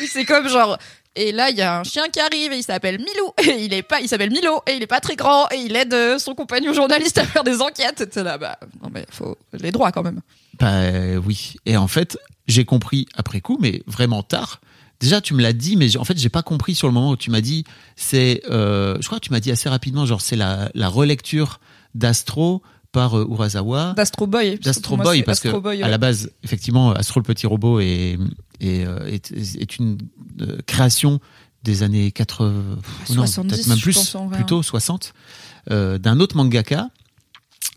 Oui, 0.00 0.06
c'est 0.10 0.24
comme 0.24 0.48
genre. 0.48 0.78
Et 1.16 1.32
là, 1.32 1.50
il 1.50 1.56
y 1.56 1.60
a 1.62 1.80
un 1.80 1.82
chien 1.82 2.04
qui 2.08 2.20
arrive 2.20 2.52
et 2.52 2.56
il 2.58 2.62
s'appelle 2.62 2.98
Milou. 2.98 3.32
Et 3.50 3.64
il 3.64 3.74
est 3.74 3.82
pas, 3.82 4.00
il 4.00 4.08
s'appelle 4.08 4.30
Milo 4.30 4.62
et 4.68 4.74
il 4.76 4.82
est 4.82 4.86
pas 4.86 5.00
très 5.00 5.16
grand 5.16 5.48
et 5.50 5.56
il 5.56 5.74
aide 5.74 5.92
euh, 5.92 6.18
son 6.20 6.36
compagnon 6.36 6.72
journaliste 6.72 7.18
à 7.18 7.24
faire 7.24 7.42
des 7.42 7.60
enquêtes. 7.60 8.08
T'es 8.10 8.22
là, 8.22 8.38
bah, 8.38 8.58
non 8.80 8.90
mais 8.94 9.04
faut 9.10 9.36
les 9.52 9.72
droits 9.72 9.90
quand 9.90 10.04
même. 10.04 10.20
Bah 10.60 11.18
oui. 11.26 11.54
Et 11.66 11.76
en 11.76 11.88
fait, 11.88 12.16
j'ai 12.46 12.64
compris 12.64 13.06
après 13.14 13.40
coup, 13.40 13.58
mais 13.60 13.82
vraiment 13.88 14.22
tard. 14.22 14.60
Déjà, 15.00 15.20
tu 15.20 15.34
me 15.34 15.42
l'as 15.42 15.52
dit, 15.52 15.76
mais 15.76 15.96
en 15.96 16.04
fait, 16.04 16.18
j'ai 16.18 16.28
pas 16.28 16.42
compris 16.42 16.74
sur 16.74 16.86
le 16.86 16.92
moment 16.92 17.10
où 17.10 17.16
tu 17.16 17.30
m'as 17.30 17.40
dit. 17.40 17.64
C'est, 17.96 18.42
euh, 18.50 18.96
je 19.00 19.06
crois 19.06 19.18
que 19.18 19.24
tu 19.24 19.32
m'as 19.32 19.40
dit 19.40 19.50
assez 19.50 19.68
rapidement, 19.68 20.04
genre 20.06 20.20
c'est 20.20 20.36
la, 20.36 20.70
la 20.74 20.88
relecture 20.88 21.60
d'Astro 21.94 22.62
par 22.92 23.18
euh, 23.18 23.26
Urasawa. 23.30 23.94
D'Astro 23.96 24.26
Boy. 24.26 24.58
D'Astro 24.58 24.96
moi, 24.96 25.04
Boy, 25.04 25.22
parce 25.22 25.40
que 25.40 25.48
Astro 25.48 25.60
Boy, 25.60 25.82
à 25.82 25.88
la 25.88 25.98
base, 25.98 26.30
effectivement, 26.42 26.92
Astro 26.92 27.20
le 27.20 27.24
petit 27.24 27.46
robot 27.46 27.80
est 27.80 28.18
est, 28.60 28.84
euh, 28.86 29.06
est, 29.06 29.32
est 29.32 29.78
une 29.78 29.98
euh, 30.40 30.58
création 30.66 31.20
des 31.62 31.82
années 31.82 32.10
80, 32.10 32.48
Ouais, 32.48 33.16
non, 33.16 33.26
70, 33.26 33.48
peut-être 33.48 33.66
même 33.66 33.78
plus, 33.78 33.94
pense, 33.94 34.16
plutôt 34.32 34.62
60, 34.62 35.12
euh, 35.70 35.98
d'un 35.98 36.20
autre 36.20 36.36
mangaka 36.36 36.88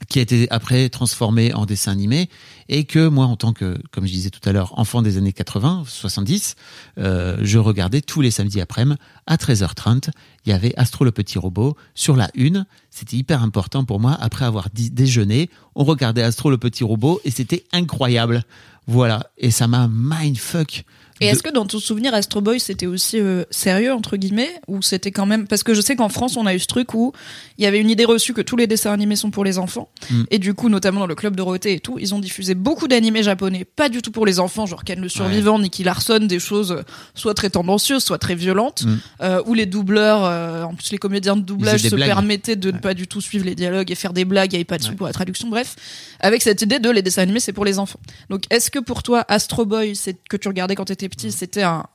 qui 0.10 0.20
a 0.20 0.22
été 0.22 0.48
après 0.52 0.90
transformé 0.90 1.54
en 1.54 1.66
dessin 1.66 1.92
animé 1.92 2.30
et 2.70 2.86
que 2.86 3.08
moi 3.08 3.26
en 3.26 3.36
tant 3.36 3.54
que 3.54 3.78
comme 3.92 4.06
je 4.06 4.12
disais 4.12 4.30
tout 4.30 4.48
à 4.48 4.52
l'heure 4.52 4.78
enfant 4.78 5.02
des 5.02 5.18
années 5.18 5.34
80 5.34 5.84
70 5.88 6.56
euh, 6.98 7.38
je 7.42 7.60
regardais 7.60 8.02
tous 8.02 8.22
les 8.22 8.32
samedis 8.32 8.62
après-midi 8.62 9.00
à 9.28 9.36
13h30 9.36 10.10
il 10.46 10.50
y 10.50 10.54
avait 10.54 10.74
Astro 10.76 11.06
le 11.06 11.12
petit 11.12 11.38
robot 11.38 11.78
sur 11.96 12.16
la 12.16 12.30
une. 12.36 12.66
C'était 12.90 13.16
hyper 13.16 13.44
important 13.44 13.86
pour 13.86 14.00
moi. 14.00 14.18
Après 14.20 14.46
avoir 14.46 14.68
déjeuné 14.74 15.50
on 15.76 15.84
regardait 15.84 16.22
Astro 16.22 16.50
le 16.50 16.58
petit 16.58 16.84
robot 16.84 17.22
et 17.24 17.32
c'était 17.32 17.64
incroyable. 17.72 18.44
Voilà. 18.88 19.30
Et 19.38 19.52
ça 19.52 19.68
m'a 19.68 19.88
mindfuck 19.88 20.84
Et 21.22 21.26
de- 21.28 21.32
est-ce 21.32 21.44
que 21.44 21.50
dans 21.52 21.66
ton 21.66 21.80
souvenir, 21.80 22.14
Astro 22.14 22.42
Boy, 22.42 22.60
c'était 22.60 22.86
aussi 22.88 23.20
euh, 23.20 23.44
sérieux, 23.52 23.94
entre 23.94 24.18
guillemets 24.18 24.50
Ou 24.68 24.82
c'était 24.82 25.12
quand 25.12 25.26
même. 25.26 25.48
Parce 25.48 25.64
que 25.64 25.74
je 25.74 25.82
sais 25.82 25.96
qu'en 25.96 26.10
France, 26.10 26.38
on 26.38 26.46
a 26.46 26.54
eu 26.56 26.60
ce 26.60 26.68
truc 26.68 26.94
où 26.94 27.14
il 27.58 27.64
y 27.64 27.68
avait 27.68 27.80
une 27.80 27.90
idée 27.90 28.06
reçue 28.06 28.34
que 28.34 28.42
tous 28.42 28.56
les 28.58 28.68
dessins 28.68 28.92
animés 28.92 29.16
sont 29.16 29.30
pour 29.32 29.44
les 29.46 29.58
enfants. 29.60 29.90
Mm. 30.10 30.24
Et 30.32 30.40
du 30.40 30.54
coup, 30.54 30.70
notamment 30.70 31.00
dans 31.02 31.06
le 31.08 31.16
Club 31.16 31.36
Dorothée 31.36 31.74
et 31.74 31.80
tout, 31.80 31.98
ils 32.00 32.14
ont 32.16 32.20
diffusé 32.20 32.56
beaucoup 32.56 32.88
d'animés 32.88 33.24
japonais, 33.24 33.64
pas 33.66 33.90
du 33.90 34.02
tout 34.02 34.12
pour 34.12 34.26
les 34.26 34.40
enfants, 34.40 34.66
genre 34.66 34.84
Ken 34.84 35.00
le 35.00 35.10
Survivant, 35.10 35.60
Nicky 35.60 35.84
Larson, 35.84 36.20
des 36.20 36.40
choses 36.40 36.72
euh, 36.72 36.82
soit 37.16 37.34
très 37.36 37.50
tendancieuses, 37.52 38.04
soit 38.04 38.18
très 38.18 38.36
violentes. 38.36 38.84
Mm. 38.86 38.98
Euh, 39.22 39.42
où 39.46 39.54
les 39.54 39.66
doubleurs, 39.66 40.24
euh, 40.26 40.64
en 40.64 40.74
plus 40.74 40.92
les 40.92 40.98
comédiens 40.98 41.36
de 41.36 41.42
doublage 41.42 41.82
se 41.84 41.96
blagues. 41.96 42.08
permettaient 42.10 42.56
de 42.56 42.70
ne 42.70 42.74
Ouais. 42.74 42.80
pas 42.82 42.94
du 42.96 43.08
tout 43.08 43.22
suivre 43.22 43.46
les 43.46 43.56
dialogues 43.56 43.92
et 43.92 43.96
faire 43.96 44.14
des 44.14 44.26
blagues, 44.26 44.52
il 44.52 44.56
n'y 44.56 44.58
avait 44.58 44.64
pas 44.66 44.78
de 44.78 44.84
sous 44.84 44.90
Ouais. 44.92 44.96
pour 44.96 45.08
la 45.08 45.14
traduction, 45.14 45.48
bref. 45.50 45.76
Avec 46.20 46.42
cette 46.42 46.62
idée 46.62 46.80
de 46.80 46.90
les 46.90 47.02
dessins 47.02 47.22
animés, 47.22 47.40
c'est 47.40 47.54
pour 47.54 47.66
les 47.66 47.78
enfants. 47.80 48.00
Donc, 48.30 48.44
est-ce 48.50 48.72
que 48.72 48.80
pour 48.80 49.04
toi, 49.04 49.26
Astro 49.28 49.66
Boy, 49.66 49.96
c'est 49.96 50.16
que 50.30 50.38
tu 50.38 50.48
regardais 50.48 50.76
quand 50.76 50.90
petit, 51.10 51.32
c'était 51.32 51.64
un 51.64 51.86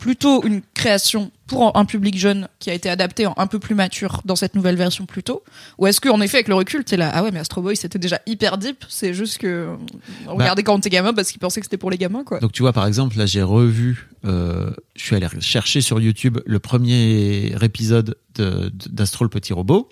plutôt 0.00 0.42
une 0.44 0.62
création 0.72 1.30
pour 1.46 1.76
un 1.76 1.84
public 1.84 2.16
jeune 2.16 2.48
qui 2.60 2.70
a 2.70 2.72
été 2.74 2.88
adapté 2.88 3.26
en 3.26 3.34
un 3.36 3.46
peu 3.46 3.58
plus 3.58 3.74
mature 3.74 4.22
dans 4.24 4.36
cette 4.36 4.54
nouvelle 4.54 4.74
version 4.76 5.04
plus 5.04 5.22
tôt 5.22 5.42
Ou 5.76 5.86
est-ce 5.86 6.00
qu'en 6.00 6.18
effet, 6.22 6.38
avec 6.38 6.48
le 6.48 6.54
recul, 6.54 6.82
t'es 6.82 6.96
là, 6.96 7.10
ah 7.12 7.22
ouais, 7.22 7.30
mais 7.30 7.40
Astro 7.40 7.60
Boy, 7.60 7.76
c'était 7.76 7.98
déjà 7.98 8.18
hyper 8.24 8.56
deep, 8.56 8.86
c'est 8.88 9.12
juste 9.12 9.36
que 9.36 9.68
on 10.26 10.34
regardait 10.34 10.62
quand 10.62 10.74
on 10.74 10.78
était 10.78 10.88
gamin 10.88 11.12
parce 11.12 11.30
qu'ils 11.30 11.40
pensaient 11.40 11.60
que 11.60 11.66
c'était 11.66 11.76
pour 11.76 11.90
les 11.90 11.98
gamins, 11.98 12.24
quoi. 12.24 12.38
Donc 12.40 12.52
tu 12.52 12.62
vois 12.62 12.72
par 12.72 12.86
exemple 12.86 13.18
là 13.18 13.26
j'ai 13.26 13.42
revu, 13.42 14.08
euh, 14.24 14.70
je 14.96 15.02
suis 15.04 15.14
allé 15.14 15.26
chercher 15.40 15.82
sur 15.82 16.00
YouTube 16.00 16.38
le 16.46 16.58
premier 16.58 17.54
épisode 17.60 18.16
de- 18.36 18.70
de- 18.70 18.88
d'Astro 18.88 19.24
le 19.26 19.30
petit 19.30 19.52
robot, 19.52 19.90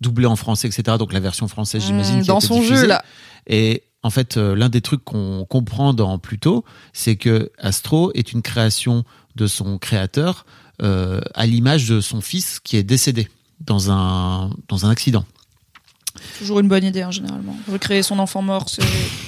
doublé 0.00 0.26
en 0.26 0.36
français 0.36 0.68
etc. 0.68 0.96
Donc 1.00 1.12
la 1.12 1.18
version 1.20 1.48
française 1.48 1.82
j'imagine 1.84 2.20
Mmh, 2.20 2.26
dans 2.26 2.38
son 2.38 2.60
diffusée. 2.60 2.82
jeu, 2.82 2.86
là. 2.86 3.04
Et 3.48 3.82
en 4.02 4.10
fait 4.10 4.36
euh, 4.36 4.54
l'un 4.54 4.68
des 4.68 4.80
trucs 4.80 5.04
qu'on 5.04 5.46
comprend 5.48 5.94
dans 5.94 6.18
Pluto, 6.18 6.64
c'est 6.92 7.16
que 7.16 7.50
Astro 7.58 8.12
est 8.14 8.32
une 8.32 8.42
création 8.42 9.04
de 9.36 9.46
son 9.46 9.78
créateur 9.78 10.44
euh, 10.82 11.20
à 11.34 11.46
l'image 11.46 11.88
de 11.88 12.00
son 12.00 12.20
fils 12.20 12.60
qui 12.60 12.76
est 12.76 12.82
décédé 12.82 13.28
dans 13.60 13.90
un 13.90 14.50
dans 14.68 14.86
un 14.86 14.90
accident. 14.90 15.24
Toujours 16.38 16.60
une 16.60 16.68
bonne 16.68 16.84
idée, 16.84 17.02
hein, 17.02 17.10
généralement. 17.10 17.56
Recréer 17.70 18.02
son 18.02 18.18
enfant 18.18 18.42
mort, 18.42 18.66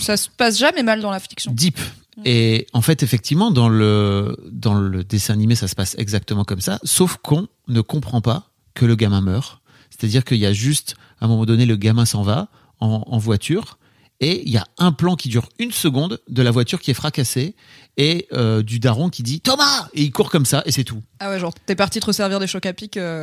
ça 0.01 0.17
se 0.17 0.29
passe 0.29 0.59
jamais 0.59 0.83
mal 0.83 1.01
dans 1.01 1.11
la 1.11 1.19
fiction. 1.19 1.53
Deep. 1.53 1.79
Et 2.25 2.67
en 2.73 2.81
fait, 2.81 3.03
effectivement, 3.03 3.51
dans 3.51 3.69
le, 3.69 4.37
dans 4.53 4.75
le 4.75 5.03
dessin 5.03 5.33
animé, 5.33 5.55
ça 5.55 5.67
se 5.67 5.75
passe 5.75 5.97
exactement 5.99 6.45
comme 6.45 6.61
ça, 6.61 6.79
sauf 6.85 7.17
qu'on 7.17 7.49
ne 7.69 7.81
comprend 7.81 8.21
pas 8.21 8.51
que 8.75 8.85
le 8.85 8.95
gamin 8.97 9.21
meurt. 9.21 9.61
C'est-à-dire 9.91 10.25
qu'il 10.25 10.39
y 10.39 10.47
a 10.47 10.53
juste, 10.53 10.97
à 11.21 11.25
un 11.25 11.29
moment 11.29 11.47
donné, 11.47 11.67
le 11.67 11.77
gamin 11.77 12.05
s'en 12.05 12.23
va 12.23 12.49
en, 12.81 13.03
en 13.07 13.19
voiture, 13.19 13.79
et 14.25 14.43
il 14.47 14.51
y 14.53 14.57
a 14.57 14.67
un 14.79 14.93
plan 14.93 15.17
qui 15.17 15.29
dure 15.29 15.49
une 15.59 15.71
seconde 15.73 16.21
de 16.29 16.43
la 16.43 16.51
voiture 16.51 16.81
qui 16.81 16.91
est 16.91 16.95
fracassée, 16.95 17.55
et 17.97 18.27
euh, 18.33 18.63
du 18.63 18.81
daron 18.81 19.09
qui 19.11 19.23
dit 19.23 19.41
Thomas 19.41 19.89
Et 19.95 20.03
il 20.03 20.11
court 20.11 20.31
comme 20.31 20.47
ça, 20.47 20.63
et 20.67 20.73
c'est 20.73 20.85
tout. 20.85 21.03
Ah 21.21 21.29
ouais, 21.31 21.39
genre, 21.39 21.53
t'es 21.67 21.77
parti 21.77 22.01
te 22.01 22.07
resservir 22.07 22.41
des 22.41 22.47
chocs 22.47 22.67
à 22.67 22.73
pic. 22.73 22.97
euh, 22.97 23.21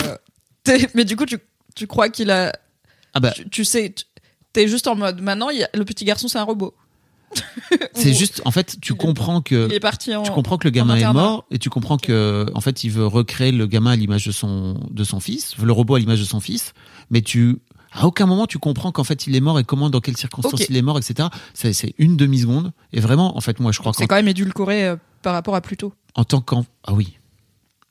t'es- 0.63 0.87
Mais 0.93 1.03
du 1.05 1.15
coup, 1.15 1.25
tu, 1.25 1.39
tu 1.75 1.87
crois 1.87 2.09
qu'il 2.09 2.29
a. 2.31 2.53
Ah 3.13 3.19
bah, 3.19 3.31
Tu, 3.31 3.49
tu 3.49 3.65
sais, 3.65 3.91
tu- 3.95 4.05
t'es 4.53 4.67
juste 4.67 4.87
en 4.87 4.95
mode, 4.95 5.21
maintenant, 5.21 5.49
il 5.49 5.57
y 5.59 5.63
a- 5.63 5.69
le 5.73 5.83
petit 5.85 6.05
garçon, 6.05 6.27
c'est 6.27 6.37
un 6.37 6.43
robot. 6.43 6.73
c'est 7.93 8.11
Ou- 8.11 8.13
juste, 8.13 8.41
en 8.45 8.51
fait, 8.51 8.75
tu 8.81 8.93
comprends 8.93 9.41
que. 9.41 9.67
Il 9.69 9.73
est 9.73 9.79
parti 9.79 10.13
en. 10.15 10.23
tu 10.23 10.31
comprends 10.31 10.57
que 10.57 10.65
le 10.67 10.71
gamin 10.71 10.95
est 10.95 11.03
internat. 11.03 11.21
mort 11.21 11.45
et 11.49 11.59
tu 11.59 11.69
comprends 11.69 11.97
que 11.97 12.45
en 12.53 12.59
fait 12.61 12.83
il 12.83 12.91
veut 12.91 13.05
recréer 13.07 13.51
le 13.53 13.67
gamin 13.67 13.91
à 13.91 13.95
l'image 13.95 14.25
de 14.25 14.31
son 14.33 14.77
de 14.91 15.03
son 15.05 15.19
fils, 15.21 15.55
le 15.57 15.71
robot 15.71 15.95
à 15.95 15.99
l'image 15.99 16.19
de 16.19 16.25
son 16.25 16.39
fils, 16.41 16.73
mais 17.09 17.21
tu 17.21 17.57
à 17.91 18.05
aucun 18.05 18.25
moment 18.25 18.47
tu 18.47 18.57
comprends 18.57 18.91
qu'en 18.91 19.03
fait 19.03 19.27
il 19.27 19.35
est 19.35 19.41
mort 19.41 19.59
et 19.59 19.63
comment 19.63 19.89
dans 19.89 19.99
quelles 19.99 20.17
circonstances 20.17 20.67
il 20.69 20.77
est 20.77 20.81
mort, 20.81 20.97
etc. 20.97 21.29
C'est 21.53 21.73
c'est 21.73 21.93
une 21.97 22.17
demi 22.17 22.39
seconde 22.39 22.71
et 22.93 22.99
vraiment 22.99 23.37
en 23.37 23.41
fait 23.41 23.59
moi 23.59 23.71
je 23.71 23.79
crois 23.79 23.93
C'est 23.93 24.07
qu'en 24.07 24.15
quand 24.15 24.15
même 24.15 24.27
édulcoré 24.27 24.85
euh, 24.87 24.95
par 25.21 25.33
rapport 25.33 25.55
à 25.55 25.61
plus 25.61 25.77
tôt. 25.77 25.93
en 26.15 26.23
tant 26.23 26.41
qu'en 26.41 26.65
ah 26.85 26.93
oui 26.93 27.17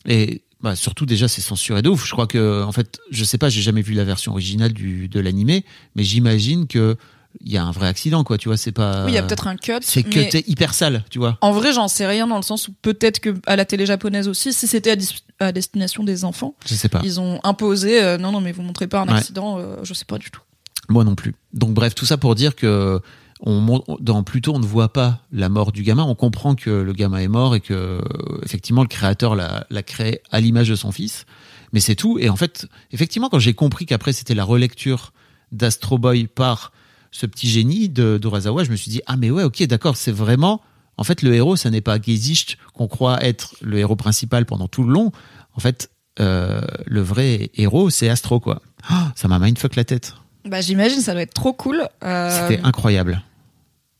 et 0.06 0.42
bah, 0.62 0.76
surtout 0.76 1.06
déjà 1.06 1.28
c'est 1.28 1.40
censuré 1.40 1.82
de 1.82 1.88
ouf. 1.88 2.06
Je 2.06 2.12
crois 2.12 2.26
que 2.26 2.62
en 2.62 2.72
fait 2.72 2.98
je 3.10 3.24
sais 3.24 3.38
pas 3.38 3.48
j'ai 3.48 3.62
jamais 3.62 3.82
vu 3.82 3.94
la 3.94 4.04
version 4.04 4.32
originale 4.32 4.72
du 4.72 5.08
de 5.08 5.20
l'animé, 5.20 5.64
mais 5.94 6.02
j'imagine 6.04 6.66
que 6.66 6.96
il 7.40 7.52
y 7.52 7.56
a 7.56 7.64
un 7.64 7.70
vrai 7.70 7.86
accident 7.86 8.24
quoi 8.24 8.38
tu 8.38 8.48
vois 8.48 8.56
c'est 8.56 8.72
pas 8.72 9.04
Oui, 9.04 9.12
il 9.12 9.14
y 9.14 9.18
a 9.18 9.22
peut-être 9.22 9.46
un 9.46 9.56
cut. 9.56 9.78
c'est 9.82 10.02
que 10.02 10.30
t'es 10.30 10.44
hyper 10.46 10.74
sale 10.74 11.04
tu 11.10 11.18
vois. 11.18 11.38
En 11.40 11.52
vrai, 11.52 11.72
j'en 11.72 11.88
sais 11.88 12.06
rien 12.06 12.26
dans 12.26 12.36
le 12.36 12.42
sens 12.42 12.68
où 12.68 12.72
peut-être 12.82 13.20
que 13.20 13.34
à 13.46 13.56
la 13.56 13.64
télé 13.64 13.86
japonaise 13.86 14.28
aussi, 14.28 14.52
si 14.52 14.66
c'était 14.66 14.96
à, 15.38 15.52
destination 15.52 16.02
des 16.04 16.24
enfants, 16.24 16.54
Je 16.66 16.74
sais 16.74 16.88
pas. 16.88 17.00
ils 17.04 17.20
ont 17.20 17.40
imposé 17.44 18.02
euh, 18.02 18.18
non, 18.18 18.32
non, 18.32 18.40
mais 18.40 18.52
vous 18.52 18.62
montrez 18.62 18.86
pas 18.88 19.00
un 19.00 19.06
Ouais. 19.06 19.14
accident, 19.18 19.58
euh, 19.58 19.76
je 19.82 19.94
sais 19.94 20.04
pas 20.04 20.18
du 20.18 20.30
tout. 20.30 20.40
Moi 20.88 21.04
non 21.04 21.14
plus. 21.14 21.34
Donc 21.54 21.72
bref, 21.72 21.94
tout 21.94 22.04
ça 22.06 22.16
pour 22.16 22.34
dire 22.34 22.56
que 22.56 23.00
on 23.42 23.82
dans 24.00 24.22
Pluto, 24.22 24.52
on 24.54 24.58
ne 24.58 24.66
voit 24.66 24.92
pas 24.92 25.20
la 25.32 25.48
mort 25.48 25.72
du 25.72 25.82
gamin. 25.82 26.02
On 26.04 26.14
comprend 26.14 26.54
que 26.54 26.68
le 26.68 26.92
gamin 26.92 27.18
est 27.18 27.28
mort 27.28 27.54
et 27.54 27.60
que 27.60 28.00
effectivement 28.44 28.82
le 28.82 28.88
créateur 28.88 29.34
l'a 29.34 29.82
créé 29.82 30.20
à 30.30 30.40
l'image 30.40 30.68
de 30.68 30.74
son 30.74 30.92
fils. 30.92 31.24
Mais 31.72 31.80
c'est 31.80 31.94
tout. 31.94 32.18
Et 32.18 32.28
en 32.28 32.36
fait, 32.36 32.66
effectivement, 32.92 33.28
quand 33.30 33.38
j'ai 33.38 33.54
compris 33.54 33.86
qu'après 33.86 34.12
c'était 34.12 34.34
la 34.34 34.44
relecture 34.44 35.12
d'Astro 35.52 35.96
Boy 35.98 36.26
par 36.26 36.72
ce 37.10 37.26
petit 37.26 37.48
génie 37.48 37.88
de 37.88 38.18
d'Urasawa, 38.18 38.64
je 38.64 38.70
me 38.70 38.76
suis 38.76 38.90
dit 38.90 39.00
ah 39.06 39.16
mais 39.16 39.30
ouais 39.30 39.42
ok 39.42 39.62
d'accord 39.64 39.96
c'est 39.96 40.12
vraiment 40.12 40.60
en 40.96 41.04
fait 41.04 41.22
le 41.22 41.34
héros 41.34 41.56
ça 41.56 41.70
n'est 41.70 41.80
pas 41.80 42.00
Gezicht 42.00 42.56
qu'on 42.74 42.88
croit 42.88 43.24
être 43.24 43.54
le 43.60 43.78
héros 43.78 43.96
principal 43.96 44.46
pendant 44.46 44.68
tout 44.68 44.84
le 44.84 44.92
long. 44.92 45.12
En 45.54 45.60
fait 45.60 45.90
euh, 46.20 46.60
le 46.86 47.00
vrai 47.00 47.50
héros 47.54 47.90
c'est 47.90 48.08
Astro 48.08 48.40
quoi. 48.40 48.62
Ah, 48.88 49.12
ça 49.16 49.28
m'a 49.28 49.38
mindfuck 49.38 49.76
la 49.76 49.84
tête. 49.84 50.14
Bah, 50.44 50.60
j'imagine, 50.60 51.00
ça 51.00 51.12
doit 51.12 51.22
être 51.22 51.34
trop 51.34 51.52
cool. 51.52 51.86
Euh, 52.02 52.48
C'était 52.48 52.62
incroyable. 52.64 53.22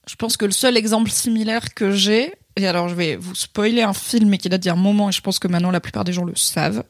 Je 0.08 0.16
pense 0.16 0.36
que 0.36 0.46
le 0.46 0.52
seul 0.52 0.76
exemple 0.76 1.10
similaire 1.10 1.74
que 1.74 1.92
j'ai, 1.92 2.32
et 2.56 2.66
alors 2.66 2.88
je 2.88 2.94
vais 2.94 3.16
vous 3.16 3.34
spoiler 3.34 3.82
un 3.82 3.92
film 3.92 4.30
mais 4.30 4.38
qui 4.38 4.48
date 4.48 4.62
d'il 4.62 4.68
y 4.68 4.70
a 4.70 4.74
un 4.74 4.76
moment 4.76 5.10
et 5.10 5.12
je 5.12 5.20
pense 5.20 5.38
que 5.38 5.48
maintenant 5.48 5.70
la 5.70 5.80
plupart 5.80 6.04
des 6.04 6.12
gens 6.12 6.24
le 6.24 6.34
savent. 6.34 6.84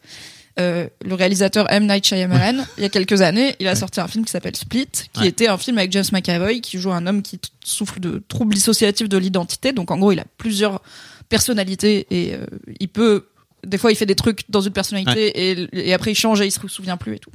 Euh, 0.61 0.87
le 1.05 1.15
réalisateur 1.15 1.66
M. 1.70 1.87
Night 1.87 2.05
Shyamalan, 2.07 2.65
il 2.77 2.82
y 2.82 2.87
a 2.87 2.89
quelques 2.91 3.20
années, 3.23 3.57
il 3.61 3.66
a 3.69 3.74
sorti 3.74 3.99
un 4.01 4.07
film 4.09 4.24
qui 4.24 4.31
s'appelle 4.31 4.55
Split, 4.57 4.87
qui 5.12 5.20
Ouais. 5.23 5.28
était 5.28 5.49
un 5.49 5.57
film 5.59 5.78
avec 5.78 5.91
James 5.93 6.05
McAvoy 6.12 6.61
qui 6.61 6.78
joue 6.78 6.93
un 6.93 7.07
homme 7.07 7.23
qui 7.23 7.41
souffre 7.65 7.99
de 7.99 8.23
troubles 8.28 8.55
dissociatifs 8.55 9.09
de 9.09 9.16
l'identité. 9.16 9.73
Donc 9.73 9.91
en 9.91 9.97
gros, 9.99 10.12
il 10.12 10.20
a 10.20 10.24
plusieurs 10.39 10.82
personnalités 11.28 12.07
et 12.11 12.35
euh, 12.35 12.45
il 12.81 12.89
peut 12.89 13.27
des 13.66 13.78
fois 13.78 13.93
il 13.93 13.97
fait 13.97 14.07
des 14.07 14.15
trucs 14.15 14.49
dans 14.51 14.61
une 14.61 14.73
personnalité 14.73 15.51
et, 15.51 15.69
et 15.91 15.93
après 15.95 16.12
il 16.12 16.15
change 16.15 16.41
et 16.41 16.47
il 16.47 16.51
se 16.51 16.66
souvient 16.69 16.97
plus 16.97 17.16
et 17.16 17.19
tout. 17.19 17.31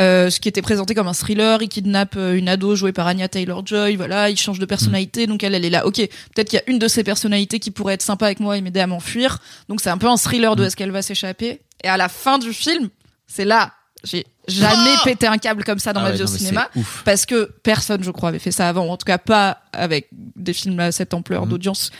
Euh, 0.00 0.30
ce 0.30 0.40
qui 0.40 0.48
était 0.48 0.62
présenté 0.62 0.94
comme 0.94 1.08
un 1.08 1.12
thriller, 1.12 1.60
il 1.62 1.68
kidnappe 1.68 2.14
euh, 2.16 2.34
une 2.36 2.48
ado 2.48 2.74
jouée 2.76 2.92
par 2.92 3.06
Anya 3.06 3.28
Taylor-Joy, 3.28 3.96
voilà, 3.96 4.30
il 4.30 4.36
change 4.36 4.58
de 4.58 4.66
personnalité, 4.66 5.26
donc 5.26 5.42
elle, 5.42 5.54
elle 5.54 5.64
est 5.64 5.70
là, 5.70 5.86
ok, 5.86 5.96
peut-être 5.96 6.48
qu'il 6.50 6.58
y 6.58 6.62
a 6.62 6.70
une 6.70 6.78
de 6.78 6.88
ces 6.88 7.04
personnalités 7.04 7.58
qui 7.58 7.70
pourrait 7.70 7.94
être 7.94 8.02
sympa 8.02 8.26
avec 8.26 8.40
moi 8.40 8.56
et 8.56 8.60
m'aider 8.60 8.80
à 8.80 8.86
m'enfuir, 8.86 9.38
donc 9.68 9.80
c'est 9.80 9.90
un 9.90 9.98
peu 9.98 10.06
un 10.06 10.16
thriller 10.16 10.54
de 10.56 10.64
est-ce 10.64 10.76
qu'elle 10.76 10.90
va 10.92 11.02
s'échapper, 11.02 11.60
et 11.82 11.88
à 11.88 11.96
la 11.96 12.08
fin 12.08 12.38
du 12.38 12.52
film, 12.52 12.88
c'est 13.26 13.44
là, 13.44 13.72
j'ai 14.04 14.24
jamais 14.46 14.94
Ah 14.96 15.02
pété 15.04 15.26
un 15.26 15.38
câble 15.38 15.64
comme 15.64 15.80
ça 15.80 15.92
dans 15.92 16.00
Ah 16.00 16.04
ma 16.04 16.10
ouais, 16.10 16.16
vie 16.16 16.22
au 16.22 16.26
cinéma. 16.28 16.70
Parce 17.04 17.26
que 17.26 17.50
personne, 17.64 18.04
je 18.04 18.10
crois, 18.12 18.28
avait 18.28 18.38
fait 18.38 18.52
ça 18.52 18.68
avant, 18.68 18.86
en 18.88 18.96
tout 18.96 19.04
cas 19.04 19.18
pas 19.18 19.62
avec 19.72 20.08
des 20.12 20.52
films 20.52 20.78
à 20.78 20.92
cette 20.92 21.14
ampleur 21.14 21.42
Mhm. 21.42 21.48
d'audience. 21.50 21.90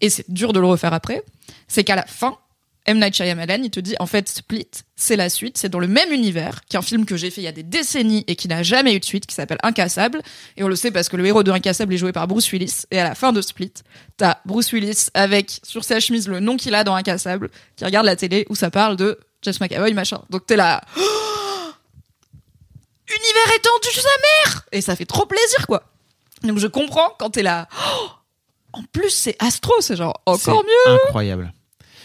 Et 0.00 0.08
c'est 0.08 0.28
dur 0.30 0.52
de 0.54 0.60
le 0.60 0.66
refaire 0.66 0.94
après. 0.94 1.22
C'est 1.68 1.84
qu'à 1.84 1.94
la 1.94 2.06
fin, 2.06 2.36
M. 2.86 2.98
Night 2.98 3.14
Shyamalan, 3.14 3.62
il 3.62 3.70
te 3.70 3.78
dit, 3.78 3.94
en 4.00 4.06
fait, 4.06 4.28
Split, 4.28 4.68
c'est 4.96 5.14
la 5.14 5.28
suite, 5.28 5.56
c'est 5.56 5.68
dans 5.68 5.78
le 5.78 5.86
même 5.86 6.12
univers 6.12 6.64
qu'un 6.64 6.82
film 6.82 7.06
que 7.06 7.16
j'ai 7.16 7.30
fait 7.30 7.40
il 7.40 7.44
y 7.44 7.48
a 7.48 7.52
des 7.52 7.62
décennies 7.62 8.24
et 8.26 8.34
qui 8.34 8.48
n'a 8.48 8.64
jamais 8.64 8.94
eu 8.94 8.98
de 8.98 9.04
suite, 9.04 9.26
qui 9.26 9.36
s'appelle 9.36 9.58
Incassable. 9.62 10.20
Et 10.56 10.64
on 10.64 10.68
le 10.68 10.74
sait 10.74 10.90
parce 10.90 11.08
que 11.08 11.16
le 11.16 11.24
héros 11.24 11.44
de 11.44 11.52
Incassable 11.52 11.94
est 11.94 11.98
joué 11.98 12.10
par 12.12 12.26
Bruce 12.26 12.50
Willis. 12.50 12.82
Et 12.90 12.98
à 12.98 13.04
la 13.04 13.14
fin 13.14 13.32
de 13.32 13.40
Split, 13.40 13.72
t'as 14.16 14.38
Bruce 14.44 14.72
Willis 14.72 15.08
avec, 15.14 15.60
sur 15.62 15.84
sa 15.84 16.00
chemise, 16.00 16.26
le 16.26 16.40
nom 16.40 16.56
qu'il 16.56 16.74
a 16.74 16.82
dans 16.82 16.94
Incassable, 16.94 17.50
qui 17.76 17.84
regarde 17.84 18.06
la 18.06 18.16
télé 18.16 18.46
où 18.48 18.56
ça 18.56 18.70
parle 18.70 18.96
de 18.96 19.18
James 19.42 19.54
McAvoy, 19.60 19.94
machin. 19.94 20.20
Donc 20.30 20.46
t'es 20.46 20.56
là, 20.56 20.80
univers 23.08 23.56
étendu 23.56 23.88
sa 23.94 24.08
mère 24.48 24.62
Et 24.72 24.80
ça 24.80 24.96
fait 24.96 25.06
trop 25.06 25.26
plaisir, 25.26 25.66
quoi. 25.68 25.84
Donc 26.42 26.58
je 26.58 26.66
comprends 26.66 27.14
quand 27.18 27.30
t'es 27.30 27.42
là, 27.44 27.68
Oh 27.96 28.08
en 28.72 28.82
plus 28.90 29.10
c'est 29.10 29.36
Astro, 29.38 29.72
c'est 29.80 29.96
genre 29.96 30.20
encore 30.26 30.64
C'est 30.64 30.90
mieux. 30.92 30.98
Incroyable. 31.06 31.52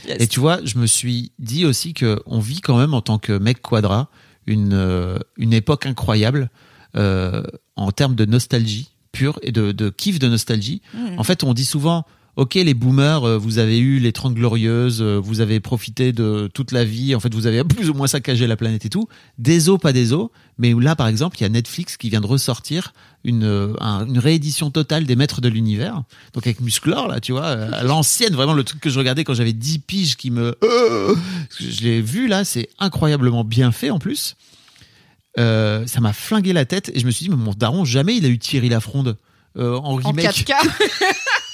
Yes. 0.08 0.18
Et 0.20 0.28
tu 0.28 0.40
vois, 0.40 0.60
je 0.64 0.78
me 0.78 0.88
suis 0.88 1.32
dit 1.40 1.66
aussi 1.66 1.94
que 1.94 2.22
on 2.26 2.40
vit 2.40 2.62
quand 2.62 2.78
même 2.78 2.94
en 2.94 3.02
tant 3.02 3.20
que 3.20 3.38
mec 3.38 3.62
quadra 3.62 4.10
une 4.46 4.74
euh, 4.74 5.20
une 5.36 5.54
époque 5.54 5.86
incroyable 5.86 6.50
euh, 6.96 7.44
en 7.76 7.92
termes 7.92 8.16
de 8.16 8.26
nostalgie 8.26 8.92
pure 9.12 9.40
et 9.42 9.52
de, 9.52 9.72
de 9.72 9.90
kiff 9.90 10.20
de 10.20 10.28
nostalgie. 10.28 10.82
Mm. 10.94 11.20
En 11.20 11.24
fait, 11.24 11.44
on 11.44 11.54
dit 11.54 11.66
souvent, 11.66 12.06
ok, 12.38 12.54
les 12.56 12.74
boomers, 12.74 13.24
euh, 13.26 13.38
vous 13.38 13.58
avez 13.58 13.78
eu 13.80 14.00
les 14.00 14.14
30 14.14 14.34
glorieuses, 14.36 15.02
euh, 15.02 15.18
vous 15.22 15.42
avez 15.42 15.60
profité 15.60 16.14
de 16.14 16.50
toute 16.54 16.72
la 16.72 16.86
vie, 16.86 17.14
en 17.16 17.20
fait, 17.20 17.34
vous 17.34 17.48
avez 17.48 17.64
plus 17.66 17.90
ou 17.90 17.94
moins 17.94 18.08
saccagé 18.08 18.48
la 18.48 18.56
planète 18.56 18.86
et 18.86 18.90
tout. 18.90 19.08
Des 19.38 19.68
os, 19.70 19.78
pas 19.80 19.92
des 19.92 20.14
os. 20.14 20.30
Mais 20.60 20.74
là, 20.80 20.96
par 20.96 21.08
exemple, 21.08 21.38
il 21.40 21.42
y 21.42 21.46
a 21.46 21.50
Netflix 21.50 21.98
qui 21.98 22.10
vient 22.10 22.22
de 22.22 22.28
ressortir 22.28 22.94
une, 23.24 23.44
euh, 23.44 23.74
un- 23.82 24.06
une 24.08 24.20
réédition 24.20 24.70
totale 24.72 25.06
des 25.06 25.16
Maîtres 25.16 25.42
de 25.42 25.50
l'Univers. 25.50 26.04
Donc 26.34 26.48
avec 26.48 26.62
Musclor, 26.62 27.08
là, 27.08 27.20
tu 27.20 27.32
vois, 27.34 27.48
à 27.48 27.84
l'ancienne, 27.84 28.34
vraiment 28.34 28.54
le 28.54 28.64
truc 28.64 28.80
que 28.80 28.90
je 28.90 28.98
regardais 29.00 29.24
quand 29.24 29.34
j'avais 29.34 29.54
10 29.54 29.80
piges 29.80 30.16
qui 30.16 30.32
me... 30.32 30.56
Je 31.60 31.82
l'ai 31.82 32.02
vu 32.02 32.28
là, 32.28 32.46
c'est 32.46 32.70
incroyablement 32.80 33.44
bien 33.44 33.72
fait 33.72 33.90
en 33.90 34.00
plus. 34.00 34.36
Euh, 35.40 35.86
ça 35.86 36.02
m'a 36.02 36.14
flingué 36.14 36.54
la 36.54 36.66
tête 36.66 36.92
et 36.94 37.00
je 37.00 37.06
me 37.06 37.12
suis 37.12 37.26
dit, 37.26 37.30
mais 37.30 37.36
mon 37.36 37.54
daron, 37.54 37.84
jamais 37.86 38.16
il 38.16 38.26
a 38.26 38.30
eu 38.30 38.40
Thierry 38.40 38.70
Lafronde 38.70 39.18
euh, 39.58 39.76
en 39.78 39.94
En 39.94 39.96
remake. 39.96 40.26
4K. 40.26 40.54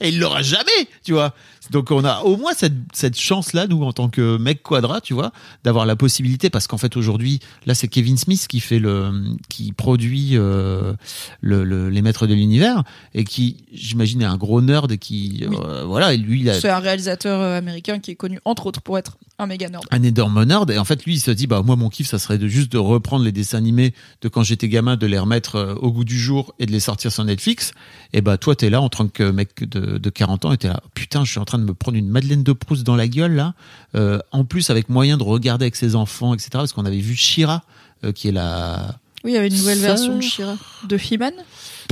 Et 0.00 0.08
il 0.10 0.18
l'aura 0.18 0.42
jamais, 0.42 0.88
tu 1.04 1.12
vois. 1.12 1.34
Donc 1.70 1.90
on 1.90 2.04
a 2.04 2.20
au 2.20 2.36
moins 2.36 2.52
cette, 2.54 2.74
cette 2.92 3.18
chance-là, 3.18 3.66
nous, 3.66 3.82
en 3.84 3.92
tant 3.94 4.10
que 4.10 4.36
mec 4.36 4.62
quadra, 4.62 5.00
tu 5.00 5.14
vois, 5.14 5.32
d'avoir 5.64 5.86
la 5.86 5.96
possibilité, 5.96 6.50
parce 6.50 6.66
qu'en 6.66 6.76
fait 6.76 6.94
aujourd'hui, 6.96 7.40
là 7.64 7.74
c'est 7.74 7.88
Kevin 7.88 8.18
Smith 8.18 8.46
qui 8.48 8.60
fait 8.60 8.78
le, 8.78 9.10
qui 9.48 9.72
produit 9.72 10.30
euh, 10.36 10.92
le, 11.40 11.64
le- 11.64 11.88
les 11.88 12.02
Maîtres 12.02 12.26
de 12.26 12.34
l'univers 12.34 12.82
et 13.14 13.24
qui, 13.24 13.64
j'imagine, 13.72 14.20
est 14.22 14.26
un 14.26 14.36
gros 14.36 14.60
nerd 14.60 14.92
et 14.92 14.98
qui, 14.98 15.44
Oui. 15.48 15.56
euh, 15.64 15.84
voilà, 15.84 16.12
et 16.12 16.18
lui 16.18 16.40
il 16.40 16.50
a 16.50 16.60
C'est 16.60 16.68
un 16.68 16.80
réalisateur 16.80 17.40
euh, 17.40 17.56
américain 17.58 17.98
qui 17.98 18.10
est 18.10 18.14
connu 18.16 18.40
entre 18.44 18.66
autres 18.66 18.82
pour 18.82 18.98
être 18.98 19.16
un 19.38 19.46
méga 19.46 19.68
nerd. 19.68 19.82
un 19.90 20.02
énorme 20.04 20.44
nerd 20.44 20.70
et 20.70 20.78
en 20.78 20.84
fait 20.84 21.04
lui 21.04 21.14
il 21.14 21.20
se 21.20 21.30
dit 21.32 21.48
bah 21.48 21.62
moi 21.64 21.74
mon 21.74 21.88
kiff 21.88 22.06
ça 22.06 22.20
serait 22.20 22.38
de 22.38 22.46
juste 22.46 22.70
de 22.70 22.78
reprendre 22.78 23.24
les 23.24 23.32
dessins 23.32 23.58
animés 23.58 23.92
de 24.22 24.28
quand 24.28 24.44
j'étais 24.44 24.68
gamin 24.68 24.96
de 24.96 25.06
les 25.06 25.18
remettre 25.18 25.56
euh, 25.56 25.74
au 25.74 25.90
goût 25.90 26.04
du 26.04 26.16
jour 26.18 26.54
et 26.60 26.66
de 26.66 26.70
les 26.72 26.78
sortir 26.78 27.10
sur 27.10 27.24
Netflix 27.24 27.72
et 28.12 28.20
bah 28.20 28.38
toi 28.38 28.54
t'es 28.54 28.70
là 28.70 28.80
en 28.80 28.88
tant 28.88 29.08
que 29.08 29.24
mec 29.30 29.68
de, 29.68 29.98
de 29.98 30.10
40 30.10 30.44
ans 30.44 30.52
et 30.52 30.56
t'es 30.58 30.68
là 30.68 30.80
putain 30.94 31.24
je 31.24 31.32
suis 31.32 31.40
en 31.40 31.44
train 31.44 31.58
de 31.58 31.64
me 31.64 31.74
prendre 31.74 31.98
une 31.98 32.08
Madeleine 32.08 32.44
de 32.44 32.52
Proust 32.52 32.84
dans 32.84 32.96
la 32.96 33.08
gueule 33.08 33.34
là 33.34 33.54
Euh, 33.96 34.18
en 34.32 34.44
plus 34.44 34.70
avec 34.70 34.88
moyen 34.88 35.16
de 35.16 35.22
regarder 35.24 35.64
avec 35.64 35.76
ses 35.76 35.94
enfants 35.96 36.32
etc 36.34 36.50
parce 36.52 36.72
qu'on 36.72 36.84
avait 36.84 36.98
vu 37.00 37.14
Shira 37.16 37.62
euh, 38.04 38.12
qui 38.12 38.28
est 38.28 38.32
la 38.32 38.98
Oui, 39.24 39.32
il 39.32 39.34
y 39.34 39.36
avait 39.36 39.48
une 39.48 39.56
nouvelle 39.56 39.78
Sœur. 39.78 39.86
version 39.96 40.16
de 40.16 40.20
Shira. 40.22 40.56
De 40.88 40.96
He-Man? 40.96 41.32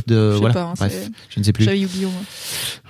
De 0.07 0.37
voilà 0.39 0.55
pas, 0.55 0.63
hein, 0.63 0.75
bref 0.77 1.09
je 1.31 1.41
ne 1.41 1.45
sais 1.45 1.53
plus 1.53 1.65
J'avais 1.65 1.81
Yu-Gi-Oh! 1.81 2.11
moi. 2.11 2.23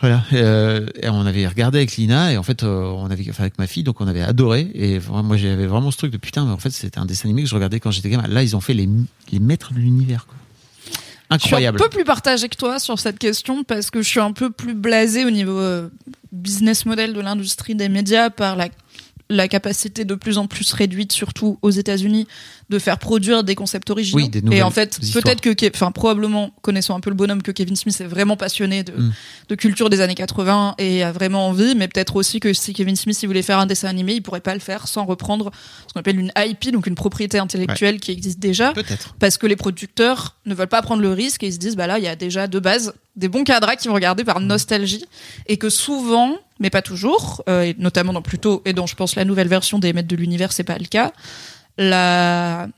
Voilà, 0.01 0.25
euh, 0.33 0.87
et 1.01 1.09
on 1.09 1.27
avait 1.27 1.47
regardé 1.47 1.79
avec 1.79 1.97
Lina 1.97 2.33
et 2.33 2.37
en 2.37 2.43
fait 2.43 2.63
euh, 2.63 2.85
on 2.85 3.11
avait 3.11 3.25
enfin, 3.31 3.45
avec 3.45 3.59
ma 3.59 3.67
fille 3.67 3.83
donc 3.83 4.01
on 4.01 4.07
avait 4.07 4.23
adoré 4.23 4.71
et 4.75 5.01
moi 5.09 5.37
j'avais 5.37 5.67
vraiment 5.67 5.91
ce 5.91 5.99
truc 5.99 6.13
de 6.13 6.17
putain 6.17 6.45
mais 6.45 6.53
en 6.53 6.59
fait 6.59 6.71
c'était 6.71 6.99
un 6.99 7.07
dessin 7.07 7.29
animé 7.29 7.43
que 7.43 7.49
je 7.49 7.55
regardais 7.55 7.81
quand 7.81 7.91
j'étais 7.91 8.11
gamin. 8.11 8.27
Là 8.29 8.43
ils 8.43 8.57
ont 8.57 8.61
fait 8.61 8.75
les 8.75 8.89
les 9.31 9.39
maîtres 9.39 9.73
de 9.73 9.79
l'univers 9.79 10.27
quoi. 10.27 10.37
Incroyable. 11.33 11.79
Je 11.79 11.83
suis 11.83 11.87
un 11.87 11.89
peu 11.89 11.97
plus 11.97 12.05
partagée 12.05 12.49
que 12.49 12.57
toi 12.57 12.79
sur 12.79 12.99
cette 12.99 13.19
question 13.19 13.65
parce 13.65 13.91
que 13.91 14.03
je 14.03 14.09
suis 14.09 14.21
un 14.21 14.33
peu 14.33 14.51
plus 14.51 14.75
blasée 14.75 15.25
au 15.25 15.31
niveau 15.31 15.59
euh, 15.59 15.89
business 16.31 16.85
model 16.85 17.15
de 17.15 17.21
l'industrie 17.21 17.75
des 17.75 17.89
médias 17.89 18.29
par 18.29 18.55
la 18.55 18.69
la 19.37 19.49
capacité 19.49 20.05
de 20.05 20.15
plus 20.15 20.39
en 20.39 20.47
plus 20.47 20.73
réduite, 20.73 21.13
surtout 21.13 21.59
aux 21.63 21.71
États-Unis, 21.71 22.27
de 22.71 22.79
faire 22.79 22.99
produire 22.99 23.45
des 23.45 23.55
concepts 23.55 23.91
originaux. 23.91 24.23
Oui, 24.23 24.29
des 24.29 24.43
Et 24.57 24.63
en 24.63 24.71
fait, 24.71 24.99
peut-être 25.13 25.41
que, 25.41 25.51
enfin, 25.75 25.91
probablement, 25.93 26.51
connaissant 26.63 26.97
un 26.97 27.01
peu 27.01 27.11
le 27.11 27.17
bonhomme, 27.17 27.43
que 27.43 27.51
Kevin 27.51 27.77
Smith 27.77 28.01
est 28.01 28.07
vraiment 28.07 28.37
passionné 28.37 28.83
de, 28.85 28.93
Mm. 28.93 29.13
de 29.49 29.55
culture 29.55 29.91
des 29.91 30.01
années 30.01 30.15
80 30.15 30.75
et 30.79 31.03
a 31.03 31.13
vraiment 31.13 31.49
envie, 31.49 31.75
mais 31.75 31.89
peut-être 31.89 32.17
aussi 32.17 32.41
que 32.41 32.53
si 32.53 32.73
Kevin 32.73 32.97
Smith 32.97 33.19
il 33.23 33.27
voulait 33.27 33.43
faire 33.43 33.59
un 33.59 33.67
dessin 33.67 33.89
animé, 33.89 34.15
il 34.15 34.23
pourrait 34.23 34.41
pas 34.41 34.55
le 34.55 34.61
faire 34.61 34.87
sans 34.89 35.05
reprendre 35.05 35.51
ce 35.89 35.93
qu'on 35.93 36.01
appelle 36.01 36.19
une 36.21 36.33
IP, 36.37 36.71
donc 36.73 36.87
une 36.87 36.95
propriété 36.95 37.39
intellectuelle 37.39 38.01
qui 38.01 38.13
existe 38.13 38.39
déjà 38.39 38.73
Peut-être. 38.73 39.15
parce 39.19 39.39
que 39.39 39.47
les 39.47 39.57
producteurs 39.57 40.37
ne 40.47 40.55
veulent 40.55 40.67
pas 40.69 40.83
prendre 40.83 41.03
le 41.03 41.13
risque 41.13 41.43
et 41.43 41.47
ils 41.49 41.53
se 41.55 41.59
disent 41.59 41.77
bah 41.77 41.87
là 41.87 41.99
il 41.99 42.05
y 42.05 42.09
a 42.09 42.17
déjà 42.17 42.47
de 42.47 42.59
base 42.59 42.95
des 43.17 43.29
bons 43.29 43.45
cadras 43.45 43.77
qui 43.77 43.89
vont 43.89 43.95
regarder 43.95 44.25
par 44.25 44.41
nostalgie 44.41 45.05
et 45.47 45.57
que 45.57 45.69
souvent 45.71 46.37
mais 46.63 46.71
pas 46.71 46.81
toujours 46.81 47.43
euh, 47.49 47.75
notamment 47.77 48.15
dans 48.15 48.23
plutôt 48.23 48.63
et 48.65 48.73
dans 48.73 48.87
je 48.87 48.95
pense 48.95 49.17
la 49.17 49.27
nouvelle 49.27 49.49
version 49.49 49.79
des 49.79 49.93
maîtres 49.93 50.09
de 50.09 50.17
l'univers 50.17 50.53
c'est 50.53 50.65
pas 50.65 50.79
le 50.79 50.87
cas. 50.87 51.13
La 51.77 52.69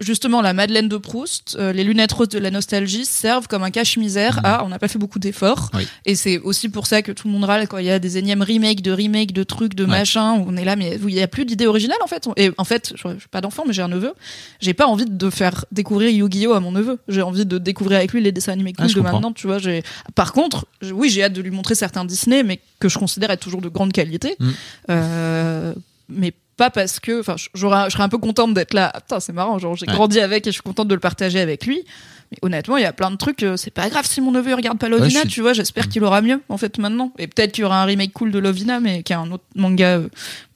justement 0.00 0.40
la 0.42 0.52
Madeleine 0.52 0.88
de 0.88 0.96
Proust, 0.96 1.56
euh, 1.58 1.72
les 1.72 1.84
lunettes 1.84 2.12
roses 2.12 2.28
de 2.28 2.38
la 2.38 2.50
nostalgie 2.50 3.04
servent 3.04 3.48
comme 3.48 3.62
un 3.62 3.70
cache-misère 3.70 4.40
à 4.44 4.64
on 4.64 4.68
n'a 4.68 4.78
pas 4.78 4.88
fait 4.88 4.98
beaucoup 4.98 5.18
d'efforts. 5.18 5.70
Oui. 5.74 5.86
Et 6.06 6.14
c'est 6.14 6.38
aussi 6.38 6.68
pour 6.68 6.86
ça 6.86 7.02
que 7.02 7.12
tout 7.12 7.26
le 7.26 7.32
monde 7.32 7.44
râle 7.44 7.66
quand 7.68 7.78
il 7.78 7.86
y 7.86 7.90
a 7.90 7.98
des 7.98 8.16
énièmes 8.18 8.42
remakes 8.42 8.82
de 8.82 8.92
remakes 8.92 9.32
de 9.32 9.42
trucs 9.42 9.74
de 9.74 9.84
Ouais. 9.84 9.90
machin 9.90 10.34
où 10.38 10.44
on 10.48 10.56
est 10.56 10.64
là 10.64 10.76
mais 10.76 10.98
il 11.02 11.14
y 11.14 11.22
a 11.22 11.28
plus 11.28 11.44
d'idées 11.44 11.66
originales 11.66 11.98
en 12.02 12.06
fait. 12.06 12.28
Et 12.36 12.50
en 12.58 12.64
fait, 12.64 12.92
je 12.96 13.08
suis 13.18 13.28
pas 13.30 13.40
d'enfant 13.40 13.64
mais 13.66 13.72
j'ai 13.72 13.82
un 13.82 13.88
neveu. 13.88 14.12
J'ai 14.60 14.74
pas 14.74 14.86
envie 14.86 15.06
de 15.06 15.30
faire 15.30 15.64
découvrir 15.72 16.10
Yu-Gi-Oh 16.10 16.52
à 16.52 16.60
mon 16.60 16.72
neveu. 16.72 16.98
J'ai 17.08 17.22
envie 17.22 17.46
de 17.46 17.58
découvrir 17.58 17.98
avec 17.98 18.12
lui 18.12 18.22
les 18.22 18.32
dessins 18.32 18.52
animés 18.52 18.72
Ah, 18.78 18.82
cool 18.82 18.90
je 18.90 18.94
de 18.94 19.00
comprends. 19.00 19.12
maintenant, 19.14 19.32
tu 19.32 19.46
vois, 19.46 19.58
j'ai 19.58 19.82
Par 20.14 20.32
contre, 20.32 20.66
oui, 20.92 21.10
j'ai 21.10 21.24
hâte 21.24 21.32
de 21.32 21.40
lui 21.42 21.50
montrer 21.50 21.74
certains 21.74 22.04
Disney 22.04 22.42
mais 22.42 22.60
que 22.80 22.88
je 22.88 22.98
considère 22.98 23.30
être 23.30 23.40
toujours 23.40 23.60
de 23.60 23.68
grande 23.68 23.92
qualité. 23.92 24.36
Mm. 24.38 24.50
Euh, 24.90 25.74
mais 26.08 26.32
pas 26.58 26.68
parce 26.68 27.00
que 27.00 27.20
enfin 27.20 27.36
je 27.38 27.58
serais 27.58 28.02
un 28.02 28.08
peu 28.10 28.18
contente 28.18 28.52
d'être 28.52 28.74
là. 28.74 28.90
Ah, 28.92 29.00
putain 29.00 29.20
c'est 29.20 29.32
marrant 29.32 29.58
genre 29.58 29.74
j'ai 29.76 29.86
Ouais. 29.86 29.94
grandi 29.94 30.20
avec 30.20 30.46
et 30.46 30.50
je 30.50 30.54
suis 30.54 30.62
contente 30.62 30.88
de 30.88 30.94
le 30.94 31.00
partager 31.00 31.40
avec 31.40 31.64
lui. 31.64 31.82
Mais 32.30 32.38
honnêtement 32.42 32.76
il 32.76 32.82
y 32.82 32.86
a 32.86 32.92
plein 32.92 33.10
de 33.10 33.16
trucs 33.16 33.42
euh, 33.42 33.56
c'est 33.56 33.70
pas 33.70 33.88
grave 33.88 34.04
si 34.04 34.20
mon 34.20 34.30
neveu 34.32 34.54
regarde 34.54 34.78
pas 34.78 34.88
Lovina 34.90 35.06
Ouais, 35.06 35.10
je 35.14 35.18
suis- 35.20 35.28
tu 35.28 35.40
vois 35.40 35.54
j'espère 35.54 35.88
qu'il 35.88 36.04
aura 36.04 36.20
mieux 36.20 36.42
en 36.50 36.58
fait 36.58 36.76
maintenant. 36.76 37.12
Et 37.18 37.26
peut-être 37.28 37.52
qu'il 37.52 37.62
y 37.62 37.64
aura 37.64 37.80
un 37.82 37.86
remake 37.86 38.12
cool 38.12 38.30
de 38.32 38.38
Lovina 38.38 38.80
mais 38.80 39.02
qui 39.02 39.14
est 39.14 39.16
un 39.16 39.30
autre 39.30 39.44
manga 39.54 39.96
euh, 39.96 40.08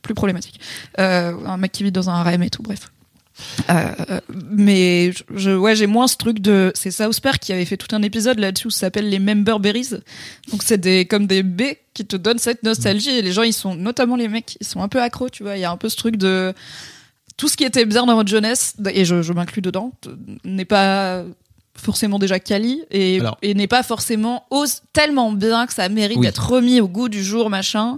plus 0.02 0.12
problématique. 0.14 0.60
Euh, 0.98 1.32
un 1.46 1.56
mec 1.56 1.72
qui 1.72 1.84
vit 1.84 1.92
dans 1.92 2.10
un 2.10 2.14
harem 2.14 2.42
et 2.42 2.50
tout 2.50 2.62
bref 2.62 2.90
euh, 3.70 4.20
mais 4.50 5.12
je, 5.34 5.50
ouais 5.50 5.76
j'ai 5.76 5.86
moins 5.86 6.08
ce 6.08 6.16
truc 6.16 6.40
de 6.40 6.72
c'est 6.74 6.90
South 6.90 7.20
Park 7.20 7.40
qui 7.40 7.52
avait 7.52 7.64
fait 7.64 7.76
tout 7.76 7.94
un 7.94 8.02
épisode 8.02 8.38
là-dessus 8.38 8.70
ça 8.70 8.80
s'appelle 8.80 9.08
les 9.08 9.18
member 9.18 9.58
berries. 9.60 9.90
Donc 10.50 10.62
c'est 10.62 10.78
des 10.78 11.06
comme 11.06 11.26
des 11.26 11.42
baies 11.42 11.80
qui 11.94 12.06
te 12.06 12.16
donnent 12.16 12.38
cette 12.38 12.62
nostalgie 12.62 13.10
et 13.10 13.22
les 13.22 13.32
gens 13.32 13.42
ils 13.42 13.52
sont 13.52 13.74
notamment 13.74 14.16
les 14.16 14.28
mecs 14.28 14.56
ils 14.60 14.66
sont 14.66 14.82
un 14.82 14.88
peu 14.88 15.00
accros 15.00 15.30
tu 15.30 15.42
vois. 15.42 15.56
Il 15.56 15.60
y 15.60 15.64
a 15.64 15.70
un 15.70 15.76
peu 15.76 15.88
ce 15.88 15.96
truc 15.96 16.16
de 16.16 16.54
tout 17.36 17.48
ce 17.48 17.56
qui 17.56 17.64
était 17.64 17.84
bien 17.84 18.06
dans 18.06 18.14
votre 18.14 18.28
jeunesse 18.30 18.74
et 18.92 19.04
je, 19.04 19.22
je 19.22 19.32
m'inclus 19.32 19.62
dedans 19.62 19.92
n'est 20.44 20.64
pas 20.64 21.24
forcément 21.74 22.18
déjà 22.18 22.38
quali 22.38 22.82
et, 22.90 23.20
n'est 23.42 23.66
pas 23.66 23.82
forcément 23.82 24.44
ose 24.50 24.82
tellement 24.92 25.32
bien 25.32 25.66
que 25.66 25.74
ça 25.74 25.88
mérite 25.88 26.18
Oui. 26.18 26.26
d'être 26.26 26.46
remis 26.46 26.80
au 26.80 26.88
goût 26.88 27.08
du 27.08 27.22
jour 27.24 27.50
machin. 27.50 27.96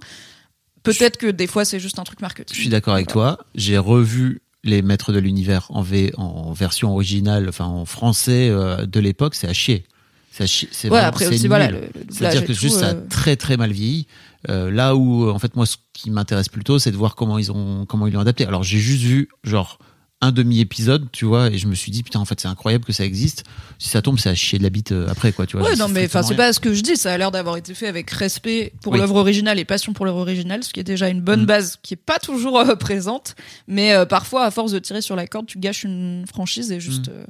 Peut-être 0.83 1.17
que 1.17 1.27
des 1.27 1.47
fois 1.47 1.65
c'est 1.65 1.81
juste 1.81 1.99
un 1.99 2.05
truc 2.05 2.21
marketing. 2.21 2.55
Je 2.55 2.61
suis 2.61 2.71
d'accord 2.71 2.95
avec 2.95 3.09
toi. 3.09 3.39
J'ai 3.55 3.79
revu 3.79 4.43
les 4.65 4.83
Maîtres 4.83 5.13
de 5.13 5.19
l'univers 5.19 5.67
en 5.71 5.83
V 5.83 6.13
en 6.17 6.53
version 6.53 6.93
originale, 6.93 7.49
enfin 7.49 7.67
en 7.67 7.85
français 7.85 8.49
euh, 8.51 8.87
de 8.87 8.99
l'époque, 8.99 9.35
c'est 9.35 9.47
à 9.47 9.53
chier. 9.53 9.85
C'est 10.33 10.45
à 10.45 10.47
chier. 10.47 10.69
C'est 10.73 10.91
ouais 10.91 10.99
après 10.99 11.29
aussi 11.29 11.47
voilà 11.47 11.71
C'est-à-dire 12.11 12.45
que 12.45 12.53
juste 12.53 12.81
ça 12.81 12.89
a 12.89 12.95
euh, 12.95 13.01
très 13.09 13.37
très 13.37 13.57
mal 13.57 13.71
vieilli. 13.71 14.07
Euh, 14.49 14.71
là 14.71 14.97
où 14.97 15.31
en 15.31 15.39
fait 15.39 15.55
moi 15.57 15.65
ce 15.65 15.77
qui 15.93 16.11
m'intéresse 16.11 16.49
plutôt 16.49 16.79
c'est 16.79 16.91
de 16.91 16.97
voir 16.97 17.15
comment 17.15 17.39
ils 17.39 17.53
ont 17.53 17.87
comment 17.87 18.07
ils 18.07 18.13
l'ont 18.13 18.21
adapté. 18.21 18.47
Alors 18.47 18.63
j'ai 18.63 18.79
juste 18.79 19.03
vu 19.03 19.29
genre 19.45 19.79
un 20.25 20.33
demi 20.33 20.61
épisode, 20.61 21.07
tu 21.13 21.25
vois, 21.25 21.49
et 21.51 21.59
je 21.59 21.67
me 21.67 21.75
suis 21.75 21.91
dit 21.93 22.03
putain 22.03 22.19
en 22.21 22.25
fait 22.25 22.41
c'est 22.41 22.49
incroyable 22.49 22.85
que 22.85 22.93
ça 22.93 23.05
existe. 23.05 23.45
Si 23.79 23.89
ça 23.89 24.03
tombe 24.03 24.19
c'est 24.19 24.29
à 24.31 24.35
chier 24.35 24.59
de 24.59 24.63
la 24.65 24.71
bite 24.71 24.93
euh, 24.93 25.07
après 25.09 25.33
quoi, 25.33 25.47
tu 25.47 25.57
vois. 25.57 25.69
Ouais, 25.69 25.77
non, 25.77 25.89
mais 25.89 26.07
enfin, 26.07 26.23
c'est 26.23 26.35
pas 26.37 26.53
ce 26.53 26.61
que 26.61 26.75
je 26.75 26.81
dis. 26.83 26.97
Ça 26.97 27.13
a 27.13 27.19
l'air 27.19 27.31
d'avoir 27.31 27.57
été 27.57 27.75
fait 27.75 27.87
avec 27.87 28.11
respect 28.11 28.73
pour 28.83 28.93
Oui. 28.93 28.99
l'œuvre 28.99 29.17
originale 29.17 29.59
et 29.59 29.65
passion 29.65 29.93
pour 29.93 30.05
l'œuvre 30.07 30.19
originale, 30.19 30.65
ce 30.65 30.73
qui 30.73 30.81
est 30.81 30.85
déjà 30.85 31.09
une 31.09 31.21
bonne 31.21 31.43
Mm. 31.43 31.47
base 31.47 31.79
qui 31.83 31.95
est 31.95 31.99
pas 31.99 32.19
toujours 32.19 32.59
euh, 32.59 32.75
présente. 32.75 33.35
Mais 33.69 33.93
euh, 33.93 34.07
parfois, 34.07 34.45
à 34.45 34.51
force 34.51 34.73
de 34.73 34.79
tirer 34.79 35.01
sur 35.03 35.17
la 35.17 35.27
corde, 35.27 35.47
tu 35.47 35.59
gâches 35.59 35.85
une 35.85 36.25
franchise 36.27 36.71
et 36.73 36.81
juste 36.81 37.09
Mm. 37.09 37.27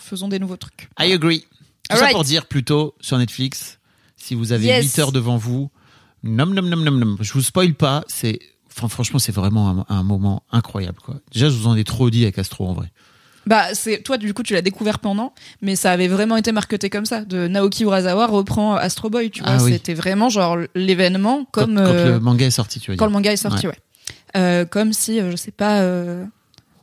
faisons 0.00 0.28
des 0.28 0.38
nouveaux 0.38 0.56
trucs. 0.56 0.88
I 1.00 1.12
agree. 1.12 1.44
Tout 1.90 1.96
ça 1.96 2.08
pour 2.10 2.24
dire 2.24 2.46
plutôt 2.46 2.94
sur 3.00 3.16
Netflix, 3.18 3.78
si 4.16 4.34
vous 4.34 4.52
avez 4.52 4.66
Yes. 4.66 4.84
8 4.94 4.98
heures 5.00 5.12
devant 5.12 5.36
vous, 5.38 5.70
nom 6.22 6.44
nom 6.46 6.62
nom 6.62 6.76
nom 6.76 6.90
nom, 6.90 7.16
je 7.20 7.32
vous 7.32 7.40
spoil 7.42 7.74
pas, 7.74 8.04
c'est 8.08 8.38
Fran- 8.68 8.88
franchement, 8.88 9.18
c'est 9.18 9.32
vraiment 9.32 9.84
un, 9.88 9.94
un 9.96 10.02
moment 10.02 10.42
incroyable. 10.52 10.98
Quoi. 11.04 11.16
Déjà, 11.32 11.48
je 11.48 11.56
vous 11.56 11.66
en 11.66 11.76
ai 11.76 11.84
trop 11.84 12.10
dit 12.10 12.22
avec 12.22 12.38
Astro 12.38 12.66
en 12.68 12.72
vrai. 12.74 12.90
Bah, 13.46 13.72
c'est 13.72 14.02
toi, 14.02 14.18
du 14.18 14.34
coup, 14.34 14.42
tu 14.42 14.52
l'as 14.52 14.60
découvert 14.60 14.98
pendant, 14.98 15.32
mais 15.62 15.74
ça 15.74 15.90
avait 15.92 16.08
vraiment 16.08 16.36
été 16.36 16.52
marketé 16.52 16.90
comme 16.90 17.06
ça. 17.06 17.24
De 17.24 17.48
Naoki 17.48 17.84
Urasawa 17.84 18.26
reprend 18.26 18.74
Astro 18.74 19.08
Boy, 19.08 19.30
tu 19.30 19.42
vois. 19.42 19.52
Ah 19.52 19.62
oui. 19.62 19.72
C'était 19.72 19.94
vraiment 19.94 20.28
genre 20.28 20.58
l'événement 20.74 21.46
comme 21.50 21.76
quand, 21.76 21.84
quand 21.84 21.90
euh, 21.92 22.12
le 22.14 22.20
manga 22.20 22.44
est 22.44 22.50
sorti, 22.50 22.78
tu 22.78 22.90
veux 22.90 22.96
quand 22.98 23.06
le 23.06 23.12
manga 23.12 23.32
est 23.32 23.36
sorti, 23.36 23.66
ouais. 23.66 23.78
Euh, 24.36 24.66
comme 24.66 24.92
si, 24.92 25.18
euh, 25.18 25.30
je 25.30 25.36
sais 25.36 25.50
pas, 25.50 25.80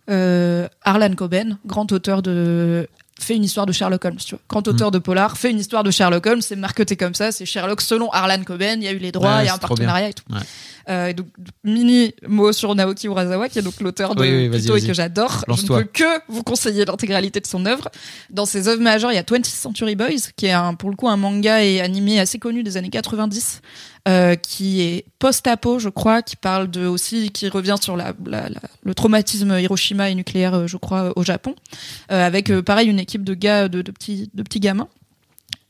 euh, 0.10 0.68
Harlan 0.84 1.14
Coben, 1.14 1.58
grand 1.66 1.92
auteur 1.92 2.22
de 2.24 2.88
fait 3.20 3.36
une 3.36 3.44
histoire 3.46 3.66
de 3.66 3.72
Sherlock 3.72 4.04
Holmes, 4.04 4.18
tu 4.18 4.36
vois. 4.36 4.42
Grand 4.50 4.68
auteur 4.68 4.92
de 4.92 5.00
polar, 5.00 5.38
fait 5.38 5.50
une 5.52 5.60
histoire 5.60 5.84
de 5.84 5.92
Sherlock 5.92 6.26
Holmes, 6.26 6.42
c'est 6.42 6.56
marketé 6.56 6.96
comme 6.98 7.14
ça, 7.16 7.32
c'est 7.32 7.46
Sherlock 7.46 7.82
selon 7.82 8.10
Harlan 8.12 8.44
Coben, 8.44 8.82
il 8.82 8.86
y 8.86 8.88
a 8.88 8.92
eu 8.92 8.98
les 8.98 9.12
droits, 9.12 9.36
il 9.36 9.38
Ouais, 9.40 9.46
y 9.46 9.50
a 9.50 9.54
un 9.56 9.58
partenariat 9.58 10.10
et 10.10 10.14
tout. 10.14 10.24
Ouais. 10.30 10.40
Euh, 10.88 11.08
et 11.08 11.14
donc, 11.14 11.28
mini 11.64 12.14
mot 12.28 12.52
sur 12.52 12.76
Naoki 12.76 13.08
Urasawa, 13.08 13.50
qui 13.50 13.58
est 13.60 13.62
donc 13.64 13.80
l'auteur 13.80 14.14
de 14.16 14.22
Oui, 14.22 14.28
oui, 14.30 14.48
vas-y, 14.50 14.62
Pluto 14.64 14.76
et 14.78 14.82
que 14.86 14.94
j'adore. 14.94 15.44
Je 15.48 15.62
ne 15.64 15.68
peux 15.68 15.84
que 15.86 16.04
vous 16.28 16.44
conseiller 16.44 16.86
l'intégralité 16.86 17.40
de 17.40 17.48
son 17.48 17.66
œuvre. 17.66 17.90
Dans 18.30 18.46
ses 18.46 18.68
œuvres 18.68 18.82
majeures, 18.82 19.12
il 19.12 19.16
y 19.16 19.18
a 19.18 19.24
20th 19.24 19.46
Century 19.46 19.96
Boys, 19.96 20.30
qui 20.36 20.46
est 20.46 20.52
un, 20.52 20.76
pour 20.76 20.90
le 20.92 20.96
coup 20.96 21.08
un 21.10 21.18
manga 21.18 21.64
et 21.64 21.82
animé 21.82 22.20
assez 22.20 22.38
connu 22.38 22.62
des 22.64 22.78
années 22.78 22.90
90, 22.90 23.62
euh, 24.08 24.36
qui 24.36 24.82
est 24.82 25.06
post-apo, 25.20 25.80
je 25.80 25.90
crois, 25.90 26.22
qui 26.22 26.36
parle 26.36 26.70
de 26.70 26.86
aussi, 26.86 27.32
qui 27.32 27.50
revient 27.50 27.76
sur 27.82 27.98
la, 27.98 28.14
la- 28.26 28.50
la- 28.50 28.62
le 28.84 28.94
traumatisme 28.94 29.58
Hiroshima 29.60 30.10
et 30.10 30.16
nucléaire, 30.16 30.54
euh, 30.54 30.68
je 30.68 30.78
crois, 30.78 31.12
au 31.16 31.24
Japon, 31.24 31.56
euh, 32.12 32.26
avec 32.26 32.52
euh, 32.52 32.62
pareil 32.62 32.88
une 32.88 33.00
équipe 33.00 33.24
de 33.24 33.34
gars, 33.34 33.68
de, 33.68 33.82
de 33.82 33.92
petits, 33.92 34.30
de 34.34 34.44
petits 34.44 34.60
gamins. 34.60 34.88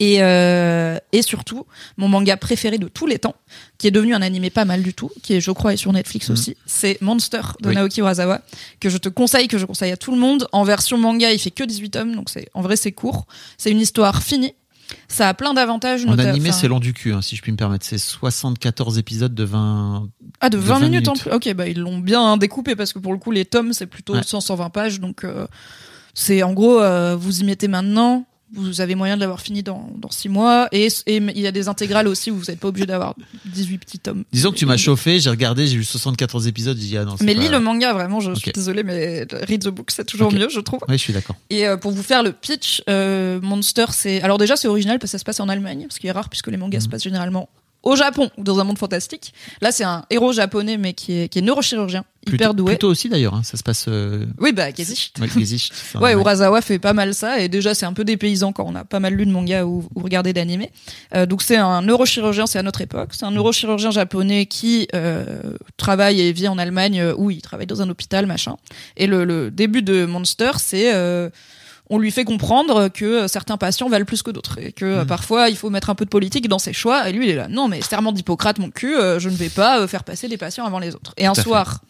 Et, 0.01 0.17
euh, 0.21 0.97
et 1.13 1.21
surtout, 1.21 1.65
mon 1.95 2.09
manga 2.09 2.35
préféré 2.35 2.77
de 2.77 2.89
tous 2.89 3.07
les 3.07 3.17
temps, 3.17 3.35
qui 3.77 3.87
est 3.87 3.91
devenu 3.91 4.13
un 4.13 4.21
animé 4.21 4.49
pas 4.49 4.65
mal 4.65 4.83
du 4.83 4.93
tout, 4.93 5.09
qui 5.23 5.35
est, 5.35 5.39
je 5.39 5.51
crois, 5.51 5.71
est 5.73 5.77
sur 5.77 5.93
Netflix 5.93 6.29
aussi, 6.29 6.57
c'est 6.65 7.01
Monster 7.01 7.39
de 7.61 7.69
Oui. 7.69 7.75
Naoki 7.75 8.01
Urasawa, 8.01 8.41
que 8.81 8.89
je 8.89 8.97
te 8.97 9.07
conseille, 9.07 9.47
que 9.47 9.57
je 9.57 9.65
conseille 9.65 9.93
à 9.93 9.97
tout 9.97 10.11
le 10.11 10.17
monde. 10.17 10.49
En 10.51 10.65
version 10.65 10.97
manga, 10.97 11.31
il 11.31 11.39
fait 11.39 11.51
que 11.51 11.63
18 11.63 11.89
tomes, 11.91 12.13
donc 12.15 12.29
c'est, 12.29 12.49
en 12.53 12.61
vrai, 12.61 12.75
c'est 12.75 12.91
court. 12.91 13.25
C'est 13.57 13.71
une 13.71 13.79
histoire 13.79 14.21
finie. 14.21 14.53
Ça 15.07 15.29
a 15.29 15.33
plein 15.33 15.53
d'avantages. 15.53 16.05
En 16.05 16.17
animé, 16.17 16.51
c'est 16.51 16.67
long 16.67 16.79
du 16.79 16.93
cul, 16.93 17.13
hein, 17.13 17.21
si 17.21 17.35
je 17.35 17.41
puis 17.41 17.51
me 17.51 17.57
permettre. 17.57 17.85
C'est 17.85 17.97
74 17.97 18.97
épisodes 18.97 19.33
de 19.33 19.43
20. 19.43 20.09
Ah, 20.41 20.49
de 20.49 20.57
de 20.57 20.61
20, 20.61 20.73
20 20.73 20.79
minutes, 20.79 21.07
en 21.07 21.11
minutes. 21.13 21.23
plus. 21.27 21.31
Ok, 21.31 21.53
bah 21.55 21.67
ils 21.67 21.79
l'ont 21.79 21.97
bien 21.99 22.37
découpé 22.37 22.75
parce 22.75 22.93
que 22.93 22.99
pour 22.99 23.13
le 23.13 23.19
coup, 23.19 23.31
les 23.31 23.45
tomes, 23.45 23.73
c'est 23.73 23.87
plutôt 23.87 24.13
Ouais. 24.13 24.21
100-120 24.21 24.69
pages. 24.71 24.99
Donc, 24.99 25.23
euh, 25.23 25.47
c'est 26.13 26.43
en 26.43 26.53
gros, 26.53 26.79
euh, 26.81 27.15
vous 27.15 27.41
y 27.41 27.43
mettez 27.43 27.67
maintenant. 27.67 28.25
Vous 28.55 28.81
avez 28.81 28.95
moyen 28.95 29.15
de 29.15 29.21
l'avoir 29.21 29.41
fini 29.41 29.63
dans, 29.63 29.89
dans 29.97 30.09
6 30.09 30.29
mois. 30.29 30.67
Et, 30.71 30.87
et 31.07 31.17
il 31.17 31.39
y 31.39 31.47
a 31.47 31.51
des 31.51 31.67
intégrales 31.67 32.07
aussi 32.07 32.31
où 32.31 32.37
vous 32.37 32.45
n'êtes 32.45 32.59
pas 32.59 32.67
obligé 32.69 32.85
d'avoir 32.85 33.15
18 33.45 33.77
petits 33.77 33.99
tomes. 33.99 34.23
Disons 34.31 34.51
que 34.51 34.57
tu 34.57 34.65
m'as 34.65 34.77
chauffé, 34.77 35.19
j'ai 35.19 35.29
regardé, 35.29 35.67
j'ai 35.67 35.77
vu 35.77 35.83
74 35.83 36.47
épisodes, 36.47 36.77
j'ai 36.77 36.87
dit 36.87 36.97
ah 36.97 37.05
non. 37.05 37.15
Mais 37.21 37.35
pas- 37.35 37.41
lis 37.41 37.49
le 37.49 37.59
manga, 37.59 37.93
vraiment, 37.93 38.19
je 38.19 38.33
suis 38.33 38.51
désolée, 38.51 38.83
mais 38.83 39.25
read 39.31 39.63
the 39.63 39.69
book, 39.69 39.91
c'est 39.91 40.05
toujours 40.05 40.31
mieux, 40.31 40.49
je 40.49 40.59
trouve. 40.59 40.79
Ouais, 40.87 40.97
je 40.97 41.03
suis 41.03 41.13
d'accord. 41.13 41.35
Et 41.49 41.67
euh, 41.67 41.77
pour 41.77 41.91
vous 41.91 42.03
faire 42.03 42.23
le 42.23 42.31
pitch, 42.31 42.81
euh, 42.89 43.39
Monster, 43.41 43.85
c'est. 43.91 44.21
Alors, 44.21 44.37
déjà, 44.37 44.55
c'est 44.55 44.67
original 44.67 44.97
parce 44.99 45.11
que 45.11 45.17
ça 45.17 45.19
se 45.19 45.25
passe 45.25 45.39
en 45.39 45.49
Allemagne, 45.49 45.87
ce 45.89 45.99
qui 45.99 46.07
est 46.07 46.11
rare 46.11 46.29
puisque 46.29 46.47
les 46.47 46.57
mangas 46.57 46.77
Mhm. 46.79 46.83
se 46.83 46.89
passent 46.89 47.03
généralement 47.03 47.49
au 47.85 47.95
Japon 47.95 48.29
dans 48.37 48.59
un 48.59 48.63
monde 48.65 48.77
fantastique. 48.77 49.33
Là, 49.61 49.71
c'est 49.71 49.83
un 49.85 50.03
héros 50.09 50.33
japonais, 50.33 50.77
mais 50.77 50.93
qui 50.93 51.13
est, 51.13 51.29
qui 51.29 51.39
est 51.39 51.41
neurochirurgien, 51.41 52.03
hyper 52.27 52.49
Plutôt, 52.49 52.53
doué. 52.53 52.71
plutôt 52.73 52.89
aussi 52.89 53.07
d'ailleurs, 53.09 53.35
hein, 53.35 53.43
ça 53.43 53.55
se 53.57 53.63
passe. 53.63 53.85
Euh... 53.87 54.25
Oui, 54.39 54.51
bah, 54.53 54.71
Gesicht. 54.75 55.17
ouais, 55.19 55.27
un- 55.27 55.99
Ouais, 56.01 56.13
Urasawa 56.13 56.61
fait 56.61 56.79
pas 56.79 56.93
mal 56.93 57.13
ça, 57.13 57.39
et 57.39 57.47
déjà 57.47 57.73
c'est 57.75 57.85
un 57.85 57.93
peu 57.93 58.03
dépaysant 58.03 58.51
quand 58.51 58.65
on 58.67 58.75
a 58.75 58.83
pas 58.83 58.99
mal 58.99 59.13
lu 59.13 59.25
de 59.27 59.31
mangas 59.31 59.63
ou, 59.65 59.87
ou 59.95 60.01
regardé 60.01 60.33
d'animés. 60.33 60.71
Euh, 61.13 61.25
donc 61.27 61.41
c'est 61.43 61.57
un 61.57 61.83
neurochirurgien, 61.83 62.47
c'est 62.47 62.59
à 62.59 62.63
notre 62.63 62.81
époque, 62.81 63.09
c'est 63.13 63.25
un 63.25 63.31
neurochirurgien 63.31 63.91
japonais 63.91 64.47
qui 64.47 64.87
euh, 64.95 65.25
travaille 65.77 66.19
et 66.21 66.31
vit 66.33 66.47
en 66.47 66.57
Allemagne, 66.57 67.13
où 67.17 67.29
il 67.29 67.41
travaille 67.41 67.67
dans 67.67 67.81
un 67.83 67.89
hôpital, 67.89 68.25
machin. 68.25 68.57
Et 68.97 69.05
le, 69.07 69.23
le 69.25 69.51
début 69.51 69.83
de 69.83 70.05
Monster, 70.05 70.51
c'est 70.57 70.91
on 71.89 71.97
lui 71.99 72.11
fait 72.11 72.25
comprendre 72.25 72.87
que 72.87 73.27
certains 73.27 73.57
patients 73.57 73.89
valent 73.89 74.05
plus 74.05 74.23
que 74.23 74.31
d'autres 74.31 74.59
et 74.59 74.71
que 74.71 74.85
euh, 74.85 75.05
parfois 75.05 75.49
il 75.49 75.55
faut 75.55 75.69
mettre 75.69 75.89
un 75.89 75.95
peu 75.95 76.05
de 76.05 76.09
politique 76.09 76.47
dans 76.47 76.59
ses 76.59 76.73
choix. 76.73 77.07
Et 77.09 77.13
lui, 77.13 77.25
il 77.25 77.31
est 77.31 77.35
là, 77.35 77.47
non 77.47 77.67
mais 77.67 77.81
serment 77.81 78.11
d'Hippocrate, 78.11 78.59
mon 78.59 78.71
cul, 78.71 78.95
euh, 78.95 79.19
je 79.19 79.29
ne 79.29 79.35
vais 79.35 79.49
pas 79.49 79.79
euh, 79.79 79.87
faire 79.87 80.03
passer 80.03 80.27
les 80.27 80.37
patients 80.37 80.65
avant 80.65 80.79
les 80.79 80.95
autres. 80.95 81.13
Et 81.17 81.25
un 81.25 81.33
Tout 81.33 81.39
à 81.39 81.43
fait. 81.43 81.49
soir, 81.49 81.81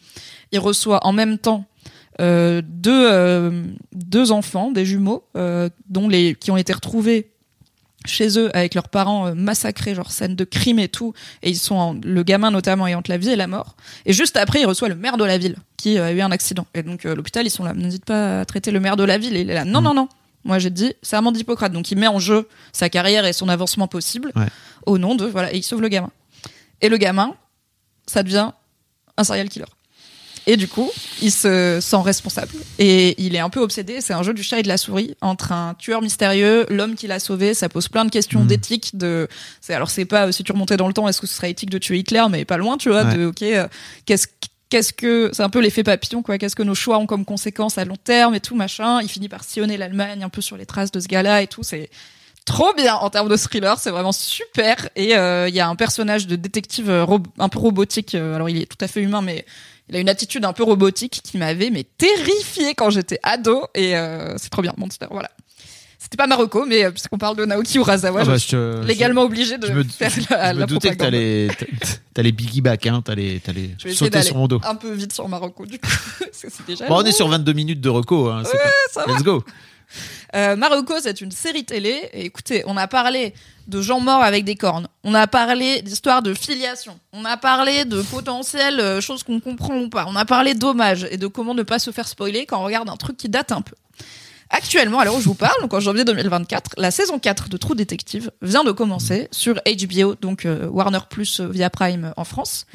il 0.52 0.58
reçoit 0.58 1.06
en 1.06 1.12
même 1.12 1.38
temps 1.38 1.64
euh, 2.20 2.62
deux, 2.64 3.08
euh, 3.10 3.64
deux 3.92 4.32
enfants, 4.32 4.70
des 4.70 4.86
jumeaux, 4.86 5.24
euh, 5.36 5.68
dont 5.88 6.08
les, 6.08 6.34
qui 6.34 6.50
ont 6.50 6.56
été 6.56 6.72
retrouvés 6.72 7.30
chez 8.06 8.38
eux 8.38 8.50
avec 8.56 8.74
leurs 8.74 8.88
parents 8.88 9.28
euh, 9.28 9.34
massacrés, 9.34 9.94
genre 9.94 10.10
scène 10.10 10.34
de 10.36 10.44
crime 10.44 10.78
et 10.78 10.88
tout, 10.88 11.12
et 11.42 11.50
ils 11.50 11.58
sont 11.58 11.74
en- 11.74 11.94
le 12.02 12.22
gamin 12.22 12.50
notamment 12.50 12.86
est 12.86 12.94
entre 12.94 13.10
la 13.10 13.18
vie 13.18 13.30
et 13.30 13.36
la 13.36 13.46
mort. 13.46 13.76
Et 14.06 14.12
juste 14.12 14.36
après, 14.36 14.60
il 14.60 14.66
reçoit 14.66 14.88
le 14.88 14.94
maire 14.94 15.16
de 15.16 15.24
la 15.24 15.38
ville 15.38 15.56
qui 15.76 15.98
euh, 15.98 16.06
a 16.06 16.12
eu 16.12 16.20
un 16.20 16.30
accident. 16.30 16.66
Et 16.74 16.82
donc 16.82 17.04
euh, 17.06 17.14
l'hôpital, 17.14 17.44
ils 17.46 17.50
sont 17.50 17.64
là, 17.64 17.74
n'hésite 17.74 18.04
pas 18.04 18.40
à 18.40 18.44
traiter 18.44 18.70
le 18.70 18.80
maire 18.80 18.96
de 18.96 19.04
la 19.04 19.18
ville. 19.18 19.36
Et 19.36 19.40
il 19.42 19.50
est 19.50 19.54
là, 19.54 19.64
non, 19.64 19.80
non, 19.80 19.94
non. 19.94 20.08
Moi, 20.44 20.58
j'ai 20.60 20.70
dit, 20.70 20.92
c'est 21.02 21.16
Armand 21.16 21.32
d'Hippocrate. 21.32 21.72
Donc 21.72 21.90
il 21.90 21.98
met 21.98 22.06
en 22.06 22.20
jeu 22.20 22.48
sa 22.72 22.88
carrière 22.88 23.24
et 23.26 23.32
son 23.32 23.48
avancement 23.48 23.88
possible 23.88 24.30
Ouais. 24.36 24.46
au 24.86 24.96
nom 24.96 25.14
de 25.16 25.26
voilà, 25.26 25.52
et 25.52 25.56
il 25.56 25.62
sauve 25.64 25.80
le 25.82 25.88
gamin. 25.88 26.10
Et 26.80 26.88
le 26.88 26.96
gamin, 26.98 27.34
ça 28.06 28.22
devient 28.22 28.50
un 29.16 29.24
serial 29.24 29.48
killer. 29.48 29.64
Et 30.48 30.56
du 30.56 30.68
coup, 30.68 30.90
il 31.22 31.32
se 31.32 31.78
sent 31.80 31.96
responsable. 32.04 32.52
Et 32.78 33.20
il 33.20 33.34
est 33.34 33.40
un 33.40 33.50
peu 33.50 33.60
obsédé. 33.60 34.00
C'est 34.00 34.12
un 34.12 34.22
jeu 34.22 34.32
du 34.32 34.44
chat 34.44 34.60
et 34.60 34.62
de 34.62 34.68
la 34.68 34.76
souris 34.76 35.16
entre 35.20 35.50
un 35.52 35.74
tueur 35.74 36.02
mystérieux, 36.02 36.66
l'homme 36.70 36.94
qui 36.94 37.08
l'a 37.08 37.18
sauvé. 37.18 37.52
Ça 37.52 37.68
pose 37.68 37.88
plein 37.88 38.04
de 38.04 38.10
questions 38.10 38.40
Mhm. 38.42 38.46
d'éthique. 38.46 38.90
De, 38.96 39.26
c'est 39.60 39.74
alors 39.74 39.90
c'est 39.90 40.04
pas 40.04 40.28
euh, 40.28 40.32
si 40.32 40.44
tu 40.44 40.52
remontais 40.52 40.76
dans 40.76 40.86
le 40.86 40.92
temps, 40.94 41.08
est-ce 41.08 41.20
que 41.20 41.26
ce 41.26 41.34
serait 41.34 41.50
éthique 41.50 41.70
de 41.70 41.78
tuer 41.78 41.98
Hitler, 41.98 42.22
mais 42.30 42.44
pas 42.44 42.58
loin, 42.58 42.76
tu 42.76 42.90
vois. 42.90 43.02
Ouais. 43.04 43.16
De 43.16 43.26
ok, 43.26 43.42
euh, 43.42 43.66
qu'est-ce 44.04 44.28
qu'est-ce 44.68 44.92
que 44.92 45.30
c'est 45.32 45.42
un 45.44 45.48
peu 45.48 45.60
l'effet 45.60 45.84
papillon 45.84 46.22
quoi 46.22 46.38
qu'est-ce 46.38 46.56
que 46.56 46.64
nos 46.64 46.74
choix 46.74 46.98
ont 46.98 47.06
comme 47.06 47.24
conséquence 47.24 47.78
à 47.78 47.84
long 47.84 47.94
terme 47.96 48.34
et 48.34 48.40
tout 48.40 48.56
machin 48.56 49.00
il 49.00 49.08
finit 49.08 49.28
par 49.28 49.44
sillonner 49.44 49.76
l'Allemagne 49.76 50.24
un 50.24 50.28
peu 50.28 50.40
sur 50.40 50.56
les 50.56 50.66
traces 50.66 50.90
de 50.90 50.98
ce 50.98 51.06
gars-là 51.06 51.42
et 51.42 51.46
tout 51.46 51.62
c'est 51.62 51.88
trop 52.44 52.72
bien 52.74 52.96
en 52.96 53.08
termes 53.08 53.28
de 53.28 53.36
thriller, 53.36 53.78
c'est 53.78 53.90
vraiment 53.90 54.10
super. 54.12 54.88
Et 54.96 55.16
euh, 55.16 55.48
il 55.48 55.54
y 55.54 55.60
a 55.60 55.68
un 55.68 55.76
personnage 55.76 56.26
de 56.26 56.34
détective 56.36 56.90
un 56.90 57.48
peu 57.48 57.58
robotique. 57.60 58.14
alors 58.16 58.48
il 58.48 58.60
est 58.60 58.66
tout 58.66 58.84
à 58.84 58.88
fait 58.88 59.02
humain, 59.02 59.22
mais 59.22 59.44
il 59.88 59.96
a 59.96 60.00
une 60.00 60.08
attitude 60.08 60.44
un 60.44 60.52
peu 60.52 60.62
robotique 60.64 61.20
qui 61.22 61.38
m'avait 61.38 61.70
mais 61.70 61.84
terrifié 61.84 62.74
quand 62.74 62.90
j'étais 62.90 63.18
ado. 63.22 63.66
Et 63.74 63.96
euh, 63.96 64.34
c'est 64.36 64.50
trop 64.50 64.62
bien, 64.62 64.74
Monster. 64.76 65.06
Voilà. 65.10 65.30
C'était 65.98 66.16
pas 66.18 66.26
Marocco, 66.26 66.66
mais 66.66 66.84
euh, 66.84 66.90
puisqu'on 66.90 67.18
parle 67.18 67.36
de 67.36 67.44
Naoki 67.44 67.78
Urasawa, 67.78 68.20
Ah 68.20 68.24
je 68.24 68.30
bah, 68.30 68.38
suis 68.38 68.50
je 68.50 68.80
te- 68.80 68.86
légalement 68.86 69.22
obligé 69.22 69.58
de 69.58 69.68
me, 69.70 69.82
faire 69.84 70.10
la, 70.30 70.52
je 70.54 70.58
la 70.58 70.66
me 70.66 70.66
doutais 70.66 70.90
que 70.90 70.94
propagande. 70.96 70.98
t'allais, 70.98 71.48
t'a- 71.58 71.86
t'allais 72.14 72.32
piggyback, 72.32 72.86
hein, 72.86 73.02
t'allais, 73.04 73.40
sauter 73.92 74.22
sur 74.22 74.36
mon 74.36 74.46
dos. 74.46 74.60
un 74.62 74.74
peu 74.76 74.92
vite 74.92 75.12
sur 75.12 75.28
Marocco 75.28 75.66
du 75.66 75.78
coup. 75.80 75.88
que 76.20 76.66
déjà 76.66 76.86
Bon, 76.86 76.96
on 77.00 77.04
est 77.04 77.12
sur 77.12 77.26
22 77.28 77.52
minutes 77.54 77.80
de 77.80 77.88
reco, 77.88 78.28
hein, 78.28 78.44
ça 78.44 78.52
pas- 78.94 79.06
va. 79.06 79.14
Let's 79.14 79.22
go. 79.24 79.42
Euh, 80.34 80.54
Marocco, 80.54 80.94
c'est 81.02 81.20
une 81.20 81.30
série 81.30 81.64
télé. 81.64 82.08
Et 82.12 82.26
écoutez, 82.26 82.62
on 82.66 82.76
a 82.76 82.86
parlé 82.88 83.32
de 83.66 83.82
gens 83.82 84.00
morts 84.00 84.22
avec 84.22 84.44
des 84.44 84.54
cornes. 84.54 84.88
On 85.04 85.14
a 85.14 85.26
parlé 85.26 85.82
d'histoire 85.82 86.22
de 86.22 86.34
filiation. 86.34 86.98
On 87.12 87.24
a 87.24 87.36
parlé 87.36 87.84
de 87.84 88.02
potentielles 88.02 88.80
euh, 88.80 89.00
choses 89.00 89.22
qu'on 89.22 89.40
comprend 89.40 89.76
ou 89.78 89.88
pas. 89.88 90.06
On 90.08 90.16
a 90.16 90.24
parlé 90.24 90.54
d'hommages 90.54 91.06
et 91.10 91.16
de 91.16 91.26
comment 91.26 91.54
ne 91.54 91.62
pas 91.62 91.78
se 91.78 91.90
faire 91.90 92.08
spoiler 92.08 92.46
quand 92.46 92.60
on 92.60 92.64
regarde 92.64 92.88
un 92.88 92.96
truc 92.96 93.16
qui 93.16 93.28
date 93.28 93.52
un 93.52 93.62
peu. 93.62 93.74
Actuellement, 94.50 95.00
à 95.00 95.04
l'heure 95.04 95.16
où 95.16 95.20
je 95.20 95.26
vous 95.26 95.34
parle, 95.34 95.60
donc 95.60 95.74
en 95.74 95.80
janvier 95.80 96.04
2024, 96.04 96.74
la 96.76 96.92
saison 96.92 97.18
4 97.18 97.48
de 97.48 97.56
True 97.56 97.74
Detective 97.74 98.30
vient 98.42 98.62
de 98.62 98.70
commencer 98.70 99.26
sur 99.32 99.56
HBO, 99.66 100.14
donc 100.14 100.46
euh, 100.46 100.68
Warner 100.68 101.00
Plus 101.10 101.40
euh, 101.40 101.48
via 101.48 101.68
Prime 101.68 102.12
en 102.16 102.24
France. 102.24 102.66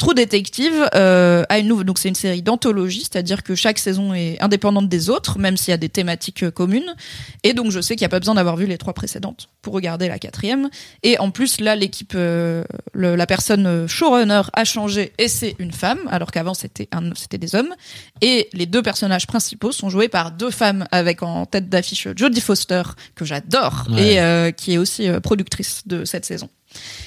True 0.00 0.14
Detective 0.14 0.88
euh, 0.94 1.44
a 1.50 1.58
une 1.58 1.68
nouvelle, 1.68 1.84
donc 1.84 1.98
c'est 1.98 2.08
une 2.08 2.14
série 2.14 2.40
d'anthologie, 2.40 3.00
c'est-à-dire 3.02 3.42
que 3.42 3.54
chaque 3.54 3.78
saison 3.78 4.14
est 4.14 4.40
indépendante 4.40 4.88
des 4.88 5.10
autres, 5.10 5.38
même 5.38 5.58
s'il 5.58 5.72
y 5.72 5.74
a 5.74 5.76
des 5.76 5.90
thématiques 5.90 6.42
euh, 6.44 6.50
communes. 6.50 6.94
Et 7.42 7.52
donc 7.52 7.70
je 7.70 7.82
sais 7.82 7.96
qu'il 7.96 8.02
n'y 8.04 8.06
a 8.06 8.08
pas 8.08 8.18
besoin 8.18 8.34
d'avoir 8.34 8.56
vu 8.56 8.64
les 8.64 8.78
trois 8.78 8.94
précédentes 8.94 9.50
pour 9.60 9.74
regarder 9.74 10.08
la 10.08 10.18
quatrième. 10.18 10.70
Et 11.02 11.18
en 11.18 11.30
plus 11.30 11.60
là, 11.60 11.76
l'équipe, 11.76 12.14
euh, 12.14 12.64
la 12.94 13.26
personne 13.26 13.66
euh, 13.66 13.86
showrunner 13.86 14.40
a 14.54 14.64
changé 14.64 15.12
et 15.18 15.28
c'est 15.28 15.54
une 15.58 15.72
femme, 15.72 16.00
alors 16.08 16.30
qu'avant 16.30 16.54
c'était 16.54 16.88
un, 16.92 17.14
c'était 17.14 17.36
des 17.36 17.54
hommes. 17.54 17.74
Et 18.22 18.48
les 18.54 18.64
deux 18.64 18.80
personnages 18.82 19.26
principaux 19.26 19.70
sont 19.70 19.90
joués 19.90 20.08
par 20.08 20.32
deux 20.32 20.50
femmes 20.50 20.86
avec 20.92 21.22
en 21.22 21.44
tête 21.44 21.68
d'affiche 21.68 22.08
Jodie 22.16 22.40
Foster 22.40 22.82
que 23.14 23.26
j'adore 23.26 23.84
Ouais. 23.90 24.14
et 24.14 24.20
euh, 24.20 24.50
qui 24.50 24.72
est 24.72 24.78
aussi 24.78 25.08
euh, 25.08 25.20
productrice 25.20 25.82
de 25.86 26.06
cette 26.06 26.24
saison. 26.24 26.48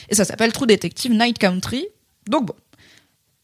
Et 0.09 0.15
ça 0.15 0.25
s'appelle 0.25 0.51
True 0.53 0.67
Detective 0.67 1.11
Night 1.11 1.39
Country. 1.39 1.87
Donc 2.27 2.45
bon. 2.45 2.53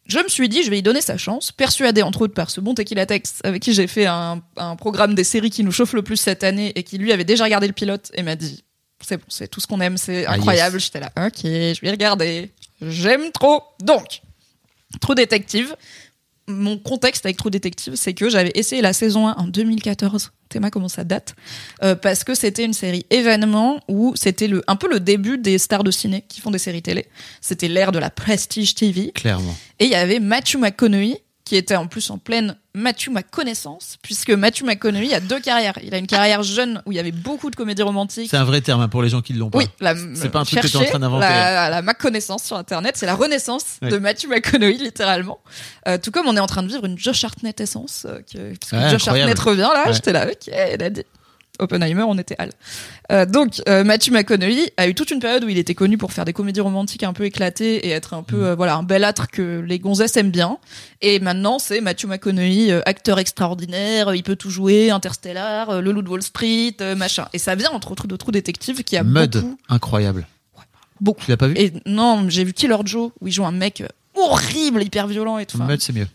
Je 0.09 0.17
me 0.19 0.27
suis 0.27 0.49
dit, 0.49 0.63
je 0.63 0.69
vais 0.71 0.79
y 0.79 0.81
donner 0.81 1.01
sa 1.01 1.17
chance, 1.17 1.51
persuadée 1.51 2.01
entre 2.01 2.23
autres 2.23 2.33
par 2.33 2.49
ce 2.49 2.59
bon 2.59 2.73
Tequila 2.73 3.05
Tex 3.05 3.39
avec 3.43 3.61
qui 3.61 3.73
j'ai 3.73 3.85
fait 3.87 4.07
un, 4.07 4.41
un 4.57 4.75
programme 4.75 5.13
des 5.15 5.23
séries 5.23 5.51
qui 5.51 5.63
nous 5.63 5.71
chauffe 5.71 5.93
le 5.93 6.01
plus 6.01 6.17
cette 6.17 6.43
année 6.43 6.71
et 6.75 6.83
qui 6.83 6.97
lui 6.97 7.11
avait 7.13 7.23
déjà 7.25 7.43
regardé 7.43 7.67
le 7.67 7.73
pilote 7.73 8.11
et 8.15 8.23
m'a 8.23 8.35
dit 8.35 8.63
c'est 9.01 9.17
bon, 9.17 9.23
c'est 9.29 9.47
tout 9.47 9.59
ce 9.61 9.67
qu'on 9.67 9.79
aime, 9.81 9.97
c'est 9.97 10.25
Ah, 10.25 10.33
incroyable. 10.33 10.79
J'étais 10.79 10.99
là, 10.99 11.11
ok, 11.15 11.39
je 11.43 11.79
vais 11.81 11.91
regarder. 11.91 12.51
J'aime 12.81 13.31
trop. 13.31 13.63
Donc, 13.79 14.21
True 14.99 15.15
Detective, 15.15 15.75
mon 16.49 16.77
contexte 16.77 17.25
avec 17.25 17.37
True 17.37 17.51
Detective, 17.51 17.93
c'est 17.95 18.13
que 18.13 18.29
j'avais 18.29 18.51
essayé 18.55 18.81
la 18.81 18.93
saison 18.93 19.27
1 19.27 19.33
en 19.33 19.47
2014. 19.47 20.31
Théma 20.49 20.71
comment 20.71 20.87
ça 20.89 21.03
date 21.03 21.35
Euh, 21.83 21.95
Parce 21.95 22.23
que 22.23 22.33
c'était 22.33 22.65
une 22.65 22.73
série 22.73 23.05
événement 23.11 23.79
où 23.87 24.13
c'était 24.15 24.47
le 24.47 24.63
un 24.67 24.75
peu 24.75 24.89
le 24.89 24.99
début 24.99 25.37
des 25.37 25.57
stars 25.59 25.83
de 25.83 25.91
ciné 25.91 26.25
qui 26.27 26.41
font 26.41 26.49
des 26.51 26.57
séries 26.57 26.81
télé. 26.81 27.05
C'était 27.39 27.67
l'ère 27.67 27.91
de 27.91 27.99
la 27.99 28.09
Prestige 28.09 28.73
TV. 28.73 29.11
Clairement. 29.13 29.55
Et 29.79 29.85
il 29.85 29.91
y 29.91 29.95
avait 29.95 30.19
Matthew 30.19 30.55
McConaughey 30.57 31.21
qui 31.49 31.55
était 31.55 31.75
en 31.75 31.87
plus 31.87 32.11
en 32.11 32.19
pleine 32.19 32.55
Matthew 32.75 33.09
McConnaissance, 33.09 33.97
puisque 34.03 34.29
Matthew 34.29 34.65
McConaughey 34.65 35.15
a 35.15 35.19
deux 35.19 35.39
carrières. 35.39 35.79
Il 35.81 35.95
a 35.95 35.97
une 35.97 36.05
carrière 36.05 36.43
jeune 36.43 36.79
où 36.85 36.91
il 36.91 36.95
y 36.95 36.99
avait 36.99 37.11
beaucoup 37.11 37.49
de 37.49 37.55
comédies 37.55 37.81
romantiques. 37.81 38.27
C'est 38.29 38.37
un 38.37 38.43
vrai 38.43 38.61
terme 38.61 38.81
hein, 38.81 38.87
pour 38.87 39.01
les 39.01 39.09
gens 39.09 39.21
qui 39.21 39.33
l'ont 39.33 39.49
pas. 39.49 39.57
Oui, 39.57 39.65
C'est 40.13 40.29
pas 40.29 40.41
un 40.41 40.45
truc 40.45 40.61
que 40.61 40.67
t'es 40.67 40.77
en 40.77 40.83
train 40.85 40.99
d'inventer. 40.99 41.25
La, 41.25 41.71
la 41.71 41.81
McConnaissance 41.81 42.43
sur 42.43 42.55
Internet, 42.55 42.97
c'est 42.97 43.07
la 43.07 43.15
renaissance 43.15 43.79
de 43.81 43.97
Matthew 43.97 44.27
McConaughey, 44.27 44.77
littéralement. 44.77 45.39
Euh, 45.87 45.97
tout 45.97 46.11
comme 46.11 46.27
on 46.27 46.37
est 46.37 46.39
en 46.39 46.45
train 46.45 46.61
de 46.61 46.67
vivre 46.67 46.85
une 46.85 46.99
Josh 46.99 47.23
Hartnett 47.23 47.59
essence, 47.59 48.05
euh, 48.07 48.19
que, 48.31 48.53
parce 48.59 48.69
que 48.71 48.75
Ouais, 48.75 48.91
Josh 48.91 49.01
incroyable. 49.07 49.31
Hartnett 49.31 49.39
revient 49.39 49.71
là, 49.73 49.83
Ouais. 49.87 49.93
j'étais 49.93 50.13
là, 50.13 50.27
ok, 50.27 50.49
elle 50.53 50.83
a 50.83 50.89
dit. 50.91 51.03
Oppenheimer, 51.59 52.03
on 52.03 52.17
était 52.17 52.35
Al. 52.39 52.51
Euh, 53.11 53.25
donc, 53.25 53.61
euh, 53.67 53.83
Matthew 53.83 54.11
McConaughey 54.11 54.71
a 54.77 54.87
eu 54.87 54.95
toute 54.95 55.11
une 55.11 55.19
période 55.19 55.43
où 55.43 55.49
il 55.49 55.57
était 55.57 55.75
connu 55.75 55.97
pour 55.97 56.13
faire 56.13 56.25
des 56.25 56.33
comédies 56.33 56.61
romantiques 56.61 57.03
un 57.03 57.13
peu 57.13 57.25
éclatées 57.25 57.87
et 57.87 57.89
être 57.89 58.13
un 58.13 58.21
Mm. 58.21 58.25
peu, 58.25 58.45
euh, 58.45 58.55
voilà, 58.55 58.75
un 58.75 58.83
bel 58.83 59.03
âtre 59.03 59.27
que 59.29 59.59
les 59.59 59.79
gonzesses 59.79 60.15
aiment 60.17 60.31
bien. 60.31 60.57
Et 61.01 61.19
maintenant, 61.19 61.59
c'est 61.59 61.81
Matthew 61.81 62.05
McConaughey, 62.07 62.81
acteur 62.85 63.19
extraordinaire, 63.19 64.13
il 64.15 64.23
peut 64.23 64.35
tout 64.35 64.49
jouer, 64.49 64.89
Interstellar, 64.91 65.81
Le 65.81 65.91
Loup 65.91 66.01
de 66.01 66.09
Wall 66.09 66.21
Street, 66.23 66.75
machin. 66.95 67.27
Et 67.33 67.37
ça 67.39 67.55
vient 67.55 67.71
entre 67.71 67.91
autres 67.91 68.07
de 68.07 68.15
Detective 68.31 68.83
qui 68.83 68.95
a 68.97 69.03
Mud, 69.03 69.31
beaucoup, 69.37 69.57
incroyable. 69.69 70.27
beaucoup. 71.01 71.23
Tu 71.25 71.31
l'as 71.31 71.37
pas 71.37 71.47
vu? 71.47 71.55
Et 71.57 71.73
non, 71.85 72.29
j'ai 72.29 72.43
vu 72.43 72.53
Killer 72.53 72.75
Joe 72.85 73.11
où 73.19 73.27
il 73.27 73.33
joue 73.33 73.45
un 73.45 73.51
mec 73.51 73.83
horrible, 74.15 74.83
hyper 74.83 75.07
violent 75.07 75.37
et 75.37 75.45
tout. 75.45 75.57
Mud, 75.63 75.81
c'est 75.81 75.93
mieux. 75.93 76.07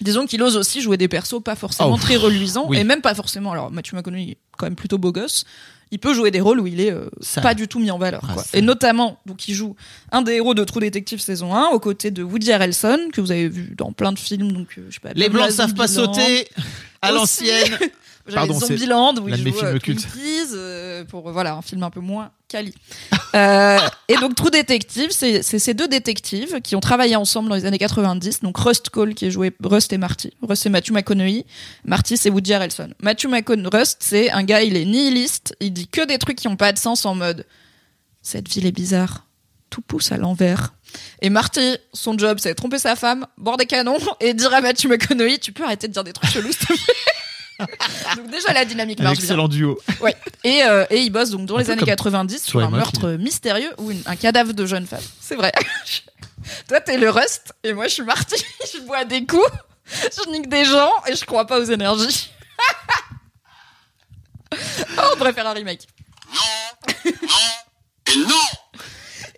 Disons 0.00 0.26
qu'il 0.26 0.42
ose 0.42 0.56
aussi 0.56 0.80
jouer 0.80 0.96
des 0.96 1.08
persos 1.08 1.42
pas 1.42 1.54
forcément 1.56 1.92
Oh, 1.94 1.96
très 1.96 2.16
reluisants 2.16 2.66
oui. 2.68 2.78
et 2.78 2.84
même 2.84 3.00
pas 3.00 3.14
forcément. 3.14 3.52
Alors 3.52 3.70
Matthew 3.70 3.94
McConaughey 3.94 4.30
est 4.32 4.36
quand 4.56 4.66
même 4.66 4.76
plutôt 4.76 4.98
beau 4.98 5.12
gosse. 5.12 5.44
Il 5.90 5.98
peut 5.98 6.12
jouer 6.12 6.30
des 6.30 6.40
rôles 6.42 6.60
où 6.60 6.66
il 6.66 6.80
est 6.80 6.92
euh, 6.92 7.08
pas 7.42 7.54
du 7.54 7.66
tout 7.66 7.78
mis 7.78 7.90
en 7.90 7.96
valeur. 7.98 8.20
Ah, 8.28 8.34
quoi. 8.34 8.44
Et 8.52 8.60
notamment, 8.60 9.18
donc 9.24 9.48
il 9.48 9.54
joue 9.54 9.74
un 10.12 10.20
des 10.20 10.32
héros 10.34 10.52
de 10.52 10.62
True 10.62 10.80
Detective 10.80 11.18
saison 11.18 11.54
1 11.54 11.68
aux 11.70 11.80
côtés 11.80 12.10
de 12.10 12.22
Woody 12.22 12.52
Harrelson 12.52 13.08
que 13.10 13.22
vous 13.22 13.30
avez 13.32 13.48
vu 13.48 13.74
dans 13.74 13.92
plein 13.92 14.12
de 14.12 14.18
films. 14.18 14.52
Donc 14.52 14.68
euh, 14.76 14.82
je 14.90 14.94
sais 14.94 15.00
pas. 15.00 15.10
Les 15.14 15.30
blancs 15.30 15.46
la 15.46 15.50
savent 15.52 15.74
pas 15.74 15.88
sauter 15.88 16.46
à 17.00 17.10
l'ancienne. 17.12 17.78
Pardon, 18.34 18.58
Zombieland 18.58 19.16
où 19.16 19.28
il 19.28 19.36
joue 19.36 19.64
euh, 19.64 19.78
Peaks, 19.78 20.06
euh, 20.52 21.04
pour 21.04 21.30
voilà 21.30 21.54
un 21.54 21.62
film 21.62 21.82
un 21.82 21.90
peu 21.90 22.00
moins 22.00 22.30
quali. 22.48 22.74
Euh, 23.34 23.78
et 24.08 24.16
donc 24.16 24.36
True 24.36 24.50
Detective, 24.50 25.10
c'est 25.10 25.42
ces 25.42 25.74
deux 25.74 25.86
détectives 25.86 26.62
qui 26.62 26.74
ont 26.76 26.80
travaillé 26.80 27.14
ensemble 27.14 27.50
dans 27.50 27.56
les 27.56 27.66
années 27.66 27.76
90. 27.76 28.40
Donc 28.40 28.56
Rust 28.56 28.88
Cole 28.88 29.12
qui 29.12 29.26
est 29.26 29.30
joué 29.30 29.52
Rust 29.62 29.92
et 29.92 29.98
Marty. 29.98 30.32
Rust 30.40 30.62
c'est 30.62 30.70
Matthew 30.70 30.92
McConaughey, 30.92 31.44
Marty 31.84 32.16
c'est 32.16 32.30
Woody 32.30 32.54
Harrelson. 32.54 32.88
Matthew 33.02 33.26
McConaughey, 33.26 33.78
Rust 33.78 33.98
c'est 34.00 34.30
un 34.30 34.44
gars, 34.44 34.62
il 34.62 34.78
est 34.78 34.86
nihiliste, 34.86 35.54
il 35.60 35.74
dit 35.74 35.88
que 35.88 36.06
des 36.06 36.16
trucs 36.16 36.38
qui 36.38 36.48
ont 36.48 36.56
pas 36.56 36.72
de 36.72 36.78
sens 36.78 37.04
en 37.04 37.14
mode 37.14 37.44
cette 38.22 38.48
ville 38.48 38.66
est 38.66 38.72
bizarre. 38.72 39.26
Tout 39.68 39.82
pousse 39.82 40.10
à 40.12 40.16
l'envers. 40.16 40.72
Et 41.20 41.30
Marty, 41.30 41.76
son 41.92 42.16
job, 42.16 42.38
c'est 42.40 42.54
tromper 42.54 42.78
sa 42.78 42.96
femme, 42.96 43.26
boire 43.36 43.56
des 43.56 43.66
canons 43.66 43.98
et 44.20 44.34
dire 44.34 44.52
à 44.54 44.60
Matthew 44.60 44.86
McConaughey, 44.86 45.38
tu 45.38 45.52
peux 45.52 45.64
arrêter 45.64 45.88
de 45.88 45.92
dire 45.92 46.04
des 46.04 46.12
trucs 46.12 46.30
chelous, 46.30 46.52
s'il 46.52 46.66
te 46.66 46.72
plaît. 46.72 46.94
Donc 48.16 48.30
déjà 48.30 48.52
la 48.52 48.64
dynamique 48.64 49.00
marche 49.00 49.16
bien. 49.18 49.24
excellent 49.24 49.48
duo. 49.48 49.78
Ouais. 50.00 50.14
Et, 50.44 50.62
euh, 50.64 50.86
et 50.90 51.00
il 51.02 51.10
bosse 51.10 51.30
donc 51.30 51.46
dans 51.46 51.56
Un 51.56 51.60
les 51.60 51.70
années 51.70 51.80
comme 51.80 51.86
90 51.88 52.42
sur 52.44 52.60
un 52.60 52.70
meurtre 52.70 53.10
mystérieux 53.12 53.72
ou 53.78 53.90
une- 53.90 54.02
un 54.06 54.16
cadavre 54.16 54.52
de 54.52 54.64
jeune 54.66 54.86
femme. 54.86 55.02
C'est 55.20 55.34
vrai. 55.36 55.52
Toi, 56.68 56.80
t'es 56.80 56.96
le 56.96 57.10
Rust 57.10 57.52
et 57.64 57.72
moi, 57.72 57.88
je 57.88 57.94
suis 57.94 58.02
Marty. 58.02 58.36
je 58.72 58.78
bois 58.80 59.04
des 59.04 59.26
coups, 59.26 59.42
je 59.92 60.30
nique 60.30 60.48
des 60.48 60.64
gens 60.64 60.92
et 61.06 61.16
je 61.16 61.24
crois 61.24 61.46
pas 61.46 61.58
aux 61.58 61.64
énergies. 61.64 62.30
oh, 64.52 64.56
on 65.12 65.14
devrait 65.14 65.32
faire 65.32 65.46
un 65.46 65.52
remake. 65.52 65.82
Non, 66.32 67.12
non 67.14 67.14
et 68.14 68.18
non 68.18 68.34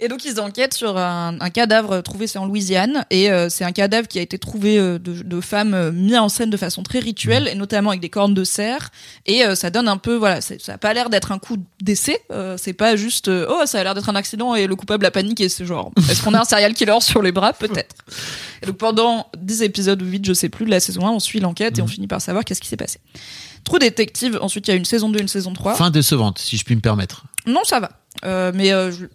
Et 0.02 0.08
donc 0.08 0.24
ils 0.24 0.40
enquêtent 0.40 0.72
sur 0.72 0.96
un, 0.96 1.36
un 1.38 1.50
cadavre 1.50 2.00
trouvé, 2.00 2.26
c'est 2.26 2.38
en 2.38 2.46
Louisiane, 2.46 3.04
et 3.10 3.30
euh, 3.30 3.50
c'est 3.50 3.64
un 3.64 3.72
cadavre 3.72 4.08
qui 4.08 4.18
a 4.18 4.22
été 4.22 4.38
trouvé 4.38 4.78
euh, 4.78 4.98
de, 4.98 5.22
de 5.22 5.40
femmes 5.42 5.74
euh, 5.74 5.92
mis 5.92 6.16
en 6.16 6.30
scène 6.30 6.48
de 6.48 6.56
façon 6.56 6.82
très 6.82 7.00
rituelle, 7.00 7.48
et 7.48 7.54
notamment 7.54 7.90
avec 7.90 8.00
des 8.00 8.08
cornes 8.08 8.32
de 8.32 8.42
cerf. 8.42 8.90
Et 9.26 9.44
euh, 9.44 9.54
ça 9.54 9.68
donne 9.68 9.88
un 9.88 9.98
peu, 9.98 10.16
voilà, 10.16 10.40
ça 10.40 10.54
a 10.72 10.78
pas 10.78 10.94
l'air 10.94 11.10
d'être 11.10 11.32
un 11.32 11.38
coup 11.38 11.58
d'essai. 11.82 12.18
euh, 12.32 12.56
c'est 12.58 12.72
pas 12.72 12.96
juste, 12.96 13.28
oh, 13.28 13.62
ça 13.66 13.78
a 13.80 13.84
l'air 13.84 13.94
d'être 13.94 14.08
un 14.08 14.16
accident 14.16 14.54
et 14.54 14.66
le 14.66 14.74
coupable 14.74 15.04
a 15.04 15.10
paniqué. 15.10 15.50
C'est 15.50 15.66
genre, 15.66 15.92
est-ce 16.10 16.22
qu'on 16.22 16.32
a 16.32 16.40
un 16.40 16.44
serial 16.44 16.72
killer 16.72 17.00
sur 17.00 17.20
les 17.20 17.32
bras 17.32 17.52
Peut-être? 17.52 17.94
Et 18.62 18.66
donc 18.66 18.78
pendant 18.78 19.26
10 19.36 19.62
épisodes 19.62 20.00
ou 20.00 20.06
8, 20.06 20.24
je 20.26 20.32
sais 20.32 20.48
plus, 20.48 20.64
de 20.64 20.70
la 20.70 20.80
saison 20.80 21.06
1, 21.06 21.10
on 21.10 21.20
suit 21.20 21.40
l'enquête 21.40 21.78
et 21.78 21.82
on 21.82 21.86
finit 21.86 22.06
par 22.06 22.22
savoir 22.22 22.44
qu'est-ce 22.46 22.60
qui 22.62 22.68
s'est 22.68 22.76
passé. 22.78 23.00
True 23.64 23.78
Detective, 23.78 24.38
ensuite 24.40 24.66
il 24.68 24.70
y 24.70 24.74
a 24.74 24.76
une 24.76 24.84
saison 24.84 25.08
2, 25.08 25.20
une 25.20 25.28
saison 25.28 25.52
3. 25.52 25.74
Fin 25.74 25.90
décevante, 25.90 26.38
si 26.38 26.56
je 26.56 26.64
puis 26.64 26.74
me 26.76 26.80
permettre. 26.80 27.24
Non, 27.46 27.60
ça 27.64 27.80
va. 27.80 27.90
Euh, 28.24 28.50
mais 28.54 28.72
euh, 28.72 28.90
je, 28.92 29.06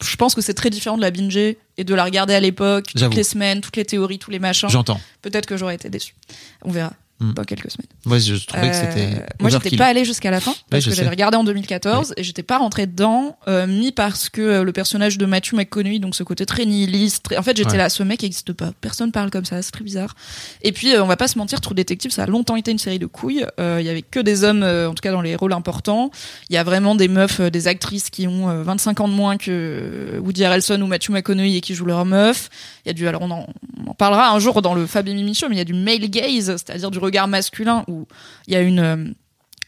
je- 0.00 0.16
pense 0.16 0.34
que 0.34 0.40
c'est 0.40 0.54
très 0.54 0.70
différent 0.70 0.96
de 0.96 1.02
la 1.02 1.10
binger 1.10 1.58
et 1.78 1.84
de 1.84 1.94
la 1.94 2.04
regarder 2.04 2.34
à 2.34 2.40
l'époque, 2.40 2.86
toutes 2.94 3.14
les 3.14 3.24
semaines, 3.24 3.60
toutes 3.60 3.76
les 3.76 3.84
théories, 3.84 4.18
tous 4.18 4.30
les 4.30 4.38
machins. 4.38 4.68
J'entends. 4.68 5.00
Peut-être 5.22 5.46
que 5.46 5.56
j'aurais 5.56 5.74
été 5.74 5.88
déçu. 5.88 6.14
On 6.62 6.70
verra 6.70 6.92
Hmm. 7.22 7.32
dans 7.34 7.44
quelques 7.44 7.70
semaines. 7.70 7.86
Moi, 8.04 8.18
je 8.18 8.34
trouvais 8.46 8.70
que 8.70 8.74
Euh, 8.76 8.80
c'était. 8.90 9.26
moi, 9.40 9.48
j'étais 9.48 9.76
pas 9.76 9.86
allée 9.86 10.04
jusqu'à 10.04 10.30
la 10.32 10.40
fin 10.40 10.52
parce 10.70 10.84
que 10.84 10.90
j'avais 10.92 11.08
regardé 11.10 11.36
en 11.36 11.44
2014 11.44 12.14
et 12.16 12.22
j'étais 12.24 12.42
pas 12.42 12.58
rentrée 12.58 12.86
dedans, 12.86 13.36
euh, 13.46 13.66
mis 13.68 13.92
parce 13.92 14.28
que 14.28 14.40
euh, 14.40 14.64
le 14.64 14.72
personnage 14.72 15.18
de 15.18 15.26
Matthew 15.26 15.52
McConaughey, 15.54 15.98
donc 16.00 16.14
ce 16.16 16.24
côté 16.24 16.46
très 16.46 16.64
nihiliste, 16.66 17.22
très- 17.24 17.36
en 17.38 17.42
fait, 17.42 17.56
j'étais 17.56 17.70
Ouais. 17.72 17.76
là, 17.76 17.88
ce 17.88 18.02
mec 18.02 18.22
n'existe 18.22 18.52
pas, 18.52 18.72
personne 18.80 19.12
parle 19.12 19.30
comme 19.30 19.44
ça, 19.44 19.62
c'est 19.62 19.70
très 19.70 19.84
bizarre. 19.84 20.16
Et 20.62 20.72
puis, 20.72 20.92
euh, 20.94 21.02
on 21.04 21.06
va 21.06 21.16
pas 21.16 21.28
se 21.28 21.38
mentir, 21.38 21.60
True 21.60 21.74
Detective, 21.74 22.10
ça 22.10 22.24
a 22.24 22.26
longtemps 22.26 22.56
été 22.56 22.70
une 22.72 22.78
série 22.78 22.98
de 22.98 23.06
couilles. 23.06 23.46
Euh, 23.60 23.78
Il 23.80 23.86
y 23.86 23.90
avait 23.90 24.02
que 24.02 24.18
des 24.20 24.42
hommes, 24.44 24.62
euh, 24.64 24.88
en 24.90 24.94
tout 24.94 25.02
cas 25.02 25.12
dans 25.12 25.20
les 25.22 25.36
rôles 25.36 25.52
importants. 25.52 26.10
Il 26.50 26.54
y 26.54 26.58
a 26.58 26.64
vraiment 26.64 26.94
des 26.94 27.08
meufs, 27.08 27.38
euh, 27.40 27.50
des 27.50 27.68
actrices 27.68 28.10
qui 28.10 28.26
ont 28.26 28.48
euh, 28.48 28.62
25 28.62 29.00
ans 29.00 29.08
de 29.08 29.14
moins 29.14 29.36
que 29.36 29.50
euh, 29.50 30.18
Woody 30.20 30.44
Harrelson 30.44 30.80
ou 30.80 30.86
Matthew 30.86 31.10
McConaughey 31.10 31.56
et 31.56 31.60
qui 31.60 31.74
jouent 31.74 31.86
leur 31.86 32.04
meuf. 32.04 32.48
Il 32.84 32.88
y 32.88 32.90
a 32.90 32.94
du, 32.94 33.06
alors 33.06 33.22
on 33.22 33.30
en, 33.30 33.46
on 33.86 33.90
en 33.90 33.94
parlera 33.94 34.30
un 34.30 34.38
jour 34.38 34.60
dans 34.62 34.74
le 34.74 34.86
Fab 34.86 35.06
et 35.08 35.14
Mimi 35.14 35.34
Show, 35.34 35.46
mais 35.48 35.56
il 35.56 35.58
y 35.58 35.62
a 35.62 35.64
du 35.64 35.74
male 35.74 36.08
gaze, 36.08 36.46
c'est-à-dire 36.56 36.90
du 36.90 36.98
regard 36.98 37.11
masculin 37.28 37.84
où 37.88 38.06
il 38.46 38.54
y 38.54 38.56
a 38.56 38.62
une, 38.62 38.80
euh, 38.80 38.96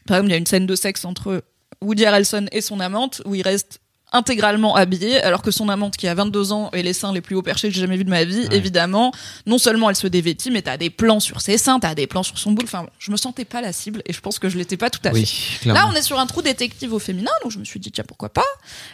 par 0.07 0.17
exemple, 0.17 0.29
il 0.29 0.31
y 0.31 0.35
a 0.35 0.37
une 0.37 0.45
scène 0.45 0.65
de 0.65 0.75
sexe 0.75 1.05
entre 1.05 1.43
Woody 1.81 2.05
Harrelson 2.05 2.47
et 2.51 2.61
son 2.61 2.79
amante 2.79 3.21
où 3.25 3.35
il 3.35 3.41
reste 3.41 3.79
intégralement 4.15 4.75
habillé 4.75 5.21
alors 5.21 5.41
que 5.41 5.51
son 5.51 5.69
amante 5.69 5.97
qui 5.97 6.07
a 6.07 6.13
22 6.15 6.51
ans 6.51 6.69
et 6.73 6.81
les 6.83 6.93
seins 6.93 7.13
les 7.13 7.21
plus 7.21 7.35
hauts 7.35 7.41
perchés 7.41 7.67
que 7.67 7.73
j'ai 7.75 7.81
jamais 7.81 7.97
vu 7.97 8.03
de 8.05 8.09
ma 8.09 8.23
vie 8.23 8.47
Ouais. 8.49 8.55
évidemment 8.55 9.11
non 9.45 9.57
seulement 9.57 9.89
elle 9.89 9.95
se 9.95 10.07
dévêtit 10.07 10.51
mais 10.51 10.61
t'as 10.61 10.77
des 10.77 10.89
plans 10.89 11.19
sur 11.19 11.41
ses 11.41 11.57
seins 11.57 11.79
t'as 11.79 11.95
des 11.95 12.07
plans 12.07 12.23
sur 12.23 12.37
son 12.37 12.51
boule 12.53 12.65
enfin 12.65 12.83
bon, 12.83 12.89
je 12.99 13.11
me 13.11 13.17
sentais 13.17 13.45
pas 13.45 13.61
la 13.61 13.71
cible 13.73 14.01
et 14.05 14.13
je 14.13 14.19
pense 14.21 14.39
que 14.39 14.49
je 14.49 14.57
l'étais 14.57 14.77
pas 14.77 14.89
tout 14.89 14.99
à 15.03 15.11
fait 15.13 15.23
clairement. 15.61 15.81
là 15.81 15.89
on 15.91 15.95
est 15.95 16.01
sur 16.01 16.19
un 16.19 16.25
trou 16.25 16.41
détective 16.41 16.93
au 16.93 16.99
féminin 16.99 17.31
donc 17.43 17.51
je 17.51 17.59
me 17.59 17.65
suis 17.65 17.79
dit 17.79 17.91
tiens 17.91 18.03
pourquoi 18.07 18.29
pas? 18.29 18.43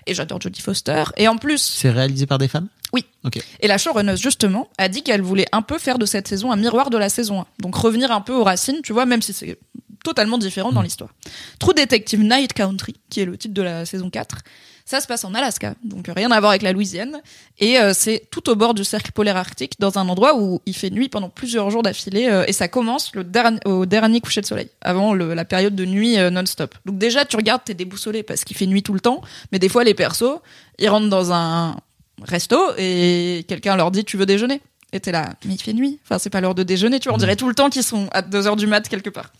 Et 0.07 0.13
j'adore 0.13 0.41
Jodie 0.41 0.61
Foster 0.61 1.03
et 1.17 1.27
en 1.27 1.37
plus 1.37 1.59
C'est 1.61 1.89
réalisé 1.91 2.25
par 2.25 2.37
des 2.37 2.47
femmes? 2.47 2.67
Oui. 2.93 3.05
Ok. 3.23 3.39
et 3.61 3.67
la 3.67 3.77
showrunner, 3.77 4.17
justement, 4.17 4.67
a 4.77 4.89
dit 4.89 5.01
qu'elle 5.03 5.21
voulait 5.21 5.47
un 5.53 5.61
peu 5.61 5.77
faire 5.77 5.97
de 5.97 6.05
cette 6.05 6.27
saison 6.27 6.51
un 6.51 6.57
miroir 6.57 6.89
de 6.89 6.97
la 6.97 7.07
saison 7.07 7.41
1. 7.41 7.45
Donc 7.59 7.75
revenir 7.75 8.11
un 8.11 8.19
peu 8.19 8.33
aux 8.33 8.43
racines, 8.43 8.79
tu 8.83 8.91
vois, 8.91 9.05
même 9.05 9.21
si 9.21 9.31
c'est 9.31 9.57
totalement 10.03 10.37
différent 10.37 10.71
dans 10.73 10.81
l'histoire. 10.81 11.11
True 11.59 11.73
Detective 11.73 12.19
Night 12.21 12.51
Country, 12.53 12.95
qui 13.09 13.21
est 13.21 13.25
le 13.25 13.37
titre 13.37 13.53
de 13.53 13.61
la 13.61 13.85
saison 13.85 14.09
4, 14.09 14.39
ça 14.85 14.99
se 15.01 15.07
passe 15.07 15.23
en 15.25 15.33
Alaska, 15.33 15.75
donc 15.83 16.07
rien 16.13 16.29
à 16.31 16.39
voir 16.39 16.51
avec 16.51 16.61
la 16.61 16.73
Louisiane. 16.73 17.21
Et 17.59 17.79
euh, 17.79 17.93
c'est 17.93 18.23
tout 18.31 18.49
au 18.49 18.55
bord 18.55 18.73
du 18.73 18.83
cercle 18.83 19.11
polaire 19.11 19.37
arctique, 19.37 19.73
dans 19.79 19.97
un 19.97 20.07
endroit 20.09 20.37
où 20.37 20.61
il 20.65 20.75
fait 20.75 20.89
nuit 20.89 21.07
pendant 21.09 21.29
plusieurs 21.29 21.69
jours 21.69 21.83
d'affilée. 21.83 22.27
euh, 22.29 22.43
et 22.47 22.53
ça 22.53 22.67
commence 22.67 23.13
le 23.15 23.23
dernier, 23.23 23.59
au 23.65 23.85
dernier 23.85 24.19
coucher 24.21 24.41
de 24.41 24.45
soleil, 24.45 24.69
avant 24.81 25.13
le- 25.13 25.33
la 25.33 25.45
période 25.45 25.75
de 25.75 25.85
nuit 25.85 26.17
euh, 26.19 26.29
non-stop. 26.29 26.75
Donc 26.85 26.97
déjà, 26.97 27.25
tu 27.25 27.35
regardes, 27.37 27.63
t'es 27.63 27.73
déboussolé 27.73 28.23
parce 28.23 28.43
qu'il 28.43 28.57
fait 28.57 28.67
nuit 28.67 28.83
tout 28.83 28.93
le 28.93 28.99
temps. 28.99 29.21
Mais 29.51 29.59
des 29.59 29.69
fois, 29.69 29.83
les 29.83 29.93
persos, 29.93 30.39
ils 30.79 30.89
rentrent 30.89 31.09
dans 31.09 31.31
un 31.31 31.77
resto 32.23 32.57
et 32.77 33.45
quelqu'un 33.47 33.75
leur 33.75 33.91
dit 33.91 34.03
tu 34.05 34.17
veux 34.17 34.25
déjeuner? 34.25 34.61
Et 34.93 34.99
t'es 34.99 35.11
là 35.13 35.29
mais 35.45 35.53
il 35.53 35.61
fait 35.61 35.71
nuit 35.73 35.99
enfin 36.03 36.19
c'est 36.19 36.29
pas 36.29 36.41
l'heure 36.41 36.53
de 36.53 36.63
déjeuner 36.63 36.99
tu 36.99 37.07
vois 37.07 37.15
on 37.15 37.17
dirait 37.17 37.37
tout 37.37 37.47
le 37.47 37.55
temps 37.55 37.69
qu'ils 37.69 37.81
sont 37.83 38.09
à 38.11 38.21
2 38.21 38.45
heures 38.45 38.57
du 38.57 38.67
mat 38.67 38.87
quelque 38.89 39.09
part 39.09 39.31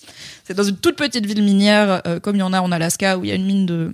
c'est 0.45 0.53
dans 0.53 0.63
une 0.63 0.77
toute 0.77 0.95
petite 0.95 1.25
ville 1.25 1.43
minière 1.43 2.01
euh, 2.07 2.21
comme 2.21 2.37
il 2.37 2.39
y 2.39 2.41
en 2.41 2.53
a 2.53 2.61
en 2.61 2.71
Alaska 2.71 3.17
où 3.17 3.25
il 3.25 3.27
y 3.27 3.31
a 3.33 3.35
une 3.35 3.45
mine 3.45 3.65
de 3.65 3.91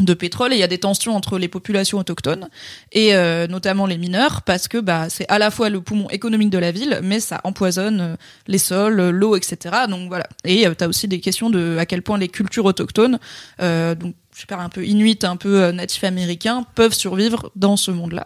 de 0.00 0.14
pétrole 0.14 0.52
et 0.52 0.56
il 0.56 0.58
y 0.58 0.64
a 0.64 0.68
des 0.68 0.78
tensions 0.78 1.14
entre 1.14 1.38
les 1.38 1.48
populations 1.48 1.98
autochtones 1.98 2.48
et 2.92 3.14
euh, 3.14 3.46
notamment 3.46 3.86
les 3.86 3.98
mineurs 3.98 4.42
parce 4.42 4.68
que 4.68 4.78
bah 4.78 5.08
c'est 5.08 5.28
à 5.28 5.38
la 5.38 5.50
fois 5.50 5.68
le 5.68 5.80
poumon 5.80 6.08
économique 6.10 6.50
de 6.50 6.58
la 6.58 6.72
ville 6.72 7.00
mais 7.02 7.20
ça 7.20 7.40
empoisonne 7.44 8.00
euh, 8.00 8.16
les 8.46 8.58
sols 8.58 9.10
l'eau 9.10 9.36
etc 9.36 9.72
donc 9.88 10.08
voilà. 10.08 10.26
Et 10.44 10.66
euh, 10.66 10.74
aussi 10.88 11.08
des 11.08 11.20
questions 11.20 11.50
de 11.50 11.76
à 11.78 11.86
quel 11.86 12.02
point 12.02 12.18
les 12.18 12.28
cultures 12.28 12.64
autochtones 12.64 13.18
euh, 13.60 13.94
je 14.34 14.46
un 14.54 14.68
peu 14.68 14.86
inuit 14.86 15.24
un 15.24 15.36
peu 15.36 15.62
euh, 15.62 15.72
natif 15.72 16.04
américain 16.04 16.64
peuvent 16.74 16.94
survivre 16.94 17.50
dans 17.54 17.76
ce 17.76 17.90
monde 17.90 18.12
là 18.12 18.24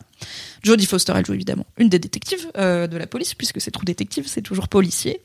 Jodie 0.63 0.87
Foster, 0.87 1.13
elle 1.15 1.25
joue 1.25 1.35
évidemment 1.35 1.67
une 1.79 1.89
des 1.89 2.01
détectives 2.01 2.51
euh, 2.57 2.89
de 2.89 2.97
la 2.97 3.07
police, 3.07 3.35
puisque 3.35 3.61
c'est 3.61 3.71
trop 3.71 3.85
détective, 3.85 4.25
c'est 4.27 4.43
toujours 4.43 4.67
policier. 4.67 5.23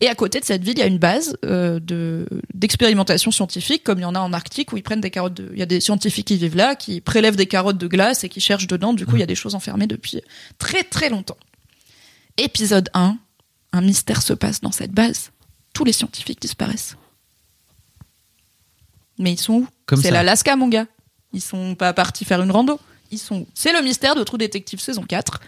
Et 0.00 0.06
à 0.06 0.14
côté 0.14 0.38
de 0.38 0.44
cette 0.44 0.62
ville, 0.62 0.74
il 0.76 0.78
y 0.78 0.82
a 0.82 0.86
une 0.86 0.98
base 0.98 1.36
euh, 1.44 1.80
de 1.80 2.28
d'expérimentation 2.52 3.32
scientifique, 3.32 3.82
comme 3.82 3.98
il 3.98 4.02
y 4.02 4.04
en 4.04 4.14
a 4.14 4.20
en 4.20 4.32
Arctique, 4.32 4.72
où 4.72 4.76
ils 4.76 4.84
prennent 4.84 5.00
des 5.00 5.10
carottes. 5.10 5.40
Il 5.52 5.58
y 5.58 5.62
a 5.62 5.66
des 5.66 5.80
scientifiques 5.80 6.28
qui 6.28 6.36
vivent 6.36 6.54
là, 6.54 6.76
qui 6.76 7.00
prélèvent 7.00 7.34
des 7.34 7.46
carottes 7.46 7.78
de 7.78 7.88
glace 7.88 8.22
et 8.22 8.28
qui 8.28 8.40
cherchent 8.40 8.68
dedans. 8.68 8.92
Du 8.92 9.04
coup, 9.04 9.16
il 9.16 9.20
y 9.20 9.24
a 9.24 9.26
des 9.26 9.34
choses 9.34 9.56
enfermées 9.56 9.88
depuis 9.88 10.20
très 10.58 10.84
très 10.84 11.08
longtemps. 11.08 11.38
Épisode 12.36 12.88
1, 12.94 13.18
un 13.72 13.80
mystère 13.80 14.22
se 14.22 14.32
passe 14.32 14.60
dans 14.60 14.72
cette 14.72 14.92
base, 14.92 15.32
tous 15.72 15.84
les 15.84 15.92
scientifiques 15.92 16.40
disparaissent. 16.40 16.96
Mais 19.18 19.32
ils 19.32 19.40
sont 19.40 19.52
où 19.54 19.66
C'est 19.96 20.10
l'Alaska, 20.10 20.56
mon 20.56 20.68
gars. 20.68 20.86
Ils 21.32 21.40
sont 21.40 21.74
pas 21.74 21.92
partis 21.92 22.24
faire 22.24 22.42
une 22.42 22.50
rando. 22.50 22.78
Ils 23.10 23.18
sont 23.18 23.40
où 23.40 23.46
C'est 23.54 23.72
le 23.72 23.80
mystère 23.82 24.14
de 24.14 24.22
True 24.24 24.38
Detective 24.38 24.80
saison 24.80 25.02
4. 25.02 25.40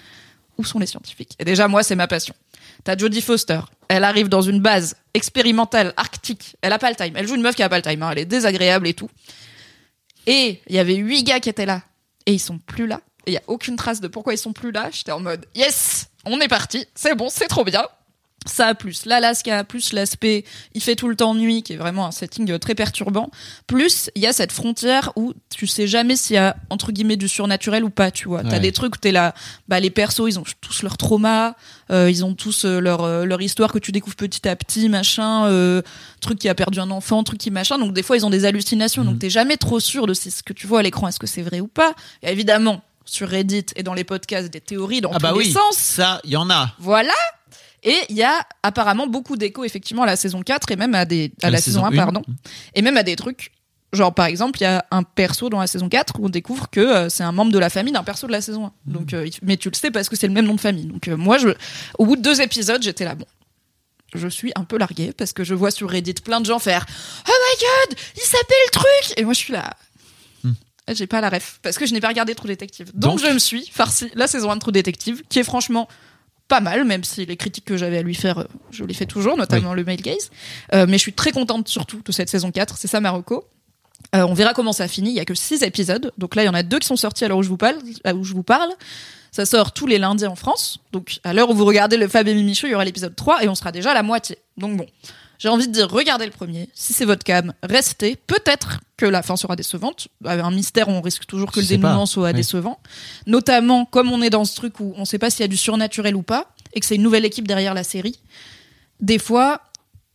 Où 0.59 0.65
sont 0.65 0.79
les 0.79 0.87
scientifiques 0.87 1.35
Et 1.39 1.45
déjà, 1.45 1.69
moi, 1.69 1.83
c'est 1.83 1.97
ma 1.97 2.07
passion. 2.07 2.35
T'as 2.85 2.97
Jodie 2.97 3.21
Foster. 3.21 3.61
Elle 3.89 4.05
arrive 4.05 4.29
dans 4.29 4.41
une 4.43 4.61
base 4.61 4.97
expérimentale 5.13 5.93
arctique. 5.97 6.57
Elle 6.63 6.73
a 6.73 6.79
pas 6.79 6.89
le 6.91 6.97
time. 6.97 7.13
Elle 7.15 7.29
joue 7.29 7.35
une 7.35 7.43
meuf 7.43 7.55
qui 7.57 7.63
a 7.63 7.69
pas 7.69 7.77
le 7.77 7.83
time. 7.83 8.03
hein. 8.03 8.11
Elle 8.13 8.19
est 8.21 8.25
désagréable 8.25 8.87
et 8.89 8.95
tout. 8.95 9.11
Et 10.27 10.61
il 10.69 10.75
y 10.75 10.79
avait 10.79 10.95
huit 10.95 11.25
gars 11.25 11.41
qui 11.41 11.49
étaient 11.49 11.67
là. 11.67 11.83
Et 12.27 12.33
ils 12.33 12.39
sont 12.41 12.59
plus 12.59 12.87
là. 12.87 13.01
Et 13.27 13.33
il 13.33 13.35
y 13.35 13.39
a 13.39 13.43
aucune 13.49 13.77
trace 13.77 14.01
de 14.01 14.09
pourquoi 14.09 14.35
ils 14.35 14.39
sont 14.39 14.53
plus 14.53 14.71
là. 14.73 14.89
J'étais 14.91 15.13
en 15.13 15.21
mode 15.21 15.47
yes, 15.55 16.09
on 16.25 16.41
est 16.41 16.49
parti. 16.49 16.87
C'est 16.95 17.15
bon, 17.15 17.29
c'est 17.29 17.49
trop 17.49 17.65
bien. 17.65 17.85
Ça 18.47 18.75
plus 18.75 19.05
l'Alaska, 19.07 19.65
plus 19.65 19.93
l'aspect 19.93 20.45
il 20.75 20.81
fait 20.83 20.95
tout 20.97 21.09
le 21.09 21.17
temps 21.17 21.35
nuit, 21.35 21.63
qui 21.63 21.73
est 21.75 21.77
vraiment 21.77 22.07
un 22.07 22.11
setting 22.11 22.51
euh, 22.51 22.59
très 22.59 22.75
perturbant. 22.75 23.31
Plus 23.67 24.11
il 24.15 24.23
y 24.23 24.27
a 24.27 24.33
cette 24.33 24.53
frontière 24.53 25.13
où 25.17 25.35
tu 25.55 25.67
sais 25.67 25.87
jamais 25.87 26.17
s'il 26.17 26.35
y 26.35 26.39
a 26.39 26.57
entre 26.71 26.93
guillemets 26.93 27.17
du 27.17 27.29
surnaturel 27.29 27.85
ou 27.85 27.91
pas. 27.91 28.11
Tu 28.11 28.29
vois, 28.29 28.43
t'as 28.45 28.59
des 28.59 28.73
trucs 28.73 28.95
où 28.97 28.99
t'es 28.99 29.13
là, 29.13 29.35
bah 29.69 29.81
les 29.81 29.91
persos 29.91 30.29
ils 30.29 30.39
ont 30.39 30.45
tous 30.61 30.83
leur 30.83 30.97
trauma, 30.97 31.57
euh, 31.91 32.11
ils 32.11 32.25
ont 32.25 32.35
tous 32.35 32.65
euh, 32.65 32.79
leur 32.81 33.03
euh, 33.03 33.25
leur 33.25 33.41
histoire 33.43 33.73
que 33.73 33.79
tu 33.79 33.93
découvres 33.93 34.17
petit 34.17 34.49
à 34.49 34.55
petit, 34.57 34.89
machin, 34.89 35.47
euh, 35.47 35.83
truc 36.21 36.39
qui 36.39 36.49
a 36.49 36.55
perdu 36.55 36.79
un 36.81 36.91
enfant, 36.91 37.23
truc 37.25 37.39
qui 37.39 37.51
machin. 37.51 37.79
Donc 37.79 37.93
des 37.93 38.03
fois 38.03 38.17
ils 38.17 38.25
ont 38.27 38.31
des 38.31 38.45
hallucinations, 38.45 39.03
Mhm. 39.03 39.11
donc 39.11 39.19
t'es 39.19 39.31
jamais 39.31 39.57
trop 39.57 39.81
sûr 39.81 40.07
de 40.07 40.15
si 40.15 40.31
ce 40.31 40.43
que 40.43 40.53
tu 40.53 40.67
vois 40.67 40.81
à 40.81 40.83
l'écran 40.83 41.09
est-ce 41.09 41.19
que 41.19 41.27
c'est 41.27 41.43
vrai 41.43 41.61
ou 41.61 41.67
pas. 41.69 41.95
Et 42.23 42.31
évidemment 42.31 42.83
sur 43.05 43.29
Reddit 43.29 43.67
et 43.77 43.83
dans 43.85 43.95
les 43.95 44.03
podcasts 44.05 44.51
des 44.51 44.61
théories 44.61 45.01
dans 45.01 45.13
Ah 45.15 45.19
bah 45.21 45.31
tous 45.31 45.39
oui, 45.39 45.45
les 45.47 45.53
sens. 45.53 45.77
ça, 45.77 46.21
il 46.25 46.31
y 46.31 46.37
en 46.37 46.51
a. 46.51 46.73
Voilà. 46.81 47.13
Et 47.87 47.97
il 48.11 48.17
y 48.17 48.25
a 48.25 48.45
apparemment 48.65 49.07
beaucoup 49.07 49.37
d'échos 49.37 49.65
effectivement 49.65 50.03
à 50.03 50.07
la 50.07 50.17
saison 50.17 50.43
4 50.43 50.73
et 50.73 50.77
même 50.77 50.95
à 50.95 51.05
des 51.05 51.33
à, 51.41 51.51
la, 51.51 51.59
saison 51.59 51.85
1 51.87 51.91
une. 51.93 51.97
pardon. 51.97 52.23
Et 52.75 52.83
même 52.83 52.97
à 52.97 53.05
des 53.05 53.15
trucs 53.17 53.53
genre 53.93 54.13
par 54.13 54.27
exemple, 54.27 54.59
il 54.59 54.65
y 54.65 54.67
a 54.67 54.85
un 54.91 55.05
perso 55.05 55.49
dans 55.49 55.61
la 55.61 55.69
saison 55.69 55.89
4 55.89 56.19
où 56.19 56.27
on 56.27 56.29
découvre 56.29 56.69
que 56.69 56.81
euh, 56.81 57.09
c'est 57.09 57.23
un 57.23 57.31
membre 57.31 57.53
de 57.53 57.59
la 57.61 57.71
famille 57.71 57.93
d'un 57.93 58.03
perso 58.03 58.27
de 58.27 58.33
la 58.33 58.41
saison 58.41 58.67
1. 58.67 58.73
Donc 58.87 59.15
euh, 59.15 59.29
mais 59.43 59.57
tu 59.57 59.71
le 59.71 59.77
sais 59.77 59.93
parce 59.93 60.09
que 60.09 60.17
c'est 60.17 60.27
le 60.27 60.33
même 60.33 60.47
nom 60.47 60.55
de 60.55 60.61
famille. 60.61 60.87
Donc 60.87 61.07
euh, 61.07 61.17
moi 61.17 61.39
je 61.39 61.51
au 61.99 62.07
bout 62.07 62.17
de 62.17 62.23
deux 62.23 62.41
épisodes, 62.41 62.83
j'étais 62.83 63.05
là 63.05 63.15
bon. 63.15 63.27
Je 64.15 64.27
suis 64.29 64.51
un 64.57 64.65
peu 64.65 64.79
larguée 64.79 65.13
parce 65.13 65.33
que 65.33 65.45
je 65.45 65.55
vois 65.55 65.71
sur 65.71 65.89
Reddit 65.89 66.15
plein 66.15 66.41
de 66.41 66.47
gens 66.47 66.59
faire 66.59 66.85
"Oh 67.29 67.31
my 67.31 67.67
god, 67.91 67.99
il 68.17 68.23
s'appelle 68.23 68.71
truc" 68.73 69.15
et 69.19 69.25
moi 69.25 69.33
je 69.33 69.39
suis 69.39 69.53
là 69.53 69.77
Hmm. 70.43 70.53
J'ai 70.93 71.07
pas 71.07 71.21
la 71.21 71.29
ref 71.29 71.61
parce 71.63 71.79
que 71.79 71.87
je 71.87 71.95
n'ai 71.95 72.01
pas 72.01 72.09
regardé 72.09 72.35
True 72.35 72.49
Detective. 72.49 72.91
Donc, 72.95 73.19
Donc- 73.19 73.29
je 73.29 73.33
me 73.33 73.39
suis 73.39 73.67
farci 73.73 74.11
la 74.15 74.27
saison 74.27 74.51
1 74.51 74.57
de 74.57 74.61
True 74.61 74.73
Detective 74.73 75.23
qui 75.29 75.39
est 75.39 75.45
franchement 75.45 75.89
pas 76.49 76.61
mal, 76.61 76.85
même 76.85 77.05
si 77.05 77.27
les 77.27 77.37
critiques 77.37 77.65
que 77.65 77.77
j'avais 77.77 77.99
à 77.99 78.03
lui 78.03 78.15
faire, 78.15 78.39
euh, 78.39 78.45
je 78.71 78.85
les 78.85 78.95
fais 78.95 79.07
toujours, 79.07 79.37
notamment 79.37 79.75
le 79.75 79.85
male 79.85 79.97
gaze. 79.97 80.31
Euh, 80.75 80.87
mais 80.89 80.97
je 80.99 81.03
suis 81.03 81.13
très 81.13 81.33
contente 81.33 81.69
surtout 81.69 82.01
de 82.05 82.13
cette 82.13 82.29
saison 82.29 82.51
4, 82.51 82.77
c'est 82.79 82.89
ça 82.89 83.01
ma 83.01 83.11
reco. 83.11 83.45
Euh, 84.15 84.23
on 84.23 84.35
verra 84.35 84.55
comment 84.55 84.73
ça 84.73 84.87
finit, 84.89 85.11
il 85.11 85.17
y 85.17 85.21
a 85.21 85.25
que 85.25 85.35
6 85.35 85.63
épisodes. 85.63 86.13
Donc 86.19 86.37
là, 86.37 86.43
il 86.43 86.47
y 86.47 86.49
en 86.49 86.55
a 86.55 86.63
deux 86.63 86.79
qui 86.79 86.87
sont 86.87 86.97
sortis 86.97 87.25
à 87.25 87.29
l'heure 87.29 87.39
où 87.39 87.43
je 87.43 87.49
vous 87.49 87.57
parle. 87.57 87.77
où 88.15 88.25
je 88.25 88.35
vous 88.35 88.43
parle. 88.43 88.71
Ça 89.33 89.45
sort 89.45 89.73
tous 89.73 89.87
les 89.87 89.99
lundis 89.99 90.27
en 90.27 90.37
France. 90.37 90.79
Donc 90.93 91.19
à 91.25 91.35
l'heure 91.35 91.51
où 91.51 91.55
vous 91.55 91.65
regardez 91.65 91.97
le 91.97 92.09
Fab 92.09 92.27
et 92.29 92.35
Mimi 92.35 92.55
Show, 92.55 92.69
il 92.69 92.71
y 92.71 92.75
aura 92.75 92.85
l'épisode 92.85 93.15
3 93.15 93.45
et 93.45 93.49
on 93.49 93.55
sera 93.55 93.73
déjà 93.73 93.91
à 93.91 93.95
la 93.95 94.03
moitié. 94.03 94.39
Donc 94.57 94.77
bon, 94.77 94.87
j'ai 95.39 95.49
envie 95.49 95.67
de 95.69 95.73
dire, 95.73 95.89
regardez 95.91 96.25
le 96.25 96.31
premier. 96.33 96.69
Si 96.75 96.93
c'est 96.93 97.05
votre 97.05 97.25
cam, 97.25 97.53
restez. 97.63 98.17
Peut-être 98.27 98.81
que 98.97 99.07
la 99.07 99.23
fin 99.23 99.37
sera 99.37 99.57
décevante. 99.57 100.09
Avec 100.25 100.45
un 100.45 100.51
mystère, 100.51 100.89
on 100.89 101.01
risque 101.01 101.27
toujours 101.27 101.51
que 101.53 101.61
Je 101.61 101.67
le 101.67 101.69
dénouement 101.77 102.07
soit 102.07 102.29
Oui. 102.29 102.35
décevant. 102.35 102.79
Notamment, 103.27 103.85
comme 103.85 104.11
on 104.13 104.23
est 104.23 104.31
dans 104.31 104.45
ce 104.45 104.55
truc 104.57 104.81
où 104.81 104.95
on 104.97 105.05
sait 105.05 105.19
pas 105.19 105.31
s'il 105.31 105.41
y 105.41 105.45
a 105.45 105.49
du 105.49 105.57
surnaturel 105.57 106.17
ou 106.17 106.23
pas, 106.23 106.53
et 106.73 106.81
que 106.81 106.87
c'est 106.87 106.97
une 106.97 107.03
nouvelle 107.03 107.25
équipe 107.25 107.47
derrière 107.49 107.75
la 107.75 107.85
série, 107.85 108.19
des 109.01 109.19
fois, 109.19 109.61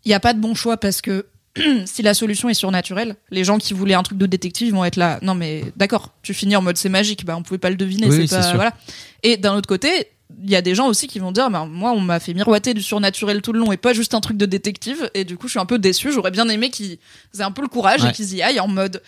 il 0.06 0.10
n'y 0.10 0.16
a 0.16 0.20
pas 0.20 0.34
de 0.34 0.40
bon 0.40 0.56
choix 0.56 0.78
parce 0.78 1.02
que 1.02 1.26
si 1.86 2.02
la 2.02 2.14
solution 2.14 2.50
est 2.50 2.54
surnaturelle, 2.54 3.16
les 3.30 3.44
gens 3.44 3.58
qui 3.58 3.74
voulaient 3.74 3.94
un 3.94 4.04
truc 4.04 4.18
de 4.18 4.26
détective 4.26 4.74
vont 4.74 4.86
être 4.86 4.96
là. 4.96 5.20
Non, 5.22 5.36
mais 5.36 5.66
d'accord, 5.76 6.10
tu 6.24 6.34
finis 6.34 6.56
en 6.56 6.62
mode 6.62 6.78
c'est 6.78 6.90
magique, 6.90 7.26
bah 7.26 7.36
on 7.38 7.44
pouvait 7.44 7.58
pas 7.58 7.70
le 7.70 7.76
deviner, 7.76 8.08
Oui, 8.08 8.14
c'est 8.16 8.22
oui, 8.22 8.28
c'est 8.28 8.36
pas 8.38 8.44
sûr. 8.44 8.56
voilà. 8.56 8.74
Et 9.24 9.38
d'un 9.38 9.56
autre 9.56 9.68
côté, 9.68 10.08
il 10.44 10.50
y 10.50 10.56
a 10.56 10.62
des 10.62 10.76
gens 10.76 10.88
aussi 10.88 11.08
qui 11.08 11.20
vont 11.20 11.32
dire, 11.32 11.50
bah, 11.50 11.66
moi 11.70 11.92
on 11.92 12.00
m'a 12.00 12.20
fait 12.20 12.34
miroiter 12.34 12.74
du 12.74 12.82
surnaturel 12.82 13.42
tout 13.42 13.54
le 13.54 13.60
long 13.60 13.72
et 13.72 13.78
pas 13.78 13.94
juste 13.94 14.14
un 14.14 14.22
truc 14.22 14.38
de 14.38 14.46
détective, 14.46 15.10
et 15.14 15.24
du 15.26 15.38
coup 15.38 15.48
je 15.48 15.52
suis 15.52 15.60
un 15.60 15.66
peu 15.66 15.80
déçu. 15.80 16.12
J'aurais 16.12 16.32
bien 16.32 16.48
aimé 16.50 16.70
qu'ils 16.70 16.98
aient 17.40 17.44
un 17.44 17.52
peu 17.52 17.62
le 17.62 17.68
courage 17.68 18.04
Ouais. 18.04 18.10
et 18.10 18.14
qu'ils 18.14 18.34
y 18.36 18.42
aillent 18.42 18.60
en 18.60 18.68
mode 18.68 19.02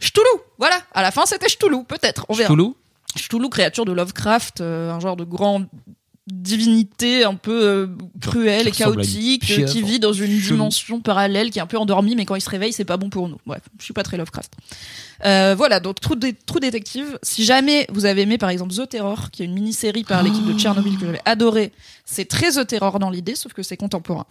Ch'toulou, 0.00 0.40
voilà. 0.58 0.76
À 0.94 1.02
la 1.02 1.10
fin 1.10 1.26
c'était 1.26 1.48
Ch'toulou, 1.48 1.84
peut-être, 1.84 2.24
on 2.28 2.34
verra. 2.34 2.54
Cthulhu 2.54 2.72
Cthulhu, 3.16 3.48
créature 3.50 3.84
de 3.84 3.92
Lovecraft, 3.92 4.60
euh, 4.60 4.90
un 4.90 5.00
genre 5.00 5.16
de 5.16 5.24
grande 5.24 5.66
divinité 6.26 7.24
un 7.24 7.34
peu 7.34 7.64
euh, 7.64 7.86
cruelle 8.20 8.68
et 8.68 8.70
Qui 8.70 8.78
chaotique, 8.82 9.42
pieuvre 9.44 9.70
qui 9.72 9.82
vit 9.82 9.98
dans 9.98 10.12
une 10.12 10.38
dimension 10.38 11.00
parallèle, 11.00 11.50
qui 11.50 11.58
est 11.58 11.62
un 11.62 11.66
peu 11.66 11.76
endormie, 11.78 12.14
mais 12.14 12.24
quand 12.24 12.36
il 12.36 12.40
se 12.40 12.50
réveille, 12.50 12.72
c'est 12.72 12.84
pas 12.84 12.96
bon 12.96 13.10
pour 13.10 13.28
nous. 13.28 13.38
Bref, 13.46 13.62
je 13.78 13.84
suis 13.84 13.92
pas 13.94 14.02
très 14.02 14.16
Lovecraft. 14.16 14.52
Euh, 15.24 15.54
voilà, 15.56 15.80
donc 15.80 16.00
True, 16.00 16.16
Dé-. 16.16 16.36
Si 17.22 17.44
jamais 17.44 17.86
vous 17.92 18.04
avez 18.06 18.22
aimé, 18.22 18.38
par 18.38 18.48
exemple, 18.50 18.74
The 18.74 18.88
Terror, 18.88 19.30
qui 19.30 19.42
est 19.42 19.44
une 19.44 19.52
mini-série 19.54 20.04
par 20.04 20.22
l'équipe 20.22 20.46
de 20.46 20.58
Tchernobyl 20.58 20.96
que 20.98 21.06
j'avais 21.06 21.20
adoré, 21.24 21.72
c'est 22.04 22.24
très 22.26 22.52
The 22.52 22.66
Terror 22.66 22.98
dans 22.98 23.10
l'idée, 23.10 23.34
sauf 23.34 23.52
que 23.52 23.62
c'est 23.62 23.76
contemporain. 23.76 24.26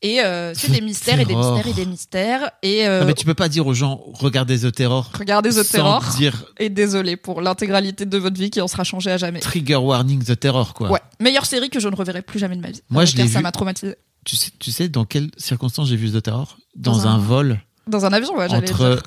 Et 0.00 0.20
euh, 0.20 0.54
c'est 0.54 0.70
des 0.70 0.80
mystères 0.80 1.18
et 1.18 1.24
des 1.24 1.34
mystères 1.34 1.66
et 1.66 1.72
des 1.72 1.86
mystères. 1.86 2.50
Et 2.62 2.86
euh, 2.86 3.00
Non, 3.00 3.06
mais 3.06 3.14
tu 3.14 3.24
peux 3.24 3.34
pas 3.34 3.48
dire 3.48 3.66
aux 3.66 3.74
gens, 3.74 4.00
regardez 4.14 4.60
The 4.60 4.72
Terror. 4.72 5.10
regardez 5.18 5.50
The 5.50 5.62
sans 5.64 5.72
Terror. 5.72 6.04
dire 6.16 6.44
Et 6.58 6.68
désolé 6.68 7.16
pour 7.16 7.40
l'intégralité 7.42 8.06
de 8.06 8.18
votre 8.18 8.38
vie 8.38 8.50
qui 8.50 8.60
en 8.60 8.68
sera 8.68 8.84
changée 8.84 9.10
à 9.10 9.16
jamais. 9.16 9.40
trigger 9.40 9.76
warning 9.76 10.22
The 10.24 10.38
Terror, 10.38 10.72
quoi. 10.74 10.90
Ouais, 10.90 11.00
meilleure 11.20 11.46
série 11.46 11.68
que 11.70 11.80
je 11.80 11.88
ne 11.88 11.96
reverrai 11.96 12.22
plus 12.22 12.38
jamais 12.38 12.54
de 12.56 12.60
ma 12.62 12.70
vie. 12.70 12.80
Moi, 12.90 13.04
je 13.04 13.16
l'ai 13.16 13.26
Ça 13.26 13.40
m'a 13.40 13.50
traumatisé. 13.52 13.96
Tu 14.24 14.36
sais, 14.36 14.50
tu 14.58 14.70
sais 14.70 14.88
dans 14.88 15.04
quelles 15.04 15.30
circonstances 15.36 15.88
j'ai 15.88 15.96
vu 15.96 16.10
The 16.12 16.22
Terror? 16.22 16.58
Dans, 16.76 16.92
Dans 16.92 17.06
un, 17.08 17.14
un- 17.14 17.18
vol 17.18 17.60
Dans 17.86 18.04
un 18.04 18.12
avion, 18.12 18.36
ouais, 18.36 18.48
j'allais 18.48 18.70
entre 18.70 18.88
dire. 18.90 19.02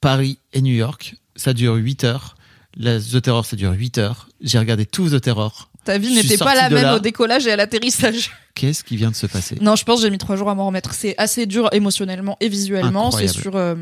Paris 0.00 0.38
et 0.52 0.62
New 0.62 0.74
York. 0.74 1.16
Ça 1.36 1.52
dure 1.52 1.74
8 1.74 2.04
heures. 2.04 2.36
La 2.76 2.98
The 3.00 3.20
Terror, 3.22 3.44
ça 3.44 3.56
dure 3.56 3.72
8 3.72 3.98
heures. 3.98 4.28
J'ai 4.40 4.58
regardé 4.58 4.86
tout 4.86 5.08
The 5.10 5.20
Terror. 5.20 5.70
Ta 5.84 5.98
vie 5.98 6.14
n'était 6.14 6.36
pas 6.36 6.54
la 6.54 6.68
même 6.70 6.82
là. 6.82 6.96
au 6.96 6.98
décollage 6.98 7.46
et 7.46 7.52
à 7.52 7.56
l'atterrissage. 7.56 8.30
Qu'est-ce 8.54 8.84
qui 8.84 8.96
vient 8.96 9.10
de 9.10 9.16
se 9.16 9.26
passer? 9.26 9.56
Non, 9.60 9.76
je 9.76 9.84
pense 9.84 10.00
que 10.00 10.06
j'ai 10.06 10.10
mis 10.10 10.18
trois 10.18 10.36
jours 10.36 10.50
à 10.50 10.54
m'en 10.54 10.66
remettre. 10.66 10.92
C'est 10.92 11.14
assez 11.18 11.46
dur 11.46 11.68
émotionnellement 11.72 12.36
et 12.40 12.48
visuellement. 12.48 13.10
C'est 13.10 13.28
sur. 13.28 13.56
euh, 13.56 13.74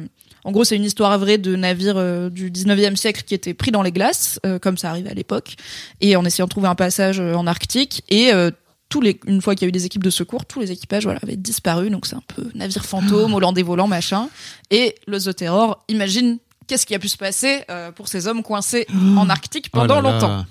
en 0.44 0.52
gros, 0.52 0.64
c'est 0.64 0.76
une 0.76 0.84
histoire 0.84 1.18
vraie 1.18 1.38
de 1.38 1.56
navires 1.56 1.96
euh, 1.96 2.30
du 2.30 2.50
19e 2.50 2.96
siècle 2.96 3.22
qui 3.26 3.34
étaient 3.34 3.54
pris 3.54 3.70
dans 3.72 3.82
les 3.82 3.92
glaces, 3.92 4.38
euh, 4.46 4.58
comme 4.58 4.78
ça 4.78 4.90
arrivait 4.90 5.10
à 5.10 5.14
l'époque, 5.14 5.56
et 6.00 6.14
en 6.16 6.24
essayant 6.24 6.46
de 6.46 6.50
trouver 6.50 6.68
un 6.68 6.74
passage 6.76 7.18
euh, 7.20 7.34
en 7.34 7.46
Arctique. 7.46 8.02
Et 8.08 8.32
euh, 8.32 8.50
tous 8.88 9.00
les, 9.00 9.20
une 9.26 9.42
fois 9.42 9.54
qu'il 9.54 9.62
y 9.62 9.66
a 9.66 9.68
eu 9.68 9.72
des 9.72 9.84
équipes 9.86 10.04
de 10.04 10.10
secours, 10.10 10.46
tous 10.46 10.60
les 10.60 10.70
équipages 10.72 11.04
voilà, 11.04 11.20
avaient 11.22 11.36
disparu. 11.36 11.90
Donc 11.90 12.06
c'est 12.06 12.16
un 12.16 12.22
peu 12.26 12.50
navire 12.54 12.84
fantôme, 12.84 13.34
hollandais 13.34 13.62
volant, 13.62 13.86
machin. 13.86 14.28
Et 14.70 14.94
le 15.06 15.20
The 15.20 15.34
Terror, 15.36 15.84
imagine 15.88 16.38
qu'est-ce 16.66 16.86
qui 16.86 16.94
a 16.94 16.98
pu 16.98 17.08
se 17.08 17.16
passer 17.16 17.64
euh, 17.70 17.92
pour 17.92 18.08
ces 18.08 18.26
hommes 18.28 18.42
coincés 18.42 18.86
en 19.16 19.28
Arctique 19.28 19.66
Oh 19.72 19.78
pendant 19.78 20.00
là. 20.00 20.12
longtemps. 20.12 20.46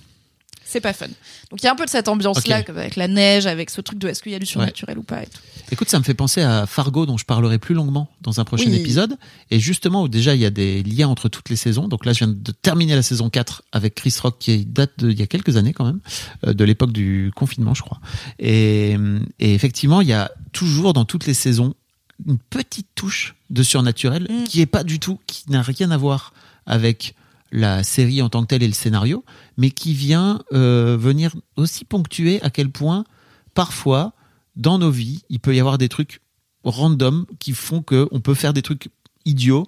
C'est 0.70 0.82
pas 0.82 0.92
fun. 0.92 1.06
Donc 1.50 1.62
il 1.62 1.64
y 1.64 1.68
a 1.68 1.72
un 1.72 1.76
peu 1.78 1.86
de 1.86 1.90
cette 1.90 2.10
ambiance-là, 2.10 2.58
avec 2.68 2.98
la 2.98 3.08
neige, 3.08 3.46
avec 3.48 3.70
ce 3.70 3.80
truc 3.80 3.98
de 4.00 4.10
est-ce 4.10 4.22
qu'il 4.22 4.34
y 4.34 4.36
a 4.36 4.40
du 4.40 4.46
surnaturel 4.46 4.98
ou 4.98 5.04
pas. 5.04 5.24
Et 5.24 5.26
tout. 5.28 5.40
Écoute, 5.72 5.90
ça 5.90 5.98
me 5.98 6.04
fait 6.04 6.14
penser 6.14 6.42
à 6.42 6.66
Fargo, 6.66 7.06
dont 7.06 7.18
je 7.18 7.24
parlerai 7.26 7.58
plus 7.58 7.74
longuement 7.74 8.10
dans 8.22 8.40
un 8.42 8.44
prochain 8.44 8.70
Oui. 8.70 8.76
épisode. 8.76 9.18
Et 9.50 9.60
justement, 9.62 10.04
où 10.04 10.08
déjà, 10.10 10.36
il 10.36 10.42
y 10.42 10.46
a 10.46 10.50
des 10.50 10.84
liens 10.84 11.08
entre 11.08 11.30
toutes 11.30 11.50
les 11.50 11.56
saisons. 11.56 11.88
Donc 11.88 12.06
là, 12.06 12.12
je 12.12 12.20
viens 12.26 12.28
de 12.28 12.52
terminer 12.52 12.96
la 12.96 13.02
saison 13.02 13.30
4 13.30 13.64
avec 13.72 13.96
Chris 13.96 14.14
Rock, 14.22 14.38
qui 14.40 14.66
date 14.66 14.92
de, 14.98 15.10
il 15.10 15.18
y 15.18 15.22
a 15.24 15.28
quelques 15.28 15.56
années 15.56 15.72
quand 15.74 15.86
même, 15.86 16.00
euh, 16.46 16.54
de 16.54 16.64
l'époque 16.66 16.92
du 16.92 17.32
confinement, 17.36 17.74
je 17.74 17.82
crois. 17.84 18.00
Et, 18.40 18.98
et 19.40 19.54
effectivement, 19.54 20.02
il 20.02 20.08
y 20.10 20.14
a 20.14 20.32
toujours 20.52 20.92
dans 20.94 21.06
toutes 21.06 21.28
les 21.28 21.34
saisons 21.34 21.76
une 22.28 22.40
petite 22.40 22.88
touche 22.96 23.36
de 23.52 23.64
surnaturel 23.64 24.28
Mm. 24.30 24.44
qui 24.46 24.60
est 24.62 24.66
pas 24.66 24.84
du 24.84 25.00
tout, 25.00 25.20
qui 25.28 25.44
n'a 25.50 25.62
rien 25.62 25.92
à 25.92 25.98
voir 25.98 26.34
avec 26.66 27.14
la 27.52 27.84
série 27.84 28.22
en 28.22 28.30
tant 28.30 28.42
que 28.42 28.48
telle 28.48 28.64
et 28.64 28.68
le 28.68 28.74
scénario, 28.74 29.24
mais 29.58 29.72
qui 29.72 29.94
vient 29.94 30.42
euh, 30.54 30.98
venir 31.00 31.36
aussi 31.56 31.86
ponctuer 31.86 32.42
à 32.42 32.50
quel 32.50 32.70
point 32.70 33.04
parfois 33.54 34.14
dans 34.56 34.78
nos 34.80 34.92
vies 34.92 35.22
il 35.30 35.40
peut 35.40 35.56
y 35.56 35.60
avoir 35.60 35.78
des 35.78 35.90
trucs 35.90 36.22
random 36.64 37.26
qui 37.40 37.54
font 37.54 37.82
que 37.82 38.08
on 38.12 38.20
peut 38.20 38.34
faire 38.34 38.54
des 38.54 38.62
trucs 38.62 38.90
idiots 39.26 39.68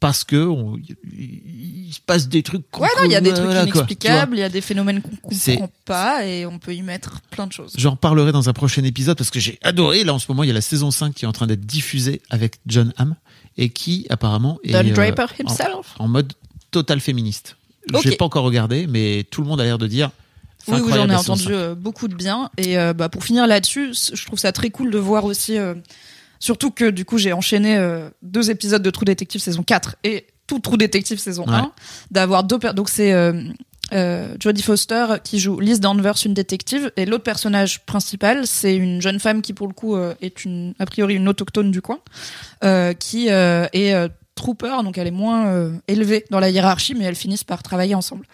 parce 0.00 0.24
que 0.24 0.46
on- 0.46 0.76
il 0.78 1.90
se 1.94 2.00
passe 2.00 2.28
des 2.28 2.42
trucs 2.42 2.64
Ouais, 2.78 2.88
non, 2.98 3.04
il 3.06 3.10
y 3.12 3.16
a 3.16 3.20
des 3.22 3.32
trucs 3.32 3.44
voilà, 3.46 3.62
inexplicables, 3.62 4.36
il 4.36 4.40
y 4.40 4.42
a 4.42 4.48
des 4.50 4.60
phénomènes 4.60 5.00
qu'on 5.00 5.16
comprend 5.16 5.70
pas 5.86 6.26
et 6.26 6.44
on 6.44 6.58
peut 6.58 6.74
y 6.74 6.82
mettre 6.82 7.20
plein 7.30 7.46
de 7.46 7.52
choses. 7.52 7.72
J'en 7.78 7.92
reparlerai 7.92 8.30
dans 8.32 8.48
un 8.48 8.52
prochain 8.52 8.84
épisode 8.84 9.16
parce 9.16 9.30
que 9.30 9.40
j'ai 9.40 9.58
adoré. 9.62 10.04
Là, 10.04 10.12
en 10.12 10.18
ce 10.18 10.26
moment, 10.28 10.42
il 10.42 10.48
y 10.48 10.50
a 10.50 10.54
la 10.54 10.60
saison 10.60 10.90
5 10.90 11.14
qui 11.14 11.24
est 11.24 11.28
en 11.28 11.32
train 11.32 11.46
d'être 11.46 11.64
diffusée 11.64 12.20
avec 12.28 12.56
John 12.66 12.92
Hamm 12.98 13.16
et 13.56 13.70
qui, 13.70 14.06
apparemment, 14.10 14.58
est 14.62 14.72
Don 14.72 14.80
euh, 14.86 14.92
Draper 14.92 15.26
en- 15.42 15.48
himself. 15.50 15.94
en, 15.98 16.08
mode 16.08 16.34
total 16.74 17.00
féministe. 17.00 17.56
Ok. 17.92 18.02
J'ai 18.02 18.16
pas 18.16 18.24
encore 18.24 18.44
regardé, 18.44 18.86
mais 18.86 19.24
tout 19.30 19.40
le 19.42 19.46
monde 19.48 19.60
a 19.60 19.64
l'air 19.64 19.78
de 19.78 19.86
dire. 19.86 20.10
Oui, 20.66 20.78
oui, 20.82 20.92
j'en 20.94 21.08
ai 21.08 21.14
entendu 21.14 21.44
5. 21.44 21.50
euh, 21.50 21.74
beaucoup 21.74 22.08
de 22.08 22.14
bien. 22.14 22.50
Et 22.56 22.78
euh, 22.78 22.92
bah, 22.94 23.08
pour 23.10 23.22
finir 23.22 23.46
là-dessus, 23.46 23.92
je 24.14 24.26
trouve 24.26 24.38
ça 24.38 24.50
très 24.52 24.70
cool 24.70 24.90
de 24.90 24.98
voir 24.98 25.24
aussi. 25.24 25.58
euh, 25.58 25.74
surtout 26.40 26.70
que 26.70 26.90
du 26.90 27.04
coup, 27.04 27.18
j'ai 27.18 27.32
enchaîné 27.32 27.78
deux 28.22 28.50
épisodes 28.50 28.82
de 28.82 28.90
True 28.90 29.04
Detective 29.04 29.40
saison 29.40 29.62
4 29.62 29.96
et 30.04 30.26
tout 30.46 30.58
True 30.58 30.76
Detective 30.78 31.18
saison 31.18 31.44
Ouais. 31.46 31.54
1. 31.54 31.72
D'avoir 32.10 32.44
deux. 32.44 32.58
Donc 32.74 32.88
c'est. 32.88 33.12
Jodie 34.40 34.62
Foster 34.62 35.06
qui 35.22 35.38
joue 35.38 35.60
Liz 35.60 35.78
Danvers, 35.78 36.16
une 36.24 36.34
détective, 36.34 36.90
et 36.96 37.06
l'autre 37.06 37.22
personnage 37.22 37.80
principal, 37.86 38.44
c'est 38.46 38.74
une 38.74 39.00
jeune 39.00 39.20
femme 39.20 39.40
qui 39.40 39.52
pour 39.52 39.68
le 39.68 39.72
coup 39.74 39.96
est 40.20 40.44
une 40.44 40.74
a 40.80 40.86
priori 40.86 41.14
une 41.14 41.28
autochtone 41.28 41.70
du 41.70 41.80
coin, 41.80 41.98
qui 42.98 43.28
est 43.28 44.08
trooper, 44.34 44.82
donc 44.82 44.98
elle 44.98 45.06
est 45.06 45.12
moins 45.12 45.46
euh, 45.46 45.72
élevée 45.88 46.24
dans 46.30 46.40
la 46.40 46.50
hiérarchie, 46.50 46.94
mais 46.94 47.04
elles 47.04 47.14
finissent 47.14 47.44
par 47.44 47.62
travailler 47.62 47.94
ensemble. 47.94 48.26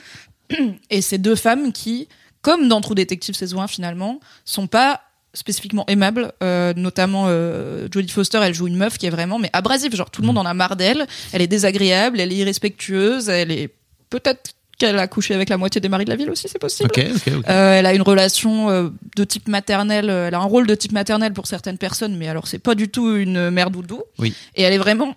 Et 0.90 1.02
ces 1.02 1.18
deux 1.18 1.36
femmes 1.36 1.72
qui, 1.72 2.08
comme 2.42 2.68
dans 2.68 2.80
True 2.80 2.94
Detective 2.94 3.34
saison 3.34 3.60
1 3.60 3.66
finalement, 3.66 4.20
sont 4.44 4.66
pas 4.66 5.02
spécifiquement 5.32 5.84
aimables, 5.86 6.32
euh, 6.42 6.74
notamment 6.74 7.26
euh, 7.28 7.86
Jodie 7.92 8.12
Foster, 8.12 8.40
elle 8.42 8.54
joue 8.54 8.66
une 8.66 8.76
meuf 8.76 8.98
qui 8.98 9.06
est 9.06 9.10
vraiment 9.10 9.38
mais 9.38 9.50
abrasive, 9.52 9.94
genre 9.94 10.10
tout 10.10 10.22
le 10.22 10.26
monde 10.26 10.38
en 10.38 10.46
a 10.46 10.54
marre 10.54 10.74
d'elle, 10.74 11.06
elle 11.32 11.42
est 11.42 11.46
désagréable, 11.46 12.18
elle 12.18 12.32
est 12.32 12.36
irrespectueuse, 12.36 13.28
elle 13.28 13.52
est 13.52 13.72
peut-être 14.08 14.54
qu'elle 14.80 14.98
a 14.98 15.06
couché 15.06 15.34
avec 15.34 15.48
la 15.50 15.58
moitié 15.58 15.80
des 15.80 15.88
maris 15.88 16.06
de 16.06 16.10
la 16.10 16.16
ville 16.16 16.30
aussi, 16.30 16.48
c'est 16.48 16.58
possible. 16.58 16.90
Euh, 16.98 17.72
elle 17.74 17.86
a 17.86 17.94
une 17.94 18.02
relation 18.02 18.70
euh, 18.70 18.88
de 19.14 19.24
type 19.24 19.46
maternel, 19.46 20.08
euh, 20.08 20.28
elle 20.28 20.34
a 20.34 20.40
un 20.40 20.44
rôle 20.44 20.66
de 20.66 20.74
type 20.74 20.92
maternel 20.92 21.32
pour 21.32 21.46
certaines 21.46 21.78
personnes, 21.78 22.16
mais 22.16 22.28
alors 22.28 22.48
c'est 22.48 22.58
pas 22.58 22.74
du 22.74 22.88
tout 22.88 23.14
une 23.14 23.50
mère 23.50 23.70
doudou. 23.70 24.02
Oui. 24.18 24.34
Et 24.56 24.62
elle 24.62 24.72
est 24.72 24.78
vraiment, 24.78 25.14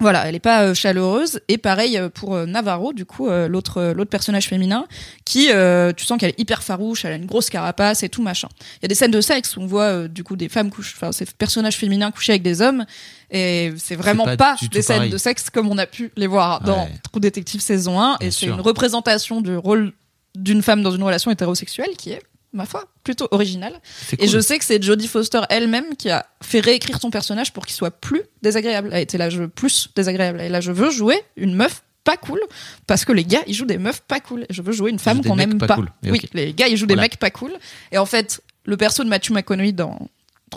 voilà, 0.00 0.26
elle 0.28 0.34
est 0.34 0.40
pas 0.40 0.62
euh, 0.64 0.74
chaleureuse. 0.74 1.40
Et 1.46 1.56
pareil 1.56 1.96
euh, 1.96 2.08
pour 2.08 2.34
euh, 2.34 2.46
Navarro, 2.46 2.92
du 2.92 3.06
coup, 3.06 3.28
euh, 3.28 3.46
l'autre 3.46 3.92
l'autre 3.94 4.10
personnage 4.10 4.48
féminin, 4.48 4.86
qui, 5.24 5.50
euh, 5.52 5.92
tu 5.92 6.04
sens 6.04 6.18
qu'elle 6.18 6.30
est 6.30 6.40
hyper 6.40 6.64
farouche, 6.64 7.04
elle 7.04 7.12
a 7.12 7.16
une 7.16 7.26
grosse 7.26 7.48
carapace 7.48 8.02
et 8.02 8.08
tout 8.08 8.20
machin. 8.22 8.48
Il 8.76 8.82
y 8.82 8.86
a 8.86 8.88
des 8.88 8.96
scènes 8.96 9.12
de 9.12 9.20
sexe 9.20 9.56
où 9.56 9.60
on 9.60 9.66
voit 9.66 9.84
euh, 9.84 10.08
du 10.08 10.24
coup 10.24 10.34
des 10.34 10.48
femmes 10.48 10.70
coucher, 10.70 10.94
enfin 10.96 11.12
ces 11.12 11.26
personnages 11.26 11.76
féminins 11.76 12.10
coucher 12.10 12.32
avec 12.32 12.42
des 12.42 12.60
hommes, 12.60 12.84
et 13.30 13.72
c'est 13.76 13.94
vraiment 13.94 14.24
pas 14.36 14.56
des 14.72 14.82
scènes 14.82 14.96
pareil. 14.96 15.10
de 15.10 15.16
sexe 15.16 15.48
comme 15.48 15.70
on 15.70 15.78
a 15.78 15.86
pu 15.86 16.10
les 16.16 16.26
voir 16.26 16.60
dans 16.60 16.84
Ouais. 16.84 16.90
True 17.10 17.20
Detective 17.20 17.60
saison 17.60 18.00
1, 18.00 18.16
Bien 18.18 18.28
et 18.28 18.30
c'est 18.32 18.46
une 18.46 18.60
représentation 18.60 19.40
du 19.40 19.56
rôle 19.56 19.92
d'une 20.34 20.62
femme 20.62 20.82
dans 20.82 20.90
une 20.90 21.04
relation 21.04 21.30
hétérosexuelle 21.30 21.90
qui 21.96 22.10
est, 22.10 22.20
ma 22.54 22.66
foi, 22.66 22.84
plutôt 23.02 23.28
originale. 23.32 23.80
C'est 24.06 24.22
Et 24.22 24.28
je 24.28 24.38
sais 24.38 24.58
que 24.58 24.64
c'est 24.64 24.82
Jodie 24.82 25.08
Foster 25.08 25.40
elle-même 25.50 25.96
qui 25.96 26.08
a 26.10 26.24
fait 26.42 26.60
réécrire 26.60 27.00
son 27.00 27.10
personnage 27.10 27.52
pour 27.52 27.66
qu'il 27.66 27.74
soit 27.76 27.90
plus 27.90 28.22
désagréable. 28.42 28.90
Elle 28.92 29.02
était 29.02 29.18
là, 29.18 29.28
je 29.30 29.40
veux 29.40 29.48
plus 29.48 29.88
désagréable. 29.94 30.40
Et 30.40 30.48
là, 30.48 30.60
je 30.60 30.72
veux 30.72 30.90
jouer 30.90 31.20
une 31.36 31.54
meuf 31.54 31.82
pas 32.04 32.16
cool 32.16 32.40
parce 32.86 33.04
que 33.04 33.12
les 33.12 33.24
gars, 33.24 33.42
ils 33.46 33.54
jouent 33.54 33.64
des 33.66 33.78
meufs 33.78 34.00
pas 34.02 34.20
cool. 34.20 34.46
Je 34.50 34.62
veux 34.62 34.72
jouer 34.72 34.90
une 34.90 34.98
femme 34.98 35.22
qu'on 35.24 35.36
n'aime 35.36 35.58
pas 35.58 35.66
pas. 35.66 35.74
cool. 35.76 35.90
Et 36.04 36.10
Oui, 36.10 36.20
les 36.34 36.52
gars, 36.54 36.68
ils 36.68 36.76
jouent 36.76 36.86
des 36.86 36.96
mecs 36.96 37.18
pas 37.18 37.30
cool. 37.30 37.52
Et 37.92 37.98
en 37.98 38.06
fait, 38.06 38.40
le 38.64 38.76
perso 38.76 39.02
de 39.04 39.08
Matthew 39.08 39.30
McConaughey 39.32 39.72
dans 39.72 40.08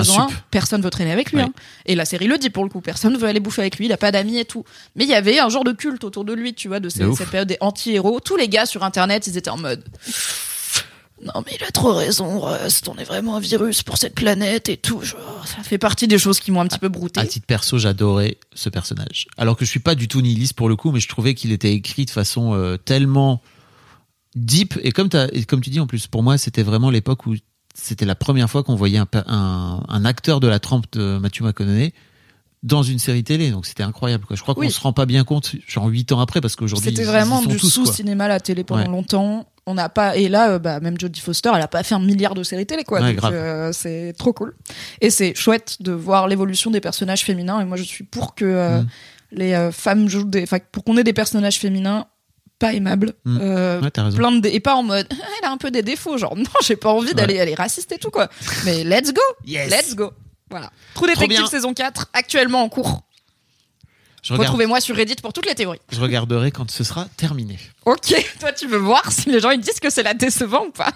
un 0.00 0.02
saison 0.02 0.20
1, 0.22 0.28
sup. 0.28 0.36
personne 0.50 0.82
veut 0.82 0.90
traîner 0.90 1.12
avec 1.12 1.30
lui. 1.30 1.38
Ouais. 1.38 1.44
hein. 1.44 1.52
Et 1.84 1.94
la 1.94 2.04
série 2.04 2.26
le 2.26 2.36
dit 2.36 2.50
pour 2.50 2.64
le 2.64 2.68
coup, 2.70 2.80
personne 2.80 3.16
veut 3.16 3.28
aller 3.28 3.38
bouffer 3.38 3.60
avec 3.60 3.78
lui, 3.78 3.84
il 3.86 3.92
a 3.92 3.96
pas 3.96 4.10
d'amis 4.10 4.38
et 4.38 4.44
tout. 4.44 4.64
Mais 4.96 5.04
il 5.04 5.10
y 5.10 5.14
avait 5.14 5.38
un 5.38 5.48
genre 5.48 5.62
de 5.62 5.70
culte 5.70 6.02
autour 6.02 6.24
de 6.24 6.32
lui, 6.32 6.52
tu 6.52 6.66
vois, 6.66 6.80
de, 6.80 6.88
ces- 6.88 7.04
De 7.04 7.12
cette 7.12 7.30
période 7.30 7.46
des 7.46 7.56
anti-héros. 7.60 8.18
Tous 8.18 8.34
les 8.36 8.48
gars 8.48 8.66
sur 8.66 8.82
internet, 8.82 9.28
ils 9.28 9.36
étaient 9.36 9.50
en 9.50 9.56
mode 9.58 9.84
non 11.26 11.42
mais 11.44 11.56
il 11.58 11.64
a 11.64 11.70
trop 11.70 11.92
raison, 11.92 12.40
Rust, 12.40 12.88
on 12.88 12.96
est 12.96 13.04
vraiment 13.04 13.36
un 13.36 13.40
virus 13.40 13.82
pour 13.82 13.98
cette 13.98 14.14
planète 14.14 14.68
et 14.68 14.76
tout. 14.76 15.02
Ça 15.02 15.62
fait 15.62 15.78
partie 15.78 16.08
des 16.08 16.18
choses 16.18 16.40
qui 16.40 16.50
m'ont 16.50 16.60
un 16.60 16.66
petit 16.66 16.78
peu 16.78 16.88
brouté. 16.88 17.20
À 17.20 17.26
titre 17.26 17.46
perso, 17.46 17.78
j'adorais 17.78 18.38
ce 18.54 18.68
personnage. 18.68 19.26
Alors 19.36 19.56
que 19.56 19.64
je 19.64 19.70
suis 19.70 19.80
pas 19.80 19.94
du 19.94 20.08
tout 20.08 20.20
nihiliste 20.20 20.54
pour 20.54 20.68
le 20.68 20.76
coup, 20.76 20.92
mais 20.92 21.00
je 21.00 21.08
trouvais 21.08 21.34
qu'il 21.34 21.52
était 21.52 21.72
écrit 21.72 22.04
de 22.04 22.10
façon 22.10 22.54
euh, 22.54 22.76
tellement 22.76 23.42
deep. 24.34 24.78
Et 24.82 24.92
comme, 24.92 25.08
tu 25.08 25.70
dis 25.70 25.80
en 25.80 25.86
plus, 25.86 26.06
pour 26.06 26.22
moi, 26.22 26.38
c'était 26.38 26.62
vraiment 26.62 26.90
l'époque 26.90 27.26
où 27.26 27.34
c'était 27.74 28.04
la 28.04 28.14
première 28.14 28.48
fois 28.48 28.62
qu'on 28.62 28.76
voyait 28.76 29.00
un, 29.26 30.04
acteur 30.04 30.40
de 30.40 30.48
la 30.48 30.60
trempe 30.60 30.86
de 30.92 31.18
Matthew 31.18 31.42
McConaughey 31.42 31.92
dans 32.66 32.82
une 32.82 32.98
série 32.98 33.24
télé. 33.24 33.50
Donc 33.50 33.64
c'était 33.64 33.82
incroyable. 33.82 34.26
Quoi. 34.26 34.36
Je 34.36 34.42
crois 34.42 34.54
qu'on 34.54 34.60
Oui. 34.60 34.70
se 34.70 34.80
rend 34.80 34.92
pas 34.92 35.06
bien 35.06 35.24
compte, 35.24 35.52
genre 35.66 35.86
huit 35.86 36.12
ans 36.12 36.20
après, 36.20 36.40
parce 36.42 36.54
qu'aujourd'hui 36.56 36.90
C'était 36.90 37.04
vraiment 37.04 37.40
ils 37.40 37.44
sont 37.44 37.50
du 37.50 37.56
tous, 37.56 37.74
quoi. 37.78 37.86
sous-cinéma 37.86 38.24
à 38.24 38.28
la 38.28 38.40
télé 38.40 38.64
pendant 38.64 38.82
Ouais. 38.82 38.88
longtemps. 38.88 39.46
On 39.68 39.74
n'a 39.74 39.88
pas 39.88 40.16
et 40.16 40.28
là, 40.28 40.50
euh, 40.50 40.58
bah, 40.60 40.78
même 40.80 40.98
Jodie 41.00 41.20
Foster, 41.20 41.50
elle 41.54 41.60
a 41.62 41.66
pas 41.68 41.82
fait 41.82 41.94
un 41.96 42.00
milliard 42.00 42.34
de 42.34 42.42
séries 42.44 42.66
télé 42.66 42.84
quoi. 42.84 43.00
Ouais, 43.00 43.14
donc 43.14 43.24
euh, 43.32 43.72
c'est 43.72 44.14
trop 44.18 44.32
cool. 44.32 44.54
Et 45.00 45.10
c'est 45.10 45.34
chouette 45.34 45.78
de 45.80 45.90
voir 45.92 46.28
l'évolution 46.28 46.70
des 46.70 46.80
personnages 46.80 47.24
féminins. 47.24 47.60
Et 47.60 47.64
moi, 47.64 47.76
je 47.76 47.82
suis 47.82 48.04
pour 48.04 48.34
que 48.36 48.44
euh, 48.44 48.82
Mm. 48.82 48.86
les 49.32 49.70
femmes 49.72 50.08
jouent 50.08 50.22
des, 50.24 50.42
enfin, 50.44 50.58
pour 50.70 50.84
qu'on 50.84 50.96
ait 50.96 51.02
des 51.04 51.12
personnages 51.12 51.58
féminins 51.58 52.06
pas 52.60 52.72
aimables. 52.74 53.12
Mm. 53.24 53.38
euh, 53.42 53.80
Ouais, 53.82 53.90
plein 53.90 54.32
de 54.32 54.48
et 54.48 54.60
pas 54.60 54.76
en 54.76 54.82
mode 54.84 55.06
Ah, 55.10 55.14
elle 55.42 55.48
a 55.48 55.52
un 55.52 55.56
peu 55.58 55.70
des 55.72 55.82
défauts 55.82 56.16
genre 56.16 56.36
non 56.36 56.44
j'ai 56.64 56.76
pas 56.76 56.90
envie 56.92 57.12
d'aller 57.12 57.34
elle 57.34 57.48
est 57.50 57.54
raciste 57.54 57.90
et 57.92 57.98
tout 57.98 58.10
quoi 58.10 58.28
mais 58.64 58.82
let's 58.84 59.12
go 59.12 59.20
Yes. 59.44 59.68
let's 59.70 59.94
go 59.96 60.12
voilà 60.50 60.70
True 60.94 61.06
Detective 61.06 61.28
bien. 61.28 61.46
saison 61.46 61.74
4 61.74 62.08
actuellement 62.12 62.62
en 62.62 62.68
cours 62.68 63.02
Je, 64.22 64.32
regarde- 64.32 64.46
retrouvez-moi 64.48 64.80
sur 64.80 64.96
Reddit 64.96 65.16
pour 65.16 65.32
toutes 65.32 65.46
les 65.46 65.54
théories 65.54 65.80
je 65.90 66.00
regarderai 66.00 66.50
quand 66.50 66.70
ce 66.70 66.84
sera 66.84 67.06
terminé. 67.16 67.58
ok 67.84 68.34
toi 68.40 68.52
tu 68.52 68.66
veux 68.66 68.78
voir 68.78 69.10
si 69.12 69.30
les 69.30 69.40
gens 69.40 69.50
ils 69.50 69.60
disent 69.60 69.80
que 69.80 69.90
c'est 69.90 70.02
la 70.02 70.14
décevant 70.14 70.66
ou 70.66 70.70
pas? 70.70 70.92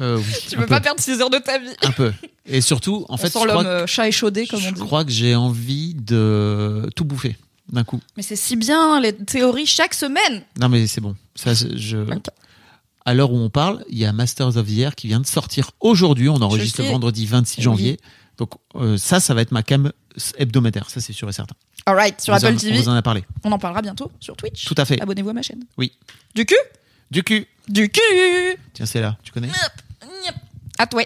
Euh, 0.00 0.16
oui, 0.18 0.24
tu 0.48 0.56
veux 0.56 0.62
peu. 0.62 0.68
pas 0.68 0.80
perdre 0.80 1.00
6 1.00 1.20
heures 1.20 1.30
de 1.30 1.38
ta 1.38 1.58
vie? 1.58 1.68
Un 1.82 1.92
peu. 1.92 2.12
Et 2.46 2.60
surtout, 2.62 3.04
en 3.08 3.14
on 3.14 3.16
fait, 3.18 3.28
sent 3.30 3.38
je 3.42 3.46
l'homme 3.46 3.58
crois, 3.58 3.66
euh, 3.66 3.86
chat 3.86 4.08
échaudé 4.08 4.46
comme 4.46 4.58
je 4.58 4.68
on 4.70 4.72
dit 4.72 4.80
crois 4.80 5.04
que 5.04 5.10
j'ai 5.12 5.34
envie 5.36 5.94
de 5.94 6.90
tout 6.96 7.04
bouffer 7.04 7.36
d'un 7.70 7.84
coup. 7.84 8.00
mais 8.16 8.22
c'est 8.22 8.34
si 8.36 8.56
bien 8.56 9.00
les 9.00 9.12
théories 9.14 9.66
chaque 9.66 9.94
semaine 9.94 10.42
Non, 10.58 10.68
mais 10.68 10.86
c'est 10.86 11.00
bon. 11.00 11.14
Ça, 11.36 11.52
je... 11.54 11.98
À 13.04 13.14
l'heure 13.14 13.30
où 13.32 13.36
on 13.36 13.50
parle, 13.50 13.84
il 13.88 13.98
y 13.98 14.04
a 14.04 14.12
Masters 14.12 14.56
of 14.56 14.66
the 14.66 14.78
Air 14.78 14.94
qui 14.94 15.08
vient 15.08 15.20
de 15.20 15.26
sortir 15.26 15.70
aujourd'hui. 15.80 16.28
On 16.28 16.40
enregistre 16.40 16.82
vendredi 16.82 17.26
26 17.26 17.66
Oui. 17.68 17.96
Donc 18.38 18.52
euh, 18.76 18.96
ça, 18.96 19.20
ça 19.20 19.34
va 19.34 19.42
être 19.42 19.52
ma 19.52 19.62
cam 19.62 19.92
hebdomadaire. 20.36 20.88
Ça, 20.90 21.00
c'est 21.00 21.12
sûr 21.12 21.28
et 21.28 21.32
certain. 21.32 21.54
alright 21.86 22.20
sur 22.20 22.32
on, 22.32 22.36
Apple 22.36 22.46
en, 22.54 22.56
TV 22.56 22.78
on 22.78 22.82
vous 22.82 22.88
en 22.88 22.94
a 22.94 23.02
parlé. 23.02 23.24
on 23.44 23.52
en 23.52 23.58
parlera 23.58 23.82
bientôt 23.82 24.10
sur 24.20 24.36
Twitch 24.36 24.64
Tout 24.64 24.74
à 24.78 24.84
fait. 24.84 25.00
abonnez-vous 25.00 25.30
à 25.30 25.32
ma 25.34 25.42
chaîne 25.42 25.64
Oui. 25.78 25.92
du 26.34 26.44
cul? 26.46 26.56
Du 27.10 27.22
cul. 27.22 27.46
du 27.68 27.90
cul 27.90 28.00
Tiens, 28.72 28.86
c'est 28.86 29.00
là. 29.00 29.16
Tu 29.22 29.32
connais? 29.32 29.50
À 30.78 30.86
toi 30.86 31.02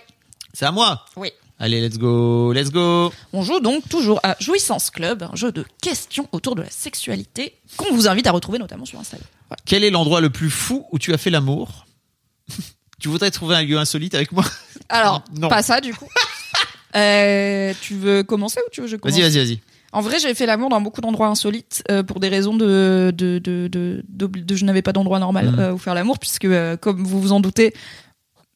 C'est 0.54 0.64
à 0.66 0.70
moi. 0.72 1.04
oui 1.16 1.30
Allez, 1.58 1.80
let's 1.80 1.96
go. 1.98 2.52
Let's 2.52 2.70
go. 2.70 3.10
On 3.32 3.42
joue 3.42 3.60
donc 3.60 3.88
toujours 3.88 4.20
à 4.22 4.36
Jouissance 4.40 4.90
Club, 4.90 5.22
un 5.22 5.34
jeu 5.36 5.52
de 5.52 5.64
questions 5.80 6.28
autour 6.32 6.54
de 6.54 6.60
la 6.60 6.68
sexualité 6.70 7.56
qu'on 7.78 7.94
vous 7.94 8.08
invite 8.08 8.26
à 8.26 8.30
retrouver 8.32 8.58
notamment 8.58 8.84
sur 8.84 9.00
Instagram. 9.00 9.26
Voilà. 9.48 9.62
Quel 9.64 9.82
est 9.82 9.88
l'endroit 9.90 10.20
le 10.20 10.28
plus 10.28 10.50
fou 10.50 10.84
où 10.92 10.98
tu 10.98 11.14
as 11.14 11.18
fait 11.18 11.30
l'amour? 11.30 11.86
Tu 12.98 13.08
voudrais 13.08 13.30
trouver 13.30 13.56
un 13.56 13.62
lieu 13.62 13.76
insolite 13.78 14.14
avec 14.14 14.32
moi? 14.32 14.42
Alors, 14.88 15.22
Non. 15.34 15.48
pas 15.48 15.62
ça 15.62 15.82
du 15.82 15.92
coup. 15.94 16.08
Euh, 16.94 17.72
tu 17.80 17.94
veux 17.94 18.22
commencer 18.22 18.60
ou 18.66 18.70
tu 18.70 18.80
veux 18.80 18.86
que 18.86 18.90
je 18.92 18.96
commence 18.96 19.18
Vas-y, 19.18 19.30
vas-y, 19.30 19.44
vas-y. 19.44 19.60
En 19.92 20.00
vrai, 20.02 20.18
j'ai 20.18 20.34
fait 20.34 20.46
l'amour 20.46 20.68
dans 20.68 20.80
beaucoup 20.80 21.00
d'endroits 21.00 21.28
insolites 21.28 21.82
euh, 21.90 22.02
pour 22.02 22.20
des 22.20 22.28
raisons 22.28 22.54
de, 22.56 23.12
de, 23.16 23.38
de, 23.38 23.70
de, 23.72 24.54
je 24.56 24.64
n'avais 24.64 24.82
pas 24.82 24.92
d'endroit 24.92 25.18
normal 25.18 25.46
Mhm. 25.52 25.58
euh, 25.58 25.72
où 25.72 25.78
faire 25.78 25.94
l'amour, 25.94 26.18
puisque 26.18 26.46
comme 26.80 27.02
vous 27.04 27.20
vous 27.20 27.32
en 27.32 27.40
doutez, 27.40 27.72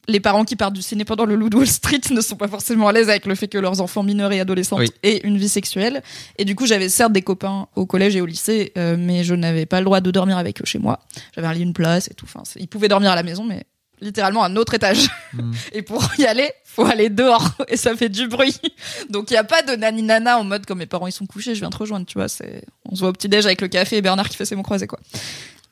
les 0.09 0.19
parents 0.21 0.45
qui 0.45 0.57
partent 0.57 0.75
du 0.75 0.83
ciné 0.83 1.05
pendant 1.05 1.25
le 1.25 1.37
Loup 1.37 1.51
de 1.51 1.57
Wall 1.57 1.67
Street 1.69 2.01
ne 2.11 2.21
sont 2.21 2.37
pas 2.37 2.49
forcément 2.49 2.89
à 2.89 2.93
l'aise 2.93 3.09
avec 3.09 3.27
le 3.27 3.35
fait 3.35 3.49
que 3.49 3.59
leurs 3.59 3.81
enfants 3.81 4.03
mineurs 4.03 4.33
et 4.33 4.41
adolescents 4.41 4.79
Oui. 4.79 4.89
aient 5.03 5.21
une 5.25 5.39
vie 5.39 5.49
sexuelle. 5.49 6.03
Et 6.37 6.45
du 6.45 6.55
coup, 6.57 6.67
j'avais 6.67 6.89
certes 6.89 7.13
des 7.13 7.23
copains 7.23 7.69
au 7.77 7.87
collège 7.87 8.17
et 8.17 8.21
au 8.21 8.27
lycée, 8.27 8.73
euh, 8.77 8.97
mais 8.99 9.23
je 9.25 9.35
n'avais 9.35 9.67
pas 9.67 9.79
le 9.79 9.85
droit 9.85 10.01
de 10.01 10.11
dormir 10.11 10.37
avec 10.37 10.61
eux 10.61 10.67
chez 10.67 10.79
moi. 10.81 10.99
J'avais 11.35 11.47
un 11.47 11.55
lit, 11.55 11.63
une 11.63 11.73
place 11.75 12.09
et 12.11 12.15
tout. 12.15 12.27
Enfin, 12.27 12.43
ils 12.57 12.69
pouvaient 12.69 12.89
dormir 12.89 13.13
à 13.13 13.15
la 13.15 13.23
maison, 13.23 13.45
mais 13.45 13.65
littéralement 14.01 14.45
un 14.45 14.57
autre 14.57 14.75
étage. 14.75 15.09
Mhm. 15.35 15.53
Et 15.73 15.83
pour 15.83 16.03
y 16.19 16.25
aller, 16.25 16.51
faut 16.65 16.85
aller 16.87 17.09
dehors 17.11 17.51
et 17.69 17.77
ça 17.77 17.97
fait 17.97 18.09
du 18.09 18.29
bruit. 18.29 18.57
Donc 19.11 19.31
il 19.31 19.35
y 19.35 19.37
a 19.37 19.45
pas 19.45 19.63
de 19.63 19.73
nani 19.77 20.03
nana 20.03 20.39
en 20.39 20.45
mode 20.45 20.67
comme 20.67 20.79
mes 20.79 20.87
parents 20.87 21.07
ils 21.09 21.13
sont 21.13 21.27
couchés, 21.27 21.55
je 21.55 21.61
viens 21.61 21.71
te 21.71 21.77
rejoindre, 21.79 22.07
tu 22.07 22.15
vois, 22.19 22.29
c'est 22.29 22.63
on 22.89 22.95
se 22.95 23.01
voit 23.01 23.09
au 23.11 23.13
petit 23.13 23.29
déj 23.29 23.45
avec 23.47 23.61
le 23.61 23.69
café 23.69 23.97
et 23.97 24.03
Bernard 24.03 24.29
qui 24.29 24.37
fait 24.37 24.45
ses 24.45 24.55
mots 24.57 24.63
croisés 24.63 24.87
quoi. 24.87 24.99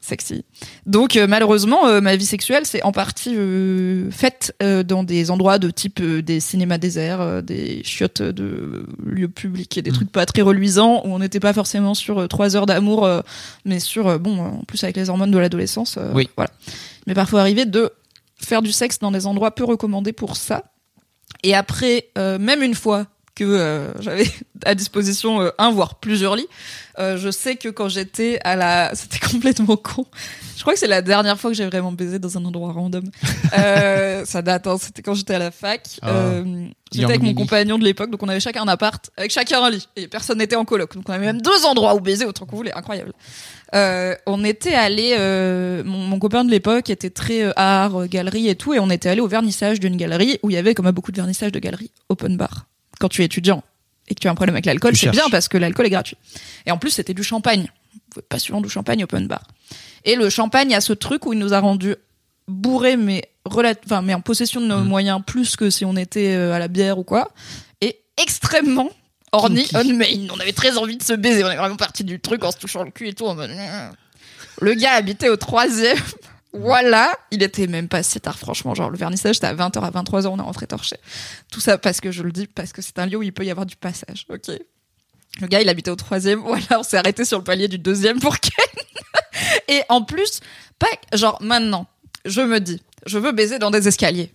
Sexy. 0.01 0.45
Donc 0.87 1.17
euh, 1.17 1.27
malheureusement 1.27 1.87
euh, 1.87 2.01
ma 2.01 2.17
vie 2.17 2.25
sexuelle 2.25 2.63
c'est 2.65 2.83
en 2.83 2.93
partie 2.93 3.35
euh, 3.37 4.11
faite 4.11 4.55
euh, 4.63 4.83
dans 4.83 5.03
des 5.05 5.31
endroits 5.31 5.59
de 5.59 5.71
type 5.71 6.01
euh, 6.01 6.23
des 6.23 6.41
cinémas 6.41 6.79
déserts, 6.79 7.21
euh, 7.21 7.43
des 7.43 7.83
chiottes 7.85 8.23
de 8.23 8.87
lieux 9.05 9.29
publics 9.29 9.77
et 9.77 9.83
des 9.83 9.91
Mhm. 9.91 9.97
trucs 9.97 10.13
pas 10.13 10.25
très 10.25 10.41
reluisants 10.43 11.03
où 11.05 11.09
on 11.15 11.19
n'était 11.19 11.41
pas 11.41 11.53
forcément 11.53 11.95
sur 11.95 12.27
trois 12.29 12.57
heures 12.57 12.67
d'amour 12.67 13.05
euh, 13.05 13.21
mais 13.67 13.81
sur 13.81 14.19
bon 14.19 14.39
euh, 14.39 14.49
en 14.49 14.63
plus 14.65 14.83
avec 14.85 14.97
les 14.97 15.11
hormones 15.11 15.31
de 15.33 15.39
l'adolescence 15.39 15.99
Oui. 16.15 16.29
voilà. 16.37 16.51
Mais 17.07 17.15
parfois 17.15 17.41
arrivé 17.41 17.67
de 17.67 17.91
faire 18.41 18.63
du 18.63 18.73
sexe 18.73 18.99
dans 18.99 19.11
des 19.11 19.27
endroits 19.27 19.55
peu 19.55 19.65
recommandés 19.65 20.13
pour 20.13 20.37
ça. 20.37 20.73
Et 21.43 21.55
après, 21.55 22.11
euh, 22.17 22.39
même 22.39 22.63
une 22.63 22.75
fois 22.75 23.07
que 23.39 23.45
euh, 23.45 23.93
j'avais 24.01 24.27
à 24.65 24.75
disposition 24.75 25.41
euh, 25.41 25.51
un 25.59 25.71
voire 25.71 25.95
plusieurs 26.01 26.35
lits, 26.35 26.49
euh, 26.99 27.17
je 27.17 27.31
sais 27.31 27.55
que 27.55 27.69
quand 27.69 27.89
j'étais 27.89 28.41
à 28.43 28.57
la, 28.57 28.91
c'était 28.95 29.21
complètement 29.21 29.77
con. 29.77 30.07
Je 30.57 30.63
crois 30.63 30.73
que 30.73 30.81
c'est 30.81 30.89
la 30.89 31.03
dernière 31.03 31.39
fois 31.39 31.51
que 31.51 31.57
j'ai 31.57 31.67
vraiment 31.67 31.93
baisé 31.93 32.19
dans 32.19 32.37
un 32.37 32.45
endroit 32.45 32.73
random. 32.73 33.05
Ça 34.25 34.43
date, 34.43 34.67
hein, 34.67 34.77
c'était 34.81 35.03
quand 35.03 35.15
j'étais 35.15 35.35
à 35.35 35.39
la 35.39 35.53
fac. 35.53 35.87
Ah. 36.03 36.43
J'étais 36.91 37.05
avec 37.05 37.23
mon 37.23 37.35
compagnon 37.35 37.79
de 37.79 37.85
l'époque, 37.85 38.11
donc 38.11 38.23
on 38.23 38.29
avait 38.29 38.41
chacun 38.41 38.63
un 38.63 38.69
appart, 38.69 39.11
avec 39.17 39.31
chacun 39.31 39.63
un 39.63 39.71
lit, 39.71 39.89
et 39.95 40.09
personne 40.09 40.39
n'était 40.39 40.57
en 40.57 40.65
coloc. 40.65 40.95
Donc 40.95 41.09
on 41.09 41.13
avait 41.13 41.27
même 41.27 41.41
deux 41.41 41.65
endroits 41.65 41.95
où 41.95 42.01
baiser 42.01 42.25
autant 42.25 42.45
qu'on 42.47 42.57
voulait, 42.57 42.75
incroyable. 42.75 43.13
On 44.27 44.45
était 44.45 44.75
allé, 44.75 45.17
mon, 45.85 45.99
mon 45.99 46.19
copain 46.19 46.45
de 46.45 46.51
l'époque 46.51 46.91
était 46.91 47.11
très 47.11 47.53
art, 47.57 48.09
galerie 48.09 48.49
et 48.49 48.57
tout, 48.57 48.75
et 48.75 48.81
on 48.81 48.91
était 48.91 49.11
allé 49.11 49.21
au 49.21 49.29
vernissage 49.29 49.79
d'une 49.79 49.97
galerie 49.97 50.41
où 50.43 50.51
il 50.51 50.55
y 50.55 50.57
avait, 50.57 50.75
comme 50.75 50.87
à 50.87 50.93
beaucoup 50.93 51.13
de 51.13 51.17
vernissages 51.17 51.53
de 51.53 51.59
galeries, 51.61 51.93
open 52.09 52.37
bar. 52.37 52.67
Quand 52.99 53.09
tu 53.09 53.23
es 53.23 53.25
étudiant 53.25 53.63
et 54.09 54.15
que 54.15 54.21
tu 54.21 54.29
as 54.29 54.31
un 54.31 54.35
problème 54.35 54.55
avec 54.55 54.67
l'alcool, 54.67 54.97
c'est 54.97 55.11
bien 55.11 55.29
parce 55.31 55.49
que 55.49 55.59
l'alcool 55.59 55.87
est 55.87 55.91
gratuit. 55.91 56.17
Et 56.67 56.71
en 56.71 56.79
plus, 56.79 56.91
c'était 56.91 57.15
du 57.15 57.23
champagne 57.23 57.69
pas 58.29 58.39
suivre 58.39 58.61
du 58.63 58.69
champagne 58.71 59.05
open 59.05 59.27
bar. 59.27 59.43
Et 60.05 60.17
le 60.17 60.31
champagne 60.31 60.75
a 60.75 60.81
ce 60.81 60.93
truc 60.93 61.27
où 61.27 61.33
il 61.35 61.39
nous 61.39 61.53
a 61.53 61.61
rendu 61.61 61.95
bourrés, 62.49 62.97
mais, 62.97 63.23
enfin, 63.45 64.01
mais 64.03 64.15
en 64.15 64.21
possession 64.23 64.61
de 64.61 64.67
nos 64.67 64.79
Mhm. 64.79 64.87
moyens 64.89 65.21
plus 65.27 65.57
que 65.57 65.69
si 65.71 65.85
on 65.85 65.95
était 65.97 66.35
euh, 66.35 66.53
à 66.55 66.59
la 66.59 66.69
bière 66.69 66.99
ou 66.99 67.05
quoi. 67.05 67.31
Et 67.83 68.01
extrêmement 68.17 68.91
horny 69.33 69.67
on 69.75 69.85
main. 69.85 70.07
On 70.35 70.41
avait 70.41 70.53
très 70.53 70.79
envie 70.79 70.97
de 70.97 71.03
se 71.03 71.13
baiser. 71.13 71.45
On 71.45 71.51
est 71.51 71.57
vraiment 71.57 71.77
parti 71.77 72.03
du 72.03 72.19
truc 72.19 72.43
en 72.45 72.51
se 72.51 72.57
touchant 72.57 72.83
le 72.83 72.91
cul 72.91 73.09
et 73.09 73.13
tout. 73.13 73.27
mode, 73.27 73.51
Mmh. 73.51 73.93
Le 74.61 74.75
gars 74.75 74.93
habitait 74.95 75.29
au 75.29 75.37
troisième. 75.37 75.99
Voilà, 76.53 77.13
il 77.31 77.43
était 77.43 77.67
même 77.67 77.89
pas 77.89 78.03
si 78.03 78.21
tard, 78.21 78.39
franchement. 78.39 78.75
Genre, 78.75 78.91
le 78.91 78.97
vernissage, 78.97 79.37
c'était 79.37 79.49
à 79.49 79.55
20h, 79.55 79.81
à 79.81 79.91
23h, 79.91 80.27
on 80.29 80.39
est 80.39 80.43
rentré 80.43 80.67
torché. 80.67 80.97
Tout 81.53 81.61
ça 81.61 81.77
parce 81.79 82.01
que 82.01 82.11
je 82.11 82.23
le 82.23 82.33
dis, 82.33 82.47
parce 82.47 82.73
que 82.73 82.81
c'est 82.81 82.99
un 82.99 83.07
lieu 83.07 83.19
où 83.19 83.23
il 83.23 83.33
peut 83.33 83.45
y 83.45 83.51
avoir 83.51 83.67
du 83.67 83.77
passage, 83.77 84.27
ok 84.31 84.59
Le 85.41 85.47
gars, 85.47 85.61
il 85.61 85.69
habitait 85.69 85.91
au 85.91 85.97
troisième. 85.97 86.41
Voilà, 86.45 86.81
on 86.81 86.83
s'est 86.83 86.97
arrêté 86.97 87.25
sur 87.25 87.39
le 87.39 87.45
palier 87.45 87.69
du 87.69 87.79
deuxième 87.79 88.19
pour 88.19 88.39
Ken. 88.41 88.53
Et 89.69 89.83
en 89.89 90.03
plus, 90.03 90.41
pas, 90.79 90.87
genre, 91.13 91.39
maintenant, 91.43 91.87
je 92.25 92.41
me 92.41 92.61
dis, 92.61 92.83
je 93.07 93.19
veux 93.19 93.33
baiser 93.33 93.59
dans 93.59 93.71
des 93.71 93.87
escaliers. 93.87 94.33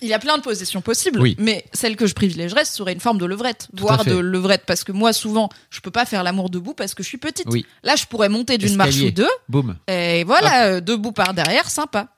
Il 0.00 0.08
y 0.08 0.14
a 0.14 0.18
plein 0.18 0.36
de 0.38 0.42
positions 0.42 0.80
possibles, 0.80 1.20
Oui. 1.20 1.34
mais 1.38 1.64
celle 1.72 1.96
que 1.96 2.06
je 2.06 2.14
privilégierais 2.14 2.64
serait 2.64 2.92
une 2.92 3.00
forme 3.00 3.18
de 3.18 3.24
levrette, 3.26 3.68
Tout 3.76 3.82
voire 3.82 4.04
de 4.04 4.16
levrette, 4.16 4.62
parce 4.66 4.84
que 4.84 4.92
moi, 4.92 5.12
souvent, 5.12 5.48
je 5.70 5.80
peux 5.80 5.90
pas 5.90 6.04
faire 6.04 6.22
l'amour 6.22 6.50
debout 6.50 6.74
parce 6.74 6.94
que 6.94 7.02
je 7.02 7.08
suis 7.08 7.18
petite. 7.18 7.46
Oui. 7.48 7.66
Là, 7.82 7.96
je 7.96 8.06
pourrais 8.06 8.28
monter 8.28 8.58
d'une 8.58 8.76
marche 8.76 8.96
ou 9.00 9.10
deux, 9.10 9.28
Boum. 9.48 9.76
et 9.88 10.22
voilà, 10.24 10.66
euh, 10.66 10.80
debout 10.80 11.12
par 11.12 11.34
derrière, 11.34 11.68
sympa. 11.68 12.08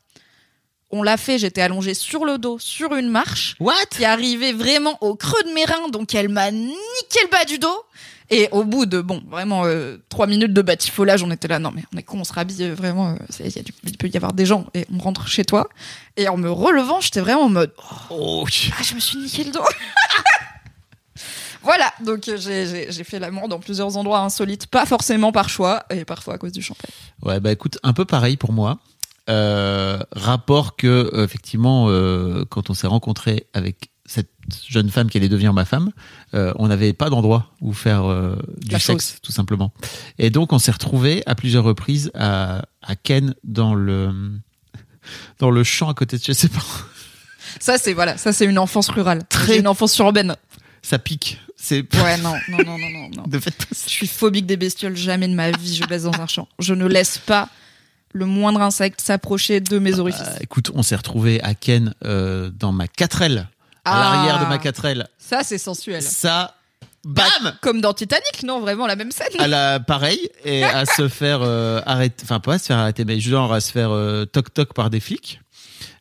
On 0.90 1.02
l'a 1.05 1.16
fait, 1.16 1.39
j'étais 1.39 1.61
allongée 1.62 1.94
sur 1.94 2.24
le 2.24 2.36
dos, 2.36 2.59
sur 2.59 2.94
une 2.97 3.09
marche, 3.09 3.55
What? 3.61 3.74
qui 3.90 4.05
arrivait 4.05 4.52
vraiment 4.52 4.98
au 5.01 5.15
creux 5.15 5.43
de 5.44 5.52
mes 5.52 5.65
reins, 5.65 5.89
donc 5.89 6.15
elle 6.15 6.28
m'a 6.28 6.51
niqué 6.51 7.20
le 7.23 7.31
bas 7.31 7.44
du 7.44 7.59
dos. 7.59 7.85
Et 8.32 8.48
au 8.52 8.62
bout 8.62 8.86
de, 8.86 9.01
bon, 9.01 9.20
vraiment, 9.28 9.65
euh, 9.65 9.97
trois 10.09 10.28
minutes 10.28 10.52
de 10.52 10.62
batifolage, 10.62 11.24
on 11.24 11.31
était 11.32 11.48
là, 11.48 11.59
non 11.59 11.73
mais 11.74 11.82
on 11.93 11.98
est 11.98 12.05
con, 12.05 12.20
on 12.20 12.24
se 12.24 12.32
rhabille, 12.32 12.62
euh, 12.62 12.74
vraiment, 12.74 13.11
euh, 13.11 13.16
il 13.40 13.90
y 13.90 13.97
peut 13.97 14.09
y 14.09 14.16
avoir 14.16 14.32
des 14.32 14.47
gens, 14.47 14.66
et 14.73 14.86
on 14.94 14.98
rentre 14.98 15.27
chez 15.27 15.44
toi. 15.44 15.69
Et 16.16 16.28
en 16.28 16.36
me 16.36 16.48
relevant, 16.51 17.01
j'étais 17.01 17.20
vraiment 17.20 17.43
en 17.43 17.48
mode, 17.48 17.73
Oh, 18.11 18.47
ah, 18.47 18.82
je 18.85 18.94
me 18.94 19.01
suis 19.01 19.19
niqué 19.19 19.43
le 19.43 19.51
dos. 19.51 19.65
voilà, 21.62 21.93
donc 22.05 22.31
j'ai- 22.36 23.05
fait 23.05 23.19
l'amour 23.19 23.48
dans 23.48 23.59
plusieurs 23.59 23.97
endroits 23.97 24.20
insolites, 24.20 24.69
pas 24.69 24.86
forcément 24.86 25.32
par 25.32 25.48
choix, 25.48 25.82
et 25.90 26.05
parfois 26.05 26.35
à 26.35 26.39
cause 26.39 26.52
du 26.52 26.62
champagne. 26.62 26.90
Ouais, 27.23 27.40
bah 27.40 27.51
écoute, 27.51 27.78
un 27.82 27.93
peu 27.93 28.05
pareil 28.05 28.36
pour 28.36 28.52
moi. 28.52 28.78
Euh, 29.28 29.98
rapport 30.12 30.77
que 30.77 31.11
effectivement, 31.23 31.86
euh, 31.89 32.44
quand 32.48 32.70
on 32.70 32.74
s'est 32.74 32.86
rencontré 32.86 33.47
avec 33.55 33.90
cette 34.11 34.28
jeune 34.69 34.91
femme 34.91 35.09
qui 35.09 35.19
allait 35.19 35.28
devenir 35.28 35.53
ma 35.53 35.65
femme, 35.65 35.93
euh, 36.35 36.53
on 36.57 36.66
n'avait 36.66 36.93
pas 36.93 37.11
d'endroit 37.11 37.53
où 37.61 37.73
faire 37.73 38.07
euh, 38.07 38.35
du 38.59 38.73
La 38.73 38.81
sexe, 38.81 39.19
tout 39.23 39.31
simplement. 39.31 39.73
Et 40.19 40.31
donc, 40.31 40.53
on 40.53 40.59
s'est 40.59 40.73
retrouvé 40.73 41.23
à 41.27 41.37
plusieurs 41.37 41.62
reprises 41.62 42.11
à, 42.15 42.65
à 42.82 42.97
Ken 42.97 43.35
dans 43.45 43.73
le 43.74 44.11
dans 45.39 45.51
le 45.53 45.62
champ 45.62 45.89
à 45.89 45.95
côté 45.95 46.19
de 46.19 46.23
chez 46.24 46.35
ses 46.35 46.49
parents. 46.49 46.66
Ça, 47.61 47.78
c'est 47.78 47.93
voilà, 47.93 48.16
ça 48.16 48.32
c'est 48.32 48.47
une 48.47 48.59
enfance 48.59 48.89
rurale, 48.89 49.23
Très- 49.28 49.59
une 49.61 49.69
enfance 49.69 49.97
urbaine. 49.99 50.35
Ça 50.82 50.99
pique. 50.99 51.39
C'est 51.57 51.85
Ouais, 52.03 52.16
non, 52.19 52.35
non, 52.49 52.59
non, 52.65 52.78
non, 52.78 52.91
non, 52.91 53.11
non. 53.16 53.23
de 53.28 53.39
fait 53.39 53.55
Je 53.70 53.89
suis 53.89 54.07
phobique 54.09 54.47
des 54.47 54.57
bestioles, 54.57 54.97
jamais 54.97 55.28
de 55.28 55.35
ma 55.35 55.53
vie 55.53 55.77
je 55.77 55.85
baisse 55.87 56.03
dans 56.03 56.20
un 56.20 56.27
champ. 56.27 56.49
Je 56.59 56.74
ne 56.74 56.87
laisse 56.87 57.19
pas 57.19 57.49
le 58.12 58.27
moindre 58.27 58.61
insecte 58.61 59.01
s'approcher 59.01 59.61
de 59.61 59.78
mes 59.78 60.01
orifices. 60.01 60.23
Euh, 60.27 60.39
écoute, 60.41 60.73
on 60.74 60.82
s'est 60.82 60.97
retrouvé 60.97 61.41
à 61.43 61.55
Ken 61.55 61.95
euh, 62.05 62.51
dans 62.51 62.73
ma 62.73 62.87
4L, 62.87 63.47
à 63.90 63.96
Ah. 63.96 64.14
l'arrière 64.14 64.40
de 64.40 64.46
ma 64.46 64.58
4L. 64.58 65.06
Ça, 65.18 65.42
c'est 65.42 65.58
sensuel. 65.58 66.02
Ça, 66.02 66.54
bam 67.04 67.26
Comme 67.60 67.80
dans 67.80 67.92
Titanic, 67.94 68.42
non 68.44 68.60
Vraiment 68.60 68.86
la 68.86 68.96
même 68.96 69.10
scène. 69.12 69.28
à 69.38 69.46
la 69.48 69.80
pareil 69.80 70.28
et 70.44 70.64
à 70.80 70.84
se 70.86 71.08
faire 71.08 71.40
euh, 71.42 71.80
arrêter 71.86 72.24
enfin 72.24 72.40
pas 72.40 72.54
à 72.54 72.58
se 72.58 72.66
faire 72.66 72.78
arrêter 72.78 73.04
mais 73.04 73.18
genre 73.20 73.52
à 73.52 73.60
se 73.60 73.72
faire 73.72 73.90
euh, 73.90 74.24
toc 74.26 74.52
toc 74.52 74.74
par 74.74 74.90
des 74.90 75.00
flics 75.00 75.40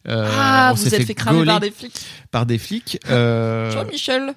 Euh, 0.08 0.30
ah, 0.38 0.70
on 0.72 0.76
vous 0.76 0.94
êtes 0.96 1.06
fait 1.06 1.14
cramer 1.16 1.38
gauler 1.40 1.52
par 1.52 1.60
des 1.60 1.72
flics. 1.72 2.02
par 2.32 2.46
des 2.46 2.58
flics 2.58 2.98
Jean-Michel, 3.08 4.34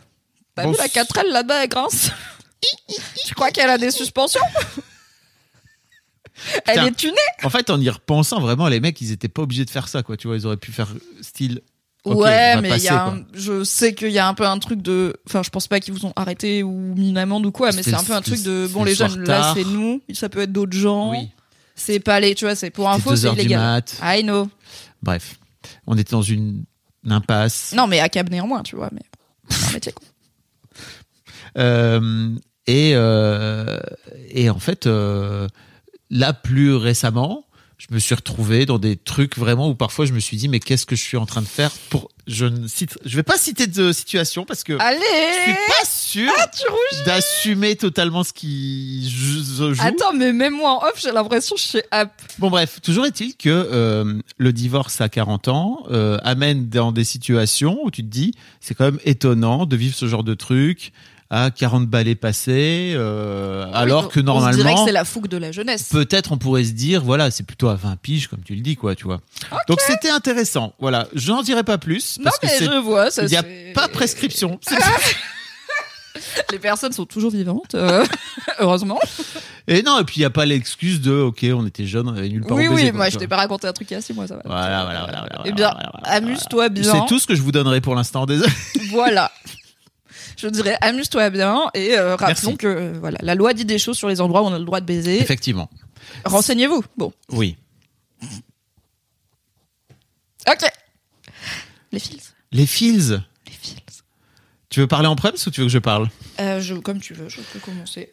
t'as 0.54 0.66
vu 0.66 0.74
la 0.76 0.84
c'est- 0.88 0.88
4L 1.02 1.30
là-bas, 1.32 1.62
elle 1.64 1.68
grince 1.68 2.10
Tu 3.26 3.34
crois 3.34 3.50
qu'elle 3.50 3.70
a 3.70 3.78
des 3.78 3.90
suspensions 3.90 4.40
Elle 6.64 6.74
Putain. 6.74 6.86
est 6.86 6.96
tunée 6.96 7.16
en 7.44 7.50
fait 7.50 7.70
en 7.70 7.80
y 7.80 7.88
repensant 7.90 8.40
vraiment 8.40 8.66
les 8.68 8.80
mecs 8.80 9.00
ils 9.00 9.12
étaient 9.12 9.28
pas 9.28 9.42
obligés 9.42 9.64
de 9.64 9.70
faire 9.70 9.86
ça 9.88 10.02
quoi 10.02 10.16
tu 10.16 10.26
vois 10.28 10.36
ils 10.36 10.46
auraient 10.46 10.56
pu 10.56 10.72
faire 10.72 10.88
style 11.20 11.60
ouais, 12.04 12.60
mais 12.60 12.68
il 12.68 12.72
passer, 12.72 12.84
y 12.86 12.88
a 12.88 13.06
un- 13.06 13.24
je 13.34 13.64
sais 13.64 13.94
qu'il 13.94 14.10
y 14.10 14.18
a 14.18 14.26
un 14.26 14.34
peu 14.34 14.46
un 14.46 14.58
truc 14.58 14.82
de. 14.82 15.14
Enfin, 15.28 15.42
je 15.42 15.50
pense 15.50 15.68
pas 15.68 15.80
qu'ils 15.80 15.94
vous 15.94 16.06
ont 16.06 16.12
arrêté 16.16 16.62
ou 16.62 16.94
mis 16.96 17.10
une 17.10 17.18
amende 17.18 17.46
ou 17.46 17.52
quoi, 17.52 17.70
mais 17.72 17.82
c'est 17.82 17.94
un 17.94 18.02
peu 18.04 18.12
un 18.12 18.22
truc 18.22 18.42
de. 18.42 18.66
Bon, 18.72 18.84
le 18.84 18.90
les 18.90 18.94
jeunes, 18.96 19.24
là, 19.24 19.52
c'est 19.54 19.64
nous, 19.64 20.02
ça 20.12 20.28
peut 20.28 20.40
être 20.40 20.52
d'autres 20.52 20.76
gens. 20.76 21.10
oui 21.12 21.28
C'est 21.74 22.00
pas 22.00 22.18
les. 22.20 22.34
Tu 22.34 22.44
vois, 22.44 22.54
c'est 22.54 22.70
pour 22.70 22.90
info, 22.90 23.14
c'est 23.16 23.26
heures 23.26 23.34
du 23.34 23.40
illégal. 23.40 23.60
mat. 23.60 24.00
I 24.02 24.22
know. 24.22 24.48
bref 25.02 25.36
on 25.86 25.96
était 25.96 26.10
dans 26.10 26.22
une, 26.22 26.64
une 27.04 27.12
impasse 27.12 27.72
Non, 27.76 27.86
mais 27.86 28.00
à 28.00 28.08
cab 28.08 28.28
néanmoins, 28.30 28.62
tu 28.62 28.74
vois, 28.76 28.90
mais. 28.92 29.02
Un 29.68 29.72
métier, 29.74 29.92
quoi. 29.92 30.04
Euh, 31.58 32.30
et 32.66 32.92
euh, 32.94 33.78
et 34.30 34.48
en 34.48 34.58
fait 34.58 34.86
euh, 34.86 35.46
là 36.10 36.32
plus 36.32 36.74
récemment 36.74 37.44
je 37.88 37.94
me 37.94 37.98
suis 37.98 38.14
retrouvé 38.14 38.64
dans 38.64 38.78
des 38.78 38.96
trucs 38.96 39.36
vraiment 39.36 39.68
où 39.68 39.74
parfois 39.74 40.06
je 40.06 40.12
me 40.12 40.20
suis 40.20 40.36
dit 40.36 40.48
mais 40.48 40.60
qu'est-ce 40.60 40.86
que 40.86 40.94
je 40.94 41.02
suis 41.02 41.16
en 41.16 41.26
train 41.26 41.42
de 41.42 41.48
faire 41.48 41.72
pour 41.90 42.08
je 42.28 42.46
ne 42.46 42.68
cite 42.68 42.96
je 43.04 43.16
vais 43.16 43.24
pas 43.24 43.36
citer 43.36 43.66
de 43.66 43.90
situation 43.90 44.44
parce 44.44 44.62
que 44.62 44.74
Allez 44.78 45.00
je 45.00 45.42
suis 45.42 45.54
pas 45.66 45.84
sûr 45.84 46.32
Ah, 46.38 46.46
d'assumer 47.04 47.74
totalement 47.74 48.22
ce 48.22 48.32
qui 48.32 49.10
je, 49.10 49.72
joue. 49.74 49.82
Attends, 49.82 50.12
mais 50.12 50.32
même 50.32 50.54
moi 50.54 50.70
en 50.70 50.86
off, 50.86 51.00
j'ai 51.02 51.10
l'impression 51.10 51.56
que 51.56 51.60
je 51.60 51.66
suis 51.66 51.82
app. 51.90 52.12
Bon 52.38 52.50
bref, 52.50 52.80
toujours 52.80 53.06
est-il 53.06 53.34
que 53.34 53.48
euh, 53.48 54.20
le 54.36 54.52
divorce 54.52 55.00
à 55.00 55.08
40 55.08 55.48
ans 55.48 55.82
euh, 55.90 56.18
amène 56.22 56.68
dans 56.68 56.92
des 56.92 57.04
situations 57.04 57.80
où 57.82 57.90
tu 57.90 58.02
te 58.02 58.08
dis 58.08 58.32
c'est 58.60 58.74
quand 58.74 58.84
même 58.84 59.00
étonnant 59.04 59.66
de 59.66 59.74
vivre 59.76 59.96
ce 59.96 60.06
genre 60.06 60.22
de 60.22 60.34
truc 60.34 60.92
à 61.34 61.50
40 61.50 61.86
balais 61.86 62.14
passés 62.14 62.92
euh, 62.94 63.64
alors 63.72 64.08
que 64.10 64.20
On 64.20 64.40
se 64.40 64.50
dirait 64.50 64.52
que 64.52 64.60
normalement 64.66 64.84
c'est 64.84 64.92
la 64.92 65.04
fougue 65.06 65.28
de 65.28 65.38
la 65.38 65.50
jeunesse. 65.50 65.88
peut-être 65.90 66.30
on 66.30 66.36
pourrait 66.36 66.64
se 66.64 66.72
dire 66.72 67.02
voilà 67.02 67.30
c'est 67.30 67.42
plutôt 67.42 67.68
à 67.68 67.74
20 67.74 67.96
piges 67.96 68.28
comme 68.28 68.42
tu 68.44 68.54
le 68.54 68.60
dis 68.60 68.76
quoi 68.76 68.94
tu 68.94 69.04
vois 69.04 69.20
donc 69.66 69.80
c'était 69.80 70.10
intéressant 70.10 70.74
voilà 70.78 71.08
je 71.14 71.32
n'en 71.32 71.40
dirai 71.42 71.62
pas 71.64 71.78
plus 71.78 72.18
Non, 72.18 72.24
parce 72.24 72.38
mais 72.60 72.66
je 72.66 72.78
vois, 72.80 73.10
ça 73.10 73.22
il 73.22 73.28
n'y 73.30 73.36
a 73.36 73.44
pas 73.74 73.88
prescription 73.88 74.60
Les 76.52 76.58
personnes 76.58 76.92
sont 76.92 77.06
toujours 77.06 77.30
vivantes, 77.30 77.74
euh, 77.74 78.04
heureusement. 78.58 79.00
et 79.66 79.82
non 79.82 79.98
et 79.98 80.04
puis 80.04 80.16
il 80.16 80.20
n'y 80.20 80.26
a 80.26 80.30
pas 80.30 80.44
l'excuse 80.44 81.00
de 81.00 81.12
ok 81.12 81.46
on 81.54 81.66
était 81.66 81.86
jeunes 81.86 82.08
on 82.10 82.14
avait 82.14 82.28
nulle 82.28 82.44
part 82.44 82.58
Oui, 82.58 82.68
baiser, 82.68 82.84
oui, 82.84 82.92
moi 82.92 83.08
je 83.08 83.16
t'ai 83.16 83.26
pas 83.26 83.36
raconté 83.38 83.66
un 83.66 83.72
truc 83.72 83.90
il 83.90 83.94
y 83.94 83.96
a 83.96 84.02
six 84.02 84.12
mois, 84.12 84.26
ça 84.26 84.36
va. 84.36 84.42
Voilà, 84.44 84.84
voilà, 84.84 85.00
voilà, 85.04 85.24
Eh 85.30 85.36
voilà, 85.36 85.52
bien, 85.52 85.70
voilà. 85.70 85.90
amuse-toi 86.04 86.68
bien. 86.68 86.92
C'est 86.92 87.06
tout 87.08 87.18
ce 87.18 87.26
que 87.26 87.34
je 87.34 87.40
vous 87.40 87.52
donnerai 87.52 87.80
pour 87.80 87.94
l'instant. 87.94 88.26
Désolé. 88.26 88.52
Voilà. 88.90 89.32
Je 90.36 90.48
dirais 90.48 90.76
amuse-toi 90.80 91.30
bien 91.30 91.62
et 91.74 91.96
euh, 91.98 92.16
rappelons 92.16 92.56
que 92.56 92.66
euh, 92.66 92.92
voilà, 92.98 93.18
la 93.22 93.34
loi 93.34 93.54
dit 93.54 93.64
des 93.64 93.78
choses 93.78 93.96
sur 93.96 94.08
les 94.08 94.20
endroits 94.20 94.42
où 94.42 94.46
on 94.46 94.52
a 94.52 94.58
le 94.58 94.64
droit 94.64 94.80
de 94.80 94.86
baiser. 94.86 95.20
Effectivement. 95.20 95.68
Renseignez-vous. 96.24 96.82
Bon, 96.96 97.12
Oui. 97.30 97.56
ok. 100.48 100.64
Les 101.92 101.98
fils. 101.98 102.34
Les 102.52 102.66
Fields. 102.66 103.20
Les 103.46 103.52
fils. 103.52 103.76
Tu 104.68 104.80
veux 104.80 104.86
parler 104.86 105.08
en 105.08 105.16
prems 105.16 105.34
ou 105.46 105.50
tu 105.50 105.60
veux 105.60 105.66
que 105.66 105.72
je 105.72 105.78
parle? 105.78 106.08
Euh, 106.40 106.60
je, 106.60 106.74
comme 106.74 107.00
tu 107.00 107.14
veux, 107.14 107.28
je 107.28 107.40
peux 107.52 107.58
commencer. 107.58 108.12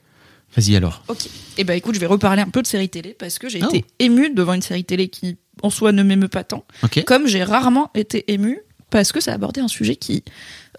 Vas-y 0.56 0.76
alors. 0.76 1.04
Ok. 1.08 1.28
Et 1.58 1.64
ben 1.64 1.74
écoute, 1.76 1.96
je 1.96 2.00
vais 2.00 2.06
reparler 2.06 2.42
un 2.42 2.50
peu 2.50 2.62
de 2.62 2.68
série 2.68 2.90
télé 2.90 3.14
parce 3.14 3.38
que 3.40 3.48
j'ai 3.50 3.62
Oh. 3.64 3.68
été 3.70 3.86
émue 4.00 4.32
devant 4.34 4.54
une 4.54 4.62
série 4.62 4.84
télé 4.84 5.08
qui 5.08 5.38
en 5.62 5.70
soi 5.70 5.92
ne 5.92 6.04
m'émeut 6.04 6.28
pas 6.28 6.44
tant. 6.44 6.66
Comme 7.06 7.28
j'ai 7.28 7.44
rarement 7.44 7.92
été 7.94 8.32
émue 8.34 8.60
parce 8.90 9.12
que 9.12 9.20
ça 9.20 9.34
abordait 9.34 9.62
un 9.62 9.68
sujet 9.68 9.96
qui 9.96 10.24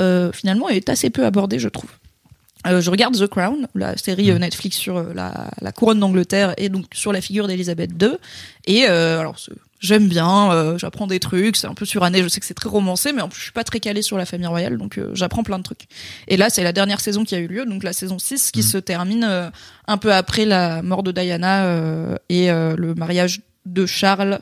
euh, 0.00 0.32
finalement 0.32 0.68
est 0.68 0.88
assez 0.88 1.10
peu 1.10 1.24
abordé, 1.24 1.58
je 1.58 1.68
trouve. 1.68 1.90
Euh, 2.66 2.80
je 2.80 2.90
regarde 2.90 3.16
The 3.16 3.26
Crown, 3.26 3.68
la 3.74 3.96
série 3.96 4.30
euh, 4.30 4.38
Netflix 4.38 4.76
sur 4.76 5.02
la, 5.14 5.50
la 5.60 5.72
couronne 5.72 5.98
d'Angleterre 5.98 6.54
et 6.58 6.68
donc 6.68 6.86
sur 6.92 7.12
la 7.12 7.20
figure 7.20 7.48
d'Elisabeth 7.48 7.90
II. 8.00 8.16
Et 8.66 8.86
euh, 8.88 9.20
alors 9.20 9.36
j'aime 9.80 10.08
bien, 10.08 10.52
euh, 10.52 10.78
j'apprends 10.78 11.06
des 11.06 11.18
trucs, 11.18 11.56
c'est 11.56 11.66
un 11.66 11.74
peu 11.74 11.86
suranné, 11.86 12.22
je 12.22 12.28
sais 12.28 12.38
que 12.38 12.46
c'est 12.46 12.54
très 12.54 12.68
romancé, 12.68 13.12
mais 13.12 13.22
en 13.22 13.28
plus 13.28 13.38
je 13.38 13.44
suis 13.44 13.52
pas 13.52 13.64
très 13.64 13.80
calée 13.80 14.02
sur 14.02 14.18
la 14.18 14.26
famille 14.26 14.46
royale, 14.46 14.76
donc 14.76 14.98
euh, 14.98 15.10
j'apprends 15.14 15.42
plein 15.42 15.58
de 15.58 15.62
trucs. 15.62 15.88
Et 16.28 16.36
là 16.36 16.50
c'est 16.50 16.62
la 16.62 16.72
dernière 16.72 17.00
saison 17.00 17.24
qui 17.24 17.34
a 17.34 17.38
eu 17.38 17.48
lieu, 17.48 17.64
donc 17.64 17.82
la 17.82 17.94
saison 17.94 18.18
6 18.18 18.52
qui 18.52 18.62
se 18.62 18.78
termine 18.78 19.24
euh, 19.24 19.50
un 19.88 19.96
peu 19.96 20.12
après 20.12 20.44
la 20.44 20.82
mort 20.82 21.02
de 21.02 21.12
Diana 21.12 21.64
et 22.28 22.48
le 22.48 22.94
mariage 22.94 23.40
de 23.66 23.86
Charles. 23.86 24.40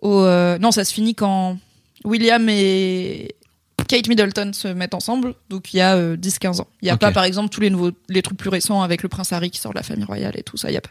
Au, 0.00 0.24
non, 0.58 0.70
ça 0.70 0.84
se 0.84 0.94
finit 0.94 1.14
quand 1.14 1.58
William 2.04 2.48
et 2.48 3.34
Kate 3.88 4.08
Middleton 4.08 4.52
se 4.52 4.68
mettent 4.68 4.94
ensemble, 4.94 5.34
donc 5.48 5.74
il 5.74 5.78
y 5.78 5.80
a 5.80 5.96
euh, 5.96 6.16
10-15 6.16 6.60
ans. 6.60 6.68
Il 6.80 6.84
n'y 6.86 6.90
a 6.90 6.96
pas, 6.96 7.10
par 7.12 7.24
exemple, 7.24 7.48
tous 7.50 7.60
les 7.60 7.70
nouveaux, 7.70 7.90
les 8.08 8.22
trucs 8.22 8.38
plus 8.38 8.50
récents 8.50 8.82
avec 8.82 9.02
le 9.02 9.08
prince 9.08 9.32
Harry 9.32 9.50
qui 9.50 9.58
sort 9.60 9.72
de 9.72 9.78
la 9.78 9.82
famille 9.82 10.04
royale 10.04 10.34
et 10.36 10.42
tout 10.42 10.56
ça, 10.56 10.68
il 10.68 10.72
n'y 10.72 10.78
a 10.78 10.82
pas. 10.82 10.90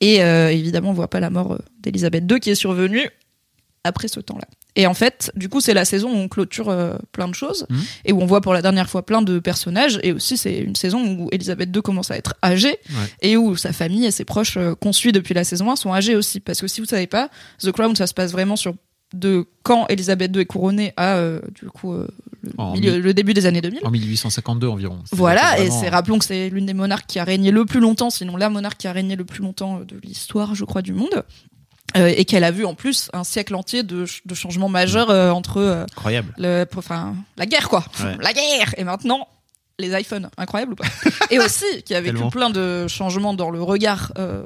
Et 0.00 0.22
euh, 0.22 0.50
évidemment, 0.50 0.90
on 0.90 0.94
voit 0.94 1.08
pas 1.10 1.20
la 1.20 1.30
mort 1.30 1.52
euh, 1.52 1.58
d'Elisabeth 1.80 2.24
II 2.30 2.40
qui 2.40 2.50
est 2.50 2.54
survenue 2.54 3.08
après 3.84 4.08
ce 4.08 4.20
temps-là. 4.20 4.46
Et 4.76 4.86
en 4.86 4.94
fait, 4.94 5.32
du 5.34 5.48
coup, 5.48 5.60
c'est 5.60 5.74
la 5.74 5.84
saison 5.84 6.08
où 6.10 6.16
on 6.16 6.28
clôture 6.28 6.68
euh, 6.68 6.96
plein 7.12 7.26
de 7.26 7.34
choses 7.34 7.66
Mhm. 7.70 7.80
et 8.04 8.12
où 8.12 8.20
on 8.20 8.26
voit 8.26 8.40
pour 8.40 8.52
la 8.52 8.62
dernière 8.62 8.88
fois 8.88 9.04
plein 9.04 9.22
de 9.22 9.38
personnages. 9.40 9.98
Et 10.02 10.12
aussi, 10.12 10.36
c'est 10.36 10.58
une 10.58 10.76
saison 10.76 11.04
où 11.04 11.28
Elisabeth 11.32 11.74
II 11.74 11.82
commence 11.82 12.10
à 12.10 12.16
être 12.16 12.34
âgée 12.44 12.78
Ouais. 12.90 13.06
et 13.22 13.36
où 13.36 13.56
sa 13.56 13.72
famille 13.72 14.04
et 14.06 14.10
ses 14.10 14.24
proches 14.24 14.56
euh, 14.56 14.74
qu'on 14.74 14.92
suit 14.92 15.10
depuis 15.12 15.34
la 15.34 15.42
saison 15.44 15.70
1 15.70 15.76
sont 15.76 15.92
âgés 15.92 16.14
aussi. 16.16 16.38
Parce 16.40 16.60
que 16.60 16.66
si 16.68 16.80
vous 16.80 16.86
savez 16.86 17.06
pas, 17.06 17.28
The 17.60 17.72
Crown, 17.72 17.96
ça 17.96 18.06
se 18.06 18.14
passe 18.14 18.30
vraiment 18.32 18.56
sur 18.56 18.74
de 19.14 19.46
quand 19.62 19.86
Elisabeth 19.88 20.34
II 20.36 20.42
est 20.42 20.46
couronnée 20.46 20.92
à 20.96 21.16
euh, 21.16 21.40
du 21.60 21.68
coup 21.70 21.92
euh, 21.94 22.06
le, 22.42 22.72
milieu- 22.72 23.14
début 23.14 23.32
des 23.34 23.46
années 23.46 23.60
2000. 23.62 23.80
En 23.84 23.90
1852 23.90 24.66
environ. 24.68 24.98
Voilà, 25.12 25.58
et 25.60 25.70
c'est 25.70 25.88
rappelons 25.88 26.18
que 26.18 26.24
c'est 26.24 26.50
l'une 26.50 26.66
des 26.66 26.74
monarques 26.74 27.06
qui 27.06 27.18
a 27.18 27.24
régné 27.24 27.50
le 27.50 27.64
plus 27.64 27.80
longtemps, 27.80 28.10
sinon 28.10 28.36
la 28.36 28.48
monarque 28.50 28.78
qui 28.78 28.86
a 28.88 28.92
régné 28.92 29.16
le 29.16 29.24
plus 29.24 29.42
longtemps 29.42 29.80
de 29.80 29.96
l'histoire, 30.02 30.54
je 30.54 30.64
crois, 30.64 30.82
du 30.82 30.92
monde. 30.92 31.24
Euh, 31.96 32.12
et 32.14 32.26
qu'elle 32.26 32.44
a 32.44 32.50
vu 32.50 32.66
en 32.66 32.74
plus 32.74 33.08
un 33.14 33.24
siècle 33.24 33.54
entier 33.54 33.82
de, 33.82 34.04
ch- 34.04 34.20
de 34.26 34.34
changements 34.34 34.68
majeurs 34.68 35.08
euh, 35.08 35.30
entre 35.30 35.56
euh, 35.56 35.84
incroyable. 35.84 36.34
le, 36.36 36.66
enfin, 36.76 37.16
la 37.38 37.46
guerre, 37.46 37.70
quoi. 37.70 37.82
Ouais. 38.04 38.14
La 38.20 38.34
guerre 38.34 38.74
Et 38.76 38.84
maintenant, 38.84 39.26
les 39.78 39.98
iPhones. 39.98 40.28
Incroyable 40.36 40.72
ou 40.74 40.76
pas? 40.76 40.84
Et 41.30 41.38
aussi, 41.38 41.64
qui 41.86 41.94
a 41.94 42.02
vécu 42.02 42.16
Tellement. 42.16 42.30
plein 42.30 42.50
de 42.50 42.86
changements 42.88 43.32
dans 43.32 43.48
le 43.48 43.62
regard 43.62 44.12
euh, 44.18 44.42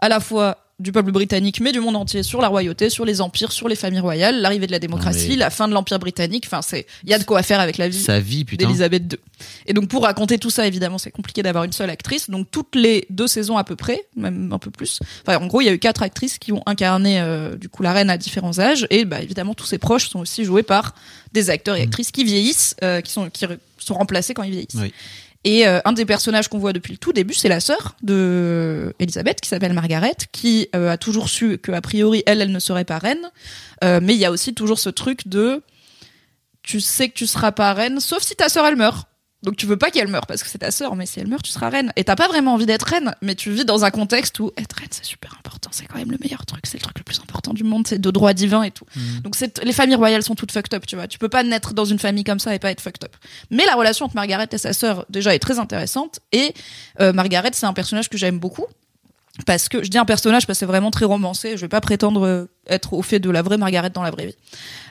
à 0.00 0.08
la 0.08 0.18
fois 0.18 0.56
du 0.82 0.92
peuple 0.92 1.12
britannique, 1.12 1.60
mais 1.60 1.72
du 1.72 1.80
monde 1.80 1.96
entier 1.96 2.22
sur 2.22 2.40
la 2.40 2.48
royauté, 2.48 2.90
sur 2.90 3.04
les 3.04 3.20
empires, 3.20 3.52
sur 3.52 3.68
les 3.68 3.76
familles 3.76 4.00
royales, 4.00 4.40
l'arrivée 4.40 4.66
de 4.66 4.72
la 4.72 4.78
démocratie, 4.78 5.30
mais- 5.30 5.36
la 5.36 5.50
fin 5.50 5.68
de 5.68 5.72
l'empire 5.72 5.98
britannique. 5.98 6.44
Enfin, 6.46 6.60
c'est, 6.62 6.86
il 7.04 7.10
y 7.10 7.14
a 7.14 7.18
de 7.18 7.24
quoi 7.24 7.42
faire 7.42 7.60
avec 7.60 7.78
la 7.78 7.88
vie 7.88 8.00
Sa 8.00 8.20
vie, 8.20 8.44
d'Elisabeth 8.44 9.04
II. 9.12 9.18
Et 9.66 9.72
donc 9.72 9.88
pour 9.88 10.02
raconter 10.02 10.38
tout 10.38 10.50
ça, 10.50 10.66
évidemment, 10.66 10.98
c'est 10.98 11.10
compliqué 11.10 11.42
d'avoir 11.42 11.64
une 11.64 11.72
seule 11.72 11.90
actrice. 11.90 12.28
Donc 12.28 12.48
toutes 12.50 12.74
les 12.74 13.06
deux 13.10 13.26
saisons 13.26 13.56
à 13.56 13.64
peu 13.64 13.76
près, 13.76 14.04
même 14.16 14.52
un 14.52 14.58
peu 14.58 14.70
plus. 14.70 14.98
Enfin, 15.26 15.38
en 15.38 15.46
gros, 15.46 15.60
il 15.60 15.66
y 15.66 15.68
a 15.68 15.72
eu 15.72 15.78
quatre 15.78 16.02
actrices 16.02 16.38
qui 16.38 16.52
ont 16.52 16.62
incarné 16.66 17.20
euh, 17.20 17.56
du 17.56 17.68
coup 17.68 17.82
la 17.82 17.92
reine 17.92 18.10
à 18.10 18.18
différents 18.18 18.58
âges. 18.58 18.86
Et 18.90 19.04
bah 19.04 19.22
évidemment, 19.22 19.54
tous 19.54 19.66
ses 19.66 19.78
proches 19.78 20.08
sont 20.08 20.20
aussi 20.20 20.44
joués 20.44 20.62
par 20.62 20.94
des 21.32 21.48
acteurs 21.50 21.76
et 21.76 21.82
actrices 21.82 22.10
qui 22.10 22.24
vieillissent, 22.24 22.74
euh, 22.82 23.00
qui 23.00 23.12
sont 23.12 23.30
qui 23.30 23.46
sont 23.78 23.94
remplacés 23.94 24.34
quand 24.34 24.42
ils 24.42 24.50
vieillissent. 24.52 24.76
Oui. 24.80 24.92
Et 25.44 25.66
euh, 25.66 25.80
un 25.84 25.92
des 25.92 26.04
personnages 26.04 26.48
qu'on 26.48 26.58
voit 26.58 26.72
depuis 26.72 26.92
le 26.92 26.98
tout 26.98 27.12
début, 27.12 27.34
c'est 27.34 27.48
la 27.48 27.60
sœur 27.60 27.96
de 28.02 28.94
Elisabeth, 29.00 29.40
qui 29.40 29.48
s'appelle 29.48 29.72
Margaret, 29.72 30.16
qui 30.30 30.68
euh, 30.74 30.90
a 30.92 30.96
toujours 30.96 31.28
su 31.28 31.58
que 31.58 31.72
a 31.72 31.80
priori 31.80 32.22
elle, 32.26 32.40
elle 32.40 32.52
ne 32.52 32.58
serait 32.60 32.84
pas 32.84 32.98
reine. 32.98 33.30
Euh, 33.82 33.98
mais 34.00 34.14
il 34.14 34.20
y 34.20 34.24
a 34.24 34.30
aussi 34.30 34.54
toujours 34.54 34.78
ce 34.78 34.88
truc 34.88 35.26
de 35.26 35.62
tu 36.62 36.80
sais 36.80 37.08
que 37.08 37.14
tu 37.14 37.26
seras 37.26 37.50
pas 37.50 37.72
reine, 37.72 37.98
sauf 37.98 38.22
si 38.22 38.36
ta 38.36 38.48
sœur 38.48 38.66
elle 38.66 38.76
meurt. 38.76 39.08
Donc 39.42 39.56
tu 39.56 39.66
veux 39.66 39.76
pas 39.76 39.90
qu'elle 39.90 40.08
meure 40.08 40.26
parce 40.26 40.42
que 40.42 40.48
c'est 40.48 40.58
ta 40.58 40.70
sœur, 40.70 40.94
mais 40.94 41.06
si 41.06 41.20
elle 41.20 41.26
meurt, 41.26 41.42
tu 41.42 41.50
seras 41.50 41.68
reine. 41.68 41.92
Et 41.96 42.04
t'as 42.04 42.16
pas 42.16 42.28
vraiment 42.28 42.54
envie 42.54 42.66
d'être 42.66 42.86
reine, 42.86 43.14
mais 43.22 43.34
tu 43.34 43.50
vis 43.50 43.64
dans 43.64 43.84
un 43.84 43.90
contexte 43.90 44.38
où 44.40 44.52
être 44.56 44.74
reine 44.76 44.88
c'est 44.90 45.04
super 45.04 45.34
important, 45.38 45.70
c'est 45.72 45.86
quand 45.86 45.98
même 45.98 46.10
le 46.10 46.18
meilleur 46.22 46.46
truc, 46.46 46.64
c'est 46.66 46.78
le 46.78 46.82
truc 46.82 46.98
le 46.98 47.04
plus 47.04 47.20
important 47.20 47.52
du 47.52 47.64
monde, 47.64 47.86
c'est 47.86 48.00
de 48.00 48.10
droit 48.10 48.32
divin 48.34 48.62
et 48.62 48.70
tout. 48.70 48.84
Donc 49.22 49.34
c'est 49.36 49.62
les 49.64 49.72
familles 49.72 49.96
royales 49.96 50.22
sont 50.22 50.34
toutes 50.34 50.52
fucked 50.52 50.74
up, 50.74 50.86
tu 50.86 50.96
vois. 50.96 51.08
Tu 51.08 51.18
peux 51.18 51.28
pas 51.28 51.42
naître 51.42 51.74
dans 51.74 51.84
une 51.84 51.98
famille 51.98 52.24
comme 52.24 52.38
ça 52.38 52.54
et 52.54 52.58
pas 52.58 52.70
être 52.70 52.80
fucked 52.80 53.04
up. 53.04 53.16
Mais 53.50 53.66
la 53.66 53.74
relation 53.74 54.06
entre 54.06 54.14
Margaret 54.14 54.48
et 54.52 54.58
sa 54.58 54.72
sœur 54.72 55.06
déjà 55.08 55.34
est 55.34 55.40
très 55.40 55.58
intéressante 55.58 56.20
et 56.32 56.54
euh, 57.00 57.12
Margaret 57.12 57.50
c'est 57.52 57.66
un 57.66 57.72
personnage 57.72 58.08
que 58.08 58.18
j'aime 58.18 58.38
beaucoup 58.38 58.66
parce 59.46 59.70
que 59.70 59.82
je 59.82 59.88
dis 59.88 59.96
un 59.96 60.04
personnage 60.04 60.46
parce 60.46 60.58
que 60.58 60.60
c'est 60.60 60.66
vraiment 60.66 60.90
très 60.90 61.06
romancé. 61.06 61.56
Je 61.56 61.62
vais 61.62 61.68
pas 61.68 61.80
prétendre 61.80 62.26
euh, 62.26 62.44
être 62.66 62.92
au 62.92 63.00
fait 63.00 63.18
de 63.18 63.30
la 63.30 63.40
vraie 63.40 63.56
Margaret 63.56 63.88
dans 63.88 64.02
la 64.02 64.10
vraie 64.10 64.26
vie. 64.26 64.36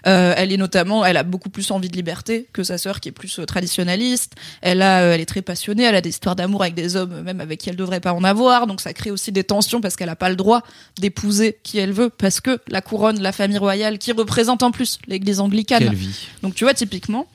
Euh, 0.08 0.34
elle 0.36 0.52
est 0.52 0.58
notamment, 0.58 1.06
elle 1.06 1.18
a 1.18 1.24
beaucoup 1.24 1.50
plus 1.50 1.70
envie 1.70 1.90
de 1.90 1.96
liberté 1.96 2.48
que 2.52 2.64
sa 2.64 2.80
sœur 2.80 3.00
qui 3.00 3.10
est 3.10 3.12
plus 3.12 3.40
euh, 3.40 3.46
traditionnaliste. 3.46 4.34
Elle 4.62 4.82
a, 4.82 5.02
euh, 5.02 5.14
elle 5.14 5.22
est 5.22 5.28
très 5.28 5.44
passionnée. 5.44 5.84
Elle 5.84 5.96
a 5.96 6.02
des 6.02 6.10
histoires 6.10 6.36
d'amour 6.36 6.64
avec 6.64 6.74
des 6.74 6.96
hommes, 6.96 7.22
même 7.22 7.40
avec 7.40 7.60
qui 7.60 7.70
elle 7.70 7.76
devrait 7.76 8.00
pas 8.00 8.14
en 8.14 8.24
avoir. 8.24 8.66
Donc 8.66 8.82
ça 8.82 8.94
crée 8.94 9.12
aussi 9.12 9.32
des 9.32 9.44
tensions 9.44 9.80
parce 9.80 9.96
qu'elle 9.96 10.10
a 10.10 10.16
pas 10.16 10.30
le 10.30 10.36
droit 10.36 10.64
d'épouser 11.00 11.60
qui 11.62 11.78
elle 11.78 11.94
veut 11.94 12.10
parce 12.10 12.42
que 12.42 12.60
la 12.68 12.82
couronne, 12.82 13.22
la 13.22 13.32
famille 13.32 13.60
royale, 13.60 14.00
qui 14.00 14.12
représente 14.12 14.64
en 14.64 14.72
plus 14.72 14.98
l'Église 15.08 15.40
anglicane. 15.40 15.84
Quelle 15.84 15.94
vie. 15.94 16.28
Donc 16.42 16.56
tu 16.56 16.64
vois 16.64 16.74
typiquement, 16.74 17.28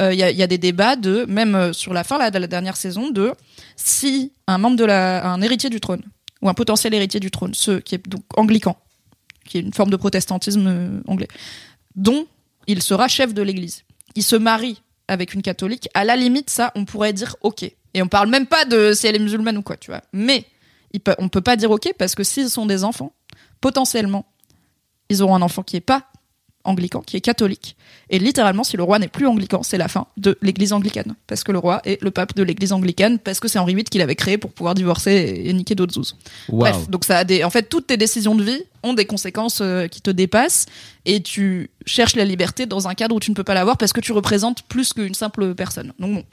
euh, 0.00 0.14
il 0.14 0.18
y, 0.18 0.22
a, 0.22 0.30
il 0.30 0.36
y 0.36 0.42
a 0.42 0.46
des 0.46 0.58
débats 0.58 0.96
de 0.96 1.26
même 1.28 1.74
sur 1.74 1.92
la 1.92 2.04
fin 2.04 2.16
de 2.30 2.38
la 2.38 2.46
dernière 2.46 2.76
saison 2.76 3.10
de 3.10 3.32
si 3.76 4.32
un 4.46 4.56
membre 4.56 4.76
de 4.76 4.84
la, 4.84 5.26
un 5.26 5.42
héritier 5.42 5.68
du 5.68 5.78
trône 5.78 6.02
ou 6.44 6.48
un 6.48 6.54
potentiel 6.54 6.94
héritier 6.94 7.18
du 7.18 7.32
trône, 7.32 7.54
ce 7.54 7.78
qui 7.80 7.96
est 7.96 8.08
donc 8.08 8.22
anglican, 8.36 8.76
qui 9.44 9.58
est 9.58 9.62
une 9.62 9.72
forme 9.72 9.90
de 9.90 9.96
protestantisme 9.96 10.66
euh, 10.66 11.00
anglais, 11.08 11.28
dont 11.96 12.26
il 12.66 12.82
sera 12.82 13.08
chef 13.08 13.34
de 13.34 13.42
l'Église. 13.42 13.82
Il 14.14 14.22
se 14.22 14.36
marie 14.36 14.82
avec 15.08 15.34
une 15.34 15.42
catholique. 15.42 15.88
À 15.94 16.04
la 16.04 16.16
limite, 16.16 16.50
ça, 16.50 16.70
on 16.76 16.84
pourrait 16.84 17.12
dire 17.12 17.34
ok. 17.40 17.62
Et 17.62 18.02
on 18.02 18.08
parle 18.08 18.28
même 18.28 18.46
pas 18.46 18.64
de 18.64 18.92
si 18.92 19.06
elle 19.06 19.16
est 19.16 19.20
musulmane 19.20 19.56
ou 19.56 19.62
quoi, 19.62 19.76
tu 19.76 19.90
vois. 19.90 20.02
Mais 20.12 20.44
il 20.92 21.00
peut, 21.00 21.14
on 21.18 21.28
peut 21.28 21.40
pas 21.40 21.56
dire 21.56 21.70
ok 21.70 21.92
parce 21.98 22.14
que 22.14 22.22
s'ils 22.22 22.50
sont 22.50 22.66
des 22.66 22.84
enfants, 22.84 23.12
potentiellement, 23.60 24.26
ils 25.08 25.22
auront 25.22 25.34
un 25.34 25.42
enfant 25.42 25.62
qui 25.62 25.76
est 25.76 25.80
pas 25.80 26.06
anglican, 26.64 27.00
qui 27.00 27.16
est 27.16 27.20
catholique. 27.20 27.76
Et 28.10 28.18
littéralement, 28.18 28.64
si 28.64 28.76
le 28.76 28.82
roi 28.82 28.98
n'est 28.98 29.08
plus 29.08 29.26
anglican, 29.26 29.62
c'est 29.62 29.78
la 29.78 29.88
fin 29.88 30.06
de 30.16 30.36
l'église 30.42 30.72
anglicane. 30.72 31.14
Parce 31.26 31.44
que 31.44 31.52
le 31.52 31.58
roi 31.58 31.80
est 31.84 32.02
le 32.02 32.10
pape 32.10 32.34
de 32.34 32.42
l'église 32.42 32.72
anglicane, 32.72 33.18
parce 33.18 33.40
que 33.40 33.48
c'est 33.48 33.58
Henri 33.58 33.74
VIII 33.74 33.84
qui 33.84 33.98
l'avait 33.98 34.14
créé 34.14 34.38
pour 34.38 34.52
pouvoir 34.52 34.74
divorcer 34.74 35.12
et, 35.12 35.48
et 35.48 35.52
niquer 35.52 35.74
d'autres 35.74 35.94
zouzes. 35.94 36.16
Bref, 36.48 36.88
donc 36.88 37.04
ça 37.04 37.18
a 37.18 37.24
des, 37.24 37.44
en 37.44 37.50
fait, 37.50 37.68
toutes 37.68 37.86
tes 37.86 37.96
décisions 37.96 38.34
de 38.34 38.42
vie 38.42 38.62
ont 38.82 38.94
des 38.94 39.06
conséquences 39.06 39.60
euh, 39.60 39.86
qui 39.86 40.00
te 40.00 40.10
dépassent 40.10 40.66
et 41.04 41.22
tu 41.22 41.70
cherches 41.86 42.16
la 42.16 42.24
liberté 42.24 42.66
dans 42.66 42.88
un 42.88 42.94
cadre 42.94 43.14
où 43.16 43.20
tu 43.20 43.30
ne 43.30 43.36
peux 43.36 43.44
pas 43.44 43.54
l'avoir 43.54 43.76
parce 43.76 43.92
que 43.92 44.00
tu 44.00 44.12
représentes 44.12 44.62
plus 44.62 44.92
qu'une 44.92 45.14
simple 45.14 45.54
personne. 45.54 45.92
Donc 45.98 46.14
bon. 46.14 46.24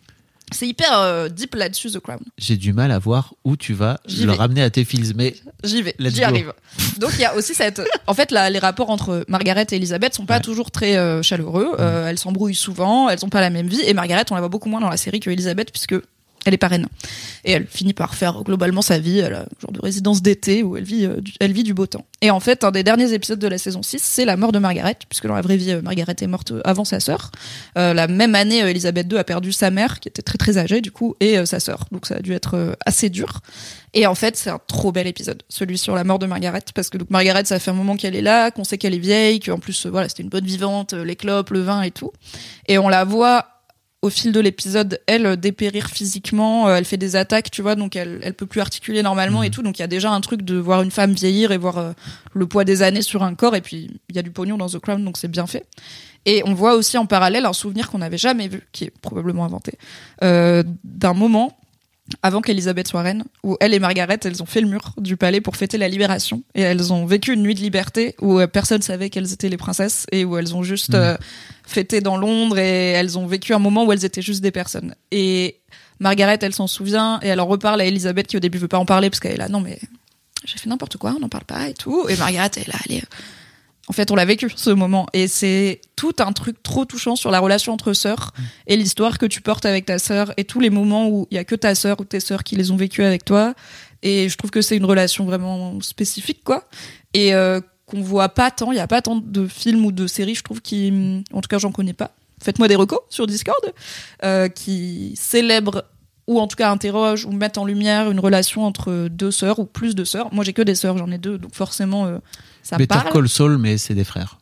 C'est 0.52 0.68
hyper 0.68 0.99
euh, 0.99 1.30
deep 1.30 1.56
là-dessus, 1.56 1.91
The 1.91 1.99
Crown. 1.99 2.19
J'ai 2.38 2.57
du 2.57 2.73
mal 2.73 2.91
à 2.91 2.99
voir 2.99 3.34
où 3.44 3.56
tu 3.56 3.73
vas 3.73 3.99
le 4.07 4.32
vais. 4.32 4.38
ramener 4.38 4.61
à 4.61 4.69
tes 4.69 4.84
fils, 4.84 5.14
mais 5.15 5.36
J'y 5.64 5.82
vais, 5.82 5.95
j'y 5.99 6.23
arrive. 6.23 6.53
Donc 6.99 7.11
il 7.15 7.22
y 7.22 7.26
a 7.26 7.36
aussi 7.36 7.53
cette, 7.53 7.82
en 8.07 8.14
fait, 8.14 8.32
là, 8.32 8.49
les 8.49 8.60
rapports 8.60 8.90
entre 8.90 9.23
Margaret 9.28 9.65
et 9.72 9.76
Elisabeth 9.76 10.14
sont 10.14 10.26
pas 10.26 10.32
Ouais. 10.36 10.40
Toujours 10.41 10.72
très 10.72 10.95
euh, 10.98 11.22
chaleureux. 11.22 11.76
Euh, 11.80 12.07
elles 12.07 12.18
s'embrouillent 12.18 12.56
souvent, 12.56 13.10
elles 13.10 13.23
ont 13.26 13.30
pas 13.30 13.41
la 13.41 13.49
même 13.49 13.68
vie. 13.68 13.82
Et 13.86 13.94
Margaret, 13.94 14.23
on 14.32 14.36
la 14.36 14.41
voit 14.41 14.49
beaucoup 14.49 14.69
moins 14.69 14.80
dans 14.80 14.90
la 14.90 14.98
série 14.98 15.19
que 15.19 15.30
Elisabeth 15.30 15.72
puisque 15.72 15.95
elle 16.46 16.54
est 16.54 16.58
pas 16.58 16.68
reine. 16.68 16.88
Et 17.46 17.52
elle 17.52 17.68
finit 17.68 17.94
par 17.94 18.16
faire 18.16 18.44
globalement 18.44 18.82
sa 18.82 18.98
vie. 19.00 19.20
Elle 19.20 19.34
a 19.34 19.42
un 19.42 19.62
genre 19.62 19.72
de 19.72 19.82
résidence 19.82 20.22
d'été 20.22 20.64
où 20.64 20.76
elle 20.76 20.84
vit, 20.84 21.06
euh, 21.06 21.22
du, 21.22 21.34
elle 21.40 21.52
vit 21.52 21.64
du 21.64 21.74
beau 21.74 21.86
temps. 21.86 22.06
Et 22.22 22.32
en 22.32 22.40
fait, 22.40 22.64
un 22.64 22.72
des 22.72 22.84
derniers 22.84 23.14
épisodes 23.14 23.40
de 23.40 23.48
la 23.48 23.58
saison 23.58 23.84
6, 23.84 24.02
c'est 24.02 24.26
la 24.26 24.38
mort 24.38 24.52
de 24.52 24.60
Margaret, 24.60 24.98
puisque 25.08 25.28
dans 25.28 25.36
la 25.36 25.42
vraie 25.42 25.58
vie, 25.58 25.72
euh, 25.72 25.82
Margaret 25.82 26.16
est 26.20 26.28
morte 26.28 26.52
euh, 26.52 26.62
avant 26.66 26.86
sa 26.86 27.00
sœur. 27.00 27.32
La 27.76 28.08
même 28.08 28.36
année, 28.36 28.60
Elisabeth 28.60 29.12
II 29.12 29.18
a 29.18 29.24
perdu 29.24 29.52
sa 29.52 29.72
mère, 29.72 30.00
qui 30.00 30.08
était 30.08 30.22
très 30.22 30.38
très 30.38 30.58
âgée 30.58 30.82
du 30.82 30.92
coup, 30.92 31.16
et 31.20 31.46
sa 31.46 31.60
sœur. 31.60 31.86
Donc 31.92 32.06
ça 32.06 32.16
a 32.16 32.20
dû 32.20 32.34
être 32.34 32.76
assez 32.86 33.10
dur. 33.10 33.42
Et 33.94 34.06
en 34.08 34.16
fait, 34.16 34.38
c'est 34.38 34.50
un 34.50 34.60
trop 34.68 34.92
bel 34.92 35.08
épisode, 35.08 35.44
celui 35.50 35.78
sur 35.78 35.96
la 35.96 36.04
mort 36.04 36.20
de 36.20 36.26
Margaret, 36.26 36.64
parce 36.74 36.90
que 36.90 36.98
donc 36.98 37.10
Margaret, 37.10 37.46
ça 37.46 37.60
fait 37.60 37.72
un 37.72 37.76
moment 37.76 37.96
qu'elle 37.96 38.16
est 38.16 38.22
là, 38.22 38.52
qu'on 38.52 38.64
sait 38.64 38.78
qu'elle 38.78 38.94
est 38.94 39.00
vieille, 39.00 39.40
qu'en 39.40 39.60
plus, 39.60 39.86
voilà, 39.86 40.10
c'était 40.10 40.24
une 40.24 40.30
bonne 40.30 40.46
vivante, 40.46 40.94
les 40.94 41.16
clopes, 41.16 41.50
le 41.50 41.62
vin 41.62 41.82
et 41.82 41.92
tout. 41.92 42.12
Et 42.68 42.78
on 42.78 42.90
la 42.90 43.04
voit 43.04 43.61
au 44.02 44.10
fil 44.10 44.32
de 44.32 44.40
l'épisode, 44.40 44.99
elle 45.06 45.26
euh, 45.26 45.36
dépérir 45.36 45.88
physiquement, 45.88 46.68
euh, 46.68 46.76
elle 46.76 46.86
fait 46.86 46.98
des 46.98 47.15
attaques, 47.15 47.52
tu 47.52 47.61
vois, 47.61 47.76
donc 47.76 47.95
elle, 47.95 48.19
elle 48.23 48.34
peut 48.34 48.48
plus 48.48 48.61
articuler 48.61 49.03
normalement 49.03 49.44
et 49.44 49.52
tout. 49.52 49.61
Donc 49.61 49.78
il 49.78 49.82
y 49.82 49.86
a 49.86 49.88
déjà 49.88 50.11
un 50.11 50.22
truc 50.22 50.41
de 50.41 50.57
voir 50.57 50.82
une 50.82 50.91
femme 50.91 51.14
vieillir 51.14 51.52
et 51.52 51.57
voir 51.57 51.78
euh, 51.78 51.91
le 52.34 52.48
poids 52.48 52.64
des 52.64 52.82
années 52.82 53.03
sur 53.03 53.23
un 53.23 53.36
corps. 53.36 53.56
Et 53.56 53.61
puis 53.61 54.02
il 54.10 54.15
y 54.15 54.19
a 54.19 54.23
du 54.23 54.32
pognon 54.32 54.57
dans 54.57 54.68
The 54.68 54.80
Crown, 54.80 55.03
donc 55.03 55.18
c'est 55.18 55.30
bien 55.30 55.45
fait. 55.45 55.65
Et 56.26 56.44
on 56.45 56.53
voit 56.53 56.76
aussi 56.76 56.98
en 56.98 57.06
parallèle 57.06 57.45
un 57.45 57.53
souvenir 57.53 57.90
qu'on 57.90 57.99
n'avait 57.99 58.18
jamais 58.18 58.48
vu, 58.48 58.61
qui 58.72 58.86
est 58.86 58.94
probablement 59.02 59.45
inventé, 59.45 59.73
euh, 60.23 60.64
d'un 60.84 61.14
moment 61.14 61.57
avant 62.24 62.42
qu'Elisabeth 62.42 62.88
soit 62.88 63.02
reine, 63.02 63.24
où 63.44 63.58
elle 63.60 63.74
et 63.74 63.80
Margaret, 63.80 64.20
elles 64.24 64.42
ont 64.42 64.46
fait 64.46 64.62
le 64.62 64.68
mur 64.68 64.94
du 64.98 65.18
palais 65.18 65.42
pour 65.42 65.56
fêter 65.56 65.78
la 65.78 65.88
libération. 65.88 66.44
Et 66.56 66.62
elles 66.62 66.94
ont 66.94 67.06
vécu 67.06 67.34
une 67.34 67.42
nuit 67.42 67.56
de 67.56 67.60
liberté 67.62 68.16
où 68.22 68.40
euh, 68.40 68.48
personne 68.48 68.82
savait 68.82 69.10
qu'elles 69.10 69.34
étaient 69.34 69.50
les 69.50 69.58
princesses 69.58 70.06
et 70.12 70.26
où 70.26 70.38
elles 70.38 70.56
ont 70.56 70.64
juste 70.64 70.94
euh, 70.94 71.18
fêté 71.66 72.02
dans 72.02 72.18
Londres 72.18 72.58
et 72.58 72.92
elles 72.92 73.18
ont 73.18 73.28
vécu 73.28 73.54
un 73.54 73.60
moment 73.60 73.86
où 73.86 73.92
elles 73.92 74.06
étaient 74.06 74.22
juste 74.22 74.42
des 74.42 74.52
personnes. 74.52 74.96
Et 75.12 75.58
Margaret, 76.00 76.40
elle 76.42 76.54
s'en 76.54 76.68
souvient 76.68 77.20
et 77.22 77.28
elle 77.28 77.40
en 77.40 77.48
reparle 77.48 77.82
à 77.82 77.86
Elisabeth 77.86 78.28
qui 78.28 78.38
au 78.38 78.42
début 78.42 78.58
veut 78.58 78.68
pas 78.68 78.80
en 78.80 78.86
parler 78.86 79.10
parce 79.10 79.20
qu'elle 79.20 79.34
est 79.34 79.38
là, 79.38 79.50
non 79.50 79.62
mais 79.62 79.80
j'ai 80.46 80.58
fait 80.58 80.70
n'importe 80.70 80.98
quoi, 80.98 81.14
on 81.16 81.20
n'en 81.20 81.30
parle 81.30 81.46
pas 81.46 81.70
et 81.70 81.74
tout. 81.74 82.08
Et 82.10 82.16
Margaret, 82.16 82.50
elle 82.56 82.64
est 82.64 82.68
là, 82.68 82.80
elle 82.90 82.96
est... 82.98 83.04
En 83.92 83.94
fait, 83.94 84.10
on 84.10 84.16
l'a 84.16 84.24
vécu 84.24 84.50
ce 84.56 84.70
moment 84.70 85.06
et 85.12 85.28
c'est 85.28 85.82
tout 85.98 86.16
un 86.20 86.32
truc 86.32 86.64
trop 86.64 86.86
touchant 86.86 87.18
sur 87.18 87.30
la 87.30 87.42
relation 87.42 87.74
entre 87.74 87.92
sœurs 87.92 88.32
et 88.66 88.78
l'histoire 88.78 89.18
que 89.18 89.26
tu 89.26 89.42
portes 89.42 89.66
avec 89.66 89.86
ta 89.86 90.00
sœur 90.00 90.34
et 90.38 90.46
tous 90.46 90.62
les 90.62 90.70
moments 90.70 91.10
où 91.10 91.28
il 91.30 91.36
y 91.36 91.38
a 91.38 91.44
que 91.44 91.56
ta 91.56 91.76
sœur 91.76 92.00
ou 92.00 92.06
tes 92.06 92.22
sœurs 92.22 92.46
qui 92.46 92.56
les 92.56 92.72
ont 92.72 92.78
vécus 92.78 93.04
avec 93.04 93.26
toi. 93.26 93.54
Et 94.02 94.30
je 94.30 94.38
trouve 94.38 94.50
que 94.50 94.62
c'est 94.62 94.78
une 94.78 94.86
relation 94.86 95.26
vraiment 95.26 95.82
spécifique, 95.82 96.42
quoi. 96.46 96.70
Et 97.14 97.36
euh, 97.36 97.60
qu'on 97.86 98.02
voit 98.02 98.30
pas 98.30 98.50
tant. 98.50 98.72
Il 98.72 98.78
y 98.78 98.80
a 98.80 98.88
pas 98.88 99.02
tant 99.02 99.18
de 99.18 99.46
films 99.46 99.84
ou 99.84 99.92
de 99.92 100.08
séries, 100.08 100.36
je 100.36 100.44
trouve, 100.44 100.62
qui, 100.62 101.22
en 101.34 101.42
tout 101.42 101.50
cas, 101.50 101.58
j'en 101.58 101.74
connais 101.74 101.92
pas. 101.92 102.12
Faites-moi 102.42 102.70
des 102.70 102.78
recos 102.78 103.02
sur 103.10 103.28
Discord 103.28 103.74
euh, 104.24 104.48
qui 104.48 105.18
célèbrent 105.18 105.84
ou 106.32 106.40
en 106.40 106.48
tout 106.48 106.56
cas 106.56 106.72
interrogent 106.72 107.26
ou 107.26 107.32
mettent 107.32 107.58
en 107.58 107.66
lumière 107.66 108.10
une 108.10 108.20
relation 108.20 108.64
entre 108.66 109.08
deux 109.10 109.32
sœurs 109.32 109.60
ou 109.60 109.66
plus 109.66 109.95
de 109.95 110.03
sœurs. 110.03 110.34
Moi, 110.34 110.44
j'ai 110.44 110.53
que 110.53 110.62
des 110.62 110.76
sœurs, 110.76 110.98
j'en 110.98 111.12
ai 111.12 111.18
deux, 111.18 111.38
donc 111.38 111.53
forcément, 111.53 112.06
euh, 112.06 112.18
ça 112.64 112.78
Better 112.78 112.88
parle. 112.88 113.12
Call 113.12 113.30
Saul, 113.30 113.58
mais 113.58 113.78
c'est 113.78 113.95
des 113.95 114.03
frères. 114.03 114.38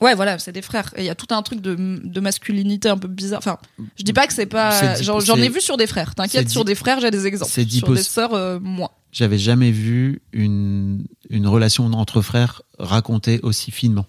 Ouais, 0.00 0.14
voilà, 0.16 0.38
c'est 0.38 0.50
des 0.52 0.62
frères. 0.62 0.92
Et 0.96 1.02
il 1.02 1.06
y 1.06 1.10
a 1.10 1.14
tout 1.14 1.32
un 1.32 1.42
truc 1.42 1.60
de, 1.60 1.76
de 2.02 2.20
masculinité 2.20 2.88
un 2.88 2.98
peu 2.98 3.06
bizarre. 3.06 3.38
Enfin, 3.38 3.58
je 3.96 4.02
dis 4.02 4.12
pas 4.12 4.26
que 4.26 4.32
c'est 4.32 4.46
pas. 4.46 5.00
J'en 5.00 5.36
ai 5.36 5.48
vu 5.48 5.60
sur 5.60 5.76
des 5.76 5.86
frères. 5.86 6.14
T'inquiète, 6.14 6.50
sur 6.50 6.64
des 6.64 6.74
frères, 6.74 7.00
j'ai 7.00 7.10
des 7.10 7.26
exemples. 7.26 7.50
Sur 7.52 7.92
des 7.92 8.02
sœurs, 8.02 8.34
euh, 8.34 8.58
moins. 8.60 8.90
J'avais 9.12 9.38
jamais 9.38 9.70
vu 9.70 10.20
une, 10.32 11.04
une 11.30 11.46
relation 11.46 11.84
entre 11.84 12.20
frères 12.22 12.62
racontée 12.78 13.38
aussi 13.42 13.70
finement. 13.70 14.06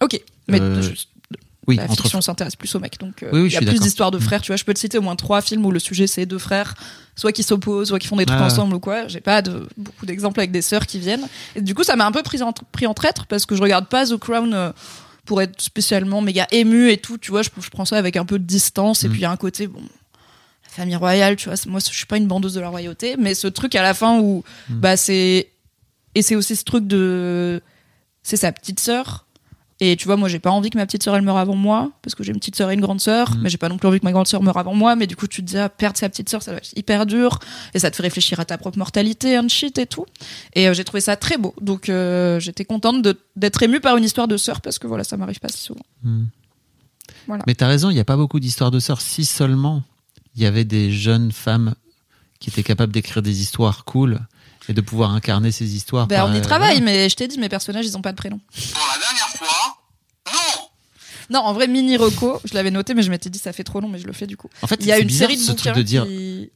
Ok. 0.00 0.20
Mais 0.48 0.60
Euh, 0.60 0.82
oui, 1.68 1.76
la 1.76 1.86
fiction 1.88 2.20
s'intéresse 2.20 2.56
plus 2.56 2.74
aux 2.74 2.80
mecs. 2.80 2.98
Donc, 2.98 3.22
euh, 3.22 3.30
Oui, 3.32 3.40
oui, 3.42 3.48
il 3.48 3.52
y 3.52 3.56
a 3.56 3.60
plus 3.60 3.78
d'histoires 3.80 4.10
de 4.10 4.18
Mm. 4.18 4.22
frères. 4.22 4.40
Tu 4.42 4.48
vois, 4.48 4.56
je 4.56 4.64
peux 4.64 4.74
te 4.74 4.78
citer 4.80 4.98
au 4.98 5.02
moins 5.02 5.14
trois 5.16 5.40
films 5.42 5.64
où 5.64 5.70
le 5.70 5.78
sujet 5.78 6.06
c'est 6.08 6.26
deux 6.26 6.38
frères, 6.38 6.74
soit 7.14 7.30
qui 7.32 7.42
s'opposent, 7.44 7.88
soit 7.88 7.98
qui 8.00 8.08
font 8.08 8.16
des 8.16 8.26
trucs 8.26 8.40
Ah. 8.40 8.46
ensemble 8.46 8.74
ou 8.74 8.80
quoi. 8.80 9.06
J'ai 9.08 9.20
pas 9.20 9.42
de, 9.42 9.68
beaucoup 9.76 10.04
d'exemples 10.06 10.40
avec 10.40 10.50
des 10.50 10.62
sœurs 10.62 10.86
qui 10.86 10.98
viennent. 10.98 11.26
Et 11.54 11.60
du 11.60 11.74
coup, 11.74 11.84
ça 11.84 11.94
m'a 11.96 12.04
un 12.06 12.12
peu 12.12 12.22
pris 12.22 12.42
en, 12.42 12.52
pris 12.52 12.86
en 12.86 12.94
traître 12.94 13.26
parce 13.26 13.46
que 13.46 13.54
je 13.54 13.62
regarde 13.62 13.86
pas 13.86 14.06
The 14.06 14.16
Crown 14.16 14.52
euh, 14.54 14.72
pour 15.24 15.40
être 15.40 15.60
spécialement 15.60 16.20
méga 16.20 16.48
ému 16.50 16.90
et 16.90 16.96
tout. 16.98 17.16
Tu 17.18 17.30
vois, 17.30 17.42
je, 17.42 17.50
je 17.60 17.70
prends 17.70 17.84
ça 17.84 17.96
avec 17.96 18.16
un 18.16 18.24
peu 18.24 18.38
de 18.40 18.44
distance. 18.44 19.04
Et 19.04 19.08
Mm. 19.08 19.10
puis, 19.12 19.20
il 19.20 19.22
y 19.22 19.26
a 19.26 19.30
un 19.30 19.36
côté, 19.36 19.68
bon, 19.68 19.80
la 19.82 20.70
famille 20.70 20.96
royale, 20.96 21.36
tu 21.36 21.48
vois, 21.48 21.56
moi, 21.68 21.78
je 21.78 21.94
suis 21.96 22.06
pas 22.06 22.16
une 22.16 22.26
bandeuse 22.26 22.54
de 22.54 22.60
la 22.60 22.70
royauté, 22.70 23.14
mais 23.18 23.34
ce 23.34 23.46
truc 23.46 23.76
à 23.76 23.82
la 23.82 23.94
fin 23.94 24.18
où, 24.18 24.42
Mm. 24.68 24.74
bah, 24.80 24.96
c'est. 24.96 25.48
Et 26.16 26.22
c'est 26.22 26.34
aussi 26.34 26.56
ce 26.56 26.64
truc 26.64 26.86
de. 26.88 27.62
C'est 28.24 28.36
sa 28.36 28.50
petite 28.52 28.80
sœur. 28.80 29.26
Et 29.80 29.96
tu 29.96 30.06
vois, 30.06 30.16
moi, 30.16 30.28
j'ai 30.28 30.38
pas 30.38 30.50
envie 30.50 30.70
que 30.70 30.78
ma 30.78 30.86
petite 30.86 31.02
sœur 31.02 31.16
elle 31.16 31.22
meure 31.22 31.36
avant 31.38 31.56
moi, 31.56 31.90
parce 32.02 32.14
que 32.14 32.22
j'ai 32.22 32.30
une 32.32 32.38
petite 32.38 32.54
sœur 32.54 32.70
et 32.70 32.74
une 32.74 32.80
grande 32.80 33.00
sœur, 33.00 33.30
Mm. 33.34 33.40
mais 33.42 33.50
j'ai 33.50 33.58
pas 33.58 33.68
non 33.68 33.78
plus 33.78 33.88
envie 33.88 33.98
que 33.98 34.04
ma 34.04 34.12
grande 34.12 34.28
sœur 34.28 34.42
meure 34.42 34.56
avant 34.58 34.74
moi. 34.74 34.94
Mais 34.94 35.06
du 35.08 35.16
coup, 35.16 35.26
tu 35.26 35.42
te 35.42 35.46
dis, 35.50 35.58
ah, 35.58 35.68
perdre 35.68 35.96
sa 35.98 36.08
petite 36.08 36.28
sœur, 36.28 36.42
ça 36.42 36.52
va 36.52 36.58
être 36.58 36.72
hyper 36.76 37.04
dur, 37.06 37.38
et 37.74 37.78
ça 37.80 37.90
te 37.90 37.96
fait 37.96 38.02
réfléchir 38.04 38.38
à 38.38 38.44
ta 38.44 38.58
propre 38.58 38.78
mortalité, 38.78 39.36
un 39.36 39.48
shit 39.48 39.78
et 39.78 39.86
tout. 39.86 40.06
Et 40.54 40.68
euh, 40.68 40.74
j'ai 40.74 40.84
trouvé 40.84 41.00
ça 41.00 41.16
très 41.16 41.36
beau. 41.38 41.54
Donc, 41.60 41.88
euh, 41.88 42.38
j'étais 42.38 42.64
contente 42.64 43.04
d'être 43.34 43.62
émue 43.62 43.80
par 43.80 43.96
une 43.96 44.04
histoire 44.04 44.28
de 44.28 44.36
sœur, 44.36 44.60
parce 44.60 44.78
que 44.78 44.86
voilà, 44.86 45.02
ça 45.04 45.16
m'arrive 45.16 45.40
pas 45.40 45.48
si 45.48 45.58
souvent. 45.58 45.84
Voilà. 47.26 47.42
Mais 47.46 47.54
t'as 47.54 47.66
raison, 47.68 47.90
il 47.90 47.94
n'y 47.94 48.00
a 48.00 48.04
pas 48.04 48.16
beaucoup 48.16 48.40
d'histoires 48.40 48.70
de 48.70 48.78
sœurs. 48.78 49.00
Si 49.00 49.24
seulement 49.24 49.82
il 50.34 50.42
y 50.42 50.46
avait 50.46 50.64
des 50.64 50.90
jeunes 50.92 51.30
femmes 51.32 51.74
qui 52.40 52.50
étaient 52.50 52.62
capables 52.62 52.92
d'écrire 52.92 53.22
des 53.22 53.40
histoires 53.42 53.84
cool 53.84 54.20
et 54.68 54.72
de 54.74 54.80
pouvoir 54.80 55.12
incarner 55.12 55.50
ces 55.52 55.74
histoires. 55.74 56.06
Ben, 56.06 56.16
par- 56.20 56.28
on 56.28 56.34
y 56.34 56.40
travaille, 56.40 56.78
voilà. 56.80 56.84
mais 56.92 57.08
je 57.08 57.16
t'ai 57.16 57.28
dit, 57.28 57.38
mes 57.38 57.48
personnages, 57.48 57.84
ils 57.86 57.96
ont 57.96 58.02
pas 58.02 58.12
de 58.12 58.16
prénom. 58.16 58.38
Pour 58.38 58.86
la 58.94 59.00
dernière 59.00 59.28
fois, 59.36 59.48
non 60.26 60.68
Non, 61.30 61.40
en 61.40 61.52
vrai, 61.52 61.66
Mini 61.68 61.96
Rocco, 61.96 62.40
je 62.44 62.54
l'avais 62.54 62.70
noté, 62.70 62.94
mais 62.94 63.02
je 63.02 63.10
m'étais 63.10 63.30
dit, 63.30 63.38
ça 63.38 63.52
fait 63.52 63.64
trop 63.64 63.80
long, 63.80 63.88
mais 63.88 63.98
je 63.98 64.06
le 64.06 64.12
fais 64.12 64.26
du 64.26 64.36
coup. 64.36 64.48
En 64.62 64.66
fait, 64.66 64.76
Il 64.80 64.86
y 64.86 64.92
a 64.92 64.98
une 64.98 65.06
bizarre, 65.06 65.28
série 65.28 65.38
de 65.40 65.44
ce 65.44 65.50
bouquins 65.52 65.72
truc 65.72 65.76
de 65.76 65.82
dire. 65.82 66.04
qui... 66.04 66.50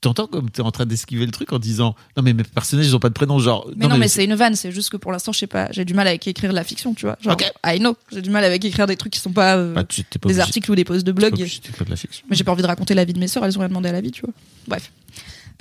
T'entends 0.00 0.28
comme 0.28 0.48
t'es 0.48 0.62
en 0.62 0.70
train 0.70 0.86
d'esquiver 0.86 1.26
le 1.26 1.32
truc 1.32 1.52
en 1.52 1.58
disant 1.58 1.96
non 2.16 2.22
mais 2.22 2.32
mes 2.32 2.44
personnages 2.44 2.86
ils 2.86 2.94
ont 2.94 3.00
pas 3.00 3.08
de 3.08 3.14
prénom 3.14 3.40
genre. 3.40 3.68
Mais 3.74 3.88
non, 3.88 3.98
mais 3.98 4.06
c'est 4.06 4.24
une 4.24 4.36
vanne, 4.36 4.54
c'est 4.54 4.70
juste 4.70 4.90
que 4.90 4.96
pour 4.96 5.10
l'instant, 5.10 5.32
je 5.32 5.40
sais 5.40 5.48
pas, 5.48 5.66
j'ai 5.72 5.84
du 5.84 5.92
mal 5.92 6.06
avec 6.06 6.24
écrire 6.28 6.50
de 6.50 6.54
la 6.54 6.62
fiction, 6.62 6.94
tu 6.94 7.04
vois. 7.06 7.18
Genre, 7.20 7.32
Ok. 7.32 7.50
I 7.66 7.80
know, 7.80 7.96
j'ai 8.12 8.22
du 8.22 8.30
mal 8.30 8.44
avec 8.44 8.64
écrire 8.64 8.86
des 8.86 8.96
trucs 8.96 9.12
qui 9.12 9.18
sont 9.18 9.32
pas 9.32 9.56
euh, 9.56 9.74
Bah, 9.74 9.82
tu- 9.82 10.04
t'es 10.04 10.20
pas 10.20 10.28
des 10.28 10.34
obligé- 10.36 10.40
articles 10.40 10.70
ou 10.70 10.76
des 10.76 10.84
posts 10.84 11.04
de 11.04 11.10
pas 11.10 11.22
blog. 11.22 11.32
obligé 11.32 11.58
d'écrire 11.58 11.84
de 11.84 11.90
la 11.90 11.96
fiction. 11.96 12.24
Mais 12.30 12.36
j'ai 12.36 12.44
pas 12.44 12.52
envie 12.52 12.62
de 12.62 12.68
raconter 12.68 12.94
la 12.94 13.04
vie 13.04 13.12
de 13.12 13.18
mes 13.18 13.26
sœurs, 13.26 13.44
elles 13.44 13.56
ont 13.58 13.60
rien 13.60 13.68
demandé 13.70 13.88
à 13.88 13.92
la 13.92 14.00
vie, 14.00 14.12
tu 14.12 14.20
vois. 14.20 14.32
Bref. 14.68 14.92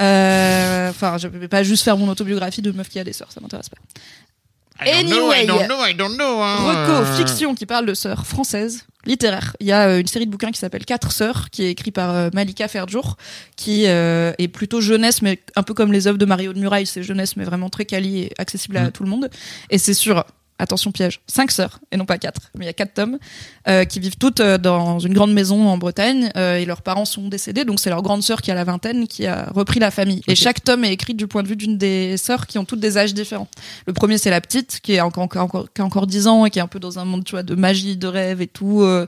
Euh, 0.01 0.89
Enfin, 0.89 1.17
je 1.17 1.27
vais 1.27 1.47
pas 1.47 1.63
juste 1.63 1.83
faire 1.83 1.97
mon 1.97 2.07
autobiographie 2.09 2.61
de 2.61 2.71
meuf 2.71 2.89
qui 2.89 2.99
a 2.99 3.03
des 3.03 3.13
sœurs, 3.13 3.31
ça 3.31 3.39
m'intéresse 3.41 3.69
pas. 3.69 3.77
Anyway, 4.79 5.45
Reco, 6.59 7.05
fiction 7.17 7.55
qui 7.55 7.65
parle 7.65 7.87
de 7.87 7.95
sœurs 7.95 8.27
françaises, 8.27 8.85
littéraire. 9.05 9.55
Il 9.59 9.65
y 9.65 9.71
a 9.71 9.87
euh, 9.87 9.99
une 9.99 10.05
série 10.05 10.27
de 10.27 10.31
bouquins 10.31 10.51
qui 10.51 10.59
s'appelle 10.59 10.85
Quatre 10.85 11.11
sœurs, 11.11 11.49
qui 11.49 11.63
est 11.63 11.71
écrit 11.71 11.89
par 11.91 12.13
euh, 12.15 12.29
Malika 12.33 12.67
Ferjour, 12.67 13.17
qui 13.55 13.87
euh, 13.87 14.33
est 14.37 14.47
plutôt 14.47 14.79
jeunesse, 14.79 15.23
mais 15.23 15.39
un 15.55 15.63
peu 15.63 15.73
comme 15.73 15.91
les 15.91 16.05
œuvres 16.05 16.19
de 16.19 16.25
Mario 16.25 16.53
de 16.53 16.59
Muraille, 16.59 16.85
c'est 16.85 17.01
jeunesse, 17.01 17.35
mais 17.37 17.43
vraiment 17.43 17.69
très 17.69 17.85
quali 17.85 18.19
et 18.19 18.33
accessible 18.37 18.77
à 18.77 18.83
Mm. 18.85 18.91
tout 18.91 19.03
le 19.03 19.09
monde. 19.09 19.29
Et 19.71 19.79
c'est 19.79 19.95
sur, 19.95 20.23
attention 20.59 20.91
piège, 20.91 21.21
cinq 21.27 21.51
sœurs, 21.51 21.79
et 21.91 21.97
non 21.97 22.05
pas 22.05 22.17
quatre, 22.17 22.51
mais 22.57 22.65
il 22.65 22.67
y 22.67 22.69
a 22.69 22.73
quatre 22.73 22.93
tomes, 22.93 23.17
euh, 23.67 23.85
qui 23.85 23.99
vivent 23.99 24.17
toutes 24.17 24.39
euh, 24.39 24.57
dans 24.57 24.99
une 24.99 25.13
grande 25.13 25.33
maison 25.33 25.67
en 25.67 25.77
Bretagne, 25.77 26.31
euh, 26.35 26.57
et 26.57 26.65
leurs 26.65 26.81
parents 26.81 27.05
sont 27.05 27.27
décédés, 27.27 27.65
donc 27.65 27.79
c'est 27.79 27.89
leur 27.89 28.01
grande 28.01 28.23
sœur 28.23 28.41
qui 28.41 28.51
a 28.51 28.55
la 28.55 28.63
vingtaine 28.63 29.07
qui 29.07 29.27
a 29.27 29.49
repris 29.53 29.79
la 29.79 29.91
famille. 29.91 30.21
Et 30.27 30.35
chaque 30.35 30.63
tome 30.63 30.83
est 30.85 30.93
écrit 30.93 31.13
du 31.13 31.27
point 31.27 31.43
de 31.43 31.47
vue 31.47 31.55
d'une 31.55 31.77
des 31.77 32.17
sœurs 32.17 32.47
qui 32.47 32.57
ont 32.57 32.65
toutes 32.65 32.79
des 32.79 32.97
âges 32.97 33.13
différents. 33.13 33.47
Le 33.85 33.93
premier, 33.93 34.17
c'est 34.17 34.29
la 34.29 34.41
petite, 34.41 34.79
qui, 34.81 34.93
est 34.93 35.01
encore, 35.01 35.23
encore, 35.23 35.67
qui 35.73 35.81
a 35.81 35.85
encore 35.85 36.07
10 36.07 36.27
ans 36.27 36.45
et 36.45 36.49
qui 36.49 36.59
est 36.59 36.61
un 36.61 36.67
peu 36.67 36.79
dans 36.79 36.99
un 36.99 37.05
monde, 37.05 37.23
tu 37.23 37.31
vois, 37.31 37.43
de 37.43 37.55
magie, 37.55 37.97
de 37.97 38.07
rêve 38.07 38.41
et 38.41 38.47
tout. 38.47 38.81
euh, 38.81 39.05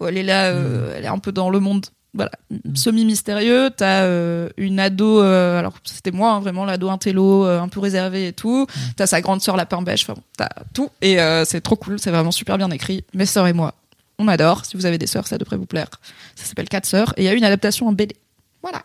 où 0.00 0.06
elle 0.06 0.16
est 0.16 0.22
là, 0.22 0.46
euh, 0.46 0.94
elle 0.96 1.04
est 1.04 1.08
un 1.08 1.18
peu 1.18 1.32
dans 1.32 1.50
le 1.50 1.60
monde, 1.60 1.86
voilà, 2.12 2.32
semi-mystérieux. 2.74 3.70
T'as 3.76 4.02
euh, 4.02 4.48
une 4.56 4.80
ado, 4.80 5.22
euh, 5.22 5.58
alors 5.58 5.74
c'était 5.84 6.10
moi, 6.10 6.32
hein, 6.32 6.40
vraiment, 6.40 6.64
l'ado 6.64 6.90
intello, 6.90 7.46
euh, 7.46 7.60
un 7.60 7.68
peu 7.68 7.80
réservé 7.80 8.28
et 8.28 8.32
tout. 8.32 8.66
T'as 8.96 9.06
sa 9.06 9.20
grande 9.20 9.40
sœur 9.40 9.56
lapin 9.56 9.82
beige, 9.82 10.02
enfin 10.02 10.14
bon, 10.14 10.22
t'as 10.36 10.48
tout. 10.74 10.90
Et 11.02 11.20
euh, 11.20 11.44
c'est 11.44 11.60
trop 11.60 11.76
cool, 11.76 11.98
c'est 11.98 12.10
vraiment 12.10 12.32
super 12.32 12.58
bien 12.58 12.70
écrit. 12.70 13.04
Mes 13.14 13.26
sœurs 13.26 13.46
et 13.46 13.52
moi, 13.52 13.74
on 14.18 14.28
adore. 14.28 14.64
Si 14.64 14.76
vous 14.76 14.86
avez 14.86 14.98
des 14.98 15.06
sœurs, 15.06 15.26
ça 15.26 15.38
devrait 15.38 15.56
vous 15.56 15.66
plaire. 15.66 15.88
Ça 16.34 16.44
s'appelle 16.44 16.68
Quatre 16.68 16.86
sœurs. 16.86 17.14
Et 17.16 17.22
il 17.22 17.24
y 17.24 17.28
a 17.28 17.34
une 17.34 17.44
adaptation 17.44 17.86
en 17.86 17.92
BD. 17.92 18.16
Voilà. 18.62 18.82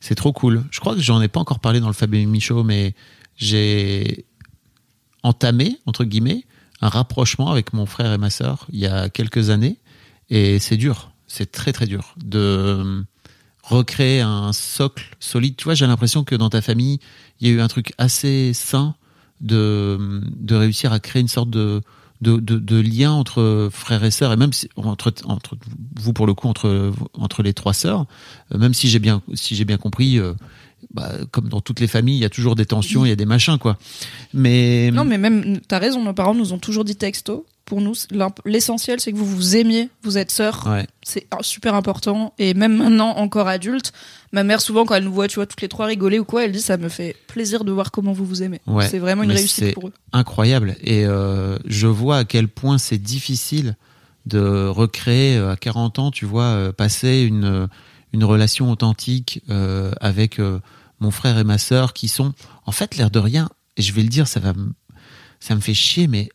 C'est 0.00 0.14
trop 0.14 0.32
cool. 0.32 0.64
Je 0.70 0.80
crois 0.80 0.94
que 0.94 1.00
j'en 1.00 1.22
ai 1.22 1.28
pas 1.28 1.40
encore 1.40 1.60
parlé 1.60 1.80
dans 1.80 1.86
le 1.86 1.92
Fabien 1.92 2.26
Michaud, 2.26 2.64
mais 2.64 2.94
j'ai 3.36 4.26
entamé, 5.22 5.78
entre 5.86 6.04
guillemets, 6.04 6.44
un 6.80 6.88
rapprochement 6.88 7.50
avec 7.50 7.72
mon 7.72 7.86
frère 7.86 8.12
et 8.12 8.18
ma 8.18 8.30
sœur 8.30 8.66
il 8.72 8.80
y 8.80 8.86
a 8.86 9.08
quelques 9.08 9.50
années. 9.50 9.78
Et 10.30 10.58
c'est 10.58 10.76
dur. 10.76 11.10
C'est 11.28 11.52
très, 11.52 11.72
très 11.72 11.86
dur 11.86 12.14
de 12.16 12.38
euh, 12.38 13.02
recréer 13.62 14.20
un 14.20 14.52
socle 14.52 15.14
solide. 15.20 15.56
Tu 15.56 15.64
vois, 15.64 15.74
j'ai 15.74 15.86
l'impression 15.86 16.24
que 16.24 16.34
dans 16.34 16.50
ta 16.50 16.62
famille, 16.62 16.98
il 17.40 17.48
y 17.48 17.50
a 17.50 17.54
eu 17.54 17.60
un 17.60 17.68
truc 17.68 17.92
assez 17.98 18.52
sain 18.54 18.94
de, 19.40 20.20
de 20.36 20.54
réussir 20.56 20.92
à 20.92 21.00
créer 21.00 21.22
une 21.22 21.28
sorte 21.28 21.50
de, 21.50 21.82
de, 22.20 22.38
de, 22.38 22.80
lien 22.80 23.12
entre 23.12 23.68
frères 23.70 24.02
et 24.02 24.10
sœurs, 24.10 24.32
et 24.32 24.36
même 24.36 24.52
si, 24.52 24.68
entre, 24.76 25.12
entre 25.24 25.56
vous, 25.96 26.12
pour 26.12 26.26
le 26.26 26.34
coup, 26.34 26.48
entre, 26.48 26.92
entre 27.14 27.42
les 27.42 27.52
trois 27.52 27.74
sœurs, 27.74 28.06
euh, 28.52 28.58
même 28.58 28.74
si 28.74 28.88
j'ai 28.88 28.98
bien, 28.98 29.22
si 29.34 29.54
j'ai 29.54 29.64
bien 29.64 29.78
compris, 29.78 30.18
euh, 30.18 30.34
bah, 30.92 31.12
comme 31.30 31.48
dans 31.48 31.60
toutes 31.60 31.80
les 31.80 31.86
familles, 31.86 32.16
il 32.16 32.22
y 32.22 32.24
a 32.24 32.30
toujours 32.30 32.54
des 32.54 32.66
tensions, 32.66 33.04
il 33.04 33.08
y 33.08 33.12
a 33.12 33.16
des 33.16 33.26
machins, 33.26 33.58
quoi. 33.58 33.76
Mais, 34.34 34.90
Non, 34.92 35.04
mais 35.04 35.18
même, 35.18 35.60
t'as 35.68 35.78
raison, 35.78 36.02
nos 36.02 36.14
parents 36.14 36.34
nous 36.34 36.52
ont 36.52 36.58
toujours 36.58 36.84
dit 36.84 36.96
texto. 36.96 37.46
Pour 37.64 37.82
nous, 37.82 37.92
l'essentiel, 38.46 38.98
c'est 38.98 39.12
que 39.12 39.18
vous 39.18 39.26
vous 39.26 39.54
aimiez, 39.56 39.90
vous 40.02 40.16
êtes 40.16 40.30
sœurs. 40.30 40.66
ouais. 40.66 40.86
C'est 41.02 41.26
super 41.42 41.74
important. 41.74 42.32
Et 42.38 42.54
même 42.54 42.74
maintenant, 42.78 43.10
encore 43.18 43.46
adulte, 43.46 43.92
ma 44.32 44.42
mère, 44.42 44.62
souvent, 44.62 44.86
quand 44.86 44.94
elle 44.94 45.04
nous 45.04 45.12
voit, 45.12 45.28
tu 45.28 45.34
vois, 45.34 45.44
toutes 45.44 45.60
les 45.60 45.68
trois 45.68 45.84
rigoler 45.84 46.18
ou 46.18 46.24
quoi, 46.24 46.46
elle 46.46 46.52
dit 46.52 46.62
ça 46.62 46.78
me 46.78 46.88
fait 46.88 47.14
plaisir 47.26 47.64
de 47.64 47.72
voir 47.72 47.90
comment 47.90 48.12
vous 48.14 48.24
vous 48.24 48.42
aimez. 48.42 48.62
Ouais, 48.66 48.88
c'est 48.88 48.98
vraiment 48.98 49.22
une 49.22 49.32
réussite 49.32 49.74
pour 49.74 49.88
eux. 49.88 49.92
incroyable. 50.14 50.76
Et 50.82 51.04
euh, 51.04 51.58
je 51.66 51.86
vois 51.86 52.16
à 52.18 52.24
quel 52.24 52.48
point 52.48 52.78
c'est 52.78 52.96
difficile 52.96 53.76
de 54.24 54.66
recréer 54.68 55.36
euh, 55.36 55.52
à 55.52 55.56
40 55.56 55.98
ans, 55.98 56.10
tu 56.10 56.24
vois, 56.24 56.44
euh, 56.44 56.72
passer 56.72 57.20
une, 57.20 57.68
une 58.14 58.24
relation 58.24 58.70
authentique 58.70 59.42
euh, 59.50 59.92
avec 60.00 60.38
euh, 60.38 60.58
mon 61.00 61.10
frère 61.10 61.38
et 61.38 61.44
ma 61.44 61.58
sœur 61.58 61.92
qui 61.92 62.08
sont, 62.08 62.32
en 62.66 62.72
fait, 62.72 62.96
l'air 62.96 63.10
de 63.10 63.18
rien, 63.18 63.48
et 63.76 63.82
je 63.82 63.92
vais 63.92 64.02
le 64.02 64.08
dire, 64.08 64.26
ça, 64.26 64.40
va 64.40 64.52
me- 64.52 64.74
fait 65.60 65.74
chier, 65.74 66.08
mais 66.08 66.28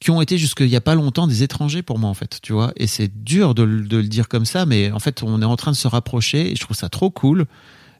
qui 0.00 0.10
ont 0.10 0.20
été 0.20 0.36
jusqu'il 0.38 0.68
n'y 0.68 0.76
a 0.76 0.80
pas 0.80 0.94
longtemps 0.94 1.26
des 1.26 1.42
étrangers 1.42 1.82
pour 1.82 1.98
moi, 1.98 2.10
en 2.10 2.14
fait, 2.14 2.38
tu 2.42 2.52
vois. 2.52 2.72
Et 2.76 2.86
c'est 2.86 3.08
dur 3.24 3.54
de 3.54 3.62
le 3.62 4.02
dire 4.02 4.28
comme 4.28 4.44
ça, 4.44 4.66
mais 4.66 4.90
en 4.92 4.98
fait, 4.98 5.22
on 5.22 5.40
est 5.40 5.46
en 5.46 5.56
train 5.56 5.70
de 5.70 5.76
se 5.76 5.88
rapprocher 5.88 6.50
et 6.52 6.56
je 6.56 6.60
trouve 6.60 6.76
ça 6.76 6.88
trop 6.88 7.10
cool. 7.10 7.46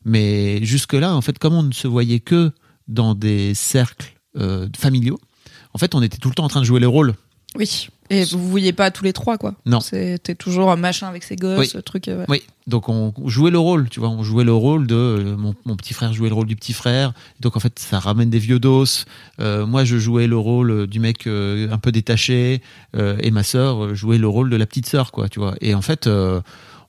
Mais 0.04 0.62
jusque-là, 0.64 1.14
en 1.14 1.20
fait, 1.22 1.38
comme 1.38 1.54
on 1.54 1.62
ne 1.62 1.72
se 1.72 1.88
voyait 1.88 2.20
que 2.20 2.52
dans 2.88 3.14
des 3.14 3.54
cercles 3.54 4.14
euh, 4.36 4.68
familiaux, 4.76 5.18
en 5.72 5.78
fait, 5.78 5.94
on 5.94 6.02
était 6.02 6.18
tout 6.18 6.28
le 6.28 6.34
temps 6.34 6.44
en 6.44 6.48
train 6.48 6.60
de 6.60 6.66
jouer 6.66 6.80
les 6.80 6.86
rôles. 6.86 7.14
Oui. 7.56 7.88
Et 8.10 8.24
vous 8.24 8.38
vous 8.38 8.50
voyez 8.50 8.72
pas 8.74 8.90
tous 8.90 9.02
les 9.04 9.14
trois, 9.14 9.38
quoi. 9.38 9.54
Non. 9.64 9.80
C'était 9.80 10.34
toujours 10.34 10.70
un 10.70 10.76
machin 10.76 11.08
avec 11.08 11.22
ses 11.22 11.36
gosses, 11.36 11.58
Oui. 11.58 11.66
ce 11.68 11.78
truc. 11.78 12.08
euh, 12.08 12.18
ouais. 12.18 12.26
Oui, 12.28 12.42
donc 12.66 12.88
on 12.90 13.14
jouait 13.26 13.50
le 13.50 13.58
rôle, 13.58 13.88
tu 13.88 13.98
vois, 14.00 14.10
on 14.10 14.22
jouait 14.22 14.44
le 14.44 14.52
rôle 14.52 14.86
de 14.86 14.94
euh, 14.94 15.36
mon, 15.36 15.54
mon 15.64 15.74
petit 15.74 15.94
frère 15.94 16.12
jouait 16.12 16.28
le 16.28 16.34
rôle 16.34 16.46
du 16.46 16.54
petit 16.56 16.74
frère, 16.74 17.14
donc 17.40 17.56
en 17.56 17.60
fait 17.60 17.78
ça 17.78 17.98
ramène 17.98 18.28
des 18.28 18.38
vieux 18.38 18.58
dos. 18.58 18.84
Euh, 19.40 19.64
moi 19.66 19.84
je 19.84 19.96
jouais 19.96 20.26
le 20.26 20.36
rôle 20.36 20.86
du 20.86 21.00
mec 21.00 21.26
euh, 21.26 21.70
un 21.72 21.78
peu 21.78 21.92
détaché 21.92 22.60
et 22.94 23.30
ma 23.30 23.42
sœur 23.42 23.94
jouait 23.94 24.18
le 24.18 24.28
rôle 24.28 24.50
de 24.50 24.56
la 24.56 24.66
petite 24.66 24.86
sœur, 24.86 25.10
quoi, 25.10 25.28
tu 25.30 25.38
vois. 25.38 25.54
Et 25.62 25.74
en 25.74 25.82
fait 25.82 26.06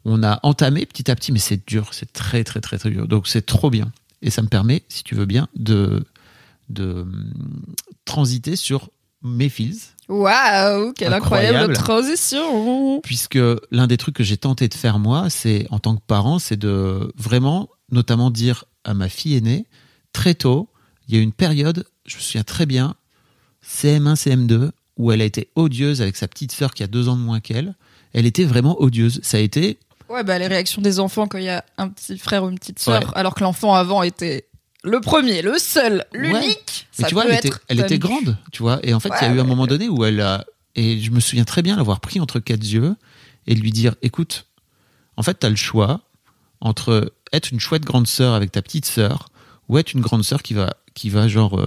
on 0.08 0.22
a 0.24 0.40
entamé 0.44 0.86
petit 0.86 1.10
à 1.10 1.16
petit, 1.16 1.32
mais 1.32 1.40
c'est 1.40 1.66
dur, 1.68 1.90
c'est 1.94 2.12
très 2.12 2.44
très 2.44 2.60
très 2.60 2.78
très 2.78 2.90
dur. 2.90 3.08
Donc 3.08 3.28
c'est 3.28 3.46
trop 3.46 3.70
bien 3.70 3.92
et 4.22 4.30
ça 4.30 4.42
me 4.42 4.48
permet, 4.50 4.84
si 4.90 5.04
tu 5.04 5.16
veux 5.16 5.26
bien, 5.26 5.48
de 5.56 6.04
de 6.70 7.02
hum, 7.02 7.32
transiter 8.06 8.56
sur 8.58 8.90
mes 9.24 9.50
fils 9.50 9.95
Waouh, 10.08 10.94
quelle 10.94 11.14
incroyable, 11.14 11.58
Incroyable. 11.72 11.74
transition. 11.78 13.02
puisque 13.02 13.40
l'un 13.72 13.88
des 13.88 13.98
trucs 13.98 14.16
que 14.16 14.24
j'ai 14.24 14.38
tenté 14.38 14.68
de 14.68 14.74
faire 14.74 15.00
moi, 15.00 15.30
c'est 15.30 15.66
en 15.72 15.80
tant 15.80 15.96
que 15.96 16.02
parent, 16.06 16.40
c'est 16.40 16.58
de 16.58 17.12
vraiment, 17.18 17.70
notamment 17.92 18.30
dire 18.30 18.66
à 18.84 18.94
ma 18.94 19.10
fille 19.10 19.36
aînée, 19.36 19.66
très 20.14 20.36
tôt, 20.36 20.70
il 21.08 21.16
y 21.16 21.18
a 21.18 21.22
eu 21.22 21.24
une 21.24 21.34
période, 21.34 21.86
je 22.06 22.18
me 22.18 22.22
souviens 22.22 22.44
très 22.44 22.66
bien, 22.66 22.96
CM1, 23.68 24.16
CM2, 24.16 24.72
où 24.98 25.12
elle 25.12 25.22
a 25.22 25.26
été 25.26 25.50
odieuse 25.56 26.02
avec 26.02 26.16
sa 26.16 26.28
petite 26.28 26.52
sœur 26.52 26.74
qui 26.74 26.84
a 26.84 26.88
deux 26.88 27.10
ans 27.10 27.16
de 27.16 27.22
moins 27.22 27.40
qu'elle. 27.40 27.76
Elle 28.14 28.26
était 28.26 28.46
vraiment 28.46 28.80
odieuse. 28.82 29.20
Ça 29.24 29.38
a 29.38 29.40
été, 29.42 29.78
Ouais, 30.08 30.24
bah 30.24 30.38
les 30.38 30.46
réactions 30.48 30.82
des 30.84 31.00
enfants 31.00 31.26
quand 31.28 31.40
il 31.40 31.46
y 31.46 31.50
a 31.50 31.66
un 31.80 31.90
petit 31.90 32.18
frère 32.20 32.44
ou 32.44 32.50
une 32.50 32.60
petite 32.60 32.78
sœur, 32.80 33.02
Ouais. 33.02 33.10
alors 33.16 33.34
que 33.34 33.44
l'enfant 33.44 33.74
avant 33.74 34.04
était 34.04 34.48
le 34.86 35.02
premier, 35.02 35.42
le 35.42 35.58
seul, 35.58 36.06
l'unique. 36.14 36.88
ça 36.92 37.08
tu 37.08 37.14
vois, 37.14 37.26
elle 37.26 37.36
était, 37.36 37.50
être 37.50 37.62
elle 37.68 37.80
était 37.80 38.00
grande, 38.00 38.38
tu 38.52 38.62
vois. 38.62 38.80
Et 38.84 38.94
en 38.94 39.00
fait, 39.00 39.10
il 39.10 39.24
y 39.24 39.26
a 39.26 39.30
Ouais, 39.32 39.38
eu 39.38 39.40
un 39.40 39.44
moment 39.44 39.68
donné 39.68 39.90
où 39.90 40.06
elle 40.06 40.22
a, 40.22 40.46
et 40.76 41.00
je 41.00 41.12
me 41.12 41.20
souviens 41.20 41.44
très 41.44 41.62
bien 41.62 41.76
l'avoir 41.76 42.00
pris 42.00 42.20
entre 42.20 42.40
quatre 42.40 42.64
yeux 42.64 42.96
et 43.48 43.56
lui 43.56 43.72
dire, 43.72 43.96
écoute, 44.02 44.46
en 45.18 45.24
fait, 45.24 45.40
tu 45.40 45.46
as 45.46 45.50
le 45.50 45.56
choix 45.56 46.02
entre 46.62 47.14
être 47.34 47.52
une 47.52 47.60
chouette 47.60 47.84
grande 47.84 48.08
sœur 48.08 48.34
avec 48.34 48.52
ta 48.52 48.62
petite 48.62 48.86
sœur 48.86 49.30
ou 49.68 49.78
être 49.78 49.94
une 49.94 50.02
grande 50.02 50.24
sœur 50.24 50.44
qui 50.44 50.54
va, 50.54 50.76
qui 50.94 51.10
va 51.10 51.28
genre 51.28 51.60
euh, 51.60 51.66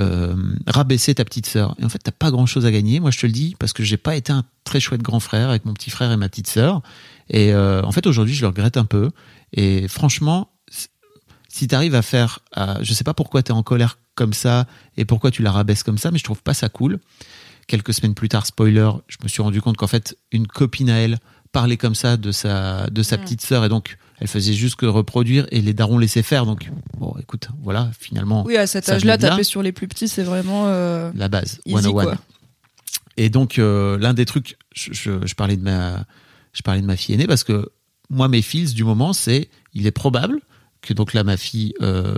euh, 0.00 0.34
rabaisser 0.66 1.14
ta 1.14 1.24
petite 1.24 1.46
sœur. 1.46 1.74
Et 1.78 1.84
en 1.84 1.88
fait, 1.88 1.98
t'as 1.98 2.12
pas 2.12 2.30
grand 2.30 2.46
chose 2.46 2.66
à 2.66 2.70
gagner. 2.70 3.00
Moi, 3.00 3.10
je 3.10 3.18
te 3.18 3.26
le 3.26 3.32
dis 3.32 3.56
parce 3.58 3.72
que 3.72 3.82
j'ai 3.82 3.96
pas 3.96 4.16
été 4.16 4.32
un 4.32 4.44
très 4.64 4.80
chouette 4.80 5.02
grand 5.02 5.20
frère 5.20 5.50
avec 5.50 5.64
mon 5.64 5.74
petit 5.74 5.90
frère 5.90 6.10
et 6.12 6.16
ma 6.16 6.28
petite 6.28 6.48
sœur. 6.48 6.82
Et 7.30 7.52
euh, 7.52 7.82
en 7.82 7.92
fait, 7.92 8.06
aujourd'hui, 8.06 8.34
je 8.34 8.42
le 8.42 8.48
regrette 8.48 8.76
un 8.76 8.84
peu. 8.84 9.10
Et 9.52 9.88
franchement, 9.88 10.50
si 11.48 11.66
t'arrives 11.66 11.94
à 11.94 12.02
faire, 12.02 12.40
à, 12.52 12.82
je 12.82 12.92
sais 12.92 13.04
pas 13.04 13.14
pourquoi 13.14 13.42
t'es 13.42 13.52
en 13.52 13.62
colère 13.62 13.98
comme 14.14 14.32
ça 14.32 14.66
et 14.96 15.04
pourquoi 15.04 15.30
tu 15.30 15.42
la 15.42 15.50
rabaisses 15.52 15.82
comme 15.82 15.98
ça, 15.98 16.10
mais 16.10 16.18
je 16.18 16.24
trouve 16.24 16.42
pas 16.42 16.54
ça 16.54 16.68
cool. 16.68 16.98
Quelques 17.66 17.92
semaines 17.94 18.14
plus 18.14 18.28
tard, 18.28 18.46
spoiler, 18.46 18.90
je 19.08 19.16
me 19.22 19.28
suis 19.28 19.42
rendu 19.42 19.60
compte 19.60 19.76
qu'en 19.76 19.86
fait, 19.86 20.16
une 20.32 20.46
copine 20.46 20.88
à 20.90 20.96
elle 20.98 21.18
parlait 21.52 21.76
comme 21.78 21.94
ça 21.94 22.16
de 22.16 22.30
sa 22.32 22.88
de 22.90 23.02
sa 23.02 23.16
Mm. 23.16 23.20
petite 23.20 23.40
sœur 23.42 23.64
et 23.64 23.68
donc 23.70 23.96
elle 24.20 24.28
faisait 24.28 24.52
juste 24.52 24.76
que 24.76 24.84
reproduire 24.86 25.46
et 25.50 25.60
les 25.62 25.72
darons 25.72 25.96
laissaient 25.98 26.22
faire. 26.22 26.44
Donc 26.44 26.70
bon, 26.98 27.14
écoute, 27.20 27.48
voilà, 27.62 27.90
finalement, 27.98 28.44
Oui, 28.44 28.56
à 28.56 28.66
cet 28.66 28.88
âge-là, 28.88 29.16
taper 29.16 29.44
sur 29.44 29.62
les 29.62 29.72
plus 29.72 29.88
petits, 29.88 30.08
c'est 30.08 30.22
vraiment 30.24 30.64
euh, 30.66 31.10
la 31.14 31.28
base, 31.28 31.60
easy, 31.66 31.82
101. 31.82 31.90
quoi. 32.04 32.14
Et 33.16 33.30
donc 33.30 33.58
euh, 33.58 33.98
l'un 33.98 34.14
des 34.14 34.26
trucs, 34.26 34.56
je, 34.74 34.92
je, 34.92 35.26
je 35.26 35.34
parlais 35.34 35.56
de 35.56 35.62
ma, 35.62 36.04
je 36.52 36.62
parlais 36.62 36.80
de 36.80 36.86
ma 36.86 36.96
fille 36.96 37.14
aînée 37.14 37.26
parce 37.26 37.44
que 37.44 37.70
moi 38.10 38.28
mes 38.28 38.42
fils 38.42 38.74
du 38.74 38.84
moment 38.84 39.12
c'est, 39.12 39.48
il 39.74 39.86
est 39.86 39.90
probable 39.92 40.40
que 40.82 40.94
donc 40.94 41.14
là 41.14 41.24
ma 41.24 41.36
fille 41.36 41.74
euh, 41.82 42.16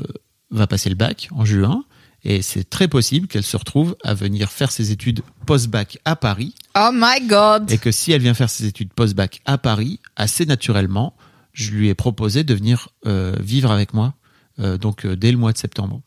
va 0.50 0.66
passer 0.66 0.88
le 0.88 0.94
bac 0.94 1.28
en 1.32 1.44
juin 1.44 1.84
et 2.22 2.42
c'est 2.42 2.68
très 2.68 2.88
possible 2.88 3.26
qu'elle 3.26 3.44
se 3.44 3.56
retrouve 3.56 3.96
à 4.04 4.14
venir 4.14 4.50
faire 4.50 4.70
ses 4.70 4.90
études 4.90 5.22
post-bac 5.46 5.98
à 6.04 6.16
Paris 6.16 6.54
Oh 6.76 6.90
my 6.92 7.26
god 7.26 7.70
et 7.70 7.78
que 7.78 7.90
si 7.90 8.12
elle 8.12 8.20
vient 8.20 8.34
faire 8.34 8.50
ses 8.50 8.66
études 8.66 8.92
post-bac 8.92 9.40
à 9.46 9.58
Paris, 9.58 10.00
assez 10.16 10.44
naturellement, 10.46 11.14
je 11.52 11.70
lui 11.70 11.88
ai 11.88 11.94
proposé 11.94 12.44
de 12.44 12.54
venir 12.54 12.88
euh, 13.06 13.34
vivre 13.40 13.70
avec 13.70 13.94
moi, 13.94 14.14
euh, 14.58 14.78
donc 14.78 15.04
euh, 15.04 15.16
dès 15.16 15.32
le 15.32 15.38
mois 15.38 15.52
de 15.52 15.58
septembre. 15.58 16.02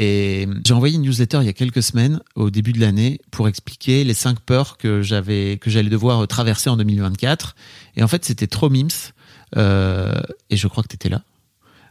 Et 0.00 0.46
j'ai 0.64 0.74
envoyé 0.74 0.94
une 0.94 1.02
newsletter 1.02 1.38
il 1.40 1.46
y 1.46 1.48
a 1.48 1.52
quelques 1.52 1.82
semaines, 1.82 2.20
au 2.36 2.50
début 2.50 2.72
de 2.72 2.80
l'année, 2.80 3.20
pour 3.32 3.48
expliquer 3.48 4.04
les 4.04 4.14
cinq 4.14 4.38
peurs 4.38 4.76
que 4.76 5.02
j'avais, 5.02 5.58
que 5.58 5.70
j'allais 5.70 5.90
devoir 5.90 6.26
traverser 6.28 6.70
en 6.70 6.76
2024. 6.76 7.56
Et 7.96 8.04
en 8.04 8.08
fait, 8.08 8.24
c'était 8.24 8.46
trop 8.46 8.70
mims. 8.70 9.12
Euh, 9.56 10.20
et 10.50 10.56
je 10.56 10.68
crois 10.68 10.84
que 10.84 10.88
tu 10.88 10.94
étais 10.94 11.08
là. 11.08 11.22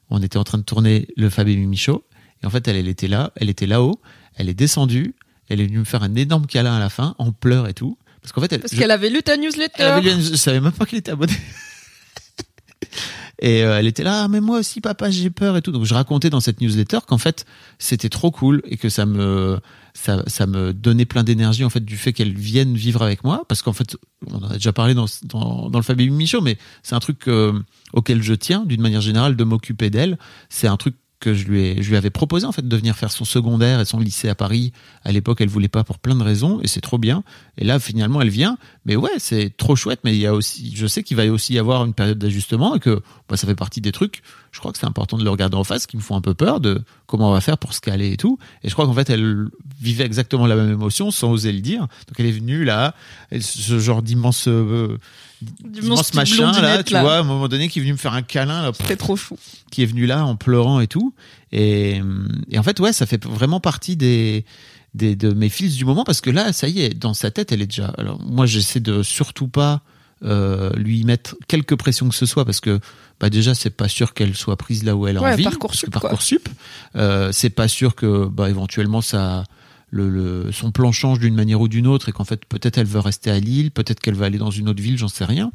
On 0.10 0.22
était 0.22 0.38
en 0.38 0.44
train 0.44 0.58
de 0.58 0.64
tourner 0.64 1.08
le 1.18 1.30
Fab 1.30 1.48
et 1.48 1.56
Mimi 1.56 1.78
Show. 1.78 2.04
Et 2.44 2.46
en 2.46 2.50
fait, 2.50 2.68
elle, 2.68 2.76
elle 2.76 2.88
était 2.88 3.08
là, 3.08 3.32
elle 3.36 3.50
était 3.50 3.66
là-haut, 3.68 4.00
elle 4.36 4.48
est 4.50 4.54
descendue, 4.54 5.16
elle 5.50 5.60
est 5.62 5.66
venue 5.66 5.80
me 5.80 5.84
faire 5.86 6.04
un 6.04 6.14
énorme 6.16 6.46
câlin 6.46 6.76
à 6.76 6.80
la 6.80 6.90
fin, 6.90 7.16
en 7.18 7.32
pleurs 7.32 7.68
et 7.68 7.74
tout. 7.74 7.98
Parce 8.22 8.32
qu'en 8.32 8.42
fait, 8.42 8.54
elle, 8.54 8.60
Parce 8.62 8.74
je- 8.74 8.80
qu'elle 8.80 8.92
avait 8.92 9.10
lu 9.10 9.24
ta 9.24 9.38
newsletter. 9.38 9.74
elle 9.80 9.86
avait 9.88 10.14
lu- 10.16 10.22
je 10.22 10.36
savais 10.36 10.60
même 10.60 10.72
pas 10.72 10.86
qu'elle 10.86 11.00
était 11.00 11.12
abonnée. 11.12 11.34
Et 13.40 13.64
euh, 13.64 13.78
elle 13.80 13.86
était 13.88 14.04
là, 14.04 14.24
Ah, 14.24 14.28
mais 14.28 14.42
moi 14.42 14.60
aussi, 14.60 14.82
papa, 14.82 15.12
j'ai 15.12 15.30
peur 15.30 15.58
et 15.58 15.62
tout. 15.62 15.72
Donc 15.72 15.86
je 15.86 15.94
racontais 15.94 16.30
dans 16.32 16.40
cette 16.40 16.60
newsletter 16.60 17.00
qu'en 17.08 17.20
fait, 17.20 17.46
c'était 17.78 18.10
trop 18.10 18.32
cool 18.32 18.64
et 18.66 18.78
que 18.78 18.90
ça 18.90 19.06
me, 19.06 19.60
ça, 19.98 20.46
me 20.46 20.74
donnait 20.74 21.06
plein 21.06 21.24
d'énergie 21.24 21.64
en 21.64 21.70
fait 21.70 21.84
du 21.84 21.98
fait 21.98 22.14
qu'elle 22.14 22.34
vienne 22.34 22.76
vivre 22.76 23.02
avec 23.02 23.24
moi, 23.24 23.44
parce 23.48 23.62
qu'en 23.62 23.74
fait, 23.74 23.98
on 24.28 24.38
en 24.38 24.50
a 24.50 24.54
déjà 24.54 24.72
parlé 24.72 24.94
dans 24.94 25.06
dans, 25.24 25.70
dans 25.70 25.80
le 25.80 25.84
Fabien 25.84 26.12
Michaud, 26.12 26.42
mais 26.42 26.58
c'est 26.84 26.96
un 26.96 27.00
truc 27.00 27.28
euh, 27.28 27.60
auquel 27.94 28.22
je 28.22 28.34
tiens 28.34 28.64
d'une 28.66 28.82
manière 28.82 29.02
générale 29.02 29.36
de 29.36 29.44
m'occuper 29.44 29.90
d'elle. 29.90 30.18
C'est 30.50 30.68
un 30.68 30.78
truc 30.78 30.96
que 31.20 31.34
je 31.34 31.46
lui 31.46 31.62
ai, 31.62 31.82
je 31.82 31.90
lui 31.90 31.98
avais 31.98 32.10
proposé 32.10 32.46
en 32.46 32.52
fait 32.52 32.68
de 32.68 32.78
venir 32.78 32.96
faire 32.96 33.12
son 33.12 33.26
secondaire 33.26 33.80
et 33.80 33.86
son 33.86 34.00
lycée 34.00 34.30
à 34.30 34.36
Paris. 34.36 34.72
À 35.04 35.12
l'époque, 35.12 35.42
elle 35.42 35.50
voulait 35.50 35.68
pas 35.68 35.84
pour 35.84 35.98
plein 36.00 36.16
de 36.16 36.24
raisons 36.24 36.60
et 36.62 36.68
c'est 36.68 36.82
trop 36.82 36.98
bien. 36.98 37.24
Et 37.58 37.64
là, 37.64 37.80
finalement, 37.80 38.22
elle 38.22 38.30
vient. 38.30 38.58
Mais 38.86 38.96
ouais, 38.96 39.10
c'est 39.18 39.56
trop 39.58 39.76
chouette. 39.76 40.02
Mais 40.04 40.16
il 40.16 40.20
y 40.20 40.28
a 40.28 40.34
aussi, 40.34 40.76
je 40.76 40.86
sais 40.86 41.04
qu'il 41.04 41.18
va 41.18 41.26
aussi 41.26 41.54
y 41.54 41.60
avoir 41.60 41.86
une 41.86 41.94
période 41.94 42.20
d'ajustement 42.20 42.76
et 42.76 42.80
que 42.80 43.02
bah, 43.28 43.36
ça 43.36 43.48
fait 43.48 43.56
partie 43.56 43.82
des 43.82 43.92
trucs. 43.92 44.22
Je 44.58 44.60
crois 44.60 44.72
que 44.72 44.80
c'est 44.80 44.88
important 44.88 45.20
de 45.20 45.24
le 45.24 45.30
regarder 45.30 45.56
en 45.56 45.64
face, 45.64 45.86
qui 45.86 45.98
me 45.98 46.02
font 46.02 46.16
un 46.16 46.22
peu 46.22 46.34
peur 46.34 46.60
de 46.60 46.82
comment 47.06 47.30
on 47.30 47.32
va 47.32 47.42
faire 47.42 47.60
pour 47.60 47.76
se 47.76 47.80
caler 47.80 48.14
et 48.14 48.18
tout. 48.18 48.40
Et 48.64 48.70
je 48.70 48.74
crois 48.74 48.88
qu'en 48.88 48.94
fait, 48.96 49.08
elle 49.08 49.50
vivait 49.80 50.04
exactement 50.04 50.48
la 50.48 50.56
même 50.56 50.72
émotion 50.72 51.12
sans 51.12 51.30
oser 51.30 51.52
le 51.52 51.60
dire. 51.60 51.82
Donc 51.82 52.16
elle 52.18 52.26
est 52.26 52.32
venue 52.32 52.64
là, 52.64 52.96
ce 53.40 53.78
genre 53.78 54.02
d'immense, 54.02 54.48
euh, 54.48 54.98
machin 56.16 56.52
là, 56.60 56.82
tu 56.82 56.94
là. 56.94 57.04
vois, 57.04 57.18
à 57.18 57.20
un 57.20 57.24
moment 57.24 57.48
donné, 57.48 57.70
qui 57.70 57.78
est 57.78 57.82
venu 57.84 57.92
me 57.94 58.00
faire 58.00 58.14
un 58.14 58.24
câlin 58.24 58.64
là, 58.64 58.72
C'était 58.76 58.96
trop 58.96 59.16
chou. 59.16 59.38
qui 59.70 59.84
est 59.84 59.86
venu 59.86 60.08
là 60.08 60.26
en 60.26 60.36
pleurant 60.36 60.80
et 60.80 60.88
tout. 60.88 61.14
Et, 61.52 62.02
et 62.50 62.58
en 62.58 62.64
fait, 62.64 62.80
ouais, 62.80 62.94
ça 62.94 63.06
fait 63.06 63.24
vraiment 63.26 63.60
partie 63.60 63.96
des, 63.96 64.44
des 64.96 65.16
de 65.16 65.34
mes 65.34 65.50
fils 65.50 65.76
du 65.76 65.86
moment 65.86 66.04
parce 66.04 66.20
que 66.20 66.32
là, 66.32 66.52
ça 66.52 66.68
y 66.68 66.82
est, 66.82 66.98
dans 66.98 67.14
sa 67.14 67.30
tête, 67.30 67.52
elle 67.52 67.62
est 67.62 67.68
déjà. 67.68 67.94
Alors 68.00 68.20
moi, 68.24 68.48
j'essaie 68.48 68.80
de 68.80 69.04
surtout 69.04 69.50
pas 69.50 69.84
euh, 70.24 70.72
lui 70.76 71.04
mettre 71.04 71.36
quelque 71.48 71.76
pression 71.76 72.10
que 72.10 72.16
ce 72.16 72.26
soit 72.26 72.44
parce 72.46 72.60
que 72.60 72.80
bah 73.20 73.30
déjà 73.30 73.54
c'est 73.54 73.70
pas 73.70 73.88
sûr 73.88 74.14
qu'elle 74.14 74.36
soit 74.36 74.56
prise 74.58 74.84
là 74.84 74.96
où 74.96 75.06
elle 75.08 75.18
a 75.18 75.22
Ouais, 75.22 75.34
envie 75.34 75.44
Parcoursup, 75.44 75.90
parce 75.92 76.02
que. 76.02 76.08
Parcoursup 76.08 76.50
euh, 76.96 77.32
c'est 77.32 77.50
pas 77.52 77.68
sûr 77.68 77.96
que 77.96 78.26
bah 78.26 78.50
éventuellement 78.50 79.02
ça 79.02 79.44
le, 79.90 80.10
le- 80.10 80.52
son 80.52 80.72
plan 80.72 80.92
change 80.92 81.20
d'une 81.20 81.36
manière 81.36 81.62
ou 81.62 81.68
d'une 81.68 81.88
autre 81.88 82.10
et 82.10 82.12
qu'en 82.12 82.26
fait 82.26 82.46
peut-être 82.46 82.78
elle 82.78 82.88
veut 82.88 83.00
rester 83.00 83.30
à 83.32 83.40
Lille 83.40 83.72
peut-être 83.72 84.00
qu'elle 84.00 84.16
va 84.16 84.26
aller 84.26 84.38
dans 84.40 84.52
une 84.52 84.70
autre 84.70 84.82
ville 84.82 84.98
j'en 84.98 85.08
sais 85.08 85.24
rien 85.26 85.52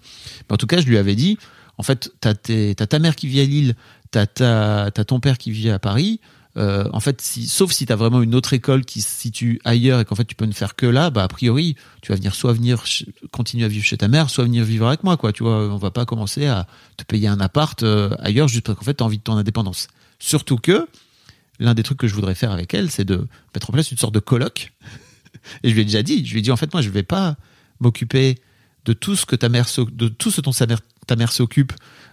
mais 0.48 0.54
en 0.54 0.56
tout 0.56 0.66
cas 0.66 0.80
je 0.80 0.86
lui 0.86 0.96
avais 0.96 1.14
dit 1.16 1.38
en 1.78 1.82
fait 1.82 2.12
t'as 2.20 2.34
ta 2.34 2.98
mère 2.98 3.16
qui 3.16 3.26
vit 3.26 3.40
à 3.40 3.44
Lille 3.44 3.74
t'as 4.10 4.26
ta 4.26 4.90
t'as 4.94 5.04
ton 5.04 5.18
père 5.20 5.38
qui 5.38 5.50
vit 5.50 5.70
à 5.70 5.78
Paris 5.78 6.20
euh, 6.58 6.84
en 6.92 7.00
fait, 7.00 7.20
si, 7.22 7.48
sauf 7.48 7.72
si 7.72 7.86
tu 7.86 7.92
as 7.92 7.96
vraiment 7.96 8.20
une 8.20 8.34
autre 8.34 8.52
école 8.52 8.84
qui 8.84 9.00
se 9.00 9.08
situe 9.08 9.60
ailleurs 9.64 10.00
et 10.00 10.04
qu'en 10.04 10.14
fait 10.14 10.24
tu 10.24 10.34
peux 10.34 10.44
ne 10.44 10.52
faire 10.52 10.76
que 10.76 10.86
là, 10.86 11.10
bah 11.10 11.22
a 11.22 11.28
priori 11.28 11.76
tu 12.02 12.12
vas 12.12 12.16
venir 12.16 12.34
soit 12.34 12.52
venir 12.52 12.84
continuer 13.30 13.64
à 13.64 13.68
vivre 13.68 13.84
chez 13.84 13.96
ta 13.96 14.08
mère, 14.08 14.28
soit 14.28 14.44
venir 14.44 14.64
vivre 14.64 14.86
avec 14.86 15.02
moi, 15.02 15.16
quoi. 15.16 15.32
Tu 15.32 15.42
vois, 15.42 15.72
on 15.72 15.78
va 15.78 15.90
pas 15.90 16.04
commencer 16.04 16.46
à 16.46 16.66
te 16.96 17.04
payer 17.04 17.28
un 17.28 17.40
appart 17.40 17.82
euh, 17.82 18.10
ailleurs 18.18 18.48
juste 18.48 18.66
parce 18.66 18.78
qu'en 18.78 18.84
fait 18.84 18.94
t'as 18.94 19.04
envie 19.04 19.18
de 19.18 19.22
ton 19.22 19.36
indépendance. 19.36 19.88
Surtout 20.18 20.58
que 20.58 20.86
l'un 21.58 21.74
des 21.74 21.82
trucs 21.82 21.98
que 21.98 22.06
je 22.06 22.14
voudrais 22.14 22.34
faire 22.34 22.52
avec 22.52 22.74
elle, 22.74 22.90
c'est 22.90 23.04
de 23.04 23.26
mettre 23.54 23.70
en 23.70 23.72
place 23.72 23.90
une 23.90 23.98
sorte 23.98 24.14
de 24.14 24.20
colloque. 24.20 24.72
Et 25.62 25.70
je 25.70 25.74
lui 25.74 25.80
ai 25.80 25.84
déjà 25.84 26.02
dit, 26.02 26.24
je 26.26 26.32
lui 26.32 26.40
ai 26.40 26.42
dit 26.42 26.52
en 26.52 26.56
fait 26.56 26.72
moi 26.74 26.82
je 26.82 26.90
vais 26.90 27.02
pas 27.02 27.36
m'occuper 27.80 28.38
de 28.84 28.92
tout 28.92 29.16
ce 29.16 29.24
que 29.24 29.36
ta 29.36 29.48
mère 29.48 29.66
de 29.90 30.08
tout 30.08 30.30
ce 30.30 30.42
dont 30.42 30.52
mère, 30.68 30.80
ta 31.06 31.16
mère 31.16 31.32
s'occupe 31.32 31.72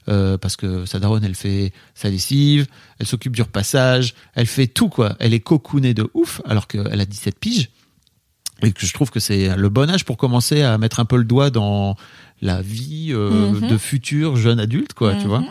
euh, 0.10 0.38
parce 0.38 0.56
que 0.56 0.86
sa 0.86 1.00
daronne 1.00 1.24
elle 1.24 1.36
fait 1.36 1.72
sa 1.94 2.10
lessive, 2.10 2.68
elle 3.00 3.08
s'occupe 3.08 3.36
du 3.36 3.42
repassage, 3.42 4.16
elle 4.36 4.48
fait 4.48 4.68
tout 4.68 4.90
quoi. 4.90 5.16
Elle 5.20 5.34
est 5.34 5.40
cocoonée 5.40 5.94
de 5.94 6.10
ouf 6.14 6.42
alors 6.46 6.68
qu'elle 6.68 7.00
a 7.00 7.06
17 7.06 7.40
piges 7.40 7.70
et 8.62 8.72
que 8.74 8.86
je 8.86 8.92
trouve 8.94 9.10
que 9.10 9.20
c'est 9.22 9.56
le 9.56 9.70
bon 9.70 9.90
âge 9.90 10.04
pour 10.04 10.18
commencer 10.18 10.62
à 10.64 10.78
mettre 10.78 11.00
un 11.00 11.06
peu 11.06 11.16
le 11.18 11.24
doigt 11.24 11.50
dans 11.50 11.96
la 12.42 12.62
vie 12.62 13.10
euh, 13.12 13.52
Mhm. 13.52 13.68
de 13.70 13.78
futur 13.78 14.36
jeune 14.36 14.60
adulte 14.60 14.94
quoi, 14.94 15.14
tu 15.16 15.22
Mhm. 15.24 15.28
vois. 15.28 15.44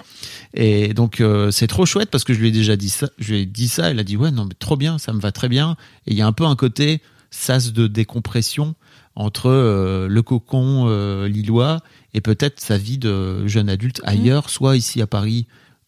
Et 0.55 0.93
donc 0.95 1.21
euh, 1.21 1.51
c'est 1.51 1.67
trop 1.67 1.87
chouette 1.87 2.11
parce 2.11 2.25
que 2.25 2.35
je 2.35 2.41
lui 2.41 2.49
ai 2.49 2.53
déjà 2.53 2.77
dit 2.77 2.91
ça, 2.91 3.09
je 3.19 3.33
lui 3.33 3.41
ai 3.43 3.47
dit 3.47 3.69
ça, 3.69 3.91
elle 3.91 3.99
a 3.99 4.05
dit 4.05 4.17
ouais 4.17 4.31
non 4.31 4.45
mais 4.45 4.55
trop 4.59 4.77
bien, 4.77 4.99
ça 4.99 5.13
me 5.13 5.21
va 5.21 5.33
très 5.33 5.49
bien. 5.49 5.77
Et 6.07 6.13
il 6.13 6.17
y 6.19 6.23
a 6.23 6.27
un 6.27 6.33
peu 6.33 6.45
un 6.45 6.57
côté 6.57 7.01
sas 7.31 7.73
de 7.73 7.87
décompression 7.87 8.75
entre 9.15 9.49
euh, 9.51 10.07
le 10.09 10.23
cocon 10.23 10.87
lillois 11.27 11.81
et 12.15 12.21
peut-être 12.21 12.61
sa 12.61 12.79
vie 12.79 12.99
de 12.99 13.47
jeune 13.47 13.69
adulte 13.69 14.01
ailleurs, 14.05 14.51
soit 14.51 14.77
ici 14.77 15.01
à 15.03 15.07
Paris 15.07 15.47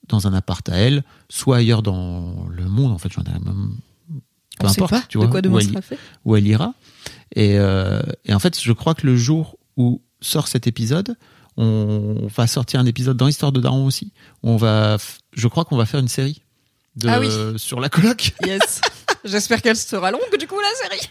dans 0.09 0.27
un 0.27 0.35
appart 0.35 0.67
à 0.69 0.75
elle, 0.77 1.05
soit 1.29 1.59
ailleurs 1.59 1.83
dans 1.83 2.47
le 2.51 2.65
monde. 2.69 2.93
En 2.93 2.99
fait, 2.99 3.11
j'en 3.13 3.23
ai 3.23 3.33
même 3.33 3.77
peu 4.59 4.67
On 4.67 4.69
sait 4.69 4.81
importe, 4.83 4.91
pas 4.91 5.03
tu 5.09 5.17
de 5.19 5.23
vois, 5.23 5.31
quoi 5.31 5.41
où 5.49 5.59
elle, 5.59 5.83
fait. 5.83 5.99
où 6.25 6.37
elle 6.37 6.47
ira. 6.47 6.75
Et, 7.35 7.59
euh, 7.59 8.03
et 8.25 8.35
en 8.35 8.39
fait, 8.39 8.61
je 8.61 8.73
crois 8.73 8.95
que 8.95 9.07
le 9.07 9.17
jour 9.17 9.57
où 9.77 10.03
sort 10.21 10.49
cet 10.49 10.67
épisode, 10.67 11.17
on 11.57 12.27
va 12.35 12.47
sortir 12.47 12.81
un 12.81 12.87
épisode 12.87 13.17
dans 13.17 13.29
Histoire 13.29 13.53
de 13.53 13.61
Daron 13.61 13.87
aussi. 13.87 14.13
On 14.43 14.57
va, 14.57 14.97
je 15.33 15.49
crois 15.49 15.65
qu'on 15.65 15.77
va 15.77 15.87
faire 15.87 16.01
une 16.01 16.09
série 16.09 16.43
de, 16.97 17.09
Ah 17.09 17.21
oui. 17.21 17.29
sur 17.59 17.81
la 17.81 17.89
coloc. 17.89 18.33
Yes. 18.45 18.81
J'espère 19.25 19.61
qu'elle 19.63 19.77
sera 19.77 20.11
longue, 20.11 20.37
du 20.39 20.47
coup, 20.47 20.59
la 20.61 20.89
série. 20.89 21.09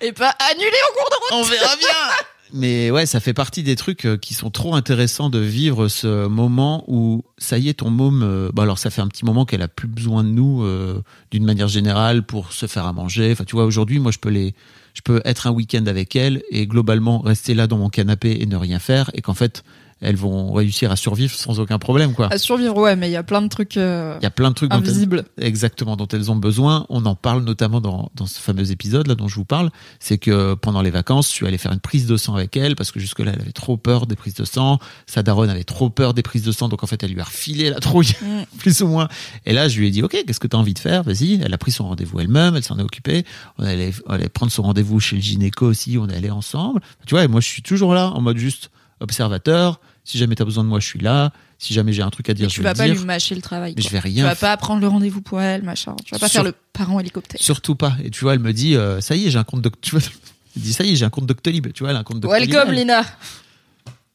Et 0.00 0.12
pas 0.12 0.34
annulée 0.50 0.66
en 0.90 0.94
cours 0.94 1.10
de 1.10 1.16
route. 1.16 1.32
On 1.32 1.42
verra 1.50 1.76
bien. 1.76 1.88
Mais 2.52 2.90
ouais, 2.90 3.06
ça 3.06 3.20
fait 3.20 3.34
partie 3.34 3.62
des 3.62 3.76
trucs 3.76 4.04
euh, 4.06 4.16
qui 4.16 4.34
sont 4.34 4.50
trop 4.50 4.74
intéressants 4.74 5.30
de 5.30 5.38
vivre 5.38 5.88
ce 5.88 6.26
moment 6.26 6.84
où 6.86 7.24
ça 7.36 7.58
y 7.58 7.68
est, 7.68 7.74
ton 7.74 7.90
môme. 7.90 8.22
euh, 8.22 8.50
alors 8.58 8.78
ça 8.78 8.90
fait 8.90 9.02
un 9.02 9.08
petit 9.08 9.24
moment 9.24 9.44
qu'elle 9.44 9.62
a 9.62 9.68
plus 9.68 9.88
besoin 9.88 10.24
de 10.24 10.30
nous 10.30 10.62
euh, 10.62 11.02
d'une 11.30 11.44
manière 11.44 11.68
générale 11.68 12.22
pour 12.24 12.52
se 12.52 12.66
faire 12.66 12.86
à 12.86 12.92
manger. 12.92 13.30
Enfin, 13.32 13.44
tu 13.44 13.54
vois, 13.54 13.64
aujourd'hui, 13.64 13.98
moi, 13.98 14.12
je 14.12 14.18
peux 14.18 14.30
les, 14.30 14.54
je 14.94 15.02
peux 15.02 15.20
être 15.24 15.46
un 15.46 15.50
week-end 15.50 15.84
avec 15.86 16.16
elle 16.16 16.42
et 16.50 16.66
globalement 16.66 17.20
rester 17.20 17.54
là 17.54 17.66
dans 17.66 17.78
mon 17.78 17.90
canapé 17.90 18.38
et 18.40 18.46
ne 18.46 18.56
rien 18.56 18.78
faire 18.78 19.10
et 19.14 19.20
qu'en 19.20 19.34
fait, 19.34 19.62
elles 20.00 20.16
vont 20.16 20.52
réussir 20.52 20.90
à 20.92 20.96
survivre 20.96 21.34
sans 21.34 21.60
aucun 21.60 21.78
problème, 21.78 22.14
quoi. 22.14 22.32
À 22.32 22.38
survivre, 22.38 22.76
ouais, 22.78 22.94
mais 22.96 23.08
il 23.08 23.12
y 23.12 23.16
a 23.16 23.22
plein 23.22 23.42
de 23.42 23.48
trucs 23.48 23.76
euh, 23.76 24.16
Il 24.20 24.24
y 24.24 24.26
a 24.26 24.30
plein 24.30 24.50
de 24.50 24.54
trucs 24.54 24.70
dont 24.70 24.76
elles- 24.78 24.88
invisibles. 24.88 25.24
exactement 25.40 25.96
dont 25.96 26.06
elles 26.08 26.30
ont 26.30 26.36
besoin. 26.36 26.86
On 26.88 27.04
en 27.06 27.14
parle 27.14 27.42
notamment 27.44 27.80
dans, 27.80 28.10
dans 28.14 28.26
ce 28.26 28.38
fameux 28.38 28.70
épisode 28.70 29.06
là 29.08 29.14
dont 29.14 29.28
je 29.28 29.34
vous 29.34 29.44
parle. 29.44 29.70
C'est 30.00 30.18
que 30.18 30.54
pendant 30.54 30.82
les 30.82 30.90
vacances, 30.90 31.28
je 31.28 31.32
suis 31.34 31.46
allé 31.46 31.58
faire 31.58 31.72
une 31.72 31.80
prise 31.80 32.06
de 32.06 32.16
sang 32.16 32.34
avec 32.34 32.56
elle 32.56 32.76
parce 32.76 32.92
que 32.92 33.00
jusque-là, 33.00 33.32
elle 33.34 33.40
avait 33.42 33.52
trop 33.52 33.76
peur 33.76 34.06
des 34.06 34.16
prises 34.16 34.34
de 34.34 34.44
sang. 34.44 34.78
Sa 35.06 35.22
daronne 35.22 35.50
avait 35.50 35.64
trop 35.64 35.90
peur 35.90 36.14
des 36.14 36.22
prises 36.22 36.42
de 36.44 36.52
sang, 36.52 36.68
donc 36.68 36.82
en 36.84 36.86
fait, 36.86 37.02
elle 37.02 37.12
lui 37.12 37.20
a 37.20 37.24
refilé 37.24 37.70
la 37.70 37.80
trouille, 37.80 38.12
Mm. 38.22 38.42
plus 38.58 38.80
ou 38.82 38.86
moins. 38.88 39.08
Et 39.46 39.52
là, 39.52 39.68
je 39.68 39.78
lui 39.80 39.88
ai 39.88 39.90
dit, 39.90 40.02
ok, 40.02 40.16
qu'est-ce 40.26 40.40
que 40.40 40.46
tu 40.46 40.56
as 40.56 40.58
envie 40.58 40.74
de 40.74 40.78
faire? 40.78 41.02
Vas-y. 41.02 41.40
Elle 41.44 41.52
a 41.54 41.58
pris 41.58 41.72
son 41.72 41.88
rendez-vous 41.88 42.20
elle-même, 42.20 42.54
elle 42.56 42.62
s'en 42.64 42.78
est 42.78 42.82
occupée. 42.82 43.24
On 43.58 43.64
allait, 43.64 43.92
on 44.06 44.10
allait 44.12 44.28
prendre 44.28 44.52
son 44.52 44.62
rendez-vous 44.62 45.00
chez 45.00 45.16
le 45.16 45.22
gynéco 45.22 45.66
aussi. 45.66 45.98
On 45.98 46.08
est 46.08 46.14
allé 46.16 46.30
ensemble. 46.30 46.80
Tu 47.06 47.14
vois, 47.14 47.24
et 47.24 47.28
moi, 47.28 47.40
je 47.40 47.48
suis 47.48 47.62
toujours 47.62 47.94
là 47.94 48.10
en 48.10 48.20
mode 48.20 48.36
juste 48.38 48.70
observateur. 49.00 49.80
Si 50.10 50.16
jamais 50.16 50.34
tu 50.34 50.40
as 50.40 50.46
besoin 50.46 50.64
de 50.64 50.70
moi, 50.70 50.80
je 50.80 50.86
suis 50.86 50.98
là. 51.00 51.32
Si 51.58 51.74
jamais 51.74 51.92
j'ai 51.92 52.00
un 52.00 52.08
truc 52.08 52.30
à 52.30 52.34
dire, 52.34 52.46
Mais 52.46 52.48
je 52.48 52.54
tu 52.54 52.60
vais 52.60 52.64
vas 52.64 52.72
le 52.72 52.78
pas 52.78 52.84
dire. 52.86 52.94
lui 52.94 53.04
mâcher 53.04 53.34
le 53.34 53.42
travail. 53.42 53.74
Mais 53.76 53.82
quoi. 53.82 53.90
je 53.90 53.94
vais 53.94 54.00
Tu 54.00 54.06
rien 54.14 54.24
vas 54.24 54.36
pas 54.36 54.56
prendre 54.56 54.80
le 54.80 54.88
rendez-vous 54.88 55.20
pour 55.20 55.38
elle, 55.38 55.62
machin. 55.64 55.94
Tu 56.02 56.12
vas 56.12 56.18
pas 56.18 56.28
Sur- 56.28 56.40
faire 56.42 56.44
le 56.50 56.54
parent 56.72 56.98
hélicoptère. 56.98 57.38
Surtout 57.42 57.74
pas. 57.74 57.94
Et 58.02 58.08
tu 58.08 58.20
vois, 58.24 58.32
elle 58.32 58.40
me 58.40 58.54
dit, 58.54 58.74
euh, 58.74 59.02
ça 59.02 59.14
y 59.16 59.26
est, 59.26 59.30
j'ai 59.30 59.38
un 59.38 59.44
compte 59.44 59.60
Doc- 59.60 59.78
tu 59.82 59.90
vois, 59.90 60.00
elle 60.56 60.62
dit, 60.62 60.72
ça 60.72 60.82
y 60.84 60.92
est, 60.92 60.96
j'ai 60.96 61.04
un 61.04 61.10
compte 61.10 61.26
Doctolib. 61.26 61.72
Tu 61.74 61.82
vois, 61.82 61.90
elle 61.90 61.96
a 61.96 61.98
un 61.98 62.04
compte 62.04 62.20
Doctolib. 62.20 62.50
Welcome. 62.50 62.72
Lina. 62.72 63.02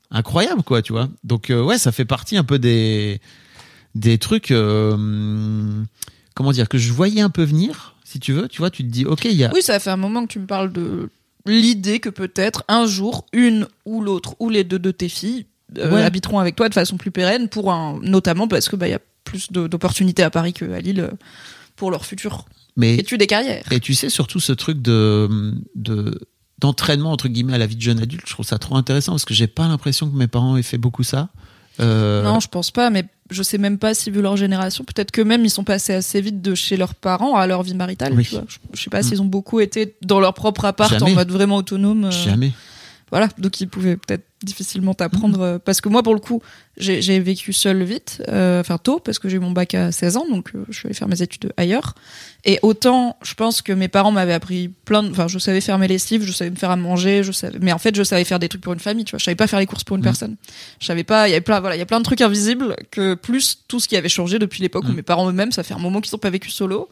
Incroyable, 0.10 0.64
quoi, 0.64 0.82
tu 0.82 0.94
vois. 0.94 1.10
Donc, 1.24 1.50
euh, 1.50 1.62
ouais, 1.64 1.78
ça 1.78 1.92
fait 1.92 2.06
partie 2.06 2.38
un 2.38 2.44
peu 2.44 2.60
des, 2.60 3.20
des 3.96 4.18
trucs, 4.20 4.52
euh, 4.52 5.84
comment 6.36 6.52
dire, 6.52 6.70
que 6.70 6.78
je 6.78 6.92
voyais 6.94 7.22
un 7.22 7.30
peu 7.32 7.44
venir, 7.44 7.96
si 8.04 8.20
tu 8.20 8.32
veux. 8.34 8.48
Tu 8.48 8.60
vois, 8.60 8.70
tu 8.70 8.84
te 8.84 8.90
dis, 8.90 9.06
ok, 9.06 9.26
il 9.26 9.34
y 9.34 9.44
a, 9.44 9.52
Oui, 9.54 9.62
ça 9.64 9.80
fait 9.80 9.90
un 9.90 9.98
moment 9.98 10.24
que 10.26 10.32
tu 10.32 10.40
me 10.40 10.46
parles 10.48 10.72
de 10.72 11.10
l'idée 11.46 12.00
que 12.00 12.10
peut-être 12.10 12.64
un 12.68 12.86
jour, 12.86 13.26
une 13.34 13.68
ou 13.86 14.02
l'autre 14.02 14.36
ou 14.40 14.50
les 14.50 14.64
deux 14.64 14.80
de 14.80 14.92
tes 14.92 15.10
filles 15.10 15.46
Ouais. 15.78 16.04
habiteront 16.04 16.40
avec 16.40 16.56
toi 16.56 16.70
de 16.70 16.74
façon 16.74 16.98
plus 16.98 17.12
pérenne, 17.12 17.48
pour 17.50 17.72
un, 17.72 18.00
notamment 18.02 18.48
parce 18.48 18.70
que 18.70 18.76
bah 18.76 18.88
il 18.88 18.92
y 18.92 18.96
a 18.96 19.00
plus 19.24 19.52
d'opportunités 19.52 20.24
à 20.24 20.30
Paris 20.30 20.54
qu'à 20.54 20.80
Lille 20.80 21.00
euh, 21.00 21.12
pour 21.76 21.92
leur 21.92 22.06
future 22.06 22.46
mais, 22.76 22.96
études 22.96 23.22
et 23.22 23.28
carrière. 23.28 23.64
et 23.72 23.80
tu 23.80 23.94
sais, 23.94 24.10
surtout 24.10 24.40
ce 24.40 24.52
truc 24.52 24.82
de, 24.82 25.54
de, 25.76 26.20
d'entraînement, 26.60 27.12
entre 27.12 27.28
guillemets, 27.28 27.54
à 27.54 27.58
la 27.58 27.68
vie 27.68 27.76
de 27.76 27.82
jeune 27.82 28.00
adulte, 28.00 28.24
je 28.28 28.34
trouve 28.34 28.46
ça 28.46 28.58
trop 28.58 28.76
intéressant 28.76 29.12
parce 29.14 29.26
que 29.26 29.34
j'ai 29.34 29.48
pas 29.48 29.68
l'impression 29.68 30.10
que 30.10 30.16
mes 30.16 30.28
parents 30.28 30.58
aient 30.58 30.64
fait 30.64 30.78
beaucoup 30.78 31.04
ça. 31.04 31.30
Euh, 31.80 32.24
Non, 32.24 32.40
je 32.40 32.48
pense 32.48 32.70
pas, 32.72 32.90
mais 32.92 33.06
je 33.32 33.42
sais 33.42 33.58
même 33.58 33.78
pas 33.80 33.94
si 33.96 34.12
vu 34.12 34.22
leur 34.22 34.38
génération, 34.38 34.84
peut-être 34.84 35.10
que 35.12 35.22
même 35.22 35.44
ils 35.46 35.50
sont 35.50 35.64
passés 35.64 35.94
assez 35.94 36.22
vite 36.22 36.42
de 36.42 36.54
chez 36.56 36.78
leurs 36.78 36.94
parents 36.96 37.36
à 37.36 37.48
leur 37.48 37.64
vie 37.64 37.74
maritale. 37.74 38.14
Oui. 38.14 38.24
Tu 38.26 38.36
vois. 38.36 38.44
Je, 38.48 38.58
je 38.74 38.82
sais 38.84 38.90
pas 38.92 39.02
s'ils 39.02 39.22
ont 39.22 39.26
beaucoup 39.26 39.60
été 39.60 39.96
dans 40.04 40.20
leur 40.20 40.34
propre 40.36 40.66
appart 40.66 40.92
Jamais. 40.92 41.12
en 41.12 41.16
mode 41.16 41.32
vraiment 41.32 41.56
autonome. 41.58 42.06
euh, 42.06 42.12
Jamais. 42.12 42.52
Voilà, 43.14 43.30
donc 43.38 43.62
ils 43.62 43.68
pouvaient 43.70 43.96
peut-être 43.96 44.24
difficilement 44.42 44.96
t'apprendre. 44.96 45.40
euh, 45.42 45.60
parce 45.60 45.82
que 45.82 45.88
moi, 45.88 46.02
pour 46.02 46.16
le 46.16 46.20
coup, 46.20 46.42
j'ai 46.78 47.20
vécu 47.20 47.54
seul 47.54 47.84
vite, 47.84 48.24
euh, 48.28 48.60
enfin 48.60 48.80
tôt, 48.80 49.00
parce 49.00 49.20
que 49.20 49.30
j'ai 49.30 49.38
eu 49.38 49.40
mon 49.40 49.52
bac 49.52 49.76
à 49.76 49.92
16 49.92 50.18
ans, 50.18 50.26
donc 50.28 50.50
euh, 50.56 50.66
je 50.70 50.80
suis 50.80 50.88
allée 50.88 50.96
faire 50.96 51.08
mes 51.08 51.22
études 51.22 51.54
ailleurs. 51.56 51.94
Et 52.44 52.58
autant, 52.64 53.16
je 53.22 53.36
pense 53.36 53.62
que 53.62 53.72
mes 53.72 53.88
parents 53.88 54.12
m'avaient 54.12 54.34
appris 54.34 54.70
plein 54.86 55.04
de. 55.04 55.12
Enfin, 55.12 55.28
je 55.28 55.38
savais 55.38 55.62
faire 55.62 55.78
mes 55.78 55.88
lessives, 55.88 56.24
je 56.26 56.32
savais 56.32 56.50
me 56.50 56.56
faire 56.56 56.72
à 56.72 56.76
manger, 56.76 57.22
je 57.22 57.32
savais. 57.32 57.60
Mais 57.62 57.72
en 57.72 57.78
fait, 57.78 57.96
je 57.96 58.02
savais 58.02 58.24
faire 58.24 58.40
des 58.40 58.50
trucs 58.50 58.62
pour 58.64 58.74
une 58.74 58.80
famille, 58.80 59.06
tu 59.06 59.12
vois. 59.12 59.20
Je 59.20 59.26
savais 59.26 59.36
pas 59.36 59.46
faire 59.46 59.60
les 59.60 59.68
courses 59.68 59.84
pour 59.84 59.96
une 59.96 60.02
Mhm. 60.02 60.06
personne. 60.06 60.36
Je 60.82 60.88
savais 60.88 61.04
pas. 61.04 61.28
Il 61.28 61.32
y 61.32 61.34
avait 61.36 61.42
plein, 61.42 61.60
voilà, 61.60 61.76
il 61.76 61.80
y 61.80 61.84
a 61.84 61.86
plein 61.86 62.00
de 62.00 62.04
trucs 62.04 62.22
invisibles 62.22 62.76
que 62.90 63.14
plus 63.14 63.60
tout 63.68 63.80
ce 63.80 63.88
qui 63.88 63.96
avait 63.96 64.10
changé 64.10 64.40
depuis 64.40 64.64
l'époque 64.64 64.86
où 64.86 64.90
Mhm. 64.90 64.96
mes 64.96 65.04
parents 65.04 65.30
eux-mêmes, 65.30 65.52
ça 65.52 65.62
fait 65.62 65.76
un 65.76 65.80
moment 65.80 66.02
qu'ils 66.02 66.16
n'ont 66.16 66.20
pas 66.20 66.32
vécu 66.32 66.50
solo. 66.50 66.90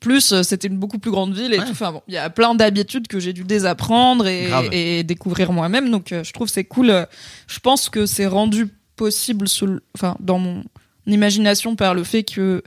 Plus, 0.00 0.32
euh, 0.32 0.42
c'était 0.42 0.66
une 0.68 0.78
beaucoup 0.78 0.98
plus 0.98 1.10
grande 1.10 1.34
ville 1.34 1.52
et 1.52 1.58
Ouais. 1.58 1.64
tout. 1.66 1.72
Enfin 1.72 1.92
bon, 1.92 2.02
il 2.08 2.14
y 2.14 2.16
a 2.16 2.30
plein 2.30 2.54
d'habitudes 2.54 3.06
que 3.06 3.20
j'ai 3.20 3.32
dû 3.34 3.44
désapprendre 3.44 4.26
et, 4.26 5.04
découvrir 5.04 5.52
moi-même. 5.52 5.90
Donc, 5.90 6.12
euh, 6.12 6.24
je 6.24 6.32
trouve 6.32 6.48
c'est 6.48 6.64
cool. 6.64 6.90
Euh, 6.90 7.04
Je 7.46 7.58
pense 7.60 7.88
que 7.90 8.06
c'est 8.06 8.26
rendu 8.26 8.68
possible, 8.96 9.46
sous 9.48 9.78
enfin, 9.94 10.16
dans 10.20 10.38
mon 10.38 10.64
imagination, 11.06 11.76
par 11.76 11.94
le 11.94 12.04
fait 12.04 12.22
que 12.22 12.62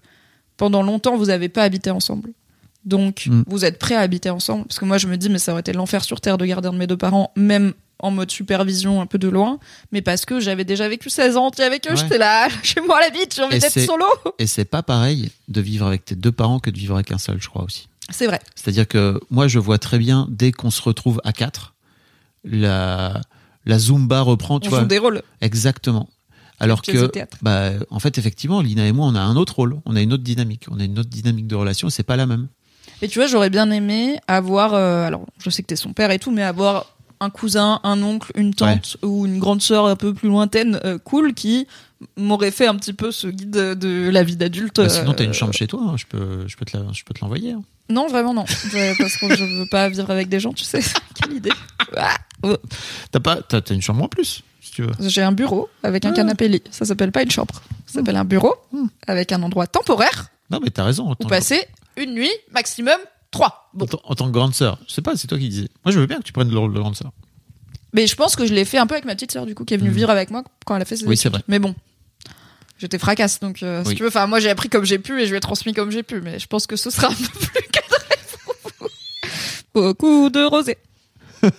pendant 0.58 0.84
longtemps, 0.84 1.18
vous 1.18 1.26
n'avez 1.26 1.50
pas 1.50 1.64
habité 1.64 1.90
ensemble. 1.92 2.30
Donc, 2.86 3.28
Mm. 3.28 3.44
vous 3.48 3.66
êtes 3.66 3.80
prêts 3.80 3.96
à 3.96 4.02
habiter 4.02 4.30
ensemble. 4.30 4.66
Parce 4.66 4.78
que 4.80 4.86
moi, 4.86 4.98
je 4.98 5.08
me 5.08 5.16
dis, 5.18 5.30
mais 5.30 5.40
ça 5.40 5.52
aurait 5.54 5.62
été 5.62 5.74
l'enfer 5.74 6.04
sur 6.04 6.22
terre 6.22 6.38
de 6.38 6.46
garder 6.46 6.68
un 6.68 6.74
de 6.74 6.78
mes 6.78 6.88
deux 6.88 6.98
parents, 6.98 7.32
même 7.36 7.74
en 8.00 8.12
mode 8.12 8.32
supervision 8.32 9.02
un 9.02 9.06
peu 9.06 9.18
de 9.18 9.28
loin. 9.30 9.60
Mais 9.92 10.02
parce 10.02 10.26
que 10.26 10.40
j'avais 10.40 10.66
déjà 10.66 10.88
vécu 10.90 11.10
16 11.10 11.38
ans 11.38 11.46
entiers 11.48 11.64
avec 11.66 11.88
eux, 11.88 11.92
Ouais. 11.92 11.98
j'étais 11.98 12.18
là, 12.18 12.48
chez 12.64 12.82
moi 12.82 12.98
à 12.98 13.02
la 13.02 13.10
bite, 13.10 13.34
j'ai 13.36 13.44
envie 13.44 13.60
d'être 13.60 13.80
solo. 13.80 14.06
Et 14.40 14.48
c'est 14.48 14.66
pas 14.66 14.84
pareil 14.84 15.32
de 15.48 15.62
vivre 15.62 15.86
avec 15.88 16.04
tes 16.06 16.16
deux 16.16 16.32
parents 16.32 16.60
que 16.60 16.70
de 16.70 16.78
vivre 16.78 16.96
avec 16.96 17.12
un 17.12 17.18
seul, 17.18 17.42
je 17.42 17.48
crois 17.50 17.64
aussi. 17.64 17.88
C'est 18.10 18.28
vrai. 18.28 18.40
C'est-à-dire 18.56 18.88
que 18.88 19.20
moi, 19.30 19.48
je 19.48 19.60
vois 19.60 19.78
très 19.78 19.98
bien, 19.98 20.28
dès 20.30 20.52
qu'on 20.52 20.72
se 20.72 20.82
retrouve 20.82 21.22
à 21.24 21.32
quatre, 21.32 21.74
la, 22.44 23.22
la 23.66 23.80
Zumba 23.80 24.22
reprend, 24.22 24.60
tu 24.60 24.68
On 24.68 24.72
vois. 24.72 24.80
joue 24.82 24.86
des 24.88 24.98
rôles. 25.00 25.22
Exactement. 25.42 26.10
Alors 26.60 26.82
que, 26.82 27.12
bah, 27.42 27.72
en 27.90 28.00
fait, 28.00 28.18
effectivement, 28.18 28.62
Lina 28.62 28.86
et 28.88 28.92
moi, 28.92 29.08
on 29.08 29.16
a 29.16 29.20
un 29.22 29.36
autre 29.36 29.56
rôle, 29.56 29.80
on 29.86 29.96
a 29.96 30.02
une 30.02 30.14
autre 30.14 30.24
dynamique, 30.24 30.66
on 30.70 30.80
a 30.80 30.84
une 30.84 31.00
autre 31.00 31.10
dynamique 31.10 31.48
de 31.48 31.56
relation, 31.56 31.90
c'est 31.90 32.04
pas 32.04 32.16
la 32.16 32.26
même. 32.26 32.48
Et 33.02 33.08
tu 33.10 33.20
vois, 33.20 33.28
j'aurais 33.28 33.50
bien 33.50 33.70
aimé 33.72 34.18
avoir, 34.28 34.74
euh, 34.74 35.06
alors 35.06 35.26
je 35.44 35.50
sais 35.50 35.62
que 35.62 35.68
t'es 35.68 35.76
son 35.76 35.92
père 35.94 36.12
et 36.12 36.20
tout, 36.20 36.32
mais 36.32 36.44
avoir 36.44 36.93
un 37.24 37.30
cousin, 37.30 37.80
un 37.84 38.02
oncle, 38.04 38.32
une 38.36 38.54
tante 38.54 38.98
ou 39.02 39.26
une 39.26 39.40
grande 39.40 39.62
sœur 39.62 39.86
un 39.88 39.96
peu 39.96 40.14
plus 40.14 40.30
lointaine, 40.30 40.80
euh, 40.86 40.98
cool, 40.98 41.34
qui 41.34 41.68
m'aurait 42.18 42.52
fait 42.52 42.68
un 42.68 42.76
petit 42.76 42.94
peu 42.94 43.12
ce 43.12 43.28
guide 43.28 43.52
de 43.52 44.10
la 44.12 44.24
vie 44.24 44.36
d'adulte. 44.36 44.76
Bah, 44.78 44.90
sinon, 44.90 45.14
t'as 45.14 45.24
euh, 45.24 45.28
une 45.28 45.34
chambre 45.34 45.54
chez 45.54 45.68
toi, 45.68 45.82
hein, 45.84 45.96
je 45.98 46.06
peux, 46.06 46.48
je 46.48 46.56
peux 46.58 46.66
te 46.66 46.76
la- 46.78 46.92
je 46.92 47.04
peux 47.04 47.14
te 47.14 47.22
l'envoyer. 47.22 47.54
hein. 47.54 47.64
Non, 47.90 48.08
vraiment 48.08 48.34
non, 48.34 48.46
parce 48.46 49.18
que 49.18 49.36
je 49.36 49.44
veux 49.60 49.66
pas 49.70 49.90
vivre 49.90 50.10
avec 50.10 50.30
des 50.30 50.40
gens, 50.40 50.54
tu 50.54 50.64
sais. 50.64 50.80
Quelle 51.16 51.34
idée. 51.34 51.52
Ah. 51.98 52.16
T'as 53.12 53.20
pas, 53.20 53.42
t'as, 53.42 53.62
t'as 53.62 53.74
une 53.76 53.82
chambre 53.82 54.04
en 54.04 54.08
plus, 54.08 54.42
si 54.62 54.72
tu 54.72 54.82
veux. 54.84 54.92
J'ai 55.00 55.22
un 55.22 55.32
bureau 55.32 55.70
avec 55.84 56.06
un 56.06 56.12
Ah. 56.12 56.14
canapé 56.14 56.48
lit. 56.48 56.64
Ça 56.72 56.86
s'appelle 56.86 57.12
pas 57.12 57.24
une 57.24 57.32
chambre. 57.32 57.54
Ça 57.86 58.00
s'appelle 58.00 58.16
un 58.16 58.26
bureau 58.26 58.56
Hmm. 58.72 58.88
avec 59.08 59.32
un 59.32 59.42
endroit 59.44 59.68
temporaire 59.68 60.28
Non, 60.50 60.60
mais 60.64 60.70
t'as 60.70 60.84
raison. 60.84 61.12
Où 61.12 61.28
passer 61.28 61.62
une 61.98 62.14
nuit 62.16 62.32
maximum 62.54 62.98
trois. 63.34 63.70
en 63.74 63.78
Bon. 63.80 63.86
tant- 63.86 64.02
en 64.06 64.16
tant 64.16 64.28
que 64.28 64.32
grande 64.32 64.56
sœur, 64.56 64.80
je 64.88 64.94
sais 64.94 65.02
pas, 65.02 65.16
c'est 65.18 65.28
toi 65.28 65.38
qui 65.38 65.50
disais. 65.50 65.68
Moi, 65.84 65.92
je 65.92 66.00
veux 66.00 66.06
bien 66.06 66.18
que 66.20 66.24
tu 66.24 66.32
prennes 66.32 66.50
le 66.50 66.58
rôle 66.58 66.74
de 66.74 66.80
grande 66.80 66.96
sœur. 66.96 67.12
Mais 67.94 68.08
je 68.08 68.16
pense 68.16 68.36
que 68.36 68.46
je 68.46 68.54
l'ai 68.54 68.66
fait 68.66 68.78
un 68.78 68.88
peu 68.88 68.96
avec 68.96 69.06
ma 69.06 69.14
petite 69.16 69.32
sœur, 69.32 69.46
du 69.46 69.54
coup, 69.56 69.66
qui 69.66 69.74
est 69.74 69.78
venue 69.78 69.90
Mhm. 69.90 69.96
vivre 69.96 70.10
avec 70.10 70.32
moi 70.32 70.44
quand 70.66 70.76
elle 70.76 70.82
a 70.82 70.86
fait 70.86 70.96
ses 70.96 71.06
Oui, 71.06 71.18
c'est 71.18 71.30
vrai. 71.30 71.42
Mais 71.48 71.60
bon, 71.60 71.76
j'étais 72.80 72.98
fracasse, 72.98 73.40
donc 73.40 73.62
euh, 73.62 73.84
si 73.84 73.96
tu 73.96 74.02
veux, 74.04 74.08
enfin, 74.10 74.26
moi 74.28 74.40
j'ai 74.40 74.50
appris 74.50 74.70
comme 74.70 74.86
j'ai 74.86 74.98
pu 75.00 75.22
et 75.22 75.26
je 75.26 75.32
lui 75.32 75.38
ai 75.38 75.42
transmis 75.42 75.74
comme 75.74 75.92
j'ai 75.92 76.02
pu, 76.04 76.22
mais 76.22 76.40
je 76.40 76.48
pense 76.48 76.66
que 76.66 76.76
ce 76.76 76.90
sera 76.90 77.08
un 77.08 77.14
peu 77.14 77.24
plus 77.28 77.62
cadré 77.72 78.16
pour 78.56 78.56
vous. 78.80 78.88
Beaucoup 79.74 80.30
de 80.30 80.44
rosé. 80.44 80.78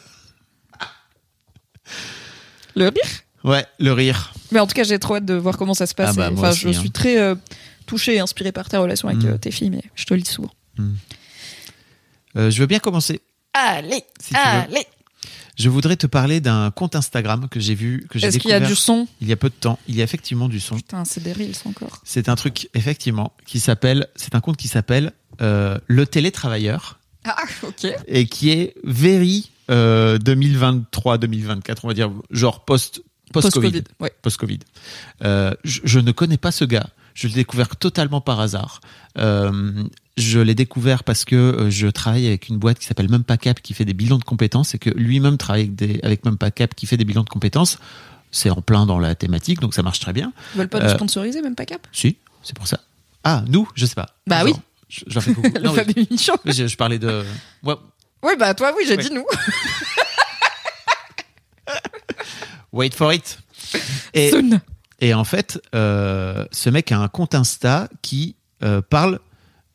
Le 2.76 2.88
rire 2.88 3.20
Ouais, 3.44 3.66
le 3.78 3.92
rire. 3.92 4.32
Mais 4.52 4.60
en 4.60 4.66
tout 4.66 4.72
cas, 4.74 4.84
j'ai 4.84 4.98
trop 4.98 5.16
hâte 5.16 5.26
de 5.26 5.34
voir 5.34 5.58
comment 5.58 5.74
ça 5.74 5.86
se 5.86 5.94
passe. 5.94 6.10
Ah 6.18 6.30
bah, 6.30 6.30
enfin, 6.32 6.50
aussi, 6.50 6.60
je 6.62 6.68
hein. 6.68 6.80
suis 6.80 6.90
très 6.90 7.18
euh, 7.20 7.34
touchée 7.86 8.14
et 8.14 8.20
inspirée 8.20 8.52
par 8.52 8.68
ta 8.70 8.80
relation 8.80 9.06
avec 9.08 9.22
Mhm. 9.22 9.28
euh, 9.34 9.38
tes 9.38 9.50
filles, 9.50 9.68
mais 9.70 9.82
je 9.94 10.04
te 10.06 10.14
le 10.14 10.20
dis 10.22 10.30
souvent. 10.30 10.50
Euh, 12.36 12.50
je 12.50 12.60
veux 12.60 12.66
bien 12.66 12.78
commencer. 12.78 13.20
Allez, 13.52 14.02
Si 14.20 14.34
allez. 14.34 14.86
Je 15.56 15.68
voudrais 15.68 15.96
te 15.96 16.08
parler 16.08 16.40
d'un 16.40 16.72
compte 16.72 16.96
Instagram 16.96 17.48
que 17.48 17.60
j'ai 17.60 17.76
vu, 17.76 18.06
que 18.10 18.18
j'ai 18.18 18.26
Est-ce 18.26 18.38
qu'il 18.40 18.50
y 18.50 18.54
a 18.54 18.60
du 18.60 18.74
son 18.74 19.06
il 19.20 19.28
y 19.28 19.32
a 19.32 19.36
peu 19.36 19.48
de 19.48 19.54
temps. 19.54 19.78
Il 19.86 19.94
y 19.94 20.00
a 20.00 20.04
effectivement 20.04 20.48
du 20.48 20.58
son. 20.58 20.74
Putain, 20.74 21.04
c'est 21.04 21.22
des 21.22 21.32
reels 21.32 21.54
encore. 21.64 22.00
C'est 22.02 22.28
un 22.28 22.34
truc, 22.34 22.68
effectivement, 22.74 23.32
qui 23.46 23.60
s'appelle, 23.60 24.08
c'est 24.16 24.34
un 24.34 24.40
compte 24.40 24.56
qui 24.56 24.66
s'appelle 24.66 25.12
euh, 25.40 25.78
Le 25.86 26.06
Télétravailleur 26.06 26.98
Ah, 27.24 27.36
ok. 27.62 27.86
et 28.08 28.26
qui 28.26 28.50
est 28.50 28.74
very 28.82 29.50
euh, 29.70 30.18
2023-2024, 30.18 31.76
on 31.84 31.88
va 31.88 31.94
dire, 31.94 32.10
genre 32.30 32.64
post, 32.64 33.02
post-Covid. 33.32 33.70
Post-Covid. 33.70 33.84
Ouais. 34.00 34.12
Post-Covid. 34.22 34.58
Euh, 35.24 35.54
je, 35.62 35.80
je 35.84 36.00
ne 36.00 36.10
connais 36.10 36.36
pas 36.36 36.50
ce 36.50 36.64
gars. 36.64 36.88
Je 37.14 37.28
l'ai 37.28 37.34
découvert 37.34 37.76
totalement 37.76 38.20
par 38.20 38.40
hasard. 38.40 38.80
Euh, 39.18 39.84
je 40.16 40.40
l'ai 40.40 40.54
découvert 40.54 41.04
parce 41.04 41.24
que 41.24 41.36
euh, 41.36 41.70
je 41.70 41.86
travaille 41.86 42.26
avec 42.26 42.48
une 42.48 42.58
boîte 42.58 42.78
qui 42.78 42.86
s'appelle 42.86 43.08
Même 43.08 43.24
pas 43.24 43.36
Cap 43.36 43.60
qui 43.60 43.72
fait 43.72 43.84
des 43.84 43.94
bilans 43.94 44.18
de 44.18 44.24
compétences 44.24 44.74
et 44.74 44.78
que 44.78 44.90
lui-même 44.90 45.38
travaille 45.38 45.62
avec, 45.62 45.74
des, 45.76 46.00
avec 46.02 46.24
Même 46.24 46.38
pas 46.38 46.50
Cap 46.50 46.74
qui 46.74 46.86
fait 46.86 46.96
des 46.96 47.04
bilans 47.04 47.22
de 47.22 47.28
compétences. 47.28 47.78
C'est 48.32 48.50
en 48.50 48.62
plein 48.62 48.84
dans 48.84 48.98
la 48.98 49.14
thématique, 49.14 49.60
donc 49.60 49.74
ça 49.74 49.82
marche 49.82 50.00
très 50.00 50.12
bien. 50.12 50.32
Ils 50.54 50.58
veulent 50.58 50.68
pas 50.68 50.80
nous 50.80 50.86
Euh, 50.86 50.94
sponsoriser, 50.94 51.40
même 51.40 51.54
pas 51.54 51.66
cap 51.66 51.86
Si, 51.92 52.16
c'est 52.42 52.56
pour 52.56 52.66
ça. 52.66 52.80
Ah, 53.22 53.44
nous, 53.46 53.68
je 53.76 53.86
sais 53.86 53.94
pas. 53.94 54.08
Bah 54.26 54.40
Genre, 54.40 54.46
oui. 54.46 54.54
Je, 54.88 55.20
fais. 55.20 55.30
Le 55.54 55.60
Non, 55.60 55.72
oui, 55.72 56.52
je, 56.52 56.66
je 56.66 56.76
parlais 56.76 56.98
de. 56.98 57.24
Ouais, 57.62 57.74
Oui, 58.24 58.32
bah 58.36 58.54
toi, 58.54 58.72
oui, 58.76 58.82
j'ai 58.88 58.96
dit 58.96 59.10
nous. 59.12 59.24
wait 62.72 62.94
for 62.94 63.12
it. 63.12 63.38
Et, 64.12 64.30
Soon. 64.30 64.60
Et 65.00 65.14
en 65.14 65.24
fait, 65.24 65.60
euh, 65.74 66.46
ce 66.52 66.70
mec 66.70 66.92
a 66.92 66.98
un 66.98 67.08
compte 67.08 67.34
Insta 67.34 67.88
qui 68.02 68.36
euh, 68.62 68.80
parle 68.82 69.20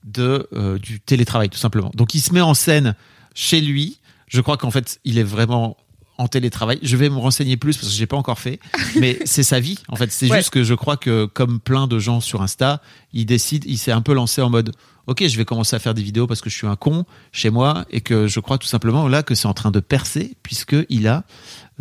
de 0.05 0.47
euh, 0.53 0.77
du 0.79 0.99
télétravail 0.99 1.49
tout 1.49 1.57
simplement. 1.57 1.91
Donc 1.93 2.13
il 2.15 2.19
se 2.21 2.33
met 2.33 2.41
en 2.41 2.53
scène 2.53 2.95
chez 3.35 3.61
lui. 3.61 3.99
Je 4.27 4.41
crois 4.41 4.57
qu'en 4.57 4.71
fait, 4.71 4.99
il 5.03 5.17
est 5.17 5.23
vraiment 5.23 5.75
en 6.17 6.27
télétravail. 6.27 6.79
Je 6.81 6.97
vais 6.97 7.09
me 7.09 7.17
renseigner 7.17 7.57
plus 7.57 7.77
parce 7.77 7.89
que 7.89 7.93
j'ai 7.95 8.05
pas 8.07 8.17
encore 8.17 8.39
fait, 8.39 8.59
mais 8.99 9.19
c'est 9.25 9.43
sa 9.43 9.59
vie. 9.59 9.77
En 9.87 9.95
fait, 9.95 10.11
c'est 10.11 10.29
Ouais. 10.29 10.37
juste 10.37 10.49
que 10.51 10.63
je 10.63 10.73
crois 10.73 10.97
que 10.97 11.25
comme 11.25 11.59
plein 11.59 11.87
de 11.87 11.97
gens 11.99 12.19
sur 12.21 12.41
Insta, 12.41 12.81
il 13.13 13.25
décide, 13.25 13.63
il 13.65 13.77
s'est 13.77 13.91
un 13.91 14.01
peu 14.01 14.13
lancé 14.13 14.41
en 14.41 14.49
mode 14.49 14.71
OK, 15.07 15.25
je 15.25 15.37
vais 15.37 15.45
commencer 15.45 15.75
à 15.75 15.79
faire 15.79 15.93
des 15.95 16.03
vidéos 16.03 16.27
parce 16.27 16.39
que 16.41 16.49
je 16.51 16.55
suis 16.55 16.67
un 16.67 16.75
con 16.75 17.03
chez 17.31 17.49
moi 17.49 17.85
et 17.89 18.01
que 18.01 18.27
je 18.27 18.39
crois 18.39 18.57
tout 18.59 18.67
simplement 18.67 19.07
là 19.07 19.23
que 19.23 19.33
c'est 19.33 19.47
en 19.47 19.53
train 19.55 19.71
de 19.71 19.79
percer 19.79 20.35
puisque 20.43 20.75
il 20.89 21.07
a 21.07 21.23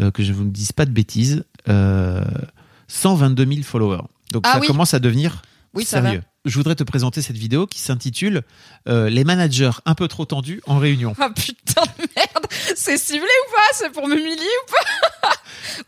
euh, 0.01 0.11
que 0.11 0.23
je 0.23 0.33
vous 0.33 0.45
ne 0.45 0.51
dise 0.51 0.73
pas 0.73 0.87
de 0.87 0.93
bêtises 0.93 1.45
euh, 1.69 2.25
122 2.89 3.47
000 3.47 3.63
followers. 3.63 4.03
Donc 4.33 4.43
Ah 4.47 4.55
ça 4.55 4.61
oui. 4.61 4.67
commence 4.67 4.95
à 4.95 4.99
devenir 4.99 5.43
Oui, 5.75 5.85
ça 5.85 6.01
va. 6.01 6.09
sérieux. 6.09 6.23
Je 6.49 6.57
voudrais 6.57 6.75
te 6.75 6.83
présenter 6.83 7.21
cette 7.21 7.37
vidéo 7.37 7.67
qui 7.67 7.79
s'intitule 7.79 8.43
euh, 8.89 9.11
Les 9.11 9.23
managers 9.23 9.71
un 9.85 9.95
peu 9.95 10.09
trop 10.09 10.25
tendus 10.25 10.63
en 10.67 10.79
réunion. 10.79 11.15
Ah 11.21 11.29
putain 11.29 11.83
de 11.83 12.07
merde 12.17 12.47
C'est 12.75 12.97
ciblé 12.97 13.21
ou 13.21 13.53
pas? 13.53 13.75
C'est 13.75 13.93
pour 13.93 14.09
m'humilier 14.09 14.33
ou 14.33 14.71
pas? 14.71 15.29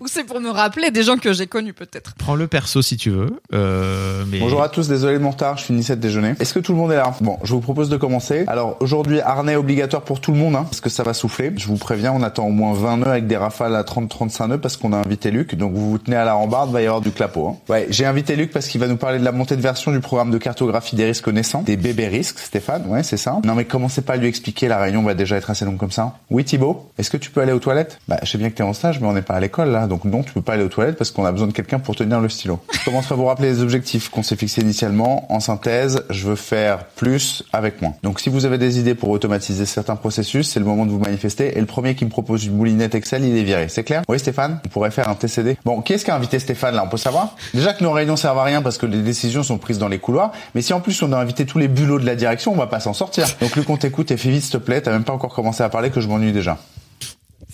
Ou 0.01 0.07
c'est 0.07 0.25
pour 0.25 0.41
me 0.41 0.51
rappeler 0.51 0.91
des 0.91 1.03
gens 1.03 1.17
que 1.17 1.33
j'ai 1.33 1.47
connus 1.47 1.73
peut-être? 1.73 2.15
Prends-le 2.15 2.47
perso 2.47 2.83
si 2.83 2.97
tu 2.97 3.11
veux. 3.11 3.41
Euh, 3.53 4.25
mais... 4.29 4.39
Bonjour 4.39 4.63
à 4.63 4.69
tous, 4.69 4.89
désolé 4.89 5.15
de 5.15 5.23
mon 5.23 5.31
retard, 5.31 5.57
je 5.57 5.65
finis 5.65 5.83
cette 5.83 6.01
déjeuner. 6.01 6.35
Est-ce 6.39 6.55
que 6.55 6.61
tout 6.61 6.73
le 6.73 6.79
monde 6.79 6.93
est 6.93 6.97
là? 6.97 7.15
Bon, 7.21 7.39
je 7.43 7.53
vous 7.53 7.61
propose 7.61 7.89
de 7.89 7.97
commencer. 7.97 8.45
Alors 8.47 8.77
aujourd'hui, 8.81 9.21
harnais 9.21 9.57
obligatoire 9.57 10.03
pour 10.03 10.21
tout 10.21 10.33
le 10.33 10.39
monde, 10.39 10.57
hein, 10.57 10.65
parce 10.65 10.81
que 10.81 10.91
ça 10.91 11.03
va 11.03 11.15
souffler. 11.15 11.53
Je 11.57 11.67
vous 11.67 11.77
préviens, 11.77 12.13
on 12.13 12.23
attend 12.23 12.47
au 12.47 12.51
moins 12.51 12.75
20 12.75 12.97
nœuds 12.99 13.09
avec 13.09 13.27
des 13.27 13.37
rafales 13.37 13.75
à 13.75 13.83
30-35 13.83 14.49
nœuds 14.49 14.59
parce 14.59 14.77
qu'on 14.77 14.93
a 14.93 14.97
invité 14.97 15.31
Luc. 15.31 15.55
Donc 15.55 15.73
vous 15.73 15.91
vous 15.91 15.99
tenez 15.99 16.17
à 16.17 16.25
la 16.25 16.35
rambarde, 16.35 16.71
va 16.71 16.83
y 16.83 16.87
avoir 16.87 17.01
du 17.01 17.11
clapot. 17.11 17.49
Hein. 17.49 17.57
Ouais, 17.73 17.87
j'ai 17.91 18.05
invité 18.05 18.37
Luc 18.37 18.51
parce 18.53 18.69
qu'il 18.69 18.81
va 18.81 18.87
nous 18.87 18.97
parler 18.97 19.19
de 19.19 19.25
la 19.25 19.33
montée 19.33 19.57
de 19.57 19.63
version 19.63 19.93
du 19.93 20.01
programme 20.01 20.31
de 20.31 20.39
cartographie 20.51 20.97
des 20.97 21.05
risques 21.05 21.29
naissants, 21.29 21.63
des 21.63 21.77
bébés 21.77 22.09
risques, 22.09 22.41
Stéphane. 22.41 22.83
Ouais, 22.89 23.05
c'est 23.05 23.17
ça. 23.17 23.39
Non 23.45 23.55
mais 23.55 23.67
commencez 23.67 24.03
pas 24.03 24.15
à 24.15 24.17
lui 24.17 24.27
expliquer, 24.27 24.67
la 24.67 24.79
réunion 24.79 25.01
va 25.05 25.15
déjà 25.15 25.37
être 25.37 25.49
assez 25.49 25.65
longue 25.65 25.77
comme 25.77 25.93
ça. 25.93 26.15
Oui 26.29 26.45
Thibaut, 26.45 26.91
est-ce 26.99 27.09
que 27.09 27.17
tu 27.17 27.31
peux 27.31 27.41
aller 27.41 27.53
aux 27.53 27.61
toilettes? 27.61 28.01
Bah, 28.09 28.19
je 28.25 28.29
sais 28.29 28.37
bien 28.37 28.51
que 28.51 28.57
t'es 28.57 28.65
en 28.65 28.73
stage, 28.73 28.99
mais 28.99 29.07
on 29.07 29.13
n'est 29.13 29.23
pas 29.23 29.35
à 29.35 29.41
l'école 29.41 29.71
là, 29.71 29.87
donc 29.87 30.05
non, 30.05 30.25
tu 30.25 30.33
peux 30.33 30.43
pas 30.43 30.55
aller 30.55 30.65
aux 30.65 30.69
toilettes 30.69 30.97
parce 30.97 31.13
qu'on 31.13 31.25
a 31.25 31.31
besoin 31.31 31.47
de 31.47 31.53
quelqu'un 31.53 31.79
pour 31.79 31.95
tenir 31.95 32.19
le 32.21 32.29
stylo. 32.29 32.59
Je 32.73 32.85
commence 32.85 33.13
à 33.13 33.15
vous 33.15 33.27
rappeler 33.27 33.51
les 33.51 33.63
objectifs 33.63 34.09
qu'on 34.09 34.25
s'est 34.25 34.35
fixés 34.35 34.61
initialement. 34.63 35.33
En 35.33 35.39
synthèse, 35.39 36.03
je 36.11 36.27
veux 36.27 36.35
faire 36.35 36.85
plus 36.97 37.45
avec 37.53 37.81
moins. 37.81 37.95
Donc 38.03 38.19
si 38.19 38.29
vous 38.29 38.45
avez 38.45 38.59
des 38.59 38.81
idées 38.81 38.97
pour 38.97 39.11
automatiser 39.11 39.67
certains 39.67 39.95
processus, 39.95 40.51
c'est 40.51 40.59
le 40.59 40.67
moment 40.67 40.85
de 40.85 40.91
vous 40.91 40.99
manifester. 40.99 41.57
Et 41.57 41.61
le 41.61 41.67
premier 41.67 41.95
qui 41.95 42.05
me 42.05 42.11
propose 42.11 42.45
une 42.45 42.57
moulinette 42.57 42.97
Excel, 42.97 43.25
il 43.25 43.37
est 43.37 43.45
viré. 43.45 43.69
C'est 43.69 43.85
clair? 43.85 44.03
Oui 44.09 44.19
Stéphane 44.19 44.59
On 44.67 44.69
pourrait 44.69 44.91
faire 44.91 45.09
un 45.09 45.15
TCD. 45.15 45.59
Bon, 45.65 45.81
qui 45.81 45.93
est-ce 45.93 46.05
qui 46.05 46.11
a 46.11 46.17
invité 46.17 46.41
Stéphane 46.41 46.75
là? 46.75 46.83
On 46.85 46.89
peut 46.89 46.97
savoir? 46.97 47.37
Déjà 47.55 47.73
que 47.73 47.85
nos 47.85 47.93
réunions 47.93 48.17
servent 48.17 48.39
à 48.39 48.45
rien 48.45 48.63
parce 48.63 48.79
que 48.79 48.87
les 48.87 49.03
décisions 49.03 49.45
sont 49.45 49.59
prises 49.59 49.79
dans 49.79 49.89
les 49.89 50.01
couloirs, 50.01 50.33
mais 50.55 50.63
si 50.63 50.73
en 50.73 50.81
plus 50.81 51.01
on 51.03 51.13
a 51.13 51.17
invité 51.19 51.47
tous 51.47 51.59
les 51.59 51.69
bulots 51.69 51.99
de 51.99 52.07
la 52.07 52.17
direction, 52.17 52.53
on 52.53 52.57
va 52.57 52.67
pas 52.67 52.81
s'en 52.81 52.93
sortir. 52.95 53.27
Donc 53.41 53.57
Luc, 53.57 53.69
on 53.71 53.77
t'écoute 53.77 54.11
et 54.11 54.17
fais 54.17 54.31
vite 54.31 54.43
s'il 54.43 54.53
te 54.53 54.57
plaît. 54.59 54.81
T'as 54.83 54.91
même 54.93 55.05
pas 55.05 55.13
encore 55.13 55.35
commencé 55.35 55.63
à 55.63 55.69
parler 55.69 55.91
que 55.91 56.01
je 56.01 56.09
m'ennuie 56.09 56.33
déjà. 56.33 56.59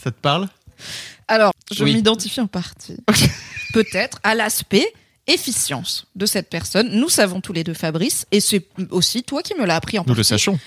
Ça 0.03 0.11
te 0.11 0.17
parle? 0.21 0.49
Alors, 1.29 1.53
je 1.73 1.83
Oui. 1.85 1.95
m'identifie 1.95 2.41
en 2.41 2.47
partie. 2.47 2.99
Peut-être 3.73 4.19
à 4.23 4.35
l'aspect 4.35 4.87
efficience 5.27 6.07
de 6.15 6.25
cette 6.27 6.49
personne. 6.49 6.89
Nous 6.93 7.09
savons 7.09 7.41
tous 7.41 7.53
les 7.53 7.65
deux, 7.65 7.75
Fabrice, 7.75 8.27
et 8.31 8.41
c'est 8.41 8.65
aussi 8.91 9.23
toi 9.25 9.43
qui 9.43 9.55
me 9.59 9.65
l'as 9.67 9.77
appris 9.77 9.99
en 9.99 10.03
Nous 10.03 10.11
le 10.11 10.17
partie, 10.17 10.29
sachons. 10.29 10.59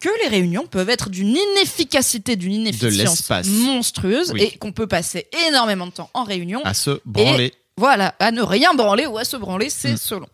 que 0.00 0.08
les 0.22 0.28
réunions 0.28 0.66
peuvent 0.68 0.88
être 0.90 1.10
d'une 1.10 1.36
inefficacité, 1.36 2.36
d'une 2.36 2.52
inefficience 2.52 3.28
monstrueuse, 3.44 4.30
Oui. 4.32 4.42
et 4.44 4.56
qu'on 4.58 4.70
peut 4.72 4.86
passer 4.86 5.26
énormément 5.48 5.86
de 5.86 5.90
temps 5.92 6.10
en 6.14 6.22
réunion 6.22 6.60
À 6.64 6.74
se 6.74 7.00
branler. 7.04 7.52
voilà, 7.76 8.14
à 8.20 8.30
ne 8.30 8.40
rien 8.42 8.72
branler 8.74 9.06
ou 9.06 9.18
à 9.18 9.24
se 9.24 9.36
branler, 9.36 9.68
c'est 9.68 9.94
Mm. 9.94 9.98
selon. 9.98 10.26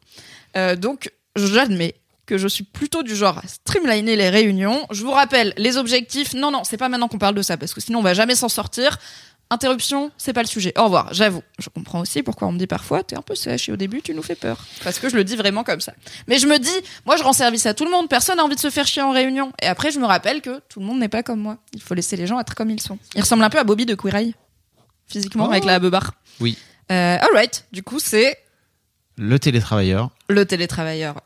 Euh, 0.57 0.77
donc, 0.77 1.13
j'admets 1.37 1.95
que 2.27 2.39
je 2.39 2.49
suis 2.49 2.65
plutôt 2.65 3.03
du 3.03 3.15
genre 3.15 3.39
à 3.39 3.47
streamliner 3.47 4.17
les 4.17 4.31
réunions. 4.31 4.87
Je 4.91 5.03
vous 5.05 5.11
rappelle, 5.11 5.53
les 5.59 5.77
objectifs, 5.77 6.33
non, 6.35 6.51
non, 6.51 6.65
c'est 6.65 6.77
pas 6.79 6.89
maintenant 6.89 7.09
qu'on 7.09 7.19
parle 7.19 7.35
de 7.35 7.43
ça, 7.43 7.57
parce 7.59 7.75
que 7.75 7.81
sinon 7.83 7.99
on 7.99 8.03
va 8.03 8.15
jamais 8.15 8.35
s'en 8.35 8.49
sortir. 8.49 8.99
Interruption, 9.51 10.11
c'est 10.17 10.33
pas 10.33 10.41
le 10.41 10.47
sujet. 10.49 10.73
Au 10.79 10.85
revoir, 10.85 11.13
j'avoue. 11.13 11.43
Je 11.59 11.69
comprends 11.69 12.01
aussi 12.01 12.23
pourquoi 12.23 12.49
on 12.49 12.53
me 12.53 12.59
dit 12.59 12.67
parfois, 12.67 13.03
t'es 13.05 13.15
un 13.15 13.21
peu 13.21 13.35
sèche 13.35 13.69
et 13.69 13.73
au 13.73 13.77
début 13.77 14.01
tu 14.01 14.15
nous 14.15 14.23
fais 14.23 14.35
peur. 14.37 14.57
Parce 14.83 14.99
que 14.99 15.11
je 15.11 15.17
le 15.17 15.23
dis 15.23 15.37
vraiment 15.37 15.65
comme 15.65 15.83
ça. 15.83 15.93
Mais 16.29 16.39
je 16.39 16.47
me 16.47 16.59
dis, 16.59 16.71
moi 17.05 17.17
je 17.19 17.23
rends 17.23 17.35
service 17.35 17.67
à 17.67 17.75
tout 17.75 17.85
le 17.85 17.91
monde, 17.91 18.09
personne 18.09 18.39
n'a 18.39 18.45
envie 18.45 18.55
de 18.57 18.61
se 18.61 18.71
faire 18.71 18.87
chier 18.87 19.03
en 19.03 19.13
réunion. 19.13 19.53
Et 19.61 19.67
après 19.67 19.91
je 19.91 19.99
me 20.01 20.07
rappelle 20.07 20.41
que 20.41 20.61
tout 20.71 20.81
le 20.81 20.87
monde 20.87 20.99
n'est 20.99 21.11
pas 21.11 21.23
comme 21.23 21.41
moi. 21.41 21.59
Il 21.75 21.83
faut 21.83 21.93
laisser 21.95 22.17
les 22.17 22.27
gens 22.27 22.41
être 22.41 22.55
comme 22.55 22.71
ils 22.71 22.81
sont. 22.81 22.99
Il 23.15 23.21
ressemble 23.21 23.45
un 23.45 23.51
peu 23.51 23.59
à 23.59 23.65
Bobby 23.65 23.85
de 23.85 23.95
Queer 23.95 24.15
Eye, 24.15 24.35
physiquement, 25.07 25.45
Oh. 25.47 25.51
avec 25.53 25.65
la 25.65 25.79
barre. 25.79 26.15
Oui. 26.41 26.57
Euh, 26.91 27.19
alright, 27.21 27.67
du 27.71 27.83
coup 27.83 27.99
c'est 28.01 28.39
Le 29.19 29.39
télétravailleur. 29.39 30.09
Le 30.29 30.45
télétravailleur. 30.45 31.21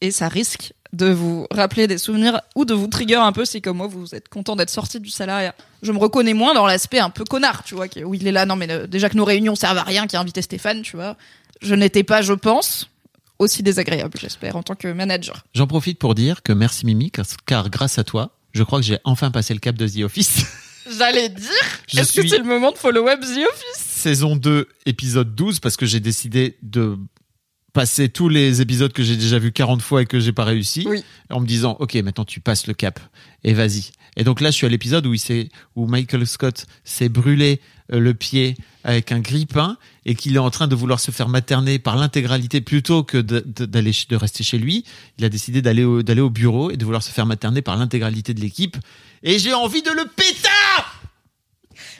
Et 0.00 0.10
ça 0.10 0.28
risque 0.28 0.72
de 0.92 1.06
vous 1.06 1.46
rappeler 1.50 1.86
des 1.86 1.96
souvenirs 1.96 2.40
ou 2.54 2.64
de 2.64 2.74
vous 2.74 2.86
trigger 2.86 3.16
un 3.16 3.32
peu 3.32 3.44
si 3.44 3.62
comme 3.62 3.78
moi 3.78 3.86
vous 3.86 4.14
êtes 4.14 4.28
content 4.28 4.56
d'être 4.56 4.70
sorti 4.70 5.00
du 5.00 5.08
salariat. 5.08 5.54
Je 5.82 5.90
me 5.90 5.98
reconnais 5.98 6.34
moins 6.34 6.54
dans 6.54 6.66
l'aspect 6.66 6.98
un 6.98 7.10
peu 7.10 7.24
connard, 7.24 7.64
tu 7.64 7.74
vois, 7.74 7.86
où 8.04 8.14
il 8.14 8.26
est 8.26 8.32
là, 8.32 8.44
non 8.44 8.56
mais 8.56 8.70
euh, 8.70 8.86
déjà 8.86 9.08
que 9.08 9.16
nos 9.16 9.24
réunions 9.24 9.54
servent 9.54 9.78
à 9.78 9.84
rien, 9.84 10.06
qui 10.06 10.16
a 10.16 10.20
invité 10.20 10.42
Stéphane, 10.42 10.82
tu 10.82 10.96
vois. 10.96 11.16
Je 11.62 11.74
n'étais 11.74 12.02
pas, 12.02 12.20
je 12.20 12.34
pense, 12.34 12.90
aussi 13.38 13.62
désagréable, 13.62 14.18
j'espère, 14.20 14.56
en 14.56 14.62
tant 14.62 14.74
que 14.74 14.88
manager. 14.88 15.44
J'en 15.54 15.66
profite 15.66 15.98
pour 15.98 16.14
dire 16.14 16.42
que 16.42 16.52
merci 16.52 16.84
Mimi, 16.84 17.10
car, 17.46 17.70
grâce 17.70 17.98
à 17.98 18.04
toi, 18.04 18.36
je 18.52 18.62
crois 18.62 18.80
que 18.80 18.84
j'ai 18.84 18.98
enfin 19.04 19.30
passé 19.30 19.54
le 19.54 19.60
cap 19.60 19.76
de 19.76 19.86
The 19.86 20.04
Office. 20.04 20.44
J'allais 20.98 21.28
dire, 21.28 21.48
est-ce 21.96 22.12
que 22.12 22.26
c'est 22.26 22.38
le 22.38 22.44
moment 22.44 22.72
de 22.72 22.76
follow 22.76 23.08
up 23.08 23.20
The 23.20 23.46
Office? 23.48 23.76
Saison 23.76 24.34
2, 24.34 24.68
épisode 24.84 25.34
12, 25.34 25.60
parce 25.60 25.76
que 25.76 25.86
j'ai 25.86 26.00
décidé 26.00 26.58
de 26.62 26.98
passer 27.72 28.08
tous 28.08 28.28
les 28.28 28.60
épisodes 28.60 28.92
que 28.92 29.02
j'ai 29.02 29.16
déjà 29.16 29.38
vus 29.38 29.52
40 29.52 29.80
fois 29.82 30.02
et 30.02 30.06
que 30.06 30.20
j'ai 30.20 30.32
pas 30.32 30.44
réussi, 30.44 30.84
Oui. 30.86 31.02
en 31.30 31.40
me 31.40 31.46
disant, 31.46 31.76
ok, 31.80 31.94
maintenant 31.96 32.24
tu 32.24 32.40
passes 32.40 32.66
le 32.66 32.74
cap, 32.74 33.00
et 33.44 33.54
vas-y. 33.54 33.90
Et 34.16 34.24
donc 34.24 34.42
là, 34.42 34.50
je 34.50 34.56
suis 34.56 34.66
à 34.66 34.68
l'épisode 34.68 35.06
où, 35.06 35.14
il 35.14 35.18
s'est- 35.18 35.48
où 35.74 35.86
Michael 35.86 36.26
Scott 36.26 36.66
s'est 36.84 37.08
brûlé 37.08 37.60
euh, 37.92 37.98
le 37.98 38.12
pied 38.12 38.56
avec 38.84 39.10
un 39.10 39.20
grille-pain 39.20 39.78
et 40.04 40.14
qu'il 40.14 40.34
est 40.36 40.38
en 40.38 40.50
train 40.50 40.68
de 40.68 40.74
vouloir 40.74 41.00
se 41.00 41.10
faire 41.10 41.28
materner 41.30 41.78
par 41.78 41.96
l'intégralité 41.96 42.60
plutôt 42.60 43.04
que 43.04 43.16
de, 43.16 43.42
de- 43.46 43.64
d'aller 43.64 43.92
de 44.08 44.16
rester 44.16 44.44
chez 44.44 44.58
lui. 44.58 44.84
Il 45.18 45.24
a 45.24 45.30
décidé 45.30 45.62
d'aller 45.62 45.84
au, 45.84 46.02
d'aller 46.02 46.20
au 46.20 46.28
bureau 46.28 46.70
et 46.70 46.76
de 46.76 46.84
vouloir 46.84 47.02
se 47.02 47.10
faire 47.10 47.24
materner 47.24 47.62
par 47.62 47.76
l'intégralité 47.78 48.34
de 48.34 48.40
l'équipe. 48.40 48.76
Et 49.22 49.38
j'ai 49.38 49.54
envie 49.54 49.82
de 49.82 49.90
le 49.90 50.04
pétard 50.14 51.00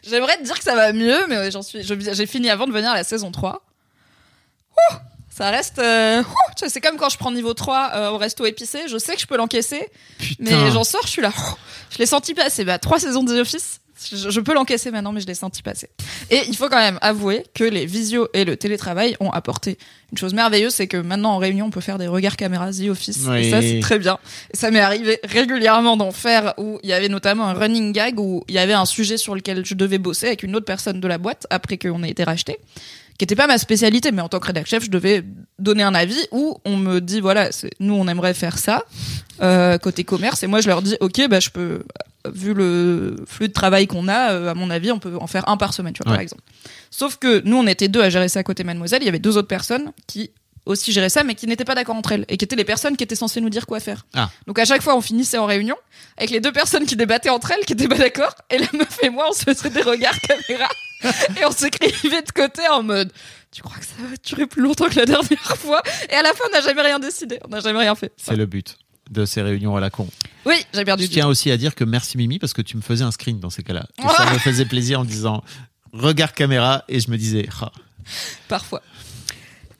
J'aimerais 0.06 0.36
te 0.36 0.44
dire 0.44 0.58
que 0.58 0.64
ça 0.64 0.74
va 0.74 0.92
mieux, 0.92 1.26
mais 1.28 1.50
j'en 1.50 1.62
suis, 1.62 1.80
j'ai 1.82 2.26
fini 2.26 2.50
avant 2.50 2.66
de 2.66 2.72
venir 2.72 2.90
à 2.90 2.94
la 2.94 3.04
saison 3.04 3.30
3. 3.30 3.64
Ouh, 4.76 4.94
ça 5.34 5.50
reste. 5.50 5.78
euh, 5.78 6.22
c'est 6.56 6.80
comme 6.80 6.96
quand 6.96 7.08
je 7.08 7.16
prends 7.18 7.32
niveau 7.32 7.54
3 7.54 7.90
euh, 7.94 8.10
au 8.10 8.18
resto 8.18 8.44
épicé, 8.46 8.80
je 8.88 8.98
sais 8.98 9.14
que 9.14 9.20
je 9.20 9.26
peux 9.26 9.36
l'encaisser, 9.36 9.88
mais 10.38 10.70
j'en 10.70 10.84
sors, 10.84 11.02
je 11.04 11.10
suis 11.10 11.22
là. 11.22 11.32
Je 11.90 11.98
l'ai 11.98 12.06
senti 12.06 12.32
passer. 12.32 12.64
Bah, 12.64 12.78
trois 12.78 12.98
saisons 12.98 13.22
de 13.22 13.36
The 13.36 13.40
Office, 13.40 13.80
je, 14.10 14.30
je 14.30 14.40
peux 14.40 14.54
l'encaisser 14.54 14.90
maintenant, 14.90 15.12
mais 15.12 15.20
je 15.20 15.26
l'ai 15.26 15.34
senti 15.34 15.62
passer. 15.62 15.90
Et 16.30 16.40
il 16.48 16.56
faut 16.56 16.70
quand 16.70 16.78
même 16.78 16.98
avouer 17.02 17.44
que 17.54 17.64
les 17.64 17.84
visios 17.84 18.28
et 18.32 18.46
le 18.46 18.56
télétravail 18.56 19.14
ont 19.20 19.30
apporté 19.30 19.76
une 20.10 20.16
chose 20.16 20.32
merveilleuse, 20.32 20.72
c'est 20.72 20.86
que 20.86 20.96
maintenant 20.96 21.32
en 21.32 21.38
réunion, 21.38 21.66
on 21.66 21.70
peut 21.70 21.82
faire 21.82 21.98
des 21.98 22.06
regards 22.06 22.38
caméra 22.38 22.72
The 22.72 22.88
Office. 22.88 23.18
Oui. 23.28 23.46
Et 23.46 23.50
ça, 23.50 23.60
c'est 23.60 23.80
très 23.80 23.98
bien. 23.98 24.18
Et 24.54 24.56
ça 24.56 24.70
m'est 24.70 24.80
arrivé 24.80 25.20
régulièrement 25.22 25.98
d'en 25.98 26.12
faire 26.12 26.54
où 26.56 26.78
il 26.82 26.88
y 26.88 26.94
avait 26.94 27.10
notamment 27.10 27.46
un 27.46 27.52
running 27.52 27.92
gag 27.92 28.18
où 28.18 28.42
il 28.48 28.54
y 28.54 28.58
avait 28.58 28.72
un 28.72 28.86
sujet 28.86 29.18
sur 29.18 29.34
lequel 29.34 29.66
je 29.66 29.74
devais 29.74 29.98
bosser 29.98 30.28
avec 30.28 30.42
une 30.42 30.56
autre 30.56 30.64
personne 30.64 30.98
de 30.98 31.08
la 31.08 31.18
boîte 31.18 31.46
après 31.50 31.76
qu'on 31.76 32.02
ait 32.04 32.10
été 32.10 32.24
racheté 32.24 32.58
qui 33.22 33.24
était 33.24 33.36
pas 33.36 33.46
ma 33.46 33.56
spécialité, 33.56 34.10
mais 34.10 34.20
en 34.20 34.28
tant 34.28 34.40
que 34.40 34.48
rédac 34.48 34.66
chef, 34.66 34.82
je 34.82 34.90
devais 34.90 35.22
donner 35.60 35.84
un 35.84 35.94
avis 35.94 36.26
où 36.32 36.58
on 36.64 36.76
me 36.76 37.00
dit 37.00 37.20
voilà, 37.20 37.50
nous 37.78 37.94
on 37.94 38.08
aimerait 38.08 38.34
faire 38.34 38.58
ça 38.58 38.82
euh, 39.40 39.78
côté 39.78 40.02
commerce, 40.02 40.42
et 40.42 40.48
moi 40.48 40.60
je 40.60 40.66
leur 40.66 40.82
dis 40.82 40.96
ok, 40.98 41.28
bah 41.28 41.38
je 41.38 41.50
peux, 41.50 41.84
vu 42.28 42.52
le 42.52 43.14
flux 43.28 43.46
de 43.46 43.52
travail 43.52 43.86
qu'on 43.86 44.08
a, 44.08 44.32
euh, 44.32 44.50
à 44.50 44.54
mon 44.54 44.70
avis, 44.70 44.90
on 44.90 44.98
peut 44.98 45.16
en 45.20 45.28
faire 45.28 45.48
un 45.48 45.56
par 45.56 45.72
semaine, 45.72 45.92
tu 45.92 46.02
vois, 46.02 46.14
par 46.14 46.20
exemple. 46.20 46.42
Sauf 46.90 47.16
que 47.16 47.40
nous 47.44 47.56
on 47.56 47.68
était 47.68 47.86
deux 47.86 48.02
à 48.02 48.10
gérer 48.10 48.28
ça 48.28 48.42
côté 48.42 48.64
Mademoiselle, 48.64 49.02
il 49.02 49.06
y 49.06 49.08
avait 49.08 49.20
deux 49.20 49.36
autres 49.36 49.46
personnes 49.46 49.92
qui 50.08 50.32
aussi 50.66 50.90
géraient 50.90 51.08
ça, 51.08 51.22
mais 51.22 51.36
qui 51.36 51.46
n'étaient 51.46 51.64
pas 51.64 51.76
d'accord 51.76 51.94
entre 51.94 52.10
elles, 52.10 52.24
et 52.28 52.36
qui 52.36 52.44
étaient 52.44 52.56
les 52.56 52.64
personnes 52.64 52.96
qui 52.96 53.04
étaient 53.04 53.14
censées 53.14 53.40
nous 53.40 53.50
dire 53.50 53.66
quoi 53.66 53.78
faire. 53.78 54.04
Ah. 54.14 54.30
Donc 54.48 54.58
à 54.58 54.64
chaque 54.64 54.82
fois, 54.82 54.96
on 54.96 55.00
finissait 55.00 55.38
en 55.38 55.46
réunion 55.46 55.76
avec 56.16 56.30
les 56.30 56.40
deux 56.40 56.52
personnes 56.52 56.86
qui 56.86 56.96
débattaient 56.96 57.30
entre 57.30 57.52
elles, 57.52 57.64
qui 57.64 57.72
étaient 57.72 57.86
pas 57.86 57.98
d'accord, 57.98 58.34
et 58.50 58.58
la 58.58 58.66
meuf 58.72 58.98
et 59.00 59.10
moi, 59.10 59.26
on 59.30 59.32
se 59.32 59.44
faisait 59.44 59.70
des 59.70 59.82
regards 59.82 60.18
caméra, 60.20 60.68
et 61.40 61.44
on 61.46 61.50
s'écrivait 61.52 62.22
de 62.22 62.30
côté 62.32 62.62
en 62.68 62.82
mode 62.82 63.12
tu 63.50 63.60
crois 63.60 63.76
que 63.78 63.84
ça 63.84 63.92
va 63.98 64.16
durer 64.24 64.46
plus 64.46 64.62
longtemps 64.62 64.88
que 64.88 64.96
la 64.96 65.04
dernière 65.04 65.56
fois? 65.58 65.82
Et 66.10 66.14
à 66.14 66.22
la 66.22 66.30
fin, 66.32 66.44
on 66.48 66.52
n'a 66.56 66.62
jamais 66.62 66.80
rien 66.80 66.98
décidé, 66.98 67.38
on 67.44 67.48
n'a 67.48 67.60
jamais 67.60 67.80
rien 67.80 67.94
fait. 67.94 68.10
C'est 68.16 68.34
le 68.34 68.46
but 68.46 68.78
de 69.10 69.26
ces 69.26 69.42
réunions 69.42 69.76
à 69.76 69.80
la 69.80 69.90
con. 69.90 70.08
Oui, 70.46 70.54
j'ai 70.72 70.84
perdu. 70.86 71.04
Je 71.04 71.10
tiens 71.10 71.26
aussi 71.26 71.50
à 71.50 71.58
dire 71.58 71.74
que 71.74 71.84
merci 71.84 72.16
Mimi 72.16 72.38
parce 72.38 72.54
que 72.54 72.62
tu 72.62 72.78
me 72.78 72.82
faisais 72.82 73.04
un 73.04 73.10
screen 73.10 73.40
dans 73.40 73.50
ces 73.50 73.62
cas-là. 73.62 73.84
Et 73.98 74.08
ça 74.08 74.32
me 74.32 74.38
faisait 74.38 74.64
plaisir 74.64 75.00
en 75.00 75.04
disant 75.04 75.44
regard 75.92 76.32
caméra 76.32 76.84
et 76.88 76.98
je 76.98 77.10
me 77.10 77.18
disais 77.18 77.46
ah, 77.60 77.70
parfois. 78.48 78.80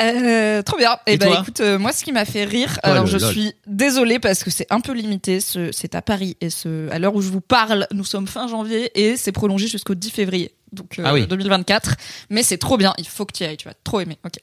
Euh, 0.02 0.62
trop 0.62 0.76
bien. 0.76 0.98
Et, 1.06 1.14
Et 1.14 1.16
bah 1.16 1.26
toi 1.26 1.38
écoute, 1.42 1.60
euh, 1.60 1.78
moi 1.78 1.92
ce 1.92 2.04
qui 2.04 2.12
m'a 2.12 2.24
fait 2.24 2.44
rire, 2.44 2.78
Oh 2.84 2.88
alors 2.88 3.06
je 3.06 3.18
lol. 3.18 3.30
suis 3.32 3.52
désolée 3.66 4.18
parce 4.18 4.42
que 4.42 4.50
c'est 4.50 4.66
un 4.70 4.80
peu 4.80 4.92
limité, 4.92 5.40
ce- 5.40 5.70
c'est 5.72 5.94
à 5.94 6.02
Paris 6.02 6.36
et 6.40 6.50
ce, 6.50 6.90
à 6.90 6.98
l'heure 6.98 7.14
où 7.14 7.22
je 7.22 7.28
vous 7.30 7.40
parle, 7.40 7.86
nous 7.92 8.04
sommes 8.04 8.26
fin 8.26 8.48
janvier 8.48 8.90
et 9.00 9.16
c'est 9.16 9.32
prolongé 9.32 9.68
jusqu'au 9.68 9.94
10 9.94 10.10
février. 10.10 10.52
Donc 10.72 10.98
euh, 10.98 11.02
Ah 11.06 11.12
oui. 11.14 11.26
2024, 11.26 11.96
mais 12.30 12.42
c'est 12.42 12.58
trop 12.58 12.76
bien, 12.76 12.94
il 12.98 13.06
faut 13.06 13.26
que 13.26 13.32
tu 13.32 13.44
y 13.44 13.46
ailles, 13.46 13.56
tu 13.56 13.68
vas 13.68 13.74
trop 13.84 14.00
aimer. 14.00 14.18
OK. 14.24 14.34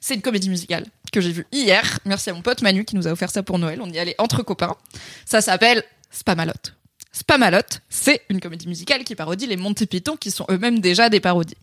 C'est 0.00 0.14
une 0.14 0.22
comédie 0.22 0.48
musicale 0.48 0.86
que 1.12 1.20
j'ai 1.20 1.32
vue 1.32 1.46
hier. 1.52 1.98
Merci 2.04 2.30
à 2.30 2.34
mon 2.34 2.42
pote 2.42 2.62
Manu 2.62 2.84
qui 2.84 2.96
nous 2.96 3.06
a 3.06 3.12
offert 3.12 3.30
ça 3.30 3.42
pour 3.42 3.58
Noël. 3.58 3.80
On 3.82 3.90
y 3.90 3.98
allait 3.98 4.14
entre 4.18 4.42
copains. 4.42 4.76
Ça 5.26 5.40
s'appelle 5.40 5.84
Spamalot. 6.10 6.52
Spamalot, 7.12 7.58
c'est 7.88 8.22
une 8.28 8.40
comédie 8.40 8.66
musicale 8.66 9.04
qui 9.04 9.14
parodie 9.14 9.46
les 9.46 9.56
Monty 9.56 9.86
Python 9.86 10.16
qui 10.16 10.30
sont 10.30 10.46
eux-mêmes 10.50 10.80
déjà 10.80 11.08
des 11.08 11.20
parodies. 11.20 11.56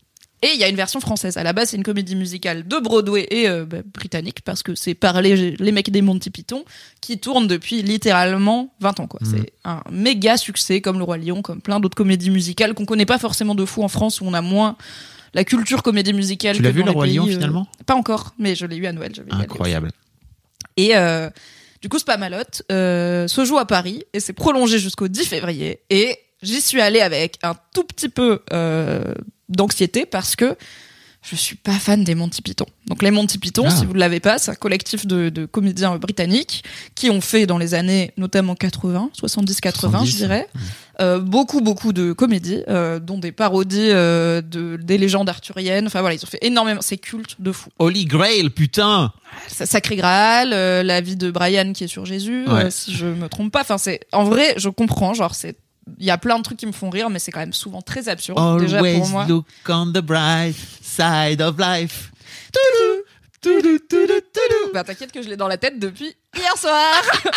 Et 0.44 0.50
il 0.54 0.60
y 0.60 0.64
a 0.64 0.70
une 0.70 0.76
version 0.76 1.00
française. 1.00 1.38
À 1.38 1.44
la 1.44 1.54
base, 1.54 1.70
c'est 1.70 1.78
une 1.78 1.84
comédie 1.84 2.16
musicale 2.16 2.68
de 2.68 2.78
Broadway 2.80 3.28
et 3.30 3.48
euh, 3.48 3.66
bah, 3.66 3.78
britannique 3.94 4.42
parce 4.42 4.64
que 4.64 4.74
c'est 4.74 4.96
par 4.96 5.22
les, 5.22 5.52
les 5.52 5.72
mecs 5.72 5.92
des 5.92 6.02
Monty 6.02 6.32
Python 6.32 6.66
qui 7.00 7.20
tournent 7.20 7.48
depuis 7.48 7.84
littéralement 7.84 8.74
20 8.80 9.00
ans. 9.02 9.08
quoi. 9.08 9.20
Mhm. 9.24 9.30
C'est 9.32 9.54
un 9.66 9.82
méga 9.92 10.38
succès 10.38 10.82
comme 10.82 10.98
Le 10.98 11.04
Roi 11.04 11.18
Lion, 11.18 11.42
comme 11.42 11.62
plein 11.62 11.80
d'autres 11.80 11.96
comédies 11.96 12.32
musicales 12.32 12.74
qu'on 12.74 12.86
connaît 12.86 13.06
pas 13.06 13.20
forcément 13.20 13.54
de 13.54 13.66
fou 13.66 13.84
en 13.84 13.88
France 13.88 14.20
où 14.22 14.26
on 14.26 14.34
a 14.34 14.42
moins 14.42 14.78
la 15.34 15.44
culture 15.44 15.84
comédie 15.84 16.14
musicale. 16.14 16.56
Tu 16.56 16.64
l'as 16.64 16.72
vu 16.72 16.84
le 16.84 16.92
Roi 16.92 17.06
Lion 17.06 17.26
euh, 17.28 17.32
finalement? 17.32 17.68
Pas 17.86 17.96
encore, 17.96 18.34
mais 18.40 18.56
je 18.56 18.66
l'ai 18.66 18.78
eu 18.78 18.88
à 18.88 18.94
Noël. 18.94 19.12
Incroyable. 19.30 19.92
Et 20.78 20.96
euh, 20.96 21.30
du 21.82 21.90
coup, 21.90 22.00
Spamalot 22.00 22.64
euh, 22.72 23.28
se 23.28 23.46
joue 23.46 23.58
à 23.58 23.66
Paris 23.66 24.04
et 24.14 24.20
c'est 24.20 24.34
prolongé 24.34 24.80
jusqu'au 24.80 25.08
10 25.08 25.26
février. 25.26 25.80
Et 25.90 26.18
j'y 26.42 26.62
suis 26.62 26.82
allée 26.82 27.02
avec 27.02 27.38
un 27.44 27.56
tout 27.74 27.84
petit 27.84 28.10
peu 28.10 28.42
euh, 28.54 29.14
d'anxiété 29.52 30.06
parce 30.06 30.36
que 30.36 30.56
je 31.24 31.36
suis 31.36 31.56
pas 31.56 31.74
fan 31.74 32.04
des 32.04 32.16
Monty 32.16 32.42
Python. 32.42 32.66
Donc 32.88 33.04
les 33.04 33.12
Monty 33.12 33.38
Python, 33.38 33.66
Ah. 33.68 33.70
si 33.70 33.86
vous 33.86 33.94
ne 33.94 34.00
l'avez 34.00 34.20
pas, 34.20 34.40
c'est 34.40 34.50
un 34.50 34.56
collectif 34.56 35.06
de, 35.06 35.30
de 35.30 35.46
comédiens 35.46 35.96
britanniques 35.98 36.64
qui 36.96 37.12
ont 37.12 37.22
fait 37.22 37.46
dans 37.46 37.60
les 37.60 37.76
années 37.76 38.12
notamment 38.18 38.56
80, 38.56 39.12
70-80, 39.14 39.72
70. 39.72 40.10
je 40.12 40.16
dirais, 40.16 40.48
euh, 41.00 41.20
beaucoup 41.20 41.62
beaucoup 41.62 41.94
de 41.94 42.12
comédies, 42.12 42.64
euh, 42.68 42.98
dont 43.00 43.20
des 43.20 43.32
parodies 43.32 43.92
euh, 43.92 44.42
de 44.42 44.78
des 44.82 44.98
légendes 44.98 45.30
arthuriennes. 45.30 45.86
Enfin 45.86 46.00
voilà, 46.02 46.16
ils 46.16 46.24
ont 46.24 46.28
fait 46.28 46.40
énormément. 46.44 46.82
C'est 46.82 46.98
culte 46.98 47.36
de 47.40 47.52
fou. 47.52 47.70
Holy 47.78 48.06
Grail, 48.06 48.50
putain 48.50 49.14
Sa- 49.48 49.68
Sacré 49.68 49.98
Graal, 49.98 50.50
la 50.50 51.02
vie 51.02 51.18
de 51.18 51.30
Brian 51.30 51.72
qui 51.74 51.84
est 51.84 51.88
sur 51.88 52.06
Jésus, 52.08 52.46
Ouais. 52.48 52.72
si 52.72 52.96
je 52.96 53.06
me 53.06 53.30
trompe 53.30 53.52
pas. 53.52 53.62
Enfin 53.62 53.78
c'est 53.78 54.00
en 54.12 54.24
vrai, 54.24 54.56
je 54.58 54.70
comprends. 54.70 55.14
Genre 55.14 55.36
c'est 55.36 55.56
il 56.00 56.06
y 56.06 56.12
a 56.12 56.18
plein 56.18 56.38
de 56.38 56.44
trucs 56.44 56.58
qui 56.60 56.66
me 56.68 56.72
font 56.72 56.90
rire, 56.90 57.10
mais 57.10 57.20
c'est 57.20 57.32
quand 57.32 57.40
même 57.40 57.54
souvent 57.54 57.82
très 57.82 58.08
absurde. 58.10 58.38
déjà 58.60 58.80
pour 59.00 59.08
moi. 59.10 59.26
look 59.28 59.46
on 59.70 59.88
the 59.88 60.00
bright 60.02 60.56
side 60.82 61.42
of 61.42 61.58
life. 61.60 62.12
Bah 64.74 64.84
t'inquiète 64.84 65.12
que 65.12 65.22
je 65.22 65.30
l'ai 65.30 65.38
dans 65.38 65.48
la 65.48 65.58
tête 65.58 65.80
depuis 65.80 66.16
hier 66.38 66.58
soir. 66.58 66.94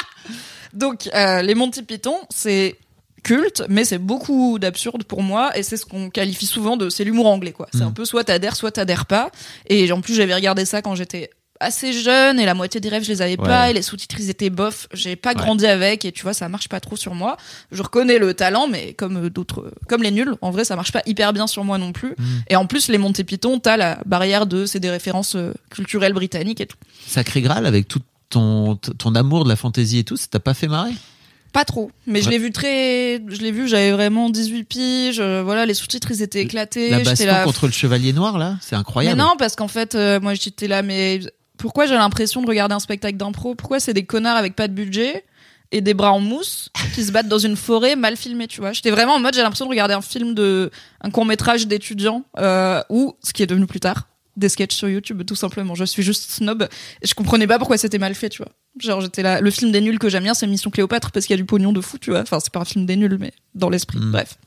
Donc 0.73 1.08
euh, 1.14 1.42
les 1.42 1.55
Monty 1.55 1.82
Python, 1.82 2.16
c'est 2.31 2.76
culte, 3.23 3.62
mais 3.70 3.84
c'est 3.84 3.98
beaucoup 3.98 4.58
d'absurde 4.58 5.05
pour 5.05 5.23
moi 5.23 5.56
et 5.56 5.62
c'est 5.62 5.76
ce 5.78 5.86
qu'on 5.86 6.10
qualifie 6.10 6.47
souvent 6.47 6.76
de 6.76 6.90
c'est 6.90 7.05
l'humour 7.05 7.26
anglais 7.26 7.52
quoi. 7.52 7.68
C'est 7.73 7.78
Mm. 7.81 7.89
un 7.89 7.92
peu 7.92 8.05
soit 8.05 8.24
t'adhères, 8.24 8.55
soit 8.56 8.73
t'adhères 8.73 9.06
pas. 9.06 9.31
Et 9.66 9.90
en 9.92 10.00
plus 10.02 10.14
j'avais 10.14 10.34
regardé 10.34 10.64
ça 10.66 10.82
quand 10.82 10.94
j'étais 10.94 11.31
assez 11.60 11.92
jeune 11.92 12.39
et 12.41 12.47
la 12.47 12.55
moitié 12.55 12.81
des 12.81 12.89
rêves 12.89 13.05
je 13.05 13.08
les 13.10 13.23
avais 13.23 13.36
pas 13.36 13.70
et 13.70 13.73
les 13.73 13.83
sous-titres 13.83 14.16
ils 14.18 14.28
étaient 14.31 14.50
bof. 14.50 14.89
J'ai 14.92 15.16
pas 15.16 15.31
Ouais. 15.31 15.34
grandi 15.36 15.66
avec 15.66 16.05
et 16.05 16.12
tu 16.12 16.23
vois 16.23 16.34
ça 16.34 16.49
marche 16.49 16.68
pas 16.68 16.81
trop 16.81 16.97
sur 16.97 17.15
moi. 17.15 17.36
Je 17.73 17.83
reconnais 17.83 18.18
le 18.18 18.34
talent 18.34 18.66
mais 18.68 18.92
comme 18.94 19.26
euh, 19.26 19.31
d'autres, 19.31 19.73
comme 19.89 20.02
les 20.02 20.10
nuls, 20.10 20.34
en 20.42 20.50
vrai 20.50 20.65
ça 20.65 20.76
marche 20.76 20.92
pas 20.92 21.02
hyper 21.07 21.33
bien 21.33 21.47
sur 21.47 21.65
moi 21.65 21.78
non 21.78 21.92
plus. 21.92 22.10
Mm. 22.18 22.24
Et 22.50 22.57
en 22.57 22.66
plus 22.66 22.89
les 22.89 22.99
Monty 22.99 23.24
Python, 23.24 23.58
t'as 23.60 23.76
la 23.76 24.00
barrière 24.05 24.47
de 24.47 24.66
c'est 24.66 24.81
des 24.81 24.91
références 24.91 25.36
euh, 25.36 25.52
culturelles 25.70 26.12
britanniques 26.12 26.60
et 26.60 26.66
tout. 26.66 26.76
Sacré 27.07 27.41
Graal, 27.41 27.66
avec 27.66 27.89
tout 27.89 28.00
ton, 28.31 28.76
ton 28.76 29.15
amour 29.15 29.44
de 29.44 29.49
la 29.49 29.57
fantaisie 29.57 29.99
et 29.99 30.05
tout, 30.05 30.16
ça 30.16 30.26
t'a 30.28 30.41
pas 30.41 30.55
fait 30.55 30.66
marrer? 30.68 30.92
Pas 31.52 31.65
trop, 31.65 31.92
mais 32.08 32.20
je 32.20 32.31
l'ai 32.31 32.39
vu 32.39 32.50
très, 32.50 33.23
je 33.28 33.41
l'ai 33.41 33.52
vu, 33.52 33.68
j'avais 33.68 33.92
vraiment 33.92 34.28
18 34.28 34.65
piges, 34.65 35.20
euh, 35.20 35.41
voilà, 35.44 35.66
les 35.66 35.74
sous-titres 35.74 36.10
ils 36.10 36.20
étaient 36.20 36.41
éclatés, 36.41 36.91
La 36.91 36.99
baston 36.99 37.26
là. 37.26 37.44
contre 37.44 37.66
le 37.66 37.73
Chevalier 37.73 38.12
Noir, 38.12 38.39
là, 38.39 38.57
c'est 38.60 38.73
Mais 38.74 38.81
incroyable. 38.81 39.20
non, 39.20 39.34
parce 39.39 39.55
qu'en 39.55 39.68
fait, 39.68 39.94
euh, 39.94 40.18
moi 40.18 40.34
j'étais 40.34 40.66
là, 40.66 40.83
mais 40.83 41.20
pourquoi 41.58 41.86
j'ai 41.86 41.94
l'impression 41.94 42.42
de 42.42 42.47
regarder 42.47 42.74
un 42.74 42.81
spectacle 42.81 43.16
d'impro? 43.16 43.55
Pourquoi 43.55 43.81
c'est 43.81 43.94
des 43.94 44.05
connards 44.05 44.36
avec 44.36 44.57
pas 44.57 44.68
de 44.68 44.73
budget 44.73 45.24
et 45.73 45.81
des 45.81 45.94
bras 45.94 46.12
en 46.12 46.20
mousse 46.20 46.70
qui 46.94 47.05
se 47.05 47.12
battent 47.12 47.28
dans 47.28 47.39
une 47.39 47.57
forêt 47.57 47.97
mal 47.97 48.16
filmée, 48.16 48.47
tu 48.47 48.60
vois? 48.60 48.73
J'étais 48.73 48.91
vraiment 48.91 49.15
en 49.15 49.20
mode, 49.20 49.34
j'ai 49.34 49.42
l'impression 49.42 49.66
de 49.66 49.70
regarder 49.70 49.94
un 49.94 50.02
film 50.02 50.34
de, 50.34 50.70
un 51.00 51.10
court 51.10 51.24
métrage 51.24 51.66
d'étudiants 51.66 52.24
euh, 52.39 52.83
ou 52.91 53.16
ce 53.23 53.33
qui 53.33 53.42
est 53.42 53.47
devenu 53.47 53.66
plus 53.66 53.81
tard 53.81 54.08
des 54.36 54.49
sketchs 54.49 54.74
sur 54.74 54.89
YouTube, 54.89 55.23
tout 55.24 55.36
simplement. 55.36 55.74
Je 55.74 55.84
suis 55.84 56.02
juste 56.02 56.31
snob 56.31 56.68
et 57.02 57.07
je 57.07 57.15
comprenais 57.15 57.47
pas 57.47 57.58
pourquoi 57.58 57.78
c'était 57.78 57.99
mal 57.99 58.15
fait, 58.15 58.28
tu 58.28 58.42
vois. 58.42 58.50
Genre 58.78 59.00
j'étais 59.00 59.23
là, 59.23 59.41
le 59.41 59.50
film 59.50 59.70
des 59.70 59.81
nuls 59.81 59.99
que 59.99 60.08
j'aime 60.08 60.24
bien, 60.24 60.34
c'est 60.34 60.47
Mission 60.47 60.70
Cléopâtre 60.70 61.12
parce 61.12 61.26
qu'il 61.26 61.34
y 61.34 61.39
a 61.39 61.42
du 61.42 61.44
pognon 61.47 61.73
de 61.73 61.81
fou, 61.81 61.99
tu 61.99 62.10
vois. 62.10 62.20
Enfin, 62.20 62.41
c'est 62.41 62.52
pas 62.52 62.60
un 62.60 62.65
film 62.65 62.86
des 62.86 62.97
nuls, 62.97 63.16
mais 63.20 63.33
dans 63.55 63.70
l'esprit. 63.70 63.99
Mm. 63.99 64.10
Bref. 64.10 64.39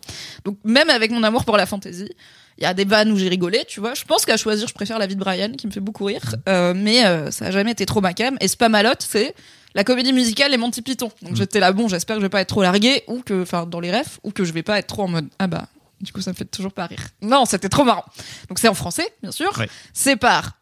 Donc 0.44 0.58
même 0.64 0.90
avec 0.90 1.12
mon 1.12 1.24
amour 1.24 1.46
pour 1.46 1.58
la 1.58 1.66
fantasy, 1.66 2.10
il 2.58 2.64
y 2.64 2.66
a 2.66 2.74
des 2.74 2.86
vannes 2.86 3.12
où 3.12 3.18
j'ai 3.18 3.30
rigolé, 3.30 3.64
tu 3.68 3.80
vois. 3.80 3.94
Je 3.94 4.04
pense 4.04 4.26
qu'à 4.26 4.38
choisir, 4.38 4.68
je 4.68 4.74
préfère 4.74 4.98
la 5.00 5.08
vie 5.08 5.16
de 5.16 5.20
Brian, 5.20 5.52
qui 5.58 5.68
me 5.68 5.72
fait 5.72 5.80
beaucoup 5.80 6.06
rire. 6.06 6.36
Euh, 6.50 6.74
mais 6.76 7.06
euh, 7.06 7.30
ça 7.32 7.46
a 7.46 7.52
jamais 7.52 7.72
été 7.72 7.86
trop 7.86 8.02
ma 8.02 8.14
cam. 8.14 8.38
Et 8.42 8.48
Spamalot, 8.48 8.94
c'est 9.00 9.36
la 9.76 9.84
comédie 9.84 10.14
musicale 10.14 10.54
et 10.54 10.58
Monty 10.58 10.82
Python. 10.82 11.12
Donc 11.22 11.36
j'étais 11.36 11.60
là, 11.60 11.72
bon, 11.72 11.88
j'espère 11.88 12.16
que 12.16 12.22
je 12.22 12.26
vais 12.26 12.30
pas 12.30 12.42
être 12.42 12.50
trop 12.50 12.64
largué, 12.64 13.04
ou 13.08 13.22
que, 13.22 13.44
enfin, 13.44 13.66
dans 13.66 13.80
les 13.80 13.96
refs, 13.96 14.20
ou 14.24 14.32
que 14.32 14.44
je 14.44 14.52
vais 14.54 14.64
pas 14.64 14.80
être 14.80 14.88
trop 14.88 15.04
en 15.04 15.08
mode, 15.08 15.28
ah 15.40 15.46
bah, 15.48 15.68
du 16.02 16.12
coup, 16.12 16.22
ça 16.22 16.32
me 16.32 16.36
fait 16.36 16.46
toujours 16.46 16.74
pas 16.74 16.88
rire. 16.88 17.00
Non, 17.22 17.46
c'était 17.46 17.70
trop 17.70 17.84
marrant. 17.84 18.06
Donc 18.50 18.58
c'est 18.60 18.68
en 18.68 18.74
français, 18.74 19.08
bien 19.22 19.32
sûr. 19.32 19.56
Ouais. 19.60 19.70
C'est 19.94 20.16
par 20.16 20.54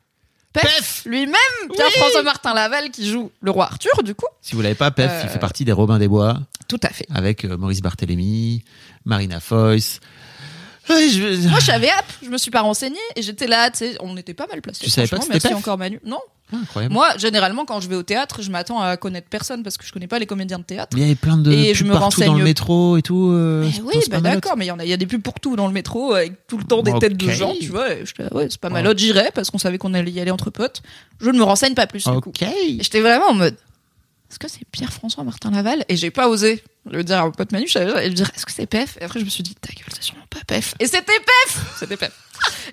Pef, 0.53 1.03
lui-même, 1.05 1.35
Pierre-François 1.73 2.23
Martin 2.23 2.53
Laval, 2.53 2.89
qui 2.89 3.09
joue 3.09 3.29
le 3.41 3.51
roi 3.51 3.65
Arthur, 3.65 4.03
du 4.03 4.15
coup. 4.15 4.27
Si 4.41 4.55
vous 4.55 4.61
l'avez 4.61 4.75
pas, 4.75 4.89
Pef, 4.91 5.11
Euh, 5.11 5.21
il 5.23 5.29
fait 5.29 5.39
partie 5.39 5.65
des 5.65 5.73
Robins 5.73 5.99
des 5.99 6.07
Bois, 6.07 6.39
Tout 6.69 6.79
à 6.81 6.89
fait. 6.89 7.05
avec 7.13 7.43
euh, 7.43 7.57
Maurice 7.57 7.81
Barthélémy, 7.81 8.63
Marina 9.03 9.39
Foïs. 9.41 9.99
Ouais, 10.89 11.09
je- 11.09 11.47
Moi, 11.49 11.59
je 11.59 11.65
savais, 11.65 11.87
hop, 11.87 12.05
je 12.23 12.29
me 12.29 12.37
suis 12.37 12.51
pas 12.51 12.61
renseignée, 12.61 12.97
et 13.15 13.21
j'étais 13.21 13.47
là, 13.47 13.69
tu 13.71 13.79
sais, 13.79 13.97
on 14.01 14.15
était 14.17 14.33
pas 14.33 14.47
mal 14.47 14.61
placés. 14.61 14.83
Tu 14.83 14.89
savais 14.89 15.07
pas 15.07 15.17
que 15.17 15.27
Merci 15.29 15.53
encore 15.53 15.77
Manu. 15.77 15.99
Non, 16.05 16.19
Ah, 16.53 16.57
incroyable. 16.61 16.93
Moi, 16.93 17.07
généralement, 17.17 17.65
quand 17.65 17.79
je 17.79 17.89
vais 17.89 17.95
au 17.95 18.03
théâtre, 18.03 18.43
je 18.43 18.51
m'attends 18.51 18.79
à 18.79 18.95
connaître 18.97 19.27
personne 19.27 19.63
parce 19.63 19.77
que 19.77 19.85
je 19.87 19.91
connais 19.91 20.05
pas 20.05 20.19
les 20.19 20.27
comédiens 20.27 20.59
de 20.59 20.63
théâtre. 20.63 20.91
Mais 20.93 20.99
il 21.01 21.03
y 21.03 21.07
avait 21.07 21.15
plein 21.15 21.37
de 21.37 21.51
Et 21.51 21.69
pubs 21.69 21.75
je 21.75 21.83
me 21.85 21.89
partout 21.93 22.19
dans 22.19 22.25
renseigne- 22.27 22.37
le 22.37 22.43
métro 22.43 22.97
et 22.97 23.01
tout. 23.01 23.31
euh, 23.31 23.61
Mais 23.63 23.81
oui, 23.81 23.93
bah 24.11 24.21
d'accord, 24.21 24.55
mais 24.55 24.65
il 24.65 24.67
y 24.67 24.71
a, 24.71 24.77
il 24.83 24.89
y 24.89 24.93
a 24.93 24.97
des 24.97 25.07
pubs 25.07 25.23
pour 25.23 25.39
tout 25.39 25.55
dans 25.55 25.65
le 25.65 25.73
métro 25.73 26.13
avec 26.13 26.45
tout 26.45 26.59
le 26.59 26.63
temps 26.63 26.83
des 26.83 26.91
têtes 26.99 27.17
de 27.17 27.29
gens, 27.31 27.53
tu 27.59 27.69
vois. 27.69 27.91
et 27.91 28.03
ouais, 28.31 28.47
c'est 28.51 28.59
pas 28.59 28.69
mal. 28.69 28.95
J'irais 28.95 29.31
parce 29.33 29.49
qu'on 29.49 29.57
savait 29.57 29.79
qu'on 29.79 29.95
allait 29.95 30.11
y 30.11 30.19
aller 30.19 30.29
entre 30.29 30.51
potes. 30.51 30.83
Je 31.19 31.31
ne 31.31 31.37
me 31.39 31.43
renseigne 31.43 31.73
pas 31.73 31.87
plus 31.87 32.03
du 32.07 32.21
coup. 32.21 32.29
Ok. 32.29 32.45
J'étais 32.79 33.01
vraiment 33.01 33.29
en 33.29 33.33
mode, 33.33 33.55
est-ce 34.35 34.39
que 34.39 34.49
c'est 34.49 34.65
Pierre-François 34.69 35.23
Martin 35.23 35.49
Laval 35.49 35.85
Et 35.87 35.95
j'ai 35.95 36.11
pas 36.11 36.27
osé 36.27 36.61
le 36.91 37.05
dire 37.05 37.19
à 37.19 37.23
mon 37.25 37.31
pote 37.31 37.53
Manu, 37.53 37.67
je 37.67 37.71
savais- 37.71 38.05
et 38.05 38.09
lui 38.09 38.15
dire, 38.15 38.29
est-ce 38.35 38.45
que 38.45 38.51
c'est 38.51 38.65
Pef 38.65 38.97
Et 38.99 39.05
après, 39.05 39.21
je 39.21 39.23
me 39.25 39.29
suis 39.29 39.43
dit, 39.43 39.55
ta 39.55 39.71
gueule, 39.71 39.85
c'est 39.93 40.03
sûrement 40.03 40.25
pas 40.29 40.39
Pef. 40.45 40.75
Et 40.81 40.87
c'était 40.87 41.03
Pef 41.03 41.57
C'était 41.79 41.95
Pef. 41.95 42.11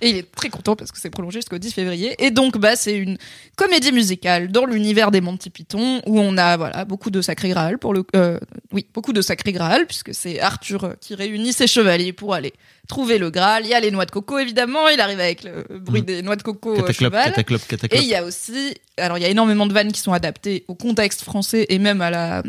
Et 0.01 0.11
il 0.11 0.17
est 0.17 0.31
très 0.33 0.49
content 0.49 0.75
parce 0.77 0.91
que 0.91 0.99
c'est 0.99 1.11
prolongé 1.11 1.39
jusqu'au 1.39 1.59
10 1.59 1.73
février. 1.73 2.15
Et 2.25 2.31
donc, 2.31 2.59
bah, 2.59 2.77
c'est 2.77 2.97
une 2.97 3.19
comédie 3.57 3.93
musicale 3.93 4.51
dans 4.51 4.65
l'univers 4.67 5.11
des 5.11 5.21
Monty 5.21 5.51
Python 5.51 6.03
où 6.07 6.19
on 6.19 6.37
a, 6.39 6.57
voilà, 6.57 6.85
beaucoup 6.85 7.11
de 7.11 7.21
sacré 7.23 7.49
Graal 7.51 7.79
pour 7.79 7.95
le, 7.95 8.05
euh, 8.17 8.39
oui, 8.73 8.87
beaucoup 8.93 9.13
de 9.13 9.21
sacré 9.23 9.53
Graal 9.53 9.87
puisque 9.87 10.15
c'est 10.15 10.41
Arthur 10.41 10.95
qui 11.01 11.15
réunit 11.15 11.53
ses 11.53 11.67
chevaliers 11.67 12.13
pour 12.13 12.35
aller 12.35 12.53
trouver 12.89 13.19
le 13.19 13.31
Graal. 13.31 13.65
Il 13.65 13.69
y 13.71 13.75
a 13.75 13.81
les 13.81 13.91
noix 13.91 14.07
de 14.07 14.11
coco, 14.11 14.39
évidemment. 14.39 14.89
Il 14.89 15.01
arrive 15.01 15.21
avec 15.21 15.45
le 15.45 15.65
bruit 15.79 16.03
Mm. 16.03 16.05
des 16.05 16.23
noix 16.23 16.37
de 16.37 16.43
coco 16.43 16.75
Cataclope, 16.75 17.13
cheval. 17.13 17.25
cataclope, 17.33 17.63
Et 17.93 17.99
il 17.99 18.09
y 18.09 18.15
a 18.15 18.25
aussi, 18.25 18.75
alors 18.97 19.19
il 19.19 19.23
y 19.23 19.25
a 19.25 19.29
énormément 19.29 19.67
de 19.67 19.73
vannes 19.73 19.93
qui 19.93 20.01
sont 20.01 20.13
adaptées 20.13 20.65
au 20.69 20.75
contexte 20.75 21.23
français 21.23 21.67
et 21.69 21.79
même 21.79 22.01
à 22.01 22.11
la 22.11 22.43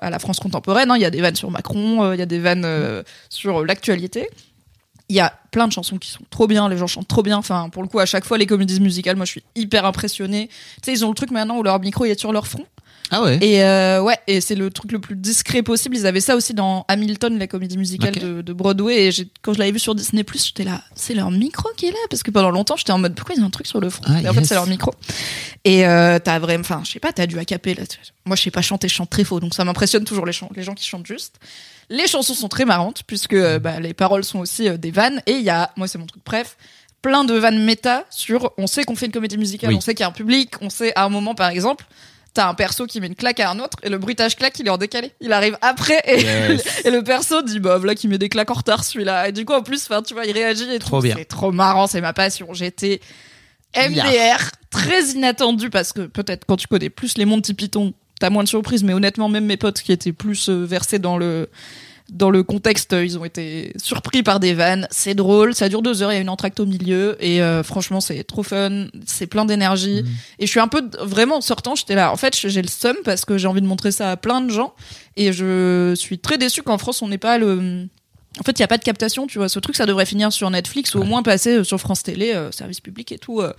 à 0.00 0.10
la 0.10 0.18
France 0.20 0.38
contemporaine. 0.38 0.90
hein. 0.92 0.96
Il 0.96 1.02
y 1.02 1.06
a 1.06 1.10
des 1.10 1.20
vannes 1.20 1.34
sur 1.34 1.50
Macron, 1.50 2.04
euh, 2.04 2.14
il 2.14 2.18
y 2.18 2.22
a 2.22 2.26
des 2.26 2.38
vannes 2.38 2.64
euh, 2.64 3.02
sur 3.30 3.64
l'actualité. 3.64 4.28
Il 5.08 5.16
y 5.16 5.20
a 5.20 5.32
plein 5.50 5.66
de 5.66 5.72
chansons 5.72 5.96
qui 5.96 6.10
sont 6.10 6.24
trop 6.30 6.46
bien, 6.46 6.68
les 6.68 6.76
gens 6.76 6.86
chantent 6.86 7.08
trop 7.08 7.22
bien. 7.22 7.38
Enfin, 7.38 7.70
pour 7.70 7.82
le 7.82 7.88
coup, 7.88 7.98
à 7.98 8.06
chaque 8.06 8.24
fois, 8.24 8.36
les 8.36 8.46
comédies 8.46 8.80
musicales, 8.80 9.16
moi, 9.16 9.24
je 9.24 9.30
suis 9.30 9.42
hyper 9.54 9.86
impressionnée. 9.86 10.48
Tu 10.48 10.54
sais, 10.84 10.92
ils 10.92 11.04
ont 11.04 11.08
le 11.08 11.14
truc 11.14 11.30
maintenant 11.30 11.56
où 11.56 11.62
leur 11.62 11.80
micro 11.80 12.04
il 12.04 12.10
est 12.10 12.20
sur 12.20 12.32
leur 12.32 12.46
front. 12.46 12.66
Ah 13.10 13.22
ouais. 13.22 13.38
Et 13.40 13.62
euh, 13.62 14.02
ouais, 14.02 14.18
et 14.26 14.40
c'est 14.40 14.54
le 14.54 14.70
truc 14.70 14.92
le 14.92 14.98
plus 14.98 15.16
discret 15.16 15.62
possible. 15.62 15.96
Ils 15.96 16.06
avaient 16.06 16.20
ça 16.20 16.36
aussi 16.36 16.52
dans 16.52 16.84
Hamilton, 16.88 17.38
la 17.38 17.46
comédie 17.46 17.78
musicale 17.78 18.14
de, 18.14 18.42
de 18.42 18.52
Broadway. 18.52 19.08
Et 19.08 19.10
quand 19.40 19.54
je 19.54 19.58
l'avais 19.58 19.72
vu 19.72 19.78
sur 19.78 19.94
Disney 19.94 20.24
j'étais 20.34 20.64
là, 20.64 20.82
c'est 20.94 21.14
leur 21.14 21.30
micro 21.30 21.68
qui 21.76 21.86
est 21.86 21.90
là, 21.90 21.98
parce 22.10 22.22
que 22.22 22.30
pendant 22.30 22.50
longtemps 22.50 22.76
j'étais 22.76 22.92
en 22.92 22.98
mode 22.98 23.14
pourquoi 23.14 23.34
ils 23.34 23.42
ont 23.42 23.46
un 23.46 23.50
truc 23.50 23.66
sur 23.66 23.80
le 23.80 23.88
front. 23.88 24.04
Ah, 24.06 24.20
et 24.20 24.28
en 24.28 24.34
fait 24.34 24.44
c'est 24.44 24.54
leur 24.54 24.66
micro. 24.66 24.92
Et 25.64 25.86
euh, 25.86 26.18
t'as 26.18 26.38
vraiment, 26.38 26.60
enfin 26.60 26.82
je 26.84 26.92
sais 26.92 27.00
pas, 27.00 27.12
t'as 27.12 27.26
dû 27.26 27.38
accaper 27.38 27.74
là. 27.74 27.84
Moi 28.26 28.36
je 28.36 28.42
sais 28.42 28.50
pas 28.50 28.62
chanter, 28.62 28.88
je 28.88 28.94
chante 28.94 29.10
très 29.10 29.24
faux, 29.24 29.40
donc 29.40 29.54
ça 29.54 29.64
m'impressionne 29.64 30.04
toujours 30.04 30.26
les, 30.26 30.34
les 30.54 30.62
gens 30.62 30.74
qui 30.74 30.84
chantent 30.84 31.06
juste. 31.06 31.36
Les 31.90 32.06
chansons 32.06 32.34
sont 32.34 32.48
très 32.48 32.64
marrantes 32.64 33.02
puisque 33.06 33.32
euh, 33.34 33.58
bah, 33.58 33.80
les 33.80 33.94
paroles 33.94 34.24
sont 34.24 34.40
aussi 34.40 34.68
euh, 34.68 34.76
des 34.76 34.90
vannes. 34.90 35.22
Et 35.26 35.32
il 35.32 35.42
y 35.42 35.50
a, 35.50 35.70
moi 35.76 35.88
c'est 35.88 35.98
mon 35.98 36.06
truc 36.06 36.22
bref, 36.24 36.56
plein 37.02 37.24
de 37.24 37.34
vannes 37.34 37.62
méta 37.64 38.04
sur. 38.10 38.52
On 38.58 38.66
sait 38.66 38.84
qu'on 38.84 38.94
fait 38.96 39.06
une 39.06 39.12
comédie 39.12 39.38
musicale, 39.38 39.70
Oui. 39.70 39.76
on 39.76 39.80
sait 39.80 39.94
qu'il 39.94 40.02
y 40.02 40.04
a 40.04 40.08
un 40.08 40.12
public, 40.12 40.52
on 40.60 40.68
sait 40.70 40.92
à 40.96 41.04
un 41.04 41.08
moment 41.08 41.34
par 41.34 41.48
exemple. 41.50 41.84
T'as 42.34 42.46
un 42.46 42.54
perso 42.54 42.86
qui 42.86 43.00
met 43.00 43.06
une 43.08 43.14
claque 43.16 43.40
à 43.40 43.50
un 43.50 43.58
autre 43.58 43.78
et 43.82 43.88
le 43.88 43.96
bruitage 43.98 44.36
claque 44.36 44.58
il 44.58 44.66
est 44.66 44.70
en 44.70 44.76
décalé. 44.76 45.12
Il 45.20 45.32
arrive 45.32 45.56
après 45.62 46.00
et, 46.04 46.20
Yes. 46.20 46.80
et 46.84 46.90
le 46.90 47.02
perso 47.02 47.42
dit 47.42 47.58
bah 47.58 47.78
voilà 47.78 47.94
qui 47.94 48.06
met 48.06 48.18
des 48.18 48.28
claques 48.28 48.50
en 48.50 48.54
retard 48.54 48.84
celui-là. 48.84 49.28
Et 49.28 49.32
du 49.32 49.44
coup 49.46 49.54
en 49.54 49.62
plus 49.62 49.82
enfin 49.88 50.02
tu 50.02 50.12
vois 50.14 50.26
il 50.26 50.32
réagit 50.32 50.70
et 50.70 50.78
Trop 50.78 51.00
tout. 51.00 51.08
C'est 51.16 51.24
trop 51.24 51.52
marrant, 51.52 51.86
c'est 51.86 52.02
ma 52.02 52.12
passion. 52.12 52.48
J'étais 52.52 53.00
MDR 53.76 54.50
très 54.70 55.04
inattendu 55.10 55.70
parce 55.70 55.92
que 55.92 56.02
peut-être 56.02 56.44
quand 56.46 56.56
tu 56.56 56.66
connais 56.66 56.90
plus 56.90 57.16
les 57.18 57.24
Monty 57.24 57.54
Python 57.54 57.92
t'as 58.18 58.30
moins 58.30 58.42
de 58.42 58.48
surprises 58.48 58.82
mais 58.82 58.94
honnêtement 58.94 59.28
même 59.28 59.44
mes 59.44 59.56
potes 59.56 59.80
qui 59.80 59.92
étaient 59.92 60.12
plus 60.12 60.48
euh, 60.48 60.64
versés 60.64 60.98
dans 60.98 61.18
le 61.18 61.48
dans 62.10 62.30
le 62.30 62.42
contexte, 62.42 62.94
euh, 62.94 63.04
ils 63.04 63.18
ont 63.18 63.24
été 63.24 63.72
surpris 63.76 64.22
par 64.22 64.40
des 64.40 64.54
vannes. 64.54 64.88
C'est 64.90 65.14
drôle, 65.14 65.54
ça 65.54 65.68
dure 65.68 65.82
deux 65.82 66.02
heures, 66.02 66.10
il 66.10 66.14
y 66.14 66.18
a 66.18 66.22
une 66.22 66.30
entracte 66.30 66.58
au 66.58 66.66
milieu 66.66 67.16
et 67.20 67.42
euh, 67.42 67.62
franchement 67.62 68.00
c'est 68.00 68.24
trop 68.24 68.42
fun, 68.42 68.86
c'est 69.04 69.26
plein 69.26 69.44
d'énergie. 69.44 70.04
Et 70.38 70.46
je 70.46 70.50
suis 70.50 70.60
un 70.60 70.68
peu 70.68 70.88
vraiment 71.00 71.36
en 71.36 71.40
sortant, 71.40 71.74
j'étais 71.74 71.94
là. 71.94 72.10
En 72.10 72.16
fait, 72.16 72.34
j'ai 72.34 72.62
le 72.62 72.68
seum 72.68 72.96
parce 73.04 73.24
que 73.24 73.36
j'ai 73.36 73.46
envie 73.46 73.60
de 73.60 73.66
montrer 73.66 73.90
ça 73.90 74.10
à 74.10 74.16
plein 74.16 74.40
de 74.40 74.50
gens 74.50 74.74
et 75.16 75.32
je 75.32 75.94
suis 75.96 76.18
très 76.18 76.38
déçue 76.38 76.62
qu'en 76.62 76.78
France 76.78 77.02
on 77.02 77.08
n'ait 77.08 77.18
pas 77.18 77.36
le. 77.36 77.88
En 78.40 78.44
fait, 78.44 78.52
il 78.52 78.60
y 78.60 78.64
a 78.64 78.68
pas 78.68 78.78
de 78.78 78.84
captation, 78.84 79.26
tu 79.26 79.38
vois. 79.38 79.48
Ce 79.48 79.58
truc, 79.58 79.74
ça 79.74 79.84
devrait 79.84 80.06
finir 80.06 80.32
sur 80.32 80.48
Netflix 80.48 80.94
ou 80.94 81.00
au 81.00 81.04
moins 81.04 81.22
passer 81.22 81.64
sur 81.64 81.78
France 81.80 82.04
Télé, 82.04 82.34
euh, 82.34 82.52
service 82.52 82.80
public 82.80 83.10
et 83.10 83.18
tout, 83.18 83.40
euh, 83.40 83.52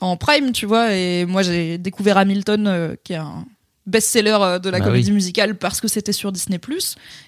en 0.00 0.16
prime, 0.16 0.50
tu 0.52 0.66
vois. 0.66 0.94
Et 0.94 1.24
moi, 1.24 1.42
j'ai 1.42 1.78
découvert 1.78 2.18
Hamilton, 2.18 2.66
euh, 2.66 2.94
qui 3.04 3.12
est 3.12 3.16
un 3.16 3.44
best-seller 3.86 4.36
euh, 4.40 4.58
de 4.58 4.70
la 4.70 4.78
Bah 4.78 4.86
comédie 4.86 5.10
oui. 5.10 5.14
musicale 5.16 5.56
parce 5.56 5.80
que 5.80 5.88
c'était 5.88 6.12
sur 6.12 6.32
Disney+. 6.32 6.58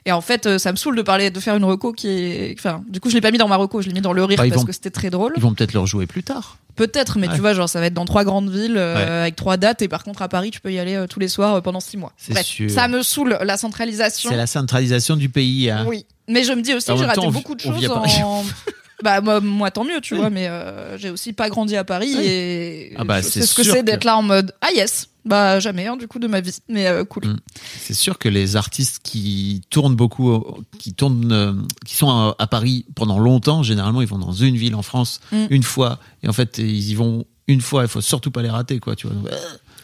Et 0.07 0.13
en 0.13 0.21
fait, 0.21 0.47
euh, 0.47 0.59
ça 0.59 0.73
me 0.73 0.77
saoule 0.77 0.97
de 0.97 1.03
parler, 1.03 1.31
de 1.31 1.41
faire 1.41 1.55
une 1.57 1.65
reco 1.65 1.93
qui 1.93 2.09
est, 2.09 2.55
enfin, 2.59 2.83
du 2.89 2.99
coup, 3.01 3.11
je 3.11 3.15
l'ai 3.15 3.21
pas 3.21 3.31
mis 3.31 3.39
dans 3.39 3.49
ma 3.49 3.57
reco, 3.57 3.83
je 3.83 3.89
l'ai 3.89 3.93
mis 3.95 4.01
dans 4.01 4.13
le 4.13 4.25
rire 4.25 4.39
Bah, 4.39 4.45
parce 4.49 4.61
vont- 4.63 4.67
que 4.67 4.73
c'était 4.73 4.91
très 4.91 5.11
drôle. 5.11 5.33
Ils 5.37 5.43
vont 5.43 5.53
peut-être 5.55 5.73
le 5.75 5.81
rejouer 5.81 6.07
plus 6.07 6.23
tard. 6.23 6.59
Peut-être, 6.77 7.19
mais 7.19 7.29
Ouais. 7.29 7.35
tu 7.35 7.41
vois, 7.41 7.55
genre, 7.55 7.69
ça 7.69 7.81
va 7.81 7.87
être 7.87 7.95
dans 7.95 8.05
trois 8.05 8.25
grandes 8.25 8.51
villes, 8.51 8.77
euh, 8.77 8.95
Ouais. 8.97 9.03
avec 9.23 9.37
trois 9.37 9.57
dates, 9.57 9.81
et 9.83 9.89
par 9.89 10.05
contre, 10.05 10.23
à 10.23 10.29
Paris, 10.29 10.51
tu 10.51 10.61
peux 10.61 10.73
y 10.73 10.79
aller 10.79 10.95
euh, 10.95 11.07
tous 11.07 11.21
les 11.21 11.29
soirs 11.29 11.55
euh, 11.57 11.61
pendant 11.63 11.81
six 11.81 11.97
mois. 11.97 12.13
Bref, 12.31 12.45
sûr. 12.47 12.71
ça 12.71 12.87
me 12.89 13.03
saoule, 13.03 13.39
la 13.43 13.57
centralisation. 13.57 14.29
C'est 14.31 14.37
la 14.37 14.47
centralisation 14.47 15.17
du 15.17 15.29
pays. 15.29 15.71
hein. 15.71 15.85
Oui. 15.89 16.05
Mais 16.29 16.43
je 16.45 16.53
me 16.53 16.61
dis 16.63 16.75
aussi, 16.75 16.91
j'ai 16.97 17.05
raté 17.05 17.21
temps, 17.21 17.31
beaucoup 17.31 17.55
de 17.55 17.61
choses 17.61 17.89
en. 17.91 18.45
Bah 19.03 19.21
moi, 19.21 19.43
moi 19.43 19.71
tant 19.71 19.85
mieux, 19.85 20.01
tu 20.01 20.15
vois, 20.17 20.31
mais 20.31 20.51
j'ai 20.97 21.11
aussi 21.11 21.35
pas 21.35 21.51
grandi 21.51 21.77
à 21.77 21.85
Paris 21.85 22.15
Oui. 22.17 22.25
et 22.27 22.95
Ah 22.97 23.05
bah, 23.05 23.23
c'est 23.23 23.43
ce 23.45 23.55
que 23.55 23.63
c'est 23.63 23.83
d'être 23.83 24.05
là 24.05 24.17
en 24.17 24.23
mode 24.23 24.55
ah 24.63 24.69
yes, 24.75 25.09
bah 25.27 25.61
jamais 25.61 25.87
hein, 25.87 25.97
du 25.97 26.09
coup 26.09 26.19
de 26.19 26.27
ma 26.29 26.41
vie, 26.41 26.57
mais 26.69 26.87
euh, 26.87 27.05
cool. 27.05 27.27
Mm. 27.27 27.41
C'est 27.81 27.95
sûr 27.95 28.19
que 28.19 28.29
les 28.29 28.57
artistes 28.57 29.01
qui 29.03 29.63
tournent 29.71 29.97
beaucoup, 29.97 30.31
euh, 30.33 30.41
qui 30.79 30.95
tournent, 30.95 31.33
euh, 31.33 31.53
qui 31.85 31.97
sont 31.97 32.09
à, 32.09 32.35
à 32.39 32.47
Paris 32.47 32.87
pendant 32.95 33.19
longtemps, 33.19 33.63
généralement 33.63 34.01
ils 34.01 34.09
vont 34.09 34.19
dans 34.19 34.33
une 34.33 34.57
ville 34.57 34.75
en 34.75 34.83
France 34.83 35.21
Mm. 35.33 35.47
une 35.51 35.63
fois, 35.63 35.99
et 36.23 36.29
en 36.29 36.33
fait 36.33 36.59
ils 36.59 36.91
y 36.91 36.95
vont 36.95 37.25
une 37.49 37.61
fois. 37.61 37.83
Il 37.83 37.89
faut 37.89 38.01
surtout 38.01 38.31
pas 38.31 38.43
les 38.43 38.51
rater, 38.51 38.79
quoi. 38.81 38.97
Tu 38.97 39.07
vois. 39.07 39.17
Donc, 39.17 39.29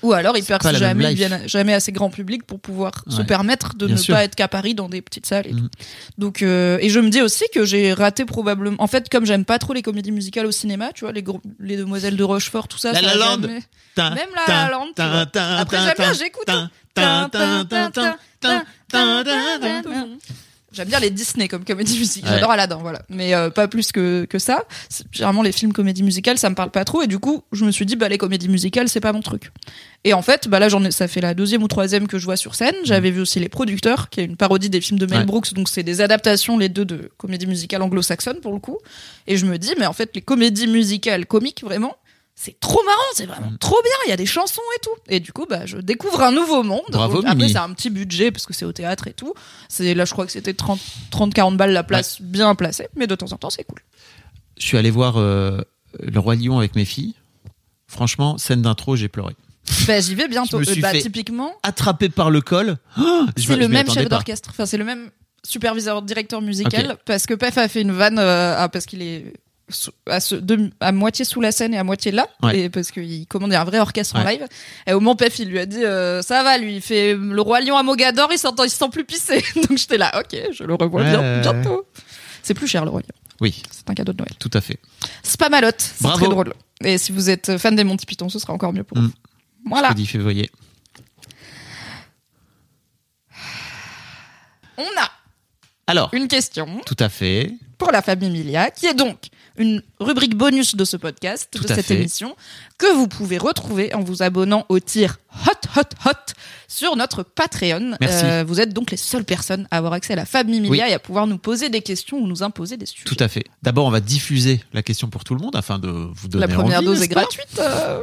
Ou 0.02 0.12
alors 0.12 0.36
ils 0.36 0.44
percent 0.44 0.72
jamais, 0.74 1.14
viennent 1.14 1.42
jamais 1.46 1.74
assez 1.74 1.92
grand 1.92 2.10
public 2.10 2.44
pour 2.44 2.60
pouvoir 2.60 2.92
se 3.08 3.22
permettre 3.22 3.74
de 3.76 3.86
Bien 3.86 3.94
ne 3.96 4.00
sûr. 4.00 4.14
pas 4.14 4.24
être 4.24 4.34
qu'à 4.34 4.48
Paris 4.48 4.74
dans 4.74 4.88
des 4.88 5.00
petites 5.02 5.26
salles. 5.26 5.46
Et 5.46 5.52
Mhm. 5.52 5.60
tout. 5.60 5.68
Donc 6.18 6.42
euh, 6.42 6.78
et 6.80 6.88
je 6.90 6.98
me 7.00 7.08
dis 7.08 7.22
aussi 7.22 7.44
que 7.54 7.64
j'ai 7.64 7.92
raté 7.92 8.24
probablement. 8.24 8.76
En 8.80 8.86
fait, 8.88 9.08
comme 9.08 9.24
j'aime 9.26 9.44
pas 9.44 9.58
trop 9.58 9.72
les 9.72 9.82
comédies 9.82 10.12
musicales 10.12 10.46
au 10.46 10.50
cinéma, 10.52 10.90
tu 10.92 11.04
vois, 11.04 11.12
les 11.12 11.22
gros- 11.22 11.40
les 11.60 11.76
demoiselles 11.76 12.16
de 12.16 12.24
Rochefort, 12.24 12.68
tout 12.68 12.78
ça. 12.78 12.92
La 12.92 13.00
ça 13.00 13.06
La 13.06 13.14
Land. 13.16 13.40
jamais- 13.42 14.14
Même 14.14 14.28
La 14.48 14.70
Land, 14.70 14.88
Après, 15.58 15.78
j'aime 15.78 15.94
bien, 15.98 16.12
j'écoute, 16.12 16.48
J'aime 20.72 20.88
bien 20.88 20.98
les 21.00 21.10
Disney 21.10 21.48
comme 21.48 21.64
comédie 21.64 21.98
musicale. 21.98 22.30
Ouais. 22.30 22.36
J'adore 22.36 22.50
Aladdin, 22.52 22.78
voilà. 22.80 23.02
Mais 23.10 23.34
euh, 23.34 23.50
pas 23.50 23.68
plus 23.68 23.92
que, 23.92 24.24
que 24.24 24.38
ça. 24.38 24.64
C'est- 24.88 25.04
Généralement, 25.12 25.42
les 25.42 25.52
films 25.52 25.72
comédies 25.72 26.02
musicales, 26.02 26.38
ça 26.38 26.48
me 26.50 26.54
parle 26.54 26.70
pas 26.70 26.84
trop. 26.84 27.02
Et 27.02 27.06
du 27.06 27.18
coup, 27.18 27.42
je 27.52 27.64
me 27.64 27.70
suis 27.70 27.84
dit, 27.86 27.96
bah, 27.96 28.08
les 28.08 28.18
comédies 28.18 28.48
musicales, 28.48 28.88
c'est 28.88 29.00
pas 29.00 29.12
mon 29.12 29.20
truc. 29.20 29.50
Et 30.04 30.14
en 30.14 30.22
fait, 30.22 30.48
bah, 30.48 30.58
là, 30.58 30.68
j'en 30.68 30.82
ai, 30.84 30.90
ça 30.90 31.08
fait 31.08 31.20
la 31.20 31.34
deuxième 31.34 31.62
ou 31.62 31.68
troisième 31.68 32.06
que 32.08 32.18
je 32.18 32.24
vois 32.24 32.36
sur 32.36 32.54
scène. 32.54 32.74
J'avais 32.84 33.10
vu 33.10 33.20
aussi 33.20 33.38
Les 33.38 33.48
Producteurs, 33.48 34.08
qui 34.10 34.20
est 34.20 34.24
une 34.24 34.36
parodie 34.36 34.70
des 34.70 34.80
films 34.80 34.98
de 34.98 35.06
Mel 35.06 35.18
Ouais. 35.20 35.24
Brooks. 35.24 35.52
Donc, 35.54 35.68
c'est 35.68 35.82
des 35.82 36.00
adaptations, 36.00 36.56
les 36.58 36.68
deux, 36.68 36.84
de 36.84 37.10
comédies 37.18 37.46
musicales 37.46 37.82
anglo-saxonnes, 37.82 38.40
pour 38.40 38.52
le 38.52 38.58
coup. 38.58 38.78
Et 39.26 39.36
je 39.36 39.46
me 39.46 39.58
dis, 39.58 39.74
mais 39.78 39.86
en 39.86 39.92
fait, 39.92 40.10
les 40.14 40.22
comédies 40.22 40.66
musicales 40.66 41.26
comiques, 41.26 41.62
vraiment, 41.62 41.96
c'est 42.34 42.58
trop 42.60 42.82
marrant, 42.84 42.98
c'est 43.14 43.26
vraiment 43.26 43.50
Mm. 43.50 43.58
trop 43.58 43.80
bien. 43.82 43.92
Il 44.06 44.10
y 44.10 44.12
a 44.12 44.16
des 44.16 44.26
chansons 44.26 44.62
et 44.76 44.80
tout. 44.82 44.90
Et 45.08 45.20
du 45.20 45.32
coup, 45.32 45.46
bah, 45.48 45.66
je 45.66 45.76
découvre 45.78 46.22
un 46.22 46.32
nouveau 46.32 46.62
monde. 46.62 46.80
Bravo, 46.90 47.18
Après, 47.18 47.34
Mimi. 47.34 47.50
c'est 47.52 47.58
un 47.58 47.70
petit 47.72 47.90
budget 47.90 48.30
parce 48.32 48.46
que 48.46 48.54
c'est 48.54 48.64
au 48.64 48.72
théâtre 48.72 49.06
et 49.06 49.12
tout. 49.12 49.34
C'est 49.68 49.94
là, 49.94 50.04
je 50.04 50.12
crois 50.12 50.26
que 50.26 50.32
c'était 50.32 50.54
30, 50.54 50.80
30, 51.10 51.34
40 51.34 51.56
balles 51.56 51.72
la 51.72 51.84
place, 51.84 52.20
bien 52.20 52.54
placée. 52.54 52.88
Mais 52.96 53.06
de 53.06 53.14
temps 53.14 53.30
en 53.32 53.36
temps, 53.36 53.50
c'est 53.50 53.64
cool. 53.64 53.80
Je 54.58 54.66
suis 54.66 54.76
allé 54.78 54.90
voir 54.90 55.18
euh, 55.18 55.60
Le 56.00 56.18
Roi 56.18 56.34
Lion 56.36 56.58
avec 56.58 56.74
mes 56.74 56.84
filles. 56.84 57.14
Franchement, 57.86 58.38
scène 58.38 58.62
d'intro, 58.62 58.96
j'ai 58.96 59.08
pleuré. 59.08 59.34
Bah, 59.86 60.00
j'y 60.00 60.14
vais 60.14 60.28
bientôt. 60.28 60.56
Je 60.62 60.68
me 60.68 60.72
suis 60.72 60.80
Euh, 60.80 60.82
bah, 60.82 60.90
fait- 60.92 61.02
typiquement, 61.02 61.52
Attrapé 61.62 62.08
par 62.08 62.30
le 62.30 62.40
col. 62.40 62.78
Oh, 62.98 63.26
je 63.36 63.42
c'est 63.46 63.56
le 63.56 63.68
même 63.68 63.88
chef 63.90 64.08
d'orchestre. 64.08 64.48
Enfin, 64.50 64.66
c'est 64.66 64.78
le 64.78 64.84
même 64.84 65.10
superviseur, 65.44 66.02
directeur 66.02 66.40
musical. 66.40 66.96
Parce 67.04 67.26
que 67.26 67.34
Pef 67.34 67.58
a 67.58 67.68
fait 67.68 67.82
une 67.82 67.92
vanne, 67.92 68.18
euh, 68.18 68.54
ah, 68.58 68.68
parce 68.68 68.86
qu'il 68.86 69.02
est 69.02 69.32
à, 70.06 70.20
ce- 70.20 70.34
de- 70.34 70.70
à 70.80 70.92
moitié 70.92 71.24
sous 71.24 71.40
la 71.40 71.52
scène 71.52 71.74
et 71.74 71.78
à 71.78 71.84
moitié 71.84 72.12
là. 72.12 72.28
Ouais. 72.42 72.58
Et 72.58 72.70
parce 72.70 72.90
qu'il 72.90 73.26
commandait 73.26 73.56
un 73.56 73.64
vrai 73.64 73.78
orchestre 73.78 74.16
en 74.16 74.24
live. 74.24 74.44
Et 74.86 74.92
au 74.92 75.00
moment, 75.00 75.16
Pef, 75.16 75.38
il 75.38 75.48
lui 75.48 75.58
a 75.58 75.66
dit, 75.66 75.84
euh, 75.84 76.22
ça 76.22 76.42
va, 76.42 76.58
lui, 76.58 76.76
il 76.76 76.82
fait 76.82 77.14
le 77.14 77.40
roi 77.40 77.60
lion 77.60 77.76
à 77.76 77.82
Mogador, 77.82 78.28
il 78.32 78.38
s'entend, 78.38 78.64
il 78.64 78.70
se 78.70 78.76
sent 78.76 78.88
plus 78.90 79.04
pisser. 79.04 79.42
Donc 79.56 79.76
j'étais 79.78 79.98
là, 79.98 80.12
ok, 80.20 80.38
je 80.52 80.64
le 80.64 80.74
revois 80.74 81.02
bien, 81.04 81.40
bientôt. 81.40 81.86
C'est 82.42 82.54
plus 82.54 82.66
cher, 82.66 82.84
le 82.84 82.90
roi 82.90 83.00
lion. 83.00 83.08
Oui, 83.40 83.62
C'est 83.70 83.88
un 83.90 83.94
cadeau 83.94 84.12
de 84.12 84.18
Noël. 84.18 84.34
tout 84.38 84.50
à 84.52 84.60
fait. 84.60 84.78
Spamalote, 85.22 85.80
c'est 85.80 86.08
très 86.12 86.28
drôle. 86.28 86.54
Et 86.84 86.98
si 86.98 87.10
vous 87.12 87.28
êtes 87.30 87.58
fan 87.58 87.74
des 87.74 87.84
Monty 87.84 88.06
Python, 88.06 88.28
ce 88.28 88.38
sera 88.38 88.52
encore 88.52 88.72
mieux 88.72 88.84
pour 88.84 88.98
Mm. 88.98 89.06
vous. 89.06 89.12
Voilà. 89.68 89.88
Jeudi 89.88 90.06
février. 90.06 90.50
On 94.76 94.82
a 95.00 95.10
Alors, 95.86 96.10
une 96.12 96.28
question 96.28 96.80
tout 96.86 96.96
à 96.98 97.08
fait. 97.08 97.52
pour 97.78 97.90
la 97.92 98.02
famille 98.02 98.30
Milia, 98.30 98.70
qui 98.70 98.86
est 98.86 98.94
donc 98.94 99.18
une 99.56 99.82
rubrique 100.00 100.36
bonus 100.36 100.74
de 100.76 100.84
ce 100.84 100.96
podcast, 100.96 101.48
Tout 101.52 101.62
de 101.62 101.68
cette 101.68 101.86
fait. 101.86 101.94
émission, 101.96 102.34
que 102.78 102.92
vous 102.94 103.06
pouvez 103.08 103.38
retrouver 103.38 103.94
en 103.94 104.00
vous 104.00 104.22
abonnant 104.22 104.64
au 104.68 104.78
tir 104.80 105.18
Hot 105.46 105.68
Hot 105.78 105.88
Hot 106.06 106.32
sur 106.68 106.96
notre 106.96 107.22
Patreon. 107.22 107.96
Merci. 108.00 108.24
Euh, 108.24 108.44
vous 108.46 108.60
êtes 108.60 108.72
donc 108.72 108.90
les 108.90 108.96
seules 108.96 109.24
personnes 109.24 109.66
à 109.70 109.78
avoir 109.78 109.92
accès 109.92 110.14
à 110.14 110.16
la 110.16 110.24
famille 110.26 110.60
Milia 110.60 110.84
Oui. 110.86 110.90
et 110.90 110.94
à 110.94 110.98
pouvoir 110.98 111.26
nous 111.26 111.38
poser 111.38 111.68
des 111.68 111.82
questions 111.82 112.18
ou 112.18 112.26
nous 112.26 112.42
imposer 112.42 112.76
des 112.76 112.86
sujets. 112.86 113.04
Tout 113.04 113.16
à 113.20 113.28
fait. 113.28 113.44
D'abord, 113.62 113.86
on 113.86 113.90
va 113.90 114.00
diffuser 114.00 114.62
la 114.72 114.82
question 114.82 115.08
pour 115.08 115.24
tout 115.24 115.34
le 115.34 115.40
monde 115.40 115.54
afin 115.56 115.78
de 115.78 115.88
vous 115.88 116.28
donner 116.28 116.46
la 116.46 116.52
première 116.54 116.78
envie, 116.78 116.86
dose 116.86 117.02
est 117.02 117.08
gratuite 117.08 117.58
euh, 117.58 118.00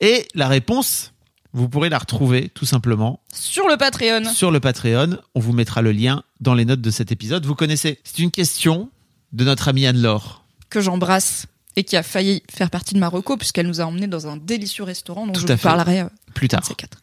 Et 0.00 0.26
la 0.34 0.48
réponse, 0.48 1.12
vous 1.52 1.68
pourrez 1.68 1.88
la 1.88 1.98
retrouver 1.98 2.48
tout 2.50 2.66
simplement 2.66 3.20
sur 3.32 3.68
le 3.68 3.76
Patreon. 3.76 4.24
sur 4.32 4.50
le 4.50 4.60
Patreon. 4.60 5.18
On 5.34 5.40
vous 5.40 5.52
mettra 5.52 5.80
le 5.80 5.92
lien 5.92 6.22
dans 6.40 6.54
les 6.54 6.64
notes 6.64 6.80
de 6.82 6.90
cet 6.90 7.12
épisode. 7.12 7.46
Vous 7.46 7.54
connaissez. 7.54 7.98
C'est 8.04 8.18
une 8.18 8.30
question 8.30 8.90
de 9.32 9.44
notre 9.44 9.68
amie 9.68 9.86
Anne-Laure. 9.86 10.44
Que 10.70 10.80
j'embrasse 10.80 11.46
et 11.76 11.84
qui 11.84 11.96
a 11.96 12.02
failli 12.02 12.42
faire 12.50 12.70
partie 12.70 12.94
de 12.94 12.98
ma 13.00 13.08
reco 13.08 13.36
puisqu'elle 13.36 13.66
nous 13.66 13.80
a 13.80 13.84
emmenés 13.84 14.06
dans 14.06 14.26
un 14.26 14.36
délicieux 14.36 14.84
restaurant 14.84 15.26
dont 15.26 15.32
Tout 15.32 15.46
je 15.46 15.52
vous 15.52 15.58
parlerai 15.58 16.00
euh, 16.00 16.08
Plus 16.34 16.48
tard. 16.48 16.60
de 16.60 16.66
ces 16.66 16.74
quatre. 16.74 16.98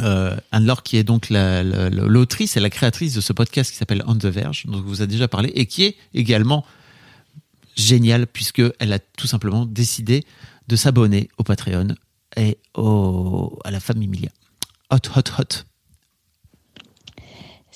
Euh, 0.00 0.34
Anne-Laure 0.52 0.82
qui 0.82 0.96
est 0.96 1.04
donc 1.04 1.28
la- 1.28 1.62
la- 1.62 1.90
la- 1.90 2.04
l'autrice 2.04 2.56
et 2.56 2.60
la 2.60 2.70
créatrice 2.70 3.12
de 3.14 3.20
ce 3.20 3.32
podcast 3.34 3.70
qui 3.70 3.76
s'appelle 3.76 4.02
On 4.06 4.16
the 4.16 4.24
Verge, 4.26 4.64
dont 4.66 4.78
je 4.78 4.82
vous 4.82 5.02
a 5.02 5.06
déjà 5.06 5.28
parlé, 5.28 5.50
et 5.54 5.66
qui 5.66 5.84
est 5.84 5.96
également 6.14 6.64
géniale 7.76 8.26
puisque 8.26 8.62
elle 8.78 8.92
a 8.92 8.98
tout 8.98 9.26
simplement 9.26 9.66
décidé 9.66 10.24
de 10.68 10.76
s'abonner 10.76 11.28
au 11.38 11.42
Patreon 11.44 11.88
et 12.36 12.58
au, 12.74 13.58
à 13.64 13.70
la 13.70 13.80
famille 13.80 14.08
Milia. 14.08 14.30
Hot, 14.90 14.96
hot, 15.16 15.22
hot. 15.38 15.64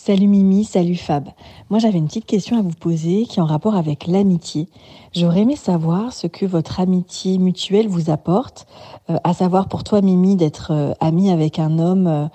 Salut 0.07 0.27
Mimi, 0.27 0.65
salut 0.65 0.97
Fab. 0.97 1.31
Moi 1.71 1.79
j'avais 1.79 1.97
une 1.97 2.09
petite 2.09 2.27
question 2.27 2.59
à 2.59 2.61
vous 2.61 2.75
poser 2.79 3.25
qui 3.25 3.39
est 3.39 3.43
en 3.43 3.47
rapport 3.47 3.75
avec 3.75 4.07
l'amitié. 4.07 4.69
J'aurais 5.15 5.41
aimé 5.41 5.57
savoir 5.57 6.13
ce 6.13 6.27
que 6.27 6.45
votre 6.45 6.79
amitié 6.79 7.39
mutuelle 7.39 7.89
vous 7.89 8.11
apporte, 8.11 8.67
euh, 9.09 9.17
à 9.25 9.33
savoir 9.33 9.67
pour 9.67 9.83
toi 9.83 10.03
Mimi 10.03 10.37
d'être 10.37 10.73
euh, 10.73 10.93
amie 11.01 11.31
avec 11.31 11.59
un 11.59 11.79
homme 11.79 12.29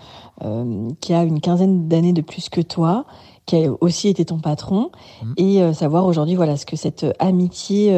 euh, 0.43 0.89
qui 0.99 1.13
a 1.13 1.23
une 1.23 1.41
quinzaine 1.41 1.87
d'années 1.87 2.13
de 2.13 2.21
plus 2.21 2.49
que 2.49 2.61
toi, 2.61 3.05
qui 3.45 3.63
a 3.63 3.71
aussi 3.81 4.07
été 4.07 4.25
ton 4.25 4.39
patron, 4.39 4.89
Mhm. 5.21 5.33
et 5.37 5.73
savoir 5.73 6.07
aujourd'hui 6.07 6.35
voilà 6.35 6.55
ce 6.57 6.65
que 6.65 6.75
cette 6.75 7.05
amitié 7.19 7.95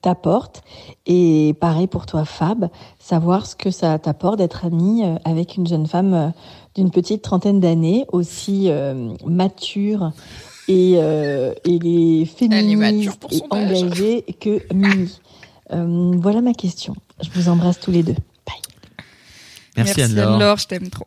t'apporte. 0.00 0.62
Et 1.06 1.54
pareil 1.60 1.86
pour 1.86 2.04
toi 2.06 2.24
Fab, 2.24 2.68
savoir 2.98 3.46
ce 3.46 3.54
que 3.54 3.70
ça 3.70 3.98
t'apporte 3.98 4.38
d'être 4.38 4.64
amie 4.64 5.02
avec 5.24 5.56
une 5.56 5.66
jeune 5.66 5.86
femme 5.86 6.32
d'une 6.76 6.90
petite 6.92 7.22
trentaine 7.22 7.58
d'années, 7.58 8.04
aussi 8.12 8.70
euh, 8.70 9.12
mature 9.26 10.12
et, 10.68 10.94
euh, 10.96 11.52
et 11.64 11.78
les 11.78 12.18
Elle 12.18 12.22
est 12.22 12.24
féministe 12.26 12.78
mature 12.78 13.16
pour 13.16 13.32
et 13.32 13.36
son 13.38 13.46
âge. 13.52 13.82
engagée 13.82 14.22
que 14.40 14.72
Mimi. 14.72 15.18
Euh, 15.72 16.12
voilà 16.20 16.40
ma 16.42 16.52
question. 16.54 16.94
Je 17.22 17.28
vous 17.34 17.48
embrasse 17.48 17.80
tous 17.80 17.90
les 17.90 18.02
deux. 18.04 18.14
Bye. 18.46 18.54
Merci, 19.76 20.02
Anne-Laure. 20.02 20.32
Anne-Laure, 20.34 20.58
je 20.58 20.66
t'aime 20.68 20.88
trop. 20.90 21.06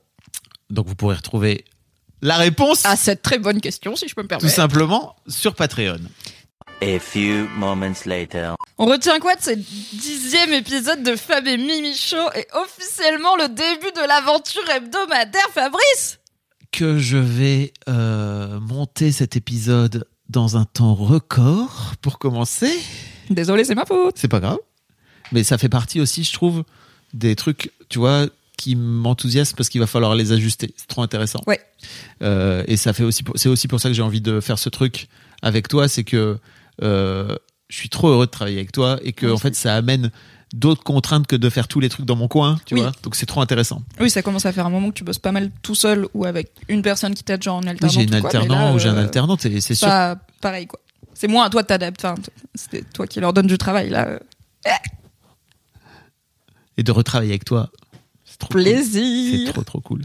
Donc 0.69 0.87
vous 0.87 0.95
pourrez 0.95 1.15
retrouver 1.15 1.63
la 2.21 2.35
réponse 2.35 2.85
À 2.85 2.95
cette 2.95 3.21
très 3.21 3.39
bonne 3.39 3.61
question, 3.61 3.95
si 3.95 4.07
je 4.07 4.15
peux 4.15 4.21
me 4.21 4.27
tout 4.27 4.37
permettre. 4.37 4.53
simplement 4.53 5.15
sur 5.27 5.55
Patreon. 5.55 5.99
A 6.81 6.97
few 6.99 7.47
moments 7.57 8.05
later. 8.05 8.55
On 8.77 8.85
retient 8.85 9.19
quoi 9.19 9.35
de 9.35 9.41
ce 9.41 9.51
dixième 9.51 10.53
épisode 10.53 11.03
de 11.03 11.15
Fab 11.17 11.45
et 11.45 11.57
Mimi 11.57 11.93
Show 11.93 12.15
et 12.35 12.47
officiellement 12.53 13.35
le 13.35 13.49
début 13.49 13.91
de 13.93 14.07
l'aventure 14.07 14.67
hebdomadaire 14.69 15.49
Fabrice? 15.53 16.19
Que 16.71 16.97
je 16.97 17.17
vais 17.17 17.73
euh, 17.89 18.59
monter 18.61 19.11
cet 19.11 19.35
épisode 19.35 20.07
dans 20.29 20.55
un 20.55 20.63
temps 20.63 20.95
record 20.95 21.93
pour 22.01 22.17
commencer. 22.17 22.71
Désolé, 23.29 23.65
c'est 23.65 23.75
ma 23.75 23.85
faute. 23.85 24.15
C'est 24.17 24.27
pas 24.29 24.39
grave. 24.39 24.59
Mais 25.33 25.43
ça 25.43 25.57
fait 25.57 25.69
partie 25.69 25.99
aussi, 25.99 26.23
je 26.23 26.31
trouve, 26.31 26.63
des 27.13 27.35
trucs, 27.35 27.73
tu 27.89 27.99
vois, 27.99 28.27
qui 28.57 28.75
m'enthousiasment 28.77 29.57
parce 29.57 29.67
qu'il 29.67 29.81
va 29.81 29.87
falloir 29.87 30.15
les 30.15 30.31
ajuster. 30.31 30.73
C'est 30.77 30.87
trop 30.87 31.01
intéressant. 31.01 31.41
Ouais. 31.45 31.59
Euh, 32.23 32.63
et 32.67 32.77
ça 32.77 32.93
fait 32.93 33.03
aussi, 33.03 33.23
pour- 33.23 33.37
c'est 33.37 33.49
aussi 33.49 33.67
pour 33.67 33.81
ça 33.81 33.89
que 33.89 33.95
j'ai 33.95 34.01
envie 34.01 34.21
de 34.21 34.39
faire 34.39 34.57
ce 34.59 34.69
truc 34.69 35.07
avec 35.41 35.67
toi, 35.67 35.87
c'est 35.89 36.03
que 36.03 36.37
je 36.81 37.37
suis 37.69 37.89
trop 37.89 38.09
heureux 38.09 38.25
de 38.25 38.31
travailler 38.31 38.57
avec 38.57 38.71
toi 38.71 38.99
et 39.03 39.13
que 39.13 39.27
en 39.31 39.37
fait 39.37 39.55
ça 39.55 39.75
amène 39.75 40.11
d'autres 40.53 40.83
contraintes 40.83 41.27
que 41.27 41.35
de 41.35 41.47
faire 41.49 41.67
tous 41.67 41.79
les 41.79 41.89
trucs 41.89 42.05
dans 42.07 42.15
mon 42.15 42.27
coin, 42.27 42.59
tu 42.65 42.73
Oui. 42.73 42.81
vois. 42.81 42.91
Donc 43.03 43.15
c'est 43.15 43.27
trop 43.27 43.39
intéressant. 43.41 43.83
Oui, 43.99 44.09
ça 44.09 44.23
commence 44.23 44.47
à 44.47 44.51
faire 44.51 44.65
un 44.65 44.71
moment 44.71 44.89
que 44.89 44.95
tu 44.95 45.03
bosses 45.03 45.19
pas 45.19 45.31
mal 45.31 45.51
tout 45.61 45.75
seul 45.75 46.07
ou 46.15 46.25
avec 46.25 46.51
une 46.69 46.81
personne 46.81 47.13
qui 47.13 47.23
t'aide 47.23 47.43
genre 47.43 47.57
en 47.57 47.61
Oui, 47.61 47.69
alternant. 47.69 47.91
j'ai 47.93 48.01
une 48.03 48.15
ou 48.15 48.19
quoi, 48.21 48.29
mais 48.33 48.39
alternant 48.39 48.65
là, 48.69 48.73
ou 48.73 48.79
j'ai 48.79 48.89
un 48.89 48.95
euh, 48.95 49.01
alternant, 49.03 49.37
c'est 49.39 49.61
c'est 49.61 49.75
sûr. 49.75 49.87
Pas 49.87 50.15
pareil 50.41 50.65
quoi. 50.65 50.79
C'est 51.13 51.27
moins 51.27 51.45
à 51.45 51.49
toi 51.51 51.61
de 51.61 51.67
t'adapter. 51.67 52.07
Enfin, 52.07 52.19
c'est 52.55 52.91
toi 52.93 53.05
qui 53.05 53.19
leur 53.19 53.33
donne 53.33 53.45
du 53.47 53.57
travail 53.59 53.89
là. 53.89 54.07
euh. 54.07 54.19
Et 56.77 56.83
de 56.83 56.91
retravailler 56.91 57.31
avec 57.31 57.45
toi, 57.45 57.69
c'est 58.25 58.37
trop 58.39 58.49
cool. 58.53 58.63
Plaisir. 58.63 59.47
C'est 59.47 59.51
trop 59.53 59.63
trop 59.63 59.81
cool. 59.81 60.03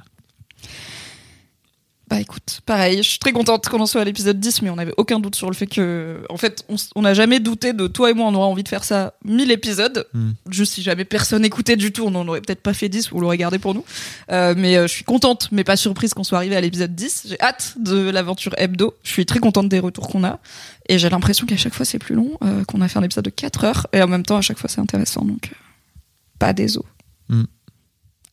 Bah 2.08 2.20
écoute, 2.20 2.60
pareil, 2.66 2.98
je 2.98 3.08
suis 3.08 3.18
très 3.18 3.32
contente 3.32 3.66
qu'on 3.68 3.80
en 3.80 3.86
soit 3.86 4.02
à 4.02 4.04
l'épisode 4.04 4.38
10, 4.38 4.60
mais 4.60 4.68
on 4.68 4.76
n'avait 4.76 4.92
aucun 4.98 5.20
doute 5.20 5.34
sur 5.34 5.48
le 5.48 5.54
fait 5.54 5.66
que, 5.66 6.22
en 6.28 6.36
fait, 6.36 6.66
on 6.94 7.02
n'a 7.02 7.14
jamais 7.14 7.40
douté 7.40 7.72
de 7.72 7.86
toi 7.86 8.10
et 8.10 8.14
moi, 8.14 8.26
on 8.26 8.34
aurait 8.34 8.46
envie 8.46 8.62
de 8.62 8.68
faire 8.68 8.84
ça 8.84 9.14
1000 9.24 9.50
épisodes. 9.50 10.06
Hmm. 10.12 10.32
Juste 10.50 10.74
si 10.74 10.82
jamais 10.82 11.06
personne 11.06 11.46
écoutait 11.46 11.76
du 11.76 11.92
tout, 11.92 12.04
on 12.04 12.10
n'en 12.10 12.28
aurait 12.28 12.42
peut-être 12.42 12.60
pas 12.60 12.74
fait 12.74 12.90
10 12.90 13.10
ou 13.10 13.16
on 13.16 13.20
l'aurait 13.20 13.38
gardé 13.38 13.58
pour 13.58 13.74
nous. 13.74 13.84
Euh, 14.30 14.54
mais 14.54 14.76
euh, 14.76 14.86
je 14.86 14.92
suis 14.92 15.04
contente, 15.04 15.48
mais 15.50 15.64
pas 15.64 15.76
surprise 15.76 16.12
qu'on 16.12 16.24
soit 16.24 16.36
arrivé 16.36 16.54
à 16.56 16.60
l'épisode 16.60 16.94
10. 16.94 17.28
J'ai 17.30 17.40
hâte 17.40 17.76
de 17.78 18.10
l'aventure 18.10 18.54
hebdo. 18.58 18.94
Je 19.02 19.10
suis 19.10 19.24
très 19.24 19.38
contente 19.38 19.70
des 19.70 19.78
retours 19.78 20.08
qu'on 20.08 20.24
a. 20.24 20.40
Et 20.90 20.98
j'ai 20.98 21.08
l'impression 21.08 21.46
qu'à 21.46 21.56
chaque 21.56 21.74
fois 21.74 21.86
c'est 21.86 21.98
plus 21.98 22.14
long, 22.14 22.36
euh, 22.44 22.64
qu'on 22.64 22.82
a 22.82 22.88
fait 22.88 22.98
un 22.98 23.02
épisode 23.02 23.24
de 23.24 23.30
4 23.30 23.64
heures, 23.64 23.86
et 23.94 24.02
en 24.02 24.08
même 24.08 24.24
temps 24.24 24.36
à 24.36 24.42
chaque 24.42 24.58
fois 24.58 24.68
c'est 24.68 24.80
intéressant, 24.80 25.24
donc 25.24 25.52
pas 26.38 26.52
des 26.52 26.76
os. 26.76 26.84
Hmm. 27.30 27.44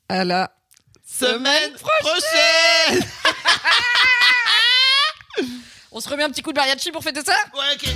À 0.10 0.26
la 0.26 0.52
Semaine 1.22 1.72
prochaine 1.74 3.06
On 5.92 6.00
se 6.00 6.10
remet 6.10 6.24
un 6.24 6.30
petit 6.30 6.42
coup 6.42 6.52
de 6.52 6.58
mariachi 6.58 6.92
pour 6.92 7.04
fêter 7.04 7.22
ça 7.24 7.36
Ouais, 7.54 7.76
ok. 7.76 7.90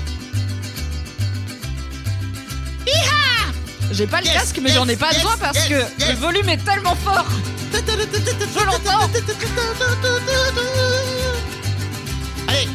J'ai 3.92 4.06
pas 4.08 4.20
le 4.20 4.26
Yes, 4.28 4.34
casque, 4.36 4.60
mais 4.62 4.70
yes, 4.70 4.78
j'en 4.78 4.88
ai 4.88 4.96
pas 4.96 5.08
yes, 5.08 5.16
besoin 5.16 5.38
parce 5.38 5.58
yes, 5.58 5.68
que 5.70 5.74
yes. 5.74 6.10
le 6.10 6.16
volume 6.16 6.50
est 6.50 6.64
tellement 6.64 6.96
fort. 6.96 7.26
Je 7.74 8.64
l'entends. 8.64 9.10
Allez 12.48 12.68